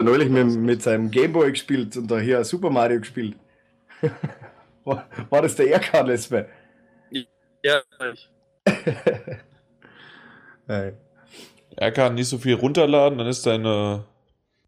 neulich 0.00 0.28
mit, 0.28 0.46
mit 0.48 0.82
seinem 0.82 1.10
Gameboy 1.10 1.50
gespielt 1.50 1.96
und 1.96 2.10
da 2.10 2.18
hier 2.18 2.44
Super 2.44 2.70
Mario 2.70 3.00
gespielt. 3.00 3.36
war, 4.84 5.08
war 5.30 5.42
das 5.42 5.56
der 5.56 5.70
Erkan 5.70 6.06
Mal? 6.06 6.48
Ja, 7.62 7.80
ich. 8.12 8.30
Nein. 10.66 10.96
Er 11.76 11.92
kann 11.92 12.14
nicht 12.14 12.28
so 12.28 12.38
viel 12.38 12.54
runterladen, 12.54 13.18
dann 13.18 13.26
ist 13.26 13.46
deine, 13.46 14.04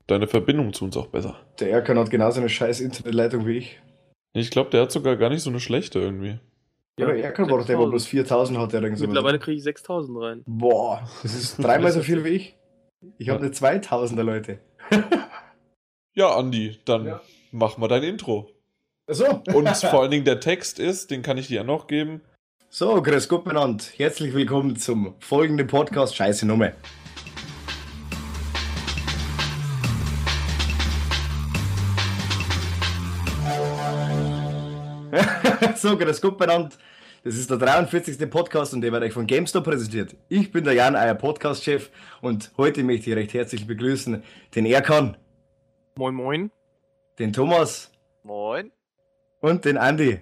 deine 0.07 0.27
Verbindung 0.27 0.73
zu 0.73 0.85
uns 0.85 0.97
auch 0.97 1.07
besser. 1.09 1.37
Der 1.61 1.71
Erkan 1.71 1.99
hat 1.99 2.11
genauso 2.11 2.41
eine 2.41 2.49
scheiß 2.49 2.81
Internetleitung 2.81 3.47
wie 3.47 3.59
ich. 3.59 3.81
Ich 4.33 4.51
glaube, 4.51 4.71
der 4.71 4.83
hat 4.83 4.93
sogar 4.93 5.17
gar 5.17 5.31
nicht 5.31 5.43
so 5.43 5.51
eine 5.51 5.61
schlechte 5.61 5.99
irgendwie. 5.99 6.39
Ja, 6.99 7.07
aber 7.07 7.17
Erkan 7.17 7.51
war 7.51 7.59
doch 7.59 7.67
der, 7.67 7.79
der 7.79 7.87
bloß 7.87 8.07
4000 8.07 8.59
hat. 8.59 8.73
Der 8.73 8.81
Mittlerweile 8.81 9.39
kriege 9.39 9.59
ich 9.59 9.63
6000 9.63 10.19
rein. 10.19 10.43
Boah, 10.47 11.07
das 11.23 11.35
ist 11.35 11.63
dreimal 11.63 11.93
so 11.93 12.01
viel 12.01 12.25
wie 12.25 12.31
ich. 12.31 12.57
Ich 13.19 13.29
habe 13.29 13.41
eine 13.41 13.51
2000er, 13.51 14.23
Leute. 14.23 14.59
ja, 16.15 16.37
Andi, 16.37 16.79
dann 16.85 17.07
ja. 17.07 17.21
mach 17.51 17.79
mal 17.79 17.89
dein 17.89 18.03
Intro. 18.03 18.51
So. 19.09 19.25
Und 19.55 19.69
vor 19.77 20.03
allen 20.03 20.11
Dingen 20.11 20.25
der 20.25 20.41
Text 20.41 20.79
ist, 20.79 21.11
den 21.11 21.23
kann 21.23 21.39
ich 21.39 21.49
dir 21.49 21.57
ja 21.57 21.65
noch 21.65 21.87
geben. 21.87 22.21
So, 22.69 23.01
grüß 23.01 23.29
Gott 23.29 23.47
miteinander. 23.47 23.85
Herzlich 23.97 24.35
willkommen 24.35 24.77
zum 24.77 25.15
folgenden 25.21 25.67
Podcast 25.67 26.17
Scheiße 26.17 26.47
Nummer. 26.47 26.73
so, 35.77 35.97
grüß 35.97 36.21
Gott 36.21 36.39
miteinander. 36.39 36.77
Das 37.27 37.35
ist 37.35 37.51
der 37.51 37.57
43. 37.57 38.31
Podcast 38.31 38.73
und 38.73 38.83
der 38.83 38.93
wird 38.93 39.03
euch 39.03 39.13
von 39.13 39.27
GameStop 39.27 39.65
präsentiert. 39.65 40.15
Ich 40.29 40.53
bin 40.53 40.63
der 40.63 40.75
Jan, 40.75 40.95
euer 40.95 41.15
Podcast-Chef 41.15 41.91
und 42.21 42.53
heute 42.57 42.85
möchte 42.85 43.11
ich 43.11 43.17
recht 43.17 43.35
herzlich 43.35 43.67
begrüßen 43.67 44.23
den 44.55 44.65
Erkan. 44.65 45.17
Moin, 45.97 46.15
moin. 46.15 46.51
Den 47.19 47.33
Thomas. 47.33 47.91
Moin. 48.23 48.71
Und 49.41 49.65
den 49.65 49.77
Andi. 49.77 50.21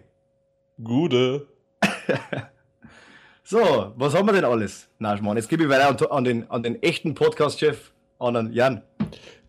Gute. 0.83 1.47
so, 3.45 3.93
was 3.97 4.15
haben 4.15 4.27
wir 4.27 4.33
denn 4.33 4.47
alles? 4.47 4.89
Na, 4.99 5.15
Mann, 5.21 5.37
jetzt 5.37 5.51
gebe 5.51 5.65
ich 5.65 5.69
weiter 5.69 6.11
an 6.11 6.25
den, 6.25 6.51
an 6.51 6.63
den 6.63 6.83
echten 6.83 7.13
Podcast-Chef, 7.13 7.93
an 8.19 8.33
den 8.33 8.53
Jan. 8.55 8.83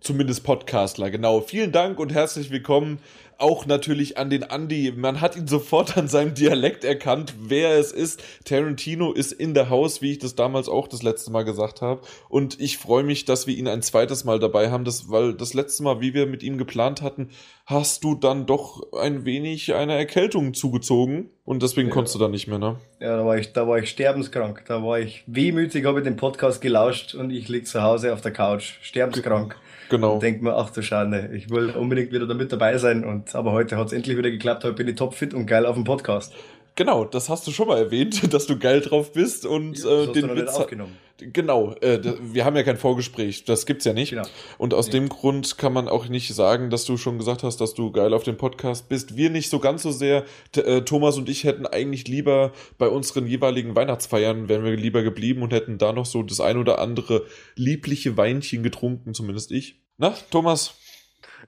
Zumindest 0.01 0.43
Podcastler, 0.43 1.09
genau. 1.09 1.39
Vielen 1.39 1.71
Dank 1.71 1.99
und 1.99 2.13
herzlich 2.13 2.51
willkommen 2.51 2.99
auch 3.37 3.65
natürlich 3.65 4.17
an 4.17 4.29
den 4.29 4.43
Andy. 4.43 4.93
Man 4.95 5.21
hat 5.21 5.35
ihn 5.35 5.47
sofort 5.47 5.97
an 5.97 6.07
seinem 6.07 6.33
Dialekt 6.33 6.83
erkannt, 6.83 7.33
wer 7.39 7.77
es 7.77 7.91
ist. 7.91 8.23
Tarantino 8.43 9.11
ist 9.11 9.31
in 9.31 9.53
der 9.53 9.69
Haus, 9.69 10.01
wie 10.01 10.11
ich 10.11 10.19
das 10.19 10.35
damals 10.35 10.69
auch 10.69 10.87
das 10.87 11.03
letzte 11.03 11.31
Mal 11.31 11.43
gesagt 11.43 11.81
habe. 11.81 12.01
Und 12.29 12.59
ich 12.59 12.77
freue 12.77 13.03
mich, 13.03 13.25
dass 13.25 13.47
wir 13.47 13.55
ihn 13.55 13.67
ein 13.67 13.81
zweites 13.81 14.23
Mal 14.23 14.39
dabei 14.39 14.71
haben, 14.71 14.85
das, 14.85 15.09
weil 15.09 15.33
das 15.33 15.53
letzte 15.53 15.83
Mal, 15.83 16.01
wie 16.01 16.13
wir 16.13 16.25
mit 16.25 16.43
ihm 16.43 16.57
geplant 16.57 17.01
hatten, 17.01 17.29
hast 17.65 18.03
du 18.03 18.15
dann 18.15 18.45
doch 18.45 18.93
ein 18.93 19.25
wenig 19.25 19.73
eine 19.73 19.95
Erkältung 19.95 20.53
zugezogen. 20.53 21.29
Und 21.43 21.61
deswegen 21.61 21.89
ja. 21.89 21.93
konntest 21.93 22.15
du 22.15 22.19
dann 22.19 22.31
nicht 22.31 22.47
mehr, 22.47 22.57
ne? 22.57 22.79
Ja, 22.99 23.17
da 23.17 23.25
war 23.25 23.37
ich, 23.37 23.53
da 23.53 23.67
war 23.67 23.77
ich 23.77 23.89
sterbenskrank. 23.89 24.63
Da 24.67 24.83
war 24.83 24.99
ich 24.99 25.23
wehmütig, 25.27 25.85
habe 25.85 25.99
ich 25.99 26.03
den 26.03 26.15
Podcast 26.15 26.61
gelauscht 26.61 27.13
und 27.13 27.29
ich 27.29 27.47
lieg 27.49 27.67
zu 27.67 27.83
Hause 27.83 28.13
auf 28.13 28.21
der 28.21 28.31
Couch, 28.31 28.79
sterbenskrank. 28.81 29.55
Genau. 29.89 30.15
Und 30.15 30.23
denke 30.23 30.43
mir, 30.43 30.55
ach 30.55 30.69
du 30.69 30.81
Schande, 30.81 31.29
ich 31.33 31.49
will 31.49 31.69
unbedingt 31.71 32.11
wieder 32.11 32.27
damit 32.27 32.51
dabei 32.51 32.77
sein. 32.77 33.03
Und 33.03 33.35
aber 33.35 33.51
heute 33.51 33.77
hat 33.77 33.87
es 33.87 33.93
endlich 33.93 34.17
wieder 34.17 34.31
geklappt. 34.31 34.63
Heute 34.63 34.73
bin 34.73 34.87
ich 34.87 34.95
topfit 34.95 35.33
und 35.33 35.45
geil 35.45 35.65
auf 35.65 35.75
dem 35.75 35.83
Podcast. 35.83 36.33
Genau, 36.75 37.05
das 37.05 37.29
hast 37.29 37.47
du 37.47 37.51
schon 37.51 37.67
mal 37.67 37.77
erwähnt, 37.77 38.21
dass 38.33 38.47
du 38.47 38.59
geil 38.59 38.81
drauf 38.81 39.13
bist 39.13 39.45
und 39.45 39.81
ja, 39.81 40.03
äh, 40.03 40.11
den 40.11 40.35
Witz 40.35 40.55
aufgenommen. 40.55 40.97
Genau, 41.17 41.73
äh, 41.79 41.99
wir 42.21 42.43
haben 42.43 42.57
ja 42.57 42.63
kein 42.63 42.75
Vorgespräch, 42.75 43.45
das 43.45 43.65
gibt's 43.65 43.85
ja 43.85 43.93
nicht. 43.93 44.09
Genau. 44.09 44.27
Und 44.57 44.73
aus 44.73 44.87
nee. 44.87 44.93
dem 44.93 45.07
Grund 45.07 45.57
kann 45.57 45.71
man 45.71 45.87
auch 45.87 46.09
nicht 46.09 46.33
sagen, 46.35 46.69
dass 46.69 46.83
du 46.83 46.97
schon 46.97 47.17
gesagt 47.17 47.43
hast, 47.43 47.61
dass 47.61 47.73
du 47.73 47.93
geil 47.93 48.13
auf 48.13 48.23
dem 48.23 48.35
Podcast 48.35 48.89
bist. 48.89 49.15
Wir 49.15 49.29
nicht 49.29 49.49
so 49.49 49.59
ganz 49.59 49.83
so 49.83 49.91
sehr. 49.91 50.25
T 50.51 50.59
äh, 50.59 50.81
Thomas 50.81 51.17
und 51.17 51.29
ich 51.29 51.45
hätten 51.45 51.65
eigentlich 51.65 52.09
lieber 52.09 52.51
bei 52.77 52.89
unseren 52.89 53.27
jeweiligen 53.27 53.77
Weihnachtsfeiern 53.77 54.49
wären 54.49 54.65
wir 54.65 54.75
lieber 54.75 55.03
geblieben 55.03 55.41
und 55.41 55.53
hätten 55.53 55.77
da 55.77 55.93
noch 55.93 56.05
so 56.05 56.21
das 56.21 56.41
ein 56.41 56.57
oder 56.57 56.79
andere 56.79 57.23
liebliche 57.55 58.17
Weinchen 58.17 58.61
getrunken, 58.61 59.13
zumindest 59.13 59.53
ich. 59.53 59.84
Na, 59.97 60.09
Thomas? 60.29 60.75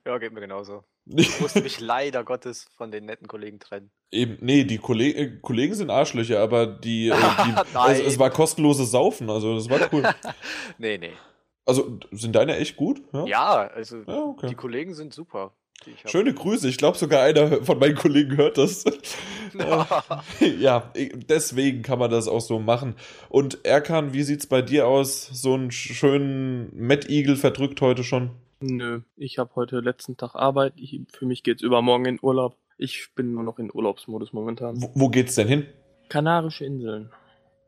Ja, 0.06 0.18
geht 0.18 0.34
mir 0.34 0.42
genauso. 0.42 0.84
Ich 1.16 1.40
musste 1.40 1.62
mich 1.62 1.80
leider 1.80 2.26
Gottes 2.26 2.68
von 2.76 2.92
den 2.92 3.06
netten 3.06 3.28
Kollegen 3.28 3.60
trennen. 3.60 3.92
Eben, 4.12 4.38
nee, 4.42 4.66
die 4.66 4.78
Kolleg 4.78 5.16
äh, 5.16 5.40
Kollegen 5.42 5.74
sind 5.74 5.90
Arschlöcher, 5.90 6.42
aber 6.42 6.68
die, 6.68 7.08
äh, 7.08 7.16
die 7.46 7.54
also, 7.78 8.04
es 8.04 8.20
war 8.20 8.30
kostenloses 8.30 8.92
Saufen, 8.92 9.30
also 9.30 9.56
das 9.56 9.70
war 9.70 9.80
cool. 9.94 10.04
nee, 10.78 10.98
nee. 10.98 11.14
Also 11.66 11.98
sind 12.12 12.36
deine 12.36 12.58
echt 12.58 12.76
gut? 12.76 13.02
Ja, 13.14 13.26
ja 13.26 13.68
also 13.68 14.02
ja, 14.06 14.22
okay. 14.22 14.48
die 14.48 14.56
Kollegen 14.56 14.94
sind 14.94 15.14
super. 15.14 15.54
Schöne 16.06 16.34
Grüße. 16.34 16.68
Ich 16.68 16.78
glaube 16.78 16.98
sogar 16.98 17.24
einer 17.24 17.64
von 17.64 17.80
meinen 17.80 17.96
Kollegen 17.96 18.38
hört 18.38 18.58
das. 18.58 18.86
ja, 20.60 20.92
deswegen 21.30 21.82
kann 21.82 22.00
man 22.00 22.12
das 22.12 22.28
auch 22.28 22.42
so 22.42 22.60
machen. 22.60 22.96
Und 23.30 23.66
Erkan, 23.66 24.14
wie 24.14 24.24
sieht's 24.24 24.48
bei 24.48 24.62
dir 24.62 24.88
aus? 24.88 25.28
So 25.28 25.54
einen 25.54 25.72
schönen 25.72 26.72
Matt 26.76 27.10
Eagle 27.10 27.36
verdrückt 27.36 27.82
heute 27.82 28.04
schon? 28.04 28.32
Nö, 28.60 29.02
ich 29.16 29.38
habe 29.38 29.52
heute 29.56 29.80
letzten 29.80 30.18
Tag 30.18 30.36
Arbeit. 30.36 30.74
Ich, 30.78 31.00
für 31.12 31.26
mich 31.26 31.44
geht's 31.44 31.62
übermorgen 31.62 32.06
in 32.06 32.20
Urlaub. 32.22 32.58
Ich 32.78 33.10
bin 33.16 33.34
nur 33.34 33.44
noch 33.44 33.60
in 33.60 33.72
Urlaubsmodus 33.74 34.34
momentan. 34.34 34.82
Wo, 34.82 34.92
wo 34.94 35.10
geht's 35.10 35.36
denn 35.36 35.48
hin? 35.48 35.68
Kanarische 36.10 36.66
Inseln. 36.66 37.12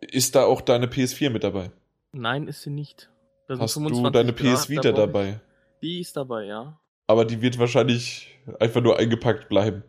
Ist 0.02 0.36
da 0.36 0.46
auch 0.46 0.62
deine 0.62 0.88
PS4 0.88 1.30
mit 1.30 1.44
dabei? 1.44 1.72
Nein, 2.12 2.48
ist 2.48 2.64
sie 2.64 2.70
nicht. 2.70 3.10
Hast 3.48 3.76
du 3.76 4.10
deine 4.10 4.34
PS 4.34 4.70
Vita 4.70 4.92
dabei? 4.92 5.40
Die 5.82 6.00
ist 6.00 6.16
dabei, 6.16 6.46
ja. 6.46 6.80
Aber 7.10 7.26
die 7.26 7.42
wird 7.42 7.58
wahrscheinlich 7.58 8.38
einfach 8.60 8.82
nur 8.82 9.00
eingepackt 9.00 9.50
bleiben. 9.50 9.84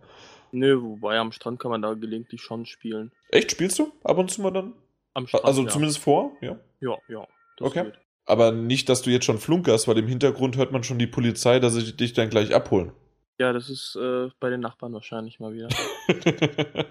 Nö, 0.53 0.81
wobei 0.81 1.19
am 1.19 1.33
Strand 1.33 1.61
kann 1.61 1.71
man 1.71 1.83
da 1.83 1.93
gelegentlich 1.93 2.41
schon 2.41 2.65
spielen. 2.65 3.13
Echt? 3.29 3.51
Spielst 3.51 3.79
du 3.79 3.93
ab 4.03 4.17
und 4.17 4.31
zu 4.31 4.41
mal 4.41 4.51
dann? 4.51 4.73
Am 5.13 5.27
Strand, 5.27 5.45
Also 5.45 5.65
ja. 5.65 5.69
zumindest 5.69 5.99
vor? 5.99 6.33
Ja. 6.41 6.59
Ja, 6.81 6.97
ja. 7.09 7.29
okay. 7.61 7.85
Geht. 7.85 7.99
Aber 8.25 8.53
nicht, 8.53 8.89
dass 8.89 9.03
du 9.03 9.11
jetzt 9.11 9.27
schon 9.27 9.37
flunkerst, 9.37 9.87
weil 9.87 9.99
im 9.99 10.07
Hintergrund 10.07 10.57
hört 10.57 10.73
man 10.73 10.83
schon 10.83 10.99
die 10.99 11.07
Polizei, 11.07 11.61
dass 11.61 11.75
sie 11.75 11.95
dich 11.95 12.15
dann 12.15 12.31
gleich 12.31 12.55
abholen. 12.55 12.93
Ja, 13.39 13.53
das 13.53 13.69
ist 13.69 13.97
äh, 13.97 14.31
bei 14.41 14.49
den 14.49 14.61
Nachbarn 14.61 14.95
wahrscheinlich 14.95 15.41
mal 15.41 15.53
wieder. 15.53 15.69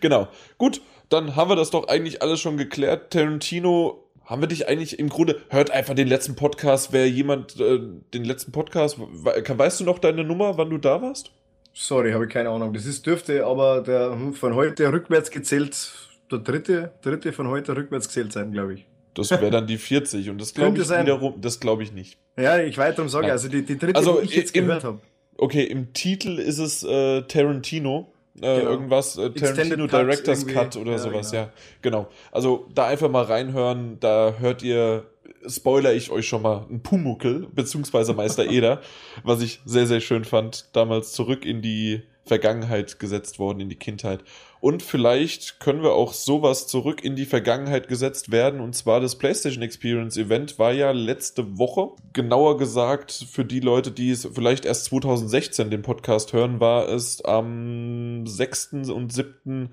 genau. 0.00 0.28
Gut, 0.58 0.80
dann 1.08 1.34
haben 1.34 1.50
wir 1.50 1.56
das 1.56 1.70
doch 1.70 1.88
eigentlich 1.88 2.22
alles 2.22 2.38
schon 2.38 2.56
geklärt. 2.56 3.12
Tarantino, 3.12 4.11
haben 4.24 4.42
wir 4.42 4.48
dich 4.48 4.68
eigentlich 4.68 4.98
im 4.98 5.08
Grunde, 5.08 5.40
hört 5.50 5.70
einfach 5.70 5.94
den 5.94 6.08
letzten 6.08 6.36
Podcast, 6.36 6.92
wer 6.92 7.08
jemand 7.08 7.60
äh, 7.60 7.80
den 8.14 8.24
letzten 8.24 8.52
Podcast, 8.52 8.98
weißt 8.98 9.80
du 9.80 9.84
noch 9.84 9.98
deine 9.98 10.24
Nummer, 10.24 10.56
wann 10.58 10.70
du 10.70 10.78
da 10.78 11.02
warst? 11.02 11.32
Sorry, 11.74 12.12
habe 12.12 12.26
ich 12.26 12.30
keine 12.30 12.50
Ahnung. 12.50 12.72
Das 12.74 12.84
ist, 12.84 13.06
dürfte 13.06 13.46
aber 13.46 13.80
der, 13.80 14.12
hm, 14.12 14.34
von 14.34 14.54
heute 14.54 14.92
rückwärts 14.92 15.30
gezählt, 15.30 15.92
der 16.30 16.38
dritte, 16.38 16.92
dritte 17.02 17.32
von 17.32 17.48
heute 17.48 17.76
rückwärts 17.76 18.08
gezählt 18.08 18.32
sein, 18.32 18.52
glaube 18.52 18.74
ich. 18.74 18.86
Das 19.14 19.30
wäre 19.30 19.50
dann 19.50 19.66
die 19.66 19.78
40 19.78 20.30
und 20.30 20.40
das 20.40 20.54
glaube 20.54 20.78
ich 20.78 20.84
sein. 20.84 21.04
wiederum, 21.04 21.40
das 21.40 21.60
glaube 21.60 21.82
ich 21.82 21.92
nicht. 21.92 22.18
Ja, 22.36 22.58
ich 22.58 22.78
weiter 22.78 23.08
sage, 23.08 23.30
also 23.30 23.48
die, 23.48 23.64
die 23.64 23.78
dritte, 23.78 23.96
also 23.96 24.20
die 24.20 24.26
ich 24.26 24.34
jetzt 24.36 24.56
im, 24.56 24.66
gehört 24.66 24.84
habe. 24.84 25.00
Okay, 25.36 25.64
im 25.64 25.92
Titel 25.92 26.38
ist 26.38 26.58
es 26.58 26.82
äh, 26.82 27.22
Tarantino. 27.22 28.11
Äh, 28.36 28.60
genau. 28.60 28.70
Irgendwas, 28.70 29.18
äh, 29.18 29.30
Tarantino 29.30 29.86
Cut 29.86 29.92
Director's 30.00 30.46
Cut 30.46 30.76
oder 30.76 30.92
ja, 30.92 30.98
sowas, 30.98 31.30
genau. 31.30 31.42
ja. 31.42 31.52
Genau. 31.82 32.08
Also 32.30 32.66
da 32.74 32.86
einfach 32.86 33.10
mal 33.10 33.24
reinhören, 33.24 33.98
da 34.00 34.34
hört 34.38 34.62
ihr, 34.62 35.04
spoiler 35.46 35.92
ich 35.92 36.10
euch 36.10 36.26
schon 36.28 36.42
mal, 36.42 36.66
ein 36.70 36.82
Pumuckel, 36.82 37.46
beziehungsweise 37.52 38.14
Meister 38.14 38.46
Eder, 38.50 38.80
was 39.22 39.42
ich 39.42 39.60
sehr, 39.64 39.86
sehr 39.86 40.00
schön 40.00 40.24
fand, 40.24 40.74
damals 40.74 41.12
zurück 41.12 41.44
in 41.44 41.60
die 41.60 42.02
Vergangenheit 42.24 42.98
gesetzt 42.98 43.38
worden, 43.38 43.60
in 43.60 43.68
die 43.68 43.76
Kindheit. 43.76 44.24
Und 44.62 44.84
vielleicht 44.84 45.58
können 45.58 45.82
wir 45.82 45.94
auch 45.94 46.12
sowas 46.12 46.68
zurück 46.68 47.02
in 47.02 47.16
die 47.16 47.26
Vergangenheit 47.26 47.88
gesetzt 47.88 48.30
werden. 48.30 48.60
Und 48.60 48.76
zwar 48.76 49.00
das 49.00 49.18
PlayStation 49.18 49.60
Experience 49.60 50.16
Event 50.16 50.56
war 50.56 50.70
ja 50.70 50.92
letzte 50.92 51.58
Woche. 51.58 51.88
Genauer 52.12 52.58
gesagt, 52.58 53.10
für 53.10 53.44
die 53.44 53.58
Leute, 53.58 53.90
die 53.90 54.10
es 54.10 54.24
vielleicht 54.32 54.64
erst 54.64 54.84
2016 54.84 55.68
den 55.68 55.82
Podcast 55.82 56.32
hören, 56.32 56.60
war 56.60 56.88
es 56.88 57.24
am 57.24 58.24
6. 58.24 58.88
und 58.90 59.12
7. 59.12 59.70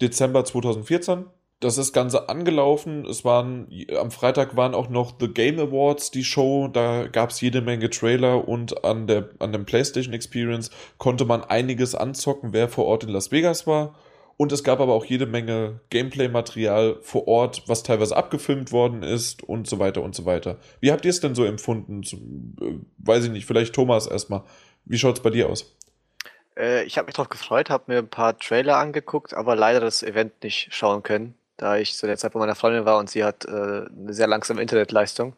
Dezember 0.00 0.44
2014 0.44 1.24
das 1.60 1.76
ist 1.76 1.92
Ganze 1.92 2.28
angelaufen. 2.28 3.04
Es 3.04 3.24
waren, 3.24 3.66
am 3.98 4.12
Freitag 4.12 4.56
waren 4.56 4.76
auch 4.76 4.88
noch 4.88 5.14
The 5.18 5.26
Game 5.26 5.58
Awards, 5.58 6.12
die 6.12 6.22
Show. 6.22 6.68
Da 6.72 7.08
gab 7.08 7.30
es 7.30 7.40
jede 7.40 7.62
Menge 7.62 7.90
Trailer 7.90 8.46
und 8.46 8.84
an 8.84 9.08
der, 9.08 9.30
an 9.40 9.52
dem 9.52 9.64
PlayStation 9.64 10.14
Experience 10.14 10.70
konnte 10.98 11.24
man 11.24 11.42
einiges 11.42 11.96
anzocken, 11.96 12.52
wer 12.52 12.68
vor 12.68 12.84
Ort 12.84 13.02
in 13.02 13.08
Las 13.08 13.32
Vegas 13.32 13.66
war. 13.66 13.96
Und 14.38 14.52
es 14.52 14.62
gab 14.62 14.78
aber 14.78 14.94
auch 14.94 15.04
jede 15.04 15.26
Menge 15.26 15.80
Gameplay-Material 15.90 16.98
vor 17.02 17.26
Ort, 17.26 17.64
was 17.66 17.82
teilweise 17.82 18.16
abgefilmt 18.16 18.70
worden 18.70 19.02
ist 19.02 19.42
und 19.42 19.66
so 19.66 19.80
weiter 19.80 20.00
und 20.00 20.14
so 20.14 20.26
weiter. 20.26 20.58
Wie 20.80 20.92
habt 20.92 21.04
ihr 21.04 21.10
es 21.10 21.18
denn 21.20 21.34
so 21.34 21.44
empfunden? 21.44 22.02
Äh, 22.62 22.78
weiß 22.98 23.24
ich 23.24 23.30
nicht, 23.30 23.46
vielleicht 23.46 23.74
Thomas 23.74 24.06
erstmal. 24.06 24.44
Wie 24.84 24.96
schaut 24.96 25.16
es 25.16 25.22
bei 25.24 25.30
dir 25.30 25.48
aus? 25.48 25.74
Äh, 26.56 26.84
ich 26.84 26.98
habe 26.98 27.06
mich 27.06 27.16
darauf 27.16 27.28
gefreut, 27.28 27.68
habe 27.68 27.84
mir 27.88 27.98
ein 27.98 28.08
paar 28.08 28.38
Trailer 28.38 28.76
angeguckt, 28.76 29.34
aber 29.34 29.56
leider 29.56 29.80
das 29.80 30.04
Event 30.04 30.32
nicht 30.44 30.68
schauen 30.72 31.02
können. 31.02 31.34
da 31.56 31.76
ich 31.76 31.96
zu 31.96 32.06
der 32.06 32.16
Zeit 32.16 32.32
bei 32.32 32.38
meiner 32.38 32.54
Freundin 32.54 32.84
war 32.84 32.98
und 32.98 33.10
sie 33.10 33.24
hat 33.24 33.44
äh, 33.44 33.50
eine 33.50 34.14
sehr 34.14 34.28
langsame 34.28 34.62
Internetleistung. 34.62 35.34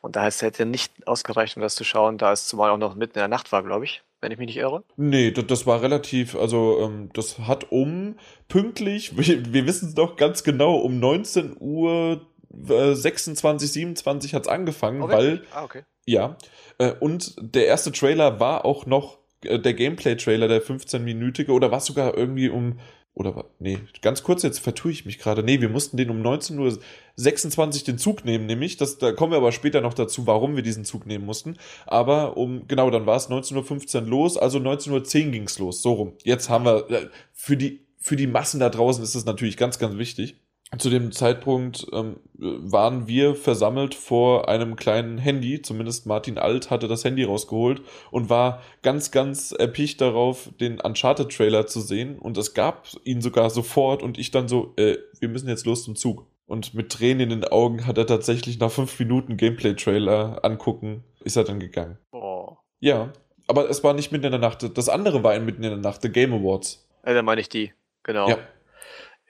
Und 0.00 0.16
da 0.16 0.22
heißt, 0.22 0.38
es 0.38 0.42
hätte 0.42 0.66
nicht 0.66 1.06
ausgereicht, 1.06 1.56
um 1.56 1.62
das 1.62 1.76
zu 1.76 1.84
schauen, 1.84 2.18
da 2.18 2.32
es 2.32 2.48
zumal 2.48 2.70
auch 2.70 2.78
noch 2.78 2.96
mitten 2.96 3.14
in 3.14 3.20
der 3.20 3.28
Nacht 3.28 3.52
war, 3.52 3.62
glaube 3.62 3.84
ich, 3.84 4.02
wenn 4.20 4.32
ich 4.32 4.38
mich 4.38 4.46
nicht 4.46 4.58
irre. 4.58 4.84
Nee, 4.96 5.30
das, 5.30 5.46
das 5.46 5.66
war 5.66 5.82
relativ, 5.82 6.36
also 6.36 6.80
ähm, 6.80 7.10
das 7.12 7.38
hat 7.38 7.70
um 7.70 8.16
pünktlich, 8.48 9.16
wir, 9.16 9.52
wir 9.52 9.66
wissen 9.66 9.88
es 9.88 9.94
doch 9.94 10.16
ganz 10.16 10.44
genau, 10.44 10.76
um 10.76 10.98
19 10.98 11.56
Uhr 11.58 12.26
26, 12.52 13.72
27 13.72 14.34
hat 14.34 14.42
es 14.42 14.48
angefangen, 14.48 15.02
oh, 15.02 15.08
weil. 15.08 15.42
Ah, 15.52 15.64
okay. 15.64 15.82
Ja. 16.06 16.36
Äh, 16.78 16.92
und 16.98 17.36
der 17.38 17.66
erste 17.66 17.92
Trailer 17.92 18.40
war 18.40 18.64
auch 18.64 18.86
noch 18.86 19.18
äh, 19.44 19.58
der 19.58 19.74
Gameplay-Trailer, 19.74 20.48
der 20.48 20.62
15-minütige, 20.62 21.50
oder 21.50 21.70
war 21.70 21.78
es 21.78 21.86
sogar 21.86 22.16
irgendwie 22.16 22.48
um. 22.48 22.80
Oder 23.14 23.46
nee, 23.58 23.78
ganz 24.02 24.22
kurz, 24.22 24.42
jetzt 24.42 24.60
vertue 24.60 24.92
ich 24.92 25.04
mich 25.04 25.18
gerade. 25.18 25.42
Nee, 25.42 25.60
wir 25.60 25.68
mussten 25.68 25.96
den 25.96 26.10
um 26.10 26.22
19.26 26.22 27.80
Uhr 27.80 27.84
den 27.84 27.98
Zug 27.98 28.24
nehmen, 28.24 28.46
nämlich. 28.46 28.76
Das, 28.76 28.98
da 28.98 29.12
kommen 29.12 29.32
wir 29.32 29.36
aber 29.36 29.52
später 29.52 29.80
noch 29.80 29.94
dazu, 29.94 30.26
warum 30.26 30.56
wir 30.56 30.62
diesen 30.62 30.84
Zug 30.84 31.06
nehmen 31.06 31.26
mussten. 31.26 31.56
Aber 31.86 32.36
um, 32.36 32.66
genau, 32.68 32.88
dann 32.90 33.06
war 33.06 33.16
es 33.16 33.28
19.15 33.28 33.96
Uhr 33.96 34.00
los, 34.02 34.38
also 34.38 34.58
19.10 34.58 35.26
Uhr 35.26 35.32
ging 35.32 35.44
es 35.44 35.58
los. 35.58 35.82
So 35.82 35.92
rum. 35.92 36.12
Jetzt 36.22 36.48
haben 36.48 36.64
wir, 36.64 36.88
äh, 36.90 37.08
für 37.32 37.56
die, 37.56 37.86
für 37.98 38.16
die 38.16 38.26
Massen 38.28 38.60
da 38.60 38.70
draußen 38.70 39.02
ist 39.02 39.14
das 39.14 39.24
natürlich 39.24 39.56
ganz, 39.56 39.78
ganz 39.78 39.98
wichtig 39.98 40.36
zu 40.78 40.88
dem 40.88 41.10
Zeitpunkt 41.10 41.86
ähm, 41.92 42.16
waren 42.34 43.08
wir 43.08 43.34
versammelt 43.34 43.94
vor 43.94 44.48
einem 44.48 44.76
kleinen 44.76 45.18
Handy. 45.18 45.62
Zumindest 45.62 46.06
Martin 46.06 46.38
Alt 46.38 46.70
hatte 46.70 46.86
das 46.86 47.04
Handy 47.04 47.24
rausgeholt 47.24 47.82
und 48.12 48.30
war 48.30 48.62
ganz, 48.82 49.10
ganz 49.10 49.50
erpicht 49.50 50.00
darauf, 50.00 50.50
den 50.60 50.80
Uncharted-Trailer 50.80 51.66
zu 51.66 51.80
sehen. 51.80 52.18
Und 52.18 52.38
es 52.38 52.54
gab 52.54 52.86
ihn 53.04 53.20
sogar 53.20 53.50
sofort 53.50 54.02
und 54.02 54.16
ich 54.16 54.30
dann 54.30 54.46
so, 54.46 54.72
äh, 54.76 54.98
wir 55.18 55.28
müssen 55.28 55.48
jetzt 55.48 55.66
los 55.66 55.84
zum 55.84 55.96
Zug. 55.96 56.26
Und 56.46 56.74
mit 56.74 56.90
Tränen 56.90 57.30
in 57.30 57.40
den 57.40 57.44
Augen 57.44 57.86
hat 57.86 57.98
er 57.98 58.06
tatsächlich 58.06 58.58
nach 58.58 58.70
fünf 58.70 58.98
Minuten 58.98 59.36
Gameplay-Trailer 59.36 60.44
angucken, 60.44 61.04
ist 61.24 61.36
er 61.36 61.44
dann 61.44 61.60
gegangen. 61.60 61.98
Oh. 62.12 62.56
Ja, 62.80 63.12
aber 63.48 63.68
es 63.68 63.82
war 63.82 63.94
nicht 63.94 64.12
mitten 64.12 64.26
in 64.26 64.32
der 64.32 64.40
Nacht. 64.40 64.76
Das 64.76 64.88
andere 64.88 65.24
war 65.24 65.38
mitten 65.40 65.64
in 65.64 65.70
der 65.70 65.78
Nacht, 65.78 66.02
The 66.02 66.10
Game 66.10 66.32
Awards. 66.32 66.88
Ja, 67.04 67.14
dann 67.14 67.24
meine 67.24 67.40
ich 67.40 67.48
die, 67.48 67.72
genau. 68.04 68.28
Ja. 68.28 68.38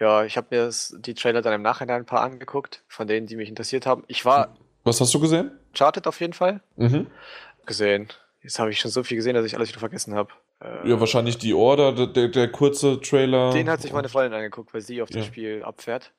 Ja, 0.00 0.24
ich 0.24 0.36
habe 0.36 0.48
mir 0.50 0.64
das, 0.64 0.96
die 0.98 1.14
Trailer 1.14 1.42
dann 1.42 1.52
im 1.52 1.62
Nachhinein 1.62 2.02
ein 2.02 2.06
paar 2.06 2.22
angeguckt, 2.22 2.82
von 2.88 3.06
denen, 3.06 3.26
die 3.26 3.36
mich 3.36 3.50
interessiert 3.50 3.84
haben. 3.84 4.02
Ich 4.08 4.24
war. 4.24 4.56
Was 4.82 5.00
hast 5.00 5.12
du 5.12 5.20
gesehen? 5.20 5.52
Charted 5.74 6.06
auf 6.06 6.20
jeden 6.20 6.32
Fall. 6.32 6.62
Mhm. 6.76 7.06
Gesehen. 7.66 8.08
Jetzt 8.42 8.58
habe 8.58 8.70
ich 8.70 8.80
schon 8.80 8.90
so 8.90 9.02
viel 9.02 9.18
gesehen, 9.18 9.34
dass 9.34 9.44
ich 9.44 9.54
alles 9.54 9.68
wieder 9.68 9.80
vergessen 9.80 10.14
habe. 10.14 10.30
Äh, 10.60 10.88
ja, 10.88 10.98
wahrscheinlich 10.98 11.36
die 11.36 11.52
Order, 11.52 11.92
der, 11.92 12.06
der, 12.06 12.28
der, 12.28 12.50
kurze 12.50 12.98
Trailer. 13.00 13.52
Den 13.52 13.68
hat 13.68 13.82
sich 13.82 13.92
meine 13.92 14.08
Freundin 14.08 14.32
angeguckt, 14.32 14.72
weil 14.72 14.80
sie 14.80 15.02
auf 15.02 15.10
das 15.10 15.18
ja. 15.18 15.24
Spiel 15.24 15.62
abfährt. 15.62 16.12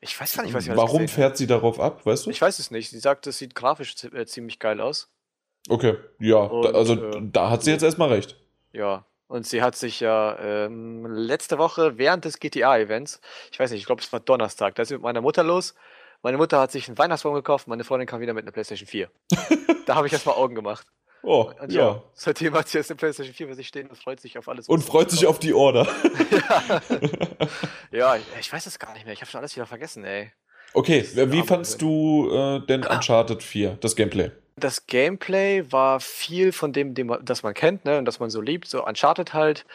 Ich 0.00 0.18
weiß 0.18 0.36
gar 0.36 0.44
nicht, 0.44 0.54
was 0.54 0.64
sie 0.64 0.76
Warum 0.76 1.08
fährt 1.08 1.36
sie 1.36 1.48
darauf 1.48 1.80
ab, 1.80 2.06
weißt 2.06 2.26
du? 2.26 2.30
Ich 2.30 2.40
weiß 2.40 2.60
es 2.60 2.70
nicht. 2.70 2.90
Sie 2.90 3.00
sagt, 3.00 3.26
es 3.26 3.38
sieht 3.38 3.56
grafisch 3.56 3.96
äh, 4.12 4.26
ziemlich 4.26 4.60
geil 4.60 4.80
aus. 4.80 5.10
Okay, 5.68 5.96
ja, 6.20 6.36
Und, 6.36 6.74
also 6.74 6.94
äh, 6.94 7.22
da 7.32 7.50
hat 7.50 7.64
sie 7.64 7.72
jetzt 7.72 7.82
erstmal 7.82 8.10
recht. 8.10 8.36
Ja, 8.72 9.04
und 9.26 9.46
sie 9.46 9.62
hat 9.62 9.76
sich 9.76 10.00
ja 10.00 10.38
ähm, 10.38 11.06
letzte 11.06 11.58
Woche 11.58 11.98
während 11.98 12.24
des 12.24 12.38
GTA-Events, 12.38 13.20
ich 13.50 13.58
weiß 13.58 13.70
nicht, 13.70 13.80
ich 13.80 13.86
glaube, 13.86 14.02
es 14.02 14.12
war 14.12 14.20
Donnerstag, 14.20 14.74
da 14.74 14.82
ist 14.82 14.88
sie 14.88 14.94
mit 14.94 15.02
meiner 15.02 15.20
Mutter 15.20 15.42
los. 15.42 15.74
Meine 16.22 16.38
Mutter 16.38 16.58
hat 16.58 16.72
sich 16.72 16.88
einen 16.88 16.96
Weihnachtsbaum 16.96 17.34
gekauft, 17.34 17.68
meine 17.68 17.84
Freundin 17.84 18.06
kam 18.06 18.20
wieder 18.20 18.32
mit 18.32 18.44
einer 18.44 18.52
PlayStation 18.52 18.86
4. 18.86 19.10
da 19.86 19.94
habe 19.94 20.06
ich 20.06 20.12
erstmal 20.12 20.36
Augen 20.36 20.54
gemacht. 20.54 20.86
Oh, 21.26 21.50
und 21.58 21.72
ja. 21.72 21.80
ja. 21.80 22.02
Seitdem 22.12 22.52
hat 22.52 22.68
sie 22.68 22.76
jetzt 22.76 22.90
eine 22.90 22.98
PlayStation 22.98 23.34
4 23.34 23.48
für 23.48 23.54
sich 23.54 23.66
stehen 23.66 23.88
und 23.88 23.96
freut 23.96 24.20
sich 24.20 24.36
auf 24.36 24.46
alles. 24.46 24.68
Und 24.68 24.84
freut 24.84 25.10
sich 25.10 25.26
auf 25.26 25.38
die 25.38 25.54
Order. 25.54 25.88
ja. 27.90 28.16
ja, 28.16 28.16
ich 28.38 28.52
weiß 28.52 28.66
es 28.66 28.78
gar 28.78 28.92
nicht 28.92 29.06
mehr. 29.06 29.14
Ich 29.14 29.22
habe 29.22 29.30
schon 29.30 29.38
alles 29.38 29.56
wieder 29.56 29.64
vergessen, 29.64 30.04
ey. 30.04 30.32
Okay, 30.74 31.08
wie 31.14 31.42
fandst 31.42 31.80
du 31.80 32.28
äh, 32.30 32.66
denn 32.66 32.84
Uncharted 32.90 33.42
4, 33.42 33.78
das 33.80 33.96
Gameplay? 33.96 34.32
Das 34.56 34.86
Gameplay 34.86 35.64
war 35.70 36.00
viel 36.00 36.52
von 36.52 36.72
dem, 36.72 36.94
dem 36.94 37.16
das 37.22 37.42
man 37.42 37.54
kennt, 37.54 37.84
ne, 37.84 37.98
und 37.98 38.04
das 38.04 38.20
man 38.20 38.30
so 38.30 38.40
liebt, 38.40 38.68
so 38.68 38.84
Uncharted 38.86 39.34
halt. 39.34 39.66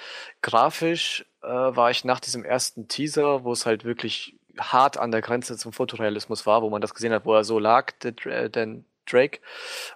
Grafisch 0.42 1.26
äh, 1.42 1.48
war 1.48 1.92
ich 1.92 2.06
nach 2.06 2.20
diesem 2.20 2.46
ersten 2.46 2.88
Teaser, 2.88 3.44
wo 3.44 3.52
es 3.52 3.66
halt 3.66 3.84
wirklich 3.84 4.36
hart 4.58 4.98
an 4.98 5.12
der 5.12 5.22
Grenze 5.22 5.58
zum 5.58 5.74
Fotorealismus 5.74 6.46
war, 6.46 6.62
wo 6.62 6.70
man 6.70 6.82
das 6.82 6.94
gesehen 6.94 7.14
hat, 7.14 7.26
wo 7.26 7.34
er 7.34 7.44
so 7.44 7.60
lag, 7.60 7.92
der, 8.04 8.50
der 8.50 8.78
Drake. 9.06 9.40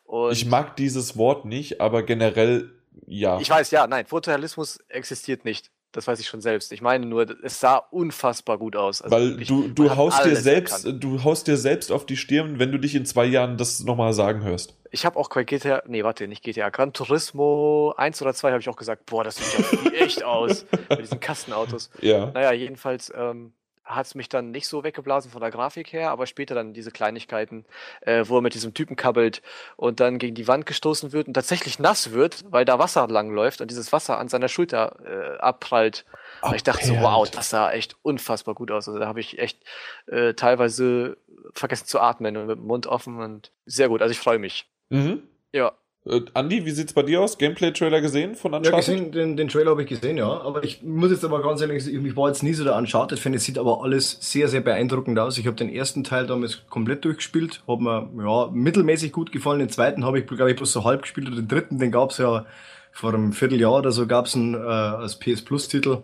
Und 0.05 0.31
ich 0.31 0.45
mag 0.45 0.75
dieses 0.75 1.17
Wort 1.17 1.45
nicht, 1.45 1.81
aber 1.81 2.03
generell 2.03 2.71
ja. 3.07 3.39
Ich 3.39 3.49
weiß, 3.49 3.71
ja, 3.71 3.87
nein, 3.87 4.05
Fotorealismus 4.05 4.77
existiert 4.89 5.45
nicht. 5.45 5.71
Das 5.93 6.07
weiß 6.07 6.19
ich 6.19 6.27
schon 6.27 6.41
selbst. 6.41 6.71
Ich 6.71 6.81
meine 6.81 7.05
nur, 7.05 7.27
es 7.43 7.59
sah 7.59 7.77
unfassbar 7.77 8.57
gut 8.57 8.75
aus. 8.75 9.01
Also 9.01 9.15
Weil 9.15 9.37
du, 9.37 9.67
du 9.67 9.95
haust 9.95 10.25
dir 10.25 10.35
selbst, 10.35 10.85
erkannt. 10.85 11.03
du 11.03 11.23
haust 11.23 11.47
dir 11.47 11.55
selbst 11.55 11.91
auf 11.91 12.05
die 12.05 12.17
Stirn, 12.17 12.57
wenn 12.57 12.71
du 12.71 12.79
dich 12.79 12.95
in 12.95 13.05
zwei 13.05 13.25
Jahren 13.25 13.57
das 13.57 13.83
nochmal 13.83 14.13
sagen 14.13 14.43
hörst. 14.43 14.75
Ich 14.89 15.05
habe 15.05 15.17
auch 15.17 15.29
bei 15.29 15.43
GTA, 15.43 15.83
nee, 15.87 16.03
warte, 16.03 16.27
nicht 16.27 16.43
GTA, 16.43 16.69
Gran 16.69 16.93
Turismo 16.93 17.93
1 17.95 18.21
oder 18.23 18.33
2 18.33 18.51
habe 18.51 18.59
ich 18.59 18.69
auch 18.69 18.75
gesagt, 18.75 19.05
boah, 19.05 19.23
das 19.23 19.37
sieht 19.37 19.65
ja 19.85 19.91
echt 19.99 20.23
aus. 20.23 20.65
Bei 20.89 20.95
diesen 20.97 21.19
Kastenautos. 21.19 21.91
Ja. 22.01 22.31
Naja, 22.31 22.51
jedenfalls, 22.53 23.11
ähm, 23.15 23.53
hat 23.85 24.05
es 24.05 24.15
mich 24.15 24.29
dann 24.29 24.51
nicht 24.51 24.67
so 24.67 24.83
weggeblasen 24.83 25.29
von 25.29 25.41
der 25.41 25.51
Grafik 25.51 25.91
her, 25.91 26.11
aber 26.11 26.25
später 26.25 26.55
dann 26.55 26.73
diese 26.73 26.91
Kleinigkeiten, 26.91 27.65
äh, 28.01 28.23
wo 28.27 28.37
er 28.37 28.41
mit 28.41 28.53
diesem 28.53 28.73
Typen 28.73 28.95
kabbelt 28.95 29.41
und 29.75 29.99
dann 29.99 30.19
gegen 30.19 30.35
die 30.35 30.47
Wand 30.47 30.65
gestoßen 30.65 31.11
wird 31.11 31.27
und 31.27 31.33
tatsächlich 31.33 31.79
nass 31.79 32.11
wird, 32.11 32.45
weil 32.49 32.65
da 32.65 32.79
Wasser 32.79 33.07
langläuft 33.07 33.61
und 33.61 33.69
dieses 33.69 33.91
Wasser 33.91 34.17
an 34.19 34.29
seiner 34.29 34.47
Schulter 34.47 34.97
äh, 35.05 35.37
abprallt. 35.39 36.05
Und 36.41 36.55
ich 36.55 36.63
dachte 36.63 36.85
so, 36.85 36.95
wow, 37.01 37.29
das 37.29 37.49
sah 37.49 37.71
echt 37.71 37.95
unfassbar 38.01 38.55
gut 38.55 38.71
aus. 38.71 38.87
Also 38.87 38.99
da 38.99 39.07
habe 39.07 39.19
ich 39.19 39.39
echt 39.39 39.59
äh, 40.07 40.33
teilweise 40.33 41.17
vergessen 41.53 41.85
zu 41.85 41.99
atmen 41.99 42.37
und 42.37 42.47
mit 42.47 42.57
dem 42.57 42.65
Mund 42.65 42.87
offen 42.87 43.19
und 43.19 43.51
sehr 43.65 43.89
gut. 43.89 44.01
Also 44.01 44.11
ich 44.11 44.19
freue 44.19 44.39
mich. 44.39 44.69
Mhm. 44.89 45.23
Ja. 45.51 45.73
Äh, 46.05 46.21
Andi, 46.33 46.65
wie 46.65 46.71
sieht's 46.71 46.93
bei 46.93 47.03
dir 47.03 47.21
aus? 47.21 47.37
Gameplay-Trailer 47.37 48.01
gesehen 48.01 48.35
von 48.35 48.53
Uncharted? 48.53 48.87
Ja, 48.87 48.93
gesehen, 48.93 49.11
den, 49.11 49.37
den 49.37 49.47
Trailer 49.47 49.71
habe 49.71 49.83
ich 49.83 49.89
gesehen, 49.89 50.17
ja. 50.17 50.27
Aber 50.27 50.63
ich 50.63 50.83
muss 50.83 51.11
jetzt 51.11 51.23
aber 51.23 51.41
ganz 51.41 51.61
ehrlich 51.61 51.83
sagen, 51.83 52.05
ich 52.05 52.15
war 52.15 52.27
jetzt 52.27 52.43
nie 52.43 52.53
so 52.53 52.63
der 52.63 52.75
Uncharted-Fan. 52.75 53.33
Es 53.33 53.45
sieht 53.45 53.57
aber 53.57 53.81
alles 53.83 54.17
sehr, 54.19 54.47
sehr 54.47 54.61
beeindruckend 54.61 55.17
aus. 55.17 55.37
Ich 55.37 55.47
habe 55.47 55.55
den 55.55 55.69
ersten 55.69 56.03
Teil 56.03 56.27
damals 56.27 56.61
komplett 56.69 57.05
durchgespielt, 57.05 57.63
hat 57.67 57.79
mir 57.79 58.09
ja, 58.19 58.49
mittelmäßig 58.51 59.13
gut 59.13 59.31
gefallen. 59.31 59.59
Den 59.59 59.69
zweiten 59.69 60.03
habe 60.03 60.19
ich, 60.19 60.27
glaube 60.27 60.51
ich, 60.51 60.57
bloß 60.57 60.71
so 60.71 60.83
halb 60.83 61.03
gespielt. 61.03 61.27
Und 61.27 61.37
den 61.37 61.47
dritten, 61.47 61.79
den 61.79 61.91
gab's 61.91 62.17
ja 62.17 62.45
vor 62.91 63.13
einem 63.13 63.33
Vierteljahr 63.33 63.79
oder 63.79 63.91
so, 63.91 64.05
gab's 64.05 64.35
einen 64.35 64.55
äh, 64.55 64.57
als 64.57 65.17
PS 65.17 65.41
Plus-Titel. 65.43 65.99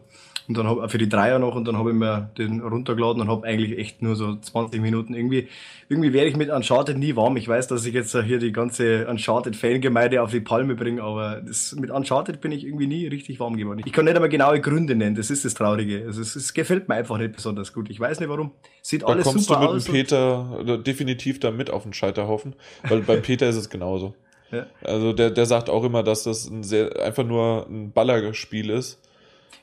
Und 0.50 0.57
dann 0.57 0.66
habe 0.66 0.90
für 0.90 0.98
die 0.98 1.07
Dreier 1.07 1.38
noch 1.38 1.54
und 1.54 1.68
dann 1.68 1.78
habe 1.78 1.92
ich 1.92 1.96
mir 1.96 2.31
den 2.40 2.60
runtergeladen 2.62 3.22
und 3.22 3.28
habe 3.30 3.46
eigentlich 3.46 3.78
echt 3.78 4.01
nur 4.01 4.16
so 4.16 4.36
20 4.36 4.81
Minuten 4.81 5.13
irgendwie, 5.13 5.48
irgendwie 5.90 6.12
werde 6.12 6.28
ich 6.28 6.36
mit 6.36 6.50
Uncharted 6.50 6.98
nie 6.98 7.16
warm. 7.16 7.38
Ich 7.38 7.48
weiß, 7.48 7.68
dass 7.68 7.86
ich 7.86 7.94
jetzt 7.94 8.18
hier 8.19 8.40
die 8.40 8.51
ganze 8.51 9.07
Uncharted-Fangemeinde 9.07 10.24
auf 10.24 10.31
die 10.31 10.40
Palme 10.40 10.74
bringe, 10.74 11.04
aber 11.04 11.44
das, 11.46 11.75
mit 11.75 11.92
Uncharted 11.92 12.42
bin 12.42 12.51
ich 12.51 12.66
irgendwie 12.66 12.88
nie 12.88 13.06
richtig 13.06 13.39
warm 13.39 13.58
geworden. 13.58 13.84
Ich 13.86 13.94
kann 13.94 14.06
nicht 14.06 14.15
einmal 14.15 14.29
genaue 14.29 14.60
Gründe 14.60 14.96
nennen, 14.96 15.15
das 15.15 15.29
ist 15.29 15.46
das 15.46 15.53
Traurige. 15.53 16.03
Also 16.08 16.20
es, 16.20 16.36
es 16.36 16.51
gefällt 16.56 16.89
mir 16.89 16.96
einfach 16.96 17.20
nicht 17.20 17.34
besonders 17.34 17.72
gut. 17.72 17.88
Ich 17.91 18.00
weiß 18.00 18.20
nicht 18.20 18.29
warum. 18.29 18.50
Sieht 18.82 19.03
da 19.03 19.06
alles 19.06 19.25
kommst 19.25 19.50
super 19.50 19.60
du 19.60 19.65
mit 19.65 19.75
aus. 19.75 19.86
Dem 19.86 19.91
Peter 19.91 20.77
definitiv 20.79 21.39
da 21.39 21.51
mit 21.51 21.70
auf 21.70 21.84
den 21.84 21.94
Scheiterhaufen, 21.94 22.56
weil 22.88 23.01
beim 23.01 23.22
Peter 23.22 23.48
ist 23.48 23.56
es 23.56 23.70
genauso. 23.70 24.15
Ja. 24.51 24.65
Also 24.82 25.13
der, 25.13 25.29
der 25.29 25.46
sagt 25.46 25.70
auch 25.70 25.84
immer, 25.84 26.01
dass 26.01 26.24
das 26.24 26.50
ein 26.50 26.63
sehr, 26.63 27.00
einfach 27.00 27.24
nur 27.24 27.68
ein 27.70 27.91
Ballerspiel 27.91 28.72
ist 28.72 29.00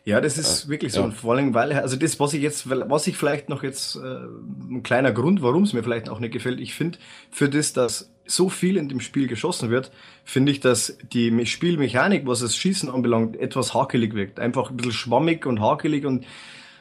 ja, 0.06 0.20
das 0.20 0.38
ist 0.38 0.68
wirklich 0.68 0.92
so. 0.92 1.00
Ja. 1.00 1.06
Und 1.06 1.14
vor 1.14 1.34
allem, 1.34 1.52
weil, 1.52 1.72
also 1.72 1.96
das, 1.96 2.20
was 2.20 2.32
ich 2.32 2.40
jetzt, 2.40 2.70
was 2.70 3.08
ich 3.08 3.16
vielleicht 3.16 3.48
noch 3.48 3.64
jetzt, 3.64 3.96
äh, 3.96 4.00
ein 4.70 4.84
kleiner 4.84 5.10
Grund, 5.10 5.42
warum 5.42 5.64
es 5.64 5.72
mir 5.72 5.82
vielleicht 5.82 6.08
auch 6.08 6.20
nicht 6.20 6.32
gefällt, 6.32 6.60
ich 6.60 6.74
finde, 6.74 6.98
für 7.32 7.48
das, 7.48 7.72
dass 7.72 8.12
so 8.24 8.48
viel 8.48 8.76
in 8.76 8.88
dem 8.88 9.00
Spiel 9.00 9.26
geschossen 9.26 9.68
wird, 9.68 9.90
finde 10.24 10.52
ich, 10.52 10.60
dass 10.60 10.96
die 11.12 11.44
Spielmechanik, 11.44 12.24
was 12.24 12.38
das 12.38 12.56
Schießen 12.56 12.88
anbelangt, 12.88 13.36
etwas 13.36 13.74
hakelig 13.74 14.14
wirkt. 14.14 14.38
Einfach 14.38 14.70
ein 14.70 14.76
bisschen 14.76 14.92
schwammig 14.92 15.44
und 15.44 15.60
hakelig 15.60 16.06
und 16.06 16.24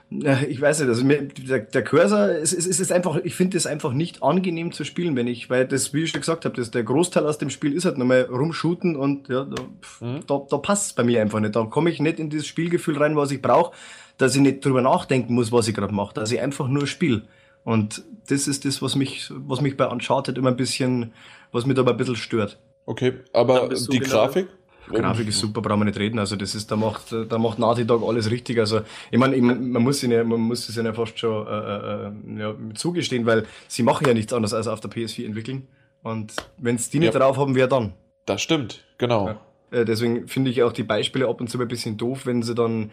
ich 0.10 0.62
weiß 0.62 0.80
nicht, 0.80 0.90
also 0.90 1.04
mir, 1.04 1.24
der, 1.24 1.60
der 1.60 1.84
Cursor, 1.84 2.30
es, 2.30 2.54
es, 2.54 2.68
es 2.68 2.80
ist 2.80 2.92
einfach, 2.92 3.18
ich 3.24 3.36
finde 3.36 3.58
es 3.58 3.66
einfach 3.66 3.92
nicht 3.92 4.22
angenehm 4.22 4.72
zu 4.72 4.84
spielen, 4.84 5.16
wenn 5.16 5.28
ich, 5.28 5.50
weil 5.50 5.68
das, 5.68 5.94
wie 5.94 6.04
ich 6.04 6.12
schon 6.12 6.22
gesagt 6.22 6.46
habe, 6.46 6.56
das, 6.56 6.72
der 6.72 6.84
Großteil 6.84 7.26
aus 7.26 7.38
dem 7.38 7.50
Spiel 7.50 7.74
ist 7.74 7.86
halt 7.86 7.98
nochmal 7.98 8.22
rumshooten 8.22 8.96
und 8.96 9.30
ja, 9.30 9.46
da, 9.46 10.06
mhm. 10.06 10.20
da, 10.28 10.42
da 10.50 10.58
passt 10.58 10.88
es 10.88 10.94
bei 10.94 11.04
mir 11.04 11.22
einfach 11.22 11.40
nicht. 11.40 11.56
Da 11.56 11.64
komme 11.66 11.90
ich 11.90 12.00
nicht 12.00 12.20
in 12.20 12.30
dieses 12.30 12.48
Spielgefühl 12.48 12.98
rein, 12.98 13.16
was 13.16 13.32
ich 13.32 13.42
brauche, 13.42 13.74
dass 14.18 14.36
ich 14.36 14.42
nicht 14.42 14.64
drüber 14.64 14.82
nachdenken 14.82 15.34
muss, 15.34 15.52
was 15.52 15.68
ich 15.68 15.74
gerade 15.74 15.94
mache, 15.94 16.14
dass 16.14 16.32
ich 16.32 16.40
einfach 16.40 16.68
nur 16.68 16.88
spiele. 16.88 17.24
Und 17.64 18.04
das 18.30 18.48
ist 18.48 18.64
das, 18.64 18.82
was 18.82 18.96
mich, 18.96 19.32
was 19.36 19.62
mich 19.62 19.76
bei 19.76 19.88
Uncharted 19.88 20.38
immer 20.38 20.50
ein 20.50 20.58
bisschen, 20.58 21.14
was 21.52 21.66
mich 21.66 21.76
da 21.76 21.84
ein 21.84 21.98
bisschen 21.98 22.16
stört. 22.16 22.60
Okay, 22.86 23.14
aber 23.34 23.70
die 23.70 24.00
genau 24.00 24.12
Grafik? 24.12 24.48
Grafik 24.92 25.28
ist 25.28 25.40
super, 25.40 25.62
brauchen 25.62 25.82
wir 25.82 25.86
nicht 25.86 26.00
reden. 26.00 26.20
Also 26.20 26.36
das 26.36 26.56
ist, 26.56 26.70
da 26.70 26.76
macht, 26.76 27.12
da 27.12 27.38
macht 27.38 27.60
Naughty 27.60 27.86
Dog 27.86 28.04
alles 28.08 28.30
richtig. 28.30 28.60
Also 28.60 28.82
ich 29.12 29.18
meine, 29.18 29.38
man 29.38 29.82
muss 29.82 30.04
ihnen, 30.04 30.28
man 30.28 30.40
muss 30.40 30.68
es 30.70 30.78
ihnen 30.78 30.94
fast 30.94 31.18
schon 31.20 31.48
äh, 31.48 32.08
äh, 32.08 32.40
ja, 32.40 32.56
zugestehen, 32.74 33.26
weil 33.26 33.46
sie 33.68 33.84
machen 33.84 34.08
ja 34.08 34.14
nichts 34.14 34.34
anderes 34.34 34.54
als 34.54 34.68
auf 34.68 34.80
der 34.80 34.92
PS4 34.92 35.26
entwickeln. 35.26 35.68
Und 36.04 36.34
wenn 36.58 36.76
es 36.76 36.90
die 36.90 37.00
nicht 37.00 37.14
ja. 37.14 37.20
drauf 37.20 37.38
haben, 37.38 37.56
wer 37.56 37.68
dann? 37.68 37.94
Das 38.26 38.42
stimmt, 38.42 38.84
genau. 38.98 39.28
Ja. 39.28 39.42
Äh, 39.80 39.86
deswegen 39.86 40.28
finde 40.28 40.52
ich 40.52 40.64
auch 40.64 40.72
die 40.72 40.84
Beispiele 40.84 41.28
ab 41.28 41.42
und 41.42 41.50
zu 41.50 41.60
ein 41.60 41.68
bisschen 41.68 41.98
doof, 41.98 42.26
wenn 42.26 42.44
sie 42.44 42.56
dann 42.56 42.92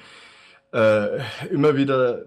äh, 0.73 1.19
immer 1.51 1.77
wieder, 1.77 2.25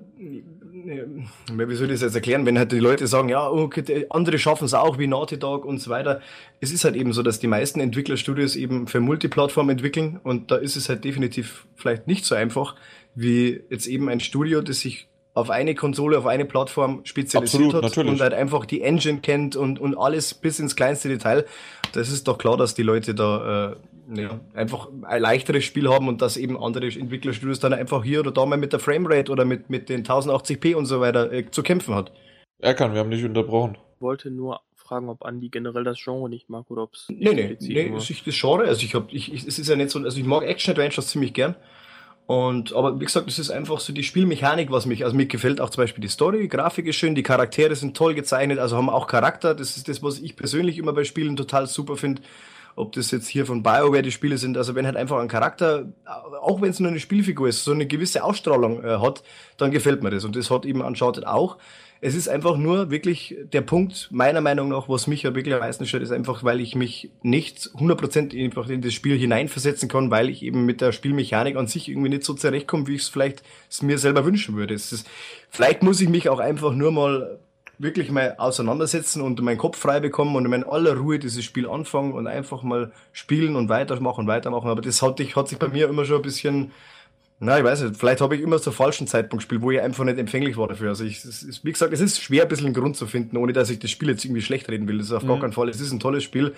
wie 0.86 1.76
soll 1.76 1.88
ich 1.88 1.94
das 1.94 2.02
jetzt 2.02 2.16
erklären, 2.16 2.46
wenn 2.46 2.58
halt 2.58 2.72
die 2.72 2.80
Leute 2.80 3.08
sagen, 3.08 3.30
ja, 3.30 3.50
okay, 3.50 4.06
andere 4.10 4.38
schaffen 4.38 4.66
es 4.66 4.74
auch 4.74 4.98
wie 4.98 5.08
Naughty 5.08 5.38
Dog 5.38 5.66
und 5.66 5.80
so 5.80 5.90
weiter. 5.90 6.22
Es 6.62 6.72
ist 6.72 6.86
halt 6.86 6.96
eben 6.96 7.14
so, 7.14 7.24
dass 7.24 7.40
die 7.40 7.48
meisten 7.48 7.80
Entwicklerstudios 7.80 8.56
eben 8.56 8.88
für 8.88 9.00
Multiplattform 9.00 9.70
entwickeln 9.70 10.20
und 10.24 10.52
da 10.52 10.56
ist 10.56 10.76
es 10.76 10.90
halt 10.90 11.04
definitiv 11.04 11.66
vielleicht 11.76 12.08
nicht 12.08 12.26
so 12.26 12.36
einfach, 12.36 12.76
wie 13.16 13.62
jetzt 13.70 13.88
eben 13.88 14.10
ein 14.10 14.20
Studio, 14.20 14.62
das 14.62 14.82
sich 14.82 15.08
auf 15.34 15.50
eine 15.50 15.76
Konsole, 15.76 16.18
auf 16.18 16.26
eine 16.26 16.46
Plattform 16.46 17.02
spezialisiert 17.04 17.64
Absolut, 17.64 17.74
hat 17.76 17.84
natürlich. 17.84 18.12
und 18.14 18.22
halt 18.22 18.34
einfach 18.34 18.66
die 18.66 18.82
Engine 18.82 19.20
kennt 19.20 19.56
und, 19.56 19.80
und 19.80 19.98
alles 19.98 20.34
bis 20.34 20.60
ins 20.60 20.76
kleinste 20.76 21.10
Detail. 21.10 21.46
Das 21.92 22.10
ist 22.10 22.28
doch 22.28 22.38
klar, 22.38 22.56
dass 22.56 22.74
die 22.74 22.84
Leute 22.84 23.14
da 23.14 23.72
äh, 23.72 23.76
ja, 24.14 24.40
einfach 24.54 24.90
ein 25.04 25.22
leichteres 25.22 25.64
Spiel 25.64 25.90
haben 25.90 26.08
und 26.08 26.22
dass 26.22 26.38
eben 26.38 26.62
andere 26.62 26.86
Entwicklerstudios 26.86 27.60
dann 27.60 27.74
einfach 27.74 28.04
hier 28.04 28.20
oder 28.20 28.32
da 28.32 28.46
mal 28.46 28.58
mit 28.58 28.74
der 28.74 28.80
Framerate 28.80 29.32
oder 29.32 29.46
mit, 29.46 29.70
mit 29.70 29.90
den 29.90 30.04
1080p 30.04 30.76
und 30.76 30.86
so 30.86 31.00
weiter 31.00 31.32
äh, 31.32 31.50
zu 31.50 31.64
kämpfen 31.64 31.96
hat. 31.96 32.12
Er 32.60 32.74
kann, 32.74 32.94
wir 32.94 33.00
haben 33.00 33.10
nicht 33.10 33.24
unterbrochen. 33.24 33.78
Ich 33.96 34.02
wollte 34.02 34.30
nur 34.30 34.62
fragen, 34.76 35.10
ob 35.10 35.26
Andi 35.26 35.50
generell 35.50 35.84
das 35.84 35.98
Genre 36.02 36.30
nicht 36.30 36.50
mag 36.50 36.70
oder 36.70 36.84
ob 36.84 36.94
es. 36.94 37.08
Nee, 37.10 37.34
nee, 37.34 37.58
nee, 37.60 37.90
nur. 37.90 38.00
das 38.00 38.10
Genre, 38.40 38.66
also 38.66 38.84
ich 38.84 38.94
hab, 38.94 39.12
ich, 39.12 39.34
ich, 39.34 39.46
es 39.46 39.60
ist 39.60 39.68
ja 39.68 39.76
nicht 39.76 39.90
so, 39.90 40.00
also 40.00 40.20
ich 40.20 40.26
mag 40.26 40.44
Action-Adventures 40.44 41.08
ziemlich 41.08 41.34
gern. 41.34 41.56
Und, 42.28 42.74
aber 42.74 43.00
wie 43.00 43.06
gesagt, 43.06 43.28
es 43.28 43.38
ist 43.38 43.52
einfach 43.52 43.80
so 43.80 43.94
die 43.94 44.02
Spielmechanik, 44.02 44.72
was 44.72 44.88
mich, 44.88 45.04
also 45.04 45.16
mir 45.16 45.28
gefällt 45.28 45.62
auch 45.62 45.70
zum 45.70 45.84
Beispiel 45.84 46.02
die 46.02 46.08
Story, 46.08 46.42
die 46.42 46.48
Grafik 46.48 46.88
ist 46.88 46.96
schön, 46.96 47.14
die 47.14 47.22
Charaktere 47.22 47.76
sind 47.76 47.96
toll 47.96 48.16
gezeichnet, 48.16 48.58
also 48.58 48.78
haben 48.78 48.90
auch 48.90 49.06
Charakter. 49.06 49.54
Das 49.54 49.78
ist 49.78 49.88
das, 49.88 50.02
was 50.02 50.20
ich 50.20 50.36
persönlich 50.36 50.80
immer 50.80 50.94
bei 50.94 51.04
Spielen 51.04 51.36
total 51.36 51.68
super 51.68 51.98
finde 51.98 52.24
ob 52.76 52.92
das 52.92 53.12
jetzt 53.12 53.28
hier 53.28 53.46
von 53.46 53.64
BioWare 53.64 54.02
die 54.02 54.12
Spiele 54.12 54.38
sind, 54.38 54.58
also 54.58 54.76
wenn 54.76 54.86
halt 54.86 54.98
einfach 54.98 55.20
ein 55.20 55.28
Charakter, 55.28 55.86
auch 56.42 56.62
wenn 56.62 56.70
es 56.70 56.80
nur 56.80 56.90
eine 56.90 57.00
Spielfigur 57.00 57.48
ist, 57.48 57.64
so 57.64 57.72
eine 57.72 57.88
gewisse 57.88 58.24
Ausstrahlung 58.24 58.84
äh, 58.84 58.98
hat, 58.98 59.24
dann 59.58 59.72
gefällt 59.72 60.04
mir 60.04 60.10
das. 60.10 60.26
Und 60.26 60.36
das 60.36 60.52
hat 60.52 60.66
eben 60.66 60.82
Uncharted 60.82 61.26
auch. 61.26 61.58
Es 62.02 62.14
ist 62.14 62.28
einfach 62.28 62.58
nur 62.58 62.92
wirklich 62.92 63.36
der 63.54 63.62
Punkt, 63.62 64.10
meiner 64.12 64.42
Meinung 64.42 64.68
nach, 64.68 64.90
was 64.90 65.08
mich 65.08 65.24
ja 65.24 65.34
wirklich 65.34 65.56
am 65.56 65.62
meisten 65.62 65.88
stört, 65.88 66.04
ist 66.04 66.12
einfach, 66.12 66.44
weil 66.44 66.60
ich 66.60 66.76
mich 66.76 67.10
nicht 67.24 67.72
100% 67.76 68.44
einfach 68.44 68.68
in 68.70 68.82
das 68.82 68.94
Spiel 68.94 69.18
hineinversetzen 69.18 69.88
kann, 69.88 70.12
weil 70.12 70.30
ich 70.30 70.44
eben 70.44 70.66
mit 70.66 70.82
der 70.82 70.92
Spielmechanik 70.92 71.56
an 71.56 71.68
sich 71.68 71.88
irgendwie 71.88 72.10
nicht 72.10 72.26
so 72.26 72.34
zurechtkomme, 72.34 72.88
wie 72.88 72.96
ich 72.96 73.04
es 73.04 73.10
vielleicht 73.10 73.44
mir 73.82 73.98
selber 73.98 74.26
wünschen 74.26 74.58
würde. 74.58 74.74
Ist, 74.74 75.08
vielleicht 75.50 75.82
muss 75.82 76.02
ich 76.02 76.10
mich 76.10 76.28
auch 76.28 76.40
einfach 76.40 76.74
nur 76.74 76.92
mal 76.92 77.40
wirklich 77.78 78.12
mal 78.12 78.36
auseinandersetzen 78.38 79.22
und 79.22 79.42
meinen 79.42 79.58
Kopf 79.58 79.78
frei 79.78 80.00
bekommen 80.00 80.36
und 80.36 80.52
in 80.52 80.64
aller 80.64 80.96
Ruhe 80.96 81.20
dieses 81.20 81.44
Spiel 81.44 81.68
anfangen 81.68 82.14
und 82.14 82.28
einfach 82.28 82.64
mal 82.64 82.92
spielen 83.12 83.56
und 83.56 83.70
weitermachen, 83.70 84.28
weitermachen. 84.28 84.70
Aber 84.70 84.82
das 84.82 85.02
hat, 85.02 85.20
hat 85.20 85.48
sich 85.48 85.60
bei 85.60 85.68
mir 85.68 85.90
immer 85.90 86.06
schon 86.06 86.18
ein 86.18 86.22
bisschen, 86.22 86.72
na, 87.40 87.58
ich 87.58 87.64
weiß 87.64 87.82
nicht, 87.82 87.98
vielleicht 87.98 88.22
habe 88.22 88.36
ich 88.36 88.42
immer 88.42 88.62
zur 88.62 88.74
falschen 88.74 89.08
Zeitpunkt 89.08 89.44
gespielt, 89.44 89.62
wo 89.62 89.72
ich 89.72 89.82
einfach 89.82 90.06
nicht 90.06 90.18
empfänglich 90.18 90.56
war 90.58 90.68
dafür. 90.68 90.90
Also 90.90 91.04
ich, 91.04 91.26
ist, 91.26 91.66
wie 91.66 91.72
gesagt, 91.72 91.94
es 91.94 92.00
ist 92.00 92.22
schwer, 92.22 92.44
ein 92.44 92.50
bisschen 92.50 92.68
einen 92.68 92.76
Grund 92.76 92.96
zu 92.96 93.08
finden, 93.08 93.38
ohne 93.38 93.54
dass 93.54 93.70
ich 93.70 93.80
das 93.80 93.92
Spiel 93.92 94.10
jetzt 94.10 94.24
irgendwie 94.24 94.42
schlecht 94.42 94.70
reden 94.70 94.88
will. 94.88 94.98
Das 94.98 95.08
ist 95.08 95.14
auf 95.14 95.24
mhm. 95.24 95.28
gar 95.28 95.40
keinen 95.42 95.54
Fall. 95.54 95.70
Es 95.70 95.82
ist 95.82 95.92
ein 95.92 96.00
tolles 96.00 96.24
Spiel. 96.24 96.54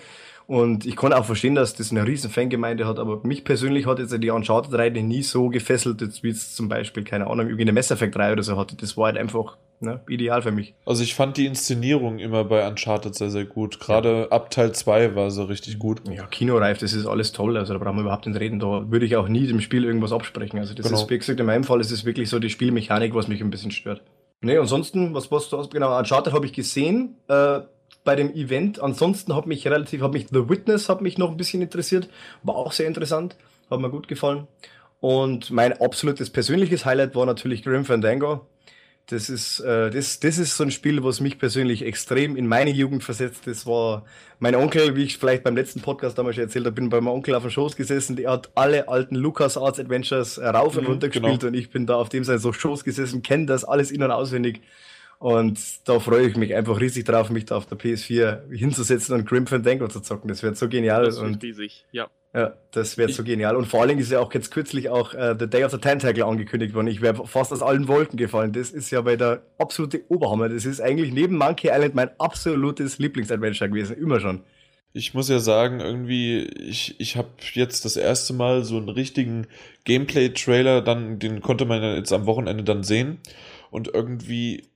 Und 0.45 0.86
ich 0.86 0.95
kann 0.95 1.12
auch 1.12 1.25
verstehen, 1.25 1.55
dass 1.55 1.75
das 1.75 1.91
eine 1.91 2.07
riesen 2.07 2.31
Fangemeinde 2.31 2.88
hat, 2.88 3.00
aber 3.00 3.19
mich 3.24 3.43
persönlich 3.43 3.86
hat 3.86 4.00
jetzt 4.00 4.15
die 4.17 4.29
Uncharted-Reihe 4.29 5.03
nie 5.03 5.21
so 5.21 5.50
gefesselt, 5.50 6.00
jetzt 6.00 6.24
wie 6.24 6.29
es 6.29 6.55
zum 6.55 6.69
Beispiel, 6.69 7.03
keine 7.03 7.27
Ahnung, 7.27 7.47
irgendwie 7.47 7.63
eine 7.63 7.74
Mass 7.74 7.91
Effect 7.91 8.15
3 8.15 8.31
oder 8.31 8.43
so 8.43 8.57
hatte. 8.57 8.77
Das 8.77 8.95
war 8.95 9.07
halt 9.07 9.17
einfach 9.17 9.57
ne, 9.79 10.01
ideal 10.07 10.41
für 10.41 10.51
mich. 10.51 10.74
Also 10.86 11.03
ich 11.03 11.15
fand 11.15 11.38
die 11.38 11.46
Inszenierung 11.46 12.19
immer 12.19 12.43
bei 12.43 12.67
Uncharted 12.67 13.15
sehr, 13.15 13.29
sehr 13.29 13.46
gut. 13.46 13.79
Gerade 13.79 14.22
ja. 14.22 14.29
ab 14.29 14.50
Teil 14.50 14.74
2 14.74 15.15
war 15.15 15.31
sie 15.31 15.48
richtig 15.48 15.79
gut. 15.79 16.01
Ja, 16.10 16.25
Kinoreif, 16.25 16.77
das 16.77 16.93
ist 16.93 17.05
alles 17.05 17.31
toll. 17.31 17.57
Also 17.57 17.74
da 17.74 17.79
brauchen 17.79 17.98
wir 17.98 18.01
überhaupt 18.01 18.25
nicht 18.25 18.39
reden. 18.39 18.60
Da 18.60 18.89
würde 18.89 19.05
ich 19.05 19.15
auch 19.15 19.27
nie 19.27 19.48
dem 19.48 19.62
Spiel 19.62 19.84
irgendwas 19.86 20.12
absprechen. 20.12 20.60
Also 20.60 20.74
das 20.74 20.86
genau. 20.86 21.01
ist, 21.01 21.10
wie 21.10 21.17
gesagt, 21.17 21.39
in 21.39 21.46
meinem 21.46 21.63
Fall 21.63 21.81
ist 21.81 21.91
es 21.91 22.05
wirklich 22.05 22.29
so 22.29 22.39
die 22.39 22.50
Spielmechanik, 22.50 23.13
was 23.13 23.27
mich 23.27 23.41
ein 23.41 23.50
bisschen 23.50 23.72
stört. 23.72 24.01
Nee, 24.41 24.57
ansonsten, 24.57 25.13
was, 25.13 25.31
was 25.31 25.50
du 25.50 25.57
hast, 25.57 25.72
genau, 25.72 25.98
Uncharted 25.98 26.34
habe 26.34 26.46
ich 26.46 26.53
gesehen. 26.53 27.15
Äh, 27.27 27.62
bei 28.07 28.15
dem 28.15 28.34
Event. 28.34 28.81
Ansonsten 28.81 29.36
hat 29.36 29.48
mich 29.48 29.67
relativ, 29.67 30.01
hat 30.01 30.13
mich 30.13 30.27
The 30.29 30.48
Witness 30.48 30.88
hat 30.88 31.01
mich 31.01 31.17
noch 31.17 31.29
ein 31.29 31.36
bisschen 31.36 31.62
interessiert, 31.62 32.07
war 32.41 32.55
auch 32.55 32.72
sehr 32.72 32.88
interessant, 32.88 33.36
hat 33.69 33.81
mir 33.81 33.89
gut 33.89 34.07
gefallen. 34.07 34.48
Und 35.01 35.51
mein 35.51 35.74
absolutes 35.74 36.29
persönliches 36.29 36.86
Highlight 36.86 37.15
war 37.15 37.25
natürlich 37.25 37.63
Grim 37.63 37.84
Fandango. 37.84 38.48
Das 39.09 39.29
ist, 39.29 39.61
äh, 39.61 39.89
das, 39.89 40.19
das 40.19 40.37
ist 40.37 40.57
so 40.57 40.65
ein 40.65 40.71
Spiel, 40.71 41.01
was 41.01 41.21
mich 41.21 41.39
persönlich 41.39 41.85
extrem 41.85 42.35
in 42.35 42.45
meine 42.45 42.71
Jugend 42.71 43.05
versetzt. 43.05 43.47
Das 43.47 43.65
war 43.65 44.03
mein 44.39 44.53
Onkel, 44.53 44.97
wie 44.97 45.03
ich 45.03 45.17
vielleicht 45.17 45.43
beim 45.43 45.55
letzten 45.55 45.79
Podcast 45.79 46.17
damals 46.17 46.35
schon 46.35 46.43
erzählt 46.43 46.65
habe, 46.65 46.75
bin 46.75 46.89
bei 46.89 46.99
meinem 46.99 47.13
Onkel 47.13 47.33
auf 47.33 47.43
dem 47.43 47.49
Schoß 47.49 47.77
gesessen, 47.77 48.17
der 48.17 48.31
hat 48.31 48.49
alle 48.55 48.89
alten 48.89 49.15
LucasArts 49.15 49.79
Adventures 49.79 50.39
rauf 50.39 50.75
und 50.75 50.83
mhm, 50.83 50.89
runter 50.89 51.07
gespielt 51.07 51.39
genau. 51.39 51.47
und 51.47 51.53
ich 51.53 51.69
bin 51.69 51.85
da 51.85 51.95
auf 51.95 52.09
dem 52.09 52.25
sein 52.25 52.37
so 52.37 52.51
Schoß 52.51 52.83
gesessen, 52.83 53.21
kenne 53.21 53.45
das 53.45 53.63
alles 53.63 53.91
in- 53.91 54.03
und 54.03 54.11
auswendig. 54.11 54.61
Und 55.19 55.88
da 55.88 56.00
freue 56.00 56.27
ich 56.27 56.38
mich 56.38 56.53
einfach 56.53 56.79
riesig 56.79 57.05
drauf, 57.05 57.29
mich 57.31 57.45
da 57.45 57.57
auf 57.57 57.65
der 57.65 57.77
PS4 57.77 58.51
hinzusetzen 58.51 59.15
und 59.15 59.27
Grim 59.27 59.47
Fandango 59.47 59.88
zu 59.88 60.00
zocken. 60.01 60.27
Das 60.27 60.43
wird 60.43 60.57
so 60.57 60.69
genial. 60.69 61.05
Das 61.05 61.19
wird 61.19 61.41
riesig, 61.41 61.86
ja. 61.91 62.07
Ja, 62.36 62.53
das 62.71 63.00
wird 63.00 63.13
so 63.13 63.24
genial. 63.24 63.55
Und 63.55 63.65
vor 63.65 63.79
allen 63.79 63.89
Dingen 63.89 64.01
ist 64.01 64.12
ja 64.12 64.19
auch 64.19 64.31
jetzt 64.31 64.51
kürzlich 64.51 64.89
auch 64.89 65.15
äh, 65.15 65.36
The 65.39 65.50
Day 65.50 65.63
of 65.63 65.71
the 65.71 65.79
Tentacle 65.79 66.24
angekündigt 66.24 66.75
worden. 66.75 66.86
Ich 66.86 67.01
wäre 67.01 67.25
fast 67.25 67.51
aus 67.51 67.63
allen 67.63 67.88
Wolken 67.88 68.17
gefallen. 68.17 68.53
Das 68.53 68.69
ist 68.69 68.91
ja 68.91 69.01
bei 69.01 69.15
der 69.15 69.41
absolute 69.57 70.03
Oberhammer. 70.09 70.50
Das 70.50 70.65
ist 70.65 70.79
eigentlich 70.79 71.12
neben 71.12 71.36
Monkey 71.36 71.69
Island 71.69 71.95
mein 71.95 72.12
absolutes 72.19 73.00
Lieblingsadventure 73.00 73.69
gewesen. 73.69 73.97
Immer 73.97 74.19
schon. 74.19 74.43
Ich 74.93 75.15
muss 75.15 75.29
ja 75.29 75.39
sagen, 75.39 75.79
irgendwie, 75.79 76.43
ich, 76.43 77.00
ich 77.00 77.15
habe 77.17 77.29
jetzt 77.53 77.86
das 77.86 77.97
erste 77.97 78.33
Mal 78.33 78.63
so 78.63 78.77
einen 78.77 78.89
richtigen 78.89 79.47
Gameplay-Trailer, 79.86 80.81
dann, 80.81 81.17
den 81.17 81.41
konnte 81.41 81.65
man 81.65 81.81
jetzt 81.81 82.13
am 82.13 82.27
Wochenende 82.27 82.63
dann 82.63 82.83
sehen. 82.83 83.17
Und 83.71 83.88
irgendwie 83.93 84.69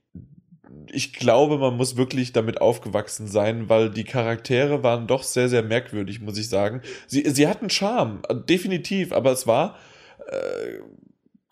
ich 0.90 1.12
glaube, 1.12 1.58
man 1.58 1.76
muss 1.76 1.96
wirklich 1.96 2.32
damit 2.32 2.60
aufgewachsen 2.60 3.26
sein, 3.26 3.68
weil 3.68 3.90
die 3.90 4.04
Charaktere 4.04 4.82
waren 4.82 5.06
doch 5.06 5.22
sehr, 5.22 5.48
sehr 5.48 5.62
merkwürdig, 5.62 6.20
muss 6.20 6.38
ich 6.38 6.48
sagen. 6.48 6.82
Sie, 7.06 7.28
sie 7.28 7.48
hatten 7.48 7.70
Charme, 7.70 8.22
definitiv, 8.48 9.12
aber 9.12 9.32
es 9.32 9.46
war 9.46 9.78
äh, 10.26 10.80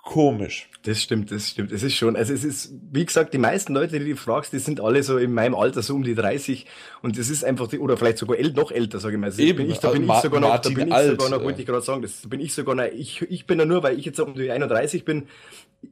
komisch. 0.03 0.69
Das 0.83 1.01
stimmt, 1.01 1.31
das 1.31 1.49
stimmt. 1.49 1.73
Es 1.73 1.83
ist 1.83 1.95
schon, 1.95 2.17
also 2.17 2.33
es 2.33 2.43
ist, 2.43 2.73
wie 2.91 3.05
gesagt, 3.05 3.35
die 3.35 3.39
meisten 3.39 3.75
Leute, 3.75 3.99
die 3.99 4.11
du 4.11 4.17
fragst, 4.17 4.53
die 4.53 4.59
sind 4.59 4.81
alle 4.81 5.03
so 5.03 5.19
in 5.19 5.33
meinem 5.33 5.55
Alter, 5.55 5.83
so 5.83 5.95
um 5.95 6.03
die 6.03 6.15
30 6.15 6.67
und 7.03 7.19
das 7.19 7.29
ist 7.29 7.45
einfach, 7.45 7.69
die, 7.69 7.79
oder 7.79 7.97
vielleicht 7.97 8.19
sogar 8.19 8.39
äl 8.39 8.53
noch 8.53 8.73
älter, 8.73 8.99
sage 8.99 9.15
ich 9.15 9.21
mal. 9.21 9.27
Also 9.27 9.43
Eben, 9.43 9.71
ich, 9.71 9.79
da 9.79 9.91
bin 9.91 10.09
ich 10.09 10.15
sogar 10.15 10.41
noch, 10.41 10.59
da 10.59 10.69
bin 10.71 10.89
ich 10.89 10.95
sogar 10.95 11.29
noch, 11.29 11.45
wollte 11.45 11.61
ich 11.61 11.67
gerade 11.67 11.83
sagen, 11.83 12.03
das 12.03 12.29
bin 12.29 12.41
ich 12.41 12.55
sogar 12.55 12.75
noch, 12.75 12.85
ich, 12.85 13.23
ich 13.23 13.47
bin 13.47 13.59
da 13.59 13.67
nur, 13.67 13.83
weil 13.83 13.99
ich 13.99 14.05
jetzt 14.05 14.19
um 14.21 14.35
die 14.35 14.51
31 14.51 15.05
bin, 15.05 15.29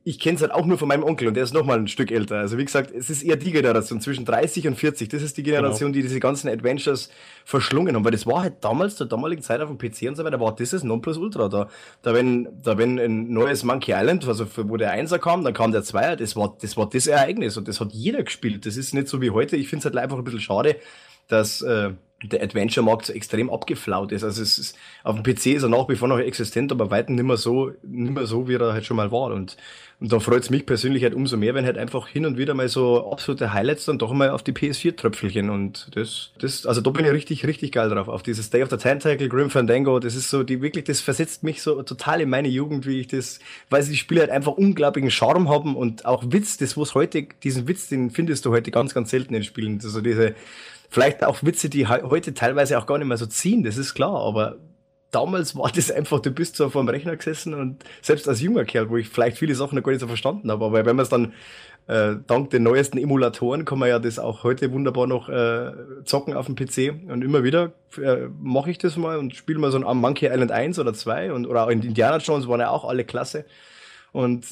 ich 0.04 0.18
kenne 0.18 0.36
es 0.36 0.42
halt 0.42 0.52
auch 0.52 0.66
nur 0.66 0.76
von 0.76 0.88
meinem 0.88 1.02
Onkel 1.02 1.28
und 1.28 1.34
der 1.34 1.44
ist 1.44 1.54
noch 1.54 1.64
mal 1.64 1.78
ein 1.78 1.88
Stück 1.88 2.10
älter. 2.10 2.38
Also 2.38 2.58
wie 2.58 2.64
gesagt, 2.64 2.90
es 2.90 3.08
ist 3.08 3.22
eher 3.22 3.36
die 3.36 3.52
Generation 3.52 4.00
zwischen 4.02 4.26
30 4.26 4.68
und 4.68 4.76
40. 4.76 5.08
Das 5.08 5.22
ist 5.22 5.38
die 5.38 5.42
Generation, 5.42 5.92
genau. 5.92 6.02
die 6.02 6.02
diese 6.02 6.20
ganzen 6.20 6.48
Adventures 6.48 7.10
verschlungen 7.44 7.94
haben, 7.94 8.04
weil 8.04 8.12
das 8.12 8.26
war 8.26 8.42
halt 8.42 8.62
damals 8.62 8.96
zur 8.96 9.06
damaligen 9.06 9.42
Zeit 9.42 9.62
auf 9.62 9.68
dem 9.68 9.78
PC 9.78 10.08
und 10.08 10.16
so 10.16 10.24
weiter, 10.24 10.40
war 10.40 10.54
das 10.54 10.70
das 10.70 10.84
Nonplusultra 10.84 11.48
da. 11.48 11.68
Da 12.02 12.14
wenn 12.14 12.48
da 12.62 12.76
wenn 12.76 12.98
ein 12.98 13.30
neues 13.30 13.64
Monkey 13.64 13.92
Island, 13.94 14.28
also 14.28 14.46
wo 14.64 14.76
der 14.76 14.90
Einser 14.90 15.18
kam, 15.18 15.42
dann 15.42 15.54
kam 15.54 15.72
der 15.72 15.82
Zweier, 15.82 16.16
das 16.16 16.36
war 16.36 16.56
das 16.60 16.76
war 16.76 16.88
das 16.88 17.06
Ereignis 17.06 17.56
und 17.56 17.66
das 17.66 17.80
hat 17.80 17.92
jeder 17.92 18.22
gespielt. 18.22 18.66
Das 18.66 18.76
ist 18.76 18.92
nicht 18.92 19.08
so 19.08 19.22
wie 19.22 19.30
heute. 19.30 19.56
Ich 19.56 19.68
finde 19.68 19.80
es 19.80 19.84
halt 19.86 19.96
einfach 19.96 20.18
ein 20.18 20.24
bisschen 20.24 20.40
schade, 20.40 20.76
dass 21.28 21.62
äh, 21.62 21.90
der 22.22 22.42
Adventure-Markt 22.42 23.06
so 23.06 23.12
extrem 23.12 23.48
abgeflaut 23.48 24.10
ist. 24.10 24.24
Also 24.24 24.42
es 24.42 24.58
ist, 24.58 24.76
auf 25.04 25.14
dem 25.14 25.22
PC 25.22 25.54
ist 25.54 25.62
er 25.62 25.68
nach 25.68 25.88
wie 25.88 25.94
vor 25.94 26.08
noch 26.08 26.18
existent, 26.18 26.72
aber 26.72 26.90
weiter 26.90 27.12
nicht 27.12 27.24
mehr 27.24 27.36
so, 27.36 27.70
nicht 27.84 28.12
mehr 28.12 28.26
so, 28.26 28.48
wie 28.48 28.54
er 28.54 28.72
halt 28.72 28.84
schon 28.84 28.96
mal 28.96 29.12
war. 29.12 29.32
Und, 29.32 29.56
und 30.00 30.12
da 30.12 30.18
freut 30.18 30.42
es 30.42 30.50
mich 30.50 30.66
persönlich 30.66 31.04
halt 31.04 31.14
umso 31.14 31.36
mehr, 31.36 31.54
wenn 31.54 31.64
halt 31.64 31.78
einfach 31.78 32.08
hin 32.08 32.26
und 32.26 32.36
wieder 32.36 32.54
mal 32.54 32.68
so 32.68 33.08
absolute 33.12 33.52
Highlights 33.52 33.84
dann 33.84 33.98
doch 33.98 34.12
mal 34.12 34.30
auf 34.30 34.42
die 34.42 34.52
PS4-Tröpfelchen. 34.52 35.48
Und 35.48 35.90
das, 35.94 36.32
das, 36.40 36.66
also 36.66 36.80
da 36.80 36.90
bin 36.90 37.04
ich 37.04 37.12
richtig, 37.12 37.46
richtig 37.46 37.70
geil 37.70 37.88
drauf. 37.88 38.08
Auf 38.08 38.24
dieses 38.24 38.50
Day 38.50 38.64
of 38.64 38.70
the 38.70 38.78
Tentacle, 38.78 39.28
Grim 39.28 39.48
Fandango, 39.48 40.00
das 40.00 40.16
ist 40.16 40.28
so, 40.28 40.42
die 40.42 40.60
wirklich, 40.60 40.86
das 40.86 41.00
versetzt 41.00 41.44
mich 41.44 41.62
so 41.62 41.80
total 41.84 42.20
in 42.20 42.30
meine 42.30 42.48
Jugend, 42.48 42.84
wie 42.84 42.98
ich 42.98 43.06
das, 43.06 43.38
weil 43.70 43.84
sie 43.84 43.92
die 43.92 43.96
Spiele 43.96 44.22
halt 44.22 44.30
einfach 44.30 44.52
unglaublichen 44.52 45.12
Charme 45.12 45.48
haben 45.48 45.76
und 45.76 46.04
auch 46.04 46.24
Witz, 46.26 46.56
das 46.56 46.76
was 46.76 46.96
heute, 46.96 47.28
diesen 47.44 47.68
Witz, 47.68 47.88
den 47.88 48.10
findest 48.10 48.44
du 48.44 48.50
heute 48.50 48.72
ganz, 48.72 48.92
ganz 48.92 49.10
selten 49.10 49.34
in 49.34 49.44
Spielen. 49.44 49.78
Also 49.84 50.00
diese, 50.00 50.34
Vielleicht 50.88 51.24
auch 51.24 51.42
Witze, 51.42 51.68
die 51.68 51.86
heute 51.86 52.34
teilweise 52.34 52.78
auch 52.78 52.86
gar 52.86 52.98
nicht 52.98 53.08
mehr 53.08 53.18
so 53.18 53.26
ziehen, 53.26 53.62
das 53.62 53.76
ist 53.76 53.94
klar, 53.94 54.14
aber 54.14 54.56
damals 55.10 55.56
war 55.56 55.70
das 55.70 55.90
einfach, 55.90 56.20
du 56.20 56.30
bist 56.30 56.56
so 56.56 56.70
vor 56.70 56.82
dem 56.82 56.88
Rechner 56.88 57.16
gesessen 57.16 57.54
und 57.54 57.84
selbst 58.02 58.28
als 58.28 58.40
junger 58.40 58.64
Kerl, 58.64 58.90
wo 58.90 58.96
ich 58.96 59.08
vielleicht 59.08 59.38
viele 59.38 59.54
Sachen 59.54 59.76
noch 59.76 59.82
gar 59.82 59.92
nicht 59.92 60.00
so 60.00 60.06
verstanden 60.06 60.50
habe, 60.50 60.64
aber 60.64 60.84
wenn 60.84 60.96
man 60.96 61.02
es 61.02 61.08
dann 61.08 61.32
äh, 61.86 62.16
dank 62.26 62.50
den 62.50 62.62
neuesten 62.62 62.98
Emulatoren 62.98 63.64
kann 63.64 63.78
man 63.78 63.88
ja 63.88 63.98
das 63.98 64.18
auch 64.18 64.44
heute 64.44 64.72
wunderbar 64.72 65.06
noch 65.06 65.28
äh, 65.30 65.72
zocken 66.04 66.34
auf 66.34 66.46
dem 66.46 66.54
PC 66.54 67.10
und 67.10 67.22
immer 67.22 67.42
wieder 67.42 67.72
äh, 67.96 68.28
mache 68.40 68.70
ich 68.70 68.78
das 68.78 68.96
mal 68.96 69.18
und 69.18 69.34
spiele 69.34 69.58
mal 69.58 69.70
so 69.70 69.82
ein 69.82 69.96
Monkey 69.96 70.26
Island 70.26 70.52
1 70.52 70.78
oder 70.78 70.92
2 70.92 71.32
und 71.32 71.46
oder 71.46 71.64
auch 71.64 71.68
in 71.68 71.82
Indiana 71.82 72.18
Jones 72.18 72.46
waren 72.46 72.60
ja 72.60 72.68
auch 72.68 72.84
alle 72.84 73.04
klasse 73.04 73.46
und 74.12 74.46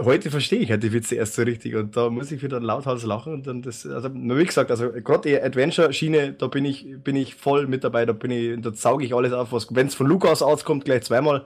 heute 0.00 0.30
verstehe 0.30 0.60
ich 0.60 0.70
halt 0.70 0.82
die 0.82 0.92
Witze 0.92 1.16
erst 1.16 1.34
so 1.34 1.42
richtig 1.42 1.74
und 1.76 1.96
da 1.96 2.08
muss 2.10 2.32
ich 2.32 2.42
wieder 2.42 2.60
lauthals 2.60 3.04
lachen 3.04 3.34
und 3.34 3.46
dann 3.46 3.62
das, 3.62 3.86
also 3.86 4.08
wie 4.14 4.44
gesagt, 4.44 4.70
also 4.70 4.90
gerade 4.90 5.28
die 5.28 5.40
Adventure-Schiene, 5.40 6.32
da 6.32 6.46
bin 6.46 6.64
ich, 6.64 6.86
bin 7.02 7.16
ich 7.16 7.34
voll 7.34 7.66
mit 7.66 7.84
dabei, 7.84 8.06
da 8.06 8.12
bin 8.12 8.30
ich, 8.30 8.60
da 8.60 8.72
sauge 8.72 9.04
ich 9.04 9.14
alles 9.14 9.32
auf, 9.32 9.52
was, 9.52 9.68
wenn 9.74 9.88
es 9.88 9.94
von 9.94 10.06
Lukas 10.06 10.42
Arts 10.42 10.64
kommt, 10.64 10.84
gleich 10.84 11.02
zweimal. 11.02 11.44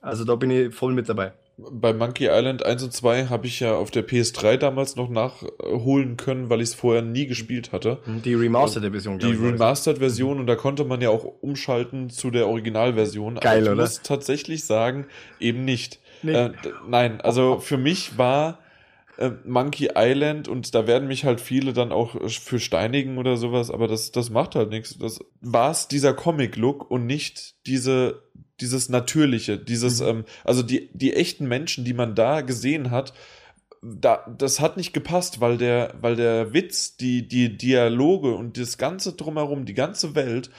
Also 0.00 0.24
da 0.24 0.34
bin 0.34 0.50
ich 0.50 0.74
voll 0.74 0.94
mit 0.94 1.08
dabei. 1.08 1.32
bei 1.58 1.92
Monkey 1.92 2.26
Island 2.28 2.64
1 2.64 2.82
und 2.84 2.92
2 2.92 3.26
habe 3.26 3.46
ich 3.46 3.60
ja 3.60 3.74
auf 3.74 3.90
der 3.90 4.06
PS3 4.08 4.56
damals 4.56 4.96
noch 4.96 5.10
nachholen 5.10 6.16
können, 6.16 6.48
weil 6.48 6.62
ich 6.62 6.70
es 6.70 6.74
vorher 6.74 7.02
nie 7.02 7.26
gespielt 7.26 7.70
hatte. 7.72 7.98
Die 8.24 8.34
Remastered-Version. 8.34 9.18
Die 9.18 9.32
Remastered-Version 9.32 10.40
und 10.40 10.46
da 10.46 10.56
konnte 10.56 10.84
man 10.84 11.02
ja 11.02 11.10
auch 11.10 11.24
umschalten 11.42 12.08
zu 12.08 12.30
der 12.30 12.48
Originalversion. 12.48 13.34
Geil, 13.36 13.58
Aber 13.58 13.62
ich 13.62 13.68
oder? 13.72 13.82
muss 13.82 14.00
tatsächlich 14.02 14.64
sagen, 14.64 15.06
eben 15.38 15.64
nicht. 15.66 15.99
Nee. 16.22 16.32
Äh, 16.32 16.52
nein, 16.88 17.20
also 17.20 17.58
für 17.58 17.76
mich 17.76 18.18
war 18.18 18.58
äh, 19.20 19.32
Monkey 19.44 19.90
Island 19.94 20.48
und 20.48 20.74
da 20.74 20.86
werden 20.86 21.06
mich 21.06 21.24
halt 21.24 21.40
viele 21.40 21.72
dann 21.72 21.92
auch 21.92 22.16
für 22.28 22.58
steinigen 22.58 23.18
oder 23.18 23.36
sowas, 23.36 23.70
aber 23.70 23.86
das, 23.86 24.12
das 24.12 24.30
macht 24.30 24.54
halt 24.54 24.70
nichts. 24.70 24.96
Das 24.98 25.20
war 25.40 25.70
es 25.70 25.88
dieser 25.88 26.14
Comic-Look 26.14 26.90
und 26.90 27.06
nicht 27.06 27.54
diese, 27.66 28.22
dieses 28.60 28.88
Natürliche, 28.88 29.58
dieses, 29.58 30.00
mhm. 30.00 30.08
ähm, 30.08 30.24
also 30.44 30.62
die, 30.62 30.90
die 30.94 31.14
echten 31.14 31.46
Menschen, 31.46 31.84
die 31.84 31.94
man 31.94 32.14
da 32.14 32.40
gesehen 32.40 32.90
hat, 32.90 33.12
da, 33.82 34.26
das 34.38 34.60
hat 34.60 34.76
nicht 34.76 34.92
gepasst, 34.92 35.40
weil 35.40 35.56
der, 35.56 35.94
weil 36.00 36.16
der 36.16 36.52
Witz, 36.52 36.96
die, 36.96 37.26
die 37.26 37.56
Dialoge 37.56 38.34
und 38.34 38.58
das 38.58 38.78
Ganze 38.78 39.14
drumherum, 39.14 39.64
die 39.64 39.74
ganze 39.74 40.14
Welt, 40.14 40.50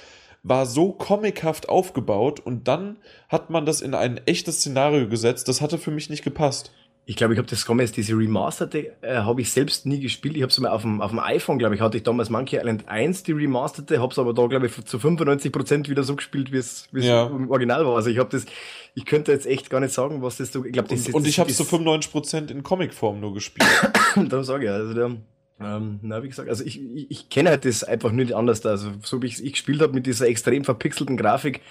war 0.44 0.66
so 0.66 0.92
comichaft 0.92 1.70
aufgebaut 1.70 2.40
und 2.40 2.68
dann 2.68 2.98
hat 3.30 3.50
man 3.50 3.66
das 3.66 3.82
in 3.82 3.94
ein 3.94 4.20
echtes 4.26 4.60
Szenario 4.60 5.08
gesetzt. 5.08 5.48
Das 5.48 5.62
hatte 5.62 5.78
für 5.78 5.92
mich 5.92 6.10
nicht 6.10 6.24
gepasst. 6.24 6.72
Ich 7.06 7.16
glaube, 7.16 7.34
ich 7.34 7.40
habe 7.40 7.50
das 7.50 7.66
damals, 7.66 7.92
diese 7.92 8.16
Remasterte, 8.16 8.94
äh, 9.02 9.16
habe 9.16 9.42
ich 9.42 9.52
selbst 9.52 9.86
nie 9.88 10.00
gespielt. 10.00 10.36
Ich 10.36 10.44
habe 10.44 10.52
es 10.52 10.60
mal 10.60 10.70
auf 10.70 10.84
dem, 10.84 11.02
auf 11.02 11.10
dem 11.10 11.20
iPhone, 11.20 11.58
glaube 11.58 11.74
ich, 11.74 11.82
hatte 11.82 11.98
ich 11.98 12.04
damals 12.04 12.30
Monkey 12.30 12.58
Island 12.58 12.88
1, 12.88 13.24
die 13.24 13.32
Remasterte, 13.32 14.00
habe 14.00 14.12
es 14.12 14.20
aber 14.20 14.34
da, 14.34 14.46
glaube 14.46 14.68
ich, 14.68 14.86
zu 14.86 14.98
95% 14.98 15.90
wieder 15.90 16.04
so 16.04 16.16
gespielt, 16.16 16.52
wie 16.52 16.58
es 16.58 16.88
ja. 16.94 17.26
im 17.26 17.50
Original 17.50 17.86
war. 17.86 17.96
Also 17.96 18.12
ich 18.12 18.20
habe 18.20 18.30
das, 18.30 18.46
ich 18.94 19.06
könnte 19.06 19.32
jetzt 19.32 19.48
echt 19.48 19.72
gar 19.72 19.80
nicht 19.80 19.94
sagen, 19.94 20.22
was 20.22 20.38
das 20.38 20.52
so, 20.52 20.64
ich 20.64 20.74
glaube, 20.74 20.90
das 20.90 21.00
und, 21.00 21.08
ist. 21.08 21.14
Und 21.16 21.28
ich 21.28 21.40
habe 21.40 21.50
es 21.50 21.58
zu 21.58 21.64
95% 21.64 22.52
in 22.52 22.62
Comicform 22.62 23.20
nur 23.20 23.34
gespielt. 23.34 23.68
Darum 24.16 24.46
sage 24.46 24.66
ich, 24.66 24.72
also 24.72 24.94
der, 24.94 25.18
ähm, 25.64 26.00
na, 26.02 26.24
wie 26.24 26.30
gesagt, 26.30 26.50
also 26.50 26.64
ich, 26.64 26.82
ich, 26.96 27.12
ich 27.12 27.30
kenne 27.30 27.50
halt 27.50 27.66
das 27.66 27.84
einfach 27.84 28.12
nicht 28.12 28.34
anders. 28.34 28.62
Da. 28.62 28.70
Also 28.70 28.92
so 29.04 29.22
wie 29.22 29.28
ich 29.28 29.40
es 29.40 29.44
gespielt 29.44 29.82
habe 29.82 29.94
mit 29.94 30.06
dieser 30.06 30.28
extrem 30.28 30.64
verpixelten 30.64 31.18
Grafik, 31.18 31.62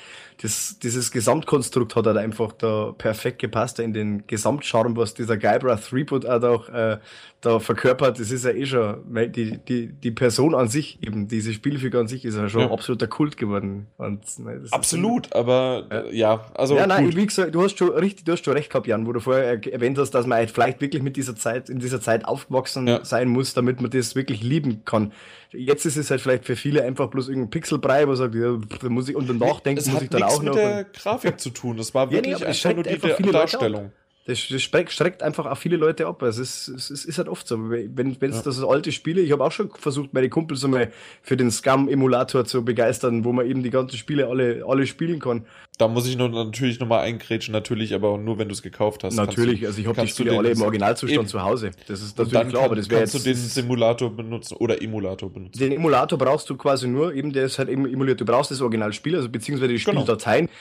das, 0.43 0.79
dieses 0.79 1.11
Gesamtkonstrukt 1.11 1.95
hat 1.97 2.07
halt 2.07 2.17
einfach 2.17 2.53
da 2.53 2.95
perfekt 2.97 3.41
gepasst 3.41 3.79
in 3.79 3.93
den 3.93 4.27
Gesamtcharme, 4.27 4.97
was 4.97 5.13
dieser 5.13 5.37
Guybrush 5.37 5.93
Reboot 5.93 6.25
auch 6.25 6.69
äh, 6.71 6.99
da 7.43 7.59
verkörpert. 7.59 8.19
Das 8.19 8.31
ist 8.31 8.45
ja 8.45 8.51
eh 8.51 8.65
schon, 8.65 8.99
weil 9.11 9.29
die, 9.29 9.59
die, 9.59 9.89
die 9.89 10.11
Person 10.11 10.55
an 10.55 10.69
sich, 10.69 10.99
eben 11.03 11.29
diese 11.29 11.53
Spielfigur 11.53 12.01
an 12.01 12.09
sich, 12.09 12.25
ist 12.25 12.37
ja 12.37 12.49
schon 12.49 12.63
ja. 12.63 12.71
absoluter 12.71 13.07
Kult 13.07 13.37
geworden. 13.37 13.87
Und, 13.99 14.21
ne, 14.39 14.63
Absolut, 14.71 15.33
aber 15.35 15.87
ja. 15.91 16.11
ja, 16.11 16.47
also. 16.55 16.77
Ja, 16.77 16.87
nein, 16.87 17.07
gut. 17.07 17.17
wie 17.17 17.27
gesagt, 17.27 17.55
du 17.55 17.63
hast 17.63 17.79
schon 17.79 17.91
richtig, 17.91 18.25
du 18.25 18.33
hast 18.33 18.45
schon 18.45 18.55
recht 18.55 18.71
gehabt, 18.71 18.87
Jan, 18.87 19.07
wo 19.07 19.13
du 19.13 19.21
vorher 19.21 19.61
erwähnt 19.73 19.99
hast, 19.99 20.13
dass 20.13 20.27
man 20.27 20.39
halt 20.39 20.51
vielleicht 20.51 20.81
wirklich 20.81 21.03
mit 21.03 21.17
dieser 21.17 21.37
Zeit, 21.37 21.69
in 21.69 21.81
dieser 21.81 22.01
Zeit 22.01 22.25
aufgewachsen 22.25 22.87
ja. 22.87 23.05
sein 23.05 23.29
muss, 23.29 23.53
damit 23.53 23.80
man 23.81 23.91
das 23.91 24.15
wirklich 24.15 24.43
lieben 24.43 24.85
kann. 24.85 25.13
Jetzt 25.53 25.85
ist 25.85 25.97
es 25.97 26.11
halt 26.11 26.21
vielleicht 26.21 26.45
für 26.45 26.57
viele 26.57 26.83
einfach 26.85 27.09
bloß 27.09 27.29
irgendein 27.29 27.51
Pixelbrei, 27.51 28.07
wo 28.07 28.15
sagt, 28.15 28.35
ja, 28.35 28.59
da 28.81 28.89
muss 28.89 29.09
ich 29.09 29.17
unter 29.17 29.33
nachdenken, 29.35 29.91
muss 29.93 30.03
ich 30.03 30.09
dann 30.09 30.23
auch 30.23 30.43
noch. 30.43 30.55
Das 30.55 30.65
hat 30.65 30.77
mit 30.77 30.87
der 30.87 31.01
Grafik 31.03 31.41
zu 31.41 31.51
tun. 31.51 31.77
Das 31.77 31.95
war 31.95 32.11
wirklich 32.11 32.39
ja, 32.39 32.39
nee, 32.39 32.45
einfach 32.47 32.75
nur 32.75 32.85
die 32.85 32.91
einfach 32.91 33.33
Darstellung. 33.33 33.93
Das, 34.27 34.47
das 34.49 34.63
streckt 34.63 35.23
einfach 35.23 35.47
auch 35.47 35.57
viele 35.57 35.77
Leute 35.77 36.07
ab. 36.07 36.23
Es, 36.23 36.39
es, 36.39 36.69
es 36.69 37.05
ist 37.05 37.17
halt 37.17 37.29
oft 37.29 37.49
so. 37.49 37.71
Wenn 37.71 38.17
es 38.21 38.37
ja. 38.37 38.43
das 38.43 38.63
alte 38.63 38.93
Spiele, 38.93 39.23
ich 39.23 39.33
habe 39.33 39.43
auch 39.43 39.51
schon 39.51 39.71
versucht, 39.71 40.13
meine 40.13 40.29
Kumpels 40.29 40.63
einmal 40.63 40.93
für 41.23 41.39
den 41.39 41.51
Scum-Emulator 41.51 42.45
zu 42.45 42.63
begeistern, 42.63 43.25
wo 43.25 43.33
man 43.33 43.47
eben 43.47 43.63
die 43.63 43.71
ganzen 43.71 43.97
Spiele 43.97 44.27
alle, 44.27 44.63
alle 44.69 44.87
spielen 44.87 45.21
kann. 45.21 45.47
Da 45.79 45.89
muss 45.89 46.07
ich 46.07 46.19
nur 46.19 46.29
natürlich 46.29 46.79
nochmal 46.81 47.01
eingrätschen, 47.01 47.53
natürlich, 47.53 47.95
aber 47.95 48.19
nur 48.19 48.39
wenn 48.39 48.49
du 48.49 48.53
es 48.53 48.61
gekauft 48.61 49.05
hast. 49.05 49.17
Natürlich, 49.17 49.61
du, 49.61 49.67
also 49.69 49.81
ich 49.81 49.87
habe 49.87 50.03
die 50.03 50.09
Spiele 50.09 50.37
alle 50.37 50.51
im 50.51 50.61
Originalzustand 50.61 51.21
eben. 51.21 51.29
zu 51.29 51.43
Hause. 51.43 51.71
Das 51.89 52.03
ist 52.03 52.19
natürlich 52.19 52.33
klar, 52.33 52.45
kann, 52.45 52.65
aber 52.65 52.77
das 52.77 52.91
wäre 52.91 53.01
Kannst 53.01 53.15
du 53.15 53.19
den 53.21 53.35
Simulator 53.35 54.15
benutzen 54.15 54.55
oder 54.59 54.83
Emulator 54.83 55.33
benutzen? 55.33 55.59
Den 55.59 55.73
Emulator 55.73 56.19
brauchst 56.19 56.51
du 56.51 56.57
quasi 56.57 56.87
nur, 56.87 57.15
eben 57.15 57.33
der 57.33 57.47
ist 57.47 57.59
halt 57.59 57.71
eben 57.71 57.87
emuliert. 57.87 58.21
Du 58.21 58.27
brauchst 58.27 58.51
das 58.51 58.61
Originalspiel, 58.61 59.17
also 59.17 59.31
beziehungsweise 59.31 59.73
die 59.73 59.83
genau. 59.83 60.01
Spieldateien. 60.03 60.47
Genau. 60.47 60.59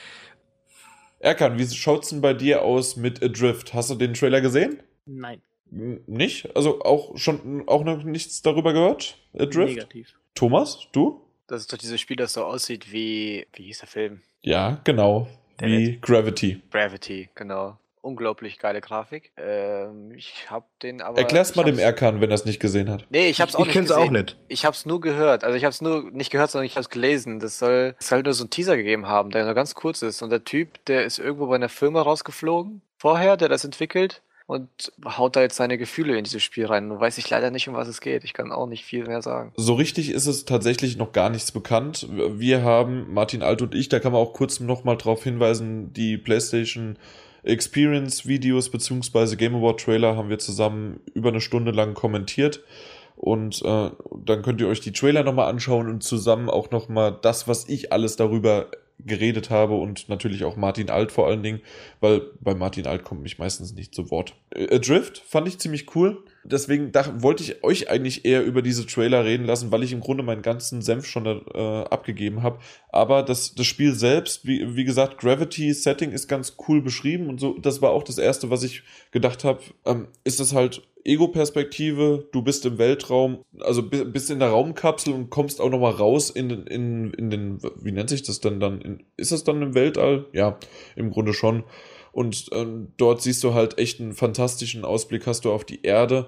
Erkan, 1.20 1.58
wie 1.58 1.68
schaut's 1.68 2.10
denn 2.10 2.22
bei 2.22 2.34
dir 2.34 2.64
aus 2.64 2.96
mit 2.96 3.22
Adrift? 3.24 3.74
Hast 3.74 3.90
du 3.90 3.96
den 3.96 4.14
Trailer 4.14 4.42
gesehen? 4.42 4.82
Nein. 5.06 5.42
Nicht? 5.72 6.56
Also 6.56 6.82
auch 6.82 7.18
schon 7.18 7.68
auch 7.68 7.84
noch 7.84 8.04
nichts 8.04 8.42
darüber 8.42 8.74
gehört? 8.74 9.18
Adrift? 9.38 9.76
Negativ. 9.76 10.20
Thomas, 10.34 10.88
du? 10.92 11.22
Das 11.48 11.62
ist 11.62 11.74
doch 11.74 11.78
dieses 11.78 12.00
Spiel, 12.00 12.18
das 12.18 12.34
so 12.34 12.44
aussieht 12.44 12.92
wie, 12.92 13.46
wie 13.54 13.64
hieß 13.64 13.80
der 13.80 13.88
Film? 13.88 14.22
Ja, 14.42 14.80
genau. 14.84 15.28
Der 15.60 15.68
wie 15.68 16.00
Gravity. 16.02 16.62
Gravity, 16.72 17.30
genau 17.36 17.78
unglaublich 18.02 18.60
geile 18.60 18.82
Grafik. 18.82 19.32
Ähm, 19.38 20.12
ich 20.16 20.50
habe 20.50 20.66
den 20.82 21.02
aber. 21.02 21.18
Erklär's 21.18 21.56
mal 21.56 21.64
dem 21.64 21.80
Erkan, 21.80 22.22
wenn 22.22 22.32
er 22.32 22.36
es 22.36 22.46
nicht 22.46 22.60
gesehen 22.60 22.90
hat. 22.90 23.06
Nee, 23.10 23.30
ich 23.30 23.42
hab's 23.42 23.56
auch 23.56 23.62
ich, 23.62 23.70
ich 23.70 23.76
nicht 23.76 23.90
gesehen. 23.90 24.02
auch 24.02 24.12
nicht. 24.12 24.38
Ich 24.48 24.66
hab's 24.66 24.86
nur 24.86 25.02
gehört. 25.02 25.44
Also 25.44 25.58
ich 25.58 25.66
hab's 25.66 25.82
nur 25.82 26.10
nicht 26.12 26.32
gehört, 26.32 26.52
sondern 26.52 26.66
ich 26.66 26.78
hab's 26.78 26.90
gelesen. 26.90 27.40
Das 27.40 27.60
soll, 27.60 27.96
es 28.00 28.08
soll 28.08 28.24
nur 28.24 28.34
so 28.34 28.44
einen 28.44 28.50
Teaser 28.50 28.78
gegeben 28.78 29.08
haben, 29.08 29.32
der 29.32 29.46
nur 29.46 29.54
ganz 29.54 29.76
kurz 29.76 30.02
ist. 30.02 30.22
Und 30.22 30.30
der 30.30 30.44
Typ, 30.44 30.84
der 30.86 31.06
ist 31.06 31.20
irgendwo 31.20 31.48
bei 31.48 31.56
einer 31.56 31.70
Firma 31.70 32.02
rausgeflogen 32.02 32.82
vorher, 32.98 33.38
der 33.38 33.50
das 33.50 33.64
entwickelt 33.64 34.22
und 34.50 34.68
haut 35.06 35.36
da 35.36 35.42
jetzt 35.42 35.58
seine 35.58 35.78
Gefühle 35.78 36.18
in 36.18 36.24
dieses 36.24 36.42
Spiel 36.42 36.66
rein. 36.66 36.88
Nun 36.88 37.00
weiß 37.00 37.20
ich 37.20 37.30
leider 37.30 37.52
nicht, 37.52 37.70
um 37.70 37.76
was 37.76 37.88
es 37.88 38.02
geht. 38.02 38.24
Ich 38.24 38.34
kann 38.34 38.52
auch 38.52 38.66
nicht 38.66 38.84
viel 38.84 39.06
mehr 39.06 39.22
sagen. 39.22 39.54
So 39.56 39.76
richtig 39.76 40.10
ist 40.10 40.26
es 40.26 40.44
tatsächlich 40.46 40.98
noch 40.98 41.12
gar 41.12 41.30
nichts 41.30 41.52
bekannt. 41.52 42.08
Wir 42.10 42.64
haben, 42.64 43.14
Martin 43.14 43.44
Alt 43.44 43.62
und 43.62 43.76
ich, 43.76 43.90
da 43.90 44.00
kann 44.00 44.12
man 44.12 44.20
auch 44.20 44.34
kurz 44.34 44.60
noch 44.60 44.84
mal 44.84 44.96
drauf 44.96 45.24
hinweisen, 45.24 45.94
die 45.94 46.18
PlayStation 46.18 46.98
Experience-Videos 47.44 48.70
beziehungsweise 48.70 49.38
Game 49.38 49.56
Award-Trailer 49.56 50.16
haben 50.16 50.30
wir 50.30 50.40
zusammen 50.40 51.00
über 51.14 51.30
eine 51.30 51.42
Stunde 51.42 51.72
lang 51.72 51.94
kommentiert. 51.94 52.62
Und 53.16 53.62
äh, 53.64 53.90
dann 54.24 54.42
könnt 54.44 54.62
ihr 54.62 54.68
euch 54.68 54.80
die 54.80 54.94
Trailer 54.94 55.24
nochmal 55.24 55.50
anschauen 55.50 55.90
und 55.90 56.04
zusammen 56.04 56.50
auch 56.50 56.72
nochmal 56.72 57.18
das, 57.22 57.48
was 57.48 57.68
ich 57.68 57.92
alles 57.92 58.16
darüber 58.16 58.68
geredet 59.06 59.50
habe 59.50 59.76
und 59.76 60.10
natürlich 60.10 60.44
auch 60.44 60.56
Martin 60.56 60.90
Alt 60.90 61.12
vor 61.12 61.28
allen 61.28 61.44
Dingen, 61.44 61.62
weil 62.00 62.22
bei 62.42 62.54
Martin 62.54 62.88
Alt 62.88 63.04
kommt 63.04 63.22
mich 63.22 63.40
meistens 63.40 63.74
nicht 63.74 63.96
zu 63.96 64.12
Wort. 64.12 64.36
Äh, 64.52 64.76
Adrift 64.76 65.20
fand 65.20 65.48
ich 65.48 65.60
ziemlich 65.60 65.96
cool. 65.96 66.24
Deswegen 66.44 66.92
da, 66.92 67.22
wollte 67.22 67.44
ich 67.44 67.64
euch 67.64 67.90
eigentlich 67.90 68.26
eher 68.26 68.44
über 68.44 68.62
diese 68.62 68.86
Trailer 68.86 69.26
reden 69.26 69.46
lassen, 69.46 69.72
weil 69.72 69.84
ich 69.84 69.92
im 69.92 70.00
Grunde 70.00 70.24
meinen 70.24 70.42
ganzen 70.42 70.82
Senf 70.82 71.06
schon 71.06 71.26
äh, 71.26 71.58
abgegeben 71.58 72.44
habe. 72.44 72.60
Aber 72.92 73.24
das, 73.24 73.54
das 73.56 73.68
Spiel 73.68 73.94
selbst, 73.94 74.48
wie, 74.48 74.76
wie 74.76 74.86
gesagt, 74.86 75.18
Gravity 75.18 75.74
Setting 75.74 76.12
ist 76.12 76.28
ganz 76.28 76.56
cool 76.68 76.82
beschrieben 76.82 77.28
und 77.28 77.40
so. 77.40 77.58
Das 77.60 77.82
war 77.82 77.92
auch 77.92 78.04
das 78.04 78.18
erste, 78.18 78.50
was 78.50 78.64
ich 78.64 78.84
gedacht 79.12 79.44
habe. 79.44 79.60
Ähm, 79.86 80.08
ist 80.24 80.40
es 80.40 80.54
halt 80.54 80.82
Ego-Perspektive, 81.04 82.28
du 82.32 82.42
bist 82.42 82.66
im 82.66 82.78
Weltraum, 82.78 83.44
also 83.60 83.84
bist 83.84 84.30
in 84.30 84.40
der 84.40 84.50
Raumkapsel 84.50 85.14
und 85.14 85.30
kommst 85.30 85.62
auch 85.62 85.70
nochmal 85.70 85.94
raus 85.94 86.30
in, 86.30 86.50
in, 86.50 87.14
in 87.14 87.30
den, 87.30 87.60
wie 87.82 87.92
nennt 87.92 88.10
sich 88.10 88.24
das 88.24 88.40
denn 88.40 88.60
dann? 88.60 88.82
In, 88.82 89.04
ist 89.18 89.32
das 89.32 89.44
dann 89.44 89.62
im 89.62 89.76
Weltall? 89.76 90.28
Ja, 90.34 90.60
im 90.96 91.12
Grunde 91.12 91.34
schon. 91.34 91.64
Und 92.12 92.50
ähm, 92.54 92.94
dort 92.98 93.22
siehst 93.22 93.44
du 93.44 93.54
halt 93.54 93.78
echt 93.78 94.00
einen 94.00 94.14
fantastischen 94.14 94.84
Ausblick 94.84 95.28
hast 95.28 95.46
du 95.46 95.52
auf 95.52 95.64
die 95.64 95.84
Erde. 95.84 96.28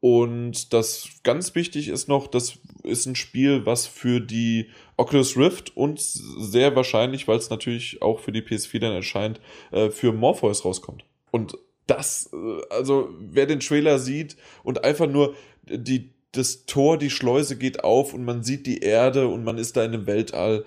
Und 0.00 0.74
das 0.74 1.08
ganz 1.22 1.54
wichtig 1.54 1.88
ist 1.88 2.08
noch, 2.08 2.26
das 2.26 2.58
ist 2.82 3.06
ein 3.06 3.16
Spiel, 3.16 3.64
was 3.64 3.86
für 3.86 4.20
die 4.20 4.68
Oculus 4.98 5.36
Rift 5.38 5.74
und 5.76 5.98
sehr 5.98 6.76
wahrscheinlich, 6.76 7.26
weil 7.26 7.38
es 7.38 7.48
natürlich 7.48 8.02
auch 8.02 8.20
für 8.20 8.30
die 8.30 8.42
PS4 8.42 8.80
dann 8.80 8.92
erscheint, 8.92 9.40
äh, 9.72 9.88
für 9.88 10.12
Morpheus 10.12 10.66
rauskommt. 10.66 11.06
Und 11.30 11.56
das, 11.86 12.30
äh, 12.32 12.62
also 12.70 13.10
wer 13.18 13.46
den 13.46 13.60
Trailer 13.60 13.98
sieht 13.98 14.36
und 14.62 14.84
einfach 14.84 15.08
nur 15.08 15.34
die, 15.64 16.10
das 16.32 16.66
Tor, 16.66 16.98
die 16.98 17.10
Schleuse 17.10 17.56
geht 17.56 17.84
auf 17.84 18.14
und 18.14 18.24
man 18.24 18.42
sieht 18.42 18.66
die 18.66 18.80
Erde 18.80 19.28
und 19.28 19.44
man 19.44 19.58
ist 19.58 19.76
da 19.76 19.84
in 19.84 19.92
dem 19.92 20.06
Weltall. 20.06 20.64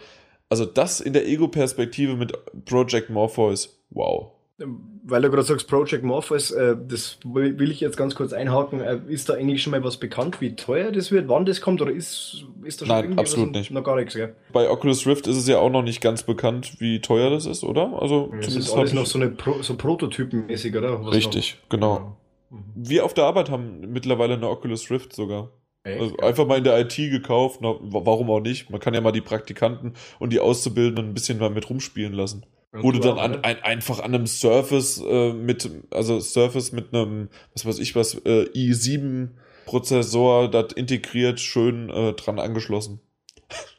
Also 0.49 0.65
das 0.65 1.01
in 1.01 1.13
der 1.13 1.27
Ego-Perspektive 1.27 2.15
mit 2.15 2.33
Project 2.65 3.09
Morpheus, 3.09 3.81
wow. 3.89 4.31
Weil 4.59 5.21
du 5.21 5.29
gerade 5.29 5.43
sagst, 5.43 5.67
Project 5.67 6.03
Morpheus, 6.03 6.49
äh, 6.49 6.75
das 6.87 7.19
will 7.23 7.69
ich 7.69 7.79
jetzt 7.79 7.95
ganz 7.95 8.15
kurz 8.15 8.33
einhaken. 8.33 8.81
Äh, 8.81 8.99
ist 9.07 9.29
da 9.29 9.35
eigentlich 9.35 9.61
schon 9.61 9.71
mal 9.71 9.83
was 9.83 9.97
bekannt, 9.97 10.41
wie 10.41 10.55
teuer 10.55 10.91
das 10.91 11.11
wird, 11.11 11.27
wann 11.27 11.45
das 11.45 11.61
kommt, 11.61 11.79
oder 11.79 11.91
ist, 11.91 12.43
ist 12.63 12.81
da 12.81 12.87
schon 12.87 12.95
Nein, 12.95 13.03
irgendwie 13.05 13.19
absolut 13.19 13.51
nicht. 13.51 13.69
noch 13.69 13.83
gar 13.83 13.97
nichts? 13.97 14.15
Gell? 14.15 14.35
Bei 14.51 14.67
Oculus 14.67 15.05
Rift 15.05 15.27
ist 15.27 15.37
es 15.37 15.47
ja 15.47 15.59
auch 15.59 15.69
noch 15.69 15.83
nicht 15.83 16.01
ganz 16.01 16.23
bekannt, 16.23 16.79
wie 16.79 17.01
teuer 17.01 17.29
das 17.29 17.45
ist, 17.45 17.63
oder? 17.63 18.01
Also 18.01 18.31
ja, 18.33 18.39
das 18.39 18.55
ist 18.55 18.73
alles 18.73 18.93
noch 18.93 19.05
so, 19.05 19.19
eine 19.19 19.29
Pro, 19.29 19.61
so 19.61 19.75
Prototypenmäßig, 19.75 20.75
oder? 20.75 21.05
Was 21.05 21.13
richtig, 21.13 21.57
noch? 21.61 21.69
genau. 21.69 22.17
Mhm. 22.49 22.63
Wir 22.75 23.05
auf 23.05 23.13
der 23.13 23.25
Arbeit 23.25 23.51
haben 23.51 23.91
mittlerweile 23.91 24.33
eine 24.33 24.49
Oculus 24.49 24.89
Rift 24.89 25.13
sogar. 25.13 25.51
Also 25.83 26.17
einfach 26.17 26.45
mal 26.45 26.57
in 26.57 26.65
der 26.65 26.77
IT 26.79 26.95
gekauft, 26.97 27.59
na, 27.61 27.75
warum 27.79 28.29
auch 28.29 28.41
nicht? 28.41 28.69
Man 28.69 28.81
kann 28.81 28.93
ja 28.93 28.99
mal 28.99 29.13
die 29.13 29.21
Praktikanten 29.21 29.93
und 30.19 30.33
die 30.33 30.41
Auszubildenden 30.41 31.09
ein 31.09 31.13
bisschen 31.13 31.39
mal 31.39 31.49
mit 31.49 31.69
rumspielen 31.69 32.11
lassen. 32.11 32.45
Wo 32.81 32.91
du 32.91 32.99
dann 32.99 33.19
an, 33.19 33.43
ein, 33.43 33.61
einfach 33.63 33.99
an 33.99 34.13
einem 34.13 34.27
Surface 34.27 35.01
äh, 35.05 35.33
mit, 35.33 35.69
also 35.91 36.19
Surface 36.19 36.71
mit 36.71 36.93
einem, 36.93 37.29
was 37.53 37.65
weiß 37.65 37.79
ich 37.79 37.95
was, 37.95 38.15
äh, 38.25 38.49
i7 38.53 39.29
Prozessor, 39.65 40.49
das 40.49 40.73
integriert, 40.73 41.39
schön 41.39 41.89
äh, 41.89 42.13
dran 42.13 42.39
angeschlossen. 42.39 43.01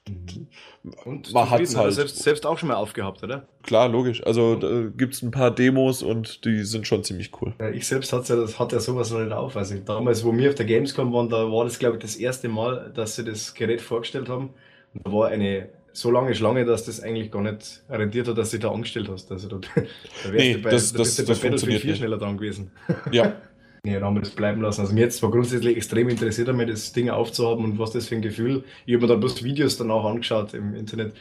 Mhm. 0.08 0.48
Und 1.04 1.32
man 1.32 1.50
hat 1.50 1.61
es 1.61 1.76
halt. 1.76 1.92
Selbst, 1.92 2.22
selbst 2.22 2.46
auch 2.46 2.58
schon 2.58 2.68
mal 2.68 2.76
aufgehabt, 2.76 3.22
oder? 3.22 3.46
Klar, 3.62 3.88
logisch. 3.88 4.24
Also 4.24 4.54
da 4.54 4.84
gibt 4.96 5.14
es 5.14 5.22
ein 5.22 5.30
paar 5.30 5.50
Demos 5.50 6.02
und 6.02 6.44
die 6.44 6.64
sind 6.64 6.87
schon 6.87 7.04
ziemlich 7.04 7.30
cool. 7.40 7.54
Ja, 7.61 7.68
ich 7.68 7.87
selbst 7.87 8.12
hatte 8.12 8.34
ja, 8.34 8.40
das, 8.40 8.58
hatte 8.58 8.76
ja 8.76 8.80
sowas 8.80 9.11
noch 9.11 9.20
nicht 9.20 9.32
auf. 9.32 9.56
Also 9.56 9.76
damals, 9.84 10.24
wo 10.24 10.34
wir 10.34 10.48
auf 10.48 10.54
der 10.54 10.66
Gamescom 10.66 11.12
waren, 11.12 11.28
da 11.28 11.50
war 11.50 11.64
das, 11.64 11.78
glaube 11.78 11.96
ich, 11.96 12.02
das 12.02 12.16
erste 12.16 12.48
Mal, 12.48 12.92
dass 12.94 13.16
sie 13.16 13.24
das 13.24 13.54
Gerät 13.54 13.80
vorgestellt 13.80 14.28
haben. 14.28 14.50
Und 14.94 15.06
da 15.06 15.12
war 15.12 15.28
eine 15.28 15.68
so 16.00 16.11
lange 16.11 16.34
Schlange, 16.34 16.64
dass 16.64 16.84
das 16.84 17.00
eigentlich 17.00 17.30
gar 17.30 17.42
nicht 17.42 17.82
rentiert 17.88 18.28
hat, 18.28 18.38
dass 18.38 18.50
du 18.50 18.58
da 18.58 18.70
angestellt 18.70 19.08
hast. 19.11 19.30
Also 19.30 19.48
da, 19.48 19.56
da 19.56 19.82
wärst 19.82 20.32
nee, 20.32 20.54
du 20.54 20.62
bei, 20.62 20.70
das, 20.70 20.92
da 20.92 20.98
bist 20.98 21.18
das, 21.18 21.26
bei 21.26 21.48
Battlefield 21.50 21.80
4 21.80 21.94
schneller 21.96 22.18
dran 22.18 22.37
gewesen. 22.37 22.70
Ja. 23.12 23.34
nee, 23.84 23.94
dann 23.94 24.04
haben 24.04 24.16
wir 24.16 24.20
das 24.20 24.30
bleiben 24.30 24.61
lassen. 24.61 24.82
Also 24.82 24.92
mir 24.92 25.00
jetzt 25.00 25.22
war 25.22 25.30
grundsätzlich 25.30 25.76
extrem 25.76 26.08
interessiert, 26.08 26.48
damit 26.48 26.68
das 26.68 26.92
Ding 26.92 27.11
aufzuhaben 27.11 27.64
und 27.64 27.78
was 27.78 27.92
das 27.92 28.08
für 28.08 28.16
ein 28.16 28.22
Gefühl. 28.22 28.64
Ich 28.87 28.94
habe 28.94 29.02
mir 29.02 29.08
dann 29.08 29.20
bloß 29.20 29.42
Videos 29.42 29.76
danach 29.76 30.04
angeschaut 30.04 30.54
im 30.54 30.74
Internet, 30.74 31.14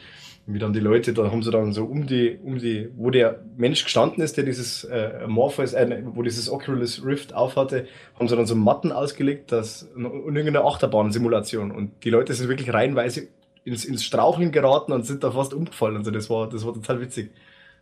wie 0.50 0.58
dann 0.58 0.72
die 0.72 0.80
Leute, 0.80 1.12
da 1.12 1.30
haben 1.30 1.42
sie 1.42 1.50
dann 1.50 1.72
so 1.72 1.84
um 1.84 2.06
die, 2.06 2.38
um 2.42 2.58
die, 2.58 2.88
wo 2.96 3.10
der 3.10 3.40
Mensch 3.58 3.84
gestanden 3.84 4.22
ist, 4.22 4.38
der 4.38 4.44
dieses 4.44 4.82
äh, 4.84 5.26
Morpheus, 5.26 5.74
äh, 5.74 6.02
wo 6.06 6.22
dieses 6.22 6.50
Oculus 6.50 7.04
Rift 7.04 7.34
aufhatte, 7.34 7.86
haben 8.18 8.28
sie 8.28 8.36
dann 8.36 8.46
so 8.46 8.54
Matten 8.54 8.90
ausgelegt, 8.90 9.52
das 9.52 9.82
und 9.94 10.04
irgendeine 10.04 10.62
Achterbahn-Simulation. 10.62 11.70
Und 11.70 12.02
die 12.02 12.10
Leute 12.10 12.32
sind 12.32 12.48
wirklich 12.48 12.72
reihenweise 12.72 13.28
ins, 13.68 13.84
ins 13.84 14.04
Straucheln 14.04 14.50
geraten 14.50 14.92
und 14.92 15.06
sind 15.06 15.22
da 15.22 15.30
fast 15.30 15.54
umgefallen. 15.54 15.96
Also 15.96 16.10
das 16.10 16.28
war, 16.28 16.48
das 16.48 16.64
war 16.66 16.74
total 16.74 17.00
witzig. 17.00 17.30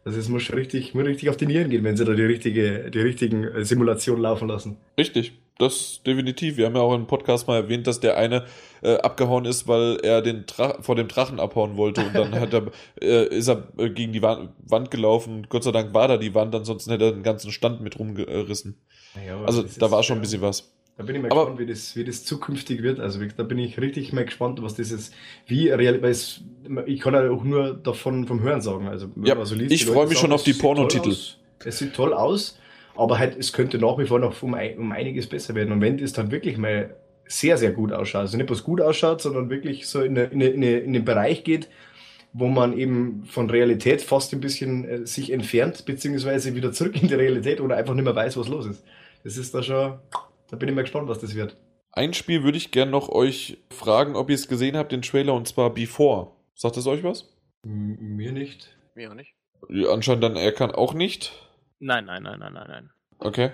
Also 0.04 0.20
es 0.20 0.28
muss 0.28 0.44
schon 0.44 0.56
richtig, 0.56 0.94
muss 0.94 1.04
richtig 1.04 1.30
auf 1.30 1.36
die 1.36 1.46
Nieren 1.46 1.68
gehen, 1.68 1.82
wenn 1.82 1.96
sie 1.96 2.04
da 2.04 2.12
die 2.12 2.22
richtige, 2.22 2.90
die 2.92 3.00
richtigen 3.00 3.42
äh, 3.42 3.64
Simulationen 3.64 4.22
laufen 4.22 4.46
lassen. 4.46 4.76
Richtig, 4.96 5.32
das 5.58 6.00
definitiv. 6.06 6.56
Wir 6.56 6.66
haben 6.66 6.76
ja 6.76 6.82
auch 6.82 6.94
im 6.94 7.08
Podcast 7.08 7.48
mal 7.48 7.56
erwähnt, 7.56 7.88
dass 7.88 7.98
der 7.98 8.16
eine 8.16 8.44
äh, 8.82 8.98
abgehauen 8.98 9.46
ist, 9.46 9.66
weil 9.66 9.98
er 10.04 10.22
den 10.22 10.44
vor 10.80 10.94
dem 10.94 11.08
Drachen 11.08 11.40
abhauen 11.40 11.76
wollte 11.76 12.02
und 12.02 12.14
dann 12.14 12.38
hat 12.38 12.54
er, 12.54 12.66
äh, 13.02 13.26
ist 13.34 13.48
er 13.48 13.64
äh, 13.78 13.90
gegen 13.90 14.12
die 14.12 14.22
Wand, 14.22 14.50
Wand 14.64 14.92
gelaufen. 14.92 15.48
Gott 15.48 15.64
sei 15.64 15.72
Dank 15.72 15.92
war 15.92 16.06
da 16.06 16.18
die 16.18 16.34
Wand, 16.34 16.54
ansonsten 16.54 16.92
hätte 16.92 17.06
er 17.06 17.12
den 17.12 17.24
ganzen 17.24 17.50
Stand 17.50 17.80
mit 17.80 17.98
rumgerissen. 17.98 18.76
Ja, 19.26 19.40
also 19.42 19.64
da 19.78 19.90
war 19.90 20.04
schon 20.04 20.18
ein 20.18 20.20
bisschen 20.20 20.42
was. 20.42 20.75
Da 20.96 21.04
bin 21.04 21.14
ich 21.14 21.22
mal 21.22 21.30
Aber 21.30 21.40
gespannt, 21.40 21.58
wie 21.58 21.66
das, 21.66 21.94
wie 21.96 22.04
das 22.04 22.24
zukünftig 22.24 22.82
wird. 22.82 23.00
Also 23.00 23.20
da 23.36 23.42
bin 23.42 23.58
ich 23.58 23.78
richtig 23.78 24.12
mal 24.14 24.24
gespannt, 24.24 24.62
was 24.62 24.74
dieses, 24.74 25.10
wie 25.46 25.68
real, 25.68 26.00
weil 26.00 26.10
es, 26.10 26.40
ich 26.86 27.00
kann 27.00 27.12
ja 27.12 27.30
auch 27.30 27.44
nur 27.44 27.74
davon 27.74 28.26
vom 28.26 28.40
Hören 28.40 28.62
sagen. 28.62 28.88
Also, 28.88 29.08
ja, 29.22 29.38
also 29.38 29.56
ich 29.56 29.84
freue 29.84 30.06
mich 30.06 30.18
schon 30.18 30.32
auf 30.32 30.42
die 30.42 30.54
Pornotitel. 30.54 31.14
Es 31.64 31.78
sieht 31.78 31.94
toll 31.94 32.14
aus, 32.14 32.58
aber 32.94 33.18
halt, 33.18 33.36
es 33.38 33.52
könnte 33.52 33.78
nach 33.78 33.98
wie 33.98 34.06
vor 34.06 34.18
noch 34.18 34.42
um, 34.42 34.54
um 34.54 34.92
einiges 34.92 35.26
besser 35.26 35.54
werden. 35.54 35.72
Und 35.72 35.82
wenn 35.82 35.98
das 35.98 36.14
dann 36.14 36.30
wirklich 36.30 36.56
mal 36.56 36.96
sehr, 37.26 37.58
sehr 37.58 37.72
gut 37.72 37.92
ausschaut, 37.92 38.22
also 38.22 38.36
nicht 38.38 38.46
bloß 38.46 38.64
gut 38.64 38.80
ausschaut, 38.80 39.20
sondern 39.20 39.50
wirklich 39.50 39.86
so 39.86 40.00
in, 40.00 40.16
eine, 40.16 40.28
in, 40.28 40.42
eine, 40.42 40.78
in 40.78 40.92
den 40.94 41.04
Bereich 41.04 41.44
geht, 41.44 41.68
wo 42.32 42.48
man 42.48 42.76
eben 42.78 43.24
von 43.26 43.50
Realität 43.50 44.00
fast 44.00 44.32
ein 44.32 44.40
bisschen 44.40 44.84
äh, 44.84 45.06
sich 45.06 45.30
entfernt, 45.30 45.84
beziehungsweise 45.84 46.54
wieder 46.54 46.72
zurück 46.72 47.00
in 47.02 47.08
die 47.08 47.14
Realität 47.14 47.60
oder 47.60 47.76
einfach 47.76 47.94
nicht 47.94 48.04
mehr 48.04 48.16
weiß, 48.16 48.36
was 48.38 48.48
los 48.48 48.66
ist. 48.66 48.82
Das 49.24 49.36
ist 49.36 49.54
da 49.54 49.62
schon 49.62 49.94
da 50.48 50.56
bin 50.56 50.68
ich 50.68 50.74
mal 50.74 50.82
gespannt, 50.82 51.08
was 51.08 51.20
das 51.20 51.34
wird. 51.34 51.56
Ein 51.92 52.12
Spiel 52.12 52.44
würde 52.44 52.58
ich 52.58 52.72
gerne 52.72 52.90
noch 52.90 53.08
euch 53.08 53.58
fragen, 53.70 54.16
ob 54.16 54.28
ihr 54.28 54.34
es 54.34 54.48
gesehen 54.48 54.76
habt, 54.76 54.92
den 54.92 55.02
Trailer, 55.02 55.34
und 55.34 55.48
zwar 55.48 55.70
Before. 55.70 56.32
Sagt 56.54 56.76
es 56.76 56.86
euch 56.86 57.02
was? 57.02 57.28
M 57.64 58.16
mir 58.16 58.32
nicht. 58.32 58.76
Mir 58.94 59.10
auch 59.10 59.14
nicht. 59.14 59.34
Anscheinend 59.90 60.22
dann 60.22 60.36
er 60.36 60.52
kann 60.52 60.70
auch 60.70 60.94
nicht. 60.94 61.32
Nein, 61.78 62.04
nein, 62.04 62.22
nein, 62.22 62.38
nein, 62.38 62.52
nein, 62.52 62.66
nein. 62.68 62.90
Okay. 63.18 63.50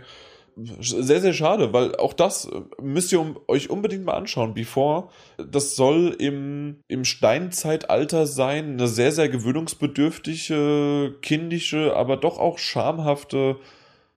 Sehr, 0.57 1.21
sehr 1.21 1.33
schade, 1.33 1.73
weil 1.73 1.97
auch 1.97 2.13
das 2.13 2.51
müsst 2.81 3.11
ihr 3.11 3.37
euch 3.49 3.71
unbedingt 3.71 4.05
mal 4.05 4.15
anschauen. 4.15 4.53
Before, 4.53 5.09
das 5.39 5.77
soll 5.77 6.15
im, 6.19 6.83
im 6.89 7.05
Steinzeitalter 7.05 8.27
sein, 8.27 8.73
eine 8.73 8.87
sehr, 8.87 9.13
sehr 9.13 9.31
gewöhnungsbedürftige, 9.31 11.17
kindische, 11.23 11.97
aber 11.97 12.19
doch 12.19 12.39
auch 12.39 12.59
schamhafte, 12.59 13.57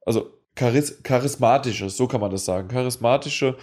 also 0.06 0.35
Charis 0.58 1.04
charismatische, 1.04 1.90
so 1.90 2.08
kann 2.08 2.22
man 2.22 2.32
das 2.32 2.46
sagen, 2.46 2.70
charismatische 2.70 3.58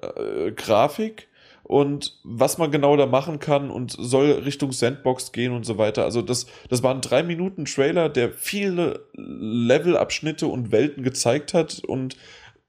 äh, 0.00 0.50
Grafik 0.52 1.28
und 1.62 2.18
was 2.24 2.56
man 2.56 2.70
genau 2.70 2.96
da 2.96 3.06
machen 3.06 3.38
kann 3.38 3.70
und 3.70 3.92
soll 3.92 4.30
Richtung 4.30 4.72
Sandbox 4.72 5.32
gehen 5.32 5.52
und 5.52 5.66
so 5.66 5.76
weiter. 5.76 6.04
Also 6.04 6.22
das, 6.22 6.46
das 6.70 6.82
war 6.82 6.94
ein 6.94 7.02
drei 7.02 7.22
Minuten 7.22 7.66
Trailer, 7.66 8.08
der 8.08 8.32
viele 8.32 9.06
Levelabschnitte 9.14 10.46
und 10.46 10.72
Welten 10.72 11.02
gezeigt 11.02 11.52
hat 11.52 11.80
und 11.80 12.16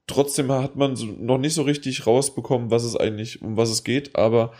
trotzdem 0.06 0.52
hat 0.52 0.76
man 0.76 0.96
so 0.96 1.06
noch 1.06 1.38
nicht 1.38 1.54
so 1.54 1.62
richtig 1.62 2.06
rausbekommen, 2.06 2.70
was 2.70 2.84
es 2.84 2.96
eigentlich, 2.96 3.40
um 3.40 3.56
was 3.56 3.70
es 3.70 3.84
geht, 3.84 4.16
aber 4.16 4.52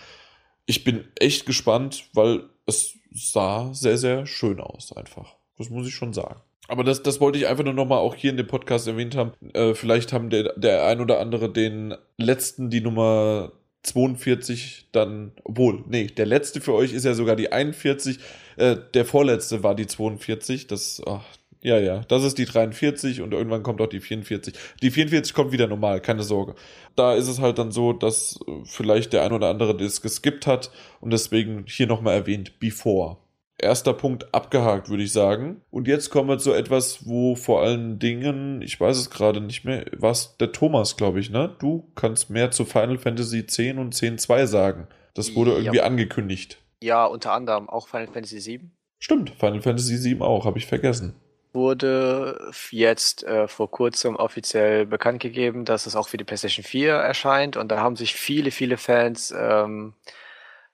ich 0.65 0.85
bin 0.85 1.05
echt 1.17 1.45
gespannt, 1.45 2.05
weil 2.15 2.45
es 2.65 2.95
sah 3.13 3.75
sehr, 3.75 3.99
sehr 3.99 4.25
schön 4.25 4.61
aus 4.61 4.97
einfach. 4.97 5.35
Das 5.59 5.69
muss 5.69 5.87
ich 5.87 5.95
schon 5.95 6.15
sagen. 6.15 6.41
Aber 6.71 6.85
das, 6.85 7.03
das 7.03 7.21
wollte 7.21 7.37
ich 7.37 7.49
einfach 7.49 7.65
nur 7.65 7.75
nochmal 7.75 7.99
auch 7.99 8.15
hier 8.15 8.31
in 8.31 8.37
dem 8.37 8.47
Podcast 8.47 8.87
erwähnt 8.87 9.17
haben. 9.17 9.33
Äh, 9.55 9.75
vielleicht 9.75 10.13
haben 10.13 10.31
der, 10.31 10.53
der 10.57 10.87
ein 10.87 11.01
oder 11.01 11.19
andere 11.19 11.53
den 11.53 11.97
letzten, 12.17 12.71
die 12.71 12.81
Nummer 12.81 13.51
42 13.83 14.87
dann, 14.93 15.33
obwohl, 15.43 15.83
nee, 15.89 16.07
der 16.07 16.27
letzte 16.27 16.61
für 16.61 16.73
euch 16.73 16.93
ist 16.93 17.05
ja 17.05 17.15
sogar 17.15 17.35
die 17.35 17.51
41. 17.51 18.21
Äh, 18.57 18.77
der 18.95 19.05
vorletzte 19.05 19.65
war 19.65 19.75
die 19.75 19.89
42. 19.89 20.69
Das, 20.69 21.03
ach, 21.05 21.25
ja, 21.61 21.77
ja, 21.77 22.03
das 22.07 22.23
ist 22.23 22.39
die 22.39 22.45
43 22.45 23.21
und 23.21 23.33
irgendwann 23.33 23.65
kommt 23.65 23.81
auch 23.81 23.89
die 23.89 24.01
44. 24.01 24.55
Die 24.81 24.93
44 24.93 25.35
kommt 25.35 25.51
wieder 25.51 25.67
normal, 25.67 26.01
keine 26.01 26.23
Sorge. 26.23 26.55
Da 26.95 27.15
ist 27.15 27.27
es 27.27 27.41
halt 27.41 27.59
dann 27.59 27.73
so, 27.73 27.93
dass 27.93 28.39
äh, 28.47 28.53
vielleicht 28.65 29.13
der 29.13 29.25
ein 29.25 29.33
oder 29.33 29.49
andere 29.49 29.77
das 29.77 30.03
geskippt 30.03 30.47
hat 30.47 30.71
und 31.01 31.13
deswegen 31.13 31.65
hier 31.67 31.89
nochmal 31.89 32.15
erwähnt, 32.15 32.61
before 32.61 33.17
erster 33.61 33.93
Punkt 33.93 34.35
abgehakt, 34.35 34.89
würde 34.89 35.03
ich 35.03 35.13
sagen. 35.13 35.63
Und 35.71 35.89
jetzt 35.89 36.11
kommen 36.11 36.29
wir 36.29 36.39
zu 36.39 36.53
etwas, 36.53 37.07
wo 37.07 37.35
vor 37.37 37.63
allen 37.63 37.99
Dingen, 37.99 38.63
ich 38.63 38.81
weiß 38.81 38.97
es 38.97 39.11
gerade 39.11 39.41
nicht 39.41 39.65
mehr, 39.65 39.87
was 39.97 40.37
der 40.39 40.53
Thomas, 40.53 40.97
glaube 40.97 41.21
ich, 41.21 41.31
ne? 41.31 41.55
Du 41.59 41.91
kannst 41.95 42.31
mehr 42.31 42.51
zu 42.51 42.65
Final 42.65 42.99
Fantasy 42.99 43.47
10 43.47 43.79
und 43.79 43.95
10.2 43.95 44.47
sagen. 44.47 44.89
Das 45.15 45.35
wurde 45.35 45.53
ja. 45.53 45.59
irgendwie 45.59 45.81
angekündigt. 45.81 46.59
Ja, 46.83 47.05
unter 47.05 47.33
anderem 47.33 47.69
auch 47.69 47.89
Final 47.89 48.07
Fantasy 48.07 48.41
7. 48.41 48.73
Stimmt, 48.99 49.31
Final 49.31 49.63
Fantasy 49.63 49.97
7 49.97 50.23
auch, 50.23 50.45
habe 50.45 50.59
ich 50.59 50.67
vergessen. 50.67 51.15
Wurde 51.53 52.53
jetzt 52.71 53.25
äh, 53.25 53.49
vor 53.49 53.71
kurzem 53.71 54.15
offiziell 54.17 54.87
bekannt 54.87 55.21
gegeben, 55.21 55.65
dass 55.65 55.87
es 55.87 55.97
auch 55.97 56.09
für 56.09 56.17
die 56.17 56.25
PlayStation 56.25 56.65
4 56.65 56.93
erscheint 56.93 57.57
und 57.57 57.73
da 57.73 57.81
haben 57.81 57.97
sich 57.97 58.15
viele, 58.15 58.51
viele 58.51 58.77
Fans, 58.77 59.35
ähm, 59.37 59.95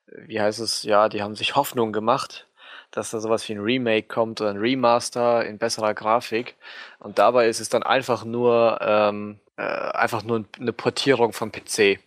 wie 0.06 0.40
heißt 0.40 0.60
es, 0.60 0.82
ja, 0.82 1.08
die 1.08 1.22
haben 1.22 1.34
sich 1.34 1.56
Hoffnung 1.56 1.92
gemacht, 1.92 2.45
dass 2.90 3.10
da 3.10 3.20
sowas 3.20 3.48
wie 3.48 3.54
ein 3.54 3.60
Remake 3.60 4.08
kommt 4.08 4.40
oder 4.40 4.50
ein 4.50 4.58
Remaster 4.58 5.44
in 5.44 5.58
besserer 5.58 5.94
Grafik. 5.94 6.56
Und 6.98 7.18
dabei 7.18 7.48
ist 7.48 7.60
es 7.60 7.68
dann 7.68 7.82
einfach 7.82 8.24
nur, 8.24 8.78
ähm, 8.80 9.38
äh, 9.56 9.62
einfach 9.62 10.22
nur 10.22 10.44
eine 10.58 10.72
Portierung 10.72 11.32
vom 11.32 11.52
PC. 11.52 11.98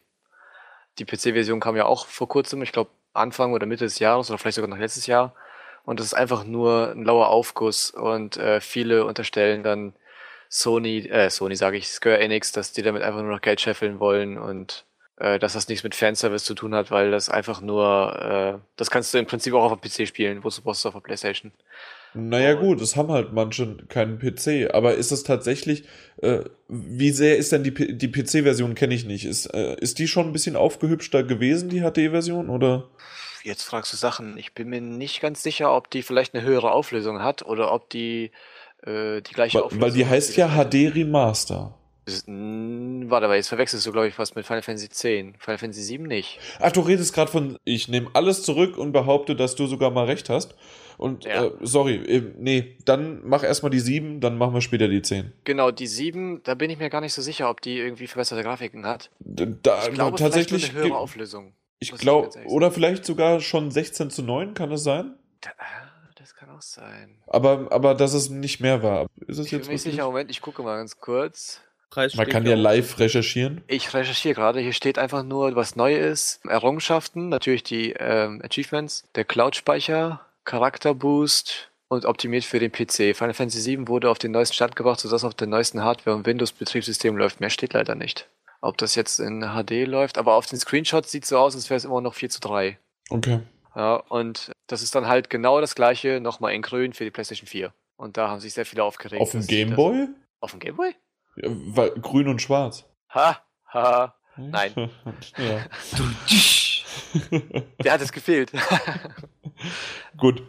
Die 0.97 1.05
PC-Version 1.05 1.59
kam 1.59 1.75
ja 1.75 1.85
auch 1.85 2.07
vor 2.07 2.27
kurzem, 2.27 2.61
ich 2.61 2.71
glaube 2.71 2.91
Anfang 3.13 3.53
oder 3.53 3.65
Mitte 3.65 3.85
des 3.85 3.99
Jahres 3.99 4.29
oder 4.29 4.37
vielleicht 4.37 4.55
sogar 4.55 4.69
noch 4.69 4.77
letztes 4.77 5.07
Jahr. 5.07 5.33
Und 5.85 5.99
das 5.99 6.07
ist 6.07 6.13
einfach 6.13 6.43
nur 6.43 6.91
ein 6.91 7.03
lauer 7.03 7.29
Aufguss 7.29 7.89
und 7.91 8.37
äh, 8.37 8.61
viele 8.61 9.05
unterstellen 9.05 9.63
dann 9.63 9.93
Sony, 10.49 11.07
äh, 11.07 11.29
Sony 11.29 11.55
sage 11.55 11.77
ich, 11.77 11.87
Square 11.89 12.19
Enix, 12.19 12.51
dass 12.51 12.73
die 12.73 12.81
damit 12.81 13.03
einfach 13.03 13.21
nur 13.21 13.31
noch 13.31 13.41
Geld 13.41 13.61
scheffeln 13.61 13.99
wollen 13.99 14.37
und 14.37 14.85
dass 15.19 15.53
das 15.53 15.67
nichts 15.67 15.83
mit 15.83 15.95
Fanservice 15.95 16.45
zu 16.45 16.53
tun 16.53 16.73
hat, 16.73 16.91
weil 16.91 17.11
das 17.11 17.29
einfach 17.29 17.61
nur, 17.61 18.59
äh, 18.59 18.59
das 18.77 18.89
kannst 18.89 19.13
du 19.13 19.17
im 19.17 19.25
Prinzip 19.25 19.53
auch 19.53 19.71
auf 19.71 19.79
dem 19.79 19.81
PC 19.81 20.07
spielen, 20.07 20.43
wozu 20.43 20.61
brauchst 20.61 20.85
du 20.85 20.89
auf 20.89 20.93
der 20.93 21.01
Playstation? 21.01 21.51
Naja 22.13 22.53
gut, 22.53 22.81
es 22.81 22.95
haben 22.95 23.11
halt 23.11 23.33
manche 23.33 23.77
keinen 23.87 24.17
PC, 24.17 24.73
aber 24.73 24.95
ist 24.95 25.11
es 25.11 25.23
tatsächlich, 25.23 25.83
äh, 26.21 26.39
wie 26.67 27.11
sehr 27.11 27.37
ist 27.37 27.51
denn 27.51 27.63
die, 27.63 27.97
die 27.97 28.07
PC-Version, 28.07 28.75
kenne 28.75 28.95
ich 28.95 29.05
nicht, 29.05 29.25
ist, 29.25 29.45
äh, 29.53 29.75
ist 29.75 29.99
die 29.99 30.07
schon 30.07 30.27
ein 30.27 30.33
bisschen 30.33 30.55
aufgehübschter 30.55 31.23
gewesen, 31.23 31.69
die 31.69 31.81
HD-Version, 31.81 32.49
oder? 32.49 32.89
Jetzt 33.43 33.63
fragst 33.63 33.93
du 33.93 33.97
Sachen, 33.97 34.37
ich 34.37 34.53
bin 34.53 34.69
mir 34.69 34.81
nicht 34.81 35.21
ganz 35.21 35.43
sicher, 35.43 35.75
ob 35.75 35.89
die 35.91 36.01
vielleicht 36.01 36.33
eine 36.33 36.43
höhere 36.43 36.71
Auflösung 36.71 37.21
hat 37.21 37.45
oder 37.45 37.71
ob 37.71 37.89
die 37.89 38.31
äh, 38.83 39.21
die 39.21 39.33
gleiche 39.33 39.57
weil, 39.57 39.63
Auflösung 39.63 39.81
hat. 39.81 39.91
Weil 39.91 39.97
die 39.97 40.05
heißt 40.05 40.37
ja 40.37 40.47
HD 40.49 40.95
Remaster. 40.95 41.78
Warte, 42.27 43.25
aber 43.25 43.35
jetzt 43.35 43.49
verwechselst 43.49 43.85
du, 43.85 43.91
glaube 43.91 44.07
ich, 44.07 44.17
was 44.17 44.35
mit 44.35 44.45
Final 44.45 44.61
Fantasy 44.61 44.85
X. 44.85 45.01
Final 45.01 45.57
Fantasy 45.57 45.81
7 45.81 46.03
nicht. 46.05 46.39
Ach, 46.59 46.71
du 46.71 46.81
redest 46.81 47.13
gerade 47.13 47.31
von, 47.31 47.57
ich 47.63 47.87
nehme 47.87 48.09
alles 48.13 48.43
zurück 48.43 48.77
und 48.77 48.91
behaupte, 48.91 49.35
dass 49.35 49.55
du 49.55 49.67
sogar 49.67 49.91
mal 49.91 50.05
recht 50.05 50.29
hast. 50.29 50.55
Und 50.99 51.23
ja. 51.23 51.45
äh, 51.45 51.51
sorry, 51.61 51.95
äh, 51.95 52.33
nee, 52.37 52.75
dann 52.83 53.21
mach 53.23 53.43
erstmal 53.43 53.69
die 53.69 53.79
7, 53.79 54.19
dann 54.19 54.37
machen 54.37 54.53
wir 54.53 54.59
später 54.59 54.89
die 54.89 55.01
10. 55.01 55.31
Genau, 55.45 55.71
die 55.71 55.87
7, 55.87 56.43
da 56.43 56.55
bin 56.55 56.69
ich 56.69 56.77
mir 56.77 56.89
gar 56.89 56.99
nicht 56.99 57.13
so 57.13 57.21
sicher, 57.21 57.49
ob 57.49 57.61
die 57.61 57.77
irgendwie 57.77 58.05
verbesserte 58.05 58.43
Grafiken 58.43 58.85
hat. 58.85 59.09
Da, 59.19 59.87
ich 59.87 59.93
glaube, 59.93 60.17
tatsächlich 60.17 60.71
eine 60.71 60.79
höhere 60.79 60.97
Auflösung. 60.97 61.53
Ich 61.79 61.93
glaube, 61.93 62.29
oder 62.45 62.71
vielleicht 62.71 63.05
sogar 63.05 63.39
schon 63.39 63.71
16 63.71 64.09
zu 64.09 64.23
9, 64.23 64.53
kann 64.53 64.71
es 64.73 64.83
sein? 64.83 65.15
Da, 65.39 65.51
ah, 65.57 65.89
das 66.15 66.35
kann 66.35 66.49
auch 66.49 66.61
sein. 66.61 67.17
Aber, 67.27 67.71
aber 67.71 67.95
dass 67.95 68.13
es 68.13 68.29
nicht 68.29 68.59
mehr 68.59 68.83
war. 68.83 69.07
Ist 69.25 69.37
es 69.37 69.45
ich 69.45 69.51
jetzt 69.53 69.61
bin 69.61 69.67
mir 69.67 69.73
nicht 69.75 69.83
sicher, 69.83 70.03
Moment, 70.03 70.29
ich 70.29 70.41
gucke 70.41 70.61
mal 70.63 70.75
ganz 70.75 70.99
kurz. 70.99 71.61
Preis 71.89 72.15
Man 72.15 72.27
kann 72.27 72.45
ja 72.45 72.55
live 72.55 72.99
recherchieren. 72.99 73.61
Ich 73.67 73.93
recherchiere 73.93 74.35
gerade. 74.35 74.59
Hier 74.59 74.73
steht 74.73 74.99
einfach 74.99 75.23
nur, 75.23 75.55
was 75.55 75.75
neu 75.75 75.95
ist. 75.95 76.45
Errungenschaften, 76.45 77.29
natürlich 77.29 77.63
die 77.63 77.93
ähm, 77.93 78.41
Achievements, 78.43 79.05
der 79.15 79.25
Cloud-Speicher, 79.25 80.21
Charakterboost 80.45 81.71
und 81.89 82.05
optimiert 82.05 82.43
für 82.43 82.59
den 82.59 82.71
PC. 82.71 83.15
Final 83.15 83.33
Fantasy 83.33 83.77
VII 83.77 83.87
wurde 83.87 84.09
auf 84.09 84.19
den 84.19 84.31
neuesten 84.31 84.53
Stand 84.53 84.75
gebracht, 84.75 84.99
sodass 84.99 85.23
auf 85.23 85.33
der 85.33 85.47
neuesten 85.47 85.83
Hardware 85.83 86.15
und 86.15 86.25
Windows-Betriebssystem 86.25 87.17
läuft. 87.17 87.39
Mehr 87.39 87.49
steht 87.49 87.73
leider 87.73 87.95
nicht. 87.95 88.27
Ob 88.61 88.77
das 88.77 88.95
jetzt 88.95 89.19
in 89.19 89.41
HD 89.41 89.87
läuft, 89.87 90.17
aber 90.17 90.35
auf 90.35 90.45
den 90.45 90.59
Screenshots 90.59 91.11
sieht 91.11 91.23
es 91.23 91.29
so 91.29 91.37
aus, 91.37 91.55
als 91.55 91.69
wäre 91.69 91.77
es 91.77 91.85
immer 91.85 92.01
noch 92.01 92.13
4 92.13 92.29
zu 92.29 92.39
3. 92.41 92.77
Okay. 93.09 93.39
Ja, 93.75 93.95
und 93.95 94.51
das 94.67 94.81
ist 94.81 94.93
dann 94.95 95.07
halt 95.07 95.29
genau 95.29 95.61
das 95.61 95.75
gleiche, 95.75 96.19
nochmal 96.19 96.53
in 96.53 96.61
grün 96.61 96.93
für 96.93 97.05
die 97.05 97.11
PlayStation 97.11 97.47
4. 97.47 97.73
Und 97.97 98.17
da 98.17 98.29
haben 98.29 98.39
sich 98.39 98.53
sehr 98.53 98.65
viele 98.65 98.83
aufgeregt. 98.83 99.21
Auf 99.21 99.31
dem 99.31 99.47
Gameboy? 99.47 100.07
Auf 100.41 100.51
dem 100.51 100.59
Gameboy? 100.59 100.93
Weil, 101.43 101.91
grün 101.91 102.27
und 102.27 102.41
schwarz. 102.41 102.85
Ha, 103.13 103.41
ha, 103.73 104.15
nein. 104.37 104.73
ja. 105.37 105.65
Der 107.83 107.93
hat 107.93 108.01
es 108.01 108.11
gefehlt. 108.11 108.51
Gut. 110.17 110.43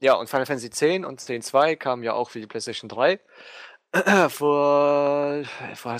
Ja, 0.00 0.14
und 0.14 0.28
Final 0.30 0.46
Fantasy 0.46 0.68
X 0.68 0.82
und 1.06 1.28
X-2 1.28 1.76
kamen 1.76 2.02
ja 2.02 2.14
auch 2.14 2.30
für 2.30 2.40
die 2.40 2.46
PlayStation 2.46 2.88
3. 2.88 3.20
vor, 4.28 5.42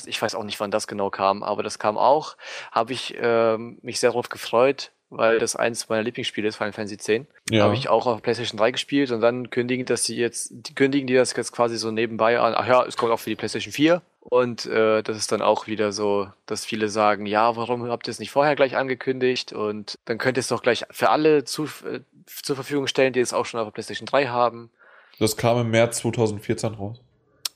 ich 0.06 0.22
weiß 0.22 0.34
auch 0.34 0.44
nicht, 0.44 0.60
wann 0.60 0.70
das 0.70 0.86
genau 0.86 1.10
kam, 1.10 1.42
aber 1.42 1.62
das 1.62 1.78
kam 1.78 1.98
auch. 1.98 2.36
Habe 2.70 2.92
ich 2.92 3.14
ähm, 3.18 3.78
mich 3.82 4.00
sehr 4.00 4.10
darauf 4.10 4.28
gefreut, 4.28 4.92
weil 5.10 5.40
das 5.40 5.56
eins 5.56 5.88
meiner 5.88 6.04
Lieblingsspiele 6.04 6.48
ist, 6.48 6.56
Final 6.56 6.72
Fantasy 6.72 6.94
X. 6.94 7.26
Ja. 7.50 7.64
Habe 7.64 7.74
ich 7.74 7.88
auch 7.88 8.06
auf 8.06 8.22
PlayStation 8.22 8.58
3 8.58 8.70
gespielt 8.70 9.10
und 9.10 9.20
dann 9.20 9.50
kündigen, 9.50 9.84
dass 9.84 10.04
sie 10.04 10.16
jetzt, 10.16 10.50
die 10.52 10.74
kündigen 10.74 11.06
die 11.06 11.14
das 11.14 11.34
jetzt 11.36 11.52
quasi 11.52 11.76
so 11.76 11.90
nebenbei 11.90 12.38
an. 12.38 12.54
Ach 12.56 12.66
ja, 12.66 12.84
es 12.84 12.96
kommt 12.96 13.12
auch 13.12 13.18
für 13.18 13.30
die 13.30 13.36
PlayStation 13.36 13.72
4. 13.72 14.02
Und 14.20 14.66
äh, 14.66 15.02
das 15.02 15.16
ist 15.16 15.32
dann 15.32 15.42
auch 15.42 15.66
wieder 15.66 15.92
so, 15.92 16.28
dass 16.46 16.64
viele 16.64 16.88
sagen, 16.88 17.26
ja, 17.26 17.56
warum 17.56 17.88
habt 17.88 18.06
ihr 18.06 18.12
es 18.12 18.20
nicht 18.20 18.30
vorher 18.30 18.54
gleich 18.54 18.76
angekündigt? 18.76 19.52
Und 19.52 19.98
dann 20.04 20.18
könnt 20.18 20.36
ihr 20.38 20.42
es 20.42 20.48
doch 20.48 20.62
gleich 20.62 20.84
für 20.90 21.08
alle 21.10 21.44
zu, 21.44 21.64
äh, 21.64 22.00
zur 22.26 22.54
Verfügung 22.54 22.86
stellen, 22.86 23.12
die 23.12 23.20
es 23.20 23.32
auch 23.32 23.46
schon 23.46 23.58
auf 23.58 23.66
der 23.66 23.72
PlayStation 23.72 24.06
3 24.06 24.28
haben. 24.28 24.70
Das 25.18 25.36
kam 25.36 25.58
im 25.60 25.70
März 25.70 25.98
2014 25.98 26.74
raus. 26.74 27.00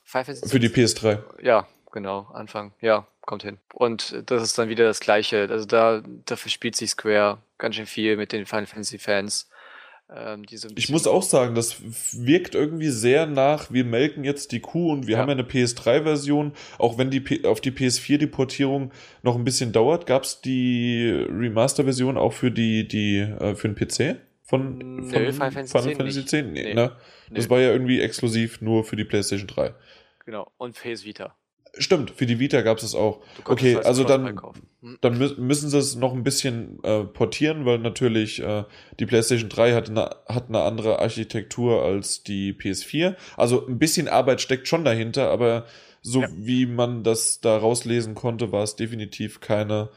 Für 0.04 0.60
die 0.60 0.68
PS3. 0.68 1.18
Ja, 1.42 1.66
genau, 1.94 2.28
Anfang. 2.34 2.72
Ja, 2.82 3.06
kommt 3.22 3.44
hin. 3.44 3.56
Und 3.72 4.22
das 4.26 4.42
ist 4.42 4.58
dann 4.58 4.68
wieder 4.68 4.84
das 4.84 5.00
Gleiche. 5.00 5.48
Also 5.50 5.64
da, 5.64 6.02
da 6.26 6.36
verspielt 6.36 6.76
sich 6.76 6.90
Square 6.90 7.38
ganz 7.56 7.76
schön 7.76 7.86
viel 7.86 8.18
mit 8.18 8.32
den 8.32 8.44
Final 8.44 8.66
Fantasy 8.66 8.98
Fans. 8.98 9.48
Ähm, 10.14 10.44
so 10.52 10.68
ich 10.74 10.90
muss 10.90 11.06
auch 11.06 11.22
sagen, 11.22 11.54
das 11.54 11.80
wirkt 12.12 12.54
irgendwie 12.54 12.90
sehr 12.90 13.24
nach, 13.24 13.72
wir 13.72 13.86
melken 13.86 14.22
jetzt 14.22 14.52
die 14.52 14.60
Kuh 14.60 14.92
und 14.92 15.06
wir 15.06 15.14
ja. 15.14 15.18
haben 15.18 15.28
ja 15.28 15.32
eine 15.32 15.44
PS3-Version, 15.44 16.52
auch 16.78 16.98
wenn 16.98 17.10
die 17.10 17.20
P 17.20 17.46
auf 17.46 17.62
die 17.62 17.70
PS4 17.70 18.18
die 18.18 18.26
Portierung 18.26 18.92
noch 19.22 19.34
ein 19.34 19.44
bisschen 19.44 19.72
dauert. 19.72 20.06
Gab 20.06 20.24
es 20.24 20.42
die 20.42 21.08
Remaster-Version 21.10 22.18
auch 22.18 22.34
für 22.34 22.50
die, 22.50 22.86
die, 22.86 23.20
äh, 23.20 23.54
für 23.54 23.68
den 23.68 23.76
PC? 23.76 24.20
Von, 24.42 25.08
von 25.08 25.22
Nö, 25.22 25.32
Final 25.32 25.32
Fantasy, 25.32 25.78
Final 25.78 25.96
Fantasy 25.96 26.26
10? 26.26 26.52
Nee, 26.52 26.62
nee. 26.62 26.74
Ne? 26.74 26.92
Das 27.30 27.48
war 27.48 27.60
ja 27.60 27.70
irgendwie 27.70 28.02
exklusiv 28.02 28.60
nur 28.60 28.84
für 28.84 28.96
die 28.96 29.04
PlayStation 29.04 29.48
3. 29.48 29.74
Genau, 30.26 30.52
und 30.58 30.76
PS 30.76 31.06
Vita. 31.06 31.34
Stimmt, 31.78 32.12
für 32.12 32.26
die 32.26 32.38
Vita 32.38 32.62
gab 32.62 32.78
es 32.78 32.84
es 32.84 32.94
auch. 32.94 33.20
Okay, 33.44 33.76
also 33.76 34.04
dann, 34.04 34.40
hm. 34.80 34.98
dann 35.00 35.18
müssen 35.18 35.70
sie 35.70 35.78
es 35.78 35.96
noch 35.96 36.12
ein 36.12 36.22
bisschen 36.22 36.78
äh, 36.84 37.04
portieren, 37.04 37.64
weil 37.66 37.78
natürlich 37.78 38.40
äh, 38.42 38.64
die 39.00 39.06
PlayStation 39.06 39.48
3 39.48 39.74
hat 39.74 39.90
eine, 39.90 40.10
hat 40.28 40.48
eine 40.48 40.62
andere 40.62 41.00
Architektur 41.00 41.82
als 41.82 42.22
die 42.22 42.52
PS4. 42.52 43.16
Also 43.36 43.66
ein 43.66 43.78
bisschen 43.78 44.08
Arbeit 44.08 44.40
steckt 44.40 44.68
schon 44.68 44.84
dahinter, 44.84 45.30
aber 45.30 45.66
so 46.02 46.20
ja. 46.20 46.28
wie 46.32 46.66
man 46.66 47.02
das 47.02 47.40
da 47.40 47.56
rauslesen 47.56 48.14
konnte, 48.14 48.52
war 48.52 48.62
es 48.62 48.76
definitiv 48.76 49.40
keine 49.40 49.90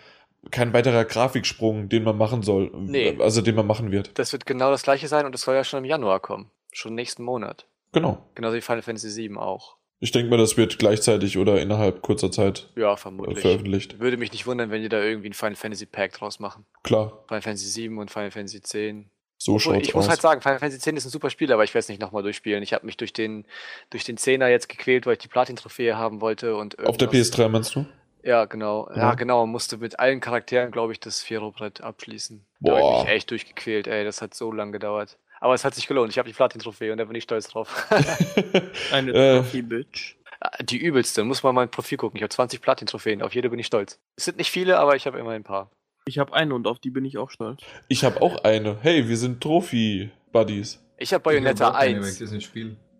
kein 0.51 0.71
weiterer 0.71 1.03
Grafiksprung, 1.03 1.89
den 1.89 2.03
man 2.03 2.17
machen 2.17 2.41
soll. 2.41 2.71
Nee. 2.73 3.17
Also 3.19 3.41
den 3.41 3.55
man 3.55 3.67
machen 3.67 3.91
wird. 3.91 4.17
Das 4.17 4.31
wird 4.31 4.45
genau 4.45 4.71
das 4.71 4.83
gleiche 4.83 5.07
sein 5.07 5.25
und 5.25 5.35
es 5.35 5.41
soll 5.41 5.55
ja 5.55 5.63
schon 5.63 5.79
im 5.79 5.85
Januar 5.85 6.19
kommen. 6.19 6.49
Schon 6.71 6.95
nächsten 6.95 7.23
Monat. 7.23 7.67
Genau. 7.91 8.25
Genauso 8.35 8.55
wie 8.55 8.61
Final 8.61 8.81
Fantasy 8.81 9.09
7 9.09 9.37
auch. 9.37 9.76
Ich 9.99 10.11
denke 10.11 10.29
mal, 10.29 10.37
das 10.37 10.57
wird 10.57 10.77
gleichzeitig 10.77 11.37
oder 11.37 11.59
innerhalb 11.59 12.01
kurzer 12.03 12.31
Zeit 12.31 12.69
ja, 12.75 12.95
vermutlich. 12.95 13.39
veröffentlicht. 13.39 13.99
Würde 13.99 14.17
mich 14.17 14.31
nicht 14.31 14.45
wundern, 14.45 14.69
wenn 14.69 14.81
die 14.83 14.89
da 14.89 15.01
irgendwie 15.01 15.29
ein 15.29 15.33
Final 15.33 15.55
Fantasy 15.55 15.87
Pack 15.87 16.13
draus 16.13 16.39
machen. 16.39 16.65
Klar. 16.83 17.23
Final 17.27 17.41
Fantasy 17.41 17.65
7 17.67 17.97
und 17.97 18.11
Final 18.11 18.29
Fantasy 18.31 18.61
10. 18.61 19.09
So 19.39 19.57
schaut 19.59 19.77
Ich 19.81 19.89
aus. 19.89 19.95
muss 19.95 20.09
halt 20.09 20.21
sagen, 20.21 20.41
Final 20.41 20.59
Fantasy 20.59 20.79
10 20.79 20.97
ist 20.97 21.05
ein 21.05 21.09
super 21.09 21.29
Spiel, 21.29 21.51
aber 21.51 21.63
ich 21.63 21.73
werde 21.73 21.79
es 21.79 21.89
nicht 21.89 22.01
nochmal 22.01 22.23
durchspielen. 22.23 22.61
Ich 22.63 22.73
habe 22.73 22.85
mich 22.85 22.97
durch 22.97 23.13
den, 23.13 23.45
durch 23.89 24.03
den 24.03 24.17
10er 24.17 24.47
jetzt 24.47 24.69
gequält, 24.69 25.05
weil 25.05 25.13
ich 25.13 25.19
die 25.19 25.27
Platin-Trophäe 25.27 25.95
haben 25.97 26.21
wollte. 26.21 26.55
und 26.55 26.77
Auf 26.85 26.97
der 26.97 27.09
PS3 27.09 27.47
meinst 27.49 27.75
du? 27.75 27.85
Ja, 28.23 28.45
genau. 28.45 28.89
Ja, 28.91 28.97
ja 28.97 29.13
genau. 29.15 29.45
Musste 29.47 29.77
mit 29.77 29.99
allen 29.99 30.19
Charakteren, 30.19 30.71
glaube 30.71 30.91
ich, 30.93 30.99
das 30.99 31.21
Vierobrett 31.21 31.81
abschließen. 31.81 32.45
Boah. 32.59 32.69
Da 32.71 32.77
habe 32.83 32.97
ich 32.97 33.03
mich 33.05 33.13
echt 33.15 33.31
durchgequält, 33.31 33.87
ey. 33.87 34.03
Das 34.03 34.21
hat 34.21 34.33
so 34.33 34.51
lange 34.51 34.73
gedauert. 34.73 35.17
Aber 35.39 35.53
es 35.53 35.63
hat 35.63 35.75
sich 35.75 35.87
gelohnt. 35.87 36.11
Ich 36.11 36.17
habe 36.17 36.27
die 36.27 36.33
Platin-Trophäe 36.33 36.91
und 36.91 36.97
da 36.97 37.05
bin 37.05 37.15
ich 37.15 37.23
stolz 37.23 37.47
drauf. 37.47 37.87
Eine 38.91 39.11
äh. 39.13 39.35
Trophy-Bitch. 39.37 40.15
Äh, 40.39 40.63
die 40.63 40.77
übelste, 40.77 41.23
muss 41.23 41.43
man 41.43 41.53
mal 41.53 41.61
mein 41.61 41.71
Profil 41.71 41.97
gucken. 41.97 42.17
Ich 42.17 42.23
habe 42.23 42.29
20 42.29 42.61
Platin-Trophäen, 42.61 43.21
auf 43.21 43.35
jede 43.35 43.49
bin 43.49 43.59
ich 43.59 43.67
stolz. 43.67 43.99
Es 44.15 44.25
sind 44.25 44.37
nicht 44.37 44.51
viele, 44.51 44.79
aber 44.79 44.95
ich 44.95 45.05
habe 45.05 45.19
immer 45.19 45.31
ein 45.31 45.43
paar. 45.43 45.71
Ich 46.05 46.19
habe 46.19 46.33
eine 46.33 46.55
und 46.55 46.67
auf 46.67 46.79
die 46.79 46.89
bin 46.89 47.05
ich 47.05 47.17
auch 47.17 47.29
stolz. 47.29 47.61
Ich 47.87 48.03
habe 48.03 48.21
auch 48.21 48.43
eine. 48.43 48.77
Hey, 48.81 49.07
wir 49.09 49.17
sind 49.17 49.41
Trophy-Buddies. 49.41 50.83
Ich 50.97 51.13
habe 51.13 51.23
Bayonetta 51.23 51.71
1. 51.71 52.21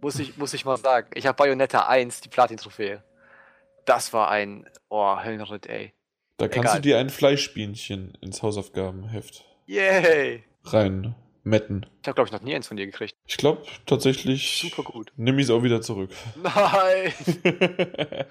Muss 0.02 0.20
ich, 0.20 0.38
muss 0.38 0.54
ich 0.54 0.66
mal 0.66 0.78
sagen. 0.78 1.10
Ich 1.16 1.26
habe 1.26 1.36
Bayonetta 1.36 1.88
1, 1.88 2.22
die 2.22 2.30
Platin-Trophäe. 2.30 3.04
Das 3.86 4.14
war 4.14 4.30
ein, 4.30 4.70
oh, 4.90 5.18
Höllenritt, 5.24 5.66
ey. 5.66 5.94
Da 6.38 6.48
kannst 6.48 6.70
Egal. 6.70 6.76
du 6.76 6.82
dir 6.82 6.98
ein 7.00 7.10
Fleischbienchen 7.10 8.16
ins 8.22 8.44
Hausaufgabenheft 8.44 9.44
Yay! 9.66 10.44
rein 10.66 11.16
Metten. 11.48 11.86
Ich 12.02 12.08
habe, 12.08 12.16
glaube 12.16 12.28
ich, 12.28 12.32
noch 12.32 12.42
nie 12.42 12.56
eins 12.56 12.68
von 12.68 12.78
dir 12.78 12.86
gekriegt. 12.86 13.16
Ich 13.26 13.38
glaube 13.38 13.64
tatsächlich. 13.86 14.60
Super 14.62 14.84
gut. 14.84 15.12
Nimm 15.16 15.40
ich 15.40 15.46
es 15.46 15.50
auch 15.50 15.64
wieder 15.64 15.82
zurück. 15.82 16.10
Nein! 16.44 17.14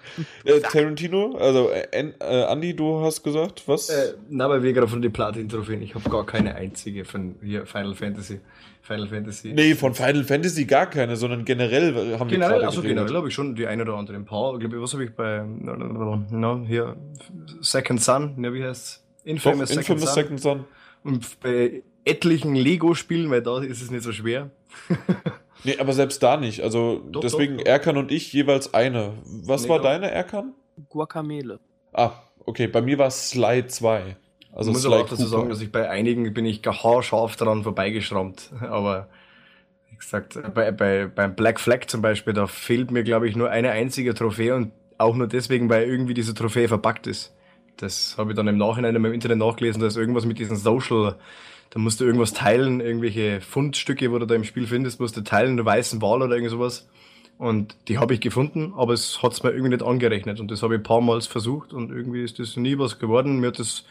äh, 0.44 0.60
Tarantino, 0.60 1.36
also 1.36 1.70
äh, 1.70 1.86
äh, 1.90 2.52
Andy, 2.52 2.74
du 2.74 3.00
hast 3.00 3.22
gesagt, 3.22 3.62
was? 3.66 3.88
Äh, 3.88 4.14
na, 4.28 4.48
weil 4.48 4.62
wir 4.62 4.72
gerade 4.72 4.88
von 4.88 5.02
den 5.02 5.12
Platin-Trophäen, 5.12 5.82
ich 5.82 5.94
habe 5.94 6.08
gar 6.08 6.24
keine 6.26 6.54
einzige 6.54 7.04
von 7.04 7.36
hier 7.42 7.66
Final 7.66 7.94
Fantasy. 7.94 8.40
Final 8.82 9.08
Fantasy. 9.08 9.52
Nee, 9.52 9.74
von 9.74 9.94
Final 9.94 10.22
Fantasy 10.22 10.64
gar 10.64 10.86
keine, 10.86 11.16
sondern 11.16 11.44
generell 11.44 12.18
haben 12.18 12.30
wir 12.30 12.38
Generell, 12.38 12.64
also 12.64 12.82
generell 12.82 13.14
habe 13.14 13.28
ich 13.28 13.34
schon 13.34 13.56
die 13.56 13.66
eine 13.66 13.82
oder 13.82 13.94
andere. 13.94 14.16
Ein 14.16 14.24
paar, 14.24 14.56
glaube 14.58 14.76
ich, 14.76 14.82
was 14.82 14.92
habe 14.92 15.04
ich 15.04 15.14
bei, 15.14 15.42
no, 15.42 16.64
hier, 16.66 16.96
Second 17.60 18.00
Son, 18.00 18.34
ne, 18.36 18.54
wie 18.54 18.62
heißt 18.62 19.04
Infamous, 19.24 19.70
Doch, 19.70 19.76
Infamous 19.78 19.78
Second 19.78 20.00
Son. 20.00 20.14
Second 20.14 20.40
Son. 20.40 20.64
Und 21.02 21.40
bei 21.40 21.82
etlichen 22.06 22.54
Lego-Spielen, 22.54 23.30
weil 23.30 23.42
da 23.42 23.60
ist 23.60 23.82
es 23.82 23.90
nicht 23.90 24.04
so 24.04 24.12
schwer. 24.12 24.50
nee, 25.64 25.76
aber 25.78 25.92
selbst 25.92 26.22
da 26.22 26.36
nicht. 26.36 26.62
Also 26.62 27.02
doch, 27.10 27.20
deswegen 27.20 27.58
doch, 27.58 27.64
doch. 27.64 27.70
Erkan 27.70 27.96
und 27.98 28.10
ich 28.10 28.32
jeweils 28.32 28.72
eine. 28.72 29.12
Was 29.24 29.64
nee, 29.64 29.68
war 29.68 29.80
deine 29.82 30.10
Erkan? 30.10 30.54
Guacamele. 30.88 31.58
Ah, 31.92 32.12
okay. 32.44 32.68
Bei 32.68 32.80
mir 32.80 32.98
war 32.98 33.08
es 33.08 33.30
Sly 33.30 33.66
2. 33.66 34.16
Also 34.52 34.70
ich 34.70 34.74
muss 34.74 34.82
Sly 34.82 34.94
aber 34.94 35.04
auch 35.04 35.08
dazu 35.08 35.26
sagen, 35.26 35.48
dass 35.50 35.60
ich 35.60 35.70
bei 35.70 35.90
einigen 35.90 36.32
bin 36.32 36.46
ich 36.46 36.62
haarscharf 36.64 37.36
daran 37.36 37.62
vorbeigeschrammt. 37.62 38.52
Aber 38.62 39.08
wie 39.90 39.96
gesagt, 39.96 40.38
bei, 40.54 40.72
bei, 40.72 41.06
beim 41.06 41.34
Black 41.34 41.60
Flag 41.60 41.86
zum 41.88 42.00
Beispiel, 42.00 42.32
da 42.32 42.46
fehlt 42.46 42.90
mir, 42.90 43.02
glaube 43.02 43.28
ich, 43.28 43.36
nur 43.36 43.50
eine 43.50 43.70
einzige 43.72 44.14
Trophäe 44.14 44.54
und 44.54 44.72
auch 44.96 45.14
nur 45.14 45.26
deswegen, 45.26 45.68
weil 45.68 45.86
irgendwie 45.86 46.14
diese 46.14 46.32
Trophäe 46.32 46.68
verpackt 46.68 47.06
ist. 47.06 47.34
Das 47.76 48.14
habe 48.16 48.30
ich 48.30 48.36
dann 48.36 48.48
im 48.48 48.56
Nachhinein 48.56 48.96
im 48.96 49.04
Internet 49.04 49.38
nachgelesen, 49.38 49.82
dass 49.82 49.96
irgendwas 49.96 50.24
mit 50.24 50.38
diesen 50.38 50.56
Social 50.56 51.16
da 51.70 51.78
musst 51.78 52.00
du 52.00 52.04
irgendwas 52.04 52.32
teilen, 52.32 52.80
irgendwelche 52.80 53.40
Fundstücke, 53.40 54.10
wo 54.12 54.18
du 54.18 54.26
da 54.26 54.34
im 54.34 54.44
Spiel 54.44 54.66
findest, 54.66 55.00
musst 55.00 55.16
du 55.16 55.22
teilen, 55.22 55.58
einen 55.58 55.66
weißen 55.66 56.00
Wal 56.02 56.22
oder 56.22 56.34
irgend 56.34 56.50
sowas. 56.50 56.88
Und 57.38 57.76
die 57.88 57.98
habe 57.98 58.14
ich 58.14 58.20
gefunden, 58.20 58.72
aber 58.76 58.94
es 58.94 59.22
hat's 59.22 59.42
mir 59.42 59.50
irgendwie 59.50 59.70
nicht 59.70 59.82
angerechnet. 59.82 60.40
Und 60.40 60.50
das 60.50 60.62
habe 60.62 60.74
ich 60.74 60.80
ein 60.80 60.84
paar 60.84 61.02
Mal 61.02 61.20
versucht 61.20 61.74
und 61.74 61.90
irgendwie 61.90 62.24
ist 62.24 62.38
das 62.38 62.56
nie 62.56 62.78
was 62.78 62.98
geworden. 62.98 63.40
Mir 63.40 63.48
hat 63.48 63.60
es 63.60 63.84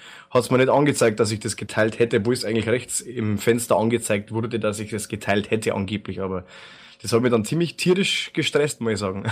mir 0.49 0.57
nicht 0.57 0.69
angezeigt, 0.69 1.19
dass 1.19 1.31
ich 1.31 1.39
das 1.39 1.55
geteilt 1.55 1.99
hätte, 1.99 2.25
wo 2.25 2.31
es 2.31 2.43
eigentlich 2.43 2.67
rechts 2.67 3.01
im 3.01 3.37
Fenster 3.37 3.77
angezeigt 3.77 4.31
wurde, 4.31 4.59
dass 4.59 4.79
ich 4.79 4.89
das 4.89 5.09
geteilt 5.09 5.51
hätte 5.51 5.75
angeblich. 5.75 6.21
Aber 6.21 6.45
das 7.03 7.13
hat 7.13 7.21
mich 7.21 7.31
dann 7.31 7.45
ziemlich 7.45 7.77
tierisch 7.77 8.31
gestresst, 8.33 8.81
muss 8.81 8.93
ich 8.93 8.99
sagen. 8.99 9.25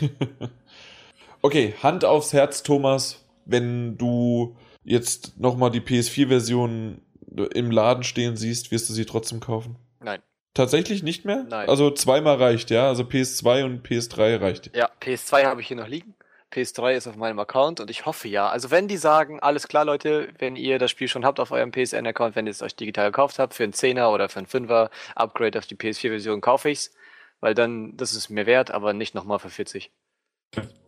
okay, 1.42 1.74
Hand 1.82 2.04
aufs 2.04 2.32
Herz, 2.32 2.62
Thomas, 2.62 3.24
wenn 3.46 3.98
du 3.98 4.56
jetzt 4.84 5.40
nochmal 5.40 5.72
die 5.72 5.80
PS4-Version 5.80 7.00
im 7.36 7.70
Laden 7.70 8.04
stehen 8.04 8.36
siehst, 8.36 8.70
wirst 8.70 8.88
du 8.88 8.92
sie 8.92 9.06
trotzdem 9.06 9.40
kaufen? 9.40 9.76
Nein. 10.00 10.22
Tatsächlich 10.54 11.02
nicht 11.02 11.24
mehr? 11.24 11.44
Nein. 11.48 11.68
Also 11.68 11.90
zweimal 11.90 12.36
reicht, 12.36 12.70
ja? 12.70 12.86
Also 12.86 13.02
PS2 13.02 13.64
und 13.64 13.86
PS3 13.86 14.40
reicht. 14.40 14.76
Ja, 14.76 14.88
PS2 15.00 15.44
habe 15.44 15.60
ich 15.60 15.68
hier 15.68 15.76
noch 15.76 15.88
liegen. 15.88 16.14
PS3 16.52 16.92
ist 16.94 17.08
auf 17.08 17.16
meinem 17.16 17.40
Account 17.40 17.80
und 17.80 17.90
ich 17.90 18.06
hoffe 18.06 18.28
ja. 18.28 18.48
Also 18.48 18.70
wenn 18.70 18.86
die 18.86 18.96
sagen, 18.96 19.40
alles 19.40 19.66
klar 19.66 19.84
Leute, 19.84 20.28
wenn 20.38 20.54
ihr 20.54 20.78
das 20.78 20.92
Spiel 20.92 21.08
schon 21.08 21.24
habt 21.24 21.40
auf 21.40 21.50
eurem 21.50 21.72
PSN-Account, 21.72 22.36
wenn 22.36 22.46
ihr 22.46 22.52
es 22.52 22.62
euch 22.62 22.76
digital 22.76 23.10
gekauft 23.10 23.40
habt, 23.40 23.54
für 23.54 23.64
einen 23.64 23.72
10er 23.72 24.12
oder 24.12 24.28
für 24.28 24.38
einen 24.38 24.46
5er 24.46 24.90
Upgrade 25.16 25.58
auf 25.58 25.66
die 25.66 25.74
PS4-Version 25.74 26.40
kaufe 26.40 26.70
ich's, 26.70 26.92
weil 27.40 27.54
dann, 27.54 27.96
das 27.96 28.14
ist 28.14 28.30
mir 28.30 28.46
wert, 28.46 28.70
aber 28.70 28.92
nicht 28.92 29.16
nochmal 29.16 29.40
für 29.40 29.50
40. 29.50 29.90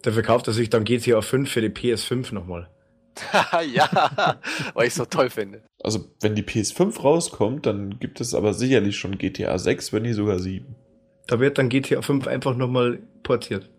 Dafür 0.03 0.23
kauft 0.23 0.47
er 0.47 0.53
sich 0.53 0.71
dann 0.71 0.85
GTA 0.85 1.21
5 1.21 1.51
für 1.51 1.61
die 1.61 1.71
PS5 1.71 2.33
nochmal. 2.33 2.71
ja, 3.67 4.39
weil 4.75 4.87
ich 4.87 4.93
es 4.93 4.97
so 4.97 5.07
toll 5.07 5.31
finde. 5.31 5.63
Also, 5.87 6.01
wenn 6.21 6.35
die 6.35 6.43
PS5 6.43 7.01
rauskommt, 7.01 7.65
dann 7.65 8.01
gibt 8.01 8.21
es 8.21 8.35
aber 8.35 8.55
sicherlich 8.55 8.99
schon 8.99 9.19
GTA 9.19 9.57
6, 9.57 9.93
wenn 9.93 10.03
nicht 10.03 10.17
sogar 10.17 10.41
7. 10.41 10.67
Da 11.29 11.39
wird 11.39 11.59
dann 11.59 11.69
GTA 11.69 12.03
5 12.03 12.27
einfach 12.27 12.57
nochmal 12.57 12.99
portiert. 13.23 13.71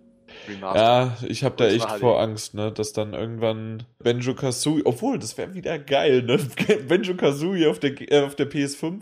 Ja, 0.62 1.18
ich 1.28 1.44
habe 1.44 1.56
da 1.58 1.68
echt 1.68 1.92
vor 2.00 2.22
Angst, 2.22 2.54
ne, 2.54 2.72
dass 2.72 2.94
dann 2.94 3.14
irgendwann 3.14 3.84
Benjo 4.00 4.36
Kazooie, 4.36 4.84
obwohl, 4.86 5.20
das 5.20 5.38
wäre 5.38 5.54
wieder 5.54 5.78
geil, 5.80 6.24
ne? 6.24 6.40
Benjo 6.88 7.14
Kazooie 7.16 7.70
auf 7.70 7.80
der, 7.80 8.00
äh, 8.10 8.22
auf 8.22 8.36
der 8.36 8.50
PS5. 8.50 9.02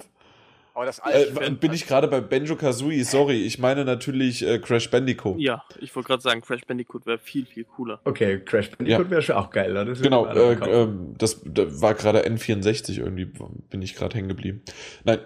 Aber 0.75 0.85
das 0.85 0.99
äh, 0.99 1.51
bin 1.51 1.71
ich 1.71 1.87
gerade 1.87 2.09
bei 2.09 2.19
Benjo 2.19 2.57
Kazooie, 2.57 3.05
sorry, 3.05 3.45
ich 3.45 3.59
meine 3.59 3.85
natürlich 3.85 4.45
äh, 4.45 4.59
Crash 4.59 4.91
Bandicoot. 4.91 5.39
Ja, 5.39 5.63
ich 5.79 5.95
wollte 5.95 6.07
gerade 6.07 6.21
sagen, 6.21 6.41
Crash 6.41 6.65
Bandicoot 6.67 7.05
wäre 7.05 7.17
viel, 7.17 7.45
viel 7.45 7.63
cooler. 7.63 8.01
Okay, 8.03 8.41
Crash 8.41 8.71
Bandicoot 8.71 9.05
ja. 9.05 9.09
wäre 9.09 9.21
schon 9.21 9.37
auch 9.37 9.51
geil, 9.51 9.71
ne? 9.71 9.85
Das 9.85 10.01
genau, 10.01 10.25
äh, 10.25 10.51
äh, 10.51 10.87
das, 11.17 11.41
das 11.45 11.81
war 11.81 11.93
gerade 11.93 12.27
N64 12.27 12.99
irgendwie, 12.99 13.23
bin 13.69 13.81
ich 13.81 13.95
gerade 13.95 14.17
hängen 14.17 14.27
geblieben. 14.27 14.63
Nein, 15.05 15.19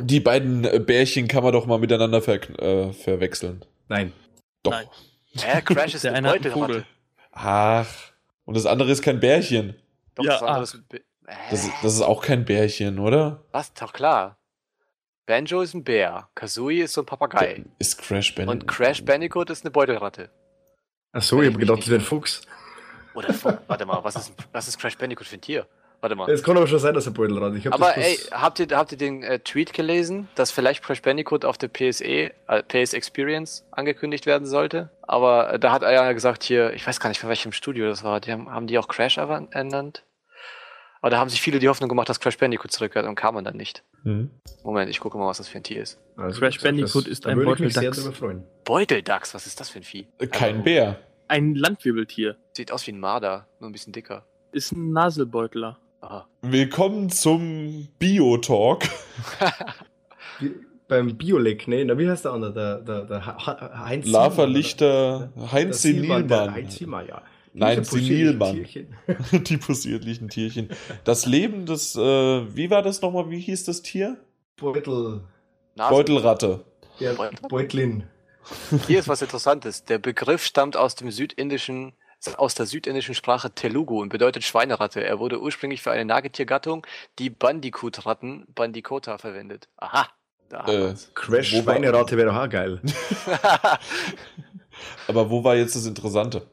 die 0.00 0.18
beiden 0.18 0.64
äh, 0.64 0.80
Bärchen 0.80 1.28
kann 1.28 1.44
man 1.44 1.52
doch 1.52 1.66
mal 1.66 1.78
miteinander 1.78 2.20
ver 2.20 2.40
äh, 2.60 2.92
verwechseln. 2.92 3.64
Nein. 3.88 4.12
Doch. 4.64 4.72
Nein. 4.72 4.86
Hä, 5.36 5.62
Crash 5.62 5.94
ist 5.94 6.02
der 6.04 6.14
eine 6.14 6.30
Beutelratte. 6.30 6.84
Ach, 7.30 7.86
und 8.44 8.56
das 8.56 8.66
andere 8.66 8.90
ist 8.90 9.02
kein 9.02 9.20
Bärchen. 9.20 9.76
Doch, 10.16 10.24
ja, 10.24 10.32
das 10.32 10.42
andere 10.42 10.62
ist, 10.64 10.82
das, 11.50 11.70
das 11.80 11.94
ist 11.94 12.02
auch 12.02 12.22
kein 12.22 12.44
Bärchen, 12.44 12.98
oder? 12.98 13.44
Was? 13.52 13.72
Doch 13.74 13.92
klar. 13.92 14.36
Banjo 15.26 15.62
ist 15.62 15.74
ein 15.74 15.84
Bär, 15.84 16.28
Kazooie 16.34 16.82
ist 16.82 16.92
so 16.92 17.02
ein 17.02 17.06
Papagei. 17.06 17.64
Ist 17.78 17.98
Crash 17.98 18.34
Bandicoot. 18.34 18.62
Und 18.62 18.68
Crash 18.68 19.04
Bandicoot 19.04 19.48
ist 19.50 19.64
eine 19.64 19.70
Beutelratte. 19.70 20.30
Achso, 21.12 21.40
ich 21.40 21.50
hab 21.50 21.58
gedacht, 21.58 21.78
das 21.78 21.88
wäre 21.88 22.00
ein 22.00 22.04
Fuchs. 22.04 22.42
Oder 23.14 23.32
Fuchs. 23.32 23.56
Warte 23.66 23.86
mal, 23.86 24.04
was 24.04 24.16
ist, 24.16 24.34
was 24.52 24.68
ist 24.68 24.78
Crash 24.78 24.98
Bandicoot 24.98 25.26
für 25.26 25.36
ein 25.36 25.40
Tier? 25.40 25.66
Warte 26.00 26.16
mal. 26.16 26.30
Es 26.30 26.42
kann 26.42 26.58
aber 26.58 26.66
schon 26.66 26.78
sein, 26.78 26.92
dass 26.92 27.06
er 27.06 27.12
Beutelratte 27.12 27.56
ist. 27.56 27.72
Aber 27.72 27.96
ey, 27.96 28.16
habt 28.32 28.58
ihr, 28.58 28.66
habt 28.72 28.92
ihr 28.92 28.98
den 28.98 29.22
äh, 29.22 29.38
Tweet 29.38 29.72
gelesen, 29.72 30.28
dass 30.34 30.50
vielleicht 30.50 30.84
Crash 30.84 31.00
Bandicoot 31.00 31.46
auf 31.46 31.56
der 31.56 31.68
PSE, 31.68 32.04
äh, 32.04 32.62
PS 32.68 32.92
Experience 32.92 33.64
angekündigt 33.70 34.26
werden 34.26 34.46
sollte? 34.46 34.90
Aber 35.00 35.54
äh, 35.54 35.58
da 35.58 35.72
hat 35.72 35.82
er 35.82 35.92
ja 35.92 36.12
gesagt 36.12 36.42
hier, 36.42 36.74
ich 36.74 36.86
weiß 36.86 37.00
gar 37.00 37.08
nicht, 37.08 37.20
von 37.20 37.30
welchem 37.30 37.52
Studio 37.52 37.86
das 37.86 38.04
war. 38.04 38.20
Die 38.20 38.30
haben, 38.30 38.50
haben 38.50 38.66
die 38.66 38.78
auch 38.78 38.88
Crash 38.88 39.16
ernannt? 39.16 40.04
Aber 41.04 41.10
da 41.10 41.18
haben 41.18 41.28
sich 41.28 41.42
viele 41.42 41.58
die 41.58 41.68
Hoffnung 41.68 41.90
gemacht, 41.90 42.08
dass 42.08 42.18
Crash 42.18 42.38
Bandicoot 42.38 42.72
zurückkehrt 42.72 43.06
und 43.06 43.14
kam 43.14 43.34
man 43.34 43.44
dann 43.44 43.58
nicht. 43.58 43.84
Mhm. 44.04 44.30
Moment, 44.62 44.88
ich 44.88 45.00
gucke 45.00 45.18
mal, 45.18 45.26
was 45.26 45.36
das 45.36 45.48
für 45.48 45.58
ein 45.58 45.62
Tier 45.62 45.82
ist. 45.82 46.00
Also 46.16 46.40
Crash 46.40 46.62
Bandicoot 46.62 47.06
ist 47.06 47.26
ein 47.26 47.44
Beuteldachs. 47.44 48.10
Beuteldachs, 48.64 49.34
was 49.34 49.46
ist 49.46 49.60
das 49.60 49.68
für 49.68 49.80
ein 49.80 49.82
Vieh? 49.82 50.06
Äh, 50.18 50.28
kein 50.28 50.52
also, 50.52 50.64
Bär. 50.64 50.98
Ein 51.28 51.56
Landwirbeltier. 51.56 52.38
Sieht 52.54 52.72
aus 52.72 52.86
wie 52.86 52.92
ein 52.92 53.00
Marder, 53.00 53.46
nur 53.60 53.68
ein 53.68 53.72
bisschen 53.72 53.92
dicker. 53.92 54.24
Ist 54.52 54.72
ein 54.72 54.92
Naselbeutler. 54.92 55.78
Aha. 56.00 56.26
Willkommen 56.40 57.10
zum 57.10 57.88
Bio-Talk. 57.98 58.84
beim 60.88 61.18
Biolek, 61.18 61.68
ne? 61.68 61.84
Na, 61.84 61.98
wie 61.98 62.08
heißt 62.08 62.24
der 62.24 62.32
andere? 62.32 62.54
Der, 62.54 62.78
der, 62.78 63.04
der 63.04 63.84
Heinz 63.84 64.06
Lava 64.06 64.44
Lichter, 64.44 65.30
Heinz 65.52 65.82
Senilmann. 65.82 66.54
Heinz 66.54 66.76
Silmann, 66.76 67.06
ja. 67.08 67.20
Nein, 67.54 67.84
Senilmann. 67.84 68.66
die 69.32 69.56
possierlichen 69.56 70.28
Tierchen. 70.28 70.70
Das 71.04 71.24
Leben 71.24 71.66
des, 71.66 71.94
äh, 71.94 72.00
wie 72.00 72.68
war 72.68 72.82
das 72.82 73.00
nochmal, 73.00 73.30
wie 73.30 73.38
hieß 73.38 73.64
das 73.64 73.82
Tier? 73.82 74.18
Beutel. 74.56 75.22
Beutelratte. 75.76 76.64
Ja, 76.98 77.12
Beutlin. 77.48 78.04
Hier 78.86 78.98
ist 78.98 79.08
was 79.08 79.22
Interessantes. 79.22 79.84
Der 79.84 79.98
Begriff 79.98 80.44
stammt 80.44 80.76
aus 80.76 80.96
dem 80.96 81.12
südindischen, 81.12 81.92
aus 82.36 82.54
der 82.54 82.66
südindischen 82.66 83.14
Sprache 83.14 83.52
Telugu 83.52 84.02
und 84.02 84.08
bedeutet 84.08 84.42
Schweineratte. 84.42 85.04
Er 85.04 85.20
wurde 85.20 85.40
ursprünglich 85.40 85.80
für 85.80 85.92
eine 85.92 86.04
Nagetiergattung, 86.04 86.84
die 87.20 87.30
Bandicoot-Ratten, 87.30 88.46
Bandicota, 88.54 89.18
verwendet. 89.18 89.68
Aha. 89.76 90.08
Da 90.48 90.66
äh, 90.66 90.94
Crash 91.14 91.50
Schweineratte 91.50 92.16
wäre 92.16 92.30
doch 92.30 92.36
auch 92.36 92.48
geil. 92.48 92.80
Aber 95.08 95.30
wo 95.30 95.42
war 95.42 95.54
jetzt 95.56 95.76
das 95.76 95.86
Interessante? 95.86 96.46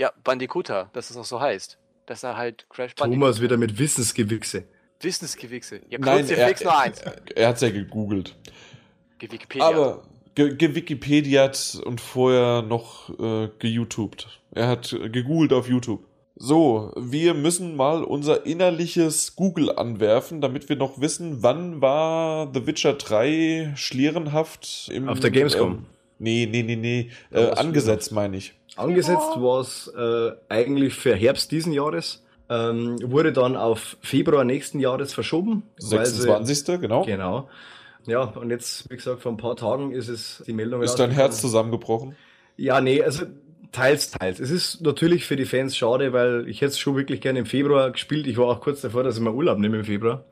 Ja, 0.00 0.14
Bandicoota, 0.24 0.88
dass 0.94 1.10
es 1.10 1.16
auch 1.18 1.26
so 1.26 1.42
heißt. 1.42 1.76
Dass 2.06 2.22
er 2.22 2.34
halt 2.34 2.64
Crash 2.70 2.94
Bandicoot. 2.94 3.20
Thomas 3.20 3.42
wieder 3.42 3.58
mit 3.58 3.78
Wissensgewichse. 3.78 4.64
Wissensgewichse. 4.98 5.82
Ja, 5.90 5.98
Nein, 5.98 6.26
er, 6.26 6.48
fix 6.48 6.64
nur 6.64 6.78
eins. 6.78 7.02
Er, 7.02 7.16
er 7.34 7.48
hat's 7.48 7.60
ja 7.60 7.68
gegoogelt. 7.68 8.34
Gewikipedia. 9.18 9.66
Aber 9.66 10.02
gewikipediat 10.34 11.82
und 11.84 12.00
vorher 12.00 12.62
noch 12.62 13.10
äh, 13.18 13.50
geYouTubed. 13.58 14.40
Er 14.52 14.68
hat 14.68 14.96
gegoogelt 15.12 15.52
auf 15.52 15.68
YouTube. 15.68 16.06
So, 16.34 16.94
wir 16.96 17.34
müssen 17.34 17.76
mal 17.76 18.02
unser 18.02 18.46
innerliches 18.46 19.36
Google 19.36 19.70
anwerfen, 19.70 20.40
damit 20.40 20.70
wir 20.70 20.76
noch 20.76 21.02
wissen, 21.02 21.42
wann 21.42 21.82
war 21.82 22.50
The 22.54 22.66
Witcher 22.66 22.94
3 22.94 23.74
schlierenhaft 23.76 24.88
im, 24.90 25.10
Auf 25.10 25.20
der 25.20 25.30
Gamescom. 25.30 25.72
Ähm, 25.72 25.86
nee, 26.18 26.48
nee, 26.50 26.62
nee, 26.62 26.76
nee. 26.76 27.10
Äh, 27.30 27.50
angesetzt, 27.50 28.12
meine 28.12 28.38
ich. 28.38 28.54
Angesetzt 28.76 29.32
ja. 29.34 29.42
war 29.42 29.60
es 29.60 29.88
äh, 29.88 30.32
eigentlich 30.48 30.94
für 30.94 31.14
Herbst 31.14 31.50
diesen 31.50 31.72
Jahres. 31.72 32.24
Ähm, 32.48 32.96
wurde 33.02 33.32
dann 33.32 33.56
auf 33.56 33.96
Februar 34.00 34.44
nächsten 34.44 34.80
Jahres 34.80 35.14
verschoben. 35.14 35.62
26. 35.78 36.58
Sie, 36.58 36.78
genau. 36.78 37.04
Genau. 37.04 37.48
Ja, 38.06 38.22
und 38.22 38.50
jetzt, 38.50 38.90
wie 38.90 38.96
gesagt, 38.96 39.22
vor 39.22 39.32
ein 39.32 39.36
paar 39.36 39.56
Tagen 39.56 39.92
ist 39.92 40.08
es 40.08 40.42
die 40.46 40.52
Meldung. 40.52 40.82
Ist 40.82 40.96
dein 40.96 41.10
Herz 41.10 41.40
zusammengebrochen? 41.40 42.16
Ja, 42.56 42.80
nee, 42.80 43.02
also 43.02 43.26
teils, 43.72 44.10
teils. 44.10 44.40
Es 44.40 44.50
ist 44.50 44.80
natürlich 44.80 45.26
für 45.26 45.36
die 45.36 45.44
Fans 45.44 45.76
schade, 45.76 46.12
weil 46.12 46.48
ich 46.48 46.60
hätte 46.60 46.72
es 46.72 46.78
schon 46.78 46.96
wirklich 46.96 47.20
gerne 47.20 47.40
im 47.40 47.46
Februar 47.46 47.90
gespielt. 47.90 48.26
Ich 48.26 48.36
war 48.36 48.46
auch 48.46 48.60
kurz 48.60 48.80
davor, 48.80 49.04
dass 49.04 49.16
ich 49.16 49.22
mal 49.22 49.32
Urlaub 49.32 49.58
nehme 49.58 49.78
im 49.78 49.84
Februar. 49.84 50.24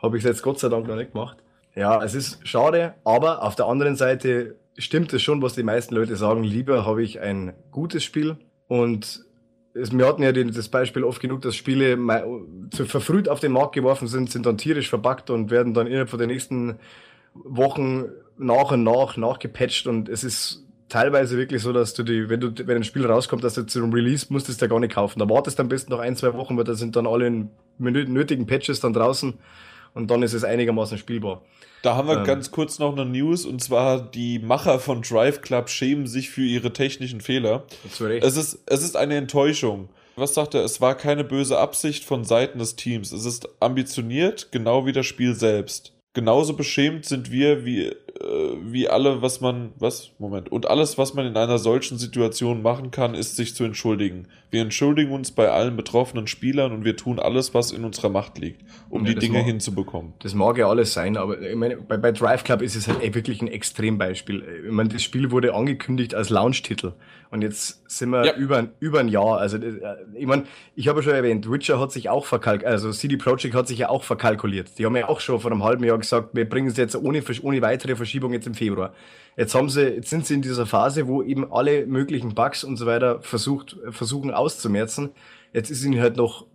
Habe 0.00 0.16
ich 0.16 0.24
es 0.24 0.28
jetzt 0.28 0.42
Gott 0.42 0.60
sei 0.60 0.68
Dank 0.68 0.86
noch 0.86 0.96
nicht 0.96 1.12
gemacht. 1.12 1.38
Ja, 1.74 2.02
es 2.04 2.14
ist 2.14 2.46
schade, 2.46 2.94
aber 3.04 3.42
auf 3.42 3.56
der 3.56 3.66
anderen 3.66 3.96
Seite 3.96 4.54
stimmt 4.78 5.12
es 5.12 5.22
schon, 5.22 5.42
was 5.42 5.54
die 5.54 5.62
meisten 5.62 5.94
Leute 5.94 6.16
sagen. 6.16 6.44
Lieber 6.44 6.84
habe 6.84 7.02
ich 7.02 7.20
ein 7.20 7.52
gutes 7.70 8.04
Spiel 8.04 8.36
und 8.66 9.24
es, 9.74 9.96
wir 9.96 10.06
hatten 10.06 10.22
ja 10.22 10.32
das 10.32 10.68
Beispiel 10.68 11.04
oft 11.04 11.20
genug, 11.20 11.42
dass 11.42 11.56
Spiele 11.56 11.98
zu 12.70 12.86
verfrüht 12.86 13.28
auf 13.28 13.40
den 13.40 13.52
Markt 13.52 13.74
geworfen 13.74 14.06
sind, 14.06 14.30
sind 14.30 14.46
dann 14.46 14.58
tierisch 14.58 14.88
verbuggt 14.88 15.30
und 15.30 15.50
werden 15.50 15.74
dann 15.74 15.86
innerhalb 15.86 16.10
von 16.10 16.18
den 16.18 16.28
nächsten 16.28 16.78
Wochen 17.34 18.04
nach 18.38 18.70
und 18.72 18.84
nach 18.84 19.16
nachgepatcht 19.16 19.86
und 19.86 20.08
es 20.08 20.22
ist 20.22 20.64
teilweise 20.88 21.36
wirklich 21.36 21.62
so, 21.62 21.72
dass 21.72 21.94
du 21.94 22.04
die, 22.04 22.28
wenn 22.28 22.40
du, 22.40 22.52
wenn 22.66 22.76
ein 22.76 22.84
Spiel 22.84 23.06
rauskommt, 23.06 23.42
dass 23.42 23.54
du 23.54 23.66
zum 23.66 23.92
Release 23.92 24.26
musstest 24.28 24.60
du 24.60 24.66
ja 24.66 24.70
gar 24.70 24.78
nicht 24.78 24.94
kaufen. 24.94 25.18
Da 25.18 25.28
wartest 25.28 25.58
du 25.58 25.62
am 25.62 25.68
besten 25.68 25.90
noch 25.90 25.98
ein, 25.98 26.14
zwei 26.14 26.34
Wochen, 26.34 26.56
weil 26.56 26.64
da 26.64 26.74
sind 26.74 26.94
dann 26.94 27.06
alle 27.06 27.48
nötigen 27.78 28.46
Patches 28.46 28.80
dann 28.80 28.92
draußen 28.92 29.34
und 29.94 30.10
dann 30.10 30.22
ist 30.22 30.34
es 30.34 30.44
einigermaßen 30.44 30.98
spielbar. 30.98 31.42
Da 31.82 31.96
haben 31.96 32.08
wir 32.08 32.18
ähm, 32.18 32.24
ganz 32.24 32.50
kurz 32.50 32.78
noch 32.78 32.92
eine 32.92 33.04
News 33.04 33.44
und 33.44 33.62
zwar 33.62 34.00
die 34.00 34.38
Macher 34.38 34.78
von 34.78 35.02
Drive 35.02 35.40
Club 35.42 35.68
schämen 35.68 36.06
sich 36.06 36.30
für 36.30 36.42
ihre 36.42 36.72
technischen 36.72 37.20
Fehler. 37.20 37.64
Es 38.22 38.36
ist, 38.36 38.58
es 38.66 38.82
ist 38.82 38.96
eine 38.96 39.16
Enttäuschung. 39.16 39.88
Was 40.16 40.34
sagt 40.34 40.54
er? 40.54 40.64
Es 40.64 40.80
war 40.80 40.94
keine 40.94 41.24
böse 41.24 41.58
Absicht 41.58 42.04
von 42.04 42.24
Seiten 42.24 42.58
des 42.58 42.76
Teams. 42.76 43.12
Es 43.12 43.24
ist 43.24 43.48
ambitioniert, 43.60 44.48
genau 44.52 44.86
wie 44.86 44.92
das 44.92 45.06
Spiel 45.06 45.34
selbst. 45.34 45.92
Genauso 46.14 46.54
beschämt 46.54 47.04
sind 47.04 47.32
wir 47.32 47.64
wie 47.64 47.92
wie 48.20 48.88
alle, 48.88 49.22
was 49.22 49.40
man, 49.40 49.72
was? 49.78 50.12
Moment. 50.18 50.50
Und 50.52 50.68
alles, 50.68 50.98
was 50.98 51.14
man 51.14 51.26
in 51.26 51.36
einer 51.36 51.58
solchen 51.58 51.98
Situation 51.98 52.62
machen 52.62 52.90
kann, 52.90 53.14
ist 53.14 53.36
sich 53.36 53.54
zu 53.54 53.64
entschuldigen. 53.64 54.28
Wir 54.50 54.62
entschuldigen 54.62 55.12
uns 55.12 55.32
bei 55.32 55.50
allen 55.50 55.76
betroffenen 55.76 56.28
Spielern 56.28 56.72
und 56.72 56.84
wir 56.84 56.96
tun 56.96 57.18
alles, 57.18 57.54
was 57.54 57.72
in 57.72 57.84
unserer 57.84 58.10
Macht 58.10 58.38
liegt, 58.38 58.62
um 58.88 59.04
ja, 59.04 59.12
die 59.12 59.18
Dinge 59.18 59.38
mag, 59.38 59.46
hinzubekommen. 59.46 60.12
Das 60.20 60.34
mag 60.34 60.58
ja 60.58 60.68
alles 60.68 60.92
sein, 60.92 61.16
aber 61.16 61.40
ich 61.40 61.56
meine, 61.56 61.76
bei, 61.76 61.96
bei 61.96 62.12
Drive 62.12 62.44
Club 62.44 62.62
ist 62.62 62.76
es 62.76 62.86
halt 62.86 63.02
ey, 63.02 63.14
wirklich 63.14 63.42
ein 63.42 63.48
Extrembeispiel. 63.48 64.44
Ich 64.66 64.72
meine, 64.72 64.90
das 64.90 65.02
Spiel 65.02 65.32
wurde 65.32 65.54
angekündigt 65.54 66.14
als 66.14 66.30
Launch-Titel 66.30 66.92
und 67.34 67.42
jetzt 67.42 67.90
sind 67.90 68.10
wir 68.10 68.24
ja. 68.24 68.36
über, 68.36 68.68
über 68.78 69.00
ein 69.00 69.08
Jahr. 69.08 69.38
Also, 69.38 69.56
äh, 69.56 69.96
ich 70.14 70.26
meine, 70.26 70.44
ich 70.76 70.86
habe 70.86 71.00
ja 71.00 71.02
schon 71.02 71.14
erwähnt, 71.14 71.50
Witcher 71.50 71.80
hat 71.80 71.90
sich 71.90 72.08
auch 72.08 72.26
verkalkuliert, 72.26 72.70
also 72.70 72.92
CD 72.92 73.16
Projekt 73.16 73.56
hat 73.56 73.66
sich 73.66 73.78
ja 73.78 73.88
auch 73.88 74.04
verkalkuliert. 74.04 74.78
Die 74.78 74.86
haben 74.86 74.94
ja 74.94 75.08
auch 75.08 75.18
schon 75.18 75.40
vor 75.40 75.50
einem 75.50 75.64
halben 75.64 75.82
Jahr 75.82 75.98
gesagt, 75.98 76.28
wir 76.32 76.48
bringen 76.48 76.68
es 76.68 76.76
jetzt 76.76 76.94
ohne, 76.94 77.24
ohne 77.42 77.60
weitere 77.60 77.96
Verschiebung 78.04 78.32
jetzt 78.32 78.46
im 78.46 78.54
Februar. 78.54 78.94
Jetzt 79.36 79.54
haben 79.54 79.68
sie, 79.68 79.82
jetzt 79.82 80.10
sind 80.10 80.26
sie 80.26 80.34
in 80.34 80.42
dieser 80.42 80.66
Phase, 80.66 81.08
wo 81.08 81.22
eben 81.22 81.52
alle 81.52 81.86
möglichen 81.86 82.34
Bugs 82.34 82.62
und 82.64 82.76
so 82.76 82.86
weiter 82.86 83.20
versucht, 83.22 83.76
versuchen 83.90 84.30
auszumerzen. 84.30 85.10
Jetzt 85.52 85.70
ist 85.70 85.84
ihnen 85.84 86.00
halt 86.00 86.16
noch 86.16 86.46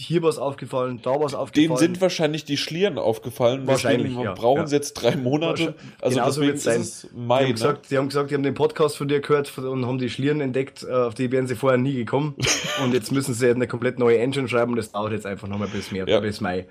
hier 0.00 0.22
was 0.22 0.38
aufgefallen, 0.38 1.00
da 1.02 1.20
was 1.20 1.34
aufgefallen. 1.34 1.68
Denen 1.68 1.76
sind 1.76 2.00
wahrscheinlich 2.00 2.44
die 2.44 2.56
Schlieren 2.56 2.98
aufgefallen. 2.98 3.66
Wahrscheinlich, 3.66 4.16
ja. 4.16 4.32
Brauchen 4.32 4.62
ja. 4.62 4.66
sie 4.66 4.76
jetzt 4.76 4.94
drei 4.94 5.14
Monate. 5.16 5.74
Also 6.00 6.16
Genauso 6.16 6.40
sein. 6.56 6.80
ist 6.80 7.04
es 7.04 7.08
Mai. 7.14 7.40
Die 7.40 7.44
haben, 7.44 7.48
ne? 7.48 7.52
gesagt, 7.52 7.90
die 7.90 7.98
haben 7.98 8.08
gesagt, 8.08 8.30
die 8.30 8.34
haben 8.34 8.42
den 8.42 8.54
Podcast 8.54 8.96
von 8.96 9.08
dir 9.08 9.20
gehört 9.20 9.56
und 9.58 9.86
haben 9.86 9.98
die 9.98 10.08
Schlieren 10.08 10.40
entdeckt, 10.40 10.84
äh, 10.88 10.92
auf 10.92 11.14
die 11.14 11.30
wären 11.30 11.46
sie 11.46 11.54
vorher 11.54 11.78
nie 11.78 11.94
gekommen. 11.94 12.34
und 12.84 12.94
jetzt 12.94 13.12
müssen 13.12 13.34
sie 13.34 13.50
eine 13.50 13.66
komplett 13.66 13.98
neue 13.98 14.18
Engine 14.18 14.48
schreiben 14.48 14.72
und 14.72 14.78
das 14.78 14.90
dauert 14.90 15.12
jetzt 15.12 15.26
einfach 15.26 15.48
nochmal 15.48 15.68
bis, 15.68 15.90
ja. 15.90 16.20
bis 16.20 16.40
Mai. 16.40 16.66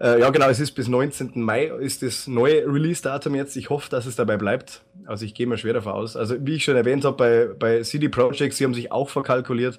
Äh, 0.00 0.20
ja, 0.20 0.30
genau, 0.30 0.48
es 0.48 0.58
ist 0.58 0.72
bis 0.72 0.88
19. 0.88 1.32
Mai, 1.34 1.66
ist 1.66 2.02
das 2.02 2.26
neue 2.26 2.66
Release-Datum 2.66 3.34
jetzt. 3.34 3.56
Ich 3.56 3.70
hoffe, 3.70 3.88
dass 3.88 4.06
es 4.06 4.16
dabei 4.16 4.36
bleibt. 4.36 4.82
Also 5.06 5.24
ich 5.24 5.34
gehe 5.34 5.46
mal 5.46 5.58
schwer 5.58 5.74
davon 5.74 5.92
aus. 5.92 6.16
Also 6.16 6.36
wie 6.40 6.56
ich 6.56 6.64
schon 6.64 6.76
erwähnt 6.76 7.04
habe, 7.04 7.16
bei, 7.16 7.54
bei 7.58 7.82
CD 7.82 8.08
Projekt, 8.08 8.54
sie 8.54 8.64
haben 8.64 8.74
sich 8.74 8.90
auch 8.90 9.08
verkalkuliert. 9.08 9.78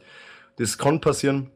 Das 0.57 0.78
kann 0.78 1.01
passieren. 1.01 1.49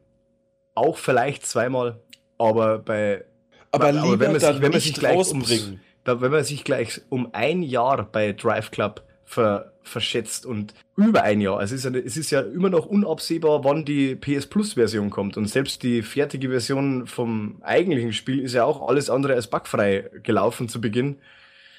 Auch 0.74 0.98
vielleicht 0.98 1.46
zweimal. 1.46 1.98
Aber 2.36 2.78
bei... 2.78 3.24
Aber, 3.70 3.92
lieber 3.92 4.06
aber 4.06 4.20
wenn 4.20 4.32
man 4.32 4.40
sich, 4.40 4.62
wenn 4.62 4.72
man 4.72 4.80
sich 4.80 4.94
gleich 4.94 5.28
ums, 5.28 5.72
wenn 6.04 6.30
man 6.30 6.44
sich 6.44 6.64
gleich 6.64 7.02
um 7.10 7.28
ein 7.34 7.62
Jahr 7.62 8.10
bei 8.10 8.32
Drive 8.32 8.70
Club 8.70 9.02
ver, 9.24 9.72
verschätzt 9.88 10.46
und 10.46 10.74
über 10.96 11.22
ein 11.22 11.40
Jahr. 11.40 11.58
Also 11.58 11.74
es 11.74 11.84
ist, 11.84 11.92
ja, 11.92 12.00
es 12.00 12.16
ist 12.16 12.30
ja 12.30 12.40
immer 12.40 12.70
noch 12.70 12.86
unabsehbar, 12.86 13.64
wann 13.64 13.84
die 13.84 14.14
PS 14.14 14.46
Plus 14.46 14.74
Version 14.74 15.10
kommt. 15.10 15.36
Und 15.36 15.46
selbst 15.46 15.82
die 15.82 16.02
fertige 16.02 16.50
Version 16.50 17.06
vom 17.06 17.56
eigentlichen 17.62 18.12
Spiel 18.12 18.40
ist 18.40 18.54
ja 18.54 18.64
auch 18.64 18.86
alles 18.88 19.10
andere 19.10 19.34
als 19.34 19.48
bugfrei 19.48 20.10
gelaufen 20.22 20.68
zu 20.68 20.80
Beginn. 20.80 21.16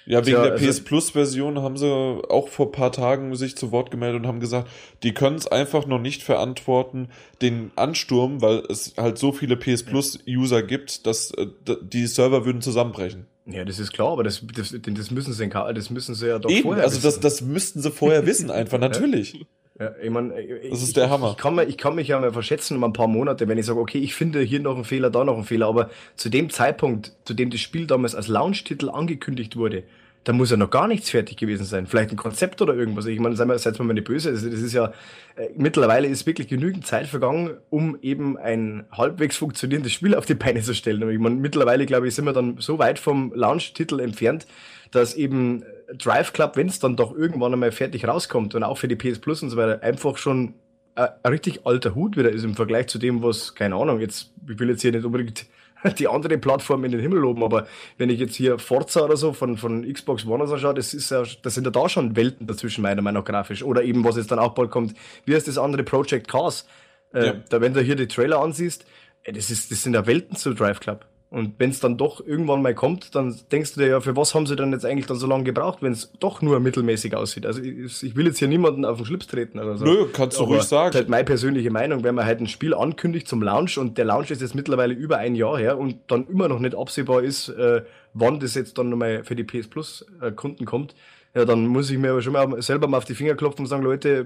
Ja, 0.10 0.26
wegen 0.26 0.38
ja, 0.38 0.44
der 0.44 0.54
also 0.54 0.66
PS 0.66 0.82
Plus 0.82 1.12
Version 1.12 1.62
haben 1.62 1.78
sie 1.78 1.86
auch 1.88 2.50
vor 2.50 2.72
paar 2.72 2.92
Tagen 2.92 3.36
sich 3.36 3.56
zu 3.56 3.72
Wort 3.72 3.92
gemeldet 3.92 4.22
und 4.22 4.28
haben 4.28 4.40
gesagt, 4.40 4.68
die 5.04 5.14
können 5.14 5.36
es 5.36 5.46
einfach 5.46 5.86
noch 5.86 6.00
nicht 6.00 6.24
verantworten, 6.24 7.10
den 7.44 7.72
Ansturm, 7.76 8.42
weil 8.42 8.64
es 8.70 8.96
halt 8.98 9.20
so 9.20 9.32
viele 9.32 9.56
PS 9.56 9.84
Plus 9.84 10.18
User 10.28 10.64
gibt, 10.64 11.06
dass 11.06 11.30
äh, 11.32 11.46
die 11.84 12.08
Server 12.08 12.44
würden 12.44 12.64
zusammenbrechen. 12.64 13.28
Ja, 13.52 13.66
das 13.66 13.80
ist 13.80 13.92
klar, 13.92 14.12
aber 14.12 14.24
das, 14.24 14.46
das, 14.54 14.76
das 14.80 15.12
müssen 15.12 15.34
sie, 15.34 15.50
das 15.50 15.90
müssen 15.90 16.16
sie 16.16 16.28
ja 16.28 16.40
doch 16.40 16.50
Eben, 16.50 16.64
vorher 16.64 16.84
also 16.84 16.98
wissen. 16.98 17.22
das, 17.22 17.40
das 17.40 17.42
müssten 17.42 17.82
sie 17.82 17.92
vorher 17.92 18.26
wissen, 18.26 18.52
einfach, 18.52 18.80
natürlich. 18.80 19.46
Ja, 19.80 19.94
ich 20.02 20.10
mein, 20.10 20.34
das 20.70 20.84
ist 20.84 20.98
der 20.98 21.10
Hammer. 21.10 21.32
Ich 21.32 21.38
kann, 21.38 21.58
ich 21.70 21.78
kann 21.78 21.96
mich 21.96 22.10
ja 22.10 22.20
mal 22.20 22.34
verschätzen 22.34 22.76
um 22.76 22.84
ein 22.84 22.92
paar 22.92 23.08
Monate, 23.08 23.48
wenn 23.48 23.58
ich 23.58 23.66
sage, 23.66 23.80
okay, 23.80 24.00
ich 24.00 24.14
finde 24.14 24.42
hier 24.42 24.60
noch 24.60 24.76
einen 24.76 24.84
Fehler, 24.84 25.10
da 25.10 25.24
noch 25.24 25.36
einen 25.36 25.46
Fehler, 25.46 25.68
aber 25.68 25.90
zu 26.16 26.28
dem 26.30 26.50
Zeitpunkt, 26.50 27.14
zu 27.24 27.34
dem 27.34 27.50
das 27.50 27.62
Spiel 27.62 27.88
damals 27.88 28.14
als 28.14 28.28
Launch-Titel 28.28 28.90
angekündigt 28.90 29.56
wurde, 29.56 29.84
da 30.24 30.34
muss 30.34 30.52
ja 30.52 30.58
noch 30.58 30.70
gar 30.70 30.88
nichts 30.88 31.10
fertig 31.10 31.38
gewesen 31.38 31.66
sein. 31.66 31.88
Vielleicht 31.88 32.12
ein 32.12 32.18
Konzept 32.18 32.62
oder 32.62 32.76
irgendwas. 32.76 33.06
Ich 33.06 33.20
meine, 33.20 33.36
seid 33.36 33.48
mal, 33.48 33.58
seid 33.58 33.80
mal 33.80 33.94
nicht 33.94 34.06
böse. 34.06 34.32
Das 34.32 34.44
ist 34.44 34.74
ja, 34.74 34.92
äh, 35.36 35.50
mittlerweile 35.56 36.08
ist 36.08 36.26
wirklich 36.26 36.48
genügend 36.48 36.86
Zeit 36.86 37.08
vergangen, 37.08 37.52
um 37.70 37.98
eben 38.02 38.38
ein 38.38 38.86
halbwegs 38.92 39.38
funktionierendes 39.38 39.94
Spiel 39.94 40.16
auf 40.16 40.26
die 40.26 40.36
Beine 40.36 40.62
zu 40.62 40.76
stellen. 40.76 41.10
Ich 41.10 41.20
meine, 41.20 41.36
mittlerweile, 41.36 41.86
glaube 41.86 42.08
ich, 42.08 42.16
sind 42.16 42.26
wir 42.26 42.34
dann 42.34 42.58
so 42.60 42.80
weit 42.80 43.00
vom 43.00 43.32
Launch-Titel 43.34 44.00
entfernt, 44.00 44.46
dass 44.92 45.16
eben 45.16 45.64
Drive 45.98 46.34
Club, 46.34 46.58
wenn 46.58 46.68
es 46.68 46.80
dann 46.80 46.96
doch 46.96 47.16
irgendwann 47.16 47.54
einmal 47.54 47.72
fertig 47.72 48.08
rauskommt 48.08 48.56
und 48.56 48.64
auch 48.64 48.78
für 48.78 48.88
die 48.88 48.96
PS 48.96 49.20
Plus 49.20 49.42
und 49.42 49.50
so 49.50 49.58
weiter, 49.58 49.82
einfach 49.84 50.18
schon 50.18 50.54
ein, 50.96 51.10
ein 51.24 51.32
richtig 51.32 51.66
alter 51.66 51.96
Hut 51.96 52.18
wieder 52.18 52.30
ist 52.30 52.44
im 52.44 52.56
Vergleich 52.56 52.88
zu 52.88 53.00
dem, 53.00 53.24
was, 53.24 53.56
keine 53.56 53.76
Ahnung, 53.76 54.00
jetzt, 54.00 54.34
ich 54.48 54.60
will 54.60 54.70
jetzt 54.70 54.82
hier 54.82 54.92
nicht 54.92 55.06
unbedingt 55.06 55.46
die 56.00 56.08
andere 56.08 56.38
Plattform 56.38 56.84
in 56.84 56.92
den 56.92 57.02
Himmel 57.02 57.20
loben, 57.20 57.44
aber 57.44 57.68
wenn 57.98 58.10
ich 58.10 58.20
jetzt 58.20 58.36
hier 58.36 58.60
Forza 58.60 59.02
oder 59.02 59.18
so 59.18 59.34
von, 59.34 59.58
von 59.58 59.92
Xbox 59.92 60.26
One 60.26 60.48
so 60.48 60.58
schaue, 60.58 60.74
das 60.74 60.94
ist 60.94 61.10
ja, 61.12 61.24
das 61.42 61.54
sind 61.54 61.66
ja 61.66 61.72
da 61.72 61.88
schon 61.90 62.16
Welten 62.16 62.48
dazwischen, 62.48 62.82
meiner 62.82 63.02
Meinung 63.02 63.24
nach 63.24 63.30
grafisch. 63.30 63.64
Oder 63.64 63.84
eben, 63.84 64.04
was 64.04 64.18
jetzt 64.18 64.32
dann 64.32 64.40
auch 64.40 64.54
bald 64.54 64.72
kommt, 64.72 64.94
wie 65.26 65.36
heißt 65.36 65.48
das 65.48 65.58
andere 65.58 65.84
Project 65.84 66.28
Cars? 66.28 66.68
Äh, 67.14 67.26
ja. 67.26 67.34
Da, 67.50 67.62
wenn 67.62 67.74
du 67.74 67.82
hier 67.82 67.96
die 67.96 68.08
Trailer 68.08 68.40
ansiehst, 68.40 68.86
das 69.26 69.50
ist, 69.50 69.72
das 69.72 69.84
sind 69.84 69.94
ja 69.94 70.06
Welten 70.06 70.36
zu 70.36 70.54
Drive 70.54 70.80
Club. 70.80 71.06
Und 71.32 71.60
wenn 71.60 71.70
es 71.70 71.80
dann 71.80 71.96
doch 71.96 72.26
irgendwann 72.26 72.64
mal 72.64 72.74
kommt, 72.74 73.14
dann 73.14 73.36
denkst 73.52 73.76
du 73.76 73.82
dir 73.82 73.88
ja, 73.88 74.02
für 74.02 74.16
was 74.16 74.34
haben 74.34 74.48
sie 74.48 74.56
dann 74.56 74.72
jetzt 74.72 74.84
eigentlich 74.84 75.06
dann 75.06 75.18
so 75.18 75.28
lange 75.28 75.44
gebraucht, 75.44 75.84
wenn 75.84 75.92
es 75.92 76.12
doch 76.20 76.42
nur 76.42 76.60
mittelmäßig 76.60 77.16
aussieht. 77.16 77.46
Also 77.46 77.62
ich, 77.62 78.02
ich, 78.02 78.16
will 78.16 78.26
jetzt 78.26 78.40
hier 78.40 78.48
niemanden 78.48 78.84
auf 78.84 78.98
den 78.98 79.06
Schlips 79.06 79.28
treten 79.28 79.60
oder 79.60 79.78
so. 79.78 79.86
Nö, 79.86 80.08
kannst 80.12 80.40
du 80.40 80.46
ruhig 80.46 80.64
sagen. 80.64 80.88
Das 80.88 80.96
ist 80.96 81.02
halt 81.02 81.10
meine 81.10 81.26
persönliche 81.26 81.70
Meinung, 81.70 82.04
wenn 82.04 82.16
man 82.16 82.26
halt 82.26 82.40
ein 82.40 82.48
Spiel 82.48 82.74
ankündigt 82.74 83.28
zum 83.28 83.44
Launch 83.44 83.78
und 83.78 84.00
der 84.00 84.06
Launch 84.06 84.32
ist 84.32 84.42
jetzt 84.42 84.56
mittlerweile 84.56 84.96
über 84.96 85.18
ein 85.18 85.36
Jahr 85.36 85.60
her 85.60 85.78
und 85.78 85.98
dann 86.08 86.26
immer 86.26 86.48
noch 86.48 86.60
nicht 86.60 86.76
absehbar 86.76 87.22
ist, 87.22 87.50
äh, 87.50 87.84
wann 88.16 88.40
das 88.40 88.56
jetzt 88.56 88.80
dann 88.80 88.90
nochmal 88.90 89.24
für 89.24 89.36
die 89.36 89.44
PS 89.44 89.68
Plus 89.68 90.08
äh, 90.22 90.32
Kunden 90.32 90.66
kommt, 90.66 90.96
ja, 91.36 91.46
dann 91.46 91.68
muss 91.68 91.92
ich 91.92 92.00
mir 92.00 92.10
aber 92.10 92.24
schon 92.24 92.34
mal 92.34 92.60
selber 92.64 92.88
mal 92.88 92.98
auf 92.98 93.06
die 93.06 93.14
Finger 93.14 93.36
klopfen 93.36 93.66
und 93.66 93.70
sagen, 93.70 93.84
Leute, 93.84 94.26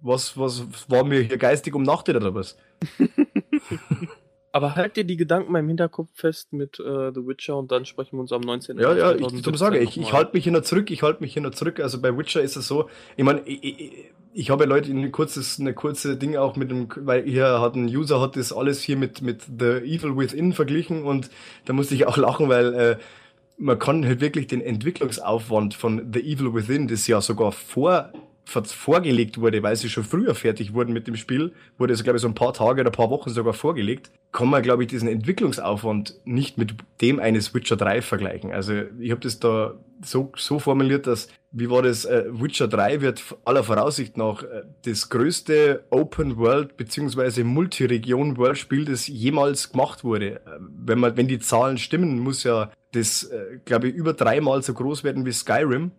was, 0.00 0.38
was 0.38 0.64
war 0.86 1.02
mir 1.02 1.22
hier 1.22 1.38
geistig 1.38 1.74
umnachtet 1.74 2.14
oder 2.14 2.36
was? 2.36 2.56
Aber 4.52 4.74
halt 4.74 4.96
dir 4.96 5.04
die 5.04 5.16
Gedanken 5.16 5.52
mal 5.52 5.60
im 5.60 5.68
Hinterkopf 5.68 6.08
fest 6.14 6.52
mit 6.52 6.80
äh, 6.80 7.12
The 7.14 7.26
Witcher 7.26 7.56
und 7.56 7.70
dann 7.70 7.84
sprechen 7.84 8.16
wir 8.16 8.20
uns 8.20 8.32
am 8.32 8.40
19. 8.40 8.78
Ja, 8.78 8.94
ja, 8.94 9.14
ich 9.14 9.42
zum 9.42 9.56
sage, 9.56 9.78
ich, 9.78 9.96
ich 9.96 10.12
halte 10.12 10.32
mich 10.34 10.44
hier 10.44 10.52
noch 10.52 10.62
zurück, 10.62 10.90
ich 10.90 11.02
halte 11.02 11.22
mich 11.22 11.32
hier 11.32 11.42
noch 11.42 11.52
zurück. 11.52 11.78
Also 11.78 12.00
bei 12.00 12.16
Witcher 12.16 12.42
ist 12.42 12.56
es 12.56 12.66
so, 12.66 12.88
ich 13.16 13.24
meine, 13.24 13.42
ich, 13.46 13.62
ich, 13.62 14.12
ich 14.32 14.50
habe 14.50 14.64
Leute 14.64 14.90
ein 14.90 15.12
kurzes, 15.12 15.60
eine 15.60 15.74
kurze 15.74 16.16
Ding 16.16 16.36
auch 16.36 16.56
mit 16.56 16.70
dem, 16.70 16.88
weil 16.96 17.24
hier 17.24 17.60
hat 17.60 17.76
ein 17.76 17.86
User 17.86 18.20
hat 18.20 18.36
das 18.36 18.52
alles 18.52 18.82
hier 18.82 18.96
mit, 18.96 19.22
mit 19.22 19.42
The 19.42 19.78
Evil 19.84 20.16
Within 20.16 20.52
verglichen 20.52 21.04
und 21.04 21.30
da 21.64 21.72
musste 21.72 21.94
ich 21.94 22.06
auch 22.06 22.16
lachen, 22.16 22.48
weil 22.48 22.74
äh, 22.74 22.96
man 23.56 23.78
kann 23.78 24.04
halt 24.04 24.20
wirklich 24.20 24.46
den 24.46 24.62
Entwicklungsaufwand 24.62 25.74
von 25.74 26.12
The 26.12 26.20
Evil 26.20 26.54
Within, 26.54 26.88
das 26.88 27.06
ja 27.06 27.20
sogar 27.20 27.52
vor 27.52 28.12
vorgelegt 28.50 29.40
wurde, 29.40 29.62
weil 29.62 29.76
sie 29.76 29.88
schon 29.88 30.04
früher 30.04 30.34
fertig 30.34 30.74
wurden 30.74 30.92
mit 30.92 31.06
dem 31.06 31.16
Spiel, 31.16 31.52
wurde 31.78 31.92
es, 31.92 32.02
glaube 32.02 32.16
ich, 32.16 32.22
so 32.22 32.28
ein 32.28 32.34
paar 32.34 32.52
Tage 32.52 32.80
oder 32.80 32.90
ein 32.90 32.96
paar 32.96 33.10
Wochen 33.10 33.30
sogar 33.30 33.52
vorgelegt, 33.52 34.10
kann 34.32 34.48
man, 34.48 34.62
glaube 34.62 34.82
ich, 34.82 34.88
diesen 34.88 35.08
Entwicklungsaufwand 35.08 36.14
nicht 36.24 36.58
mit 36.58 36.74
dem 37.00 37.20
eines 37.20 37.54
Witcher 37.54 37.76
3 37.76 38.02
vergleichen. 38.02 38.52
Also 38.52 38.72
ich 38.98 39.10
habe 39.10 39.20
das 39.20 39.38
da 39.38 39.74
so, 40.04 40.32
so 40.36 40.58
formuliert, 40.58 41.06
dass, 41.06 41.28
wie 41.52 41.70
war 41.70 41.82
das, 41.82 42.04
äh, 42.04 42.24
Witcher 42.28 42.68
3 42.68 43.00
wird 43.00 43.22
aller 43.44 43.62
Voraussicht 43.62 44.16
nach 44.16 44.42
äh, 44.42 44.62
das 44.84 45.08
größte 45.10 45.84
Open 45.90 46.36
World 46.36 46.76
beziehungsweise 46.76 47.44
Multiregion 47.44 48.36
World 48.36 48.58
Spiel, 48.58 48.84
das 48.84 49.06
jemals 49.06 49.70
gemacht 49.72 50.04
wurde. 50.04 50.36
Äh, 50.36 50.40
wenn 50.58 50.98
man, 50.98 51.16
wenn 51.16 51.28
die 51.28 51.38
Zahlen 51.38 51.78
stimmen, 51.78 52.18
muss 52.18 52.44
ja 52.44 52.70
das, 52.92 53.24
äh, 53.24 53.58
glaube 53.64 53.88
ich, 53.88 53.94
über 53.94 54.12
dreimal 54.12 54.62
so 54.62 54.74
groß 54.74 55.04
werden 55.04 55.24
wie 55.24 55.32
Skyrim 55.32 55.92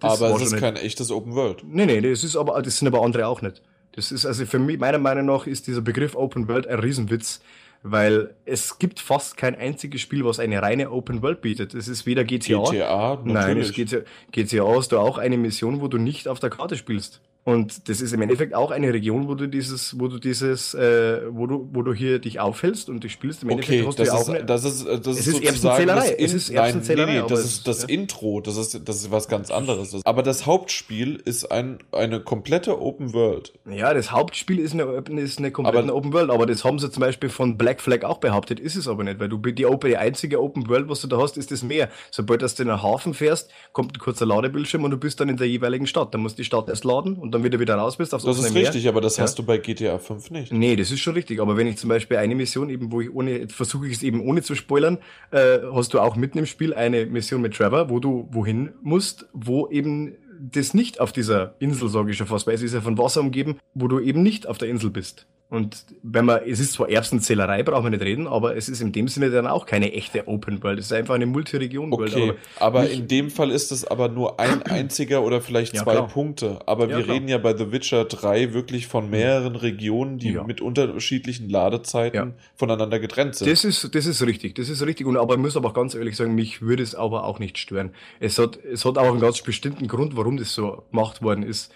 aber 0.00 0.36
es 0.36 0.42
ist 0.42 0.52
nicht. 0.52 0.60
kein 0.60 0.76
echtes 0.76 1.10
Open 1.10 1.34
World. 1.34 1.62
Nee, 1.66 1.86
nee, 1.86 2.00
das 2.00 2.24
ist 2.24 2.36
aber, 2.36 2.60
das 2.62 2.78
sind 2.78 2.88
aber 2.88 3.02
andere 3.02 3.26
auch 3.26 3.42
nicht. 3.42 3.62
Das 3.92 4.12
ist, 4.12 4.26
also 4.26 4.44
für 4.44 4.58
mich, 4.58 4.78
meiner 4.78 4.98
Meinung 4.98 5.26
nach, 5.26 5.46
ist 5.46 5.66
dieser 5.66 5.80
Begriff 5.80 6.14
Open 6.14 6.48
World 6.48 6.66
ein 6.66 6.78
Riesenwitz, 6.78 7.40
weil 7.82 8.34
es 8.44 8.78
gibt 8.78 9.00
fast 9.00 9.36
kein 9.36 9.54
einziges 9.54 10.00
Spiel, 10.00 10.24
was 10.24 10.38
eine 10.38 10.60
reine 10.60 10.90
Open 10.90 11.22
World 11.22 11.40
bietet. 11.40 11.72
Es 11.72 11.88
ist 11.88 12.04
weder 12.04 12.24
GTA. 12.24 12.62
GTA, 12.64 13.14
natürlich. 13.24 13.32
Nein, 13.32 13.58
es 13.58 13.72
GTA, 13.72 13.98
GTA 14.32 14.76
hast 14.76 14.92
du 14.92 14.98
auch 14.98 15.18
eine 15.18 15.38
Mission, 15.38 15.80
wo 15.80 15.88
du 15.88 15.98
nicht 15.98 16.28
auf 16.28 16.40
der 16.40 16.50
Karte 16.50 16.76
spielst. 16.76 17.20
Und 17.46 17.88
das 17.88 18.00
ist 18.00 18.12
im 18.12 18.20
Endeffekt 18.22 18.56
auch 18.56 18.72
eine 18.72 18.92
Region, 18.92 19.28
wo 19.28 19.36
du 19.36 19.46
dieses, 19.46 20.00
wo 20.00 20.08
du 20.08 20.18
dieses, 20.18 20.74
äh, 20.74 21.20
wo 21.30 21.46
du, 21.46 21.68
wo 21.72 21.82
du 21.82 21.94
hier 21.94 22.18
dich 22.18 22.40
aufhältst 22.40 22.88
und 22.88 23.04
dich 23.04 23.12
spielst. 23.12 23.44
Im 23.44 23.50
okay, 23.50 23.78
Endeffekt 23.78 23.86
hast 23.86 23.98
das 24.00 24.08
du 24.08 24.14
ja 24.14 24.20
auch 24.20 24.28
eine, 24.28 24.44
das 24.44 24.64
ist, 24.64 24.84
das 24.84 25.16
ist, 25.16 25.28
ist 25.28 25.44
Erbsenzählerei. 25.44 26.16
Es 26.18 26.34
ist 26.34 26.50
Erbsenzählerei. 26.50 27.12
Nee, 27.12 27.20
nee, 27.20 27.28
das 27.28 27.44
ist 27.44 27.68
das 27.68 27.82
ja. 27.82 27.88
Intro. 27.88 28.40
Das 28.40 28.56
ist, 28.56 28.88
das 28.88 28.96
ist 28.96 29.12
was 29.12 29.28
ganz 29.28 29.52
anderes. 29.52 29.94
Aber 30.04 30.24
das 30.24 30.44
Hauptspiel 30.44 31.22
ist 31.24 31.52
ein, 31.52 31.78
eine 31.92 32.18
komplette 32.18 32.80
Open 32.82 33.12
World. 33.12 33.52
Ja, 33.70 33.94
das 33.94 34.10
Hauptspiel 34.10 34.58
ist 34.58 34.72
eine, 34.72 34.82
ist 35.20 35.38
eine 35.38 35.52
komplette 35.52 35.78
aber, 35.78 35.94
Open 35.94 36.12
World. 36.12 36.30
Aber 36.30 36.46
das 36.46 36.64
haben 36.64 36.80
sie 36.80 36.90
zum 36.90 37.00
Beispiel 37.02 37.28
von 37.28 37.56
Black 37.56 37.80
Flag 37.80 38.02
auch 38.02 38.18
behauptet. 38.18 38.58
Ist 38.58 38.74
es 38.74 38.88
aber 38.88 39.04
nicht, 39.04 39.20
weil 39.20 39.28
du 39.28 39.38
die, 39.38 39.54
die 39.54 39.96
einzige 39.96 40.42
Open 40.42 40.68
World, 40.68 40.88
was 40.88 41.00
du 41.00 41.06
da 41.06 41.18
hast, 41.18 41.36
ist 41.36 41.52
das 41.52 41.62
Meer. 41.62 41.90
Sobald 42.10 42.42
du 42.42 42.46
in 42.60 42.70
einen 42.70 42.82
Hafen 42.82 43.14
fährst, 43.14 43.52
kommt 43.72 43.94
ein 43.94 44.00
kurzer 44.00 44.26
Ladebildschirm 44.26 44.82
und 44.82 44.90
du 44.90 44.96
bist 44.96 45.20
dann 45.20 45.28
in 45.28 45.36
der 45.36 45.46
jeweiligen 45.46 45.86
Stadt. 45.86 46.12
Dann 46.12 46.22
musst 46.22 46.38
du 46.38 46.42
die 46.42 46.44
Stadt 46.44 46.68
erst 46.68 46.82
laden 46.82 47.14
und 47.14 47.35
dann 47.36 47.44
wieder 47.44 47.60
wieder 47.60 47.76
raus 47.76 47.96
bist 47.96 48.14
aufs 48.14 48.24
Das 48.24 48.38
ist 48.38 48.54
richtig, 48.54 48.82
Meer. 48.82 48.92
aber 48.92 49.00
das 49.00 49.16
ja. 49.16 49.22
hast 49.22 49.38
du 49.38 49.42
bei 49.42 49.58
GTA 49.58 49.98
5 49.98 50.30
nicht. 50.30 50.52
Nee, 50.52 50.76
das 50.76 50.90
ist 50.90 51.00
schon 51.00 51.14
richtig. 51.14 51.40
Aber 51.40 51.56
wenn 51.56 51.66
ich 51.66 51.78
zum 51.78 51.88
Beispiel 51.88 52.16
eine 52.16 52.34
Mission 52.34 52.68
eben, 52.70 52.90
wo 52.92 53.00
ich 53.00 53.14
ohne, 53.14 53.48
versuche 53.48 53.86
ich 53.86 53.94
es 53.94 54.02
eben 54.02 54.20
ohne 54.20 54.42
zu 54.42 54.54
spoilern, 54.54 54.98
äh, 55.30 55.58
hast 55.72 55.94
du 55.94 56.00
auch 56.00 56.16
mitten 56.16 56.38
im 56.38 56.46
Spiel 56.46 56.74
eine 56.74 57.06
Mission 57.06 57.40
mit 57.40 57.54
Trevor, 57.54 57.90
wo 57.90 58.00
du 58.00 58.28
wohin 58.30 58.72
musst, 58.82 59.26
wo 59.32 59.68
eben 59.68 60.16
das 60.40 60.74
nicht 60.74 61.00
auf 61.00 61.12
dieser 61.12 61.54
Insel, 61.58 61.88
sage 61.88 62.10
ich 62.10 62.16
schon 62.16 62.26
fast, 62.26 62.46
weil 62.46 62.54
es 62.54 62.62
ist 62.62 62.74
ja 62.74 62.80
von 62.80 62.98
Wasser 62.98 63.20
umgeben, 63.20 63.58
wo 63.74 63.88
du 63.88 64.00
eben 64.00 64.22
nicht 64.22 64.46
auf 64.46 64.58
der 64.58 64.68
Insel 64.68 64.90
bist. 64.90 65.26
Und 65.48 65.84
wenn 66.02 66.24
man, 66.24 66.40
es 66.44 66.58
ist 66.58 66.72
zwar 66.72 66.88
Erbsenzählerei, 66.88 67.62
braucht 67.62 67.84
man 67.84 67.92
nicht 67.92 68.02
reden, 68.02 68.26
aber 68.26 68.56
es 68.56 68.68
ist 68.68 68.80
in 68.80 68.90
dem 68.90 69.06
Sinne 69.06 69.30
dann 69.30 69.46
auch 69.46 69.64
keine 69.64 69.92
echte 69.92 70.26
Open 70.26 70.60
World. 70.64 70.80
Es 70.80 70.86
ist 70.86 70.92
einfach 70.92 71.14
eine 71.14 71.26
Multiregion-World. 71.26 72.16
Okay, 72.16 72.32
aber, 72.58 72.80
aber 72.80 72.90
in 72.90 73.06
dem 73.06 73.30
Fall 73.30 73.52
ist 73.52 73.70
es 73.70 73.84
aber 73.84 74.08
nur 74.08 74.40
ein 74.40 74.62
einziger 74.64 75.22
oder 75.22 75.40
vielleicht 75.40 75.74
ja, 75.74 75.84
zwei 75.84 75.92
klar. 75.92 76.08
Punkte. 76.08 76.58
Aber 76.66 76.88
ja, 76.88 76.96
wir 76.96 77.04
klar. 77.04 77.16
reden 77.16 77.28
ja 77.28 77.38
bei 77.38 77.56
The 77.56 77.70
Witcher 77.70 78.06
3 78.06 78.54
wirklich 78.54 78.88
von 78.88 79.08
mehreren 79.08 79.54
Regionen, 79.54 80.18
die 80.18 80.32
ja. 80.32 80.42
mit 80.42 80.60
unterschiedlichen 80.60 81.48
Ladezeiten 81.48 82.34
voneinander 82.56 82.98
getrennt 82.98 83.36
sind. 83.36 83.48
Das 83.48 83.64
ist, 83.64 83.94
das 83.94 84.06
ist 84.06 84.26
richtig, 84.26 84.56
das 84.56 84.68
ist 84.68 84.84
richtig. 84.84 85.06
Und 85.06 85.16
aber 85.16 85.34
ich 85.34 85.40
muss 85.40 85.56
aber 85.56 85.68
auch 85.68 85.74
ganz 85.74 85.94
ehrlich 85.94 86.16
sagen, 86.16 86.34
mich 86.34 86.60
würde 86.60 86.82
es 86.82 86.96
aber 86.96 87.22
auch 87.22 87.38
nicht 87.38 87.56
stören. 87.58 87.92
Es 88.18 88.36
hat, 88.38 88.58
es 88.64 88.84
hat 88.84 88.98
auch 88.98 89.12
einen 89.12 89.20
ganz 89.20 89.42
bestimmten 89.42 89.86
Grund, 89.86 90.16
warum 90.16 90.38
das 90.38 90.52
so 90.52 90.82
gemacht 90.90 91.22
worden 91.22 91.44
ist. 91.44 91.72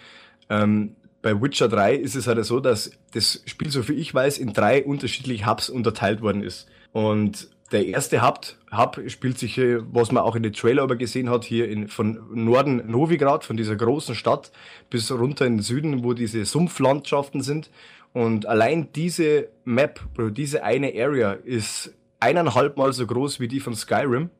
Ähm, 0.48 0.96
bei 1.22 1.40
Witcher 1.40 1.68
3 1.68 1.94
ist 1.94 2.14
es 2.14 2.26
halt 2.26 2.44
so, 2.44 2.60
dass 2.60 2.92
das 3.12 3.42
Spiel, 3.46 3.70
so 3.70 3.82
viel 3.82 3.98
ich 3.98 4.12
weiß, 4.14 4.38
in 4.38 4.52
drei 4.52 4.84
unterschiedliche 4.84 5.46
Hubs 5.46 5.68
unterteilt 5.68 6.22
worden 6.22 6.42
ist. 6.42 6.68
Und 6.92 7.48
der 7.72 7.86
erste 7.86 8.26
Hub, 8.26 8.40
Hub 8.72 9.00
spielt 9.06 9.38
sich, 9.38 9.58
was 9.58 10.10
man 10.10 10.24
auch 10.24 10.34
in 10.34 10.42
den 10.42 10.52
Trailer 10.52 10.82
aber 10.82 10.96
gesehen 10.96 11.30
hat, 11.30 11.44
hier 11.44 11.68
in, 11.68 11.88
von 11.88 12.20
Norden 12.32 12.90
Novigrad, 12.90 13.44
von 13.44 13.56
dieser 13.56 13.76
großen 13.76 14.14
Stadt, 14.14 14.50
bis 14.88 15.10
runter 15.12 15.46
in 15.46 15.58
den 15.58 15.62
Süden, 15.62 16.02
wo 16.02 16.12
diese 16.12 16.44
Sumpflandschaften 16.44 17.42
sind. 17.42 17.70
Und 18.12 18.46
allein 18.46 18.88
diese 18.92 19.48
Map, 19.64 20.00
diese 20.32 20.64
eine 20.64 20.92
Area 20.96 21.32
ist 21.32 21.94
eineinhalb 22.18 22.76
Mal 22.76 22.92
so 22.92 23.06
groß 23.06 23.38
wie 23.38 23.48
die 23.48 23.60
von 23.60 23.74
Skyrim. 23.74 24.30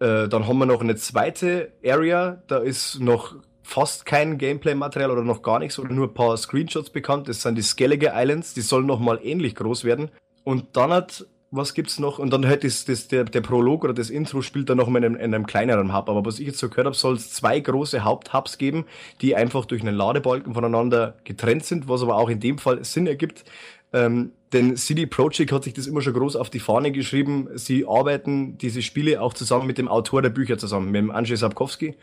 Äh, 0.00 0.28
dann 0.28 0.48
haben 0.48 0.58
wir 0.58 0.66
noch 0.66 0.80
eine 0.80 0.96
zweite 0.96 1.72
Area, 1.84 2.42
da 2.48 2.58
ist 2.58 2.98
noch 2.98 3.36
fast 3.70 4.04
kein 4.04 4.36
Gameplay-Material 4.36 5.12
oder 5.12 5.22
noch 5.22 5.42
gar 5.42 5.60
nichts 5.60 5.78
oder 5.78 5.92
nur 5.92 6.08
ein 6.08 6.14
paar 6.14 6.36
Screenshots 6.36 6.90
bekannt. 6.90 7.28
Das 7.28 7.42
sind 7.42 7.56
die 7.56 7.62
Skellige 7.62 8.12
Islands, 8.14 8.52
die 8.52 8.62
sollen 8.62 8.86
noch 8.86 8.98
mal 8.98 9.20
ähnlich 9.22 9.54
groß 9.54 9.84
werden. 9.84 10.10
Und 10.42 10.76
dann 10.76 10.90
hat, 10.90 11.24
was 11.52 11.72
gibt's 11.72 12.00
noch? 12.00 12.18
Und 12.18 12.32
dann 12.32 12.46
halt 12.48 12.64
das, 12.64 12.84
das, 12.84 13.06
der, 13.06 13.24
der 13.24 13.40
Prolog 13.42 13.84
oder 13.84 13.94
das 13.94 14.10
Intro 14.10 14.42
spielt 14.42 14.68
dann 14.70 14.78
noch 14.78 14.88
mal 14.88 14.98
in 14.98 15.04
einem, 15.04 15.14
in 15.14 15.34
einem 15.34 15.46
kleineren 15.46 15.94
Hub. 15.94 16.08
Aber 16.08 16.24
was 16.24 16.40
ich 16.40 16.48
jetzt 16.48 16.58
so 16.58 16.68
gehört 16.68 16.86
habe, 16.86 16.96
soll 16.96 17.14
es 17.14 17.32
zwei 17.32 17.60
große 17.60 18.02
Haupthubs 18.02 18.58
geben, 18.58 18.86
die 19.20 19.36
einfach 19.36 19.64
durch 19.66 19.82
einen 19.82 19.94
Ladebalken 19.94 20.52
voneinander 20.52 21.14
getrennt 21.22 21.64
sind, 21.64 21.88
was 21.88 22.02
aber 22.02 22.16
auch 22.16 22.28
in 22.28 22.40
dem 22.40 22.58
Fall 22.58 22.84
Sinn 22.84 23.06
ergibt. 23.06 23.44
Ähm, 23.92 24.32
denn 24.52 24.76
CD 24.76 25.06
Projekt 25.06 25.52
hat 25.52 25.62
sich 25.62 25.74
das 25.74 25.86
immer 25.86 26.02
schon 26.02 26.14
groß 26.14 26.34
auf 26.34 26.50
die 26.50 26.58
Fahne 26.58 26.90
geschrieben. 26.90 27.48
Sie 27.54 27.86
arbeiten 27.86 28.58
diese 28.58 28.82
Spiele 28.82 29.22
auch 29.22 29.32
zusammen 29.32 29.68
mit 29.68 29.78
dem 29.78 29.86
Autor 29.86 30.22
der 30.22 30.30
Bücher 30.30 30.58
zusammen, 30.58 30.90
mit 30.90 31.00
dem 31.00 31.12
Andrzej 31.12 31.36
Sapkowski. 31.36 31.94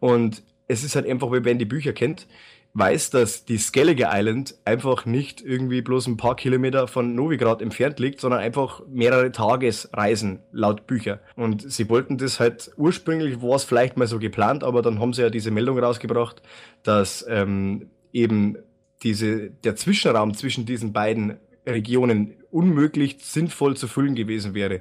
Und 0.00 0.42
es 0.68 0.84
ist 0.84 0.96
halt 0.96 1.06
einfach, 1.06 1.28
wenn 1.30 1.58
die 1.58 1.64
Bücher 1.64 1.92
kennt, 1.92 2.26
weiß, 2.74 3.10
dass 3.10 3.44
die 3.44 3.58
Skellige 3.58 4.08
Island 4.10 4.54
einfach 4.64 5.04
nicht 5.04 5.42
irgendwie 5.42 5.82
bloß 5.82 6.06
ein 6.06 6.16
paar 6.16 6.36
Kilometer 6.36 6.88
von 6.88 7.14
Novigrad 7.14 7.60
entfernt 7.60 7.98
liegt, 7.98 8.20
sondern 8.20 8.40
einfach 8.40 8.82
mehrere 8.88 9.30
Tagesreisen 9.30 10.40
laut 10.52 10.86
Bücher. 10.86 11.20
Und 11.36 11.70
sie 11.70 11.88
wollten 11.90 12.16
das 12.16 12.40
halt, 12.40 12.70
ursprünglich 12.76 13.42
war 13.42 13.56
es 13.56 13.64
vielleicht 13.64 13.98
mal 13.98 14.06
so 14.06 14.18
geplant, 14.18 14.64
aber 14.64 14.80
dann 14.80 15.00
haben 15.00 15.12
sie 15.12 15.22
ja 15.22 15.30
diese 15.30 15.50
Meldung 15.50 15.78
rausgebracht, 15.78 16.40
dass 16.82 17.24
ähm, 17.28 17.90
eben 18.12 18.56
diese, 19.02 19.50
der 19.50 19.76
Zwischenraum 19.76 20.32
zwischen 20.32 20.64
diesen 20.64 20.92
beiden 20.94 21.38
Regionen 21.66 22.34
unmöglich 22.50 23.18
sinnvoll 23.20 23.76
zu 23.76 23.86
füllen 23.86 24.14
gewesen 24.14 24.54
wäre. 24.54 24.80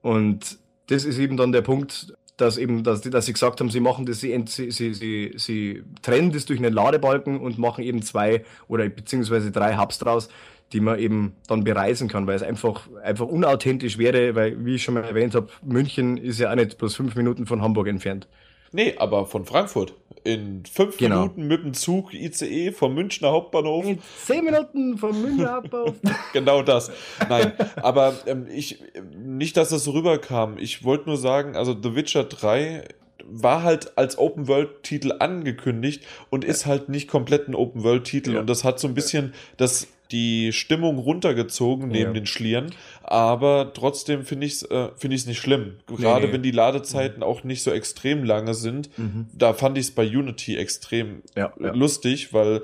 Und 0.00 0.58
das 0.86 1.04
ist 1.04 1.18
eben 1.18 1.36
dann 1.36 1.50
der 1.50 1.62
Punkt, 1.62 2.14
dass 2.36 2.58
eben, 2.58 2.82
dass, 2.82 3.00
dass 3.00 3.26
sie 3.26 3.32
gesagt 3.32 3.60
haben, 3.60 3.70
sie 3.70 3.80
machen 3.80 4.06
das, 4.06 4.20
sie, 4.20 4.44
sie, 4.46 4.70
sie, 4.70 5.32
sie 5.36 5.82
trennen 6.02 6.32
das 6.32 6.44
durch 6.44 6.58
einen 6.58 6.72
Ladebalken 6.72 7.40
und 7.40 7.58
machen 7.58 7.82
eben 7.82 8.02
zwei 8.02 8.44
oder 8.68 8.88
beziehungsweise 8.88 9.50
drei 9.50 9.76
Hubs 9.76 9.98
draus, 9.98 10.28
die 10.72 10.80
man 10.80 10.98
eben 10.98 11.36
dann 11.46 11.64
bereisen 11.64 12.08
kann, 12.08 12.26
weil 12.26 12.36
es 12.36 12.42
einfach, 12.42 12.88
einfach 13.02 13.26
unauthentisch 13.26 13.98
wäre, 13.98 14.34
weil, 14.34 14.64
wie 14.64 14.74
ich 14.74 14.82
schon 14.82 14.94
mal 14.94 15.04
erwähnt 15.04 15.34
habe, 15.34 15.48
München 15.62 16.16
ist 16.16 16.40
ja 16.40 16.50
auch 16.50 16.56
nicht 16.56 16.76
bloß 16.78 16.94
fünf 16.96 17.14
Minuten 17.14 17.46
von 17.46 17.62
Hamburg 17.62 17.86
entfernt. 17.86 18.28
Nee, 18.72 18.94
aber 18.98 19.26
von 19.26 19.44
Frankfurt. 19.44 19.94
In 20.26 20.64
fünf 20.64 20.96
genau. 20.96 21.20
Minuten 21.20 21.46
mit 21.46 21.62
dem 21.62 21.74
Zug 21.74 22.12
ICE 22.12 22.72
vom 22.72 22.94
Münchner 22.94 23.30
Hauptbahnhof. 23.30 23.84
In 23.86 23.98
zehn 24.24 24.44
Minuten 24.44 24.98
vom 24.98 25.20
Münchner 25.22 25.52
Hauptbahnhof. 25.52 25.94
genau 26.32 26.62
das. 26.62 26.90
Nein, 27.28 27.52
aber 27.76 28.14
ähm, 28.26 28.46
ich, 28.50 28.82
nicht, 29.16 29.56
dass 29.56 29.68
das 29.68 29.84
so 29.84 29.92
rüberkam. 29.92 30.58
Ich 30.58 30.84
wollte 30.84 31.08
nur 31.08 31.16
sagen, 31.16 31.56
also 31.56 31.76
The 31.80 31.94
Witcher 31.94 32.24
3 32.24 32.84
war 33.28 33.62
halt 33.62 33.96
als 33.98 34.18
Open 34.18 34.48
World 34.48 34.82
Titel 34.82 35.12
angekündigt 35.18 36.04
und 36.30 36.44
ist 36.44 36.66
halt 36.66 36.88
nicht 36.88 37.08
komplett 37.08 37.48
ein 37.48 37.54
Open 37.54 37.82
World 37.82 38.04
Titel 38.04 38.34
ja. 38.34 38.40
und 38.40 38.48
das 38.48 38.64
hat 38.64 38.78
so 38.78 38.88
ein 38.88 38.94
bisschen 38.94 39.34
das 39.56 39.88
die 40.10 40.52
Stimmung 40.52 40.98
runtergezogen 40.98 41.88
neben 41.88 42.10
ja. 42.10 42.20
den 42.20 42.26
Schlieren, 42.26 42.74
aber 43.02 43.72
trotzdem 43.74 44.24
finde 44.24 44.46
ich 44.46 44.54
es 44.54 44.62
äh, 44.62 44.88
finde 44.96 45.16
ich 45.16 45.26
nicht 45.26 45.38
schlimm. 45.38 45.76
Gerade 45.86 46.20
nee, 46.20 46.26
nee. 46.26 46.32
wenn 46.32 46.42
die 46.42 46.50
Ladezeiten 46.50 47.18
mhm. 47.18 47.22
auch 47.24 47.44
nicht 47.44 47.62
so 47.62 47.70
extrem 47.70 48.24
lange 48.24 48.54
sind, 48.54 48.96
mhm. 48.98 49.26
da 49.32 49.52
fand 49.52 49.78
ich 49.78 49.86
es 49.86 49.94
bei 49.94 50.06
Unity 50.06 50.56
extrem 50.56 51.22
ja. 51.34 51.52
lustig, 51.58 52.32
weil 52.32 52.62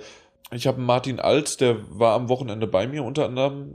ich 0.52 0.66
habe 0.66 0.80
Martin 0.80 1.18
Alt, 1.18 1.60
der 1.60 1.76
war 1.90 2.14
am 2.14 2.28
Wochenende 2.28 2.66
bei 2.66 2.86
mir 2.86 3.04
unter 3.04 3.26
anderem 3.26 3.74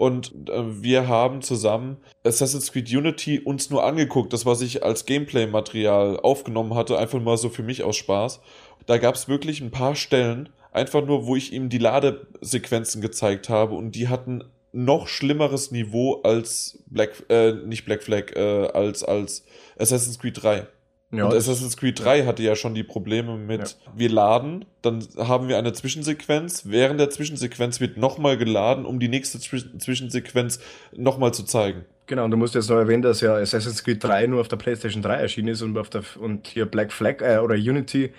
und 0.00 0.48
äh, 0.48 0.82
wir 0.82 1.08
haben 1.08 1.42
zusammen 1.42 1.98
Assassin's 2.24 2.72
Creed 2.72 2.90
Unity 2.90 3.38
uns 3.38 3.68
nur 3.68 3.84
angeguckt, 3.84 4.32
das 4.32 4.46
was 4.46 4.62
ich 4.62 4.82
als 4.82 5.04
Gameplay-Material 5.04 6.20
aufgenommen 6.20 6.74
hatte, 6.74 6.98
einfach 6.98 7.20
mal 7.20 7.36
so 7.36 7.50
für 7.50 7.62
mich 7.62 7.84
aus 7.84 7.96
Spaß. 7.96 8.40
Da 8.86 8.96
gab 8.96 9.14
es 9.14 9.28
wirklich 9.28 9.60
ein 9.60 9.70
paar 9.70 9.94
Stellen, 9.96 10.48
Einfach 10.72 11.04
nur, 11.04 11.26
wo 11.26 11.36
ich 11.36 11.52
ihm 11.52 11.68
die 11.68 11.78
Ladesequenzen 11.78 13.02
gezeigt 13.02 13.48
habe 13.48 13.74
und 13.74 13.94
die 13.94 14.08
hatten 14.08 14.44
noch 14.72 15.08
schlimmeres 15.08 15.70
Niveau 15.70 16.20
als 16.22 16.82
Black, 16.86 17.24
äh, 17.28 17.52
nicht 17.52 17.84
Black 17.84 18.02
Flag, 18.02 18.36
äh, 18.36 18.68
als, 18.68 19.02
als 19.02 19.44
Assassin's 19.78 20.18
Creed 20.18 20.42
3. 20.42 20.66
Ja, 21.12 21.24
und 21.24 21.34
Assassin's 21.34 21.76
Creed 21.76 21.98
3 21.98 22.24
hatte 22.24 22.44
ja 22.44 22.54
schon 22.54 22.72
die 22.74 22.84
Probleme 22.84 23.36
mit, 23.36 23.60
ja. 23.60 23.92
wir 23.96 24.08
laden, 24.10 24.64
dann 24.80 25.04
haben 25.18 25.48
wir 25.48 25.58
eine 25.58 25.72
Zwischensequenz, 25.72 26.66
während 26.66 27.00
der 27.00 27.10
Zwischensequenz 27.10 27.80
wird 27.80 27.96
nochmal 27.96 28.38
geladen, 28.38 28.86
um 28.86 29.00
die 29.00 29.08
nächste 29.08 29.40
Zwischensequenz 29.40 30.60
nochmal 30.96 31.34
zu 31.34 31.42
zeigen. 31.42 31.84
Genau, 32.06 32.24
und 32.24 32.30
du 32.30 32.36
musst 32.36 32.54
jetzt 32.54 32.70
noch 32.70 32.76
erwähnen, 32.76 33.02
dass 33.02 33.20
ja 33.20 33.34
Assassin's 33.34 33.82
Creed 33.82 34.02
3 34.02 34.28
nur 34.28 34.40
auf 34.40 34.48
der 34.48 34.56
PlayStation 34.56 35.02
3 35.02 35.14
erschienen 35.14 35.48
ist 35.48 35.62
und, 35.62 35.76
auf 35.76 35.90
der, 35.90 36.04
und 36.20 36.46
hier 36.46 36.66
Black 36.66 36.92
Flag 36.92 37.22
äh, 37.22 37.38
oder 37.38 37.56
Unity 37.56 38.12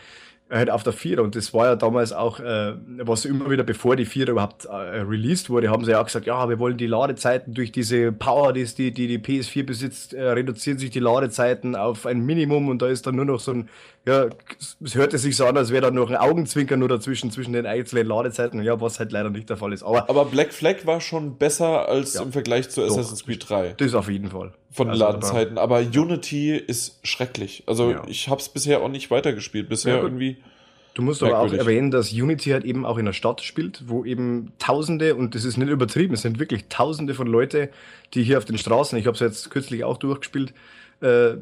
halt 0.52 0.70
auf 0.70 0.84
der 0.84 0.94
Vierer. 0.94 1.24
Und 1.24 1.36
das 1.36 1.54
war 1.54 1.68
ja 1.68 1.76
damals 1.76 2.12
auch, 2.12 2.40
äh, 2.40 2.74
was 3.00 3.26
immer 3.26 3.50
wieder, 3.50 3.64
bevor 3.64 3.96
die 3.96 4.06
Vierer 4.06 4.32
überhaupt 4.32 4.66
äh, 4.66 4.72
released 4.72 5.50
wurde, 5.50 5.70
haben 5.70 5.86
sie 5.86 5.92
ja 5.92 6.02
auch 6.02 6.06
gesagt, 6.06 6.26
ja, 6.26 6.48
wir 6.50 6.60
wollen 6.60 6.78
die 6.78 6.88
Ladezeiten 6.88 7.54
durch 7.54 7.72
diese 7.72 8.12
Power, 8.12 8.54
die 8.54 8.66
die, 8.66 8.92
die, 8.92 9.08
die 9.08 9.20
PS4 9.20 9.66
besitzt, 9.66 10.14
äh, 10.14 10.22
reduzieren 10.24 10.78
sich 10.78 10.90
die 10.90 11.00
Ladezeiten 11.00 11.76
auf 11.76 12.06
ein 12.06 12.20
Minimum 12.20 12.68
und 12.70 12.82
da 12.82 12.88
ist 12.88 13.08
dann 13.08 13.16
nur 13.16 13.26
noch 13.26 13.40
so 13.40 13.52
ein, 13.54 13.70
ja, 14.08 14.28
es 14.84 14.96
hörte 14.96 15.18
sich 15.20 15.36
so 15.36 15.46
an, 15.46 15.56
als 15.58 15.70
wäre 15.70 15.82
da 15.82 15.92
noch 15.92 16.10
ein 16.10 16.18
Augenzwinker 16.18 16.76
nur 16.76 16.90
dazwischen, 16.90 17.30
zwischen 17.30 17.54
den 17.54 17.68
einzelnen 17.68 18.08
Ladezeiten, 18.08 18.62
ja, 18.64 18.82
was 18.82 19.00
halt 19.00 19.12
leider 19.12 19.30
nicht 19.30 19.50
der 19.50 19.58
Fall 19.58 19.74
ist. 19.74 19.84
Aber, 19.84 20.10
Aber 20.10 20.26
Black 20.26 20.54
Flag 20.54 20.86
war 20.86 21.02
schon 21.02 21.38
besser 21.38 21.88
als 21.88 22.16
ja, 22.16 22.24
im 22.24 22.32
Vergleich 22.32 22.70
zu 22.70 22.84
Assassin's 22.84 23.26
Creed 23.26 23.48
3. 23.48 23.76
Das 23.78 23.94
auf 23.94 24.10
jeden 24.10 24.30
Fall. 24.30 24.54
Von 24.72 24.88
den 24.88 24.94
also, 24.94 25.06
Ladezeiten. 25.06 25.58
Aber 25.60 25.80
Unity 25.80 26.56
ist 26.56 27.00
schrecklich. 27.04 27.64
Also 27.68 27.92
ja. 27.92 28.04
ich 28.08 28.28
habe 28.28 28.42
es 28.42 28.50
bisher 28.50 28.82
auch 28.82 28.90
nicht 28.90 29.12
weitergespielt. 29.12 29.70
Bisher 29.70 29.98
ja, 29.98 30.02
irgendwie 30.02 30.38
Du 30.94 31.02
musst 31.02 31.24
aber 31.24 31.40
auch 31.40 31.54
erwähnen, 31.54 31.90
dass 31.90 32.12
Unity 32.12 32.50
halt 32.50 32.66
eben 32.66 32.86
auch 32.86 32.98
in 32.98 33.06
einer 33.06 33.14
Stadt 33.14 33.42
spielt, 33.42 33.84
wo 33.88 34.04
eben 34.04 34.52
Tausende, 34.60 35.16
und 35.16 35.36
das 35.36 35.46
ist 35.46 35.56
nicht 35.58 35.70
übertrieben, 35.70 36.16
es 36.16 36.22
sind 36.24 36.38
wirklich 36.38 36.66
Tausende 36.68 37.14
von 37.14 37.28
Leute, 37.28 37.70
die 38.14 38.24
hier 38.24 38.38
auf 38.38 38.46
den 38.46 38.58
Straßen, 38.58 38.98
ich 38.98 39.08
habe 39.08 39.16
es 39.16 39.22
jetzt 39.22 39.50
kürzlich 39.50 39.86
auch 39.86 39.98
durchgespielt, 39.98 40.54
äh, 41.00 41.36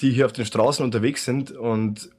die 0.00 0.10
hier 0.10 0.26
auf 0.26 0.32
den 0.32 0.44
Straßen 0.44 0.84
unterwegs 0.84 1.24
sind 1.24 1.52
und 1.52 2.10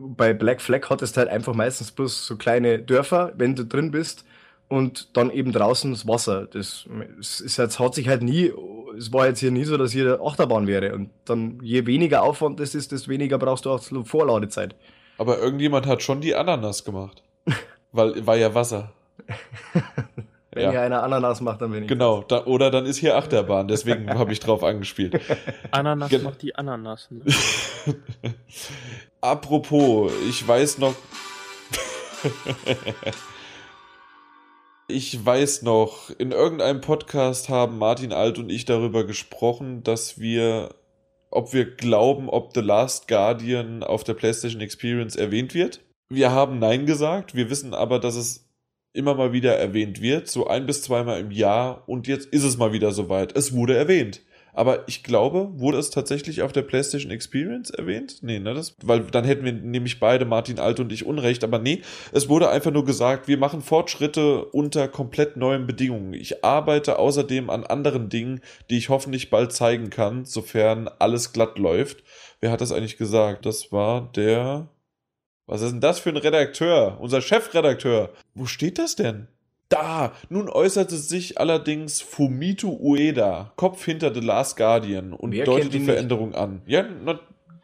bei 0.00 0.32
Black 0.32 0.60
Flag 0.60 0.88
hat 0.88 1.02
es 1.02 1.16
halt 1.16 1.28
einfach 1.28 1.54
meistens 1.54 1.90
bloß 1.90 2.26
so 2.26 2.36
kleine 2.36 2.78
Dörfer, 2.78 3.32
wenn 3.36 3.54
du 3.54 3.64
drin 3.64 3.90
bist 3.90 4.24
und 4.68 5.16
dann 5.16 5.30
eben 5.30 5.52
draußen 5.52 5.90
das 5.90 6.06
Wasser. 6.06 6.46
Das 6.46 6.86
ist 7.18 7.56
jetzt, 7.56 7.78
hat 7.78 7.94
sich 7.94 8.08
halt 8.08 8.22
nie, 8.22 8.52
es 8.96 9.12
war 9.12 9.26
jetzt 9.26 9.40
hier 9.40 9.50
nie 9.50 9.64
so, 9.64 9.76
dass 9.76 9.92
hier 9.92 10.20
Achterbahn 10.22 10.66
wäre 10.66 10.94
und 10.94 11.10
dann 11.24 11.58
je 11.62 11.86
weniger 11.86 12.22
Aufwand 12.22 12.60
das 12.60 12.74
ist, 12.74 12.92
desto 12.92 13.10
weniger 13.10 13.38
brauchst 13.38 13.64
du 13.66 13.70
auch 13.70 13.82
Vorladezeit. 14.04 14.74
Aber 15.18 15.38
irgendjemand 15.38 15.86
hat 15.86 16.02
schon 16.02 16.20
die 16.20 16.34
Ananas 16.34 16.84
gemacht. 16.84 17.22
Weil 17.92 18.26
war 18.26 18.36
ja 18.36 18.54
Wasser. 18.54 18.92
Wenn 20.58 20.64
ja. 20.64 20.70
hier 20.72 20.82
einer 20.82 21.04
Ananas 21.04 21.40
macht, 21.40 21.62
dann 21.62 21.70
bin 21.70 21.84
ich. 21.84 21.88
Genau, 21.88 22.24
da, 22.26 22.44
oder 22.46 22.72
dann 22.72 22.84
ist 22.84 22.96
hier 22.96 23.16
Achterbahn, 23.16 23.68
deswegen 23.68 24.10
habe 24.18 24.32
ich 24.32 24.40
drauf 24.40 24.64
angespielt. 24.64 25.20
Ananas 25.70 26.10
Gen 26.10 26.24
macht 26.24 26.42
die 26.42 26.56
Ananas. 26.56 27.08
Ne? 27.12 27.22
Apropos, 29.20 30.10
ich 30.28 30.46
weiß 30.46 30.78
noch. 30.78 30.96
ich 34.88 35.24
weiß 35.24 35.62
noch, 35.62 36.10
in 36.18 36.32
irgendeinem 36.32 36.80
Podcast 36.80 37.48
haben 37.48 37.78
Martin 37.78 38.12
Alt 38.12 38.40
und 38.40 38.50
ich 38.50 38.64
darüber 38.64 39.04
gesprochen, 39.04 39.84
dass 39.84 40.18
wir 40.18 40.70
ob 41.30 41.52
wir 41.52 41.76
glauben, 41.76 42.28
ob 42.28 42.52
The 42.54 42.62
Last 42.62 43.06
Guardian 43.06 43.84
auf 43.84 44.02
der 44.02 44.14
PlayStation 44.14 44.60
Experience 44.60 45.14
erwähnt 45.14 45.54
wird. 45.54 45.84
Wir 46.08 46.32
haben 46.32 46.58
Nein 46.58 46.86
gesagt, 46.86 47.34
wir 47.34 47.48
wissen 47.50 47.74
aber, 47.74 47.98
dass 47.98 48.16
es 48.16 48.47
immer 48.98 49.14
mal 49.14 49.32
wieder 49.32 49.56
erwähnt 49.56 50.02
wird, 50.02 50.28
so 50.28 50.46
ein 50.48 50.66
bis 50.66 50.82
zweimal 50.82 51.20
im 51.20 51.30
Jahr 51.30 51.84
und 51.86 52.06
jetzt 52.06 52.26
ist 52.26 52.44
es 52.44 52.58
mal 52.58 52.72
wieder 52.72 52.90
soweit. 52.92 53.36
Es 53.36 53.54
wurde 53.54 53.76
erwähnt. 53.76 54.20
Aber 54.58 54.88
ich 54.88 55.04
glaube, 55.04 55.50
wurde 55.52 55.78
es 55.78 55.90
tatsächlich 55.90 56.42
auf 56.42 56.50
der 56.50 56.62
PlayStation 56.62 57.12
Experience 57.12 57.70
erwähnt? 57.70 58.18
Nee, 58.22 58.40
ne, 58.40 58.54
das, 58.54 58.74
weil 58.82 59.02
dann 59.02 59.24
hätten 59.24 59.44
wir 59.44 59.52
nämlich 59.52 60.00
beide, 60.00 60.24
Martin 60.24 60.58
Alt 60.58 60.80
und 60.80 60.90
ich, 60.90 61.06
Unrecht. 61.06 61.44
Aber 61.44 61.60
nee, 61.60 61.82
es 62.10 62.28
wurde 62.28 62.50
einfach 62.50 62.72
nur 62.72 62.84
gesagt, 62.84 63.28
wir 63.28 63.38
machen 63.38 63.62
Fortschritte 63.62 64.46
unter 64.46 64.88
komplett 64.88 65.36
neuen 65.36 65.68
Bedingungen. 65.68 66.12
Ich 66.12 66.44
arbeite 66.44 66.98
außerdem 66.98 67.50
an 67.50 67.62
anderen 67.62 68.08
Dingen, 68.08 68.40
die 68.68 68.78
ich 68.78 68.88
hoffentlich 68.88 69.30
bald 69.30 69.52
zeigen 69.52 69.90
kann, 69.90 70.24
sofern 70.24 70.90
alles 70.98 71.32
glatt 71.32 71.56
läuft. 71.56 72.02
Wer 72.40 72.50
hat 72.50 72.60
das 72.60 72.72
eigentlich 72.72 72.96
gesagt? 72.96 73.46
Das 73.46 73.70
war 73.70 74.10
der. 74.16 74.66
Was 75.48 75.62
ist 75.62 75.72
denn 75.72 75.80
das 75.80 75.98
für 75.98 76.10
ein 76.10 76.18
Redakteur? 76.18 76.98
Unser 77.00 77.22
Chefredakteur. 77.22 78.10
Wo 78.34 78.44
steht 78.44 78.78
das 78.78 78.96
denn? 78.96 79.28
Da! 79.70 80.12
Nun 80.28 80.50
äußerte 80.50 80.96
sich 80.96 81.40
allerdings 81.40 82.02
Fumito 82.02 82.68
Ueda, 82.68 83.52
Kopf 83.56 83.82
hinter 83.82 84.12
The 84.12 84.20
Last 84.20 84.58
Guardian, 84.58 85.14
und 85.14 85.32
Wer 85.32 85.46
deutete 85.46 85.70
die 85.70 85.80
Veränderung 85.80 86.34
an. 86.34 86.60
Ja, 86.66 86.84
na, 87.04 87.18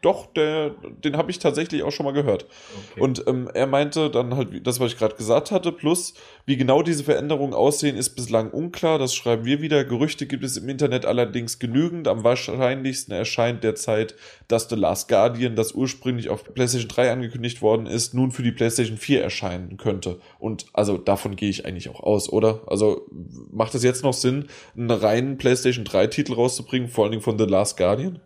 doch, 0.05 0.27
der, 0.27 0.75
den 1.03 1.17
habe 1.17 1.31
ich 1.31 1.39
tatsächlich 1.39 1.81
auch 1.81 1.91
schon 1.91 2.05
mal 2.05 2.13
gehört. 2.13 2.45
Okay. 2.91 3.01
Und 3.01 3.23
ähm, 3.27 3.49
er 3.53 3.65
meinte 3.65 4.11
dann 4.11 4.35
halt, 4.35 4.65
das, 4.65 4.79
was 4.79 4.91
ich 4.91 4.99
gerade 4.99 5.15
gesagt 5.15 5.49
hatte, 5.49 5.71
plus, 5.71 6.13
wie 6.45 6.57
genau 6.57 6.83
diese 6.83 7.03
Veränderungen 7.03 7.55
aussehen, 7.55 7.97
ist 7.97 8.11
bislang 8.11 8.51
unklar. 8.51 8.99
Das 8.99 9.15
schreiben 9.15 9.45
wir 9.45 9.61
wieder. 9.61 9.83
Gerüchte 9.83 10.27
gibt 10.27 10.43
es 10.43 10.57
im 10.57 10.69
Internet 10.69 11.07
allerdings 11.07 11.57
genügend. 11.57 12.07
Am 12.07 12.23
wahrscheinlichsten 12.23 13.15
erscheint 13.15 13.63
derzeit, 13.63 14.15
dass 14.47 14.69
The 14.69 14.75
Last 14.75 15.07
Guardian, 15.07 15.55
das 15.55 15.71
ursprünglich 15.71 16.29
auf 16.29 16.43
PlayStation 16.53 16.89
3 16.89 17.11
angekündigt 17.11 17.63
worden 17.63 17.87
ist, 17.87 18.13
nun 18.13 18.31
für 18.31 18.43
die 18.43 18.51
PlayStation 18.51 18.97
4 18.97 19.23
erscheinen 19.23 19.77
könnte. 19.77 20.19
Und 20.37 20.67
also 20.73 20.99
davon 20.99 21.35
gehe 21.35 21.49
ich 21.49 21.65
eigentlich 21.65 21.89
auch 21.89 22.01
aus, 22.01 22.29
oder? 22.29 22.61
Also 22.67 23.09
macht 23.51 23.73
es 23.73 23.81
jetzt 23.81 24.03
noch 24.03 24.13
Sinn, 24.13 24.49
einen 24.77 24.91
reinen 24.91 25.37
PlayStation 25.39 25.83
3-Titel 25.83 26.33
rauszubringen, 26.33 26.89
vor 26.89 27.05
allen 27.05 27.11
Dingen 27.11 27.23
von 27.23 27.39
The 27.39 27.45
Last 27.45 27.77
Guardian? 27.77 28.19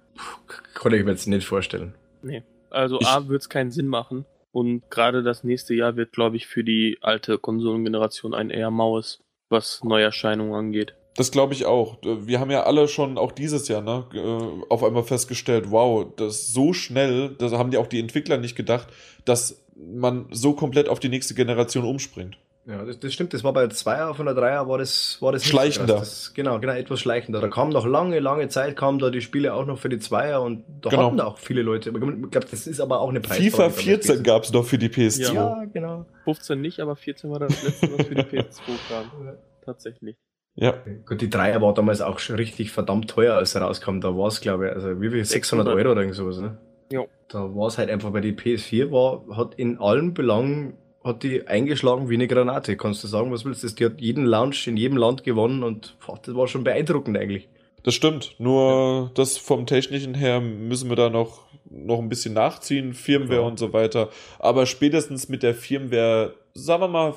Konnte 0.80 0.98
ich 0.98 1.04
mir 1.04 1.12
jetzt 1.12 1.28
nicht 1.28 1.46
vorstellen. 1.46 1.94
Nee. 2.22 2.44
Also 2.70 3.00
ich 3.02 3.08
A 3.08 3.28
wird 3.28 3.42
es 3.42 3.50
keinen 3.50 3.70
Sinn 3.70 3.88
machen. 3.88 4.26
Und 4.52 4.90
gerade 4.90 5.24
das 5.24 5.44
nächste 5.44 5.74
Jahr 5.74 5.98
wird, 5.98 6.14
glaube 6.14 6.38
ich, 6.38 6.48
für 6.48 6.64
die 6.64 6.98
alte 7.02 7.38
Konsolengeneration 7.38 8.34
ein 8.34 8.50
eher 8.50 8.72
Maus, 8.72 9.22
was 9.50 9.84
Neuerscheinungen 9.84 10.54
angeht. 10.54 10.96
Das 11.16 11.32
glaube 11.32 11.54
ich 11.54 11.66
auch. 11.66 11.98
Wir 12.02 12.40
haben 12.40 12.50
ja 12.50 12.64
alle 12.64 12.88
schon 12.88 13.18
auch 13.18 13.34
dieses 13.34 13.68
Jahr 13.68 13.82
ne, 13.82 14.06
äh, 14.14 14.66
auf 14.70 14.84
einmal 14.84 15.04
festgestellt, 15.04 15.70
wow, 15.70 16.08
das 16.16 16.54
so 16.54 16.72
schnell, 16.72 17.36
da 17.38 17.52
haben 17.52 17.74
ja 17.74 17.80
auch 17.80 17.88
die 17.88 18.00
Entwickler 18.00 18.38
nicht 18.38 18.56
gedacht, 18.56 18.88
dass 19.26 19.66
man 19.76 20.28
so 20.32 20.54
komplett 20.54 20.88
auf 20.88 21.02
die 21.02 21.10
nächste 21.10 21.34
Generation 21.34 21.84
umspringt. 21.84 22.38
Ja, 22.66 22.86
das, 22.86 23.00
das 23.00 23.14
stimmt. 23.14 23.34
Das 23.34 23.44
war 23.44 23.54
bei 23.54 23.62
der 23.62 23.72
Zweier 23.72 24.14
von 24.14 24.26
der 24.26 24.36
Dreier 24.36 24.68
war 24.68 24.78
das, 24.78 25.18
war 25.22 25.32
das 25.32 25.46
schleichender. 25.46 25.96
Das, 25.96 26.34
genau, 26.34 26.60
genau, 26.60 26.74
etwas 26.74 27.00
schleichender. 27.00 27.42
Da 27.42 27.48
kam 27.48 27.70
noch 27.70 27.86
lange, 27.86 28.20
lange 28.20 28.48
Zeit, 28.50 28.76
kamen 28.76 29.00
da 29.00 29.10
die 29.10 29.22
Spiele 29.22 29.54
auch 29.54 29.66
noch 29.66 29.80
für 29.80 29.90
die 29.90 30.00
Zweier 30.00 30.42
und 30.42 30.66
da 30.82 30.90
genau. 30.90 31.08
hatten 31.08 31.18
da 31.18 31.26
auch 31.26 31.40
viele 31.40 31.64
Leute. 31.64 31.90
Ich 31.90 31.96
glaube, 32.32 32.48
das 32.52 32.68
ist 32.68 32.80
aber 32.80 33.00
auch 33.00 33.10
eine 33.10 33.22
Preisfrage. 33.22 33.72
FIFA 33.72 33.82
14 33.82 34.24
gab 34.24 34.44
es 34.44 34.54
noch 34.54 34.66
für 34.66 34.78
die 34.78 34.90
PS2. 34.90 35.34
Ja, 35.34 35.64
genau. 35.74 36.06
15 36.26 36.62
nicht, 36.62 36.80
aber 36.80 36.96
14 36.96 37.32
war 37.32 37.40
das 37.40 37.64
letzte, 37.64 37.98
was 37.98 38.06
für 38.06 38.16
die 38.16 38.22
PS2 38.38 38.62
kam. 38.88 39.26
Ja. 39.26 39.34
Tatsächlich. 39.66 40.18
Ja. 40.56 40.74
Gut, 41.08 41.22
die 41.22 41.30
Dreier 41.30 41.62
war 41.62 41.74
damals 41.74 42.02
auch 42.02 42.20
schon 42.20 42.36
richtig 42.36 42.72
verdammt 42.72 43.10
teuer, 43.10 43.36
als 43.36 43.56
er 43.56 43.62
rauskam. 43.62 44.00
Da 44.02 44.16
war 44.16 44.28
es, 44.28 44.42
glaube 44.42 44.68
ich, 44.68 44.74
also 44.74 45.02
wie 45.02 45.10
viel? 45.10 45.24
600 45.24 45.68
Euro 45.68 45.92
oder 45.92 46.02
irgend 46.02 46.16
sowas, 46.16 46.40
ne? 46.40 46.58
Ja. 46.92 47.06
Da 47.30 47.56
war 47.56 47.68
es 47.68 47.78
halt 47.78 47.90
einfach, 47.90 48.14
weil 48.14 48.22
die 48.22 48.34
PS4 48.34 48.92
war, 48.92 49.38
hat 49.38 49.56
in 49.56 49.80
allen 49.80 50.14
Belangen 50.14 50.74
hat 51.04 51.24
die 51.24 51.48
eingeschlagen 51.48 52.10
wie 52.10 52.16
eine 52.16 52.28
Granate. 52.28 52.78
Kannst 52.78 53.04
du 53.04 53.08
sagen, 53.08 53.32
was 53.32 53.46
willst 53.46 53.64
du? 53.64 53.70
Die 53.70 53.86
hat 53.86 54.02
jeden 54.02 54.26
Launch 54.26 54.68
in 54.68 54.78
jedem 54.78 54.98
Land 54.98 55.24
gewonnen 55.24 55.64
und 55.64 55.96
boah, 56.06 56.20
das 56.22 56.36
war 56.36 56.48
schon 56.48 56.64
beeindruckend 56.64 57.18
eigentlich. 57.18 57.48
Das 57.84 57.96
stimmt. 57.96 58.36
Nur 58.40 59.12
das 59.16 59.38
vom 59.38 59.66
technischen 59.66 60.14
her 60.14 60.42
müssen 60.42 60.90
wir 60.90 60.98
da 60.98 61.10
noch, 61.10 61.48
noch 61.70 62.00
ein 62.00 62.10
bisschen 62.10 62.34
nachziehen, 62.34 62.94
Firmware 62.94 63.42
ja. 63.42 63.48
und 63.48 63.58
so 63.58 63.72
weiter. 63.74 64.10
Aber 64.38 64.66
spätestens 64.66 65.30
mit 65.30 65.44
der 65.44 65.56
Firmware, 65.56 66.34
sagen 66.54 66.82
wir 66.84 66.90
mal 66.90 67.14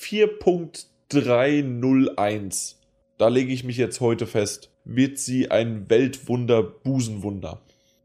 4.301, 0.00 2.76
da 3.18 3.26
lege 3.28 3.52
ich 3.52 3.64
mich 3.64 3.76
jetzt 3.76 4.00
heute 4.00 4.26
fest, 4.26 4.70
wird 4.84 5.18
sie 5.18 5.50
ein 5.50 5.90
Weltwunder, 5.90 6.62
Busenwunder. 6.62 7.60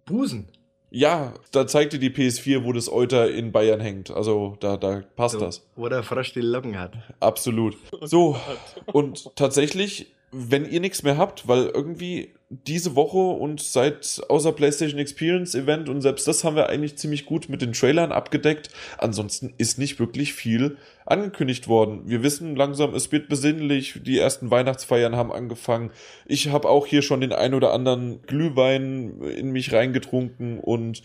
Busen? 0.06 0.48
Ja, 0.92 1.34
da 1.52 1.68
zeigte 1.68 2.00
die 2.00 2.10
PS4, 2.10 2.64
wo 2.64 2.74
das 2.74 2.92
Euter 2.92 3.30
in 3.30 3.52
Bayern 3.52 3.80
hängt. 3.80 4.10
Also 4.10 4.58
da, 4.60 4.78
da 4.78 5.04
passt 5.16 5.34
so, 5.34 5.40
das. 5.40 5.66
Wo 5.76 5.88
der 5.88 6.04
Frosch 6.04 6.34
die 6.34 6.42
Locken 6.42 6.80
hat. 6.80 6.94
Absolut. 7.20 7.78
So, 8.02 8.38
und 8.88 9.36
tatsächlich, 9.36 10.12
wenn 10.32 10.70
ihr 10.70 10.80
nichts 10.80 11.04
mehr 11.04 11.18
habt, 11.18 11.48
weil 11.48 11.66
irgendwie 11.68 12.34
diese 12.50 12.96
Woche 12.96 13.18
und 13.18 13.62
seit 13.62 14.22
außer 14.28 14.52
PlayStation 14.52 15.00
Experience 15.00 15.54
Event 15.54 15.88
und 15.88 16.02
selbst 16.02 16.28
das 16.28 16.44
haben 16.44 16.56
wir 16.56 16.68
eigentlich 16.68 16.98
ziemlich 16.98 17.26
gut 17.26 17.48
mit 17.48 17.62
den 17.62 17.74
Trailern 17.74 18.12
abgedeckt. 18.12 18.70
Ansonsten 18.98 19.54
ist 19.58 19.78
nicht 19.78 20.00
wirklich 20.00 20.34
viel 20.34 20.78
angekündigt 21.06 21.68
worden. 21.68 22.02
Wir 22.06 22.24
wissen 22.24 22.56
langsam, 22.56 22.96
es 22.96 23.12
wird 23.12 23.30
besinnlich. 23.30 24.02
Die 24.04 24.18
ersten 24.18 24.50
Weihnachtsfeiern 24.50 25.16
haben 25.16 25.32
angefangen. 25.32 25.92
Ich 26.26 26.50
habe 26.50 26.68
auch 26.70 26.88
hier 26.88 27.04
schon 27.04 27.22
den 27.22 27.34
ein 27.34 27.54
oder 27.54 27.72
anderen 27.72 28.24
Glühwein 28.24 29.22
in 29.22 29.52
mich 29.52 29.72
reingetrunken 29.72 30.60
und 30.60 31.04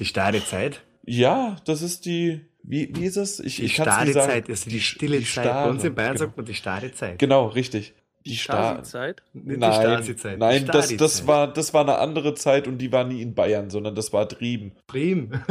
die 0.00 0.04
starre 0.04 0.44
Zeit. 0.44 0.82
Ja, 1.04 1.56
das 1.64 1.82
ist 1.82 2.04
die 2.04 2.40
wie, 2.62 2.90
wie 2.94 3.06
ist 3.06 3.16
es? 3.16 3.40
Ich, 3.40 3.56
die 3.56 3.64
ich 3.64 3.74
starre 3.74 4.12
Zeit 4.12 4.48
ist 4.48 4.70
die 4.70 4.80
stille 4.80 5.18
die 5.18 5.24
Zeit. 5.24 5.44
Bei 5.44 5.68
uns 5.68 5.82
in 5.82 5.94
Bayern 5.94 6.12
genau. 6.12 6.26
sagt 6.26 6.36
man 6.36 6.46
die 6.46 6.54
starre 6.54 6.92
Zeit. 6.92 7.18
Genau, 7.18 7.46
richtig. 7.46 7.94
Die 8.26 8.36
Stasi-Zeit? 8.36 9.22
Nein, 9.32 9.60
die 9.60 10.14
Stasi 10.14 10.36
nein 10.36 10.66
das, 10.66 10.94
das, 10.96 11.26
war, 11.26 11.50
das 11.50 11.72
war 11.72 11.82
eine 11.82 11.98
andere 11.98 12.34
Zeit 12.34 12.68
und 12.68 12.78
die 12.78 12.92
war 12.92 13.04
nie 13.04 13.22
in 13.22 13.34
Bayern, 13.34 13.70
sondern 13.70 13.94
das 13.94 14.12
war 14.12 14.28
Trieben. 14.28 14.72
Trieben. 14.88 15.42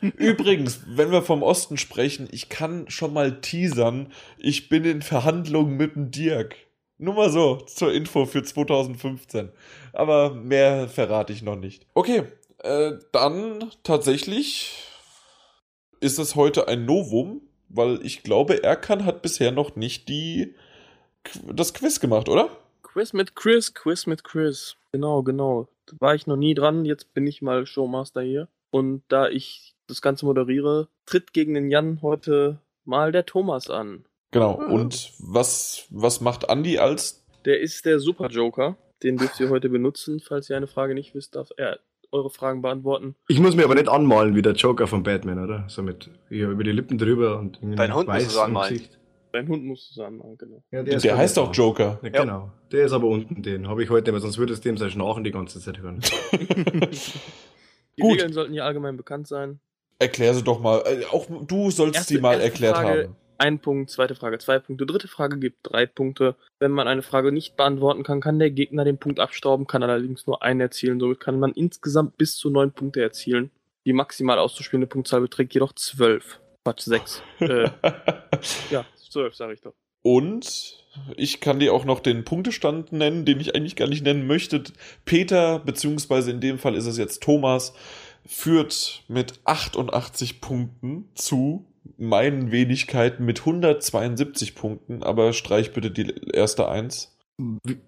Übrigens, 0.16 0.82
wenn 0.86 1.10
wir 1.10 1.22
vom 1.22 1.42
Osten 1.42 1.78
sprechen, 1.78 2.28
ich 2.30 2.48
kann 2.50 2.90
schon 2.90 3.14
mal 3.14 3.40
teasern, 3.40 4.12
ich 4.36 4.68
bin 4.68 4.84
in 4.84 5.00
Verhandlungen 5.00 5.76
mit 5.76 5.94
dem 5.94 6.10
Dirk. 6.10 6.56
Nur 6.98 7.14
mal 7.14 7.30
so 7.30 7.56
zur 7.56 7.92
Info 7.92 8.26
für 8.26 8.42
2015. 8.42 9.50
Aber 9.92 10.34
mehr 10.34 10.88
verrate 10.88 11.32
ich 11.32 11.42
noch 11.42 11.56
nicht. 11.56 11.86
Okay, 11.94 12.24
äh, 12.62 12.92
dann 13.12 13.70
tatsächlich 13.82 14.82
ist 16.00 16.18
es 16.18 16.36
heute 16.36 16.68
ein 16.68 16.84
Novum, 16.84 17.42
weil 17.68 18.04
ich 18.04 18.22
glaube, 18.22 18.62
Erkan 18.62 19.04
hat 19.04 19.22
bisher 19.22 19.50
noch 19.50 19.76
nicht 19.76 20.08
die 20.08 20.54
das 21.52 21.74
Quiz 21.74 22.00
gemacht, 22.00 22.28
oder? 22.28 22.50
Quiz 22.82 23.12
mit 23.12 23.36
Chris, 23.36 23.74
Quiz 23.74 24.06
mit 24.06 24.24
Chris. 24.24 24.76
Genau, 24.92 25.22
genau. 25.22 25.68
Da 25.86 25.96
war 26.00 26.14
ich 26.14 26.26
noch 26.26 26.36
nie 26.36 26.54
dran, 26.54 26.84
jetzt 26.84 27.12
bin 27.14 27.26
ich 27.26 27.42
mal 27.42 27.66
Showmaster 27.66 28.22
hier. 28.22 28.48
Und 28.70 29.02
da 29.08 29.28
ich 29.28 29.74
das 29.86 30.02
Ganze 30.02 30.26
moderiere, 30.26 30.88
tritt 31.04 31.32
gegen 31.32 31.54
den 31.54 31.70
Jan 31.70 32.00
heute 32.02 32.60
mal 32.84 33.12
der 33.12 33.26
Thomas 33.26 33.70
an. 33.70 34.04
Genau, 34.30 34.58
ah. 34.60 34.66
und 34.66 35.12
was, 35.18 35.86
was 35.90 36.20
macht 36.20 36.44
Andy 36.48 36.78
als? 36.78 37.24
Der 37.44 37.60
ist 37.60 37.84
der 37.84 38.00
Super 38.00 38.28
Joker. 38.28 38.76
Den 39.02 39.18
dürft 39.18 39.38
ihr 39.40 39.50
heute 39.50 39.68
benutzen. 39.68 40.20
Falls 40.20 40.50
ihr 40.50 40.56
eine 40.56 40.66
Frage 40.66 40.94
nicht 40.94 41.14
wisst, 41.14 41.36
darf 41.36 41.50
er 41.56 41.78
eure 42.12 42.30
Fragen 42.30 42.62
beantworten. 42.62 43.14
Ich 43.28 43.40
muss 43.40 43.54
mir 43.54 43.64
aber 43.64 43.74
nicht 43.74 43.88
anmalen 43.88 44.34
wie 44.34 44.42
der 44.42 44.54
Joker 44.54 44.86
von 44.86 45.02
Batman, 45.02 45.42
oder? 45.42 45.64
So 45.68 45.82
mit 45.82 46.10
hier 46.28 46.48
über 46.48 46.64
die 46.64 46.72
Lippen 46.72 46.98
drüber 46.98 47.38
und 47.38 47.58
Dein 47.62 47.94
Hund 47.94 48.08
muss 48.08 48.22
es 48.22 48.36
anmalen. 48.36 48.72
Gesicht. 48.72 48.98
Dein 49.36 49.48
Hund 49.48 49.64
musst 49.64 49.94
du 49.94 50.02
anmalen, 50.02 50.38
genau. 50.38 50.62
Ja, 50.70 50.82
der, 50.82 50.98
der 50.98 51.18
heißt 51.18 51.38
auch 51.38 51.52
Joker. 51.52 52.00
Ja, 52.02 52.08
genau. 52.08 52.52
Der 52.72 52.86
ist 52.86 52.92
aber 52.92 53.06
unten, 53.06 53.42
den 53.42 53.68
habe 53.68 53.82
ich 53.82 53.90
heute, 53.90 54.10
weil 54.14 54.20
sonst 54.20 54.38
würdest 54.38 54.64
du 54.64 54.70
dem 54.70 54.78
sein 54.78 54.90
Schnarchen 54.90 55.24
die 55.24 55.30
ganze 55.30 55.60
Zeit 55.60 55.78
hören. 55.78 56.00
die 56.32 58.00
Gut. 58.00 58.12
Regeln 58.12 58.32
sollten 58.32 58.54
ja 58.54 58.64
allgemein 58.64 58.96
bekannt 58.96 59.28
sein. 59.28 59.60
Erklär 59.98 60.32
sie 60.32 60.42
doch 60.42 60.58
mal. 60.58 60.82
Äh, 60.86 61.04
auch 61.12 61.26
du 61.46 61.70
sollst 61.70 61.96
erste, 61.96 62.14
sie 62.14 62.20
mal 62.20 62.40
erklärt 62.40 62.76
Frage, 62.76 63.02
haben. 63.02 63.16
Ein 63.36 63.58
Punkt, 63.58 63.90
zweite 63.90 64.14
Frage, 64.14 64.38
zwei 64.38 64.58
Punkte, 64.58 64.86
dritte 64.86 65.06
Frage 65.06 65.38
gibt 65.38 65.58
drei 65.64 65.84
Punkte. 65.84 66.34
Wenn 66.58 66.70
man 66.70 66.88
eine 66.88 67.02
Frage 67.02 67.30
nicht 67.30 67.58
beantworten 67.58 68.04
kann, 68.04 68.22
kann 68.22 68.38
der 68.38 68.50
Gegner 68.50 68.86
den 68.86 68.96
Punkt 68.96 69.20
abstauben, 69.20 69.66
kann 69.66 69.82
allerdings 69.82 70.26
nur 70.26 70.42
einen 70.42 70.62
erzielen. 70.62 70.98
Somit 70.98 71.20
kann 71.20 71.38
man 71.38 71.52
insgesamt 71.52 72.16
bis 72.16 72.36
zu 72.36 72.48
neun 72.48 72.72
Punkte 72.72 73.02
erzielen. 73.02 73.50
Die 73.84 73.92
maximal 73.92 74.38
auszuspielende 74.38 74.86
Punktzahl 74.86 75.20
beträgt 75.20 75.52
jedoch 75.52 75.74
zwölf. 75.74 76.40
Quatsch, 76.64 76.80
sechs. 76.80 77.22
äh, 77.38 77.68
ja, 78.70 78.86
12, 79.10 79.34
sage 79.34 79.54
ich 79.54 79.60
doch. 79.60 79.74
Und 80.02 80.84
ich 81.16 81.40
kann 81.40 81.58
dir 81.58 81.74
auch 81.74 81.84
noch 81.84 82.00
den 82.00 82.24
Punktestand 82.24 82.92
nennen, 82.92 83.24
den 83.24 83.40
ich 83.40 83.54
eigentlich 83.54 83.74
gar 83.76 83.88
nicht 83.88 84.04
nennen 84.04 84.26
möchte. 84.26 84.62
Peter, 85.04 85.58
beziehungsweise 85.58 86.30
in 86.30 86.40
dem 86.40 86.58
Fall 86.58 86.76
ist 86.76 86.86
es 86.86 86.96
jetzt 86.96 87.22
Thomas, 87.22 87.74
führt 88.24 89.02
mit 89.08 89.40
88 89.44 90.40
Punkten 90.40 91.08
zu 91.14 91.66
meinen 91.98 92.52
Wenigkeiten 92.52 93.24
mit 93.24 93.40
172 93.40 94.54
Punkten, 94.54 95.02
aber 95.02 95.32
streich 95.32 95.72
bitte 95.72 95.90
die 95.90 96.14
erste 96.32 96.68
Eins. 96.68 97.16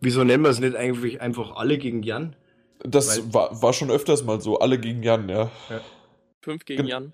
Wieso 0.00 0.24
nennen 0.24 0.42
wir 0.42 0.50
es 0.50 0.60
nicht 0.60 0.76
eigentlich 0.76 1.20
einfach 1.20 1.56
alle 1.56 1.78
gegen 1.78 2.02
Jan? 2.02 2.36
Das 2.80 3.32
war, 3.32 3.62
war 3.62 3.72
schon 3.72 3.90
öfters 3.90 4.24
mal 4.24 4.40
so, 4.40 4.58
alle 4.58 4.78
gegen 4.78 5.02
Jan, 5.02 5.28
ja. 5.28 5.50
ja. 5.70 5.80
Fünf 6.42 6.64
gegen 6.64 6.82
Gen 6.82 6.86
Jan. 6.88 7.12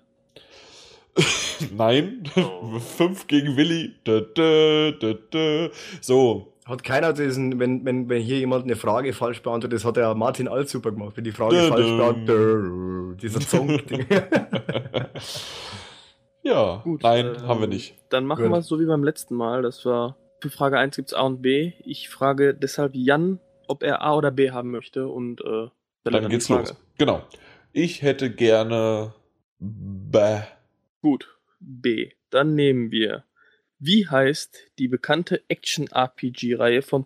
Nein. 1.75 2.23
Oh. 2.35 2.79
Fünf 2.97 3.27
gegen 3.27 3.55
Willi. 3.57 3.95
Da, 4.03 4.21
da, 4.21 4.91
da, 5.31 5.69
so. 6.01 6.51
Hat 6.65 6.83
keiner 6.83 7.13
diesen, 7.13 7.59
wenn, 7.59 7.85
wenn, 7.85 8.09
wenn 8.09 8.23
hier 8.23 8.39
jemand 8.39 8.63
eine 8.63 8.75
Frage 8.75 9.13
falsch 9.13 9.43
beantwortet, 9.43 9.73
das 9.73 9.85
hat 9.85 9.97
der 9.97 10.15
Martin 10.15 10.47
all 10.47 10.67
super 10.67 10.91
gemacht, 10.91 11.15
wenn 11.15 11.23
die 11.23 11.31
Frage 11.31 11.57
falsch 11.67 11.85
beantwortet. 11.85 13.21
Dieser 13.21 13.41
Song. 13.41 13.79
ja, 16.41 16.81
Gut, 16.83 17.03
nein, 17.03 17.35
äh, 17.35 17.39
haben 17.41 17.59
wir 17.59 17.67
nicht. 17.67 17.95
Dann 18.09 18.25
machen 18.25 18.49
wir 18.49 18.57
es 18.57 18.65
so 18.65 18.79
wie 18.79 18.85
beim 18.87 19.03
letzten 19.03 19.35
Mal. 19.35 19.61
Das 19.61 19.85
war 19.85 20.17
für 20.41 20.49
Frage 20.49 20.79
1 20.79 20.95
gibt 20.95 21.09
es 21.09 21.13
A 21.13 21.21
und 21.21 21.43
B. 21.43 21.73
Ich 21.83 22.09
frage 22.09 22.55
deshalb 22.55 22.95
Jan, 22.95 23.39
ob 23.67 23.83
er 23.83 24.01
A 24.01 24.15
oder 24.15 24.31
B 24.31 24.49
haben 24.49 24.71
möchte 24.71 25.07
und 25.07 25.41
äh, 25.41 25.67
dann, 26.03 26.13
dann 26.13 26.29
geht's 26.29 26.49
los. 26.49 26.75
Genau. 26.97 27.21
Ich 27.73 28.01
hätte 28.01 28.29
gerne 28.31 29.13
B. 29.59 30.19
Gut, 31.05 31.37
B. 31.59 32.13
Dann 32.31 32.55
nehmen 32.55 32.89
wir. 32.89 33.25
Wie 33.77 34.07
heißt 34.07 34.71
die 34.79 34.87
bekannte 34.87 35.43
Action-RPG-Reihe 35.49 36.81
von 36.81 37.05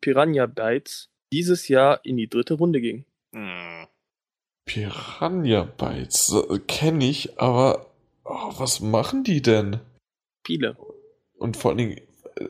Piranha 0.00 0.46
Bytes 0.46 1.10
dieses 1.32 1.66
Jahr 1.66 2.04
in 2.04 2.16
die 2.16 2.28
dritte 2.28 2.54
Runde 2.54 2.80
ging? 2.80 3.06
Hm. 3.32 3.88
Piranha 4.66 5.64
Bytes 5.64 6.32
äh, 6.48 6.60
kenne 6.60 7.06
ich, 7.06 7.40
aber 7.40 7.92
oh, 8.22 8.52
was 8.56 8.78
machen 8.78 9.24
die 9.24 9.42
denn? 9.42 9.80
Viele. 10.46 10.76
Und 11.36 11.56
vor 11.56 11.72
allen 11.72 11.78
Dingen 11.78 12.00
äh, 12.36 12.48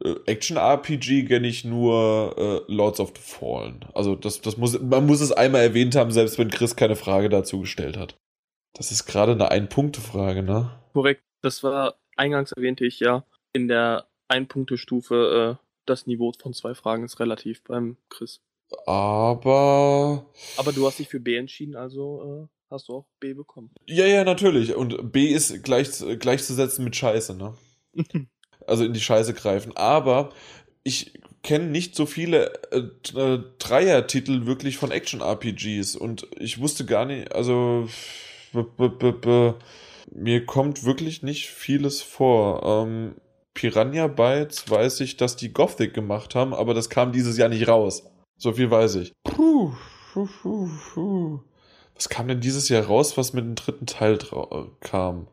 Action 0.00 0.06
RPG? 0.08 0.26
Äh, 0.26 0.30
Action 0.30 0.56
RPG 0.56 1.24
kenne 1.26 1.46
ich 1.46 1.64
nur 1.64 2.34
äh, 2.68 2.72
Lords 2.72 3.00
of 3.00 3.12
the 3.16 3.22
Fallen. 3.22 3.84
Also 3.94 4.14
das, 4.14 4.40
das 4.40 4.56
muss, 4.56 4.80
man 4.80 5.06
muss 5.06 5.20
es 5.20 5.32
einmal 5.32 5.62
erwähnt 5.62 5.94
haben, 5.94 6.10
selbst 6.10 6.38
wenn 6.38 6.50
Chris 6.50 6.76
keine 6.76 6.96
Frage 6.96 7.28
dazu 7.28 7.60
gestellt 7.60 7.96
hat. 7.96 8.16
Das 8.74 8.90
ist 8.90 9.06
gerade 9.06 9.32
eine 9.32 9.50
Ein-Punkte-Frage, 9.50 10.42
ne? 10.42 10.70
Korrekt. 10.92 11.22
Das 11.42 11.62
war 11.62 11.94
eingangs 12.16 12.52
erwähnte 12.52 12.84
ich 12.84 13.00
ja 13.00 13.24
in 13.52 13.68
der 13.68 14.06
Ein-Punkte-Stufe. 14.28 15.58
Äh, 15.58 15.66
das 15.86 16.06
Niveau 16.06 16.32
von 16.38 16.52
zwei 16.52 16.74
Fragen 16.74 17.04
ist 17.04 17.20
relativ 17.20 17.62
beim 17.64 17.96
Chris. 18.10 18.40
Aber. 18.86 20.26
Aber 20.56 20.72
du 20.72 20.86
hast 20.86 20.98
dich 20.98 21.08
für 21.08 21.20
B 21.20 21.36
entschieden, 21.36 21.76
also 21.76 22.48
äh, 22.48 22.48
hast 22.70 22.88
du 22.88 22.94
auch 22.94 23.06
B 23.20 23.32
bekommen. 23.32 23.70
Ja, 23.86 24.04
ja, 24.04 24.24
natürlich. 24.24 24.74
Und 24.74 25.12
B 25.12 25.26
ist 25.28 25.62
gleich, 25.62 25.88
gleichzusetzen 26.18 26.84
mit 26.84 26.96
Scheiße, 26.96 27.36
ne? 27.36 27.54
also 28.66 28.84
in 28.84 28.92
die 28.92 29.00
Scheiße 29.00 29.34
greifen. 29.34 29.76
Aber 29.76 30.30
ich 30.82 31.12
kenne 31.42 31.66
nicht 31.66 31.94
so 31.94 32.06
viele 32.06 32.52
äh, 32.70 33.18
äh, 33.18 33.42
Dreier-Titel 33.58 34.46
wirklich 34.46 34.78
von 34.78 34.90
Action-RPGs 34.90 35.96
und 35.96 36.26
ich 36.38 36.58
wusste 36.58 36.84
gar 36.84 37.04
nicht, 37.04 37.32
also 37.32 37.88
mir 40.12 40.46
kommt 40.46 40.84
wirklich 40.84 41.22
nicht 41.22 41.48
vieles 41.48 42.02
vor. 42.02 42.62
Ähm, 42.64 43.14
Piranha 43.54 44.06
Bytes 44.06 44.68
weiß 44.70 45.00
ich, 45.00 45.16
dass 45.16 45.36
die 45.36 45.52
Gothic 45.52 45.94
gemacht 45.94 46.34
haben, 46.34 46.52
aber 46.52 46.74
das 46.74 46.90
kam 46.90 47.12
dieses 47.12 47.38
Jahr 47.38 47.48
nicht 47.48 47.68
raus. 47.68 48.04
So 48.36 48.52
viel 48.52 48.70
weiß 48.70 48.96
ich. 48.96 49.12
Puh, 49.24 49.72
puh, 50.12 50.28
puh, 50.42 50.68
puh. 50.92 51.40
Was 51.94 52.08
kam 52.10 52.28
denn 52.28 52.40
dieses 52.40 52.68
Jahr 52.68 52.84
raus, 52.84 53.16
was 53.16 53.32
mit 53.32 53.44
dem 53.44 53.54
dritten 53.54 53.86
Teil 53.86 54.18
kam? 54.80 55.28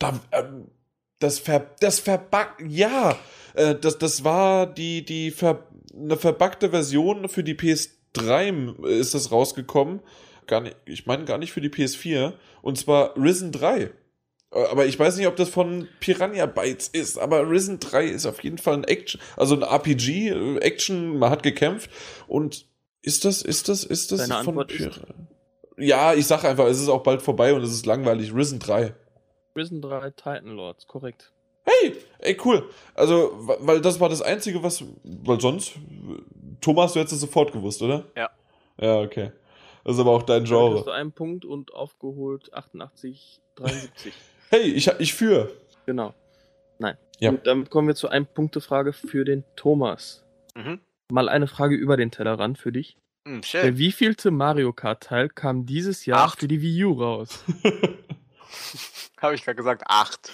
Da, 0.00 0.20
ähm, 0.32 0.68
das 1.22 1.38
ver, 1.38 1.70
das 1.80 2.00
verbug, 2.00 2.48
ja, 2.66 3.16
äh, 3.54 3.74
das, 3.74 3.98
das 3.98 4.24
war 4.24 4.66
die, 4.66 5.04
die 5.04 5.30
ver, 5.30 5.66
eine 5.94 6.16
verbuggte 6.16 6.70
Version 6.70 7.28
für 7.28 7.44
die 7.44 7.54
PS3 7.54 8.86
ist 8.86 9.14
das 9.14 9.30
rausgekommen. 9.30 10.00
Gar 10.46 10.62
nicht, 10.62 10.76
ich 10.86 11.06
meine 11.06 11.24
gar 11.24 11.38
nicht 11.38 11.52
für 11.52 11.60
die 11.60 11.70
PS4. 11.70 12.32
Und 12.62 12.78
zwar 12.78 13.16
Risen 13.16 13.52
3. 13.52 13.82
Äh, 13.82 13.90
aber 14.70 14.86
ich 14.86 14.98
weiß 14.98 15.16
nicht, 15.16 15.26
ob 15.26 15.36
das 15.36 15.48
von 15.48 15.88
Piranha 16.00 16.46
Bytes 16.46 16.88
ist, 16.88 17.18
aber 17.18 17.48
Risen 17.48 17.80
3 17.80 18.06
ist 18.06 18.26
auf 18.26 18.42
jeden 18.42 18.58
Fall 18.58 18.74
ein 18.74 18.84
Action, 18.84 19.20
also 19.36 19.54
ein 19.54 19.62
RPG, 19.62 20.28
äh, 20.28 20.58
Action, 20.58 21.18
man 21.18 21.30
hat 21.30 21.42
gekämpft 21.42 21.90
und 22.26 22.66
ist 23.02 23.24
das, 23.24 23.42
ist 23.42 23.68
das, 23.68 23.84
ist 23.84 24.12
das 24.12 24.28
Deine 24.28 24.44
von 24.44 24.66
Piranha? 24.66 25.14
Ja, 25.78 26.14
ich 26.14 26.26
sag 26.26 26.44
einfach, 26.44 26.66
es 26.66 26.80
ist 26.80 26.88
auch 26.88 27.02
bald 27.02 27.22
vorbei 27.22 27.54
und 27.54 27.62
es 27.62 27.72
ist 27.72 27.86
langweilig. 27.86 28.34
Risen 28.34 28.58
3. 28.58 28.94
Risen 29.56 29.82
3 29.82 30.10
Titan 30.10 30.56
Lords, 30.56 30.86
korrekt. 30.86 31.32
Hey, 31.64 31.96
ey, 32.18 32.36
cool. 32.44 32.68
Also, 32.94 33.32
weil 33.60 33.80
das 33.80 34.00
war 34.00 34.08
das 34.08 34.20
Einzige, 34.22 34.62
was, 34.62 34.84
weil 35.04 35.40
sonst, 35.40 35.74
Thomas, 36.60 36.92
du 36.92 37.00
hättest 37.00 37.14
es 37.14 37.20
sofort 37.20 37.52
gewusst, 37.52 37.82
oder? 37.82 38.04
Ja. 38.16 38.30
Ja, 38.80 39.00
okay. 39.00 39.30
Das 39.84 39.94
ist 39.94 40.00
aber 40.00 40.10
auch 40.12 40.22
dein 40.22 40.44
Genre. 40.44 40.70
Du 40.70 40.78
hast 40.80 40.88
einen 40.88 41.12
Punkt 41.12 41.44
und 41.44 41.74
aufgeholt 41.74 42.52
88, 42.52 43.40
73. 43.56 44.14
Hey, 44.50 44.70
ich, 44.70 44.86
ich 44.98 45.14
führe. 45.14 45.50
Genau. 45.86 46.12
Nein. 46.78 46.98
Ja. 47.20 47.30
Und 47.30 47.46
damit 47.46 47.70
kommen 47.70 47.88
wir 47.88 47.94
zu 47.94 48.08
einem 48.08 48.26
Punktefrage 48.26 48.92
für 48.92 49.24
den 49.24 49.44
Thomas. 49.56 50.26
Mhm. 50.54 50.78
Mal 51.10 51.30
eine 51.30 51.46
Frage 51.46 51.74
über 51.74 51.96
den 51.96 52.10
Tellerrand 52.10 52.58
für 52.58 52.70
dich. 52.70 52.98
Mhm, 53.24 53.42
schön. 53.44 53.62
Der 53.62 53.78
wievielte 53.78 54.30
Mario 54.30 54.74
Kart 54.74 55.04
Teil 55.04 55.30
kam 55.30 55.64
dieses 55.64 56.04
Jahr 56.04 56.24
acht. 56.24 56.40
für 56.40 56.48
die 56.48 56.60
Wii 56.60 56.84
U 56.84 56.92
raus? 56.92 57.42
Habe 59.20 59.34
ich 59.34 59.44
gerade 59.44 59.56
gesagt, 59.56 59.84
acht. 59.86 60.30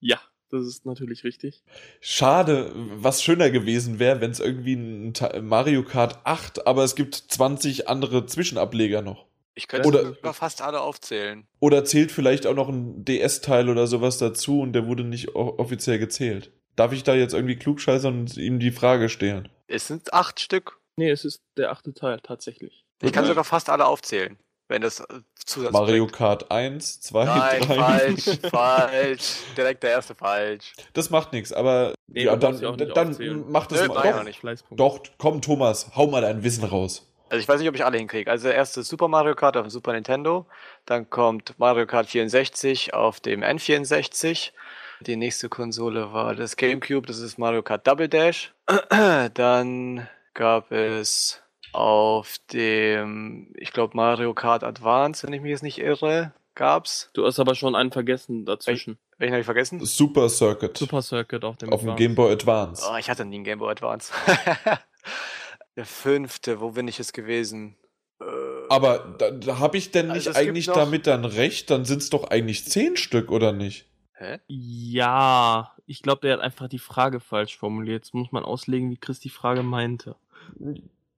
Ja, 0.00 0.20
das 0.50 0.66
ist 0.66 0.86
natürlich 0.86 1.24
richtig. 1.24 1.62
Schade, 2.00 2.70
was 2.74 3.22
schöner 3.22 3.50
gewesen 3.50 3.98
wäre, 3.98 4.20
wenn 4.20 4.30
es 4.30 4.40
irgendwie 4.40 4.74
ein 4.74 5.14
Mario 5.42 5.82
Kart 5.82 6.20
8, 6.24 6.66
aber 6.66 6.84
es 6.84 6.94
gibt 6.94 7.14
20 7.14 7.88
andere 7.88 8.26
Zwischenableger 8.26 9.02
noch. 9.02 9.26
Ich 9.54 9.68
könnte 9.68 9.88
oder, 9.88 10.04
sogar 10.04 10.34
fast 10.34 10.60
alle 10.60 10.82
aufzählen. 10.82 11.46
Oder 11.60 11.84
zählt 11.84 12.12
vielleicht 12.12 12.46
auch 12.46 12.54
noch 12.54 12.68
ein 12.68 13.04
DS-Teil 13.04 13.70
oder 13.70 13.86
sowas 13.86 14.18
dazu 14.18 14.60
und 14.60 14.74
der 14.74 14.86
wurde 14.86 15.02
nicht 15.02 15.34
offiziell 15.34 15.98
gezählt. 15.98 16.52
Darf 16.76 16.92
ich 16.92 17.04
da 17.04 17.14
jetzt 17.14 17.32
irgendwie 17.32 17.56
klugscheißern 17.56 18.20
und 18.20 18.36
ihm 18.36 18.58
die 18.58 18.70
Frage 18.70 19.08
stellen? 19.08 19.48
Es 19.66 19.86
sind 19.86 20.12
acht 20.12 20.40
Stück. 20.40 20.78
Nee, 20.96 21.10
es 21.10 21.24
ist 21.24 21.42
der 21.56 21.70
achte 21.72 21.94
Teil, 21.94 22.20
tatsächlich. 22.22 22.84
Ich 23.02 23.12
kann 23.12 23.24
sogar 23.24 23.44
fast 23.44 23.70
alle 23.70 23.86
aufzählen, 23.86 24.38
wenn 24.68 24.82
das 24.82 25.00
äh, 25.00 25.06
Zusatz 25.44 25.72
Mario 25.72 26.04
bringt. 26.04 26.16
Kart 26.16 26.50
1, 26.50 27.00
2, 27.00 27.24
Nein, 27.24 27.60
3. 27.62 27.74
falsch, 27.74 28.24
falsch. 28.50 29.36
Direkt 29.56 29.82
der 29.82 29.90
erste 29.90 30.14
falsch. 30.14 30.72
Das 30.92 31.10
macht 31.10 31.32
nichts, 31.32 31.52
aber 31.52 31.94
nee, 32.08 32.24
ja, 32.24 32.36
dann, 32.36 32.60
dann 32.60 33.50
macht 33.50 33.72
es 33.72 33.86
mal. 33.88 34.24
Doch, 34.70 34.98
doch, 34.98 35.00
komm 35.18 35.40
Thomas, 35.40 35.90
hau 35.94 36.06
mal 36.06 36.20
dein 36.22 36.42
Wissen 36.42 36.64
raus. 36.64 37.06
Also 37.28 37.40
ich 37.40 37.48
weiß 37.48 37.58
nicht, 37.58 37.68
ob 37.68 37.74
ich 37.74 37.84
alle 37.84 37.98
hinkriege. 37.98 38.30
Also 38.30 38.46
der 38.48 38.56
erste 38.56 38.82
Super 38.84 39.08
Mario 39.08 39.34
Kart 39.34 39.56
auf 39.56 39.64
dem 39.64 39.70
Super 39.70 39.92
Nintendo, 39.92 40.46
dann 40.84 41.10
kommt 41.10 41.58
Mario 41.58 41.86
Kart 41.86 42.06
64 42.06 42.94
auf 42.94 43.20
dem 43.20 43.42
N64. 43.42 44.52
Die 45.00 45.16
nächste 45.16 45.48
Konsole 45.48 46.12
war 46.12 46.34
das 46.34 46.56
GameCube, 46.56 47.06
das 47.06 47.18
ist 47.18 47.36
Mario 47.36 47.62
Kart 47.62 47.86
Double 47.86 48.08
Dash. 48.08 48.54
Dann 49.34 50.08
gab 50.32 50.72
es 50.72 51.42
auf 51.72 52.36
dem, 52.52 53.52
ich 53.56 53.72
glaube 53.72 53.96
Mario 53.96 54.34
Kart 54.34 54.64
Advance, 54.64 55.26
wenn 55.26 55.32
ich 55.32 55.40
mich 55.40 55.50
jetzt 55.50 55.62
nicht 55.62 55.78
irre, 55.78 56.32
gab's. 56.54 57.10
Du 57.12 57.24
hast 57.24 57.38
aber 57.38 57.54
schon 57.54 57.74
einen 57.74 57.92
vergessen 57.92 58.44
dazwischen. 58.44 58.98
Welchen 59.18 59.32
habe 59.32 59.40
ich 59.40 59.46
vergessen? 59.46 59.84
Super 59.84 60.28
Circuit. 60.28 60.76
Super 60.76 61.02
Circuit 61.02 61.44
auf 61.44 61.56
dem 61.56 61.72
Auf 61.72 61.82
dem 61.82 61.96
Game 61.96 62.14
Boy 62.14 62.32
Advance. 62.32 62.84
Oh, 62.90 62.96
ich 62.96 63.08
hatte 63.08 63.24
nie 63.24 63.36
einen 63.36 63.44
Game 63.44 63.58
Boy 63.58 63.70
Advance. 63.70 64.12
Der 65.76 65.84
fünfte, 65.84 66.60
wo 66.60 66.70
bin 66.70 66.88
ich 66.88 66.98
jetzt 66.98 67.12
gewesen? 67.12 67.76
Äh, 68.20 68.24
Aber 68.70 69.14
da, 69.18 69.30
da 69.30 69.58
habe 69.58 69.76
ich 69.76 69.90
denn 69.90 70.08
nicht 70.08 70.26
also 70.28 70.38
eigentlich 70.38 70.66
damit 70.66 71.06
dann 71.06 71.24
recht? 71.24 71.70
Dann 71.70 71.84
sind 71.84 72.02
es 72.02 72.10
doch 72.10 72.24
eigentlich 72.30 72.64
zehn 72.64 72.96
Stück, 72.96 73.30
oder 73.30 73.52
nicht? 73.52 73.86
Hä? 74.14 74.38
Ja, 74.48 75.74
ich 75.84 76.02
glaube, 76.02 76.22
der 76.22 76.34
hat 76.34 76.40
einfach 76.40 76.68
die 76.68 76.78
Frage 76.78 77.20
falsch 77.20 77.58
formuliert. 77.58 78.04
Jetzt 78.04 78.14
muss 78.14 78.32
man 78.32 78.44
auslegen, 78.44 78.90
wie 78.90 78.96
Chris 78.96 79.20
die 79.20 79.28
Frage 79.28 79.62
meinte. 79.62 80.16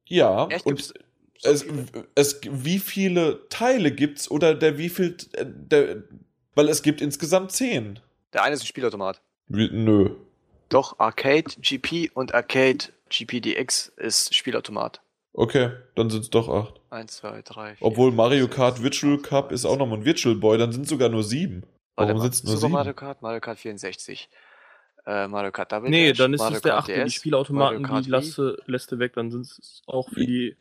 Ja, 0.09 0.46
Echt? 0.48 0.66
und 0.66 0.92
es, 1.42 1.64
es, 2.14 2.40
wie 2.42 2.78
viele 2.78 3.48
Teile 3.48 3.92
gibt's 3.92 4.30
oder 4.30 4.54
der 4.54 4.78
wie 4.78 4.88
viel, 4.88 5.16
äh, 5.32 5.44
der, 5.46 6.02
weil 6.54 6.68
es 6.68 6.82
gibt 6.82 7.00
insgesamt 7.00 7.52
zehn. 7.52 8.00
Der 8.32 8.42
eine 8.42 8.54
ist 8.54 8.62
ein 8.62 8.66
Spielautomat. 8.66 9.20
Wie, 9.46 9.70
nö. 9.70 10.16
Doch, 10.68 10.98
Arcade 10.98 11.44
GP 11.61 12.11
und 12.14 12.34
Arcade 12.34 12.86
GPDX 13.09 13.92
ist 13.96 14.34
Spielautomat. 14.34 15.00
Okay, 15.32 15.70
dann 15.94 16.11
sind 16.11 16.22
es 16.22 16.30
doch 16.30 16.48
acht. 16.48 16.80
Eins, 16.90 17.18
zwei, 17.18 17.42
drei. 17.42 17.76
Vier, 17.76 17.86
Obwohl 17.86 18.11
Mario 18.12 18.48
Kart 18.48 18.82
Virtual 18.82 19.18
Cup 19.18 19.52
ist 19.52 19.64
auch 19.64 19.76
nochmal 19.76 19.98
ein 19.98 20.04
Virtual 20.04 20.34
Boy, 20.34 20.59
dann 20.59 20.72
sind 20.72 20.82
es 20.82 20.88
sogar 20.88 21.09
nur 21.09 21.22
sieben. 21.22 21.62
Warum 21.94 22.20
sind 22.20 22.34
es 22.34 22.44
nur 22.44 22.52
Super 22.54 22.61
sieben? 22.61 22.72
Mario 22.72 22.94
Kart, 22.94 23.22
Mario 23.22 23.40
Kart 23.40 23.59
64. 23.59 24.28
Äh, 25.09 25.26
Mario 25.26 25.50
Kart 25.52 25.72
Double 25.72 25.88
Nee, 25.88 26.09
Dash, 26.09 26.18
dann 26.18 26.34
ist 26.34 26.40
Mario 26.40 26.56
es 26.56 26.62
der 26.62 26.76
achte. 26.76 27.02
Die 27.02 27.11
Spielautomaten, 27.11 28.02
die 28.02 28.11
lässt, 28.11 28.38
lässt 28.66 28.92
du 28.92 28.98
weg, 28.98 29.14
dann 29.14 29.30
sind 29.30 29.46
es 29.46 29.82
auch 29.86 30.11
für 30.11 30.26
die 30.26 30.54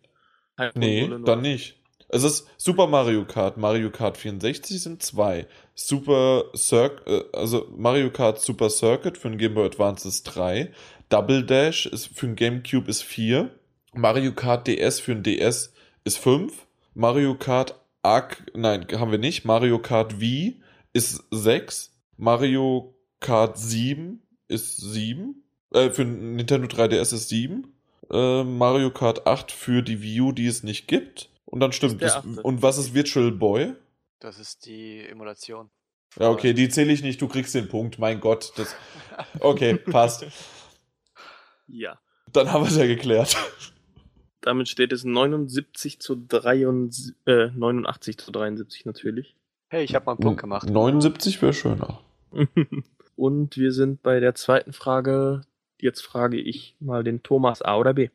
Nee, 0.73 1.09
dann 1.25 1.41
nicht. 1.41 1.75
Es 2.07 2.23
ist 2.23 2.47
Super 2.55 2.87
Mario 2.87 3.25
Kart, 3.25 3.57
Mario 3.57 3.91
Kart 3.91 4.17
64 4.17 4.81
sind 4.81 5.03
zwei. 5.03 5.47
Super 5.75 6.45
Circuit, 6.55 7.05
äh, 7.05 7.37
also 7.37 7.67
Mario 7.75 8.09
Kart 8.09 8.39
Super 8.39 8.69
Circuit 8.69 9.17
für 9.17 9.29
den 9.29 9.37
Game 9.37 9.53
Boy 9.53 9.65
Advance 9.65 10.07
ist 10.07 10.23
drei. 10.23 10.71
Double 11.09 11.43
Dash 11.43 11.85
ist 11.85 12.07
für 12.07 12.27
den 12.27 12.37
GameCube 12.37 12.89
ist 12.89 13.03
vier. 13.03 13.51
Mario 13.93 14.31
Kart 14.31 14.67
DS 14.67 15.01
für 15.01 15.13
den 15.13 15.23
DS 15.23 15.73
ist 16.05 16.19
fünf. 16.19 16.65
Mario 16.93 17.35
Kart 17.35 17.75
Arc, 18.01 18.49
nein, 18.55 18.87
haben 18.93 19.11
wir 19.11 19.19
nicht. 19.19 19.43
Mario 19.43 19.79
Kart 19.79 20.21
Wii 20.21 20.61
ist 20.93 21.25
sechs. 21.31 21.93
Mario 22.15 22.95
Kart 23.19 23.57
7 23.57 24.21
ist 24.47 24.77
sieben. 24.77 25.43
Äh, 25.71 25.89
für 25.89 26.05
Nintendo 26.05 26.67
3DS 26.67 27.13
ist 27.13 27.29
sieben. 27.29 27.73
Äh, 28.09 28.43
Mario 28.43 28.91
Kart 28.91 29.27
8 29.27 29.51
für 29.51 29.81
die 29.81 30.01
Wii 30.01 30.21
U, 30.21 30.31
die 30.31 30.47
es 30.47 30.63
nicht 30.63 30.87
gibt. 30.87 31.29
Und 31.45 31.59
dann 31.59 31.71
stimmt 31.71 32.01
das. 32.01 32.23
Und 32.43 32.61
was 32.61 32.77
ist 32.77 32.93
Virtual 32.93 33.31
Boy? 33.31 33.73
Das 34.19 34.39
ist 34.39 34.65
die 34.65 35.01
Emulation. 35.07 35.69
Ja, 36.19 36.29
okay, 36.29 36.53
die 36.53 36.69
zähle 36.69 36.91
ich 36.91 37.03
nicht. 37.03 37.21
Du 37.21 37.27
kriegst 37.27 37.53
den 37.53 37.67
Punkt. 37.67 37.99
Mein 37.99 38.19
Gott. 38.19 38.53
Das... 38.55 38.75
Okay, 39.39 39.77
passt. 39.77 40.25
Ja. 41.67 41.99
Dann 42.31 42.51
haben 42.51 42.63
wir 42.63 42.69
es 42.69 42.77
ja 42.77 42.85
geklärt. 42.85 43.35
Damit 44.41 44.69
steht 44.69 44.93
es 44.93 45.03
79 45.03 45.99
zu 45.99 46.15
73, 46.15 47.15
äh, 47.25 47.47
89 47.47 48.17
zu 48.19 48.31
73 48.31 48.85
natürlich. 48.85 49.35
Hey, 49.69 49.83
ich 49.83 49.95
habe 49.95 50.05
mal 50.05 50.11
einen 50.13 50.21
Punkt 50.21 50.39
gemacht. 50.39 50.69
79 50.69 51.41
wäre 51.41 51.53
schöner. 51.53 51.99
Und 53.17 53.57
wir 53.57 53.73
sind 53.73 54.03
bei 54.03 54.19
der 54.19 54.35
zweiten 54.35 54.73
Frage. 54.73 55.41
Jetzt 55.81 56.01
frage 56.01 56.37
ich 56.39 56.75
mal 56.79 57.03
den 57.03 57.23
Thomas 57.23 57.61
A 57.63 57.77
oder 57.77 57.93
B. 57.93 58.09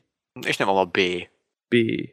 Ich 0.46 0.58
nehme 0.58 0.72
mal 0.72 0.86
B. 0.86 1.26
B. 1.68 2.10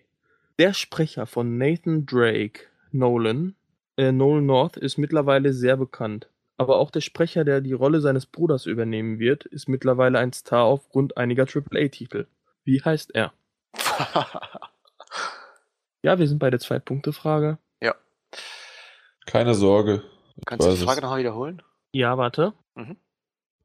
Der 0.57 0.73
Sprecher 0.73 1.27
von 1.27 1.57
Nathan 1.57 2.05
Drake, 2.07 2.63
Nolan, 2.91 3.55
äh, 3.95 4.11
Nolan 4.11 4.45
North, 4.45 4.75
ist 4.75 4.97
mittlerweile 4.97 5.53
sehr 5.53 5.77
bekannt. 5.77 6.29
Aber 6.57 6.77
auch 6.79 6.89
der 6.89 7.01
Sprecher, 7.01 7.45
der 7.45 7.61
die 7.61 7.73
Rolle 7.73 8.01
seines 8.01 8.25
Bruders 8.25 8.65
übernehmen 8.65 9.19
wird, 9.19 9.45
ist 9.45 9.69
mittlerweile 9.69 10.17
ein 10.17 10.33
Star 10.33 10.63
aufgrund 10.65 11.15
einiger 11.15 11.43
AAA-Titel. 11.43 12.25
Wie 12.65 12.81
heißt 12.81 13.15
er? 13.15 13.31
ja, 16.01 16.17
wir 16.17 16.27
sind 16.27 16.39
bei 16.39 16.49
der 16.49 16.59
Zwei-Punkte-Frage. 16.59 17.59
Ja. 17.81 17.95
Keine 19.27 19.53
Sorge. 19.53 20.03
Kannst 20.45 20.67
du 20.67 20.71
die 20.71 20.77
Frage 20.77 21.01
nochmal 21.01 21.19
wiederholen? 21.19 21.61
Ja, 21.93 22.17
warte. 22.17 22.53
Mhm. 22.75 22.97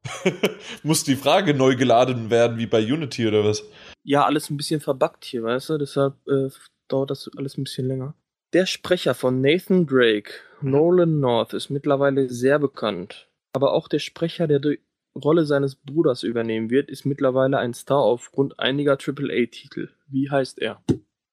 Muss 0.83 1.03
die 1.03 1.15
Frage 1.15 1.53
neu 1.53 1.75
geladen 1.75 2.29
werden, 2.29 2.57
wie 2.57 2.67
bei 2.67 2.79
Unity 2.79 3.27
oder 3.27 3.43
was? 3.43 3.63
Ja, 4.03 4.25
alles 4.25 4.49
ein 4.49 4.57
bisschen 4.57 4.81
verbuggt 4.81 5.25
hier, 5.25 5.43
weißt 5.43 5.69
du? 5.69 5.77
Deshalb 5.77 6.15
äh, 6.27 6.49
dauert 6.87 7.11
das 7.11 7.29
alles 7.37 7.57
ein 7.57 7.63
bisschen 7.63 7.87
länger. 7.87 8.13
Der 8.53 8.65
Sprecher 8.65 9.15
von 9.15 9.41
Nathan 9.41 9.85
Drake, 9.85 10.31
Nolan 10.61 11.19
North, 11.19 11.53
ist 11.53 11.69
mittlerweile 11.69 12.29
sehr 12.29 12.59
bekannt. 12.59 13.27
Aber 13.53 13.73
auch 13.73 13.87
der 13.87 13.99
Sprecher, 13.99 14.47
der 14.47 14.59
die 14.59 14.79
Rolle 15.15 15.45
seines 15.45 15.75
Bruders 15.75 16.23
übernehmen 16.23 16.69
wird, 16.69 16.89
ist 16.89 17.05
mittlerweile 17.05 17.57
ein 17.57 17.73
Star 17.73 17.99
aufgrund 17.99 18.59
einiger 18.59 18.93
AAA-Titel. 18.93 19.89
Wie 20.07 20.29
heißt 20.29 20.59
er? 20.59 20.81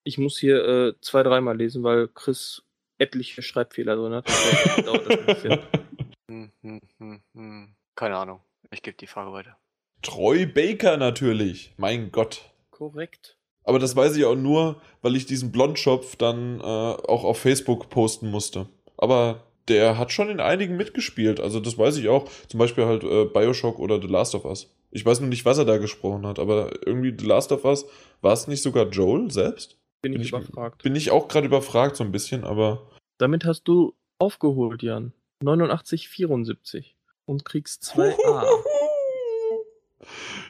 Ich 0.05 0.19
muss 0.19 0.39
hier 0.39 0.65
äh, 0.65 0.95
zwei, 1.01 1.23
dreimal 1.23 1.57
lesen, 1.57 1.83
weil 1.83 2.09
Chris 2.09 2.63
etliche 2.99 3.43
Schreibfehler 3.43 3.97
drin 3.97 4.15
hat. 4.15 4.27
Bisschen. 6.33 6.53
Hm, 6.63 6.81
hm, 6.99 7.21
hm, 7.35 7.75
Keine 7.95 8.17
Ahnung. 8.17 8.41
Ich 8.71 8.83
gebe 8.83 8.97
die 8.97 9.07
Frage 9.07 9.33
weiter. 9.33 9.57
Troy 10.03 10.47
Baker 10.47 10.97
natürlich. 10.97 11.75
Mein 11.77 12.11
Gott. 12.11 12.51
Korrekt. 12.71 13.39
Aber 13.65 13.79
das 13.79 13.95
weiß 13.95 14.17
ich 14.17 14.25
auch 14.25 14.35
nur, 14.35 14.81
weil 15.03 15.15
ich 15.15 15.27
diesen 15.27 15.53
Blondschopf 15.53 16.17
dann 16.17 16.59
äh, 16.61 16.63
auch 16.63 17.25
auf 17.25 17.39
Facebook 17.39 17.91
posten 17.91 18.31
musste. 18.31 18.69
Aber 18.97 19.45
der 19.69 19.99
hat 19.99 20.11
schon 20.11 20.29
in 20.29 20.41
einigen 20.41 20.77
mitgespielt. 20.77 21.39
Also 21.39 21.61
das 21.61 21.79
weiß 21.79 21.97
ich 21.99 22.09
auch. 22.09 22.29
Zum 22.49 22.59
Beispiel 22.59 22.87
halt 22.87 23.05
äh, 23.05 23.27
Bioshock 23.27 23.79
oder 23.79 24.01
The 24.01 24.09
Last 24.09 24.35
of 24.35 24.45
Us. 24.45 24.75
Ich 24.91 25.07
weiß 25.07 25.21
nur 25.21 25.29
nicht, 25.29 25.45
was 25.45 25.59
er 25.59 25.65
da 25.65 25.79
gesprochen 25.79 26.27
hat, 26.27 26.39
aber 26.39 26.73
irgendwie 26.87 27.15
The 27.17 27.27
Last 27.27 27.53
of 27.53 27.65
Us, 27.65 27.87
war 28.21 28.33
es 28.33 28.49
nicht 28.49 28.63
sogar 28.63 28.89
Joel 28.89 29.31
selbst? 29.31 29.79
Bin, 30.03 30.13
bin 30.13 30.21
ich 30.23 30.31
überfragt. 30.31 30.83
Bin 30.83 30.97
ich 30.97 31.11
auch 31.13 31.29
gerade 31.29 31.47
überfragt 31.47 31.97
so 31.97 32.05
ein 32.05 32.13
bisschen, 32.13 32.45
aber. 32.45 32.91
Damit 33.19 33.45
hast 33.45 33.69
du 33.69 33.95
aufgeholt, 34.19 34.83
Jan. 34.83 35.13
8974 35.43 36.97
und 37.25 37.45
kriegst 37.45 37.85
2a. 37.85 38.47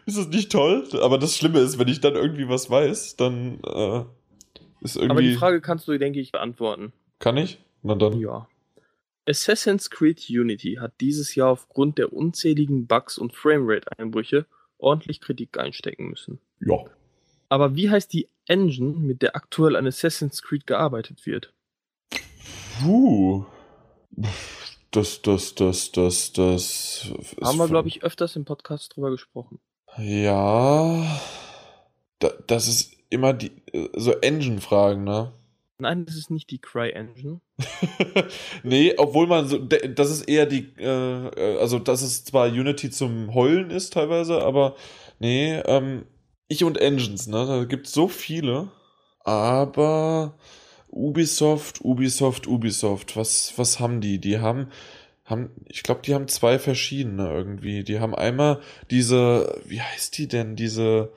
Ist 0.06 0.18
das 0.18 0.28
nicht 0.28 0.50
toll? 0.50 0.88
Aber 1.02 1.18
das 1.18 1.36
Schlimme 1.36 1.60
ist, 1.60 1.78
wenn 1.78 1.88
ich 1.88 2.00
dann 2.00 2.14
irgendwie 2.14 2.48
was 2.48 2.70
weiß, 2.70 3.16
dann 3.16 3.60
äh, 3.64 4.04
ist 4.80 4.96
irgendwie. 4.96 5.10
Aber 5.10 5.22
die 5.22 5.34
Frage 5.34 5.60
kannst 5.60 5.86
du, 5.86 5.98
denke 5.98 6.20
ich, 6.20 6.32
beantworten. 6.32 6.92
Kann 7.18 7.36
ich? 7.36 7.58
Na 7.82 7.94
dann. 7.94 8.18
Ja. 8.18 8.48
Assassin's 9.28 9.90
Creed 9.90 10.24
Unity 10.28 10.78
hat 10.80 10.94
dieses 11.00 11.34
Jahr 11.34 11.50
aufgrund 11.50 11.98
der 11.98 12.12
unzähligen 12.12 12.86
Bugs 12.86 13.18
und 13.18 13.34
Framerate-Einbrüche 13.34 14.46
ordentlich 14.78 15.20
Kritik 15.20 15.58
einstecken 15.58 16.08
müssen. 16.08 16.40
Ja. 16.60 16.78
Aber 17.48 17.76
wie 17.76 17.88
heißt 17.88 18.12
die 18.12 18.28
Engine, 18.46 18.98
mit 18.98 19.22
der 19.22 19.36
aktuell 19.36 19.76
an 19.76 19.86
Assassin's 19.86 20.42
Creed 20.42 20.66
gearbeitet 20.66 21.24
wird? 21.26 21.52
Puh. 22.80 23.46
Das, 24.92 25.22
das, 25.22 25.54
das, 25.54 25.90
das, 25.90 26.32
das. 26.34 27.10
Haben 27.42 27.56
wir, 27.56 27.66
glaube 27.66 27.88
ich, 27.88 28.02
öfters 28.02 28.36
im 28.36 28.44
Podcast 28.44 28.94
drüber 28.94 29.10
gesprochen. 29.10 29.58
Ja. 29.96 31.18
Da, 32.18 32.30
das 32.46 32.68
ist 32.68 32.92
immer 33.08 33.32
die. 33.32 33.52
So 33.94 34.12
Engine-Fragen, 34.12 35.02
ne? 35.02 35.32
Nein, 35.78 36.04
das 36.04 36.16
ist 36.16 36.30
nicht 36.30 36.50
die 36.50 36.60
Cry-Engine. 36.60 37.40
nee, 38.62 38.94
obwohl 38.98 39.26
man 39.26 39.48
so. 39.48 39.58
Das 39.58 40.10
ist 40.10 40.28
eher 40.28 40.44
die. 40.44 40.74
Äh, 40.78 41.56
also, 41.58 41.78
dass 41.78 42.02
es 42.02 42.24
zwar 42.24 42.48
Unity 42.48 42.90
zum 42.90 43.32
Heulen 43.32 43.70
ist 43.70 43.94
teilweise, 43.94 44.42
aber. 44.42 44.76
Nee, 45.18 45.54
ähm. 45.64 46.04
Ich 46.48 46.64
und 46.64 46.76
Engines, 46.76 47.28
ne? 47.28 47.46
Da 47.46 47.64
gibt 47.64 47.86
es 47.86 47.94
so 47.94 48.08
viele. 48.08 48.68
Aber. 49.24 50.34
Ubisoft, 50.92 51.84
Ubisoft, 51.84 52.46
Ubisoft. 52.46 53.16
Was, 53.16 53.54
was 53.56 53.80
haben 53.80 54.00
die? 54.00 54.18
Die 54.18 54.38
haben, 54.38 54.68
haben, 55.24 55.50
ich 55.66 55.82
glaube, 55.82 56.02
die 56.04 56.14
haben 56.14 56.28
zwei 56.28 56.58
verschiedene 56.58 57.32
irgendwie. 57.32 57.82
Die 57.82 57.98
haben 57.98 58.14
einmal 58.14 58.60
diese, 58.90 59.60
wie 59.64 59.80
heißt 59.80 60.16
die 60.18 60.28
denn? 60.28 60.54
Diese 60.54 61.12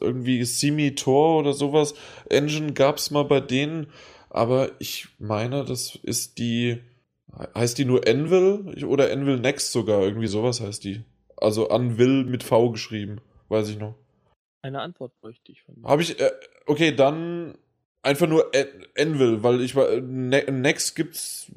irgendwie 0.00 0.44
Simi-Tor 0.44 1.40
oder 1.40 1.52
sowas. 1.52 1.94
Engine 2.28 2.72
gab's 2.72 3.10
mal 3.10 3.24
bei 3.24 3.40
denen, 3.40 3.88
aber 4.28 4.70
ich 4.78 5.08
meine, 5.18 5.64
das 5.64 5.96
ist 5.96 6.38
die, 6.38 6.80
heißt 7.56 7.78
die 7.78 7.84
nur 7.84 8.06
Envil 8.06 8.84
oder 8.84 9.10
Envil 9.10 9.40
Next 9.40 9.72
sogar? 9.72 10.02
Irgendwie 10.02 10.28
sowas 10.28 10.60
heißt 10.60 10.84
die. 10.84 11.02
Also 11.36 11.68
Anvil 11.68 12.24
mit 12.24 12.44
V 12.44 12.70
geschrieben, 12.70 13.20
weiß 13.48 13.70
ich 13.70 13.78
noch. 13.78 13.94
Eine 14.62 14.82
Antwort 14.82 15.18
bräuchte 15.20 15.50
ich 15.50 15.62
von 15.62 15.74
dir. 15.74 15.88
Habe 15.88 16.02
ich, 16.02 16.20
äh, 16.20 16.30
okay, 16.66 16.94
dann 16.94 17.56
Einfach 18.02 18.26
nur 18.26 18.50
Envil, 18.94 19.42
weil 19.42 19.60
ich 19.60 19.76
war. 19.76 20.00
Ne 20.00 20.44
Next 20.50 20.96
gibt's 20.96 21.52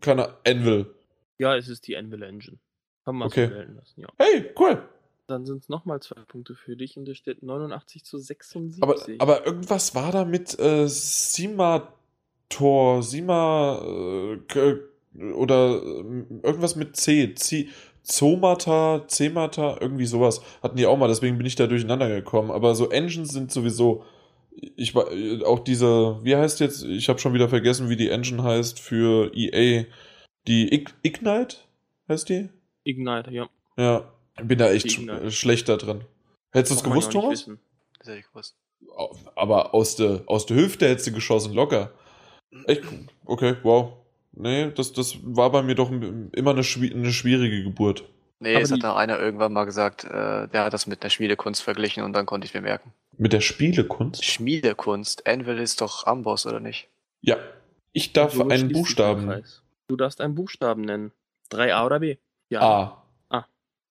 keine 0.00 0.34
Envil. 0.42 0.92
Ja, 1.38 1.56
es 1.56 1.68
ist 1.68 1.86
die 1.86 1.94
Envil 1.94 2.22
Engine. 2.22 2.58
Kann 3.04 3.16
man 3.16 3.28
okay. 3.28 3.46
so 3.46 3.54
wählen 3.54 3.76
lassen, 3.76 4.00
ja. 4.00 4.08
Hey, 4.18 4.50
cool. 4.58 4.82
Dann 5.28 5.46
sind 5.46 5.62
es 5.62 5.68
nochmal 5.68 6.00
zwei 6.00 6.20
Punkte 6.22 6.54
für 6.54 6.76
dich 6.76 6.96
und 6.96 7.08
es 7.08 7.16
steht 7.16 7.42
89 7.42 8.04
zu 8.04 8.18
76. 8.18 8.82
Aber, 8.82 8.96
aber 9.18 9.46
irgendwas 9.46 9.94
war 9.94 10.10
da 10.12 10.24
mit 10.24 10.58
äh, 10.58 10.88
Simator, 10.88 11.82
Sima 13.02 13.80
äh, 13.82 14.38
oder 15.32 15.80
äh, 15.82 16.24
irgendwas 16.42 16.76
mit 16.76 16.96
C. 16.96 17.34
C 17.34 17.68
Zomata, 18.02 19.04
Cemata, 19.06 19.78
irgendwie 19.80 20.06
sowas 20.06 20.42
hatten 20.60 20.76
die 20.76 20.86
auch 20.86 20.96
mal, 20.96 21.06
deswegen 21.06 21.38
bin 21.38 21.46
ich 21.46 21.54
da 21.54 21.68
durcheinander 21.68 22.08
gekommen. 22.08 22.50
Aber 22.50 22.74
so 22.74 22.90
Engines 22.90 23.30
sind 23.30 23.52
sowieso 23.52 24.04
ich 24.76 24.94
war 24.94 25.06
auch 25.46 25.60
diese, 25.60 26.18
wie 26.22 26.36
heißt 26.36 26.60
jetzt, 26.60 26.84
ich 26.84 27.08
habe 27.08 27.18
schon 27.18 27.34
wieder 27.34 27.48
vergessen, 27.48 27.88
wie 27.88 27.96
die 27.96 28.10
Engine 28.10 28.42
heißt 28.42 28.80
für 28.80 29.32
EA. 29.34 29.84
Die 30.46 30.74
Ig 30.74 30.90
Ignite 31.02 31.56
heißt 32.08 32.28
die? 32.28 32.48
Ignite, 32.84 33.30
ja. 33.30 33.48
Ja, 33.76 34.12
bin 34.42 34.58
da 34.58 34.70
echt 34.70 34.90
sch 34.90 35.00
schlecht 35.30 35.68
da 35.68 35.76
drin. 35.76 36.04
Hättest 36.50 36.72
du 36.72 36.76
es 36.76 36.84
gewusst, 36.84 37.12
Thomas? 37.12 37.48
Das 37.98 38.08
hätte 38.08 38.18
ich 38.18 38.26
gewusst. 38.26 38.56
Aber 39.36 39.74
aus 39.74 39.96
der 39.96 40.22
aus 40.26 40.46
der 40.46 40.56
Hüfte 40.56 40.88
hättest 40.88 41.06
du 41.06 41.12
geschossen, 41.12 41.54
locker. 41.54 41.92
Echt? 42.66 42.82
Okay, 43.24 43.56
wow. 43.62 43.94
Nee, 44.32 44.70
das, 44.70 44.92
das 44.92 45.18
war 45.22 45.50
bei 45.50 45.62
mir 45.62 45.74
doch 45.74 45.90
immer 45.90 46.50
eine, 46.50 46.62
eine 46.62 47.12
schwierige 47.12 47.62
Geburt. 47.62 48.04
Nee, 48.42 48.56
Aber 48.56 48.64
es 48.64 48.72
hat 48.72 48.82
da 48.82 48.96
einer 48.96 49.20
irgendwann 49.20 49.52
mal 49.52 49.64
gesagt, 49.64 50.02
äh, 50.02 50.48
der 50.48 50.64
hat 50.64 50.72
das 50.72 50.88
mit 50.88 51.00
einer 51.02 51.10
Schmiedekunst 51.10 51.62
verglichen 51.62 52.02
und 52.02 52.12
dann 52.12 52.26
konnte 52.26 52.44
ich 52.44 52.52
mir 52.54 52.60
merken. 52.60 52.92
Mit 53.16 53.32
der 53.32 53.40
Spielekunst? 53.40 54.24
Schmiedekunst. 54.24 55.28
Anvil 55.28 55.58
ist 55.58 55.80
doch 55.80 56.06
Amboss, 56.06 56.44
oder 56.44 56.58
nicht? 56.58 56.88
Ja. 57.20 57.36
Ich 57.92 58.12
darf 58.12 58.40
einen 58.40 58.72
Buchstaben. 58.72 59.44
Du 59.86 59.94
darfst 59.94 60.20
einen 60.20 60.34
Buchstaben 60.34 60.82
nennen. 60.82 61.12
3a 61.52 61.86
oder 61.86 62.00
B? 62.00 62.16
Ja. 62.48 62.60
A. 62.60 63.06
A. 63.28 63.46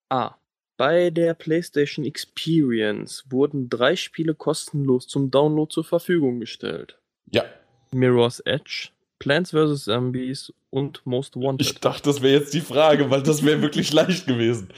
A. 0.10 0.36
Bei 0.76 1.12
der 1.12 1.34
PlayStation 1.34 2.04
Experience 2.04 3.24
wurden 3.30 3.70
drei 3.70 3.96
Spiele 3.96 4.36
kostenlos 4.36 5.08
zum 5.08 5.32
Download 5.32 5.72
zur 5.72 5.86
Verfügung 5.86 6.42
gestellt. 6.42 7.00
Ja. 7.30 7.46
Mirror's 7.94 8.42
Edge, 8.42 8.90
Plants 9.22 9.52
vs. 9.52 9.84
Zombies 9.84 10.52
und 10.72 11.06
Most 11.06 11.36
Wanted. 11.36 11.68
Ich 11.68 11.80
dachte, 11.80 12.10
das 12.10 12.24
wäre 12.24 12.40
jetzt 12.40 12.56
die 12.56 12.62
Frage, 12.62 13.12
weil 13.12 13.22
das 13.22 13.46
wäre 13.46 13.62
wirklich 13.62 13.94
leicht 13.94 14.26
gewesen. 14.26 14.70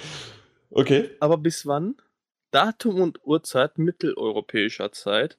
Okay. 0.69 1.11
Aber 1.21 1.37
bis 1.37 1.65
wann? 1.65 1.95
Datum 2.51 2.99
und 2.99 3.25
Uhrzeit 3.25 3.77
mitteleuropäischer 3.77 4.91
Zeit 4.91 5.37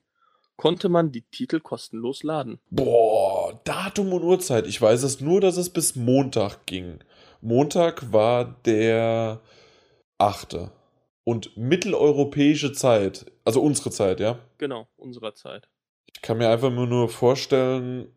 konnte 0.56 0.88
man 0.88 1.12
die 1.12 1.20
Titel 1.20 1.60
kostenlos 1.60 2.22
laden. 2.22 2.60
Boah, 2.70 3.60
Datum 3.64 4.10
und 4.14 4.22
Uhrzeit. 4.22 4.66
Ich 4.66 4.80
weiß 4.80 5.02
es 5.02 5.20
nur, 5.20 5.42
dass 5.42 5.58
es 5.58 5.68
bis 5.68 5.96
Montag 5.96 6.64
ging. 6.64 7.00
Montag 7.42 8.10
war 8.10 8.56
der 8.64 9.42
8. 10.16 10.70
Und 11.24 11.54
mitteleuropäische 11.58 12.72
Zeit, 12.72 13.26
also 13.44 13.60
unsere 13.60 13.90
Zeit, 13.90 14.20
ja? 14.20 14.38
Genau, 14.56 14.88
unserer 14.96 15.34
Zeit. 15.34 15.68
Ich 16.06 16.22
kann 16.22 16.38
mir 16.38 16.48
einfach 16.48 16.70
nur 16.70 17.10
vorstellen, 17.10 18.08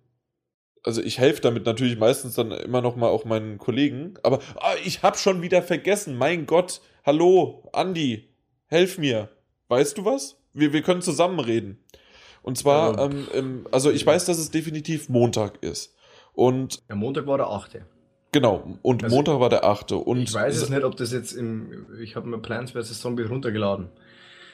also 0.88 1.01
ich 1.03 1.19
helfe 1.19 1.41
damit 1.41 1.65
natürlich 1.65 1.99
meistens 1.99 2.35
dann 2.35 2.51
immer 2.51 2.81
noch 2.81 2.95
mal 2.95 3.09
auch 3.09 3.25
meinen 3.25 3.57
Kollegen, 3.57 4.13
aber 4.23 4.39
ah, 4.55 4.73
ich 4.85 5.03
habe 5.03 5.17
schon 5.17 5.41
wieder 5.41 5.61
vergessen. 5.61 6.17
Mein 6.17 6.45
Gott, 6.45 6.81
hallo, 7.05 7.69
Andi, 7.73 8.29
helf 8.67 8.97
mir. 8.97 9.27
Weißt 9.67 9.97
du 9.97 10.05
was? 10.05 10.38
Wir, 10.53 10.71
wir 10.71 10.81
können 10.81 11.01
zusammen 11.01 11.41
reden. 11.41 11.83
Und 12.41 12.57
zwar, 12.57 12.97
ähm, 12.99 13.27
ähm, 13.33 13.67
also 13.71 13.91
ich 13.91 14.05
weiß, 14.05 14.23
dass 14.25 14.38
es 14.38 14.49
definitiv 14.49 15.09
Montag 15.09 15.61
ist. 15.61 15.93
Und 16.33 16.88
der 16.88 16.95
Montag 16.95 17.27
war 17.27 17.38
der 17.38 17.49
8. 17.49 17.81
Genau, 18.31 18.77
und 18.81 19.03
also 19.03 19.13
Montag 19.13 19.41
war 19.41 19.49
der 19.49 19.65
8. 19.65 19.91
Und 19.91 20.19
ich 20.19 20.33
weiß 20.33 20.55
es 20.55 20.69
nicht, 20.69 20.83
ob 20.83 20.95
das 20.95 21.11
jetzt 21.11 21.33
im. 21.33 21.85
Ich 22.01 22.15
habe 22.15 22.29
mir 22.29 22.38
Plants 22.38 22.71
vs. 22.71 23.01
Zombie 23.01 23.23
runtergeladen. 23.23 23.89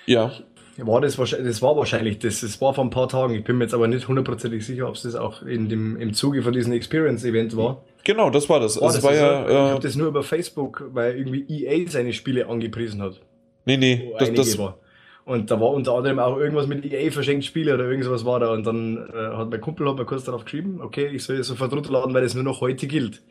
Ja. 0.07 0.31
War 0.77 1.01
das, 1.01 1.17
das 1.17 1.61
war 1.61 1.77
wahrscheinlich 1.77 2.19
das. 2.19 2.41
Das 2.41 2.59
war 2.59 2.73
vor 2.73 2.83
ein 2.83 2.89
paar 2.89 3.07
Tagen. 3.07 3.35
Ich 3.35 3.43
bin 3.43 3.57
mir 3.57 3.65
jetzt 3.65 3.73
aber 3.73 3.87
nicht 3.87 4.07
hundertprozentig 4.07 4.65
sicher, 4.65 4.87
ob 4.87 4.95
es 4.95 5.03
das 5.03 5.15
auch 5.15 5.43
in 5.43 5.69
dem, 5.69 5.97
im 5.97 6.13
Zuge 6.13 6.41
von 6.41 6.53
diesem 6.53 6.73
Experience-Event 6.73 7.55
war. 7.55 7.83
Genau, 8.03 8.29
das 8.29 8.49
war 8.49 8.59
das. 8.59 8.79
War 8.79 8.87
das, 8.87 8.95
das 8.95 9.03
war 9.03 9.13
ja, 9.13 9.47
ich 9.47 9.71
habe 9.71 9.81
das 9.81 9.95
nur 9.95 10.07
über 10.07 10.23
Facebook, 10.23 10.89
weil 10.93 11.17
irgendwie 11.17 11.45
EA 11.47 11.89
seine 11.89 12.13
Spiele 12.13 12.47
angepriesen 12.47 13.01
hat. 13.01 13.21
Nee, 13.65 13.77
nee, 13.77 14.13
das, 14.17 14.33
das 14.33 14.57
war. 14.57 14.79
Und 15.25 15.51
da 15.51 15.59
war 15.59 15.69
unter 15.69 15.93
anderem 15.93 16.19
auch 16.19 16.37
irgendwas 16.37 16.67
mit 16.67 16.83
EA 16.85 17.09
verschenkt 17.11 17.45
Spiele 17.45 17.75
oder 17.75 17.85
irgendwas 17.85 18.25
war 18.25 18.39
da. 18.39 18.51
Und 18.51 18.65
dann 18.65 18.97
äh, 18.97 19.37
hat 19.37 19.49
mein 19.49 19.61
Kumpel 19.61 19.87
hat 19.87 19.95
mir 19.95 20.05
kurz 20.05 20.25
darauf 20.25 20.43
geschrieben, 20.43 20.81
okay, 20.81 21.07
ich 21.07 21.23
soll 21.23 21.37
es 21.37 21.47
sofort 21.47 21.71
runterladen, 21.71 22.13
weil 22.13 22.23
das 22.23 22.33
nur 22.33 22.43
noch 22.43 22.59
heute 22.59 22.87
gilt. 22.87 23.21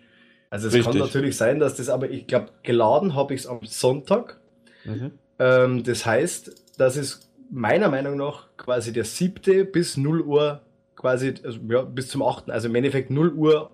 Also 0.48 0.68
es 0.68 0.74
Richtig. 0.74 0.92
kann 0.92 1.00
natürlich 1.00 1.36
sein, 1.36 1.58
dass 1.58 1.76
das 1.76 1.88
aber, 1.88 2.10
ich 2.10 2.26
glaube, 2.26 2.48
geladen 2.62 3.14
habe 3.14 3.34
ich 3.34 3.40
es 3.40 3.46
am 3.46 3.60
Sonntag. 3.64 4.40
Mhm. 4.84 5.12
Ähm, 5.38 5.82
das 5.82 6.06
heißt, 6.06 6.78
dass 6.78 6.96
es 6.96 7.31
meiner 7.52 7.90
Meinung 7.90 8.16
nach 8.16 8.48
quasi 8.56 8.92
der 8.92 9.04
siebte 9.04 9.64
bis 9.64 9.96
0 9.96 10.22
Uhr 10.22 10.62
quasi, 10.96 11.34
also 11.44 11.58
ja, 11.68 11.82
bis 11.82 12.08
zum 12.08 12.22
8. 12.22 12.50
Also 12.50 12.68
im 12.68 12.74
Endeffekt 12.74 13.10
0 13.10 13.32
Uhr 13.34 13.70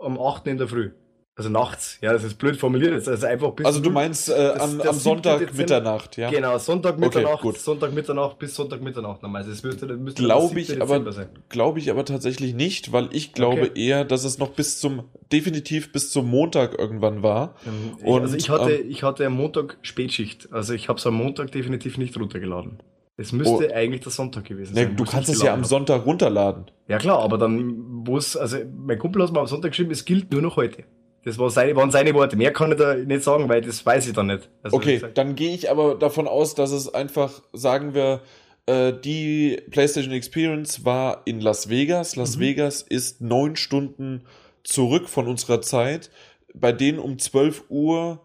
am 0.00 0.20
8. 0.20 0.48
in 0.48 0.58
der 0.58 0.68
Früh. 0.68 0.90
Also 1.36 1.50
nachts, 1.50 1.98
ja, 2.00 2.12
das 2.12 2.22
ist 2.22 2.34
blöd 2.38 2.56
formuliert. 2.56 3.08
Also 3.08 3.26
einfach 3.26 3.50
bis 3.50 3.66
Also 3.66 3.80
du 3.80 3.90
meinst 3.90 4.28
äh, 4.28 4.54
am, 4.56 4.80
am 4.80 4.94
Sonntag 4.94 5.40
Dezember, 5.40 5.62
Mitternacht, 5.62 6.16
ja? 6.16 6.30
Genau, 6.30 6.56
Sonntag 6.58 6.96
Mitternacht, 6.96 7.44
okay, 7.44 7.58
Sonntag 7.58 7.92
Mitternacht 7.92 8.38
bis 8.38 8.54
Sonntag 8.54 8.80
Mitternacht 8.82 9.20
nochmal. 9.20 9.44
Das 9.44 9.60
müsste, 9.64 9.88
das 9.88 9.98
müsste 9.98 10.22
glaube 10.22 10.60
ich 10.60 10.80
aber 10.80 11.02
glaube 11.48 11.80
ich 11.80 11.90
aber 11.90 12.04
tatsächlich 12.04 12.54
nicht, 12.54 12.92
weil 12.92 13.08
ich 13.10 13.32
glaube 13.32 13.70
okay. 13.70 13.84
eher, 13.88 14.04
dass 14.04 14.22
es 14.22 14.38
noch 14.38 14.50
bis 14.50 14.78
zum 14.78 15.08
definitiv 15.32 15.90
bis 15.90 16.10
zum 16.12 16.30
Montag 16.30 16.78
irgendwann 16.78 17.24
war. 17.24 17.56
Ähm, 17.66 17.96
Und, 18.06 18.22
also 18.22 18.36
ich 18.36 18.48
hatte 18.48 18.72
ähm, 18.72 18.88
ich 18.88 19.02
hatte 19.02 19.26
am 19.26 19.34
Montag 19.34 19.78
Spätschicht, 19.82 20.52
also 20.52 20.72
ich 20.72 20.88
habe 20.88 21.00
es 21.00 21.06
am 21.06 21.14
Montag 21.14 21.50
definitiv 21.50 21.98
nicht 21.98 22.16
runtergeladen. 22.16 22.78
Es 23.16 23.32
müsste 23.32 23.68
oh. 23.70 23.74
eigentlich 23.74 24.00
der 24.00 24.10
Sonntag 24.10 24.44
gewesen 24.44 24.74
sein. 24.74 24.88
Nee, 24.90 24.96
du 24.96 25.04
kannst 25.04 25.28
es 25.28 25.40
ja 25.40 25.54
am. 25.54 25.64
Sonntag 25.64 26.04
runterladen. 26.04 26.70
Ja 26.88 26.98
klar, 26.98 27.20
aber 27.20 27.38
dann 27.38 27.78
muss 27.78 28.36
also 28.36 28.58
mein 28.76 28.98
Kumpel 28.98 29.22
hat 29.22 29.32
mir 29.32 29.40
am 29.40 29.46
Sonntag 29.46 29.70
geschrieben, 29.70 29.92
es 29.92 30.04
gilt 30.04 30.32
nur 30.32 30.42
noch 30.42 30.56
heute. 30.56 30.84
Das 31.24 31.38
war 31.38 31.48
seine, 31.48 31.74
waren 31.76 31.90
seine 31.90 32.12
Worte. 32.12 32.36
Mehr 32.36 32.52
kann 32.52 32.72
ich 32.72 32.78
da 32.78 32.94
nicht 32.94 33.22
sagen, 33.22 33.48
weil 33.48 33.62
das 33.62 33.86
weiß 33.86 34.06
ich 34.08 34.12
dann 34.12 34.26
nicht. 34.26 34.50
Also 34.62 34.76
okay, 34.76 35.00
dann 35.14 35.36
gehe 35.36 35.54
ich 35.54 35.70
aber 35.70 35.94
davon 35.94 36.28
aus, 36.28 36.54
dass 36.54 36.70
es 36.70 36.92
einfach, 36.92 37.40
sagen 37.52 37.94
wir, 37.94 38.20
äh, 38.66 38.92
die 38.92 39.62
PlayStation 39.70 40.12
Experience 40.12 40.84
war 40.84 41.22
in 41.24 41.40
Las 41.40 41.70
Vegas. 41.70 42.16
Las 42.16 42.36
mhm. 42.36 42.40
Vegas 42.40 42.82
ist 42.82 43.20
neun 43.22 43.56
Stunden 43.56 44.24
zurück 44.64 45.08
von 45.08 45.26
unserer 45.26 45.62
Zeit. 45.62 46.10
Bei 46.52 46.72
denen 46.72 46.98
um 46.98 47.18
12 47.18 47.64
Uhr 47.68 48.20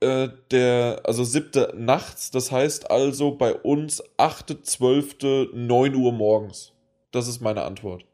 äh, 0.00 0.28
der, 0.50 1.02
also 1.04 1.24
siebte 1.24 1.72
nachts. 1.76 2.30
Das 2.30 2.52
heißt 2.52 2.90
also 2.90 3.32
bei 3.32 3.54
uns 3.54 4.02
achte, 4.16 4.62
zwölfte, 4.62 5.48
neun 5.52 5.94
Uhr 5.94 6.12
morgens. 6.12 6.72
Das 7.10 7.28
ist 7.28 7.40
meine 7.40 7.62
Antwort. 7.62 8.04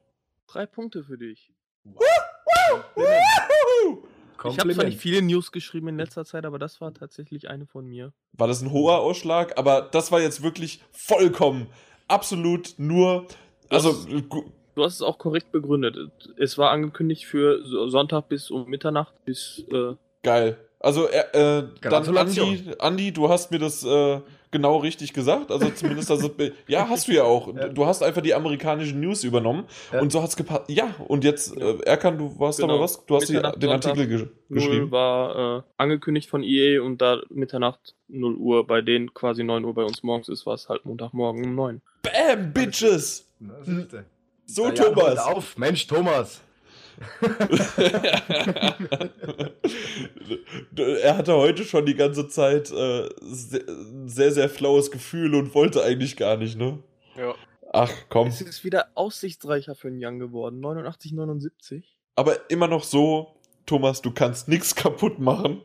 Drei 0.46 0.66
Punkte 0.66 1.02
für 1.04 1.18
dich. 1.18 1.52
Wow. 1.84 2.04
Ich 4.48 4.58
habe 4.58 4.74
zwar 4.74 4.84
nicht 4.84 5.00
viele 5.00 5.20
News 5.22 5.52
geschrieben 5.52 5.88
in 5.88 5.96
letzter 5.96 6.24
Zeit, 6.24 6.46
aber 6.46 6.58
das 6.58 6.80
war 6.80 6.94
tatsächlich 6.94 7.50
eine 7.50 7.66
von 7.66 7.86
mir. 7.86 8.12
War 8.32 8.48
das 8.48 8.62
ein 8.62 8.72
hoher 8.72 8.98
Ausschlag? 8.98 9.58
Aber 9.58 9.82
das 9.82 10.12
war 10.12 10.20
jetzt 10.20 10.42
wirklich 10.42 10.80
vollkommen, 10.92 11.66
absolut 12.08 12.74
nur. 12.78 13.26
Also. 13.68 13.92
Du 14.74 14.84
hast 14.84 14.94
es 14.94 15.02
auch 15.02 15.18
korrekt 15.18 15.52
begründet. 15.52 15.96
Es 16.38 16.56
war 16.56 16.70
angekündigt 16.70 17.26
für 17.26 17.62
Sonntag 17.90 18.28
bis 18.28 18.50
um 18.50 18.68
Mitternacht 18.68 19.12
bis. 19.24 19.64
Äh 19.70 19.94
Geil. 20.22 20.58
Also, 20.80 21.08
äh, 21.08 21.58
äh 21.58 21.68
dann 21.82 22.16
Andi, 22.16 22.74
Andi, 22.78 23.12
du 23.12 23.28
hast 23.28 23.50
mir 23.50 23.58
das 23.58 23.84
äh, 23.84 24.20
genau 24.50 24.78
richtig 24.78 25.12
gesagt. 25.12 25.50
Also 25.50 25.68
zumindest, 25.70 26.10
also, 26.10 26.30
ja, 26.66 26.88
hast 26.88 27.08
du 27.08 27.12
ja 27.12 27.24
auch. 27.24 27.54
Ja. 27.54 27.68
Du 27.68 27.84
hast 27.86 28.02
einfach 28.02 28.22
die 28.22 28.34
amerikanischen 28.34 28.98
News 29.00 29.22
übernommen 29.22 29.64
ja. 29.92 30.00
und 30.00 30.10
so 30.10 30.22
hat 30.22 30.30
es 30.30 30.36
gepasst. 30.36 30.64
Ja, 30.68 30.94
und 31.06 31.22
jetzt, 31.22 31.56
äh, 31.56 31.78
Erkan, 31.84 32.16
du 32.16 32.38
warst 32.38 32.60
genau. 32.60 32.74
aber 32.74 32.84
was? 32.84 33.04
Du 33.04 33.14
hast 33.14 33.28
die, 33.28 33.34
den 33.34 33.70
Artikel 33.70 34.06
ge 34.06 34.28
geschrieben. 34.48 34.90
war 34.90 35.58
äh, 35.58 35.62
angekündigt 35.76 36.30
von 36.30 36.42
EA 36.42 36.82
und 36.82 37.02
da 37.02 37.20
Mitternacht 37.28 37.94
0 38.08 38.34
Uhr 38.36 38.66
bei 38.66 38.80
denen 38.80 39.12
quasi 39.12 39.44
9 39.44 39.64
Uhr 39.64 39.74
bei 39.74 39.84
uns 39.84 40.02
morgens 40.02 40.28
ist, 40.28 40.46
war 40.46 40.54
es 40.54 40.68
halt 40.68 40.86
Montagmorgen 40.86 41.44
um 41.44 41.54
9. 41.54 41.82
Bam, 42.02 42.52
Bitches! 42.52 43.26
So, 44.46 44.66
Na, 44.66 44.72
Thomas. 44.72 45.18
auf, 45.18 45.56
Mensch, 45.56 45.86
Thomas. 45.86 46.40
er 50.76 51.16
hatte 51.16 51.34
heute 51.34 51.64
schon 51.64 51.86
die 51.86 51.94
ganze 51.94 52.28
Zeit 52.28 52.70
äh, 52.70 53.08
sehr, 53.20 54.32
sehr 54.32 54.48
flaues 54.48 54.90
Gefühl 54.90 55.34
und 55.34 55.54
wollte 55.54 55.82
eigentlich 55.82 56.16
gar 56.16 56.36
nicht, 56.36 56.58
ne? 56.58 56.82
Ja. 57.16 57.34
Ach, 57.72 57.92
komm. 58.08 58.28
Es 58.28 58.40
ist 58.40 58.64
wieder 58.64 58.88
aussichtsreicher 58.94 59.74
für 59.74 59.88
einen 59.88 60.04
Young 60.04 60.18
geworden. 60.18 60.60
89, 60.60 61.12
79. 61.12 61.96
Aber 62.16 62.50
immer 62.50 62.66
noch 62.66 62.84
so, 62.84 63.36
Thomas, 63.66 64.02
du 64.02 64.10
kannst 64.10 64.48
nichts 64.48 64.74
kaputt 64.74 65.20
machen. 65.20 65.62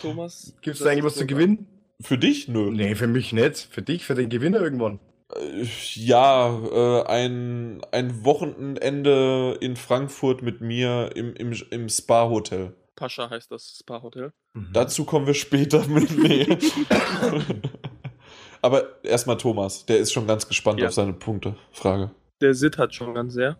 Thomas. 0.00 0.54
Gibt 0.62 0.76
es 0.76 0.82
da 0.82 0.90
eigentlich 0.90 1.04
was 1.04 1.16
zu 1.16 1.26
gewinnen? 1.26 1.66
Für 2.00 2.18
dich? 2.18 2.48
Nö. 2.48 2.70
Nee, 2.70 2.94
für 2.94 3.06
mich 3.06 3.32
nicht. 3.32 3.58
Für 3.58 3.82
dich, 3.82 4.04
für 4.04 4.14
den 4.14 4.28
Gewinner 4.28 4.60
irgendwann. 4.60 4.98
Äh, 5.36 5.66
ja, 5.94 6.48
äh, 6.48 7.06
ein, 7.06 7.80
ein 7.90 8.24
Wochenende 8.24 9.56
in 9.60 9.76
Frankfurt 9.76 10.42
mit 10.42 10.60
mir 10.60 11.10
im, 11.14 11.34
im, 11.34 11.52
im 11.70 11.88
Spa-Hotel. 11.88 12.74
Pascha 12.96 13.30
heißt 13.30 13.50
das 13.50 13.78
Spa-Hotel. 13.80 14.32
Mhm. 14.54 14.70
Dazu 14.72 15.04
kommen 15.04 15.26
wir 15.26 15.34
später 15.34 15.86
mit. 15.88 16.16
Nee. 16.16 16.58
Aber 18.60 19.04
erstmal 19.04 19.38
Thomas, 19.38 19.86
der 19.86 19.98
ist 19.98 20.12
schon 20.12 20.26
ganz 20.26 20.46
gespannt 20.46 20.80
ja. 20.80 20.86
auf 20.86 20.94
seine 20.94 21.12
Punkte. 21.12 21.56
Frage. 21.72 22.12
Der 22.40 22.54
Sid 22.54 22.78
hat 22.78 22.94
schon 22.94 23.14
ganz 23.14 23.34
sehr. 23.34 23.56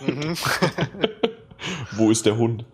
Wo 1.92 2.10
ist 2.10 2.26
der 2.26 2.36
Hund? 2.36 2.64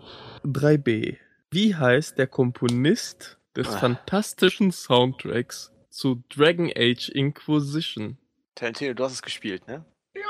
3b. 0.44 1.16
Wie 1.50 1.74
heißt 1.74 2.18
der 2.18 2.26
Komponist 2.26 3.38
des 3.56 3.68
ah. 3.68 3.78
fantastischen 3.78 4.72
Soundtracks 4.72 5.72
zu 5.98 6.22
Dragon 6.28 6.70
Age 6.76 7.08
Inquisition. 7.08 8.18
Tarantino, 8.54 8.94
du 8.94 9.02
hast 9.02 9.14
es 9.14 9.22
gespielt, 9.22 9.66
ne? 9.66 9.84
Ja, 10.14 10.22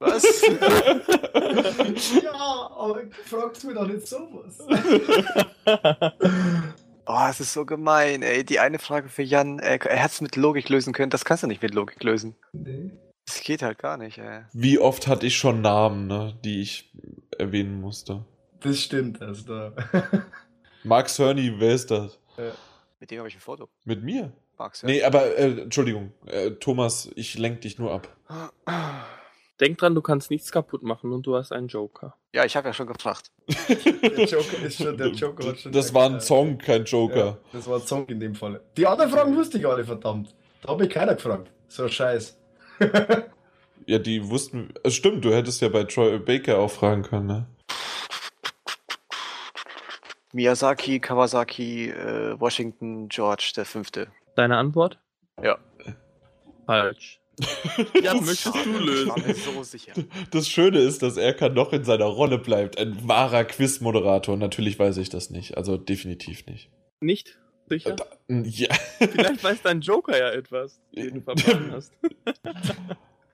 Was? 0.00 0.24
ja, 2.22 2.70
aber 2.76 3.02
fragst 3.24 3.64
mir 3.64 3.74
doch 3.74 3.86
nicht 3.86 4.08
sowas. 4.08 4.58
oh, 7.06 7.26
es 7.30 7.38
ist 7.38 7.52
so 7.52 7.64
gemein, 7.64 8.22
ey. 8.22 8.44
Die 8.44 8.58
eine 8.58 8.80
Frage 8.80 9.08
für 9.08 9.22
Jan, 9.22 9.60
er, 9.60 9.80
er 9.86 10.02
hat 10.02 10.10
es 10.10 10.20
mit 10.20 10.34
Logik 10.34 10.68
lösen 10.70 10.92
können. 10.92 11.10
Das 11.10 11.24
kannst 11.24 11.44
du 11.44 11.46
nicht 11.46 11.62
mit 11.62 11.74
Logik 11.74 12.02
lösen. 12.02 12.34
Nee. 12.52 12.90
Das 13.26 13.40
geht 13.42 13.62
halt 13.62 13.78
gar 13.78 13.96
nicht, 13.96 14.18
ey. 14.18 14.42
Wie 14.52 14.80
oft 14.80 15.06
hatte 15.06 15.26
ich 15.26 15.36
schon 15.36 15.60
Namen, 15.60 16.08
ne, 16.08 16.36
die 16.44 16.62
ich 16.62 16.92
erwähnen 17.38 17.80
musste? 17.80 18.24
Das 18.58 18.80
stimmt, 18.80 19.22
also 19.22 19.44
da. 19.46 19.72
Mark 20.82 21.08
Cerny, 21.08 21.54
wer 21.60 21.74
ist 21.74 21.92
das? 21.92 22.18
Ja. 22.36 22.50
Mit 23.00 23.10
dem 23.10 23.18
habe 23.18 23.28
ich 23.28 23.34
ein 23.34 23.40
Foto. 23.40 23.68
Mit 23.84 24.02
mir? 24.04 24.30
Max, 24.58 24.82
ja. 24.82 24.88
Nee, 24.88 25.02
aber 25.02 25.36
äh, 25.38 25.62
Entschuldigung, 25.62 26.12
äh, 26.26 26.50
Thomas, 26.50 27.10
ich 27.16 27.38
lenke 27.38 27.60
dich 27.60 27.78
nur 27.78 27.92
ab. 27.92 28.14
Denk 29.58 29.78
dran, 29.78 29.94
du 29.94 30.02
kannst 30.02 30.30
nichts 30.30 30.52
kaputt 30.52 30.82
machen 30.82 31.12
und 31.12 31.26
du 31.26 31.34
hast 31.34 31.50
einen 31.50 31.68
Joker. 31.68 32.14
Ja, 32.34 32.44
ich 32.44 32.56
habe 32.56 32.68
ja 32.68 32.74
schon 32.74 32.86
gefragt. 32.86 33.30
der 33.68 34.24
Joker 34.26 34.62
ist 34.62 34.82
schon, 34.82 34.96
der 34.98 35.08
Joker 35.08 35.48
hat 35.48 35.60
schon. 35.60 35.72
Das 35.72 35.94
war 35.94 36.10
ein 36.10 36.20
Song, 36.20 36.58
kein 36.58 36.84
Joker. 36.84 37.26
Ja, 37.26 37.38
das 37.54 37.66
war 37.66 37.78
ein 37.78 37.86
Song 37.86 38.06
in 38.08 38.20
dem 38.20 38.34
Fall. 38.34 38.60
Die 38.76 38.86
anderen 38.86 39.10
Fragen 39.10 39.34
wusste 39.34 39.56
ich 39.56 39.66
alle, 39.66 39.82
verdammt. 39.84 40.34
Da 40.60 40.68
habe 40.68 40.84
ich 40.84 40.90
keiner 40.90 41.14
gefragt. 41.14 41.50
So 41.68 41.88
scheiß. 41.88 42.38
ja, 43.86 43.98
die 43.98 44.28
wussten. 44.28 44.74
Es 44.82 44.94
stimmt, 44.94 45.24
du 45.24 45.32
hättest 45.32 45.62
ja 45.62 45.70
bei 45.70 45.84
Troy 45.84 46.18
Baker 46.18 46.58
auch 46.58 46.70
fragen 46.70 47.02
können, 47.02 47.26
ne? 47.26 47.46
Miyazaki, 50.32 51.00
Kawasaki, 51.00 51.90
äh, 51.90 52.38
Washington, 52.38 53.08
George 53.08 53.52
der 53.56 53.64
Fünfte. 53.64 54.08
Deine 54.36 54.56
Antwort? 54.56 54.98
Ja. 55.42 55.58
Falsch. 56.66 57.20
ja, 58.02 58.14
möchtest 58.14 58.54
du 58.54 58.78
lösen? 58.78 59.02
Ich 59.02 59.08
war 59.08 59.18
mir 59.26 59.34
so 59.34 59.62
sicher. 59.62 59.92
Das 60.30 60.48
Schöne 60.48 60.78
ist, 60.78 61.02
dass 61.02 61.16
er 61.16 61.32
kann 61.32 61.54
noch 61.54 61.72
in 61.72 61.84
seiner 61.84 62.04
Rolle 62.04 62.38
bleibt. 62.38 62.78
Ein 62.78 63.08
wahrer 63.08 63.44
Quiz-Moderator. 63.44 64.36
Natürlich 64.36 64.78
weiß 64.78 64.98
ich 64.98 65.08
das 65.08 65.30
nicht. 65.30 65.56
Also 65.56 65.76
definitiv 65.76 66.46
nicht. 66.46 66.70
Nicht? 67.00 67.38
Sicher? 67.68 67.96
Äh, 68.28 68.42
ja. 68.42 68.68
Vielleicht 68.98 69.42
weiß 69.42 69.62
dein 69.62 69.80
Joker 69.80 70.18
ja 70.18 70.30
etwas, 70.30 70.80
den 70.94 71.14
du 71.14 71.20
verpasst 71.22 71.60
hast. 71.70 71.92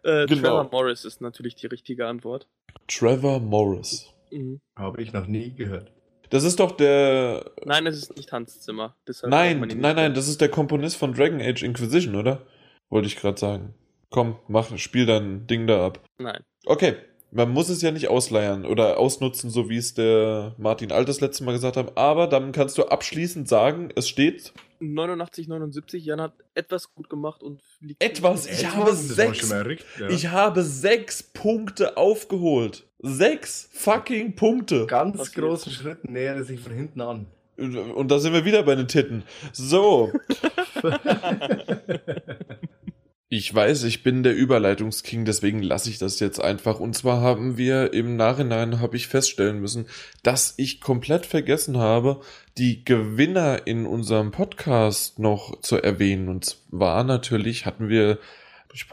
äh, 0.03 0.27
genau. 0.27 0.27
Trevor 0.27 0.69
Morris 0.71 1.05
ist 1.05 1.21
natürlich 1.21 1.57
die 1.57 1.67
richtige 1.67 2.07
Antwort. 2.07 2.47
Trevor 2.87 3.41
Morris. 3.41 4.07
Mhm. 4.31 4.61
Habe 4.77 5.03
ich 5.03 5.13
noch 5.13 5.27
nie 5.27 5.55
gehört. 5.55 5.93
Das 6.31 6.45
ist 6.45 6.59
doch 6.61 6.73
der. 6.73 7.51
Nein, 7.65 7.87
es 7.87 7.99
ist 7.99 8.17
nicht 8.17 8.33
Hans 8.33 8.61
Zimmer. 8.61 8.95
nein, 9.25 9.61
nein, 9.61 9.97
nein, 9.97 10.15
das 10.15 10.29
ist 10.29 10.41
der 10.41 10.49
Komponist 10.49 10.97
von 10.97 11.13
Dragon 11.15 11.41
Age 11.41 11.63
Inquisition, 11.63 12.17
oder? 12.17 12.43
Wollte 12.89 13.09
ich 13.09 13.17
gerade 13.17 13.39
sagen. 13.39 13.75
Komm, 14.11 14.37
mach, 14.49 14.77
spiel 14.79 15.07
dein 15.07 15.47
Ding 15.47 15.67
da 15.67 15.87
ab. 15.87 16.01
Nein. 16.19 16.43
Okay, 16.65 16.97
Man 17.33 17.51
muss 17.51 17.69
es 17.69 17.83
ja 17.83 17.91
nicht 17.91 18.09
ausleiern 18.09 18.65
oder 18.65 18.99
ausnutzen, 18.99 19.51
so 19.51 19.69
wie 19.69 19.77
es 19.77 19.95
der 19.95 20.55
Martin 20.59 20.93
Alt 20.93 21.09
das 21.09 21.21
letzte 21.21 21.45
Mal 21.45 21.53
gesagt 21.53 21.77
hat. 21.77 21.97
Aber 21.99 22.29
dann 22.29 22.53
kannst 22.53 22.79
du 22.79 22.85
abschließend 22.85 23.49
sagen, 23.49 23.91
es 23.95 24.09
steht 24.09 24.53
89, 24.81 25.49
79. 25.49 26.05
Jan 26.05 26.21
hat 26.21 26.33
etwas 26.55 26.95
gut 26.95 27.09
gemacht 27.11 27.43
und 27.43 27.61
liegt. 27.81 28.03
Etwas? 28.03 28.47
Ich 28.47 28.67
habe 28.67 28.95
sechs. 28.95 29.51
Ja. 29.51 30.09
Ich 30.09 30.29
habe 30.29 30.63
sechs 30.63 31.23
Punkte 31.23 31.97
aufgeholt. 31.97 32.87
Sechs 33.07 33.69
fucking 33.73 34.35
Punkte. 34.35 34.87
Ganz 34.87 35.33
großen 35.33 35.73
Schritt 35.73 36.09
näher 36.11 36.43
sich 36.45 36.61
von 36.61 36.73
hinten 36.73 37.01
an. 37.01 37.27
Und 37.57 38.11
da 38.11 38.19
sind 38.19 38.33
wir 38.33 38.45
wieder 38.45 38.63
bei 38.65 38.75
den 38.75 38.89
Titten. 38.89 39.23
So. 39.53 40.13
ich 43.29 43.55
weiß, 43.55 43.85
ich 43.85 44.03
bin 44.03 44.23
der 44.23 44.37
Überleitungsking, 44.37 45.25
deswegen 45.25 45.63
lasse 45.63 45.89
ich 45.89 45.99
das 45.99 46.21
jetzt 46.21 46.41
einfach. 46.41 46.81
Und 46.81 46.95
zwar 46.95 47.21
haben 47.23 47.57
wir 47.57 47.95
im 47.95 48.17
Nachhinein, 48.17 48.81
habe 48.81 48.97
ich 48.97 49.09
feststellen 49.09 49.61
müssen, 49.61 49.87
dass 50.23 50.55
ich 50.59 50.81
komplett 50.81 51.25
vergessen 51.25 51.79
habe, 51.79 52.21
die 52.59 52.85
Gewinner 52.85 53.67
in 53.67 53.87
unserem 53.87 54.33
Podcast 54.33 55.19
noch 55.19 55.61
zu 55.61 55.77
erwähnen. 55.77 56.29
Und 56.29 56.45
zwar 56.45 57.05
natürlich 57.05 57.65
hatten 57.65 57.89
wir 57.89 58.19
ich, 58.73 58.87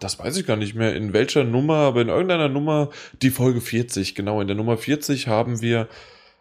das 0.00 0.18
weiß 0.18 0.36
ich 0.36 0.46
gar 0.46 0.56
nicht 0.56 0.74
mehr, 0.74 0.94
in 0.94 1.12
welcher 1.12 1.44
Nummer, 1.44 1.76
aber 1.76 2.00
in 2.02 2.08
irgendeiner 2.08 2.48
Nummer, 2.48 2.90
die 3.22 3.30
Folge 3.30 3.60
40, 3.60 4.14
genau, 4.14 4.40
in 4.40 4.46
der 4.46 4.56
Nummer 4.56 4.76
40 4.76 5.28
haben 5.28 5.60
wir 5.60 5.88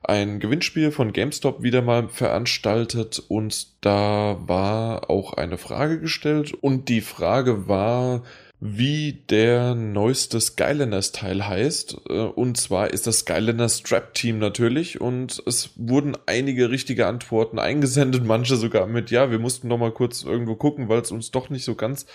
ein 0.03 0.39
Gewinnspiel 0.39 0.91
von 0.91 1.13
GameStop 1.13 1.63
wieder 1.63 1.81
mal 1.81 2.09
veranstaltet 2.09 3.23
und 3.27 3.67
da 3.81 4.37
war 4.45 5.09
auch 5.09 5.33
eine 5.33 5.57
Frage 5.57 5.99
gestellt 5.99 6.53
und 6.53 6.89
die 6.89 7.01
Frage 7.01 7.67
war, 7.67 8.21
wie 8.59 9.23
der 9.29 9.75
neueste 9.75 10.39
Skylanders 10.39 11.11
Teil 11.11 11.47
heißt. 11.47 11.97
Äh, 12.09 12.13
und 12.13 12.57
zwar 12.57 12.91
ist 12.91 13.05
das 13.05 13.19
Skylanders 13.19 13.79
Strap 13.79 14.13
Team 14.13 14.39
natürlich 14.39 15.01
und 15.01 15.43
es 15.45 15.71
wurden 15.75 16.17
einige 16.25 16.69
richtige 16.69 17.07
Antworten 17.07 17.59
eingesendet, 17.59 18.23
manche 18.25 18.55
sogar 18.55 18.87
mit, 18.87 19.11
ja, 19.11 19.29
wir 19.31 19.39
mussten 19.39 19.67
noch 19.67 19.77
mal 19.77 19.91
kurz 19.91 20.23
irgendwo 20.23 20.55
gucken, 20.55 20.89
weil 20.89 21.01
es 21.01 21.11
uns 21.11 21.31
doch 21.31 21.49
nicht 21.49 21.65
so 21.65 21.75
ganz 21.75 22.05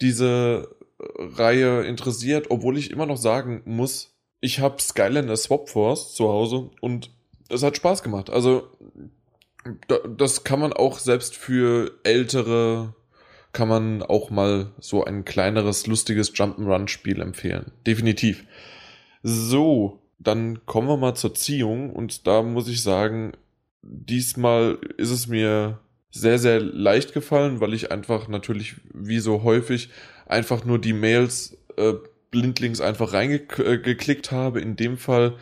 diese 0.00 0.76
Reihe 0.98 1.82
interessiert, 1.82 2.50
obwohl 2.50 2.78
ich 2.78 2.90
immer 2.90 3.06
noch 3.06 3.16
sagen 3.16 3.62
muss, 3.64 4.14
ich 4.40 4.60
habe 4.60 4.80
Skylanders 4.80 5.44
Swap 5.44 5.68
Force 5.68 6.14
zu 6.14 6.28
Hause 6.28 6.70
und 6.80 7.10
es 7.48 7.62
hat 7.62 7.76
Spaß 7.76 8.02
gemacht. 8.02 8.30
Also 8.30 8.68
das 10.16 10.44
kann 10.44 10.60
man 10.60 10.72
auch 10.72 10.98
selbst 10.98 11.36
für 11.36 11.92
ältere 12.04 12.94
kann 13.52 13.68
man 13.68 14.02
auch 14.02 14.30
mal 14.30 14.70
so 14.78 15.04
ein 15.04 15.24
kleineres 15.24 15.86
lustiges 15.86 16.32
Jump'n'Run 16.34 16.88
Spiel 16.88 17.20
empfehlen. 17.20 17.72
Definitiv. 17.86 18.44
So, 19.22 20.00
dann 20.18 20.64
kommen 20.66 20.88
wir 20.88 20.96
mal 20.96 21.14
zur 21.14 21.34
Ziehung 21.34 21.90
und 21.90 22.26
da 22.26 22.42
muss 22.42 22.68
ich 22.68 22.82
sagen, 22.82 23.32
diesmal 23.82 24.78
ist 24.98 25.10
es 25.10 25.26
mir 25.26 25.80
sehr 26.10 26.38
sehr 26.38 26.60
leicht 26.60 27.12
gefallen, 27.12 27.60
weil 27.60 27.74
ich 27.74 27.92
einfach 27.92 28.28
natürlich 28.28 28.76
wie 28.92 29.20
so 29.20 29.42
häufig 29.42 29.90
einfach 30.26 30.64
nur 30.64 30.78
die 30.78 30.92
Mails 30.92 31.58
äh, 31.76 31.94
blindlings 32.30 32.80
einfach 32.80 33.12
reingeklickt 33.12 34.32
habe. 34.32 34.60
In 34.60 34.76
dem 34.76 34.96
Fall 34.96 35.36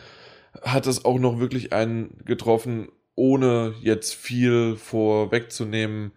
hat 0.61 0.87
es 0.87 1.05
auch 1.05 1.19
noch 1.19 1.39
wirklich 1.39 1.73
einen 1.73 2.23
getroffen, 2.25 2.89
ohne 3.15 3.73
jetzt 3.81 4.13
viel 4.15 4.75
vorwegzunehmen, 4.75 6.11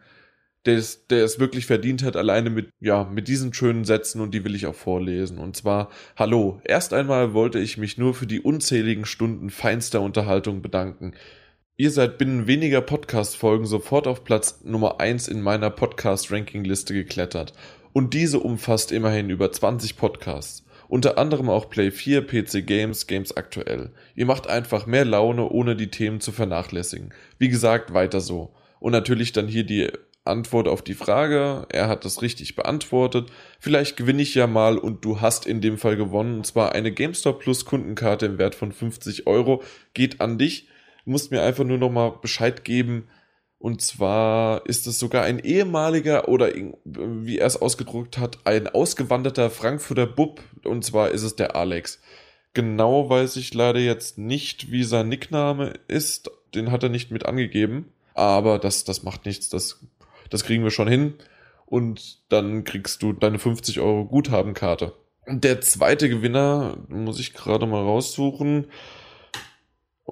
der 0.65 0.77
es, 0.77 1.07
der 1.09 1.25
es 1.25 1.41
wirklich 1.41 1.67
verdient 1.67 2.05
hat, 2.05 2.17
alleine 2.17 2.49
mit, 2.49 2.71
ja, 2.81 3.05
mit 3.05 3.27
diesen 3.27 3.53
schönen 3.53 3.85
Sätzen 3.85 4.21
und 4.21 4.33
die 4.33 4.45
will 4.45 4.55
ich 4.55 4.67
auch 4.67 4.75
vorlesen. 4.75 5.39
Und 5.39 5.57
zwar, 5.57 5.91
hallo, 6.17 6.61
erst 6.65 6.93
einmal 6.95 7.35
wollte 7.35 7.59
ich 7.59 7.79
mich 7.79 7.99
nur 7.99 8.15
für 8.15 8.27
die 8.27 8.41
unzähligen 8.41 9.05
Stunden 9.05 9.51
feinster 9.51 10.01
Unterhaltung 10.01 10.63
bedanken. 10.63 11.15
Ihr 11.83 11.91
seid 11.91 12.17
binnen 12.17 12.47
weniger 12.47 12.81
Podcast-Folgen 12.81 13.67
sofort 13.67 14.07
auf 14.07 14.23
Platz 14.23 14.61
Nummer 14.63 15.01
1 15.01 15.27
in 15.27 15.43
meiner 15.43 15.69
Podcast-Ranking-Liste 15.69 16.95
geklettert. 16.95 17.55
Und 17.93 18.15
diese 18.15 18.39
umfasst 18.39 18.93
immerhin 18.93 19.31
über 19.31 19.51
20 19.51 19.97
Podcasts. 19.97 20.65
Unter 20.87 21.19
anderem 21.19 21.51
auch 21.51 21.69
Play 21.71 21.91
4, 21.91 22.25
PC 22.25 22.65
Games, 22.65 23.09
Games 23.09 23.37
aktuell. 23.37 23.91
Ihr 24.15 24.27
macht 24.27 24.47
einfach 24.47 24.87
mehr 24.87 25.05
Laune, 25.05 25.49
ohne 25.49 25.75
die 25.75 25.91
Themen 25.91 26.21
zu 26.21 26.31
vernachlässigen. 26.31 27.13
Wie 27.41 27.49
gesagt, 27.49 27.93
weiter 27.93 28.21
so. 28.21 28.55
Und 28.79 28.93
natürlich 28.93 29.33
dann 29.33 29.49
hier 29.49 29.65
die 29.65 29.91
Antwort 30.25 30.69
auf 30.69 30.83
die 30.83 30.95
Frage. 30.95 31.67
Er 31.69 31.89
hat 31.89 32.05
das 32.05 32.23
richtig 32.23 32.55
beantwortet. 32.55 33.33
Vielleicht 33.59 33.97
gewinne 33.97 34.23
ich 34.23 34.37
ja 34.37 34.47
mal 34.47 34.79
und 34.79 35.05
du 35.05 35.21
hast 35.21 35.47
in 35.47 35.61
dem 35.61 35.79
Fall 35.79 35.97
gewonnen. 35.97 36.37
Und 36.37 36.47
zwar 36.47 36.77
eine 36.77 36.93
GameStop 36.93 37.41
Plus 37.41 37.65
Kundenkarte 37.65 38.27
im 38.27 38.39
Wert 38.39 38.55
von 38.55 38.71
50 38.71 39.27
Euro. 39.27 39.65
Geht 39.95 40.21
an 40.21 40.39
dich. 40.39 40.69
Du 41.05 41.11
musst 41.11 41.31
mir 41.31 41.43
einfach 41.43 41.65
nur 41.65 41.79
nochmal 41.79 42.13
Bescheid 42.21 42.65
geben, 42.65 43.09
und 43.63 43.81
zwar 43.81 44.67
ist 44.67 44.89
es 44.89 44.99
sogar 44.99 45.23
ein 45.23 45.39
ehemaliger 45.39 46.27
oder 46.29 46.51
wie 46.85 47.39
er 47.39 47.47
es 47.47 47.63
ausgedruckt 47.63 48.19
hat, 48.19 48.39
ein 48.43 48.67
ausgewanderter 48.67 49.51
Frankfurter 49.51 50.07
Bub. 50.07 50.43
Und 50.65 50.85
zwar 50.85 51.13
ist 51.13 51.23
es 51.23 51.37
der 51.37 51.55
Alex. 51.55 52.01
Genau 52.55 53.09
weiß 53.09 53.37
ich 53.37 53.55
leider 53.55 53.79
jetzt 53.79 54.19
nicht, 54.19 54.73
wie 54.73 54.83
sein 54.83 55.09
Nickname 55.09 55.75
ist. 55.87 56.29
Den 56.57 56.73
hat 56.73 56.83
er 56.83 56.89
nicht 56.89 57.13
mit 57.13 57.25
angegeben. 57.25 57.93
Aber 58.15 58.59
das, 58.59 58.83
das 58.83 59.05
macht 59.05 59.27
nichts. 59.27 59.49
Das, 59.49 59.79
das 60.29 60.43
kriegen 60.43 60.65
wir 60.65 60.73
schon 60.73 60.89
hin. 60.89 61.15
Und 61.65 62.19
dann 62.31 62.65
kriegst 62.65 63.01
du 63.01 63.13
deine 63.13 63.39
50 63.39 63.79
Euro 63.79 64.07
Guthabenkarte. 64.07 64.93
Der 65.29 65.61
zweite 65.61 66.09
Gewinner, 66.09 66.79
muss 66.89 67.21
ich 67.21 67.33
gerade 67.33 67.67
mal 67.67 67.81
raussuchen, 67.81 68.67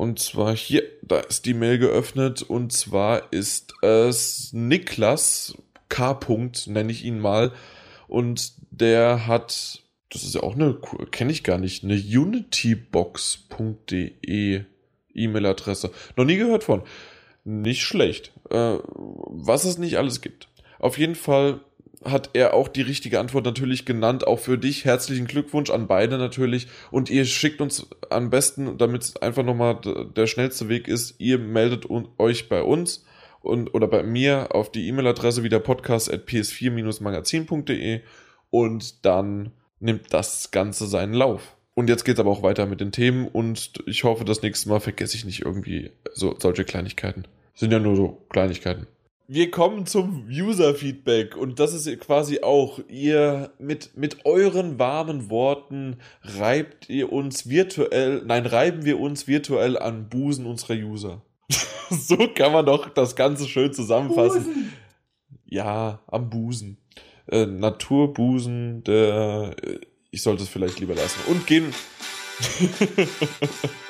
und 0.00 0.18
zwar 0.18 0.56
hier, 0.56 0.82
da 1.02 1.20
ist 1.20 1.44
die 1.44 1.52
Mail 1.52 1.76
geöffnet. 1.76 2.40
Und 2.40 2.72
zwar 2.72 3.30
ist 3.34 3.74
es 3.82 4.50
Niklas 4.54 5.58
K. 5.90 6.18
nenne 6.68 6.90
ich 6.90 7.04
ihn 7.04 7.18
mal. 7.18 7.52
Und 8.08 8.54
der 8.70 9.26
hat, 9.26 9.82
das 10.10 10.24
ist 10.24 10.34
ja 10.34 10.42
auch 10.42 10.54
eine, 10.54 10.78
kenne 11.10 11.32
ich 11.32 11.44
gar 11.44 11.58
nicht, 11.58 11.84
eine 11.84 11.96
unitybox.de 11.96 14.62
E-Mail-Adresse. 15.12 15.90
Noch 16.16 16.24
nie 16.24 16.38
gehört 16.38 16.64
von. 16.64 16.82
Nicht 17.44 17.82
schlecht. 17.82 18.32
Äh, 18.48 18.78
was 18.86 19.66
es 19.66 19.76
nicht 19.76 19.98
alles 19.98 20.22
gibt. 20.22 20.48
Auf 20.78 20.96
jeden 20.96 21.14
Fall 21.14 21.60
hat 22.04 22.30
er 22.32 22.54
auch 22.54 22.68
die 22.68 22.82
richtige 22.82 23.20
Antwort 23.20 23.44
natürlich 23.44 23.84
genannt. 23.84 24.26
Auch 24.26 24.38
für 24.38 24.56
dich 24.56 24.84
herzlichen 24.84 25.26
Glückwunsch 25.26 25.70
an 25.70 25.86
beide 25.86 26.18
natürlich. 26.18 26.68
Und 26.90 27.10
ihr 27.10 27.24
schickt 27.24 27.60
uns 27.60 27.88
am 28.08 28.30
besten, 28.30 28.78
damit 28.78 29.02
es 29.02 29.16
einfach 29.16 29.42
nochmal 29.42 29.80
der 30.16 30.26
schnellste 30.26 30.68
Weg 30.68 30.88
ist, 30.88 31.16
ihr 31.18 31.38
meldet 31.38 31.86
euch 32.18 32.48
bei 32.48 32.62
uns 32.62 33.04
und 33.40 33.74
oder 33.74 33.86
bei 33.86 34.02
mir 34.02 34.54
auf 34.54 34.70
die 34.70 34.86
E-Mail-Adresse 34.88 35.42
wieder 35.42 35.60
podcast 35.60 36.12
at 36.12 36.28
ps4-magazin.de 36.28 38.00
und 38.50 39.04
dann 39.04 39.52
nimmt 39.78 40.12
das 40.12 40.50
Ganze 40.50 40.86
seinen 40.86 41.14
Lauf. 41.14 41.56
Und 41.74 41.88
jetzt 41.88 42.04
geht's 42.04 42.20
aber 42.20 42.30
auch 42.30 42.42
weiter 42.42 42.66
mit 42.66 42.80
den 42.80 42.92
Themen 42.92 43.28
und 43.28 43.72
ich 43.86 44.04
hoffe, 44.04 44.24
das 44.24 44.42
nächste 44.42 44.68
Mal 44.68 44.80
vergesse 44.80 45.16
ich 45.16 45.24
nicht 45.24 45.42
irgendwie 45.42 45.90
so 46.12 46.34
solche 46.38 46.64
Kleinigkeiten. 46.64 47.24
Sind 47.54 47.72
ja 47.72 47.78
nur 47.78 47.96
so 47.96 48.26
Kleinigkeiten 48.30 48.86
wir 49.32 49.52
kommen 49.52 49.86
zum 49.86 50.26
User-Feedback 50.28 51.36
und 51.36 51.60
das 51.60 51.72
ist 51.72 52.00
quasi 52.00 52.40
auch, 52.40 52.80
ihr 52.88 53.52
mit, 53.60 53.96
mit 53.96 54.26
euren 54.26 54.80
warmen 54.80 55.30
Worten 55.30 55.98
reibt 56.22 56.90
ihr 56.90 57.12
uns 57.12 57.48
virtuell, 57.48 58.22
nein, 58.26 58.44
reiben 58.44 58.84
wir 58.84 58.98
uns 58.98 59.28
virtuell 59.28 59.78
an 59.78 60.08
Busen 60.08 60.46
unserer 60.46 60.74
User. 60.74 61.22
so 61.90 62.16
kann 62.34 62.50
man 62.50 62.66
doch 62.66 62.88
das 62.88 63.14
Ganze 63.14 63.46
schön 63.46 63.72
zusammenfassen. 63.72 64.42
Busen. 64.42 64.72
Ja, 65.44 66.00
am 66.08 66.28
Busen. 66.28 66.78
Äh, 67.28 67.46
Naturbusen, 67.46 68.82
der, 68.82 69.54
äh, 69.62 69.78
ich 70.10 70.22
sollte 70.22 70.42
es 70.42 70.48
vielleicht 70.48 70.80
lieber 70.80 70.96
lassen. 70.96 71.20
Und 71.28 71.46
gehen. 71.46 71.72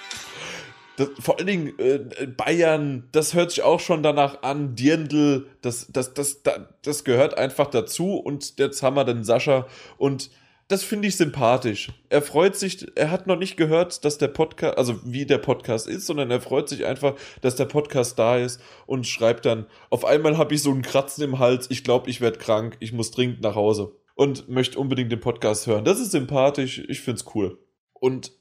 Das, 1.01 1.09
vor 1.18 1.38
allen 1.38 1.46
Dingen 1.46 1.78
äh, 1.78 2.26
Bayern, 2.26 3.09
das 3.12 3.32
hört 3.32 3.50
sich 3.50 3.62
auch 3.62 3.80
schon 3.80 4.03
danach 4.03 4.42
an. 4.42 4.75
Dirndl, 4.75 5.46
das, 5.62 5.87
das, 5.91 6.12
das, 6.12 6.42
das, 6.42 6.61
das 6.83 7.04
gehört 7.04 7.38
einfach 7.38 7.68
dazu. 7.68 8.16
Und 8.16 8.58
jetzt 8.58 8.83
haben 8.83 8.96
wir 8.96 9.04
den 9.04 9.25
Sascha. 9.25 9.66
Und 9.96 10.30
das 10.68 10.84
finde 10.84 11.08
ich 11.08 11.16
sympathisch. 11.16 11.88
Er 12.11 12.20
freut 12.20 12.54
sich, 12.54 12.87
er 12.96 13.11
hat 13.11 13.26
noch 13.26 13.38
nicht 13.38 13.57
gehört, 13.57 14.04
dass 14.04 14.18
der 14.18 14.29
Podcast, 14.29 14.76
also 14.76 15.00
wie 15.03 15.25
der 15.25 15.38
Podcast 15.38 15.88
ist, 15.88 16.07
sondern 16.07 16.30
er 16.30 16.42
freut 16.42 16.68
sich 16.68 16.84
einfach, 16.84 17.14
dass 17.41 17.57
der 17.57 17.64
Podcast 17.64 18.18
da 18.18 18.37
ist 18.37 18.61
und 18.87 19.07
schreibt 19.07 19.46
dann, 19.46 19.66
auf 19.88 20.04
einmal 20.04 20.37
habe 20.37 20.54
ich 20.54 20.62
so 20.62 20.70
einen 20.70 20.83
Kratzen 20.83 21.25
im 21.25 21.38
Hals, 21.38 21.70
ich 21.70 21.83
glaube, 21.83 22.11
ich 22.11 22.20
werde 22.20 22.38
krank, 22.38 22.76
ich 22.79 22.92
muss 22.92 23.11
dringend 23.11 23.41
nach 23.41 23.54
Hause 23.54 23.96
und 24.14 24.50
möchte 24.50 24.79
unbedingt 24.79 25.11
den 25.11 25.20
Podcast 25.20 25.66
hören. 25.66 25.87
Das 25.87 25.99
ist 25.99 26.11
sympathisch, 26.11 26.83
ich 26.87 27.00
finde 27.00 27.20
es 27.20 27.34
cool. 27.34 27.58
Und 27.95 28.33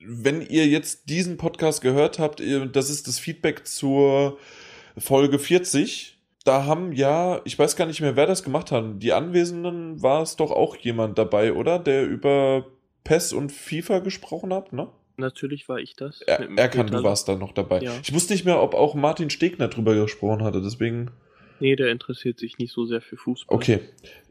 wenn 0.00 0.42
ihr 0.42 0.66
jetzt 0.66 1.08
diesen 1.08 1.36
Podcast 1.36 1.80
gehört 1.80 2.18
habt, 2.18 2.40
das 2.72 2.90
ist 2.90 3.08
das 3.08 3.18
Feedback 3.18 3.66
zur 3.66 4.38
Folge 4.96 5.38
40. 5.38 6.18
Da 6.44 6.66
haben 6.66 6.92
ja, 6.92 7.40
ich 7.44 7.58
weiß 7.58 7.74
gar 7.76 7.86
nicht 7.86 8.00
mehr, 8.00 8.16
wer 8.16 8.26
das 8.26 8.42
gemacht 8.42 8.70
hat. 8.70 9.02
Die 9.02 9.12
Anwesenden 9.12 10.02
war 10.02 10.22
es 10.22 10.36
doch 10.36 10.50
auch 10.50 10.76
jemand 10.76 11.16
dabei, 11.18 11.54
oder? 11.54 11.78
Der 11.78 12.06
über 12.06 12.66
PES 13.04 13.32
und 13.32 13.50
FIFA 13.50 14.00
gesprochen 14.00 14.52
habt, 14.52 14.72
ne? 14.72 14.88
Natürlich 15.16 15.68
war 15.68 15.78
ich 15.78 15.94
das. 15.94 16.20
Er, 16.22 16.50
Erkan, 16.58 16.88
du 16.88 17.02
warst 17.02 17.28
da 17.28 17.36
noch 17.36 17.52
dabei. 17.52 17.80
Ja. 17.80 17.92
Ich 18.02 18.12
wusste 18.12 18.32
nicht 18.32 18.44
mehr, 18.44 18.60
ob 18.60 18.74
auch 18.74 18.94
Martin 18.94 19.30
Stegner 19.30 19.68
drüber 19.68 19.94
gesprochen 19.94 20.42
hatte, 20.42 20.60
deswegen. 20.60 21.12
Nee, 21.60 21.76
der 21.76 21.90
interessiert 21.90 22.38
sich 22.40 22.58
nicht 22.58 22.72
so 22.72 22.84
sehr 22.84 23.00
für 23.00 23.16
Fußball. 23.16 23.54
Okay, 23.54 23.80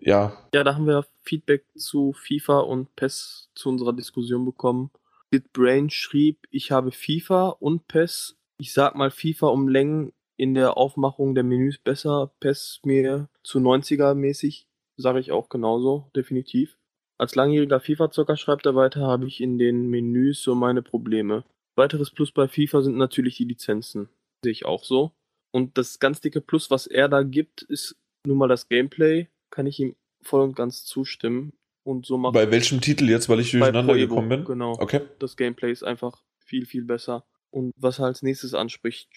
ja. 0.01 0.33
Ja, 0.53 0.63
da 0.63 0.75
haben 0.75 0.85
wir 0.85 1.05
Feedback 1.21 1.63
zu 1.75 2.13
FIFA 2.13 2.59
und 2.59 2.93
PES 2.95 3.49
zu 3.55 3.69
unserer 3.69 3.93
Diskussion 3.93 4.43
bekommen. 4.43 4.91
Bitbrain 5.33 5.89
schrieb, 5.89 6.45
ich 6.51 6.69
habe 6.69 6.91
FIFA 6.91 7.49
und 7.59 7.87
PES. 7.87 8.37
Ich 8.59 8.71
sag 8.71 8.93
mal 8.93 9.09
FIFA 9.09 9.47
um 9.47 9.67
Längen 9.67 10.13
in 10.37 10.53
der 10.53 10.77
Aufmachung 10.77 11.33
der 11.33 11.43
Menüs 11.43 11.79
besser. 11.79 12.31
PES 12.39 12.81
mir 12.83 13.29
zu 13.43 13.57
90er 13.57 14.13
mäßig, 14.13 14.67
sage 14.95 15.19
ich 15.19 15.31
auch 15.31 15.49
genauso, 15.49 16.11
definitiv. 16.15 16.77
Als 17.17 17.33
langjähriger 17.33 17.79
FIFA-Zocker, 17.79 18.37
schreibt 18.37 18.67
er 18.67 18.75
weiter, 18.75 19.07
habe 19.07 19.25
ich 19.25 19.41
in 19.41 19.57
den 19.57 19.89
Menüs 19.89 20.43
so 20.43 20.53
meine 20.53 20.83
Probleme. 20.83 21.45
Weiteres 21.75 22.11
Plus 22.11 22.31
bei 22.31 22.47
FIFA 22.47 22.83
sind 22.83 22.97
natürlich 22.97 23.37
die 23.37 23.45
Lizenzen. 23.45 24.09
Sehe 24.43 24.51
ich 24.51 24.65
auch 24.65 24.83
so. 24.83 25.13
Und 25.51 25.79
das 25.79 25.97
ganz 25.97 26.21
dicke 26.21 26.41
Plus, 26.41 26.69
was 26.69 26.85
er 26.85 27.09
da 27.09 27.23
gibt, 27.23 27.63
ist 27.63 27.95
nun 28.27 28.37
mal 28.37 28.49
das 28.49 28.69
Gameplay. 28.69 29.29
Kann 29.49 29.65
ich 29.65 29.79
ihm 29.79 29.95
voll 30.21 30.41
und 30.41 30.55
ganz 30.55 30.85
zustimmen. 30.85 31.53
Und 31.83 32.05
so 32.05 32.17
macht 32.17 32.33
Bei 32.33 32.49
welchem 32.49 32.81
Titel 32.81 33.09
jetzt, 33.09 33.27
weil 33.29 33.39
ich 33.41 33.51
durcheinander 33.51 33.95
gekommen 33.95 34.29
bin? 34.29 34.45
Genau. 34.45 34.77
Okay. 34.79 35.01
Das 35.19 35.35
Gameplay 35.35 35.71
ist 35.71 35.83
einfach 35.83 36.23
viel, 36.39 36.65
viel 36.65 36.85
besser. 36.85 37.25
Und 37.49 37.73
was 37.75 37.99
er 37.99 38.05
als 38.05 38.23
nächstes 38.23 38.53
anspricht, 38.53 39.09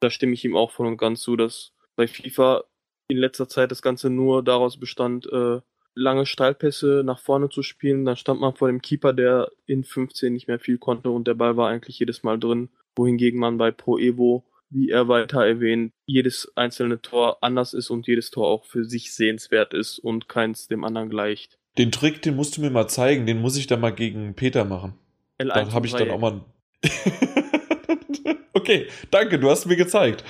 da 0.00 0.10
stimme 0.10 0.34
ich 0.34 0.44
ihm 0.44 0.56
auch 0.56 0.72
voll 0.72 0.86
und 0.86 0.96
ganz 0.96 1.20
zu, 1.20 1.36
dass 1.36 1.72
bei 1.96 2.06
FIFA 2.06 2.64
in 3.08 3.18
letzter 3.18 3.48
Zeit 3.48 3.70
das 3.70 3.82
Ganze 3.82 4.10
nur 4.10 4.42
daraus 4.42 4.78
bestand, 4.78 5.26
äh, 5.26 5.60
lange 5.94 6.26
Steilpässe 6.26 7.02
nach 7.04 7.18
vorne 7.18 7.48
zu 7.48 7.62
spielen. 7.62 8.04
Dann 8.04 8.16
stand 8.16 8.40
man 8.40 8.54
vor 8.54 8.68
dem 8.68 8.82
Keeper, 8.82 9.12
der 9.12 9.50
in 9.66 9.84
15 9.84 10.32
nicht 10.32 10.48
mehr 10.48 10.58
viel 10.58 10.78
konnte 10.78 11.10
und 11.10 11.28
der 11.28 11.34
Ball 11.34 11.56
war 11.56 11.68
eigentlich 11.68 11.98
jedes 11.98 12.22
Mal 12.22 12.38
drin. 12.38 12.70
Wohingegen 12.96 13.38
man 13.38 13.58
bei 13.58 13.70
Pro 13.70 13.98
Evo, 13.98 14.44
wie 14.70 14.90
er 14.90 15.08
weiter 15.08 15.44
erwähnt, 15.44 15.92
jedes 16.06 16.50
einzelne 16.56 17.00
Tor 17.00 17.42
anders 17.42 17.74
ist 17.74 17.90
und 17.90 18.06
jedes 18.06 18.30
Tor 18.30 18.48
auch 18.48 18.64
für 18.64 18.84
sich 18.84 19.14
sehenswert 19.14 19.74
ist 19.74 19.98
und 19.98 20.28
keins 20.28 20.68
dem 20.68 20.84
anderen 20.84 21.10
gleicht. 21.10 21.58
Den 21.78 21.90
Trick, 21.90 22.22
den 22.22 22.36
musst 22.36 22.56
du 22.56 22.60
mir 22.60 22.70
mal 22.70 22.88
zeigen, 22.88 23.26
den 23.26 23.40
muss 23.40 23.56
ich 23.56 23.66
dann 23.66 23.80
mal 23.80 23.94
gegen 23.94 24.34
Peter 24.34 24.64
machen. 24.64 24.94
L1 25.38 25.54
dann 25.54 25.72
habe 25.72 25.86
ich 25.86 25.94
dann 25.94 26.10
auch 26.10 26.20
mal. 26.20 26.44
okay, 28.52 28.88
danke, 29.10 29.38
du 29.38 29.48
hast 29.48 29.66
mir 29.66 29.76
gezeigt. 29.76 30.24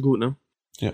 Gut, 0.00 0.20
ne? 0.20 0.36
Ja. 0.78 0.92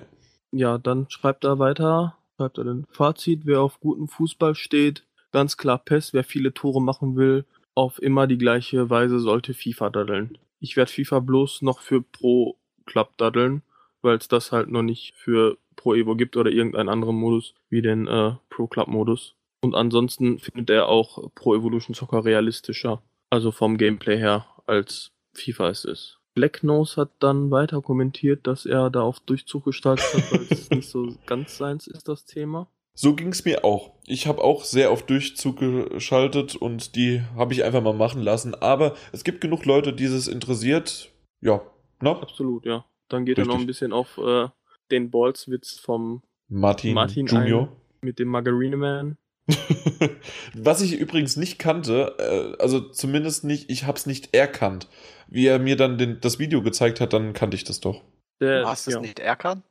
Ja, 0.53 0.79
dann 0.79 1.07
schreibt 1.11 1.45
er 1.45 1.59
weiter 1.59 2.17
schreibt 2.37 2.59
er 2.59 2.65
denn? 2.65 2.87
Fazit, 2.91 3.43
wer 3.45 3.61
auf 3.61 3.81
guten 3.81 4.09
Fußball 4.09 4.55
steht, 4.55 5.05
ganz 5.33 5.57
klar 5.57 5.79
PES, 5.79 6.13
wer 6.13 6.25
viele 6.25 6.53
Tore 6.53 6.83
machen 6.83 7.17
will, 7.17 7.45
auf 7.75 8.01
immer 8.01 8.27
die 8.27 8.39
gleiche 8.39 8.91
Weise 8.91 9.21
sollte 9.21 9.55
FIFA 9.55 9.91
daddeln. 9.91 10.39
Ich 10.61 10.77
werde 10.77 10.91
FIFA 10.91 11.21
bloß 11.21 11.63
noch 11.63 11.81
für 11.81 12.03
Pro 12.03 12.57
Club 12.87 13.17
daddeln, 13.17 13.63
weil 14.03 14.17
es 14.17 14.29
das 14.29 14.53
halt 14.53 14.69
noch 14.69 14.83
nicht 14.83 15.15
für 15.15 15.59
Pro 15.77 15.95
Evo 15.95 16.17
gibt 16.17 16.37
oder 16.37 16.51
irgendeinen 16.51 16.89
anderen 16.89 17.17
Modus 17.17 17.55
wie 17.69 17.83
den 17.83 18.07
äh, 18.07 18.33
Pro 18.49 18.67
Club 18.67 18.89
Modus. 18.89 19.35
Und 19.67 19.75
ansonsten 19.75 20.39
findet 20.39 20.71
er 20.71 20.89
auch 20.89 21.29
Pro 21.35 21.57
Evolution 21.57 21.93
Soccer 21.93 22.25
realistischer, 22.25 23.03
also 23.31 23.51
vom 23.51 23.79
Gameplay 23.79 24.17
her, 24.17 24.47
als 24.65 25.11
FIFA 25.35 25.71
es 25.71 25.85
ist. 25.85 26.21
Blacknose 26.35 27.01
hat 27.01 27.11
dann 27.19 27.51
weiter 27.51 27.83
kommentiert, 27.83 28.47
dass 28.47 28.65
er 28.65 28.91
da 28.91 29.01
auf 29.01 29.19
Durchzug 29.19 29.65
gestaltet 29.65 30.07
hat, 30.15 30.33
weil 30.33 30.47
es 30.51 30.71
nicht 30.71 30.89
so 30.89 31.17
ganz 31.27 31.57
seins 31.57 31.89
ist, 31.89 32.07
das 32.07 32.27
Thema. 32.27 32.69
So 32.95 33.17
ging 33.17 33.31
es 33.31 33.45
mir 33.45 33.65
auch. 33.65 33.91
Ich 34.05 34.29
habe 34.29 34.41
auch 34.45 34.63
sehr 34.63 34.93
auf 34.93 35.05
Durchzug 35.05 35.59
geschaltet 35.59 36.55
und 36.55 36.95
die 36.95 37.23
habe 37.35 37.55
ich 37.55 37.65
einfach 37.65 37.83
mal 37.83 37.93
machen 37.93 38.23
lassen. 38.23 38.55
Aber 38.55 38.95
es 39.11 39.25
gibt 39.25 39.41
genug 39.41 39.65
Leute, 39.65 39.93
die 39.93 40.05
es 40.05 40.29
interessiert. 40.29 41.11
Ja, 41.41 41.61
ne? 42.01 42.11
Absolut, 42.11 42.65
ja. 42.67 42.85
Dann 43.09 43.25
geht 43.25 43.39
Richtig. 43.39 43.51
er 43.51 43.55
noch 43.57 43.61
ein 43.61 43.67
bisschen 43.67 43.93
auf 43.93 44.17
äh, 44.19 44.47
den 44.93 45.11
Ballswitz 45.11 45.81
vom 45.81 46.23
Martin, 46.47 46.95
Martin 46.95 47.27
Junior. 47.27 47.63
Ein, 47.63 47.77
mit 48.03 48.21
dem 48.21 48.29
Margarine 48.29 48.77
Man. 48.77 49.19
Was 50.55 50.83
ich 50.83 50.95
übrigens 50.99 51.37
nicht 51.37 51.59
kannte, 51.59 52.17
äh, 52.19 52.63
also 52.63 52.81
zumindest 52.81 53.45
nicht, 53.45 53.71
ich 53.71 53.85
habe 53.85 53.97
es 53.97 54.07
nicht 54.07 54.35
erkannt. 54.35 54.89
Wie 55.29 55.47
er 55.47 55.59
mir 55.59 55.77
dann 55.77 55.99
den, 55.99 56.21
das 56.21 56.39
Video 56.39 56.63
gezeigt 56.63 57.01
hat, 57.01 57.13
dann 57.13 57.33
kannte 57.33 57.57
ich 57.57 57.65
das 57.65 57.81
doch. 57.81 58.03
Hast 58.41 58.87
du 58.87 58.91
es 58.91 58.95
ja. 58.97 59.01
nicht 59.01 59.19
erkannt? 59.19 59.65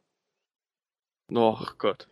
Oh 1.33 1.57
Gott. 1.77 2.07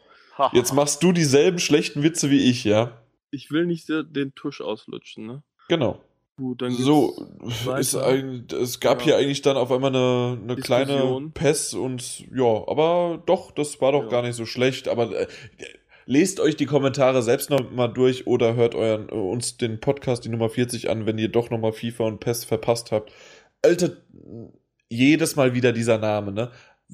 Jetzt 0.52 0.74
machst 0.74 1.04
du 1.04 1.12
dieselben 1.12 1.60
schlechten 1.60 2.04
Witze 2.04 2.30
wie 2.30 2.50
ich, 2.50 2.64
ja? 2.64 3.02
Ich 3.32 3.52
will 3.52 3.66
nicht 3.66 3.88
den 3.90 4.34
Tusch 4.36 4.62
auslutschen, 4.62 5.26
ne? 5.26 5.44
Genau. 5.70 6.02
Gut, 6.36 6.64
dann 6.64 6.72
so, 6.72 7.28
ist 7.78 7.96
ein, 7.96 8.48
es 8.60 8.80
gab 8.80 9.00
ja. 9.02 9.06
hier 9.06 9.18
eigentlich 9.18 9.44
dann 9.44 9.56
auf 9.56 9.72
einmal 9.72 9.96
eine, 9.96 10.40
eine 10.42 10.56
kleine 10.56 11.30
Pest 11.32 11.76
und 11.76 12.28
ja, 12.36 12.68
aber 12.68 13.22
doch, 13.28 13.52
das 13.52 13.80
war 13.82 13.92
doch 13.92 14.04
ja. 14.04 14.10
gar 14.10 14.24
nicht 14.24 14.36
so 14.36 14.48
schlecht. 14.48 14.88
Aber 14.88 15.12
äh, 15.12 15.28
lest 16.06 16.40
euch 16.40 16.56
die 16.56 16.66
Kommentare 16.66 17.22
selbst 17.24 17.50
noch 17.50 17.72
mal 17.72 17.88
durch 17.88 18.28
oder 18.28 18.56
hört 18.56 18.76
euren, 18.76 19.10
uns 19.10 19.58
den 19.58 19.80
Podcast, 19.80 20.26
die 20.26 20.30
Nummer 20.30 20.50
40 20.50 20.90
an, 20.90 21.06
wenn 21.06 21.18
ihr 21.18 21.30
doch 21.30 21.50
noch 21.50 21.60
mal 21.60 21.74
FIFA 21.74 22.06
und 22.06 22.20
PES 22.20 22.46
verpasst 22.46 22.92
habt. 22.92 23.12
Alter, 23.62 23.92
jedes 24.90 25.36
Mal 25.36 25.54
wieder 25.54 25.74
dieser 25.74 25.98
Name, 25.98 26.32
ne? 26.32 26.52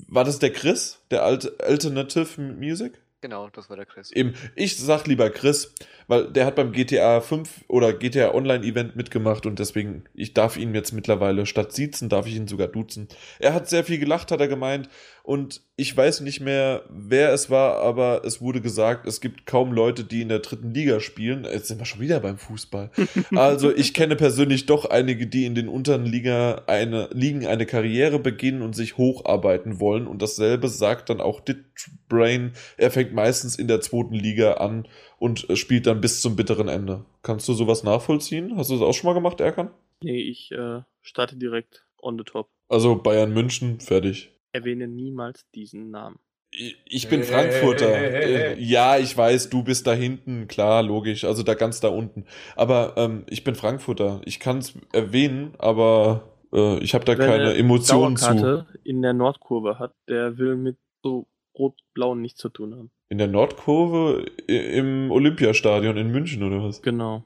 War 0.07 0.23
das 0.23 0.39
der 0.39 0.51
Chris, 0.51 1.03
der 1.11 1.23
alte 1.23 1.55
Alternative 1.59 2.41
Music? 2.41 3.01
Genau, 3.21 3.49
das 3.49 3.69
war 3.69 3.75
der 3.75 3.85
Chris. 3.85 4.11
Eben, 4.13 4.33
ich 4.55 4.77
sag 4.77 5.05
lieber 5.05 5.29
Chris, 5.29 5.73
weil 6.07 6.31
der 6.31 6.45
hat 6.45 6.55
beim 6.55 6.71
GTA 6.71 7.19
5 7.19 7.65
oder 7.67 7.91
GTA 7.91 8.33
Online 8.33 8.63
Event 8.63 8.95
mitgemacht 8.95 9.45
und 9.45 9.59
deswegen, 9.59 10.05
ich 10.13 10.33
darf 10.33 10.55
ihn 10.55 10.73
jetzt 10.73 10.93
mittlerweile 10.93 11.45
statt 11.45 11.73
siezen, 11.73 12.07
darf 12.07 12.27
ich 12.27 12.35
ihn 12.35 12.47
sogar 12.47 12.69
duzen. 12.69 13.09
Er 13.39 13.53
hat 13.53 13.67
sehr 13.67 13.83
viel 13.83 13.99
gelacht, 13.99 14.31
hat 14.31 14.39
er 14.39 14.47
gemeint 14.47 14.87
und 15.29 15.61
ich 15.75 15.95
weiß 15.95 16.21
nicht 16.21 16.39
mehr, 16.39 16.81
wer 16.89 17.31
es 17.33 17.51
war, 17.51 17.83
aber 17.83 18.23
es 18.25 18.41
wurde 18.41 18.61
gesagt, 18.61 19.05
es 19.05 19.21
gibt 19.21 19.45
kaum 19.45 19.71
Leute, 19.73 20.03
die 20.03 20.23
in 20.23 20.29
der 20.29 20.39
dritten 20.39 20.73
Liga 20.73 20.99
spielen. 20.99 21.43
Jetzt 21.43 21.67
sind 21.67 21.77
wir 21.77 21.85
schon 21.85 22.01
wieder 22.01 22.19
beim 22.19 22.39
Fußball. 22.39 22.89
Also 23.35 23.71
ich 23.71 23.93
kenne 23.93 24.15
persönlich 24.15 24.65
doch 24.65 24.85
einige, 24.85 25.27
die 25.27 25.45
in 25.45 25.53
den 25.53 25.67
unteren 25.69 26.07
Liga 26.07 26.63
eine, 26.65 27.09
Ligen 27.13 27.45
eine 27.45 27.67
Karriere 27.67 28.17
beginnen 28.17 28.63
und 28.63 28.75
sich 28.75 28.97
hocharbeiten 28.97 29.79
wollen. 29.79 30.07
Und 30.07 30.23
dasselbe 30.23 30.67
sagt 30.67 31.11
dann 31.11 31.21
auch 31.21 31.41
Dit 31.41 31.63
Brain. 32.07 32.53
Er 32.77 32.89
fängt 32.89 33.13
meistens 33.13 33.55
in 33.55 33.67
der 33.67 33.81
zweiten 33.81 34.15
Liga 34.15 34.53
an 34.53 34.87
und 35.19 35.45
spielt 35.53 35.85
dann 35.85 36.01
bis 36.01 36.21
zum 36.21 36.35
bitteren 36.37 36.69
Ende. 36.69 37.05
Kannst 37.21 37.47
du 37.47 37.53
sowas 37.53 37.83
nachvollziehen? 37.83 38.57
Hast 38.57 38.71
du 38.71 38.79
das 38.79 38.83
auch 38.83 38.93
schon 38.93 39.07
mal 39.07 39.13
gemacht, 39.13 39.41
Erkan? 39.41 39.69
Nee, 40.01 40.21
ich 40.21 40.51
äh, 40.53 40.81
starte 41.03 41.35
direkt 41.35 41.85
on 42.01 42.17
the 42.17 42.23
top. 42.23 42.49
Also 42.67 42.95
Bayern 42.95 43.31
München, 43.31 43.79
fertig. 43.79 44.31
Erwähne 44.59 44.87
niemals 44.87 45.45
diesen 45.55 45.91
Namen. 45.91 46.19
Ich 46.51 47.07
bin 47.09 47.23
Frankfurter. 47.23 47.93
Äh, 47.93 48.59
ja, 48.59 48.97
ich 48.97 49.15
weiß, 49.15 49.49
du 49.49 49.63
bist 49.63 49.85
da 49.85 49.93
hinten, 49.93 50.47
klar, 50.47 50.81
logisch, 50.81 51.23
also 51.23 51.43
da 51.43 51.53
ganz 51.53 51.79
da 51.79 51.89
unten. 51.89 52.25
Aber 52.55 52.95
ähm, 52.97 53.23
ich 53.29 53.43
bin 53.43 53.53
Frankfurter. 53.55 54.21
Ich 54.25 54.39
kann 54.39 54.57
es 54.57 54.73
erwähnen, 54.91 55.53
aber 55.59 56.23
äh, 56.51 56.79
ich 56.79 56.95
habe 56.95 57.05
da 57.05 57.17
Wenn 57.17 57.29
keine 57.29 57.53
Emotionen 57.53 58.17
zu. 58.17 58.65
in 58.83 59.01
der 59.01 59.13
Nordkurve 59.13 59.77
hat, 59.77 59.93
der 60.07 60.37
will 60.39 60.55
mit 60.55 60.77
so 61.03 61.27
rot-blauen 61.57 62.21
nichts 62.21 62.39
zu 62.41 62.49
tun 62.49 62.75
haben. 62.75 62.91
In 63.09 63.19
der 63.19 63.27
Nordkurve 63.27 64.25
im 64.47 65.11
Olympiastadion 65.11 65.97
in 65.97 66.11
München 66.11 66.43
oder 66.43 66.63
was? 66.63 66.81
Genau. 66.81 67.23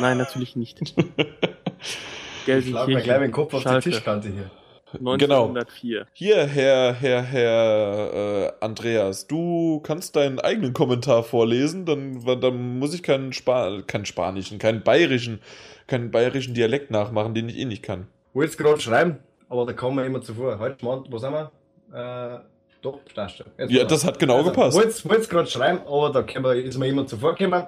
Nein, 0.00 0.18
natürlich 0.18 0.56
nicht. 0.56 0.80
Gelsenkirchen. 2.46 2.70
Schlag 2.70 2.88
mir 2.88 3.00
gleich 3.02 3.20
den 3.20 3.32
Kopf 3.32 3.54
auf 3.54 3.62
Schalke. 3.62 3.88
die 3.88 3.94
Tischkante 3.94 4.28
hier. 4.28 4.50
1904. 4.92 5.98
Genau. 5.98 6.10
Hier, 6.12 6.46
Herr, 6.46 6.94
Herr, 6.94 7.22
Herr 7.22 8.14
äh, 8.14 8.52
Andreas, 8.60 9.26
du 9.26 9.80
kannst 9.80 10.16
deinen 10.16 10.38
eigenen 10.38 10.72
Kommentar 10.72 11.24
vorlesen, 11.24 11.86
dann, 11.86 12.24
dann 12.40 12.78
muss 12.78 12.94
ich 12.94 13.02
keinen, 13.02 13.32
Spa 13.32 13.82
keinen 13.86 14.06
spanischen, 14.06 14.58
keinen 14.58 14.82
bayerischen, 14.82 15.40
keinen 15.86 16.10
bayerischen 16.10 16.54
Dialekt 16.54 16.90
nachmachen, 16.90 17.34
den 17.34 17.48
ich 17.48 17.58
eh 17.58 17.64
nicht 17.64 17.82
kann. 17.82 18.06
Ich 18.30 18.36
wollte 18.36 18.56
gerade 18.56 18.80
schreiben, 18.80 19.18
aber 19.48 19.66
da 19.66 19.72
kommen 19.72 19.96
wir 19.96 20.04
immer 20.04 20.22
zuvor. 20.22 20.58
Halt, 20.58 20.82
wo 20.82 21.18
sind 21.18 21.32
wir? 21.32 21.50
Äh, 21.92 22.38
doch, 22.82 23.00
passt 23.14 23.38
schon. 23.38 23.46
Ja, 23.68 23.84
das 23.84 24.04
hat 24.04 24.18
genau 24.18 24.38
also, 24.38 24.50
gepasst. 24.50 24.78
Ich 24.78 25.08
wollte 25.08 25.22
es 25.22 25.28
gerade 25.28 25.48
schreiben, 25.48 25.80
aber 25.86 26.10
da 26.10 26.22
können 26.22 26.44
wir, 26.44 26.54
ist 26.54 26.78
mir 26.78 26.86
immer 26.86 27.06
zuvor 27.06 27.34
gekommen 27.34 27.66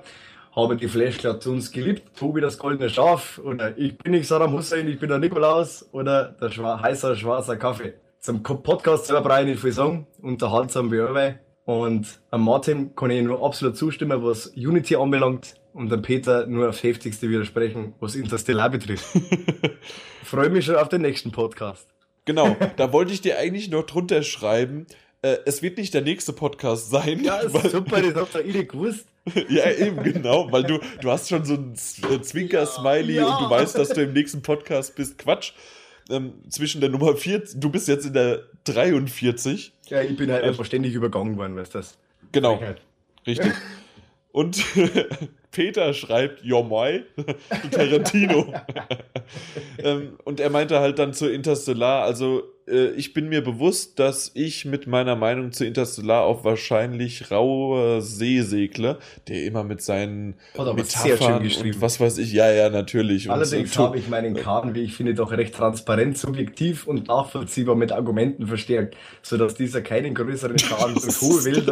habe 0.59 0.77
die 0.77 1.49
uns 1.49 1.71
geliebt, 1.71 2.19
Tobi 2.19 2.41
das 2.41 2.59
goldene 2.59 2.91
Schaf 2.91 3.39
oder 3.45 3.79
ich 3.79 3.97
bin 3.97 4.11
nicht 4.11 4.27
Saddam 4.27 4.53
Hussein, 4.53 4.89
ich 4.89 4.99
bin 4.99 5.09
der 5.09 5.19
Nikolaus 5.19 5.89
oder 5.93 6.25
der 6.41 6.51
schwa 6.51 6.81
heißer 6.81 7.15
schwarzer 7.15 7.57
Kaffee. 7.57 7.95
Zum 8.19 8.43
Podcast 8.43 9.07
selber 9.07 9.23
brauche 9.23 9.43
ich 9.43 9.47
nicht 9.47 9.61
viel 9.61 9.71
sagen, 9.71 10.09
unterhaltsam 10.21 10.91
wie 10.91 10.99
alle. 10.99 11.39
Und 11.65 12.19
am 12.33 12.45
Martin 12.45 12.97
kann 12.97 13.11
ich 13.11 13.23
nur 13.23 13.45
absolut 13.45 13.77
zustimmen, 13.77 14.25
was 14.25 14.49
Unity 14.49 14.97
anbelangt 14.97 15.55
und 15.75 15.93
dem 15.93 16.03
Peter 16.03 16.47
nur 16.47 16.69
aufs 16.69 16.83
heftigste 16.83 17.29
widersprechen, 17.31 17.95
was 18.01 18.17
Interstellar 18.17 18.69
betrifft. 18.69 19.07
Freue 20.25 20.51
mich 20.51 20.65
schon 20.65 20.75
auf 20.75 20.89
den 20.89 21.03
nächsten 21.03 21.31
Podcast. 21.31 21.89
Genau, 22.25 22.57
da 22.77 22.93
wollte 22.93 23.13
ich 23.13 23.21
dir 23.21 23.39
eigentlich 23.39 23.71
noch 23.71 23.85
drunter 23.85 24.23
schreiben, 24.25 24.87
äh, 25.23 25.39
es 25.47 25.63
wird 25.63 25.79
nicht 25.79 25.95
der 25.95 26.03
nächste 26.03 26.33
Podcast 26.33 26.91
sein. 26.91 27.23
Ja, 27.25 27.39
ist 27.39 27.55
weil, 27.55 27.71
super, 27.71 28.01
das 28.01 28.15
habt 28.35 28.35
ihr 28.47 28.55
eh 28.55 28.65
gewusst. 28.65 29.07
ja, 29.49 29.71
eben, 29.71 30.03
genau, 30.03 30.51
weil 30.51 30.63
du, 30.63 30.79
du 31.01 31.11
hast 31.11 31.29
schon 31.29 31.45
so 31.45 31.55
ein 31.55 31.73
äh, 31.73 32.21
Zwinker-Smiley 32.21 33.15
ja, 33.15 33.23
ja. 33.23 33.37
und 33.37 33.45
du 33.45 33.51
weißt, 33.51 33.77
dass 33.77 33.91
du 33.91 34.03
im 34.03 34.13
nächsten 34.13 34.43
Podcast 34.43 34.95
bist. 34.97 35.19
Quatsch. 35.19 35.53
Ähm, 36.11 36.33
zwischen 36.49 36.81
der 36.81 36.89
Nummer 36.89 37.17
4, 37.17 37.43
du 37.57 37.69
bist 37.69 37.87
jetzt 37.87 38.07
in 38.07 38.15
der 38.15 38.45
43. 38.65 39.75
Ja, 39.89 40.01
ich 40.01 40.17
bin 40.17 40.31
halt 40.33 40.43
einfach 40.43 40.65
ständig 40.65 40.95
übergangen 40.95 41.37
worden, 41.37 41.55
weißt 41.57 41.75
du 41.75 41.79
das? 41.79 41.99
Genau, 42.33 42.63
richtig. 43.27 43.53
Und 44.33 44.65
Peter 45.51 45.95
schreibt, 45.95 46.45
mai, 46.45 47.05
Tarantino. 47.71 48.53
ähm, 49.83 50.19
und 50.25 50.41
er 50.41 50.51
meinte 50.51 50.81
halt 50.81 50.99
dann 50.99 51.15
zu 51.15 51.29
Interstellar, 51.29 52.05
also 52.05 52.43
äh, 52.69 52.91
ich 52.91 53.15
bin 53.15 53.29
mir 53.29 53.43
bewusst, 53.43 53.99
dass 53.99 54.31
ich 54.35 54.65
mit 54.65 54.87
meiner 54.87 55.17
Meinung 55.17 55.53
zu 55.53 55.65
Interstellar 55.65 56.25
auf 56.25 56.45
wahrscheinlich 56.45 57.31
rauer 57.31 58.03
See 58.03 58.43
segle, 58.43 58.99
der 59.27 59.45
immer 59.45 59.65
mit 59.65 59.83
seinen 59.83 60.35
Metaphern 60.57 61.43
und 61.43 61.81
was 61.81 62.01
weiß 62.01 62.19
ich, 62.19 62.33
ja, 62.33 62.51
ja, 62.53 62.69
natürlich. 62.69 63.31
Allerdings 63.31 63.77
und, 63.77 63.85
habe 63.85 63.99
ich 63.99 64.09
meinen 64.09 64.35
Karten, 64.35 64.75
wie 64.75 64.83
ich 64.83 64.95
finde, 64.95 65.15
doch 65.15 65.33
recht 65.33 65.55
transparent, 65.55 66.19
subjektiv 66.19 66.87
und 66.87 67.09
nachvollziehbar 67.09 67.75
mit 67.75 67.93
Argumenten 67.93 68.47
verstärkt, 68.47 68.97
sodass 69.23 69.55
dieser 69.55 69.81
keinen 69.81 70.15
größeren 70.15 70.59
Schaden 70.59 70.95
durch 70.95 71.21
hohe 71.21 71.45
Wälder 71.45 71.63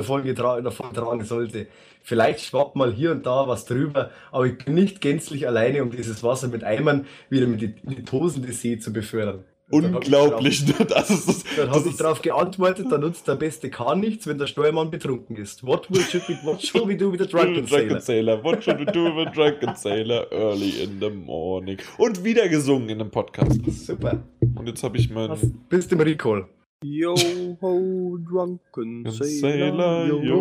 davon 0.62 0.92
tragen 0.94 1.24
sollte. 1.24 1.66
Vielleicht 2.02 2.40
schwappt 2.40 2.76
mal 2.76 2.92
hier 2.92 3.10
und 3.10 3.26
da 3.26 3.48
was 3.48 3.64
drüber, 3.66 4.10
aber 4.32 4.46
ich 4.46 4.58
bin 4.58 4.74
nicht 4.74 5.00
gänzlich 5.00 5.46
alleine, 5.46 5.82
um 5.82 5.90
dieses 5.90 6.22
Wasser 6.22 6.48
mit 6.48 6.64
Eimern 6.64 7.06
wieder 7.28 7.46
mit 7.46 7.62
in 7.62 7.74
die 7.84 8.04
tosende 8.04 8.52
See 8.52 8.78
zu 8.78 8.92
befördern. 8.92 9.44
Unglaublich, 9.68 10.64
das 10.88 11.10
ist 11.10 11.28
das. 11.28 11.44
Dann 11.56 11.70
habe 11.70 11.88
ich 11.88 11.96
darauf 11.96 12.22
geantwortet, 12.22 12.86
da 12.88 12.98
nutzt 12.98 13.26
der 13.26 13.34
beste 13.34 13.68
Kahn 13.68 13.98
nichts, 13.98 14.28
wenn 14.28 14.38
der 14.38 14.46
Steuermann 14.46 14.92
betrunken 14.92 15.36
ist. 15.36 15.66
What 15.66 15.90
will, 15.90 16.02
should 16.02 16.28
we, 16.28 16.38
what 16.44 16.62
shall 16.62 16.86
we 16.86 16.96
do 16.96 17.10
with 17.10 17.20
a 17.20 17.24
drunken 17.26 17.66
sailor? 17.66 18.00
sailor? 18.00 18.44
What 18.44 18.62
should 18.62 18.78
we 18.78 18.84
do 18.86 19.06
with 19.06 19.26
a 19.26 19.30
drunken 19.30 19.74
sailor 19.74 20.28
early 20.30 20.82
in 20.84 21.00
the 21.00 21.10
morning? 21.10 21.78
Und 21.98 22.22
wieder 22.22 22.48
gesungen 22.48 22.90
in 22.90 23.00
einem 23.00 23.10
Podcast. 23.10 23.60
Super. 23.66 24.22
Und 24.54 24.68
jetzt 24.68 24.84
habe 24.84 24.98
ich 24.98 25.10
mein... 25.10 25.30
Was, 25.30 25.40
bist 25.68 25.90
im 25.90 26.00
Recall. 26.00 26.46
Yo 26.88 27.16
ho, 27.60 28.16
drunken 28.18 29.10
sailor, 29.10 30.06
yo 30.22 30.38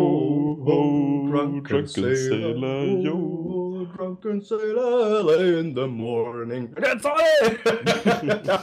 ho, 0.64 1.26
drunken 1.28 1.86
sailor, 1.88 2.84
yo 3.02 3.88
drunken 3.96 4.40
sailor 4.40 5.58
in 5.58 5.74
the 5.74 5.86
morning. 5.88 6.72
Jetzt 6.80 7.04
alle! 7.04 8.60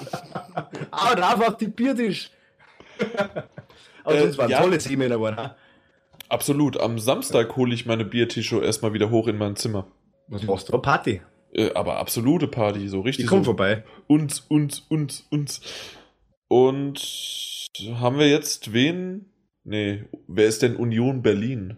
Aber 0.91 1.15
drauf 1.15 1.47
auf 1.47 1.57
die 1.57 1.67
Biertisch! 1.67 2.31
Aber 4.05 4.19
sonst 4.19 4.35
äh, 4.35 4.37
waren 4.37 4.49
ja. 4.49 4.61
tolle 4.61 4.77
E-Mailer 4.77 5.15
geworden, 5.15 5.51
Absolut. 6.29 6.79
Am 6.79 6.99
Samstag 6.99 7.57
hole 7.57 7.73
ich 7.73 7.85
meine 7.85 8.05
Biertische 8.05 8.61
erstmal 8.61 8.93
wieder 8.93 9.09
hoch 9.09 9.27
in 9.27 9.37
mein 9.37 9.57
Zimmer. 9.57 9.87
Was 10.27 10.43
machst 10.43 10.69
du? 10.69 10.77
Party? 10.77 11.21
Äh, 11.51 11.73
aber 11.73 11.97
absolute 11.97 12.47
Party, 12.47 12.87
so 12.87 13.01
richtig. 13.01 13.25
Die 13.25 13.29
kommen 13.29 13.43
so 13.43 13.51
vorbei. 13.51 13.83
Uns, 14.07 14.39
uns, 14.39 14.79
uns, 14.89 15.27
uns. 15.29 15.61
Und 16.53 17.67
haben 17.95 18.19
wir 18.19 18.29
jetzt 18.29 18.73
wen? 18.73 19.25
Nee, 19.63 20.03
wer 20.27 20.45
ist 20.45 20.61
denn 20.61 20.75
Union 20.75 21.23
Berlin? 21.23 21.77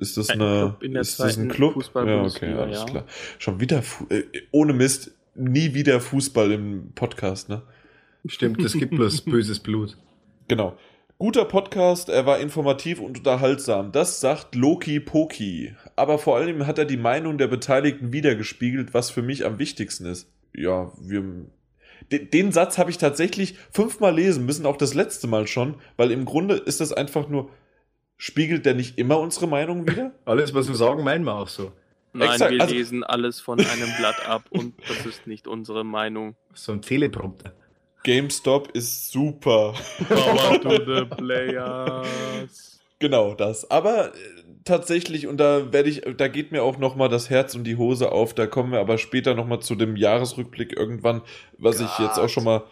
Ist, 0.00 0.16
das 0.16 0.30
eine 0.30 0.78
ist 0.80 1.20
das 1.20 1.36
ein 1.36 1.50
Club? 1.50 1.76
Ja, 1.94 2.22
okay, 2.22 2.54
alles 2.54 2.78
ja. 2.78 2.84
klar. 2.86 3.06
Schon 3.38 3.60
wieder 3.60 3.82
äh, 4.08 4.22
ohne 4.50 4.72
Mist, 4.72 5.10
nie 5.34 5.74
wieder 5.74 6.00
Fußball 6.00 6.52
im 6.52 6.92
Podcast, 6.94 7.50
ne? 7.50 7.64
Stimmt, 8.24 8.62
es 8.62 8.72
gibt 8.72 8.92
bloß 8.92 9.20
böses 9.26 9.60
Blut. 9.60 9.98
Genau. 10.48 10.78
Guter 11.18 11.44
Podcast, 11.44 12.08
er 12.08 12.24
war 12.24 12.40
informativ 12.40 12.98
und 12.98 13.18
unterhaltsam. 13.18 13.92
Das 13.92 14.22
sagt 14.22 14.54
Loki 14.54 15.00
Poki. 15.00 15.76
Aber 15.96 16.18
vor 16.18 16.38
allem 16.38 16.66
hat 16.66 16.78
er 16.78 16.86
die 16.86 16.96
Meinung 16.96 17.36
der 17.36 17.48
Beteiligten 17.48 18.14
wiedergespiegelt, 18.14 18.94
was 18.94 19.10
für 19.10 19.20
mich 19.20 19.44
am 19.44 19.58
wichtigsten 19.58 20.06
ist. 20.06 20.32
Ja, 20.54 20.92
wir 20.98 21.44
den, 22.10 22.30
den 22.30 22.52
Satz 22.52 22.78
habe 22.78 22.90
ich 22.90 22.98
tatsächlich 22.98 23.56
fünfmal 23.70 24.14
lesen 24.14 24.46
müssen, 24.46 24.66
auch 24.66 24.76
das 24.76 24.94
letzte 24.94 25.26
Mal 25.26 25.46
schon, 25.46 25.76
weil 25.96 26.10
im 26.10 26.24
Grunde 26.24 26.54
ist 26.54 26.80
das 26.80 26.92
einfach 26.92 27.28
nur, 27.28 27.50
spiegelt 28.16 28.66
der 28.66 28.74
nicht 28.74 28.98
immer 28.98 29.18
unsere 29.18 29.46
Meinung 29.46 29.86
wieder? 29.88 30.12
Alles, 30.24 30.54
was 30.54 30.68
wir 30.68 30.74
sagen, 30.74 31.04
meinen 31.04 31.24
wir 31.24 31.34
auch 31.34 31.48
so. 31.48 31.72
Nein, 32.14 32.30
Exakt, 32.30 32.52
wir 32.52 32.60
also, 32.60 32.74
lesen 32.74 33.04
alles 33.04 33.40
von 33.40 33.58
einem 33.58 33.88
Blatt 33.96 34.28
ab 34.28 34.44
und 34.50 34.74
das 34.86 35.06
ist 35.06 35.26
nicht 35.26 35.46
unsere 35.46 35.82
Meinung. 35.82 36.36
So 36.52 36.72
ein 36.72 36.82
Teleprompter. 36.82 37.54
GameStop 38.02 38.70
ist 38.72 39.10
super. 39.12 39.74
Power 40.08 40.60
to 40.60 40.70
the 40.84 41.04
players. 41.16 42.80
Genau 42.98 43.34
das. 43.34 43.70
Aber 43.70 44.08
äh, 44.08 44.18
tatsächlich, 44.64 45.26
und 45.26 45.38
da 45.38 45.72
werde 45.72 45.88
ich, 45.88 46.02
da 46.16 46.28
geht 46.28 46.52
mir 46.52 46.62
auch 46.62 46.78
nochmal 46.78 47.08
das 47.08 47.30
Herz 47.30 47.54
und 47.54 47.64
die 47.64 47.76
Hose 47.76 48.12
auf. 48.12 48.34
Da 48.34 48.46
kommen 48.46 48.72
wir 48.72 48.80
aber 48.80 48.98
später 48.98 49.34
nochmal 49.34 49.60
zu 49.60 49.74
dem 49.74 49.96
Jahresrückblick 49.96 50.76
irgendwann, 50.76 51.22
was 51.58 51.78
God. 51.78 51.86
ich 51.86 51.98
jetzt 51.98 52.18
auch 52.18 52.28
schon 52.28 52.44
mal 52.44 52.64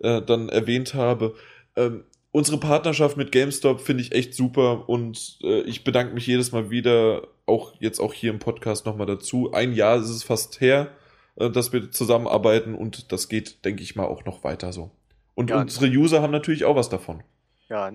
äh, 0.00 0.22
dann 0.22 0.48
erwähnt 0.48 0.94
habe. 0.94 1.34
Ähm, 1.76 2.04
unsere 2.30 2.58
Partnerschaft 2.58 3.16
mit 3.16 3.32
GameStop 3.32 3.80
finde 3.80 4.02
ich 4.02 4.12
echt 4.12 4.34
super 4.34 4.88
und 4.88 5.38
äh, 5.42 5.60
ich 5.62 5.84
bedanke 5.84 6.14
mich 6.14 6.26
jedes 6.26 6.52
Mal 6.52 6.70
wieder, 6.70 7.26
auch 7.46 7.74
jetzt 7.80 8.00
auch 8.00 8.12
hier 8.12 8.30
im 8.30 8.38
Podcast 8.38 8.86
nochmal 8.86 9.06
dazu. 9.06 9.52
Ein 9.52 9.72
Jahr 9.72 9.96
ist 9.96 10.10
es 10.10 10.22
fast 10.22 10.60
her, 10.60 10.92
äh, 11.36 11.50
dass 11.50 11.72
wir 11.72 11.90
zusammenarbeiten 11.90 12.74
und 12.74 13.12
das 13.12 13.28
geht, 13.28 13.64
denke 13.64 13.82
ich 13.82 13.96
mal, 13.96 14.06
auch 14.06 14.24
noch 14.24 14.44
weiter 14.44 14.72
so. 14.72 14.90
Und 15.34 15.50
ja, 15.50 15.60
unsere 15.60 15.86
User 15.86 16.20
haben 16.20 16.32
natürlich 16.32 16.64
auch 16.64 16.76
was 16.76 16.88
davon. 16.88 17.22
Ja. 17.68 17.92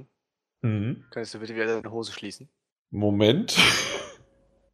Mhm. 0.62 1.04
Könntest 1.12 1.34
du 1.34 1.40
bitte 1.40 1.56
wieder 1.56 1.68
deine 1.68 1.92
Hose 1.92 2.14
schließen? 2.14 2.48
Moment. 2.94 3.58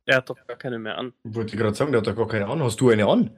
Er 0.06 0.18
hat 0.18 0.30
doch 0.30 0.36
gar 0.46 0.58
keine 0.58 0.78
mehr 0.78 0.98
an. 0.98 1.14
Ich 1.24 1.34
wollte 1.34 1.56
gerade 1.56 1.74
sagen, 1.74 1.94
der 1.94 2.02
hat 2.02 2.08
doch 2.08 2.18
gar 2.18 2.28
keine 2.28 2.48
an. 2.48 2.62
Hast 2.62 2.82
du 2.82 2.90
eine 2.90 3.08
an? 3.08 3.32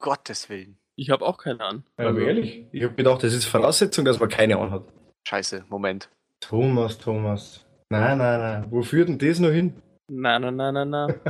Gottes 0.00 0.48
Willen. 0.48 0.78
Ich 0.96 1.10
habe 1.10 1.24
auch 1.24 1.38
keine 1.38 1.60
an. 1.60 1.84
Ja, 1.96 2.08
aber 2.08 2.22
ehrlich, 2.22 2.66
ich 2.72 2.82
habe 2.82 2.94
gedacht, 2.94 3.22
das 3.22 3.32
ist 3.32 3.44
Voraussetzung, 3.44 4.04
dass 4.04 4.18
man 4.18 4.28
keine 4.28 4.58
an 4.58 4.72
hat. 4.72 4.82
Scheiße, 5.28 5.66
Moment. 5.68 6.10
Thomas, 6.40 6.98
Thomas. 6.98 7.64
Nein, 7.88 8.18
nein, 8.18 8.40
nein. 8.40 8.66
Wo 8.68 8.82
führt 8.82 9.08
denn 9.08 9.18
das 9.18 9.38
noch 9.38 9.50
hin? 9.50 9.80
Nein, 10.08 10.42
nein, 10.42 10.56
nein, 10.56 10.74
nein, 10.74 10.90
nein. 10.90 11.20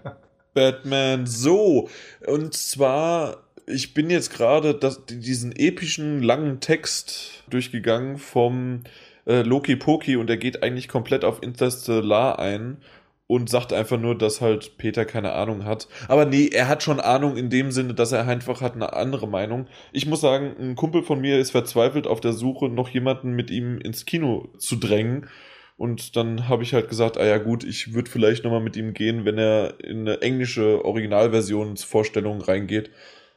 Batman, 0.54 1.26
so. 1.26 1.90
Und 2.26 2.54
zwar, 2.54 3.42
ich 3.66 3.92
bin 3.92 4.08
jetzt 4.08 4.32
gerade 4.32 4.80
diesen 5.10 5.52
epischen 5.54 6.22
langen 6.22 6.60
Text 6.60 7.44
durchgegangen 7.50 8.16
vom 8.16 8.84
äh, 9.26 9.42
Loki 9.42 9.76
Poki 9.76 10.16
und 10.16 10.30
er 10.30 10.36
geht 10.36 10.62
eigentlich 10.62 10.88
komplett 10.88 11.24
auf 11.24 11.42
Interstellar 11.42 12.38
ein 12.38 12.78
und 13.26 13.50
sagt 13.50 13.72
einfach 13.72 13.98
nur, 13.98 14.16
dass 14.16 14.40
halt 14.40 14.78
Peter 14.78 15.04
keine 15.04 15.32
Ahnung 15.32 15.64
hat. 15.64 15.88
Aber 16.08 16.24
nee, 16.24 16.48
er 16.48 16.68
hat 16.68 16.82
schon 16.82 17.00
Ahnung 17.00 17.36
in 17.36 17.50
dem 17.50 17.72
Sinne, 17.72 17.94
dass 17.94 18.12
er 18.12 18.26
einfach 18.26 18.60
hat 18.60 18.74
eine 18.74 18.92
andere 18.92 19.26
Meinung. 19.26 19.66
Ich 19.92 20.06
muss 20.06 20.20
sagen, 20.20 20.54
ein 20.60 20.76
Kumpel 20.76 21.02
von 21.02 21.20
mir 21.20 21.38
ist 21.38 21.50
verzweifelt 21.50 22.06
auf 22.06 22.20
der 22.20 22.32
Suche, 22.32 22.68
noch 22.68 22.88
jemanden 22.88 23.32
mit 23.32 23.50
ihm 23.50 23.78
ins 23.78 24.06
Kino 24.06 24.48
zu 24.58 24.76
drängen. 24.76 25.28
Und 25.76 26.16
dann 26.16 26.48
habe 26.48 26.62
ich 26.62 26.72
halt 26.72 26.88
gesagt, 26.88 27.18
ah 27.18 27.26
ja 27.26 27.38
gut, 27.38 27.64
ich 27.64 27.92
würde 27.92 28.10
vielleicht 28.10 28.44
nochmal 28.44 28.62
mit 28.62 28.76
ihm 28.76 28.94
gehen, 28.94 29.24
wenn 29.24 29.38
er 29.38 29.74
in 29.80 30.00
eine 30.00 30.22
englische 30.22 30.84
Originalversionsvorstellung 30.84 32.40
reingeht, 32.40 32.90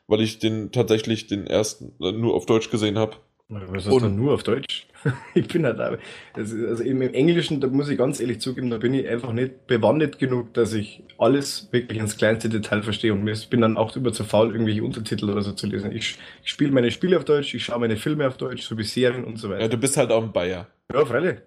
weil 0.08 0.22
ich 0.22 0.40
den 0.40 0.72
tatsächlich 0.72 1.28
den 1.28 1.48
ersten 1.48 1.94
äh, 2.02 2.12
nur 2.14 2.36
auf 2.36 2.46
Deutsch 2.46 2.70
gesehen 2.70 2.98
habe. 2.98 3.18
Was 3.50 3.88
ist 3.88 4.02
denn 4.02 4.16
nur 4.16 4.34
auf 4.34 4.44
Deutsch? 4.44 4.86
ich 5.34 5.48
bin 5.48 5.66
halt 5.66 5.80
auch, 5.80 5.98
also 6.34 6.84
im 6.84 7.02
Englischen, 7.02 7.60
da 7.60 7.68
muss 7.68 7.90
ich 7.90 7.98
ganz 7.98 8.20
ehrlich 8.20 8.42
zugeben, 8.42 8.70
da 8.70 8.78
bin 8.78 8.94
ich 8.94 9.08
einfach 9.08 9.34
nicht 9.34 9.66
bewandert 9.66 10.20
genug, 10.20 10.54
dass 10.54 10.74
ich 10.74 11.02
alles 11.18 11.68
wirklich 11.72 11.98
ins 12.00 12.18
kleinste 12.18 12.50
Detail 12.50 12.84
verstehe 12.84 13.12
und 13.14 13.28
ich 13.28 13.50
bin 13.50 13.62
dann 13.62 13.78
auch 13.78 13.96
über 13.96 14.14
zu 14.14 14.24
faul, 14.24 14.52
irgendwelche 14.52 14.84
Untertitel 14.84 15.30
oder 15.30 15.42
so 15.42 15.54
zu 15.54 15.66
lesen. 15.66 15.92
Ich, 15.92 16.20
ich 16.44 16.50
spiele 16.52 16.72
meine 16.72 16.92
Spiele 16.92 17.18
auf 17.18 17.26
Deutsch, 17.26 17.56
ich 17.56 17.66
schaue 17.66 17.80
meine 17.80 17.98
Filme 17.98 18.28
auf 18.28 18.38
Deutsch, 18.38 18.62
so 18.62 18.78
wie 18.78 18.84
Serien 18.84 19.24
und 19.24 19.38
so 19.38 19.50
weiter. 19.50 19.62
Ja, 19.62 19.68
du 19.68 19.78
bist 19.78 19.98
halt 19.98 20.12
auch 20.12 20.24
ein 20.24 20.32
Bayer. 20.32 20.68
Ja, 20.94 21.06
freilich. 21.06 21.38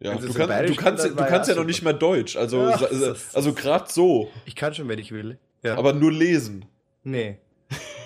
Ja, 0.00 0.14
du, 0.14 0.32
kann, 0.32 0.66
du 0.66 0.74
kannst, 0.74 1.04
du 1.04 1.14
kannst 1.14 1.48
ja 1.48 1.56
noch 1.56 1.64
nicht 1.64 1.82
mehr 1.82 1.92
Deutsch, 1.92 2.36
also, 2.36 2.62
ja, 2.62 2.70
also, 2.72 3.14
also 3.32 3.52
gerade 3.52 3.84
so. 3.88 4.30
Ich 4.44 4.56
kann 4.56 4.74
schon, 4.74 4.88
wenn 4.88 4.98
ich 4.98 5.12
will. 5.12 5.38
Ja. 5.62 5.76
Aber 5.76 5.92
nur 5.92 6.12
lesen. 6.12 6.64
Nee. 7.04 7.38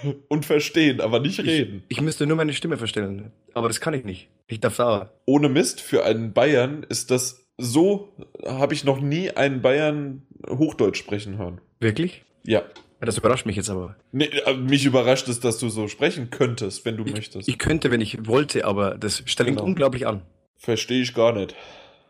und 0.28 0.46
verstehen, 0.46 1.00
aber 1.00 1.20
nicht 1.20 1.40
reden. 1.40 1.82
Ich, 1.88 1.98
ich 1.98 2.02
müsste 2.02 2.26
nur 2.26 2.36
meine 2.36 2.52
Stimme 2.52 2.76
verstellen, 2.76 3.32
aber 3.54 3.68
das 3.68 3.80
kann 3.80 3.94
ich 3.94 4.04
nicht. 4.04 4.28
Ich 4.46 4.60
darf 4.60 4.76
sauer. 4.76 5.12
Ohne 5.24 5.48
Mist, 5.48 5.80
für 5.80 6.04
einen 6.04 6.32
Bayern 6.32 6.84
ist 6.88 7.10
das 7.10 7.46
so, 7.58 8.12
habe 8.46 8.74
ich 8.74 8.84
noch 8.84 9.00
nie 9.00 9.30
einen 9.30 9.62
Bayern 9.62 10.22
Hochdeutsch 10.48 10.98
sprechen 10.98 11.38
hören. 11.38 11.60
Wirklich? 11.80 12.24
Ja. 12.44 12.62
Das 13.00 13.16
überrascht 13.16 13.46
mich 13.46 13.56
jetzt 13.56 13.70
aber. 13.70 13.96
Nee, 14.10 14.24
äh, 14.24 14.54
mich 14.54 14.84
überrascht 14.84 15.28
es, 15.28 15.38
dass 15.38 15.58
du 15.58 15.68
so 15.68 15.86
sprechen 15.86 16.30
könntest, 16.30 16.84
wenn 16.84 16.96
du 16.96 17.04
ich, 17.04 17.12
möchtest. 17.12 17.48
Ich 17.48 17.58
könnte, 17.58 17.90
wenn 17.92 18.00
ich 18.00 18.26
wollte, 18.26 18.64
aber 18.64 18.96
das 18.98 19.22
strengt 19.26 19.58
genau. 19.58 19.64
unglaublich 19.64 20.06
an. 20.06 20.22
Verstehe 20.56 21.02
ich 21.02 21.14
gar 21.14 21.32
nicht. 21.32 21.54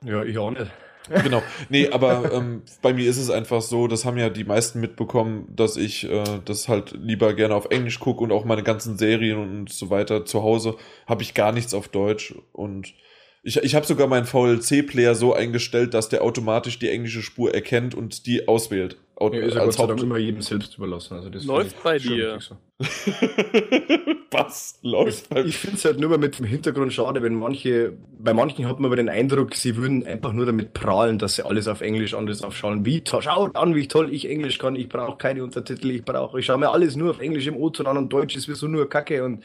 Ja, 0.05 0.25
ich 0.25 0.39
auch 0.39 0.51
nicht. 0.51 0.71
Genau. 1.23 1.43
Nee, 1.69 1.89
aber 1.89 2.33
ähm, 2.33 2.63
bei 2.83 2.93
mir 2.93 3.09
ist 3.09 3.19
es 3.19 3.31
einfach 3.31 3.63
so, 3.63 3.87
das 3.89 4.05
haben 4.05 4.19
ja 4.19 4.29
die 4.31 4.45
meisten 4.45 4.81
mitbekommen, 4.81 5.47
dass 5.55 5.77
ich 5.77 6.09
äh, 6.09 6.25
das 6.45 6.69
halt 6.69 6.93
lieber 6.93 7.35
gerne 7.35 7.55
auf 7.55 7.67
Englisch 7.71 7.99
gucke 8.01 8.23
und 8.23 8.33
auch 8.33 8.45
meine 8.45 8.63
ganzen 8.63 8.99
Serien 8.99 9.39
und 9.39 9.71
so 9.71 9.91
weiter 9.91 10.25
zu 10.25 10.43
Hause 10.43 10.77
habe 11.07 11.23
ich 11.23 11.35
gar 11.35 11.53
nichts 11.53 11.75
auf 11.75 11.89
Deutsch 11.89 12.35
und 12.53 12.95
Ich, 13.43 13.57
ich 13.57 13.75
habe 13.75 13.87
sogar 13.87 14.09
meinen 14.09 14.27
VLC-Player 14.27 15.15
so 15.15 15.33
eingestellt, 15.33 15.95
dass 15.95 16.09
der 16.09 16.23
automatisch 16.23 16.79
die 16.79 16.91
englische 16.91 17.23
Spur 17.23 17.55
erkennt 17.55 17.95
und 17.95 18.27
die 18.27 18.49
auswählt. 18.49 18.99
Ja, 19.21 19.29
ist 19.31 19.55
ja 19.55 19.65
Gott 19.65 19.75
sei 19.75 19.87
Dank 19.87 20.01
immer 20.01 20.19
jedem 20.19 20.43
selbst 20.43 20.77
überlassen. 20.77 21.15
Also 21.15 21.29
das 21.29 21.45
läuft 21.45 21.83
bei 21.83 21.99
dir. 21.99 22.39
So. 22.41 22.57
Was 24.31 24.79
läuft 24.83 25.29
bei 25.31 25.45
Ich 25.45 25.59
finde 25.59 25.77
es 25.77 25.85
halt 25.85 25.99
nur 25.99 26.11
mal 26.11 26.19
mit 26.19 26.39
dem 26.39 26.47
Hintergrund 26.47 26.93
schade, 26.93 27.21
wenn 27.23 27.35
manche, 27.35 27.95
bei 28.19 28.33
manchen 28.33 28.69
hat 28.69 28.79
man 28.79 28.87
aber 28.87 28.97
den 28.97 29.09
Eindruck, 29.09 29.57
sie 29.57 29.77
würden 29.77 30.07
einfach 30.07 30.33
nur 30.33 30.47
damit 30.47 30.73
prahlen, 30.73 31.19
dass 31.19 31.35
sie 31.35 31.45
alles 31.45 31.67
auf 31.67 31.81
Englisch 31.81 32.15
alles 32.15 32.43
aufschauen. 32.43 32.85
Wie 32.85 33.03
schaut 33.05 33.57
an, 33.57 33.75
wie 33.75 33.89
toll 33.89 34.13
ich 34.13 34.29
Englisch 34.31 34.59
kann. 34.59 34.77
Ich 34.77 34.89
brauche 34.89 35.19
keine 35.19 35.43
Untertitel, 35.43 35.91
ich 35.91 36.05
brauche, 36.05 36.39
ich 36.39 36.47
schaue 36.47 36.59
mir 36.59 36.71
alles 36.71 36.95
nur 36.95 37.11
auf 37.11 37.21
Englisch 37.21 37.49
im 37.49 37.57
O-Ton 37.57 37.89
an 37.89 37.97
und 37.97 38.13
Deutsch 38.13 38.37
ist 38.37 38.49
wie 38.49 38.55
so 38.55 38.69
nur 38.69 38.89
Kacke 38.89 39.25
und 39.25 39.43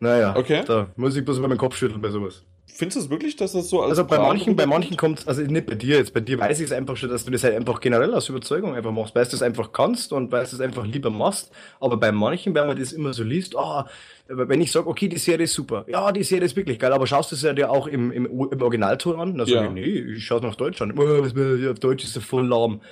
naja, 0.00 0.34
okay. 0.36 0.62
da 0.66 0.88
muss 0.96 1.16
ich 1.16 1.24
bloß 1.24 1.38
mal 1.38 1.48
meinen 1.48 1.58
Kopf 1.58 1.76
schütteln 1.76 2.02
bei 2.02 2.10
sowas. 2.10 2.42
Findest 2.76 2.96
du 2.96 3.00
es 3.00 3.10
wirklich, 3.10 3.36
dass 3.36 3.52
das 3.52 3.70
so 3.70 3.80
als 3.80 3.90
Also 3.90 4.04
bei 4.04 4.18
manchen, 4.18 4.54
bei 4.54 4.66
manchen 4.66 4.98
kommt 4.98 5.26
also 5.26 5.40
nicht 5.40 5.64
bei 5.64 5.76
dir 5.76 5.96
jetzt, 5.96 6.12
bei 6.12 6.20
dir 6.20 6.38
weiß 6.38 6.60
ich 6.60 6.66
es 6.66 6.72
einfach 6.72 6.94
schon, 6.98 7.08
dass 7.08 7.24
du 7.24 7.30
das 7.30 7.42
halt 7.42 7.54
einfach 7.54 7.80
generell 7.80 8.12
aus 8.12 8.28
Überzeugung 8.28 8.74
einfach 8.74 8.92
machst, 8.92 9.14
weil 9.14 9.24
du 9.24 9.34
es 9.34 9.40
einfach 9.40 9.72
kannst 9.72 10.12
und 10.12 10.30
weil 10.30 10.44
du 10.44 10.50
es 10.56 10.60
einfach 10.60 10.84
lieber 10.84 11.08
machst. 11.08 11.50
Aber 11.80 11.96
bei 11.96 12.12
manchen, 12.12 12.54
wenn 12.54 12.66
man 12.66 12.78
das 12.78 12.92
immer 12.92 13.14
so 13.14 13.24
liest, 13.24 13.54
oh, 13.56 13.84
wenn 14.28 14.60
ich 14.60 14.72
sage, 14.72 14.88
okay, 14.88 15.08
die 15.08 15.16
Serie 15.16 15.44
ist 15.44 15.54
super, 15.54 15.86
ja, 15.88 16.12
die 16.12 16.22
Serie 16.22 16.44
ist 16.44 16.54
wirklich 16.54 16.78
geil, 16.78 16.92
aber 16.92 17.06
schaust 17.06 17.32
du 17.32 17.36
es 17.36 17.42
ja 17.42 17.54
dir 17.54 17.70
auch 17.70 17.86
im, 17.86 18.12
im, 18.12 18.26
im 18.26 18.62
Originalton 18.62 19.18
an? 19.18 19.38
Dann 19.38 19.46
sage 19.46 19.58
ja. 19.58 19.64
ich, 19.64 19.72
nee, 19.72 20.14
ich 20.16 20.26
schaue 20.26 20.40
es 20.40 20.44
nach 20.44 20.56
Deutsch 20.56 20.82
an. 20.82 20.92
Oh, 20.98 21.24
auf 21.24 21.78
Deutsch 21.78 22.04
ist 22.04 22.16
er 22.16 22.22
voll 22.22 22.46
lahm. 22.46 22.82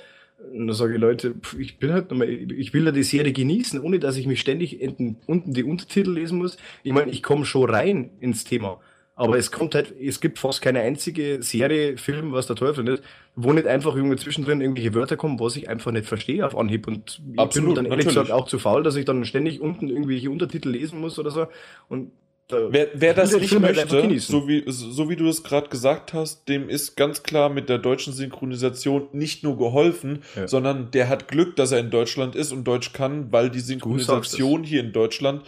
Und 0.51 0.67
da 0.67 0.73
sage 0.73 0.95
ich, 0.95 0.99
Leute, 0.99 1.35
ich 1.59 1.77
bin 1.77 1.93
halt 1.93 2.09
nochmal, 2.09 2.27
ich 2.27 2.73
will 2.73 2.85
ja 2.85 2.91
die 2.91 3.03
Serie 3.03 3.33
genießen, 3.33 3.79
ohne 3.79 3.99
dass 3.99 4.17
ich 4.17 4.25
mich 4.25 4.41
ständig 4.41 4.81
unten 5.27 5.53
die 5.53 5.63
Untertitel 5.63 6.11
lesen 6.11 6.39
muss. 6.39 6.57
Ich 6.81 6.91
meine, 6.91 7.11
ich 7.11 7.21
komme 7.21 7.45
schon 7.45 7.69
rein 7.69 8.09
ins 8.19 8.45
Thema. 8.45 8.79
Aber 9.17 9.37
es 9.37 9.49
kommt 9.49 9.75
halt, 9.75 9.93
es 9.99 10.19
gibt 10.19 10.39
fast 10.39 10.61
keine 10.61 10.81
einzige 10.81 11.41
Serie, 11.41 11.97
Film, 11.97 12.33
was 12.33 12.47
der 12.47 12.57
Teufel 12.57 12.83
nicht, 12.83 13.01
wo 13.35 13.53
nicht 13.53 13.65
einfach 13.65 13.95
irgendwie 13.95 14.17
zwischendrin 14.17 14.59
irgendwelche 14.59 14.93
Wörter 14.93 15.15
kommen, 15.15 15.39
was 15.39 15.55
ich 15.55 15.69
einfach 15.69 15.91
nicht 15.91 16.05
verstehe 16.05 16.45
auf 16.45 16.57
Anhieb. 16.57 16.85
Und 16.85 17.21
ich 17.31 17.39
Absolut, 17.39 17.69
bin 17.69 17.75
dann 17.75 17.85
ehrlich 17.85 18.05
natürlich. 18.05 18.27
gesagt 18.27 18.31
auch 18.31 18.47
zu 18.47 18.59
faul, 18.59 18.83
dass 18.83 18.97
ich 18.97 19.05
dann 19.05 19.23
ständig 19.23 19.61
unten 19.61 19.89
irgendwelche 19.89 20.29
Untertitel 20.29 20.69
lesen 20.69 20.99
muss 20.99 21.17
oder 21.17 21.31
so. 21.31 21.47
Und 21.87 22.11
wer, 22.49 22.89
wer 22.93 23.13
das 23.13 23.33
nicht 23.33 23.49
Film 23.49 23.63
halt 23.63 23.77
möchte, 23.77 24.19
so 24.19 24.47
wie, 24.49 24.63
so 24.67 25.09
wie 25.09 25.15
du 25.15 25.27
es 25.27 25.43
gerade 25.43 25.69
gesagt 25.69 26.13
hast, 26.13 26.49
dem 26.49 26.67
ist 26.67 26.95
ganz 26.95 27.23
klar 27.23 27.49
mit 27.49 27.69
der 27.69 27.77
deutschen 27.77 28.11
Synchronisation 28.11 29.07
nicht 29.13 29.43
nur 29.43 29.57
geholfen, 29.57 30.23
ja. 30.35 30.47
sondern 30.47 30.91
der 30.91 31.07
hat 31.09 31.29
Glück, 31.29 31.55
dass 31.55 31.71
er 31.71 31.79
in 31.79 31.89
Deutschland 31.89 32.35
ist 32.35 32.51
und 32.51 32.65
Deutsch 32.65 32.93
kann, 32.93 33.31
weil 33.31 33.49
die 33.49 33.61
Synchronisation 33.61 34.63
hier 34.63 34.81
in 34.81 34.91
Deutschland 34.91 35.43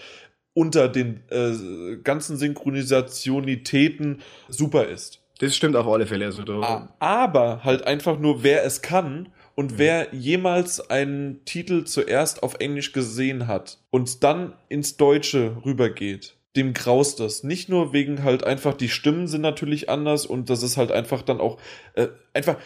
unter 0.58 0.90
den 0.90 1.20
äh, 1.30 1.98
ganzen 1.98 2.36
Synchronisationitäten 2.36 4.24
super 4.50 4.88
ist. 4.88 5.22
Das 5.38 5.56
stimmt 5.56 5.76
auf 5.76 5.86
alle 5.86 6.08
Fälle. 6.08 6.26
Also 6.26 6.42
da 6.42 6.90
Aber 6.98 7.64
halt 7.64 7.86
einfach 7.86 8.18
nur, 8.18 8.42
wer 8.42 8.66
es 8.66 8.82
kann 8.82 9.30
und 9.54 9.74
mhm. 9.74 9.78
wer 9.78 10.16
jemals 10.16 10.90
einen 10.90 11.46
Titel 11.46 11.84
zuerst 11.84 12.42
auf 12.42 12.56
Englisch 12.56 12.92
gesehen 12.92 13.46
hat 13.46 13.78
und 13.92 14.24
dann 14.24 14.54
ins 14.68 14.98
Deutsche 14.98 15.58
rübergeht, 15.64 16.38
dem 16.56 16.74
graust 16.74 17.20
das. 17.20 17.44
Nicht 17.44 17.70
nur 17.70 17.94
wegen 17.94 18.24
halt 18.24 18.44
einfach, 18.44 18.74
die 18.74 18.90
Stimmen 18.90 19.28
sind 19.28 19.42
natürlich 19.42 19.92
anders 19.92 20.26
und 20.26 20.50
das 20.50 20.64
ist 20.64 20.76
halt 20.76 20.92
einfach 20.92 21.22
dann 21.22 21.40
auch 21.40 21.60
äh, 21.94 22.08
einfach, 22.34 22.58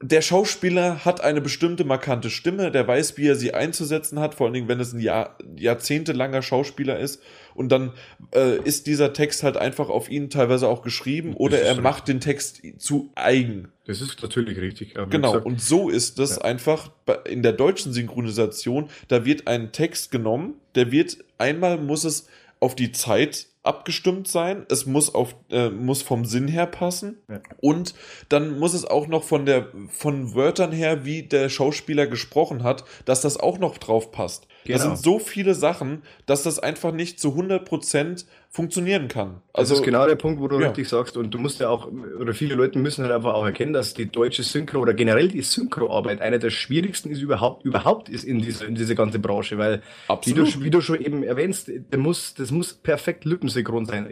der 0.00 0.22
Schauspieler 0.22 1.04
hat 1.04 1.20
eine 1.20 1.40
bestimmte 1.40 1.84
markante 1.84 2.30
Stimme, 2.30 2.70
der 2.70 2.86
weiß, 2.86 3.16
wie 3.16 3.26
er 3.26 3.36
sie 3.36 3.54
einzusetzen 3.54 4.20
hat, 4.20 4.34
vor 4.34 4.46
allen 4.46 4.54
Dingen, 4.54 4.68
wenn 4.68 4.80
es 4.80 4.92
ein 4.92 5.00
Jahr, 5.00 5.38
jahrzehntelanger 5.56 6.42
Schauspieler 6.42 6.98
ist 6.98 7.22
und 7.54 7.70
dann 7.70 7.92
äh, 8.34 8.58
ist 8.62 8.86
dieser 8.86 9.12
Text 9.12 9.42
halt 9.42 9.56
einfach 9.56 9.88
auf 9.88 10.10
ihn 10.10 10.30
teilweise 10.30 10.68
auch 10.68 10.82
geschrieben 10.82 11.34
oder 11.34 11.60
er 11.60 11.80
macht 11.80 12.08
den 12.08 12.20
Text 12.20 12.62
zu 12.78 13.10
eigen. 13.14 13.68
Das 13.86 14.00
ist 14.00 14.22
natürlich 14.22 14.58
richtig. 14.58 14.94
Genau, 14.94 15.32
gesagt, 15.32 15.46
und 15.46 15.60
so 15.60 15.88
ist 15.88 16.18
das 16.18 16.36
ja. 16.36 16.42
einfach 16.42 16.90
in 17.24 17.42
der 17.42 17.52
deutschen 17.52 17.92
Synchronisation, 17.92 18.88
da 19.08 19.24
wird 19.24 19.46
ein 19.46 19.72
Text 19.72 20.10
genommen, 20.10 20.54
der 20.74 20.90
wird, 20.90 21.18
einmal 21.38 21.78
muss 21.78 22.04
es 22.04 22.28
auf 22.60 22.74
die 22.74 22.92
Zeit 22.92 23.46
abgestimmt 23.64 24.28
sein, 24.28 24.66
es 24.70 24.86
muss 24.86 25.14
auf 25.14 25.34
äh, 25.50 25.70
muss 25.70 26.02
vom 26.02 26.24
Sinn 26.24 26.48
her 26.48 26.66
passen 26.66 27.18
ja. 27.28 27.40
und 27.60 27.94
dann 28.28 28.58
muss 28.58 28.74
es 28.74 28.84
auch 28.84 29.08
noch 29.08 29.24
von 29.24 29.46
der 29.46 29.68
von 29.88 30.34
Wörtern 30.34 30.70
her, 30.70 31.04
wie 31.04 31.22
der 31.22 31.48
Schauspieler 31.48 32.06
gesprochen 32.06 32.62
hat, 32.62 32.84
dass 33.06 33.22
das 33.22 33.38
auch 33.38 33.58
noch 33.58 33.78
drauf 33.78 34.12
passt. 34.12 34.46
Genau. 34.64 34.78
Das 34.78 34.82
sind 34.82 34.98
so 34.98 35.18
viele 35.18 35.54
Sachen, 35.54 36.02
dass 36.26 36.42
das 36.42 36.58
einfach 36.58 36.92
nicht 36.92 37.18
zu 37.18 37.30
100% 37.30 38.26
funktionieren 38.54 39.08
kann. 39.08 39.42
Also, 39.52 39.72
das 39.74 39.80
ist 39.80 39.84
genau 39.84 40.06
der 40.06 40.14
Punkt, 40.14 40.40
wo 40.40 40.46
du 40.46 40.60
ja. 40.60 40.68
richtig 40.68 40.88
sagst. 40.88 41.16
Und 41.16 41.34
du 41.34 41.38
musst 41.38 41.58
ja 41.58 41.68
auch, 41.68 41.88
oder 42.20 42.34
viele 42.34 42.54
Leute 42.54 42.78
müssen 42.78 43.02
halt 43.02 43.12
einfach 43.12 43.34
auch 43.34 43.44
erkennen, 43.44 43.72
dass 43.72 43.94
die 43.94 44.06
deutsche 44.06 44.44
Synchro 44.44 44.78
oder 44.78 44.94
generell 44.94 45.26
die 45.26 45.42
Synchroarbeit 45.42 46.20
eine 46.20 46.38
der 46.38 46.50
schwierigsten 46.50 47.10
ist 47.10 47.20
überhaupt, 47.20 47.64
überhaupt 47.64 48.08
ist 48.08 48.22
in 48.22 48.38
dieser, 48.38 48.66
in 48.66 48.76
dieser 48.76 48.94
ganzen 48.94 49.20
Branche, 49.20 49.58
weil, 49.58 49.82
wie 50.24 50.34
du, 50.34 50.44
wie 50.62 50.70
du, 50.70 50.80
schon 50.80 51.00
eben 51.00 51.24
erwähnst, 51.24 51.68
das 51.90 52.00
muss, 52.00 52.34
das 52.34 52.52
muss 52.52 52.74
perfekt 52.74 53.24
lippensynchron 53.24 53.86
sein. 53.86 54.06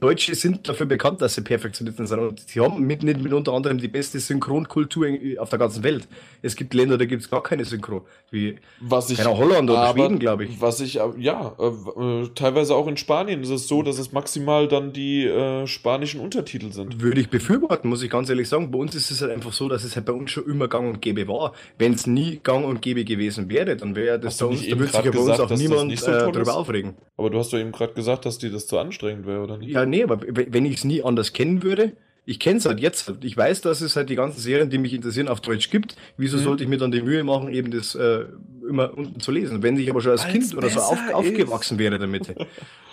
Deutsche 0.00 0.34
sind 0.36 0.66
dafür 0.66 0.86
bekannt, 0.86 1.20
dass 1.20 1.34
sie 1.34 1.42
perfektioniert 1.42 1.98
sind 1.98 2.18
und 2.18 2.40
sie 2.48 2.60
haben 2.60 2.82
mit, 2.82 3.02
mit, 3.02 3.22
mit 3.22 3.34
unter 3.34 3.52
anderem 3.52 3.76
die 3.76 3.88
beste 3.88 4.20
Synchronkultur 4.20 5.06
auf 5.36 5.50
der 5.50 5.58
ganzen 5.58 5.84
Welt. 5.84 6.08
Es 6.40 6.56
gibt 6.56 6.72
Länder, 6.72 6.96
da 6.96 7.04
gibt 7.04 7.22
es 7.22 7.30
gar 7.30 7.42
keine 7.42 7.66
Synchro, 7.66 8.06
wie 8.30 8.56
was 8.80 9.10
ich, 9.10 9.22
Holland 9.22 9.68
oder 9.68 9.80
aber, 9.80 9.98
Schweden, 9.98 10.18
glaube 10.18 10.44
ich. 10.44 10.62
Was 10.62 10.80
ich, 10.80 10.94
ja, 10.94 11.54
äh, 11.58 12.28
teilweise 12.34 12.74
auch 12.74 12.86
in 12.86 12.96
Spanien 12.96 13.42
ist 13.42 13.50
es 13.50 13.68
so, 13.68 13.81
dass 13.84 13.98
es 13.98 14.12
maximal 14.12 14.68
dann 14.68 14.92
die 14.92 15.24
äh, 15.24 15.66
spanischen 15.66 16.20
Untertitel 16.20 16.72
sind. 16.72 17.00
Würde 17.00 17.20
ich 17.20 17.28
befürworten, 17.28 17.88
muss 17.88 18.02
ich 18.02 18.10
ganz 18.10 18.28
ehrlich 18.28 18.48
sagen. 18.48 18.70
Bei 18.70 18.78
uns 18.78 18.94
ist 18.94 19.10
es 19.10 19.20
halt 19.22 19.32
einfach 19.32 19.52
so, 19.52 19.68
dass 19.68 19.84
es 19.84 19.96
halt 19.96 20.06
bei 20.06 20.12
uns 20.12 20.30
schon 20.30 20.46
immer 20.46 20.68
gang 20.68 20.88
und 20.88 21.02
gäbe 21.02 21.28
war. 21.28 21.52
Wenn 21.78 21.92
es 21.92 22.06
nie 22.06 22.40
gang 22.42 22.64
und 22.64 22.82
gäbe 22.82 23.04
gewesen 23.04 23.48
wäre, 23.50 23.76
dann 23.76 23.94
wäre 23.94 24.18
das 24.18 24.38
bei 24.38 24.46
uns, 24.46 24.66
da 24.66 24.78
würde 24.78 24.92
sich 24.92 25.04
ja 25.04 25.10
bei 25.10 25.18
uns 25.18 25.40
auch 25.40 25.50
niemand 25.50 25.98
so 25.98 26.10
äh, 26.10 26.18
darüber 26.32 26.56
aufregen. 26.56 26.94
Aber 27.16 27.30
du 27.30 27.38
hast 27.38 27.52
doch 27.52 27.58
eben 27.58 27.72
gerade 27.72 27.92
gesagt, 27.94 28.26
dass 28.26 28.38
dir 28.38 28.50
das 28.50 28.66
zu 28.66 28.78
anstrengend 28.78 29.26
wäre, 29.26 29.42
oder 29.42 29.58
nicht? 29.58 29.70
Ja, 29.70 29.86
nee, 29.86 30.02
aber 30.02 30.20
wenn 30.22 30.64
ich 30.64 30.76
es 30.76 30.84
nie 30.84 31.02
anders 31.02 31.32
kennen 31.32 31.62
würde, 31.62 31.92
ich 32.24 32.38
kenne 32.38 32.58
es 32.58 32.66
halt 32.66 32.80
jetzt. 32.80 33.12
Ich 33.22 33.36
weiß, 33.36 33.62
dass 33.62 33.80
es 33.80 33.96
halt 33.96 34.08
die 34.08 34.14
ganzen 34.14 34.40
Serien, 34.40 34.70
die 34.70 34.78
mich 34.78 34.94
interessieren, 34.94 35.28
auf 35.28 35.40
Deutsch 35.40 35.70
gibt. 35.70 35.96
Wieso 36.16 36.36
mhm. 36.36 36.42
sollte 36.42 36.62
ich 36.62 36.68
mir 36.68 36.78
dann 36.78 36.92
die 36.92 37.02
Mühe 37.02 37.24
machen, 37.24 37.52
eben 37.52 37.72
das 37.72 37.94
äh, 37.94 38.26
immer 38.68 38.96
unten 38.96 39.20
zu 39.20 39.30
lesen? 39.30 39.62
Wenn 39.62 39.76
ich 39.76 39.90
aber 39.90 40.00
schon 40.00 40.12
als 40.12 40.24
Weil's 40.24 40.50
Kind 40.50 40.56
oder 40.56 40.68
so 40.68 40.80
auf, 40.80 40.98
aufgewachsen 41.12 41.78
wäre 41.78 41.98
damit. 41.98 42.34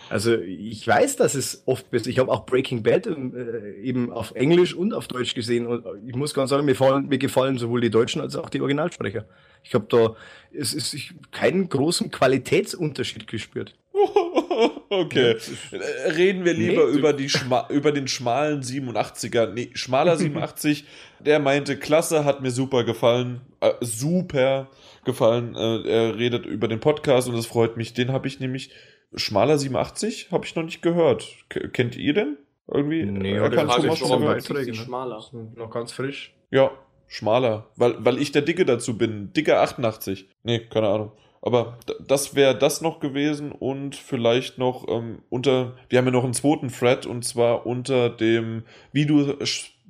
Also 0.10 0.36
ich 0.36 0.88
weiß, 0.88 1.18
dass 1.18 1.36
es 1.36 1.62
oft 1.66 1.92
besser. 1.92 2.10
Ich 2.10 2.18
habe 2.18 2.32
auch 2.32 2.46
Breaking 2.46 2.82
Bad 2.82 3.06
äh, 3.06 3.80
eben 3.82 4.12
auf 4.12 4.32
Englisch 4.32 4.74
und 4.74 4.94
auf 4.94 5.08
Deutsch 5.08 5.36
gesehen 5.36 5.68
und 5.68 5.86
ich 6.08 6.16
muss 6.16 6.34
ganz 6.34 6.50
sagen, 6.50 6.66
mir, 6.66 6.76
fallen, 6.76 7.08
mir 7.08 7.20
gefallen 7.20 7.58
sowohl 7.58 7.82
die 7.82 7.92
Deutschen 7.92 8.20
als 8.20 8.36
auch 8.36 8.50
die 8.50 8.60
Originalsprecher. 8.60 9.26
Ich 9.64 9.76
habe 9.76 9.86
da 9.88 10.16
es 10.52 10.74
ist 10.74 10.96
keinen 11.32 11.70
großen 11.70 12.10
Qualitätsunterschied 12.10 13.28
gespürt. 13.28 13.76
okay. 14.90 15.36
Ja, 15.72 15.80
Reden 16.16 16.46
wir 16.46 16.54
lieber 16.54 16.86
nee, 16.88 16.98
über, 16.98 17.14
die 17.14 17.30
über 17.70 17.92
den 17.92 18.08
schmalen 18.08 18.62
87er. 18.62 19.48
Nee, 19.48 19.70
schmaler 19.74 20.18
87, 20.18 20.86
der 21.20 21.40
meinte, 21.40 21.78
klasse, 21.78 22.26
hat 22.26 22.42
mir 22.42 22.52
super 22.52 22.84
gefallen. 22.84 23.42
Äh, 23.60 23.74
super 23.82 24.70
gefallen. 25.06 25.56
Äh, 25.56 25.82
er 25.88 26.18
redet 26.18 26.46
über 26.46 26.68
den 26.68 26.80
Podcast 26.80 27.28
und 27.28 27.36
es 27.36 27.46
freut 27.46 27.78
mich. 27.78 27.94
Den 27.94 28.12
habe 28.12 28.28
ich 28.28 28.40
nämlich. 28.40 28.72
Schmaler 29.16 29.58
87 29.58 30.32
habe 30.32 30.46
ich 30.46 30.56
noch 30.56 30.62
nicht 30.62 30.84
gehört. 30.84 31.28
K 31.50 31.68
kennt 31.70 31.98
ihr 31.98 32.14
denn? 32.14 32.38
Irgendwie? 32.68 33.04
Nee, 33.04 33.34
er 33.34 33.50
kann 33.50 33.68
Thomas 33.68 33.98
schon 33.98 34.24
Beiträge, 34.24 34.72
ne? 34.72 34.78
schmaler. 34.78 35.24
Noch 35.56 35.72
ganz 35.72 35.92
frisch. 35.92 36.36
Ja, 36.52 36.72
schmaler. 37.08 37.68
Weil, 37.76 37.96
weil 38.06 38.20
ich 38.20 38.32
der 38.32 38.44
Dicke 38.44 38.66
dazu 38.66 38.98
bin. 38.98 39.34
Dicker 39.34 39.62
88. 39.62 40.30
Nee, 40.44 40.60
keine 40.60 40.90
Ahnung. 40.90 41.12
Aber 41.42 41.78
das 42.06 42.36
wäre 42.36 42.58
das 42.58 42.82
noch 42.82 43.00
gewesen 43.00 43.52
und 43.52 43.96
vielleicht 43.96 44.58
noch 44.58 44.88
ähm, 44.90 45.20
unter, 45.30 45.78
wir 45.88 45.98
haben 45.98 46.06
ja 46.06 46.12
noch 46.12 46.26
einen 46.26 46.34
zweiten 46.34 46.68
Thread 46.68 47.06
und 47.06 47.24
zwar 47.24 47.66
unter 47.66 48.10
dem 48.10 48.64
Video 48.92 49.38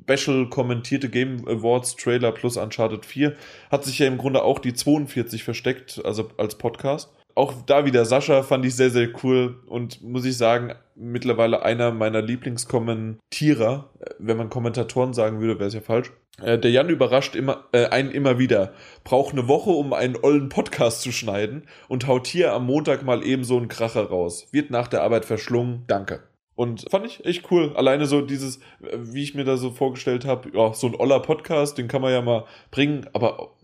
Special 0.09 0.49
kommentierte 0.49 1.09
Game 1.09 1.47
Awards 1.47 1.95
Trailer 1.95 2.31
plus 2.31 2.57
Uncharted 2.57 3.05
4 3.05 3.35
hat 3.71 3.83
sich 3.85 3.99
ja 3.99 4.07
im 4.07 4.17
Grunde 4.17 4.43
auch 4.43 4.59
die 4.59 4.73
42 4.73 5.43
versteckt, 5.43 6.01
also 6.03 6.29
als 6.37 6.55
Podcast. 6.55 7.13
Auch 7.35 7.53
da 7.65 7.85
wieder 7.85 8.03
Sascha 8.05 8.43
fand 8.43 8.65
ich 8.65 8.75
sehr, 8.75 8.89
sehr 8.89 9.09
cool 9.23 9.59
und 9.67 10.01
muss 10.01 10.25
ich 10.25 10.35
sagen, 10.35 10.73
mittlerweile 10.95 11.63
einer 11.63 11.91
meiner 11.91 12.21
Lieblingskommentierer. 12.21 13.89
Wenn 14.17 14.37
man 14.37 14.49
Kommentatoren 14.49 15.13
sagen 15.13 15.39
würde, 15.39 15.59
wäre 15.59 15.67
es 15.67 15.73
ja 15.73 15.81
falsch. 15.81 16.11
Äh, 16.41 16.57
der 16.57 16.71
Jan 16.71 16.89
überrascht 16.89 17.35
immer, 17.35 17.65
äh, 17.71 17.85
einen 17.85 18.11
immer 18.11 18.39
wieder. 18.39 18.73
Braucht 19.03 19.33
eine 19.33 19.47
Woche, 19.47 19.69
um 19.69 19.93
einen 19.93 20.17
ollen 20.21 20.49
Podcast 20.49 21.01
zu 21.01 21.11
schneiden 21.11 21.63
und 21.87 22.07
haut 22.07 22.27
hier 22.27 22.53
am 22.53 22.65
Montag 22.65 23.03
mal 23.03 23.23
eben 23.23 23.43
so 23.43 23.57
einen 23.57 23.67
Kracher 23.67 24.05
raus. 24.05 24.47
Wird 24.51 24.71
nach 24.71 24.87
der 24.87 25.03
Arbeit 25.03 25.25
verschlungen. 25.25 25.83
Danke. 25.87 26.28
Und 26.59 26.91
fand 26.91 27.05
ich 27.05 27.23
echt 27.23 27.49
cool. 27.51 27.71
Alleine 27.77 28.05
so 28.05 28.19
dieses, 28.19 28.59
wie 28.81 29.23
ich 29.23 29.33
mir 29.33 29.45
da 29.45 29.55
so 29.55 29.71
vorgestellt 29.71 30.25
habe, 30.25 30.49
ja, 30.53 30.73
so 30.73 30.87
ein 30.87 30.95
oller 30.95 31.21
Podcast, 31.21 31.77
den 31.77 31.87
kann 31.87 32.01
man 32.01 32.11
ja 32.11 32.21
mal 32.21 32.47
bringen. 32.69 33.09
Aber 33.13 33.55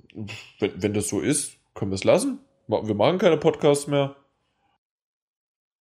wenn, 0.60 0.82
wenn 0.82 0.94
das 0.94 1.10
so 1.10 1.20
ist, 1.20 1.58
können 1.74 1.92
wir 1.92 1.96
es 1.96 2.06
lassen. 2.06 2.40
Wir 2.68 2.96
machen 2.96 3.18
keine 3.18 3.36
Podcasts 3.36 3.88
mehr. 3.88 4.16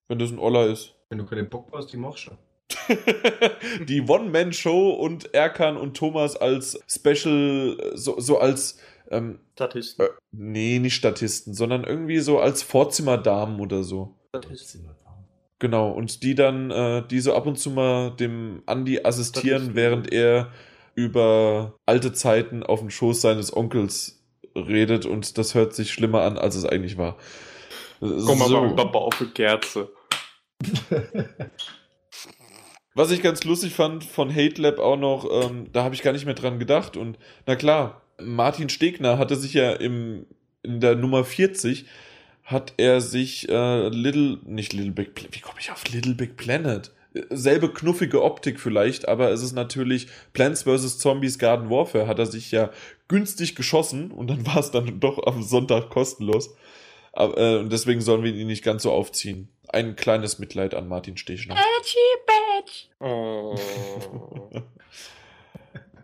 Wenn 0.07 0.17
das 0.17 0.31
ein 0.31 0.39
Oller 0.39 0.65
ist. 0.65 0.95
Wenn 1.09 1.19
du 1.19 1.27
keinen 1.27 1.51
Bock 1.51 1.67
hast, 1.71 1.93
die 1.93 1.97
machst 1.97 2.31
du. 2.31 3.85
die 3.85 4.01
One-Man-Show 4.01 4.89
und 4.89 5.35
Erkan 5.35 5.77
und 5.77 5.95
Thomas 5.95 6.35
als 6.35 6.79
Special, 6.87 7.91
so, 7.93 8.19
so 8.19 8.39
als 8.39 8.79
ähm, 9.11 9.39
Statisten. 9.53 10.03
Äh, 10.03 10.09
nee, 10.31 10.79
nicht 10.79 10.95
Statisten, 10.95 11.53
sondern 11.53 11.83
irgendwie 11.83 12.21
so 12.21 12.39
als 12.39 12.63
Vorzimmerdamen 12.63 13.59
oder 13.59 13.83
so. 13.83 14.15
Statisten. 14.29 14.89
Genau, 15.63 15.91
und 15.91 16.23
die 16.23 16.35
dann, 16.35 16.71
äh, 16.71 17.07
die 17.07 17.21
so 17.21 17.33
ab 17.33 17.45
und 17.45 17.57
zu 17.57 17.69
mal 17.69 18.11
dem 18.11 18.63
Andi 18.65 18.99
assistieren, 19.01 19.75
während 19.75 20.11
er 20.11 20.51
über 20.93 21.79
alte 21.85 22.11
Zeiten 22.11 22.63
auf 22.63 22.81
dem 22.81 22.89
Schoß 22.89 23.21
seines 23.21 23.55
Onkels 23.55 24.25
redet 24.57 25.05
und 25.05 25.37
das 25.37 25.55
hört 25.55 25.73
sich 25.73 25.93
schlimmer 25.93 26.23
an, 26.23 26.37
als 26.37 26.55
es 26.55 26.65
eigentlich 26.65 26.97
war. 26.97 27.15
Komm 28.01 28.39
mal, 28.39 28.49
so. 28.49 28.75
Papa 28.75 28.99
auf 28.99 29.21
eine 29.21 29.29
Kerze. 29.29 29.89
Was 32.93 33.11
ich 33.11 33.23
ganz 33.23 33.45
lustig 33.45 33.73
fand 33.73 34.03
von 34.03 34.35
Hate 34.35 34.61
Lab 34.61 34.79
auch 34.79 34.97
noch, 34.97 35.25
ähm, 35.31 35.69
da 35.71 35.85
habe 35.85 35.95
ich 35.95 36.03
gar 36.03 36.11
nicht 36.11 36.25
mehr 36.25 36.33
dran 36.33 36.59
gedacht. 36.59 36.97
Und 36.97 37.17
na 37.45 37.55
klar, 37.55 38.01
Martin 38.21 38.67
Stegner 38.67 39.17
hatte 39.17 39.37
sich 39.37 39.53
ja 39.53 39.71
im, 39.71 40.25
in 40.61 40.81
der 40.81 40.95
Nummer 40.95 41.23
40 41.23 41.85
hat 42.43 42.73
er 42.77 43.01
sich 43.01 43.49
äh, 43.49 43.87
Little, 43.89 44.39
nicht 44.45 44.73
Little 44.73 44.91
Big 44.91 45.15
Planet, 45.15 45.35
wie 45.35 45.39
komme 45.39 45.59
ich 45.59 45.71
auf 45.71 45.83
Little 45.91 46.15
Big 46.15 46.35
Planet? 46.37 46.91
Selbe 47.29 47.71
knuffige 47.71 48.23
Optik 48.23 48.59
vielleicht, 48.59 49.07
aber 49.07 49.29
es 49.29 49.43
ist 49.43 49.53
natürlich 49.53 50.07
Plants 50.33 50.63
vs. 50.63 50.97
Zombies 50.97 51.37
Garden 51.37 51.69
Warfare, 51.69 52.07
hat 52.07 52.19
er 52.19 52.25
sich 52.25 52.51
ja 52.51 52.71
günstig 53.07 53.55
geschossen 53.55 54.11
und 54.11 54.27
dann 54.27 54.45
war 54.47 54.57
es 54.57 54.71
dann 54.71 54.99
doch 54.99 55.25
am 55.25 55.43
Sonntag 55.43 55.89
kostenlos. 55.89 56.55
Aber, 57.13 57.37
äh, 57.37 57.57
und 57.59 57.71
deswegen 57.71 58.01
sollen 58.01 58.23
wir 58.23 58.33
ihn 58.33 58.47
nicht 58.47 58.63
ganz 58.63 58.83
so 58.83 58.91
aufziehen. 58.91 59.47
Ein 59.69 59.95
kleines 59.95 60.39
Mitleid 60.39 60.73
an 60.73 60.87
Martin 60.87 61.15
Stechner. 61.15 61.55
Edgy 61.55 61.97
Badge. 62.25 62.87
Oh. 62.99 63.55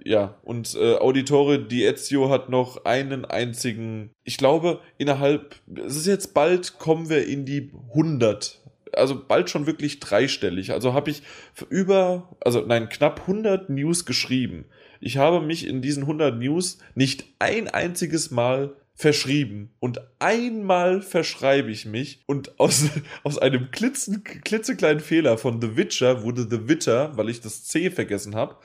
ja, 0.09 0.39
und 0.41 0.73
äh, 0.73 0.95
Auditore 0.95 1.59
Di 1.59 1.85
Ezio 1.85 2.31
hat 2.31 2.49
noch 2.49 2.83
einen 2.83 3.25
einzigen, 3.25 4.09
ich 4.23 4.39
glaube, 4.39 4.79
innerhalb, 4.97 5.57
es 5.85 5.95
ist 5.95 6.07
jetzt 6.07 6.33
bald, 6.33 6.79
kommen 6.79 7.09
wir 7.09 7.27
in 7.27 7.45
die 7.45 7.71
100. 7.89 8.59
Also 8.93 9.23
bald 9.23 9.51
schon 9.51 9.67
wirklich 9.67 9.99
dreistellig. 9.99 10.71
Also 10.71 10.95
habe 10.95 11.11
ich 11.11 11.21
über, 11.69 12.27
also 12.43 12.61
nein, 12.61 12.89
knapp 12.89 13.19
100 13.21 13.69
News 13.69 14.05
geschrieben. 14.05 14.65
Ich 14.99 15.17
habe 15.17 15.41
mich 15.45 15.67
in 15.67 15.83
diesen 15.83 16.01
100 16.01 16.39
News 16.39 16.79
nicht 16.95 17.25
ein 17.37 17.67
einziges 17.67 18.31
Mal 18.31 18.73
verschrieben. 18.95 19.69
Und 19.79 20.01
einmal 20.17 21.03
verschreibe 21.03 21.69
ich 21.69 21.85
mich 21.85 22.23
und 22.25 22.59
aus, 22.59 22.85
aus 23.23 23.37
einem 23.37 23.69
klitzen, 23.69 24.23
klitzekleinen 24.23 25.01
Fehler 25.01 25.37
von 25.37 25.61
The 25.61 25.77
Witcher 25.77 26.23
wurde 26.23 26.47
The 26.49 26.67
Witter, 26.67 27.15
weil 27.15 27.29
ich 27.29 27.41
das 27.41 27.65
C 27.65 27.91
vergessen 27.91 28.33
habe. 28.33 28.55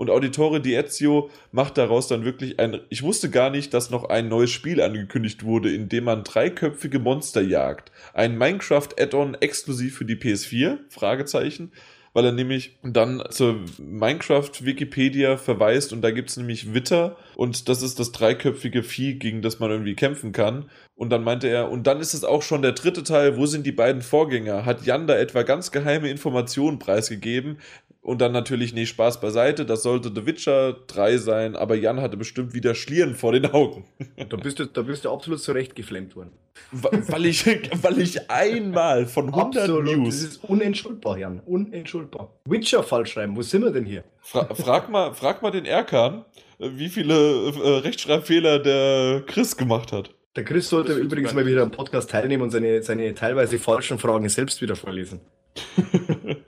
Und 0.00 0.08
Auditore 0.08 0.62
Di 0.62 0.76
Ezio 0.76 1.28
macht 1.52 1.76
daraus 1.76 2.08
dann 2.08 2.24
wirklich 2.24 2.58
ein. 2.58 2.80
Ich 2.88 3.02
wusste 3.02 3.28
gar 3.28 3.50
nicht, 3.50 3.74
dass 3.74 3.90
noch 3.90 4.04
ein 4.04 4.30
neues 4.30 4.50
Spiel 4.50 4.80
angekündigt 4.80 5.44
wurde, 5.44 5.74
in 5.74 5.90
dem 5.90 6.04
man 6.04 6.24
dreiköpfige 6.24 6.98
Monster 6.98 7.42
jagt. 7.42 7.92
Ein 8.14 8.38
Minecraft-Add-on 8.38 9.34
exklusiv 9.34 9.98
für 9.98 10.06
die 10.06 10.16
PS4? 10.16 10.78
Fragezeichen 10.88 11.72
weil 12.12 12.24
er 12.24 12.32
nämlich 12.32 12.76
dann 12.82 13.22
zur 13.30 13.60
Minecraft-Wikipedia 13.78 15.36
verweist 15.36 15.92
und 15.92 16.02
da 16.02 16.10
gibt 16.10 16.30
es 16.30 16.36
nämlich 16.36 16.74
Witter 16.74 17.16
und 17.36 17.68
das 17.68 17.82
ist 17.82 18.00
das 18.00 18.10
dreiköpfige 18.10 18.82
Vieh, 18.82 19.14
gegen 19.14 19.42
das 19.42 19.60
man 19.60 19.70
irgendwie 19.70 19.94
kämpfen 19.94 20.32
kann. 20.32 20.68
Und 20.96 21.10
dann 21.10 21.22
meinte 21.22 21.48
er, 21.48 21.70
und 21.70 21.86
dann 21.86 22.00
ist 22.00 22.14
es 22.14 22.24
auch 22.24 22.42
schon 22.42 22.62
der 22.62 22.72
dritte 22.72 23.04
Teil, 23.04 23.36
wo 23.36 23.46
sind 23.46 23.64
die 23.64 23.72
beiden 23.72 24.02
Vorgänger? 24.02 24.64
Hat 24.64 24.84
Jan 24.84 25.06
da 25.06 25.16
etwa 25.16 25.44
ganz 25.44 25.70
geheime 25.70 26.10
Informationen 26.10 26.78
preisgegeben? 26.78 27.58
Und 28.02 28.22
dann 28.22 28.32
natürlich, 28.32 28.72
nee, 28.72 28.86
Spaß 28.86 29.20
beiseite, 29.20 29.66
das 29.66 29.82
sollte 29.82 30.10
The 30.14 30.24
Witcher 30.24 30.72
3 30.86 31.18
sein, 31.18 31.54
aber 31.54 31.74
Jan 31.74 32.00
hatte 32.00 32.16
bestimmt 32.16 32.54
wieder 32.54 32.74
Schlieren 32.74 33.14
vor 33.14 33.32
den 33.32 33.46
Augen. 33.46 33.84
Da 34.28 34.36
bist 34.36 34.58
du, 34.58 34.66
da 34.66 34.82
bist 34.82 35.04
du 35.04 35.10
absolut 35.10 35.40
zurecht 35.40 35.74
geflammt 35.74 36.14
worden. 36.14 36.30
Weil 36.72 37.26
ich, 37.26 37.46
weil 37.82 37.98
ich 38.00 38.30
einmal 38.30 39.06
von 39.06 39.28
100 39.28 39.64
absolut, 39.64 39.84
News... 39.84 40.20
Das 40.20 40.30
ist 40.30 40.44
unentschuldbar, 40.44 41.18
Jan, 41.18 41.40
unentschuldbar. 41.40 42.32
Witcher 42.44 42.82
falsch 42.82 43.12
schreiben, 43.12 43.36
wo 43.36 43.42
sind 43.42 43.62
wir 43.64 43.70
denn 43.70 43.84
hier? 43.84 44.04
Fra 44.20 44.54
frag, 44.54 44.88
mal, 44.88 45.12
frag 45.14 45.42
mal 45.42 45.50
den 45.50 45.64
Erkan, 45.64 46.24
wie 46.58 46.88
viele 46.88 47.14
äh, 47.14 47.78
Rechtschreibfehler 47.78 48.60
der 48.60 49.22
Chris 49.26 49.56
gemacht 49.56 49.92
hat. 49.92 50.14
Der 50.36 50.44
Chris 50.44 50.68
sollte 50.68 50.92
übrigens 50.92 51.34
mal 51.34 51.44
wieder 51.44 51.62
am 51.62 51.72
Podcast 51.72 52.10
teilnehmen 52.10 52.44
und 52.44 52.50
seine, 52.50 52.82
seine 52.82 53.14
teilweise 53.14 53.58
falschen 53.58 53.98
Fragen 53.98 54.28
selbst 54.28 54.62
wieder 54.62 54.76
vorlesen. 54.76 55.20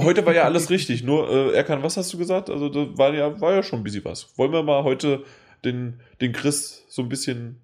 heute 0.00 0.24
war 0.26 0.34
ja 0.34 0.44
alles 0.44 0.70
richtig, 0.70 1.02
nur 1.02 1.30
äh, 1.30 1.56
Erkan, 1.56 1.82
was 1.82 1.96
hast 1.96 2.12
du 2.12 2.18
gesagt? 2.18 2.50
Also 2.50 2.68
da 2.68 2.98
war 2.98 3.14
ja, 3.14 3.40
war 3.40 3.54
ja 3.54 3.62
schon 3.62 3.80
ein 3.80 3.82
bisschen 3.82 4.04
was. 4.04 4.36
Wollen 4.38 4.52
wir 4.52 4.62
mal 4.62 4.84
heute 4.84 5.24
den, 5.64 6.00
den 6.20 6.32
Chris 6.32 6.84
so 6.88 7.02
ein 7.02 7.08
bisschen 7.08 7.62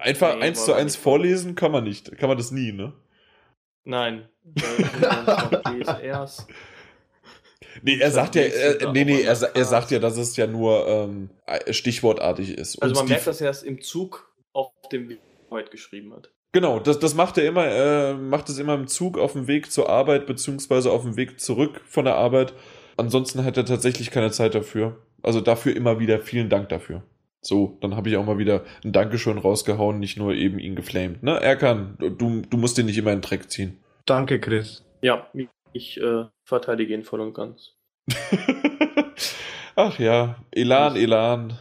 einfach 0.00 0.36
nee, 0.36 0.42
eins 0.42 0.64
zu 0.64 0.74
eins 0.74 0.96
vorlesen? 0.96 1.54
Kann 1.54 1.72
man 1.72 1.84
nicht. 1.84 2.16
Kann 2.18 2.28
man 2.28 2.38
das 2.38 2.50
nie, 2.50 2.72
ne? 2.72 2.92
Nein. 3.84 4.28
Nee, 7.82 7.98
er 7.98 8.10
sagt 8.10 8.34
ja, 8.36 8.42
äh, 8.42 8.92
nee, 8.92 9.04
nee, 9.04 9.22
er, 9.22 9.36
er 9.54 9.64
sagt 9.64 9.90
ja, 9.90 9.98
dass 9.98 10.16
es 10.16 10.36
ja 10.36 10.46
nur 10.46 10.86
ähm, 10.86 11.30
stichwortartig 11.70 12.56
ist. 12.56 12.80
Also 12.80 12.94
man 12.94 13.08
merkt, 13.08 13.26
dass 13.26 13.40
er 13.40 13.50
es 13.50 13.62
im 13.62 13.80
Zug 13.80 14.32
auf 14.52 14.70
dem 14.92 15.08
Weg 15.08 15.20
heute 15.50 15.70
geschrieben 15.70 16.14
hat. 16.14 16.30
Genau, 16.54 16.78
das, 16.78 17.00
das 17.00 17.16
macht 17.16 17.36
er 17.36 17.48
immer, 17.48 17.66
äh, 17.66 18.14
macht 18.14 18.48
es 18.48 18.60
immer 18.60 18.74
im 18.74 18.86
Zug 18.86 19.18
auf 19.18 19.32
dem 19.32 19.48
Weg 19.48 19.72
zur 19.72 19.90
Arbeit, 19.90 20.24
beziehungsweise 20.24 20.92
auf 20.92 21.02
dem 21.02 21.16
Weg 21.16 21.40
zurück 21.40 21.80
von 21.84 22.04
der 22.04 22.14
Arbeit. 22.14 22.54
Ansonsten 22.96 23.44
hat 23.44 23.56
er 23.56 23.64
tatsächlich 23.64 24.12
keine 24.12 24.30
Zeit 24.30 24.54
dafür. 24.54 24.96
Also 25.20 25.40
dafür 25.40 25.74
immer 25.74 25.98
wieder 25.98 26.20
vielen 26.20 26.48
Dank 26.48 26.68
dafür. 26.68 27.02
So, 27.40 27.76
dann 27.80 27.96
habe 27.96 28.08
ich 28.08 28.16
auch 28.16 28.24
mal 28.24 28.38
wieder 28.38 28.62
ein 28.84 28.92
Dankeschön 28.92 29.38
rausgehauen, 29.38 29.98
nicht 29.98 30.16
nur 30.16 30.32
eben 30.32 30.60
ihn 30.60 30.76
geflamed. 30.76 31.24
Ne, 31.24 31.40
Erkan, 31.40 31.96
du, 31.98 32.42
du 32.48 32.56
musst 32.56 32.78
den 32.78 32.86
nicht 32.86 32.98
immer 32.98 33.10
in 33.10 33.18
den 33.18 33.28
Dreck 33.28 33.50
ziehen. 33.50 33.78
Danke, 34.06 34.38
Chris. 34.38 34.84
Ja, 35.02 35.26
ich 35.72 36.00
äh, 36.00 36.26
verteidige 36.44 36.94
ihn 36.94 37.02
voll 37.02 37.20
und 37.20 37.34
ganz. 37.34 37.72
Ach 39.74 39.98
ja, 39.98 40.36
Elan, 40.52 40.94
Elan. 40.94 41.58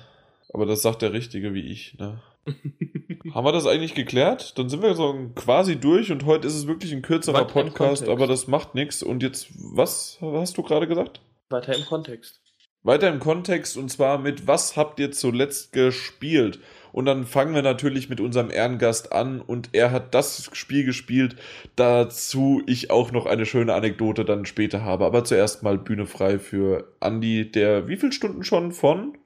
Aber 0.54 0.68
das 0.68 0.84
sagt 0.84 1.02
der 1.02 1.14
Richtige 1.14 1.56
wie 1.56 1.66
ich, 1.66 1.98
ne? 1.98 2.22
Haben 3.34 3.46
wir 3.46 3.52
das 3.52 3.66
eigentlich 3.66 3.96
geklärt? 3.96 4.58
Dann 4.58 4.70
sind 4.70 4.82
wir 4.82 4.96
so 4.96 5.32
quasi 5.36 5.78
durch 5.78 6.12
und 6.12 6.26
heute 6.26 6.48
ist 6.48 6.56
es 6.56 6.68
wirklich 6.68 6.92
ein 6.92 7.02
kürzerer 7.02 7.42
Weiter 7.42 7.46
Podcast, 7.46 8.08
aber 8.08 8.28
das 8.28 8.48
macht 8.48 8.76
nichts. 8.76 9.02
Und 9.02 9.24
jetzt, 9.24 9.48
was 9.56 10.18
hast 10.22 10.58
du 10.58 10.64
gerade 10.64 10.88
gesagt? 10.88 11.22
Weiter 11.50 11.76
im 11.76 11.86
Kontext. 11.86 12.42
Weiter 12.84 13.08
im 13.10 13.20
Kontext 13.20 13.78
und 13.78 13.90
zwar 13.90 14.18
mit 14.18 14.46
was 14.46 14.76
habt 14.76 15.00
ihr 15.00 15.12
zuletzt 15.12 15.72
gespielt? 15.72 16.60
Und 16.92 17.06
dann 17.06 17.26
fangen 17.26 17.56
wir 17.56 17.62
natürlich 17.62 18.10
mit 18.10 18.20
unserem 18.20 18.52
Ehrengast 18.52 19.14
an 19.14 19.42
und 19.42 19.70
er 19.72 19.92
hat 19.92 20.14
das 20.14 20.52
Spiel 20.54 20.84
gespielt, 20.84 21.38
dazu 21.76 22.62
ich 22.68 22.92
auch 22.92 23.12
noch 23.12 23.26
eine 23.26 23.46
schöne 23.46 23.74
Anekdote 23.74 24.26
dann 24.26 24.46
später 24.46 24.84
habe. 24.84 25.06
Aber 25.06 25.24
zuerst 25.24 25.64
mal 25.64 25.78
Bühne 25.78 26.06
frei 26.06 26.38
für 26.38 26.94
Andy, 27.00 27.50
der 27.50 27.88
wie 27.88 27.96
viele 27.96 28.12
Stunden 28.12 28.44
schon 28.44 28.74
von 28.74 29.18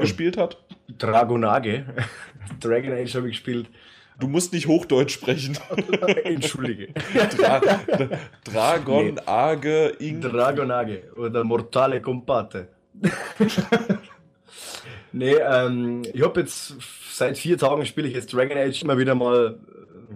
gespielt 0.00 0.36
hat? 0.36 0.58
Dragonage. 0.98 1.84
Dragon 2.60 2.92
Age 2.92 3.14
habe 3.14 3.28
ich 3.28 3.36
gespielt. 3.36 3.68
Du 4.18 4.28
musst 4.28 4.52
nicht 4.52 4.66
Hochdeutsch 4.66 5.12
sprechen. 5.12 5.56
Entschuldige. 6.24 6.88
Dra 7.38 7.60
Dragon 8.44 9.14
nee. 9.14 9.20
Age 9.24 9.94
Ing. 9.98 10.20
Dragonage 10.20 11.04
oder 11.16 11.42
Mortale 11.42 12.02
Compate. 12.02 12.68
nee, 15.12 15.32
ähm, 15.34 16.02
ich 16.12 16.22
habe 16.22 16.40
jetzt 16.40 16.74
seit 17.10 17.38
vier 17.38 17.56
Tagen 17.56 17.86
spiele 17.86 18.08
ich 18.08 18.14
jetzt 18.14 18.32
Dragon 18.32 18.58
Age 18.58 18.82
immer 18.82 18.98
wieder 18.98 19.14
mal 19.14 19.58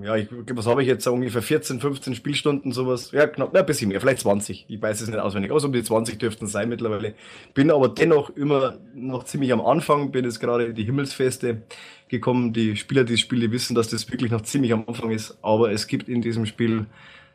ja, 0.03 0.17
ich, 0.17 0.29
was 0.31 0.67
habe 0.67 0.83
ich 0.83 0.89
jetzt, 0.89 1.07
ungefähr 1.07 1.43
14, 1.43 1.81
15 1.81 2.15
Spielstunden, 2.15 2.73
sowas. 2.73 3.13
Ja, 3.13 3.27
knapp, 3.27 3.51
na, 3.53 3.61
ein 3.61 3.67
bisschen 3.67 3.89
mehr, 3.89 4.01
vielleicht 4.01 4.21
20. 4.21 4.67
Ich 4.69 4.83
weiß 4.83 5.01
es 5.01 5.09
nicht 5.09 5.19
auswendig, 5.19 5.51
aber 5.51 5.61
so 5.61 5.69
um 5.69 5.73
die 5.73 5.83
20 5.83 6.19
dürften 6.19 6.47
es 6.47 6.53
sein 6.53 6.69
mittlerweile. 6.69 7.15
Bin 7.55 7.71
aber 7.71 7.89
dennoch 7.89 8.31
immer 8.31 8.79
noch 8.95 9.25
ziemlich 9.25 9.53
am 9.53 9.61
Anfang, 9.61 10.11
bin 10.11 10.25
jetzt 10.25 10.41
gerade 10.41 10.65
in 10.67 10.75
die 10.75 10.85
Himmelsfeste 10.85 11.63
gekommen. 12.09 12.53
Die 12.53 12.77
Spieler 12.77 13.05
die 13.05 13.17
Spiele 13.17 13.53
wissen, 13.53 13.75
dass 13.75 13.89
das 13.89 14.11
wirklich 14.11 14.31
noch 14.31 14.43
ziemlich 14.43 14.73
am 14.73 14.85
Anfang 14.87 15.11
ist, 15.11 15.39
aber 15.43 15.71
es 15.71 15.87
gibt 15.87 16.09
in 16.09 16.23
diesem 16.23 16.47
Spiel 16.47 16.87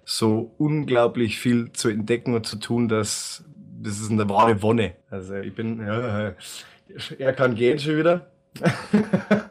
so 0.03 0.52
unglaublich 0.57 1.40
viel 1.40 1.72
zu 1.72 1.90
entdecken 1.90 2.34
und 2.34 2.45
zu 2.45 2.57
tun, 2.57 2.88
dass 2.88 3.44
das 3.81 3.99
ist 4.02 4.11
eine 4.11 4.27
wahre 4.27 4.61
Wonne. 4.61 4.95
Also 5.10 5.36
ich 5.36 5.53
bin, 5.53 5.80
ja, 5.80 6.34
er 7.18 7.34
kann 7.34 7.56
gehen 7.56 7.80
schon 7.80 7.98
wieder. 7.98 8.27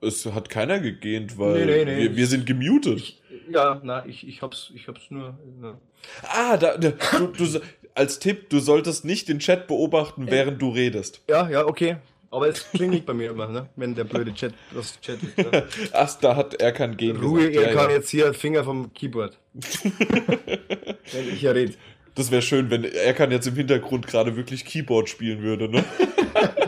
Es 0.00 0.26
hat 0.26 0.48
keiner 0.50 0.78
gegähnt, 0.78 1.38
weil 1.38 1.64
nee, 1.64 1.84
nee, 1.84 1.84
nee. 1.84 1.98
Wir, 2.02 2.16
wir, 2.16 2.26
sind 2.26 2.46
gemutet. 2.46 2.98
Ich, 2.98 3.22
ja, 3.50 3.80
na, 3.82 4.04
ich, 4.06 4.26
ich 4.26 4.42
hab's, 4.42 4.72
ich 4.74 4.88
hab's 4.88 5.10
nur. 5.10 5.38
Na. 5.60 5.78
Ah, 6.22 6.56
da, 6.56 6.76
da 6.76 6.90
du, 6.90 7.26
du, 7.28 7.60
als 7.94 8.18
Tipp, 8.18 8.50
du 8.50 8.58
solltest 8.58 9.04
nicht 9.04 9.28
den 9.28 9.38
Chat 9.38 9.66
beobachten, 9.66 10.30
während 10.30 10.60
du 10.60 10.70
redest. 10.70 11.22
Ja, 11.28 11.48
ja, 11.48 11.66
okay. 11.66 11.96
Aber 12.30 12.48
es 12.48 12.70
klingelt 12.70 13.06
bei 13.06 13.14
mir 13.14 13.30
immer, 13.30 13.48
ne? 13.48 13.68
wenn 13.76 13.94
der 13.94 14.04
blöde 14.04 14.34
Chat 14.34 14.52
das 14.74 15.00
Chat. 15.00 15.18
Ja. 15.36 15.62
Ach, 15.92 16.14
da 16.20 16.36
hat 16.36 16.54
er 16.54 16.72
kein 16.72 16.96
Gehen 16.96 17.16
Ruhe, 17.16 17.48
gesagt. 17.48 17.56
er 17.56 17.62
ja, 17.62 17.74
kann 17.74 17.90
ja. 17.90 17.96
jetzt 17.96 18.10
hier 18.10 18.34
Finger 18.34 18.64
vom 18.64 18.92
Keyboard. 18.92 19.38
wenn 19.54 21.28
ich 21.32 21.42
ja 21.42 21.52
rede. 21.52 21.74
Das 22.14 22.30
wäre 22.30 22.42
schön, 22.42 22.70
wenn 22.70 22.84
er 22.84 23.14
kann 23.14 23.30
jetzt 23.30 23.46
im 23.46 23.54
Hintergrund 23.54 24.06
gerade 24.06 24.36
wirklich 24.36 24.64
Keyboard 24.64 25.08
spielen 25.08 25.42
würde, 25.42 25.68
ne? 25.68 25.84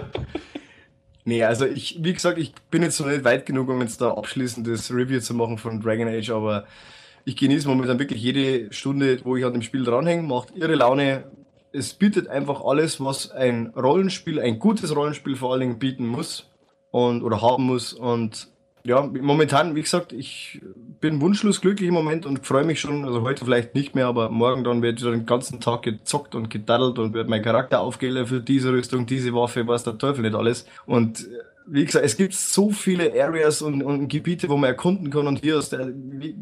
nee, 1.28 1.44
also 1.44 1.66
ich, 1.66 1.98
wie 2.02 2.14
gesagt, 2.14 2.38
ich 2.38 2.52
bin 2.70 2.82
jetzt 2.82 2.98
noch 2.98 3.06
nicht 3.06 3.24
weit 3.24 3.46
genug, 3.46 3.68
um 3.68 3.80
jetzt 3.80 4.00
da 4.00 4.14
abschließendes 4.14 4.92
Review 4.92 5.20
zu 5.20 5.34
machen 5.34 5.58
von 5.58 5.80
Dragon 5.80 6.08
Age, 6.08 6.30
aber 6.30 6.66
ich 7.24 7.36
genieße 7.36 7.68
momentan 7.68 7.98
wirklich 7.98 8.22
jede 8.22 8.72
Stunde, 8.72 9.20
wo 9.24 9.36
ich 9.36 9.44
an 9.44 9.52
dem 9.52 9.62
Spiel 9.62 9.84
dranhänge, 9.84 10.22
macht 10.22 10.56
irre 10.56 10.74
Laune. 10.74 11.30
Es 11.72 11.92
bietet 11.92 12.28
einfach 12.28 12.64
alles, 12.64 13.04
was 13.04 13.30
ein 13.30 13.66
Rollenspiel, 13.76 14.40
ein 14.40 14.58
gutes 14.58 14.96
Rollenspiel 14.96 15.36
vor 15.36 15.52
allen 15.52 15.60
Dingen 15.60 15.78
bieten 15.78 16.06
muss 16.06 16.50
und 16.90 17.22
oder 17.22 17.42
haben 17.42 17.64
muss. 17.64 17.92
Und 17.92 18.48
ja, 18.88 19.02
momentan, 19.02 19.74
wie 19.74 19.82
gesagt, 19.82 20.14
ich 20.14 20.62
bin 20.98 21.20
wunschlos 21.20 21.60
glücklich 21.60 21.88
im 21.88 21.94
Moment 21.94 22.24
und 22.24 22.46
freue 22.46 22.64
mich 22.64 22.80
schon, 22.80 23.04
also 23.04 23.20
heute 23.20 23.44
vielleicht 23.44 23.74
nicht 23.74 23.94
mehr, 23.94 24.06
aber 24.06 24.30
morgen 24.30 24.64
dann 24.64 24.80
wird 24.80 25.02
wieder 25.02 25.10
den 25.10 25.26
ganzen 25.26 25.60
Tag 25.60 25.82
gezockt 25.82 26.34
und 26.34 26.48
gedaddelt 26.48 26.98
und 26.98 27.12
wird 27.12 27.28
mein 27.28 27.42
Charakter 27.42 27.80
aufgelevelt, 27.80 28.48
diese 28.48 28.72
Rüstung, 28.72 29.04
diese 29.04 29.34
Waffe, 29.34 29.66
was 29.66 29.84
der 29.84 29.98
Teufel 29.98 30.22
nicht 30.22 30.34
alles. 30.34 30.64
Und 30.86 31.20
äh, 31.20 31.26
wie 31.66 31.84
gesagt, 31.84 32.06
es 32.06 32.16
gibt 32.16 32.32
so 32.32 32.70
viele 32.70 33.12
Areas 33.22 33.60
und, 33.60 33.82
und 33.82 34.08
Gebiete, 34.08 34.48
wo 34.48 34.56
man 34.56 34.70
erkunden 34.70 35.10
kann 35.10 35.26
und 35.26 35.42
hier 35.42 35.58
ist 35.58 35.72
der, 35.72 35.92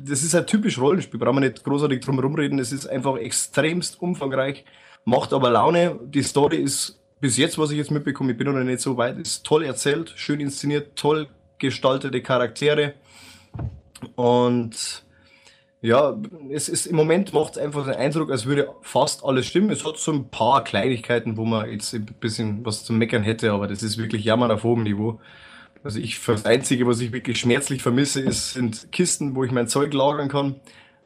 das 0.04 0.22
ist 0.22 0.36
ein 0.36 0.46
typisch 0.46 0.78
Rollenspiel, 0.78 1.18
brauchen 1.18 1.38
wir 1.38 1.48
nicht 1.48 1.64
großartig 1.64 2.00
drum 2.00 2.20
rumreden, 2.20 2.60
es 2.60 2.70
ist 2.70 2.86
einfach 2.86 3.16
extremst 3.16 4.00
umfangreich, 4.00 4.64
macht 5.04 5.32
aber 5.32 5.50
Laune, 5.50 5.98
die 6.04 6.22
Story 6.22 6.58
ist 6.58 7.02
bis 7.20 7.38
jetzt, 7.38 7.58
was 7.58 7.72
ich 7.72 7.78
jetzt 7.78 7.90
mitbekomme, 7.90 8.30
ich 8.32 8.38
bin 8.38 8.46
noch 8.46 8.62
nicht 8.62 8.80
so 8.80 8.96
weit, 8.96 9.18
ist 9.18 9.44
toll 9.44 9.64
erzählt, 9.64 10.12
schön 10.14 10.38
inszeniert, 10.38 10.94
toll 10.94 11.26
gestaltete 11.58 12.22
Charaktere 12.22 12.94
und 14.14 15.04
ja, 15.82 16.16
es 16.50 16.68
ist 16.68 16.86
im 16.86 16.96
Moment 16.96 17.32
macht 17.32 17.52
es 17.52 17.58
einfach 17.58 17.84
den 17.84 17.94
Eindruck, 17.94 18.30
als 18.30 18.46
würde 18.46 18.70
fast 18.82 19.24
alles 19.24 19.46
stimmen. 19.46 19.70
Es 19.70 19.84
hat 19.84 19.98
so 19.98 20.12
ein 20.12 20.28
paar 20.30 20.64
Kleinigkeiten, 20.64 21.36
wo 21.36 21.44
man 21.44 21.70
jetzt 21.70 21.94
ein 21.94 22.06
bisschen 22.18 22.64
was 22.64 22.84
zu 22.84 22.92
meckern 22.92 23.22
hätte, 23.22 23.52
aber 23.52 23.68
das 23.68 23.82
ist 23.82 23.98
wirklich 23.98 24.24
Jammern 24.24 24.50
auf 24.50 24.64
hohem 24.64 24.82
Niveau. 24.82 25.20
Also 25.84 26.00
ich, 26.00 26.20
das 26.24 26.44
Einzige, 26.44 26.86
was 26.86 27.00
ich 27.00 27.12
wirklich 27.12 27.38
schmerzlich 27.38 27.82
vermisse, 27.82 28.20
ist, 28.20 28.54
sind 28.54 28.90
Kisten, 28.90 29.36
wo 29.36 29.44
ich 29.44 29.52
mein 29.52 29.68
Zeug 29.68 29.92
lagern 29.92 30.28
kann, 30.28 30.56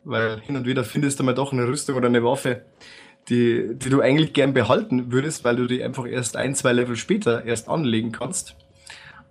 weil 0.05 0.41
hin 0.41 0.57
und 0.57 0.67
wieder 0.67 0.85
findest 0.85 1.21
du 1.21 1.25
mal 1.25 1.35
doch 1.35 1.53
eine 1.53 1.67
Rüstung 1.67 1.97
oder 1.97 2.07
eine 2.07 2.25
Waffe, 2.25 2.65
die, 3.29 3.75
die 3.75 3.91
du 3.91 4.01
eigentlich 4.01 4.33
gern 4.33 4.55
behalten 4.55 5.13
würdest, 5.13 5.45
weil 5.45 5.57
du 5.57 5.67
die 5.67 5.83
einfach 5.83 6.07
erst 6.07 6.37
ein, 6.37 6.55
zwei 6.55 6.73
Level 6.73 6.97
später 6.97 7.45
erst 7.45 7.69
anlegen 7.69 8.13
kannst. 8.13 8.57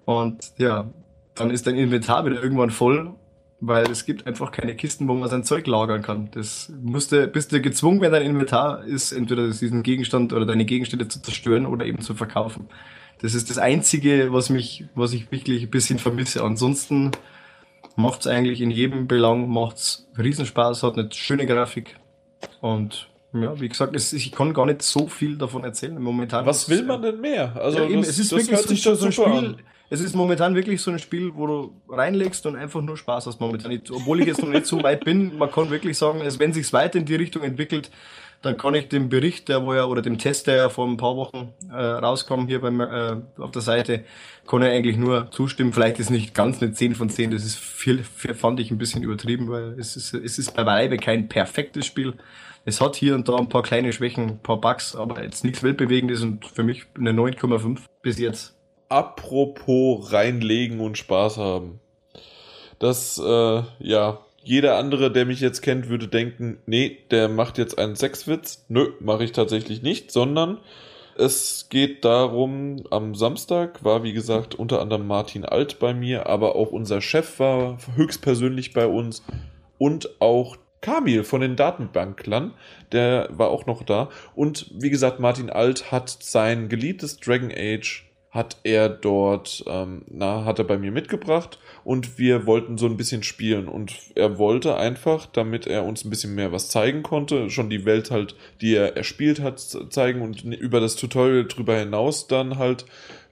Und 0.05 0.51
ja, 0.57 0.91
dann 1.35 1.51
ist 1.51 1.67
dein 1.67 1.75
Inventar 1.75 2.25
wieder 2.25 2.41
irgendwann 2.41 2.69
voll 2.69 3.15
weil 3.61 3.89
es 3.91 4.05
gibt 4.05 4.25
einfach 4.25 4.51
keine 4.51 4.75
Kisten, 4.75 5.07
wo 5.07 5.13
man 5.13 5.29
sein 5.29 5.43
Zeug 5.43 5.67
lagern 5.67 6.01
kann. 6.01 6.29
Das 6.31 6.71
musste, 6.81 7.27
bist 7.27 7.51
du 7.51 7.61
gezwungen, 7.61 8.01
wenn 8.01 8.11
dein 8.11 8.25
Inventar 8.25 8.83
ist, 8.85 9.11
entweder 9.11 9.47
diesen 9.47 9.83
Gegenstand 9.83 10.33
oder 10.33 10.45
deine 10.45 10.65
Gegenstände 10.65 11.07
zu 11.07 11.21
zerstören 11.21 11.65
oder 11.65 11.85
eben 11.85 12.01
zu 12.01 12.13
verkaufen. 12.13 12.69
Das 13.21 13.33
ist 13.33 13.49
das 13.49 13.57
Einzige, 13.57 14.31
was 14.31 14.49
mich, 14.49 14.85
was 14.95 15.11
ich 15.11 15.29
wirklich 15.31 15.63
ein 15.63 15.69
bisschen 15.69 15.99
vermisse. 15.99 16.43
Ansonsten 16.43 17.11
macht's 17.97 18.27
eigentlich 18.27 18.61
in 18.61 18.71
jedem 18.71 19.07
Belang 19.07 19.49
macht's 19.49 20.07
Riesenspaß, 20.17 20.83
hat 20.83 20.97
eine 20.97 21.11
schöne 21.11 21.45
Grafik 21.45 21.97
und 22.61 23.09
ja, 23.33 23.59
wie 23.59 23.69
gesagt, 23.69 23.95
es, 23.95 24.11
ich 24.13 24.31
kann 24.31 24.53
gar 24.53 24.65
nicht 24.65 24.81
so 24.81 25.07
viel 25.07 25.37
davon 25.37 25.63
erzählen 25.63 26.01
momentan. 26.01 26.45
Was 26.45 26.67
will 26.67 26.83
man 26.83 27.01
denn 27.01 27.21
mehr? 27.21 27.55
Also 27.57 27.79
ja, 27.79 27.85
eben, 27.85 28.01
das, 28.01 28.09
es 28.11 28.19
ist 28.19 28.31
wirklich 28.31 28.81
so, 28.81 28.95
so 28.95 29.05
ein 29.05 29.11
Spiel. 29.11 29.25
An 29.25 29.57
es 29.89 30.01
ist 30.01 30.15
momentan 30.15 30.55
wirklich 30.55 30.81
so 30.81 30.91
ein 30.91 30.99
Spiel, 30.99 31.31
wo 31.33 31.47
du 31.47 31.73
reinlegst 31.89 32.45
und 32.45 32.55
einfach 32.55 32.81
nur 32.81 32.95
Spaß 32.95 33.25
hast 33.25 33.39
momentan. 33.39 33.81
Obwohl 33.91 34.21
ich 34.21 34.27
jetzt 34.27 34.41
noch 34.41 34.49
nicht 34.49 34.67
so 34.67 34.81
weit 34.83 35.03
bin, 35.03 35.37
man 35.37 35.51
kann 35.51 35.71
wirklich 35.71 35.97
sagen, 35.97 36.21
also 36.21 36.39
wenn 36.39 36.53
sich 36.53 36.71
weiter 36.73 36.99
in 36.99 37.05
die 37.05 37.15
Richtung 37.15 37.41
entwickelt, 37.41 37.89
dann 38.41 38.55
kann 38.55 38.75
ich 38.75 38.87
dem 38.87 39.09
Bericht, 39.09 39.49
der 39.49 39.65
wo 39.65 39.73
ja, 39.73 39.85
oder 39.85 40.01
dem 40.01 40.17
Test, 40.17 40.47
der 40.47 40.55
ja 40.55 40.69
vor 40.69 40.87
ein 40.87 40.97
paar 40.97 41.17
Wochen 41.17 41.53
äh, 41.71 41.75
rauskam 41.75 42.47
hier 42.47 42.61
beim, 42.61 42.79
äh, 42.79 43.17
auf 43.37 43.51
der 43.51 43.61
Seite, 43.61 44.05
kann 44.47 44.61
ich 44.61 44.69
eigentlich 44.69 44.95
nur 44.95 45.29
zustimmen. 45.31 45.73
Vielleicht 45.73 45.99
ist 45.99 46.09
nicht 46.09 46.33
ganz 46.33 46.61
eine 46.61 46.71
10 46.71 46.95
von 46.95 47.09
10, 47.09 47.31
das 47.31 47.43
ist 47.43 47.57
viel, 47.57 48.03
viel 48.03 48.33
fand 48.33 48.59
ich 48.59 48.71
ein 48.71 48.77
bisschen 48.77 49.03
übertrieben, 49.03 49.49
weil 49.49 49.75
es 49.77 49.97
ist, 49.97 50.13
es 50.13 50.39
ist 50.39 50.55
bei 50.55 50.65
Weibe 50.65 50.97
kein 50.97 51.27
perfektes 51.27 51.85
Spiel. 51.85 52.13
Es 52.63 52.79
hat 52.79 52.95
hier 52.95 53.15
und 53.15 53.27
da 53.27 53.35
ein 53.35 53.49
paar 53.49 53.63
kleine 53.63 53.91
Schwächen, 53.91 54.29
ein 54.29 54.39
paar 54.39 54.61
Bugs, 54.61 54.95
aber 54.95 55.21
jetzt 55.23 55.43
nichts 55.43 55.63
Weltbewegendes 55.63 56.21
und 56.21 56.45
für 56.45 56.63
mich 56.63 56.85
eine 56.97 57.11
9,5 57.11 57.79
bis 58.01 58.19
jetzt. 58.19 58.58
Apropos 58.89 60.11
reinlegen 60.11 60.79
und 60.79 60.97
Spaß 60.97 61.37
haben. 61.37 61.79
Das, 62.79 63.19
äh, 63.19 63.61
ja, 63.79 64.19
jeder 64.43 64.77
andere, 64.77 65.11
der 65.11 65.25
mich 65.25 65.41
jetzt 65.41 65.61
kennt, 65.61 65.89
würde 65.89 66.07
denken, 66.07 66.57
nee, 66.65 66.97
der 67.11 67.29
macht 67.29 67.57
jetzt 67.57 67.77
einen 67.77 67.95
Sexwitz. 67.95 68.65
Nö, 68.67 68.93
mache 68.99 69.23
ich 69.23 69.31
tatsächlich 69.31 69.81
nicht, 69.81 70.11
sondern 70.11 70.57
es 71.19 71.67
geht 71.69 72.05
darum, 72.05 72.83
am 72.91 73.13
Samstag 73.13 73.83
war, 73.83 74.03
wie 74.03 74.13
gesagt, 74.13 74.55
unter 74.55 74.81
anderem 74.81 75.05
Martin 75.05 75.43
Alt 75.43 75.77
bei 75.77 75.93
mir, 75.93 76.27
aber 76.27 76.55
auch 76.55 76.71
unser 76.71 77.01
Chef 77.01 77.39
war 77.39 77.77
höchstpersönlich 77.95 78.73
bei 78.73 78.87
uns 78.87 79.23
und 79.77 80.21
auch 80.21 80.55
Kamil 80.81 81.25
von 81.25 81.41
den 81.41 81.57
Datenbanklern, 81.57 82.53
der 82.93 83.27
war 83.31 83.49
auch 83.49 83.65
noch 83.65 83.83
da. 83.83 84.09
Und 84.33 84.71
wie 84.73 84.89
gesagt, 84.89 85.19
Martin 85.19 85.49
Alt 85.49 85.91
hat 85.91 86.09
sein 86.09 86.69
geliebtes 86.69 87.17
Dragon 87.19 87.51
Age 87.53 88.08
hat 88.31 88.57
er 88.63 88.89
dort, 88.89 89.63
ähm, 89.67 90.03
na, 90.07 90.45
hat 90.45 90.59
er 90.59 90.65
bei 90.65 90.77
mir 90.77 90.91
mitgebracht 90.91 91.57
und 91.83 92.19
wir 92.19 92.45
wollten 92.45 92.77
so 92.77 92.85
ein 92.85 92.97
bisschen 92.97 93.23
spielen 93.23 93.67
und 93.67 93.95
er 94.15 94.37
wollte 94.37 94.77
einfach, 94.77 95.25
damit 95.25 95.65
er 95.65 95.83
uns 95.83 96.05
ein 96.05 96.11
bisschen 96.11 96.35
mehr 96.35 96.51
was 96.51 96.69
zeigen 96.69 97.01
konnte, 97.01 97.49
schon 97.49 97.69
die 97.71 97.85
Welt 97.85 98.11
halt, 98.11 98.35
die 98.61 98.75
er 98.75 98.95
erspielt 98.95 99.41
hat, 99.41 99.59
zeigen 99.59 100.21
und 100.21 100.43
über 100.43 100.79
das 100.79 100.95
Tutorial 100.95 101.45
drüber 101.45 101.77
hinaus 101.77 102.27
dann 102.27 102.59
halt 102.59 102.85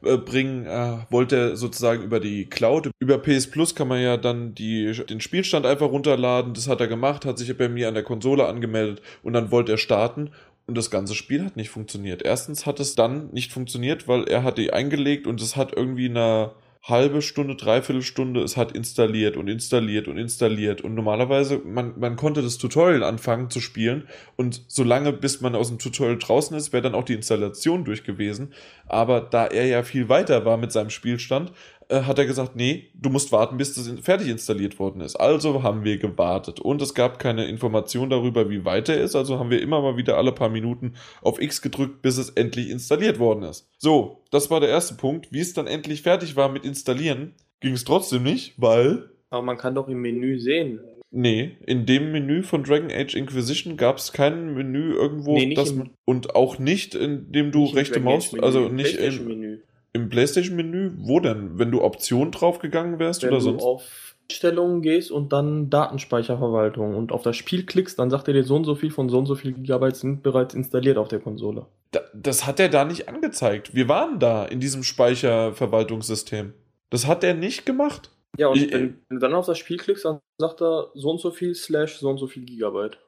äh, 0.03 0.17
bringen, 0.17 0.65
äh, 0.65 0.97
wollte 1.09 1.35
er 1.35 1.55
sozusagen 1.57 2.03
über 2.03 2.19
die 2.19 2.45
Cloud. 2.45 2.91
Über 2.99 3.17
PS 3.17 3.47
Plus 3.47 3.73
kann 3.73 3.87
man 3.87 3.99
ja 3.99 4.17
dann 4.17 4.53
die, 4.53 4.91
den 4.91 5.21
Spielstand 5.21 5.65
einfach 5.65 5.89
runterladen. 5.89 6.53
Das 6.53 6.67
hat 6.67 6.81
er 6.81 6.87
gemacht, 6.87 7.25
hat 7.25 7.39
sich 7.39 7.55
bei 7.57 7.67
mir 7.67 7.87
an 7.87 7.95
der 7.95 8.03
Konsole 8.03 8.45
angemeldet 8.45 9.01
und 9.23 9.33
dann 9.33 9.49
wollte 9.49 9.71
er 9.71 9.79
starten 9.79 10.29
und 10.67 10.77
das 10.77 10.91
ganze 10.91 11.15
Spiel 11.15 11.45
hat 11.45 11.55
nicht 11.55 11.69
funktioniert. 11.69 12.21
Erstens 12.21 12.65
hat 12.65 12.79
es 12.79 12.95
dann 12.95 13.29
nicht 13.31 13.53
funktioniert, 13.53 14.07
weil 14.07 14.25
er 14.25 14.43
hat 14.43 14.57
die 14.57 14.73
eingelegt 14.73 15.25
und 15.25 15.41
es 15.41 15.55
hat 15.55 15.73
irgendwie 15.75 16.09
eine 16.09 16.51
halbe 16.83 17.21
Stunde, 17.21 17.55
dreiviertel 17.55 18.01
Stunde, 18.01 18.41
es 18.41 18.55
hat 18.55 18.71
installiert 18.71 19.35
und 19.35 19.47
installiert 19.47 20.07
und 20.07 20.17
installiert. 20.17 20.81
Und 20.81 20.95
normalerweise, 20.95 21.59
man, 21.59 21.99
man 21.99 22.15
konnte 22.15 22.41
das 22.41 22.57
Tutorial 22.57 23.03
anfangen 23.03 23.49
zu 23.49 23.59
spielen 23.59 24.07
und 24.35 24.63
solange 24.67 25.11
bis 25.11 25.41
man 25.41 25.55
aus 25.55 25.69
dem 25.69 25.79
Tutorial 25.79 26.17
draußen 26.17 26.55
ist, 26.55 26.71
wäre 26.71 26.83
dann 26.83 26.95
auch 26.95 27.03
die 27.03 27.13
Installation 27.13 27.83
durch 27.83 28.03
gewesen. 28.03 28.53
Aber 28.87 29.21
da 29.21 29.47
er 29.47 29.65
ja 29.65 29.83
viel 29.83 30.07
weiter 30.07 30.45
war 30.45 30.57
mit 30.57 30.71
seinem 30.71 30.89
Spielstand, 30.89 31.51
äh, 31.89 32.01
hat 32.01 32.19
er 32.19 32.25
gesagt, 32.25 32.55
nee, 32.55 32.89
du 32.93 33.09
musst 33.09 33.31
warten, 33.31 33.57
bis 33.57 33.73
das 33.73 33.89
fertig 34.01 34.27
installiert 34.27 34.79
worden 34.79 35.01
ist. 35.01 35.15
Also 35.15 35.63
haben 35.63 35.83
wir 35.83 35.97
gewartet 35.97 36.59
und 36.59 36.81
es 36.81 36.93
gab 36.93 37.19
keine 37.19 37.45
Information 37.45 38.09
darüber, 38.09 38.49
wie 38.49 38.65
weit 38.65 38.89
er 38.89 39.01
ist. 39.01 39.15
Also 39.15 39.39
haben 39.39 39.49
wir 39.49 39.61
immer 39.61 39.81
mal 39.81 39.97
wieder 39.97 40.17
alle 40.17 40.31
paar 40.31 40.49
Minuten 40.49 40.93
auf 41.21 41.41
X 41.41 41.61
gedrückt, 41.61 42.01
bis 42.01 42.17
es 42.17 42.29
endlich 42.31 42.69
installiert 42.69 43.19
worden 43.19 43.43
ist. 43.43 43.69
So, 43.77 44.23
das 44.31 44.49
war 44.49 44.59
der 44.59 44.69
erste 44.69 44.95
Punkt. 44.95 45.31
Wie 45.31 45.39
es 45.39 45.53
dann 45.53 45.67
endlich 45.67 46.01
fertig 46.01 46.35
war 46.35 46.49
mit 46.49 46.65
Installieren, 46.65 47.33
ging 47.59 47.73
es 47.73 47.85
trotzdem 47.85 48.23
nicht, 48.23 48.53
weil... 48.57 49.09
Aber 49.29 49.41
man 49.41 49.57
kann 49.57 49.75
doch 49.75 49.87
im 49.87 50.01
Menü 50.01 50.39
sehen. 50.39 50.79
Nee, 51.09 51.55
in 51.65 51.85
dem 51.85 52.11
Menü 52.11 52.43
von 52.43 52.63
Dragon 52.63 52.91
Age 52.91 53.15
Inquisition 53.15 53.77
gab 53.77 53.97
es 53.97 54.11
kein 54.11 54.53
Menü 54.53 54.93
irgendwo, 54.93 55.35
nee, 55.35 55.53
das, 55.53 55.73
und 56.03 56.35
auch 56.35 56.59
nicht, 56.59 56.95
in 56.95 57.31
dem 57.31 57.51
du 57.51 57.65
rechte 57.65 58.01
Maus, 58.01 58.37
also 58.37 58.67
nicht 58.67 58.97
im 58.97 59.25
Menü. 59.25 59.59
Im 59.97 60.09
PlayStation-Menü? 60.09 60.93
Wo 60.97 61.19
denn? 61.19 61.59
Wenn 61.59 61.71
du 61.71 61.81
Option 61.81 62.31
draufgegangen 62.31 62.99
wärst 62.99 63.23
Wenn 63.23 63.29
oder 63.29 63.41
sonst? 63.41 63.59
Wenn 63.59 63.65
du 63.65 63.65
auf 63.65 64.07
Einstellungen 64.29 64.81
gehst 64.81 65.09
und 65.09 65.31
dann 65.31 65.69
Datenspeicherverwaltung 65.69 66.95
und 66.95 67.11
auf 67.11 67.21
das 67.21 67.37
Spiel 67.37 67.65
klickst, 67.65 67.97
dann 67.97 68.09
sagt 68.09 68.27
er 68.27 68.33
dir 68.33 68.43
so 68.43 68.55
und 68.55 68.65
so 68.65 68.75
viel 68.75 68.91
von 68.91 69.09
so 69.09 69.17
und 69.17 69.25
so 69.25 69.35
viel 69.35 69.53
Gigabyte 69.53 69.95
sind 69.95 70.21
bereits 70.21 70.53
installiert 70.53 70.97
auf 70.97 71.07
der 71.07 71.19
Konsole. 71.19 71.65
Da, 71.91 72.01
das 72.13 72.45
hat 72.45 72.59
er 72.59 72.69
da 72.69 72.83
nicht 72.83 73.07
angezeigt. 73.07 73.73
Wir 73.73 73.87
waren 73.87 74.19
da 74.19 74.45
in 74.45 74.59
diesem 74.59 74.83
Speicherverwaltungssystem. 74.83 76.53
Das 76.89 77.07
hat 77.07 77.23
er 77.23 77.33
nicht 77.33 77.65
gemacht. 77.65 78.11
Ja, 78.37 78.49
und 78.49 78.57
ich, 78.57 78.71
wenn, 78.71 78.97
wenn, 79.07 79.17
du 79.17 79.19
dann 79.19 79.33
auf 79.33 79.45
das 79.45 79.57
Spiel 79.57 79.77
klickst, 79.77 80.03
dann 80.03 80.19
sagt 80.37 80.61
er 80.61 80.91
so 80.93 81.09
und 81.09 81.21
so 81.21 81.31
viel 81.31 81.55
slash 81.55 81.97
so 81.97 82.09
und 82.09 82.17
so 82.17 82.27
viel 82.27 82.43
Gigabyte. 82.43 82.99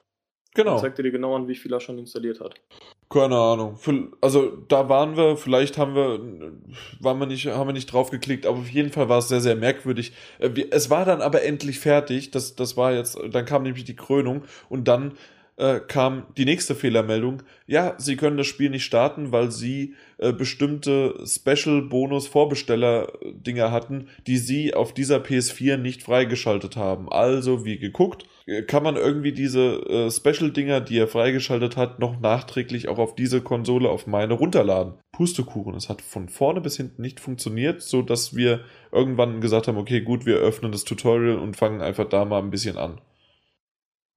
Genau. 0.60 0.72
Dann 0.72 0.82
zeigt 0.82 1.00
er 1.00 1.04
dir 1.04 1.12
genau 1.12 1.38
an, 1.38 1.48
wie 1.48 1.56
viel 1.56 1.72
er 1.72 1.80
schon 1.80 1.98
installiert 1.98 2.42
hat. 2.42 2.56
Keine 3.10 3.38
Ahnung. 3.38 3.80
Also 4.20 4.58
da 4.68 4.90
waren 4.90 5.16
wir, 5.16 5.38
vielleicht 5.38 5.78
haben 5.78 5.96
wir, 5.96 6.20
waren 7.00 7.18
wir 7.18 7.28
nicht, 7.28 7.48
haben 7.48 7.70
wir 7.70 7.74
nicht 7.74 7.94
drauf 7.94 8.12
geklickt, 8.12 8.46
aber 8.46 8.58
auf 8.58 8.70
jeden 8.70 8.92
Fall 8.92 9.08
war 9.08 9.20
es 9.20 9.30
sehr, 9.30 9.40
sehr 9.40 9.56
merkwürdig. 9.56 10.12
Äh, 10.40 10.50
es 10.70 10.90
war 10.90 11.06
dann 11.06 11.22
aber 11.22 11.44
endlich 11.44 11.80
fertig. 11.80 12.32
Das, 12.32 12.56
das 12.56 12.76
war 12.76 12.92
jetzt, 12.92 13.18
dann 13.32 13.46
kam 13.46 13.64
nämlich 13.64 13.86
die 13.86 13.96
Krönung 13.96 14.44
und 14.68 14.90
dann 14.90 15.14
äh, 15.56 15.80
kam 15.80 16.26
die 16.36 16.44
nächste 16.44 16.76
Fehlermeldung. 16.76 17.42
Ja, 17.66 17.96
Sie 17.98 18.18
können 18.18 18.36
das 18.36 18.48
Spiel 18.48 18.70
nicht 18.70 18.84
starten, 18.84 19.32
weil 19.32 19.52
Sie 19.52 19.96
äh, 20.18 20.34
bestimmte 20.34 21.26
Special-Bonus-Vorbesteller-Dinger 21.26 23.72
hatten, 23.72 24.10
die 24.28 24.38
Sie 24.38 24.74
auf 24.74 24.94
dieser 24.94 25.20
PS4 25.20 25.78
nicht 25.78 26.04
freigeschaltet 26.04 26.76
haben. 26.76 27.10
Also, 27.10 27.64
wie 27.64 27.78
geguckt, 27.78 28.26
kann 28.68 28.84
man 28.84 28.96
irgendwie 28.96 29.32
diese 29.32 29.82
äh, 29.90 30.12
Special-Dinger, 30.12 30.82
die 30.82 30.98
er 30.98 31.08
freigeschaltet 31.08 31.78
hat, 31.78 32.00
noch 32.00 32.20
nachträglich 32.20 32.88
auch 32.88 32.98
auf 32.98 33.16
diese 33.16 33.42
Konsole, 33.42 33.90
auf 33.90 34.08
meine 34.08 34.34
runterladen. 34.34 34.94
Pustekuchen, 35.12 35.76
es 35.76 35.90
hat 35.90 36.02
von 36.02 36.30
vorne 36.30 36.62
bis 36.62 36.78
hinten 36.78 37.02
nicht 37.02 37.20
funktioniert, 37.20 37.82
so 37.82 38.02
dass 38.02 38.36
wir 38.36 38.62
irgendwann 38.92 39.42
gesagt 39.42 39.68
haben, 39.68 39.78
okay, 39.78 40.02
gut, 40.02 40.26
wir 40.26 40.38
öffnen 40.38 40.72
das 40.72 40.84
Tutorial 40.84 41.38
und 41.38 41.58
fangen 41.58 41.82
einfach 41.82 42.08
da 42.08 42.26
mal 42.26 42.40
ein 42.40 42.52
bisschen 42.52 42.78
an. 42.78 43.02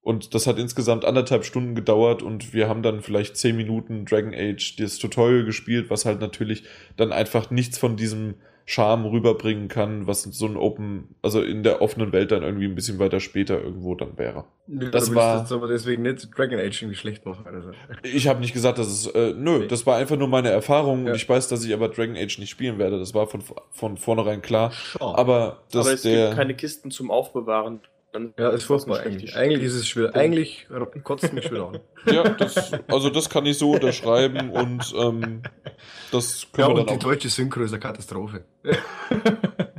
Und 0.01 0.35
das 0.35 0.47
hat 0.49 0.59
insgesamt 0.59 1.05
anderthalb 1.05 1.45
Stunden 1.45 1.75
gedauert 1.77 2.23
und 2.23 2.53
wir 2.53 2.69
haben 2.69 2.83
dann 2.83 3.03
vielleicht 3.03 3.37
zehn 3.37 3.57
Minuten 3.57 4.05
Dragon 4.05 4.35
Age 4.35 4.77
das 4.77 4.99
Tutorial 4.99 5.45
gespielt, 5.45 5.91
was 5.91 6.05
halt 6.05 6.21
natürlich 6.21 6.65
dann 6.97 7.13
einfach 7.13 7.51
nichts 7.51 7.79
von 7.79 7.97
diesem 7.97 8.35
Charme 8.65 9.07
rüberbringen 9.07 9.69
kann, 9.69 10.07
was 10.07 10.23
so 10.23 10.47
ein 10.47 10.57
Open, 10.57 11.15
also 11.21 11.43
in 11.43 11.63
der 11.63 11.83
offenen 11.83 12.13
Welt 12.13 12.31
dann 12.31 12.43
irgendwie 12.43 12.67
ein 12.67 12.75
bisschen 12.75 12.99
weiter 12.99 13.21
später 13.21 13.61
irgendwo 13.63 13.95
dann 13.95 14.17
wäre. 14.19 14.45
Ja, 14.69 14.91
das 14.91 15.15
war. 15.15 15.41
Jetzt 15.41 15.53
aber 15.53 15.69
deswegen 15.69 16.03
nicht 16.03 16.29
Dragon 16.37 16.59
Age 16.59 16.83
irgendwie 16.83 16.97
schlecht 16.97 17.27
machen. 17.27 17.45
Also. 17.47 17.73
Ich 18.03 18.29
habe 18.29 18.41
nicht 18.41 18.53
gesagt, 18.53 18.79
dass 18.79 18.87
es, 18.87 19.07
äh, 19.09 19.35
nö, 19.37 19.61
nee. 19.61 19.67
das 19.67 19.87
war 19.87 19.97
einfach 19.97 20.17
nur 20.17 20.29
meine 20.29 20.51
Erfahrung 20.51 21.05
ja. 21.05 21.11
und 21.11 21.17
ich 21.17 21.29
weiß, 21.29 21.49
dass 21.49 21.65
ich 21.65 21.75
aber 21.75 21.89
Dragon 21.89 22.17
Age 22.17 22.39
nicht 22.39 22.51
spielen 22.51 22.79
werde. 22.79 22.99
Das 22.99 23.15
war 23.15 23.27
von, 23.27 23.43
von 23.71 23.97
vornherein 23.97 24.43
klar. 24.43 24.71
Schau. 24.73 25.15
Aber, 25.17 25.63
das 25.71 25.87
aber 25.87 25.95
es 25.95 26.03
der, 26.03 26.27
gibt 26.27 26.37
keine 26.37 26.55
Kisten 26.55 26.91
zum 26.91 27.11
Aufbewahren. 27.11 27.81
Dann 28.13 28.35
ja, 28.39 28.51
ist 28.51 28.65
furchtbar 28.65 29.01
eigentlich. 29.01 29.35
Eigentlich 29.35 29.65
ist 29.65 29.75
es 29.75 29.89
schwer. 29.89 30.15
Eigentlich 30.15 30.67
kotzt 31.03 31.33
mich 31.33 31.47
schwer 31.47 31.63
an. 31.63 31.81
Ja, 32.05 32.29
das, 32.29 32.73
also 32.89 33.11
das 33.11 33.31
kann 33.31 33.47
ich 33.47 33.59
so 33.59 33.71
unterschreiben 33.71 34.51
und 34.51 34.93
ähm, 34.99 35.43
das 36.11 36.49
können 36.53 36.69
ja, 36.71 36.75
wir 36.75 36.75
dann 36.75 36.81
und 36.81 36.91
die 36.91 36.95
auch. 36.95 37.11
deutsche 37.11 37.29
Synchro 37.29 37.63
ist 37.63 37.71
eine 37.71 37.79
Katastrophe. 37.79 38.45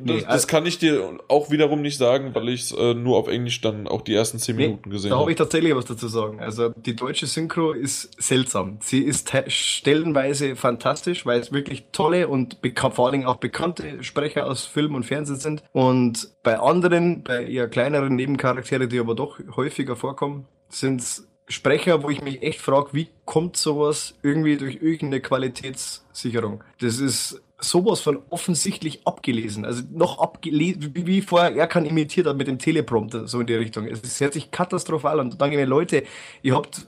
Nee, 0.00 0.20
das, 0.20 0.24
das, 0.24 0.46
kann 0.46 0.66
ich 0.66 0.78
dir 0.78 1.18
auch 1.28 1.50
wiederum 1.50 1.82
nicht 1.82 1.98
sagen, 1.98 2.34
weil 2.34 2.48
ich 2.48 2.62
es 2.62 2.72
äh, 2.72 2.94
nur 2.94 3.16
auf 3.16 3.28
Englisch 3.28 3.60
dann 3.60 3.88
auch 3.88 4.02
die 4.02 4.14
ersten 4.14 4.38
zehn 4.38 4.56
nee, 4.56 4.66
Minuten 4.66 4.90
gesehen 4.90 5.10
habe. 5.10 5.18
Da 5.18 5.20
habe 5.22 5.30
ich 5.30 5.38
tatsächlich 5.38 5.74
was 5.74 5.84
dazu 5.84 6.08
sagen. 6.08 6.40
Also 6.40 6.70
die 6.70 6.96
deutsche 6.96 7.26
Synchro 7.26 7.72
ist 7.72 8.10
seltsam. 8.22 8.78
Sie 8.82 9.00
ist 9.00 9.32
stellenweise 9.48 10.56
fantastisch, 10.56 11.26
weil 11.26 11.40
es 11.40 11.52
wirklich 11.52 11.86
tolle 11.92 12.28
und 12.28 12.58
vor 12.92 13.08
allem 13.08 13.26
auch 13.26 13.36
bekannte 13.36 14.02
Sprecher 14.02 14.46
aus 14.46 14.64
Film 14.64 14.94
und 14.94 15.04
Fernsehen 15.04 15.36
sind. 15.36 15.62
Und 15.72 16.30
bei 16.42 16.58
anderen, 16.58 17.22
bei 17.22 17.44
eher 17.44 17.68
kleineren 17.68 18.16
Nebencharaktere, 18.16 18.88
die 18.88 18.98
aber 18.98 19.14
doch 19.14 19.38
häufiger 19.56 19.96
vorkommen, 19.96 20.46
sind 20.68 21.00
es 21.00 21.28
Sprecher, 21.48 22.02
wo 22.02 22.10
ich 22.10 22.22
mich 22.22 22.42
echt 22.42 22.60
frage, 22.60 22.88
wie 22.92 23.08
kommt 23.24 23.56
sowas 23.56 24.14
irgendwie 24.22 24.56
durch 24.56 24.76
irgendeine 24.82 25.20
Qualitätssicherung? 25.20 26.64
Das 26.80 26.98
ist 26.98 27.40
sowas 27.58 28.00
von 28.00 28.18
offensichtlich 28.30 29.06
abgelesen. 29.06 29.64
Also 29.64 29.82
noch 29.90 30.18
abgelesen, 30.18 30.94
wie, 30.94 31.06
wie 31.06 31.22
vorher 31.22 31.54
er 31.56 31.66
kann 31.66 31.86
imitiert 31.86 32.26
hat 32.26 32.36
mit 32.36 32.48
dem 32.48 32.58
Teleprompter, 32.58 33.26
so 33.26 33.40
in 33.40 33.46
die 33.46 33.54
Richtung. 33.54 33.86
Es 33.86 34.20
hört 34.20 34.34
sich 34.34 34.50
katastrophal 34.50 35.20
an. 35.20 35.34
Danke 35.38 35.56
mir 35.56 35.66
Leute, 35.66 36.02
ihr 36.42 36.54
habt 36.54 36.86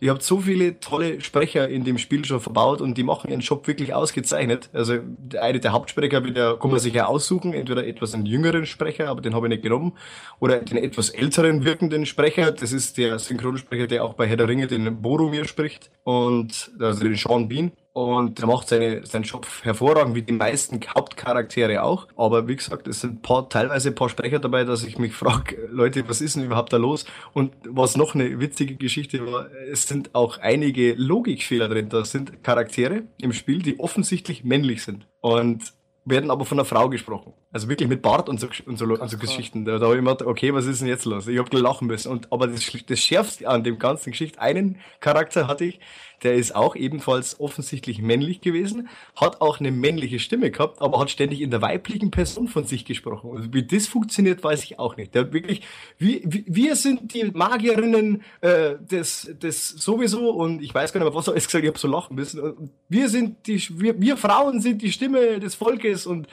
Ihr 0.00 0.12
habt 0.12 0.22
so 0.22 0.38
viele 0.38 0.78
tolle 0.78 1.20
Sprecher 1.20 1.68
in 1.68 1.82
dem 1.82 1.98
Spiel 1.98 2.24
schon 2.24 2.40
verbaut 2.40 2.80
und 2.80 2.96
die 2.96 3.02
machen 3.02 3.30
ihren 3.30 3.40
Job 3.40 3.66
wirklich 3.66 3.94
ausgezeichnet. 3.94 4.70
Also 4.72 4.98
eine 5.40 5.58
der 5.58 5.72
Hauptsprecher, 5.72 6.20
der 6.20 6.56
kann 6.56 6.70
man 6.70 6.78
sich 6.78 6.94
ja 6.94 7.06
aussuchen, 7.06 7.52
entweder 7.52 7.84
etwas 7.84 8.14
einen 8.14 8.24
jüngeren 8.24 8.64
Sprecher, 8.64 9.08
aber 9.08 9.22
den 9.22 9.34
habe 9.34 9.46
ich 9.46 9.50
nicht 9.50 9.62
genommen, 9.64 9.94
oder 10.38 10.60
den 10.60 10.76
etwas 10.76 11.10
älteren 11.10 11.64
wirkenden 11.64 12.06
Sprecher. 12.06 12.52
Das 12.52 12.72
ist 12.72 12.96
der 12.96 13.18
Synchronsprecher, 13.18 13.88
der 13.88 14.04
auch 14.04 14.14
bei 14.14 14.28
Herr 14.28 14.36
der 14.36 14.46
Ringe 14.46 14.68
den 14.68 15.02
Boromir 15.02 15.46
spricht 15.46 15.90
und 16.04 16.70
also 16.78 17.02
den 17.02 17.16
Sean 17.16 17.48
Bean. 17.48 17.72
Und 17.98 18.38
er 18.38 18.46
macht 18.46 18.68
seine, 18.68 19.04
seinen 19.04 19.24
Job 19.24 19.44
hervorragend, 19.62 20.14
wie 20.14 20.22
die 20.22 20.32
meisten 20.32 20.78
Hauptcharaktere 20.94 21.82
auch. 21.82 22.06
Aber 22.16 22.46
wie 22.46 22.54
gesagt, 22.54 22.86
es 22.86 23.00
sind 23.00 23.22
paar, 23.22 23.48
teilweise 23.48 23.88
ein 23.88 23.96
paar 23.96 24.08
Sprecher 24.08 24.38
dabei, 24.38 24.62
dass 24.62 24.84
ich 24.84 25.00
mich 25.00 25.14
frage, 25.14 25.68
Leute, 25.72 26.08
was 26.08 26.20
ist 26.20 26.36
denn 26.36 26.44
überhaupt 26.44 26.72
da 26.72 26.76
los? 26.76 27.06
Und 27.32 27.54
was 27.64 27.96
noch 27.96 28.14
eine 28.14 28.38
witzige 28.38 28.76
Geschichte 28.76 29.26
war, 29.26 29.50
es 29.68 29.88
sind 29.88 30.14
auch 30.14 30.38
einige 30.38 30.94
Logikfehler 30.94 31.68
drin. 31.68 31.88
Da 31.88 32.04
sind 32.04 32.44
Charaktere 32.44 33.02
im 33.20 33.32
Spiel, 33.32 33.62
die 33.62 33.80
offensichtlich 33.80 34.44
männlich 34.44 34.84
sind. 34.84 35.08
Und 35.20 35.72
werden 36.04 36.30
aber 36.30 36.44
von 36.44 36.58
einer 36.58 36.64
Frau 36.64 36.88
gesprochen. 36.88 37.34
Also 37.50 37.70
wirklich 37.70 37.88
mit 37.88 38.02
Bart 38.02 38.28
und 38.28 38.38
so, 38.38 38.48
und 38.66 38.78
so, 38.78 38.84
und 38.84 39.08
so 39.08 39.16
Geschichten. 39.16 39.64
Da, 39.64 39.78
da 39.78 39.86
habe 39.86 39.96
ich 39.96 40.02
mir 40.02 40.10
gedacht, 40.10 40.28
okay, 40.28 40.52
was 40.52 40.66
ist 40.66 40.82
denn 40.82 40.88
jetzt 40.88 41.06
los? 41.06 41.26
Ich 41.28 41.38
habe 41.38 41.48
gelachen 41.48 41.86
müssen. 41.86 42.12
Und, 42.12 42.30
aber 42.30 42.46
das, 42.46 42.70
das 42.86 43.00
Schärfste 43.00 43.48
an 43.48 43.64
dem 43.64 43.78
ganzen 43.78 44.10
Geschichte, 44.10 44.38
einen 44.38 44.80
Charakter 45.00 45.48
hatte 45.48 45.64
ich, 45.64 45.80
der 46.22 46.34
ist 46.34 46.54
auch 46.54 46.76
ebenfalls 46.76 47.40
offensichtlich 47.40 48.02
männlich 48.02 48.42
gewesen, 48.42 48.88
hat 49.16 49.40
auch 49.40 49.60
eine 49.60 49.70
männliche 49.70 50.18
Stimme 50.18 50.50
gehabt, 50.50 50.82
aber 50.82 51.00
hat 51.00 51.10
ständig 51.10 51.40
in 51.40 51.50
der 51.50 51.62
weiblichen 51.62 52.10
Person 52.10 52.48
von 52.48 52.64
sich 52.64 52.84
gesprochen. 52.84 53.30
Also 53.34 53.54
wie 53.54 53.62
das 53.62 53.86
funktioniert, 53.86 54.44
weiß 54.44 54.64
ich 54.64 54.78
auch 54.78 54.96
nicht. 54.96 55.14
Der 55.14 55.22
hat 55.22 55.32
wirklich, 55.32 55.62
wie, 55.96 56.22
wie, 56.26 56.44
wir 56.46 56.76
sind 56.76 57.14
die 57.14 57.30
Magierinnen 57.32 58.24
äh, 58.42 58.74
des, 58.78 59.30
des 59.40 59.70
sowieso 59.70 60.30
und 60.30 60.62
ich 60.62 60.74
weiß 60.74 60.92
gar 60.92 61.00
nicht 61.00 61.08
mehr, 61.08 61.18
was 61.18 61.28
er 61.28 61.32
alles 61.32 61.46
gesagt 61.46 61.64
ich 61.64 61.68
habe 61.68 61.78
so 61.78 61.88
lachen 61.88 62.14
müssen. 62.14 62.70
Wir 62.90 63.08
sind 63.08 63.46
die, 63.46 63.62
wir, 63.80 63.98
wir 63.98 64.18
Frauen 64.18 64.60
sind 64.60 64.82
die 64.82 64.92
Stimme 64.92 65.40
des 65.40 65.54
Volkes 65.54 66.04
und 66.04 66.28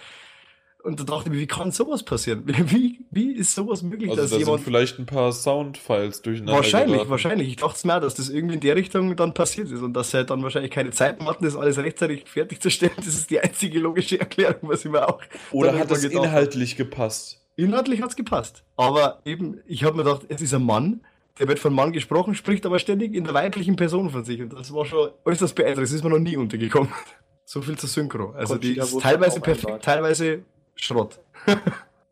und 0.85 0.99
da 0.99 1.03
dachte 1.03 1.29
ich 1.29 1.33
mir, 1.33 1.39
wie 1.39 1.47
kann 1.47 1.71
sowas 1.71 2.03
passieren? 2.03 2.43
Wie, 2.45 3.05
wie 3.09 3.31
ist 3.31 3.55
sowas 3.55 3.81
möglich, 3.81 4.09
also 4.09 4.21
dass 4.21 4.31
da 4.31 4.37
jemand. 4.37 4.59
Sind 4.59 4.65
vielleicht 4.65 4.99
ein 4.99 5.05
paar 5.05 5.31
Soundfiles 5.31 6.21
durcheinander. 6.21 6.53
Wahrscheinlich, 6.53 6.93
geraten. 6.93 7.09
wahrscheinlich. 7.09 7.47
Ich 7.49 7.55
dachte 7.57 7.75
es 7.75 7.85
mir, 7.85 7.99
dass 7.99 8.15
das 8.15 8.29
irgendwie 8.29 8.55
in 8.55 8.61
der 8.61 8.75
Richtung 8.75 9.15
dann 9.15 9.33
passiert 9.33 9.71
ist 9.71 9.81
und 9.81 9.93
dass 9.93 10.11
sie 10.11 10.17
halt 10.17 10.29
dann 10.29 10.43
wahrscheinlich 10.43 10.71
keine 10.71 10.91
Zeit 10.91 11.19
hatten, 11.19 11.43
das 11.43 11.55
alles 11.55 11.77
rechtzeitig 11.77 12.29
fertigzustellen. 12.29 12.93
Das 12.97 13.07
ist 13.07 13.29
die 13.29 13.39
einzige 13.39 13.79
logische 13.79 14.19
Erklärung, 14.19 14.69
was 14.69 14.85
ich 14.85 14.91
mir 14.91 15.07
auch. 15.07 15.21
Oder 15.51 15.77
hat 15.77 15.89
das 15.89 16.03
inhaltlich 16.03 16.73
habe. 16.73 16.85
gepasst? 16.85 17.41
Inhaltlich 17.55 18.01
hat 18.01 18.09
es 18.11 18.15
gepasst. 18.15 18.63
Aber 18.75 19.21
eben, 19.25 19.59
ich 19.65 19.83
habe 19.83 19.97
mir 19.97 20.03
gedacht, 20.03 20.23
es 20.27 20.41
ist 20.41 20.53
ein 20.53 20.63
Mann, 20.63 21.01
der 21.39 21.47
wird 21.47 21.59
von 21.59 21.73
Mann 21.73 21.93
gesprochen, 21.93 22.35
spricht 22.35 22.65
aber 22.65 22.79
ständig 22.79 23.13
in 23.13 23.23
der 23.23 23.33
weiblichen 23.33 23.75
Person 23.75 24.09
von 24.09 24.23
sich. 24.23 24.41
Und 24.41 24.53
das 24.53 24.73
war 24.73 24.85
schon 24.85 25.09
äußerst 25.25 25.55
beeindruckend. 25.55 25.87
Das 25.87 25.91
ist 25.93 26.03
mir 26.03 26.09
noch 26.09 26.19
nie 26.19 26.37
untergekommen. 26.37 26.89
So 27.47 27.61
viel 27.61 27.77
zur 27.77 27.87
Synchro. 27.87 28.31
Also 28.31 28.55
die 28.55 28.75
ist 28.75 28.99
teilweise 29.01 29.39
perfekt, 29.39 29.83
teilweise 29.83 30.43
Schrott. 30.75 31.19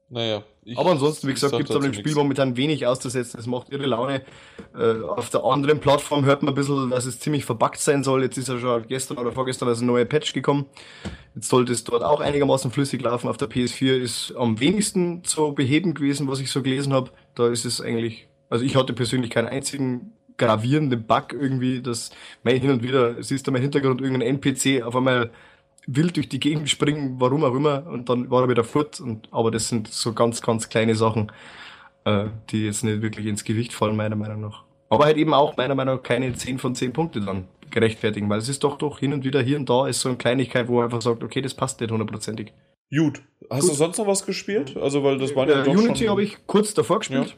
naja. 0.10 0.44
Aber 0.76 0.91
ansonsten, 0.91 1.27
wie 1.27 1.34
gesagt, 1.34 1.57
gibt 1.57 1.69
es 1.69 1.76
an 1.76 1.81
dem 1.81 1.94
Spiel 1.94 2.15
momentan 2.15 2.56
wenig 2.56 2.88
auszusetzen. 2.88 3.40
Es 3.40 3.48
macht 3.48 3.69
irre 3.69 3.85
Laune. 3.85 4.22
Äh, 4.77 5.02
auf 5.02 5.30
der 5.30 5.44
anderen 5.44 5.80
Plattform 5.80 6.23
hört 6.23 6.41
man 6.41 6.53
ein 6.53 6.56
bisschen, 6.56 6.90
dass 6.90 7.06
es 7.06 7.19
ziemlich 7.19 7.44
verbuggt 7.44 7.80
sein 7.80 8.03
soll. 8.03 8.23
Jetzt 8.23 8.38
ist 8.38 8.48
ja 8.48 8.57
schon 8.57 8.88
gestern 8.88 9.18
oder 9.18 9.34
vorgestern 9.34 9.68
als 9.68 9.81
ein 9.81 9.88
neuer 9.88 10.06
Patch 10.06 10.34
gekommen. 10.34 10.65
Jetzt 11.35 11.49
sollte 11.49 11.73
es 11.73 11.84
dort 11.84 12.03
auch 12.03 12.22
einigermaßen 12.22 12.72
flüssig 12.72 13.02
laufen. 13.02 13.27
Auf 13.27 13.38
der 13.38 13.49
PS4 13.49 13.95
ist 13.98 14.34
am 14.38 14.60
wenigsten 14.60 15.23
zu 15.26 15.53
beheben 15.53 15.94
gewesen, 15.94 16.27
was 16.27 16.40
ich 16.40 16.49
so 16.49 16.61
gelesen 16.61 16.94
habe. 16.94 17.11
Da 17.35 17.49
ist 17.49 17.65
es 17.65 17.81
eigentlich, 17.81 18.27
also 18.49 18.64
ich 18.64 18.76
hatte 18.76 18.94
persönlich 18.94 19.31
keinen 19.31 19.48
einzigen 19.48 20.14
gravierenden 20.38 21.06
Bug 21.06 21.34
irgendwie, 21.34 21.81
dass 21.81 22.11
mein 22.44 22.60
hin 22.60 22.72
und 22.72 22.84
wieder 22.84 23.22
siehst 23.22 23.45
du 23.45 23.52
mein 23.52 23.61
Hintergrund 23.61 24.02
irgendein 24.02 24.35
NPC 24.35 24.84
auf 24.84 24.95
einmal 24.95 25.31
wild 25.88 26.16
durch 26.16 26.30
die 26.30 26.40
Gegend 26.40 26.70
springen, 26.70 27.16
warum 27.20 27.44
auch 27.44 27.54
immer, 27.54 27.86
und 27.88 28.10
dann 28.10 28.30
war 28.30 28.44
er 28.44 28.50
wieder 28.50 28.64
fort. 28.64 29.00
Und, 29.00 29.28
aber 29.32 29.52
das 29.52 29.70
sind 29.70 29.88
so 29.88 30.14
ganz, 30.14 30.42
ganz 30.42 30.70
kleine 30.70 30.96
Sachen, 30.96 31.32
äh, 32.06 32.26
die 32.50 32.66
jetzt 32.66 32.84
nicht 32.84 33.02
wirklich 33.02 33.26
ins 33.26 33.44
Gewicht 33.44 33.74
fallen, 33.74 33.96
meiner 33.96 34.16
Meinung 34.16 34.42
nach. 34.42 34.64
Aber 34.90 35.06
halt 35.06 35.18
eben 35.18 35.34
auch 35.34 35.58
meiner 35.58 35.76
Meinung 35.76 35.96
nach 35.96 36.04
keine 36.04 36.34
10 36.34 36.60
von 36.60 36.76
10 36.76 36.94
Punkte 36.94 37.20
dann 37.22 37.48
gerechtfertigen, 37.72 38.30
weil 38.30 38.38
es 38.38 38.50
ist 38.50 38.64
doch 38.64 38.78
doch 38.78 39.00
hin 39.00 39.14
und 39.14 39.24
wieder 39.24 39.42
hier 39.42 39.58
und 39.58 39.68
da 39.68 39.88
ist 39.88 40.02
so 40.02 40.10
eine 40.10 40.18
Kleinigkeit, 40.18 40.68
wo 40.68 40.76
man 40.76 40.86
einfach 40.86 41.02
sagt, 41.02 41.24
okay, 41.24 41.42
das 41.42 41.56
passt 41.56 41.82
nicht 41.82 41.92
hundertprozentig. 41.92 42.54
Gut. 42.96 43.24
Hast 43.50 43.62
Gut. 43.62 43.72
du 43.72 43.76
sonst 43.76 43.98
noch 43.98 44.08
was 44.08 44.26
gespielt? 44.26 44.78
Also, 44.78 45.04
weil 45.04 45.18
das 45.18 45.36
war 45.36 45.50
ja 45.50 45.62
äh, 45.62 45.64
doch 45.64 45.74
Unity 45.74 46.06
habe 46.06 46.22
ich 46.22 46.38
kurz 46.46 46.76
davor 46.76 47.00
gespielt. 47.00 47.30
Ja. 47.30 47.36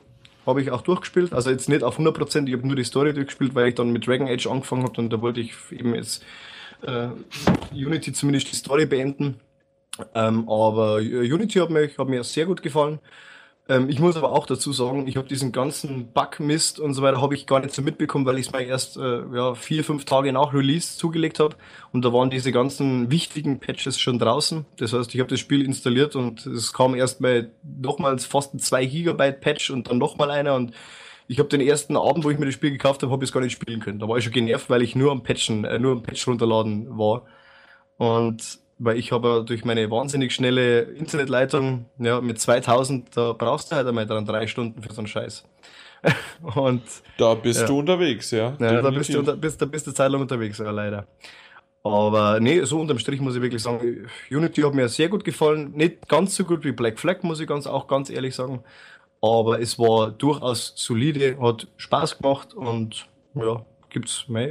Habe 0.48 0.62
ich 0.62 0.70
auch 0.70 0.82
durchgespielt. 0.82 1.34
Also 1.34 1.50
jetzt 1.50 1.70
nicht 1.70 1.82
auf 1.82 1.98
100%, 1.98 2.48
ich 2.48 2.54
habe 2.54 2.68
nur 2.68 2.76
die 2.76 2.84
Story 2.84 3.14
durchgespielt, 3.14 3.56
weil 3.56 3.70
ich 3.70 3.76
dann 3.76 3.92
mit 3.92 4.06
Dragon 4.06 4.28
Age 4.28 4.46
angefangen 4.48 4.84
habe 4.84 5.02
und 5.02 5.12
da 5.12 5.22
wollte 5.22 5.40
ich 5.40 5.54
eben 5.72 5.96
jetzt 5.96 6.24
äh, 6.86 7.10
Unity 7.74 8.14
zumindest 8.14 8.52
die 8.52 8.56
Story 8.56 8.86
beenden. 8.86 9.40
Ähm, 10.14 10.50
aber 10.50 10.96
Unity 10.96 11.60
hat 11.60 11.70
mir, 11.70 11.90
hat 11.98 12.10
mir 12.10 12.24
sehr 12.24 12.46
gut 12.46 12.62
gefallen. 12.62 13.00
Ähm, 13.68 13.90
ich 13.90 14.00
muss 14.00 14.16
aber 14.16 14.32
auch 14.32 14.46
dazu 14.46 14.74
sagen, 14.74 15.08
ich 15.08 15.18
habe 15.18 15.28
diesen 15.28 15.52
ganzen 15.52 16.12
Bug-Mist 16.12 16.80
und 16.80 16.94
so 16.94 17.02
weiter 17.02 17.22
habe 17.22 17.34
ich 17.34 17.48
gar 17.48 17.60
nicht 17.60 17.74
so 17.74 17.82
mitbekommen, 17.82 18.26
weil 18.26 18.38
ich 18.38 18.48
es 18.48 18.54
mir 18.54 18.62
erst 18.62 18.98
äh, 18.98 19.24
ja, 19.34 19.56
vier, 19.56 19.84
fünf 19.84 20.06
Tage 20.06 20.32
nach 20.32 20.54
Release 20.54 20.98
zugelegt 20.98 21.40
habe 21.40 21.56
und 21.92 22.06
da 22.06 22.14
waren 22.14 22.30
diese 22.30 22.52
ganzen 22.52 23.10
wichtigen 23.10 23.60
Patches 23.60 24.00
schon 24.00 24.20
draußen. 24.20 24.66
Das 24.78 24.94
heißt, 24.94 25.14
ich 25.16 25.20
habe 25.20 25.30
das 25.30 25.40
Spiel 25.40 25.66
installiert 25.66 26.16
und 26.16 26.46
es 26.46 26.74
kam 26.74 26.94
erst 26.94 27.22
mal 27.22 27.50
nochmals 27.64 28.26
fast 28.26 28.54
ein 28.54 28.60
2 28.60 28.86
Gigabyte 28.86 29.42
Patch 29.42 29.72
und 29.72 29.90
dann 29.90 29.98
nochmal 29.98 30.30
einer 30.30 30.54
und 30.56 30.72
ich 31.28 31.40
habe 31.40 31.50
den 31.50 31.62
ersten 31.62 31.98
Abend, 31.98 32.24
wo 32.24 32.30
ich 32.30 32.38
mir 32.38 32.46
das 32.46 32.54
Spiel 32.54 32.72
gekauft 32.72 33.02
habe, 33.02 33.12
habe 33.12 33.24
ich 33.24 33.30
es 33.30 33.34
gar 33.34 33.42
nicht 33.42 33.54
spielen 33.54 33.80
können. 33.80 34.00
Da 34.00 34.08
war 34.08 34.18
ich 34.18 34.24
schon 34.24 34.34
genervt, 34.34 34.70
weil 34.70 34.82
ich 34.82 34.96
nur 34.96 35.12
am 35.12 35.24
Patchen, 35.24 35.66
äh, 35.66 35.80
nur 35.80 35.94
am 35.94 36.04
Patch 36.04 36.28
runterladen 36.28 36.98
war. 36.98 37.24
Und 37.98 38.60
weil 38.78 38.98
ich 38.98 39.12
habe 39.12 39.44
durch 39.46 39.64
meine 39.64 39.90
wahnsinnig 39.90 40.34
schnelle 40.34 40.82
Internetleitung, 40.82 41.86
ja, 41.98 42.20
mit 42.22 42.40
2000, 42.40 43.16
da 43.16 43.34
brauchst 43.34 43.72
du 43.72 43.76
halt 43.76 43.88
einmal 43.88 44.06
dran 44.06 44.26
drei 44.26 44.48
Stunden 44.48 44.82
für 44.82 44.94
so 44.94 45.00
einen 45.00 45.08
Scheiß. 45.08 45.46
Und 46.56 46.84
da 47.18 47.34
bist 47.34 47.62
ja. 47.62 47.68
du 47.68 47.80
unterwegs, 47.80 48.32
ja. 48.32 48.56
ja 48.60 48.82
da 48.82 48.90
bist 48.92 49.14
du, 49.14 49.20
unter, 49.20 49.36
bist, 49.36 49.62
da 49.62 49.66
bist 49.66 49.88
du 49.88 49.92
Zeit 49.92 50.12
lang 50.12 50.22
unterwegs, 50.22 50.58
ja, 50.60 50.70
leider. 50.70 51.08
Aber 51.84 52.40
nee, 52.40 52.64
so 52.64 52.80
unterm 52.80 52.98
Strich 52.98 53.22
muss 53.22 53.36
ich 53.36 53.42
wirklich 53.42 53.62
sagen, 53.62 54.08
Unity 54.32 54.62
hat 54.62 54.74
mir 54.74 54.90
sehr 54.90 55.08
gut 55.08 55.24
gefallen. 55.24 55.72
Nicht 55.76 56.08
ganz 56.10 56.36
so 56.36 56.44
gut 56.44 56.64
wie 56.64 56.72
Black 56.72 57.00
Flag, 57.00 57.22
muss 57.22 57.40
ich 57.40 57.48
ganz, 57.48 57.68
auch 57.68 57.88
ganz 57.88 58.10
ehrlich 58.10 58.34
sagen. 58.34 58.64
Aber 59.22 59.60
es 59.60 59.80
war 59.80 60.12
durchaus 60.12 60.74
solide, 60.76 61.38
hat 61.40 61.68
Spaß 61.78 62.20
gemacht 62.20 62.54
und 62.54 63.08
ja, 63.34 63.66
gibt's 63.90 64.28
mehr. 64.28 64.50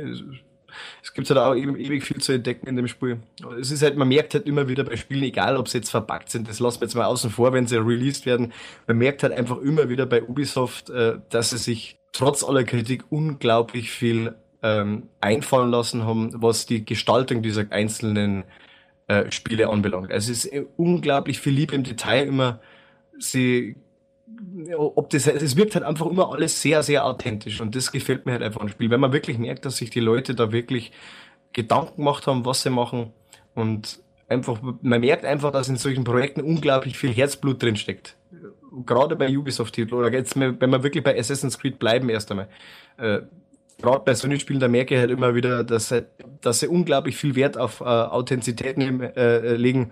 Es 1.02 1.12
gibt 1.12 1.30
halt 1.30 1.38
auch 1.38 1.54
ewig 1.54 2.04
viel 2.04 2.20
zu 2.20 2.32
entdecken 2.32 2.66
in 2.66 2.76
dem 2.76 2.88
Spiel. 2.88 3.18
Es 3.60 3.70
ist 3.70 3.82
halt, 3.82 3.96
man 3.96 4.08
merkt 4.08 4.34
halt 4.34 4.46
immer 4.46 4.68
wieder 4.68 4.82
bei 4.82 4.96
Spielen, 4.96 5.22
egal 5.22 5.56
ob 5.56 5.68
sie 5.68 5.78
jetzt 5.78 5.90
verpackt 5.90 6.30
sind, 6.30 6.48
das 6.48 6.58
lassen 6.58 6.80
wir 6.80 6.86
jetzt 6.86 6.94
mal 6.94 7.04
außen 7.04 7.30
vor, 7.30 7.52
wenn 7.52 7.66
sie 7.66 7.76
released 7.76 8.26
werden, 8.26 8.52
man 8.86 8.98
merkt 8.98 9.22
halt 9.22 9.32
einfach 9.32 9.58
immer 9.58 9.88
wieder 9.88 10.06
bei 10.06 10.22
Ubisoft, 10.22 10.90
äh, 10.90 11.18
dass 11.30 11.50
sie 11.50 11.58
sich 11.58 11.98
trotz 12.12 12.42
aller 12.42 12.64
Kritik 12.64 13.04
unglaublich 13.10 13.90
viel 13.90 14.34
ähm, 14.62 15.08
einfallen 15.20 15.70
lassen 15.70 16.04
haben, 16.04 16.30
was 16.34 16.66
die 16.66 16.84
Gestaltung 16.84 17.42
dieser 17.42 17.70
einzelnen 17.70 18.44
äh, 19.08 19.30
Spiele 19.30 19.68
anbelangt. 19.68 20.10
Also 20.10 20.32
es 20.32 20.46
ist 20.46 20.52
äh, 20.52 20.64
unglaublich 20.76 21.38
viel 21.38 21.52
Liebe 21.52 21.74
im 21.74 21.84
Detail 21.84 22.26
immer. 22.26 22.60
Sie 23.18 23.76
ob 24.76 25.10
das, 25.10 25.26
es 25.26 25.56
wirkt 25.56 25.74
halt 25.74 25.84
einfach 25.84 26.06
immer 26.06 26.32
alles 26.32 26.60
sehr, 26.60 26.82
sehr 26.82 27.04
authentisch 27.04 27.60
und 27.60 27.74
das 27.74 27.92
gefällt 27.92 28.26
mir 28.26 28.32
halt 28.32 28.42
einfach 28.42 28.60
am 28.60 28.68
Spiel, 28.68 28.90
wenn 28.90 29.00
man 29.00 29.12
wirklich 29.12 29.38
merkt, 29.38 29.64
dass 29.64 29.76
sich 29.76 29.90
die 29.90 30.00
Leute 30.00 30.34
da 30.34 30.52
wirklich 30.52 30.92
Gedanken 31.52 31.96
gemacht 31.96 32.26
haben, 32.26 32.44
was 32.44 32.62
sie 32.62 32.70
machen 32.70 33.12
und 33.54 34.00
einfach, 34.28 34.60
man 34.82 35.00
merkt 35.00 35.24
einfach, 35.24 35.52
dass 35.52 35.68
in 35.68 35.76
solchen 35.76 36.04
Projekten 36.04 36.40
unglaublich 36.40 36.98
viel 36.98 37.12
Herzblut 37.12 37.62
drin 37.62 37.76
steckt. 37.76 38.16
Gerade 38.86 39.16
bei 39.16 39.36
Ubisoft-Titeln 39.36 39.98
oder 39.98 40.12
jetzt, 40.12 40.38
wenn 40.38 40.58
wir 40.58 40.82
wirklich 40.82 41.04
bei 41.04 41.18
Assassin's 41.18 41.58
Creed 41.58 41.78
bleiben 41.78 42.08
erst 42.08 42.30
einmal. 42.30 42.48
Äh, 42.96 43.20
Gerade 43.80 44.04
bei 44.04 44.14
solchen 44.14 44.38
Spielen, 44.38 44.60
da 44.60 44.68
merke 44.68 44.94
ich 44.94 45.00
halt 45.00 45.10
immer 45.10 45.34
wieder, 45.34 45.64
dass, 45.64 45.92
dass 46.40 46.60
sie 46.60 46.68
unglaublich 46.68 47.16
viel 47.16 47.34
Wert 47.34 47.58
auf 47.58 47.80
äh, 47.80 47.84
Authentizität 47.84 48.78
äh, 48.78 49.56
legen 49.56 49.90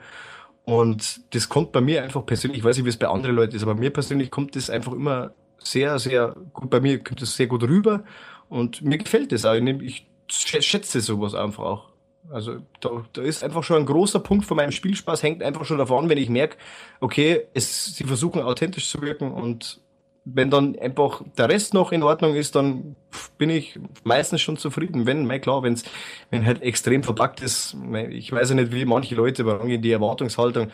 und 0.64 1.34
das 1.34 1.48
kommt 1.48 1.72
bei 1.72 1.80
mir 1.80 2.02
einfach 2.02 2.24
persönlich, 2.24 2.58
ich 2.58 2.64
weiß 2.64 2.76
nicht, 2.76 2.84
wie 2.84 2.90
es 2.90 2.96
bei 2.96 3.08
anderen 3.08 3.36
Leuten 3.36 3.56
ist, 3.56 3.62
aber 3.62 3.74
mir 3.74 3.90
persönlich 3.90 4.30
kommt 4.30 4.54
das 4.54 4.70
einfach 4.70 4.92
immer 4.92 5.32
sehr, 5.58 5.98
sehr 5.98 6.36
gut, 6.52 6.70
bei 6.70 6.80
mir 6.80 7.02
kommt 7.02 7.22
das 7.22 7.36
sehr 7.36 7.46
gut 7.46 7.62
rüber 7.62 8.04
und 8.48 8.82
mir 8.82 8.98
gefällt 8.98 9.32
das 9.32 9.44
auch. 9.44 9.54
Ich 9.54 10.06
schätze 10.28 11.00
sowas 11.00 11.34
einfach 11.34 11.64
auch. 11.64 11.88
Also 12.30 12.58
da, 12.80 13.04
da 13.12 13.22
ist 13.22 13.42
einfach 13.42 13.64
schon 13.64 13.78
ein 13.78 13.86
großer 13.86 14.20
Punkt 14.20 14.44
von 14.44 14.56
meinem 14.56 14.70
Spielspaß, 14.70 15.22
hängt 15.22 15.42
einfach 15.42 15.64
schon 15.64 15.78
davon, 15.78 16.08
wenn 16.08 16.18
ich 16.18 16.28
merke, 16.28 16.56
okay, 17.00 17.46
es, 17.52 17.96
sie 17.96 18.04
versuchen 18.04 18.42
authentisch 18.42 18.88
zu 18.88 19.02
wirken 19.02 19.32
und 19.32 19.80
wenn 20.24 20.50
dann 20.50 20.78
einfach 20.78 21.22
der 21.36 21.48
Rest 21.48 21.74
noch 21.74 21.92
in 21.92 22.02
Ordnung 22.02 22.34
ist, 22.34 22.54
dann 22.54 22.96
bin 23.38 23.50
ich 23.50 23.78
meistens 24.04 24.40
schon 24.40 24.56
zufrieden. 24.56 25.06
Wenn, 25.06 25.26
mein 25.26 25.40
klar, 25.40 25.62
wenn's, 25.62 25.84
wenn 26.30 26.46
halt 26.46 26.62
extrem 26.62 27.02
verpackt 27.02 27.40
ist, 27.40 27.76
ich 28.10 28.30
weiß 28.30 28.50
ja 28.50 28.54
nicht, 28.54 28.72
wie 28.72 28.84
manche 28.84 29.14
Leute 29.14 29.44
angehen, 29.44 29.82
die 29.82 29.90
Erwartungshaltung. 29.90 30.68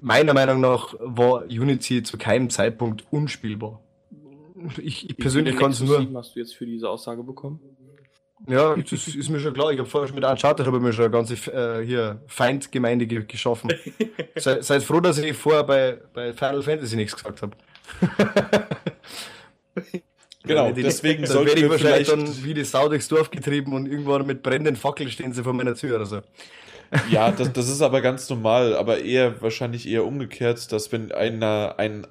Meiner 0.00 0.34
Meinung 0.34 0.60
nach 0.60 0.94
war 0.98 1.44
Unity 1.44 2.02
zu 2.02 2.18
keinem 2.18 2.50
Zeitpunkt 2.50 3.04
unspielbar. 3.10 3.80
Ich, 4.78 5.10
ich 5.10 5.16
persönlich 5.16 5.56
kann 5.56 5.70
es 5.70 5.80
nur. 5.80 6.06
hast 6.14 6.34
du 6.34 6.40
jetzt 6.40 6.54
für 6.54 6.66
diese 6.66 6.88
Aussage 6.88 7.22
bekommen? 7.22 7.60
Ja, 8.46 8.76
das 8.76 9.08
ist 9.08 9.28
mir 9.30 9.40
schon 9.40 9.54
klar. 9.54 9.72
Ich 9.72 9.78
habe 9.78 9.88
vorher 9.88 10.08
schon 10.08 10.14
mit 10.14 10.24
Uncharted 10.24 10.66
habe 10.66 10.78
mir 10.78 10.92
schon 10.92 11.06
eine 11.06 11.12
ganze 11.12 11.34
äh, 11.52 11.84
hier 11.84 12.20
Feindgemeinde 12.26 13.06
geschaffen. 13.06 13.72
Sei, 14.36 14.60
seid 14.60 14.82
froh, 14.82 15.00
dass 15.00 15.18
ich 15.18 15.34
vorher 15.34 15.64
bei, 15.64 15.98
bei 16.12 16.32
Final 16.34 16.62
Fantasy 16.62 16.96
nichts 16.96 17.16
gesagt 17.16 17.40
habe. 17.40 17.56
Genau, 20.44 20.72
die, 20.72 20.82
deswegen 20.82 21.22
dann 21.22 21.32
sollten 21.32 21.60
wir 21.60 21.70
wahrscheinlich 21.70 22.08
dann 22.08 22.44
wie 22.44 22.54
die 22.54 22.64
Sau 22.64 22.88
durchs 22.88 23.08
Dorf 23.08 23.30
getrieben 23.30 23.72
und 23.72 23.86
irgendwann 23.86 24.26
mit 24.26 24.42
brennenden 24.42 24.76
Fackeln 24.76 25.10
stehen 25.10 25.32
sie 25.32 25.42
vor 25.42 25.52
meiner 25.52 25.74
Tür 25.74 25.96
oder 25.96 26.06
so. 26.06 26.20
ja, 27.10 27.32
das, 27.32 27.52
das 27.52 27.68
ist 27.68 27.82
aber 27.82 28.00
ganz 28.00 28.28
normal, 28.30 28.76
aber 28.76 29.00
eher 29.00 29.42
wahrscheinlich 29.42 29.88
eher 29.88 30.04
umgekehrt, 30.04 30.70
dass 30.72 30.92
wenn 30.92 31.10
einer 31.12 31.74
ein 31.78 32.06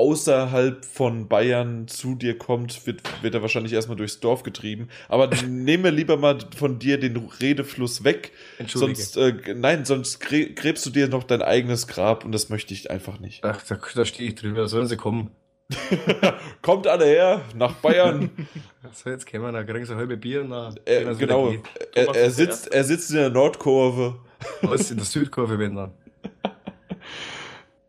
außerhalb 0.00 0.82
von 0.82 1.28
Bayern 1.28 1.86
zu 1.86 2.14
dir 2.14 2.38
kommt, 2.38 2.86
wird, 2.86 3.02
wird 3.22 3.34
er 3.34 3.42
wahrscheinlich 3.42 3.74
erstmal 3.74 3.98
durchs 3.98 4.18
Dorf 4.18 4.42
getrieben. 4.42 4.88
Aber 5.10 5.28
nehme 5.46 5.90
lieber 5.90 6.16
mal 6.16 6.38
von 6.56 6.78
dir 6.78 6.98
den 6.98 7.18
Redefluss 7.18 8.02
weg. 8.02 8.32
Sonst, 8.66 9.18
äh, 9.18 9.34
nein, 9.54 9.84
sonst 9.84 10.18
gräbst 10.20 10.86
du 10.86 10.90
dir 10.90 11.08
noch 11.08 11.24
dein 11.24 11.42
eigenes 11.42 11.86
Grab 11.86 12.24
und 12.24 12.32
das 12.32 12.48
möchte 12.48 12.72
ich 12.72 12.90
einfach 12.90 13.20
nicht. 13.20 13.44
Ach, 13.44 13.62
da, 13.68 13.78
da 13.94 14.04
stehe 14.06 14.30
ich 14.30 14.36
drüber, 14.36 14.68
sollen 14.68 14.86
sie 14.86 14.96
kommen. 14.96 15.32
Kommt 16.62 16.86
alle 16.86 17.04
her, 17.04 17.42
nach 17.54 17.74
Bayern. 17.74 18.30
so, 18.92 19.10
jetzt 19.10 19.30
kommen 19.30 19.44
wir, 19.44 19.52
da 19.52 19.64
kriegen 19.64 19.84
sie 19.84 19.94
halbe 19.94 20.16
Bier 20.16 20.40
und 20.40 20.50
dann. 20.50 20.76
Äh, 20.86 21.14
genau, 21.14 21.52
er, 21.94 22.14
er, 22.14 22.30
sitzt, 22.30 22.72
er 22.72 22.84
sitzt 22.84 23.10
in 23.10 23.16
der 23.16 23.30
Nordkurve. 23.30 24.16
Was, 24.62 24.90
in 24.90 24.96
der 24.96 25.06
Südkurve, 25.06 25.58
wenn 25.58 25.76
dann. 25.76 25.92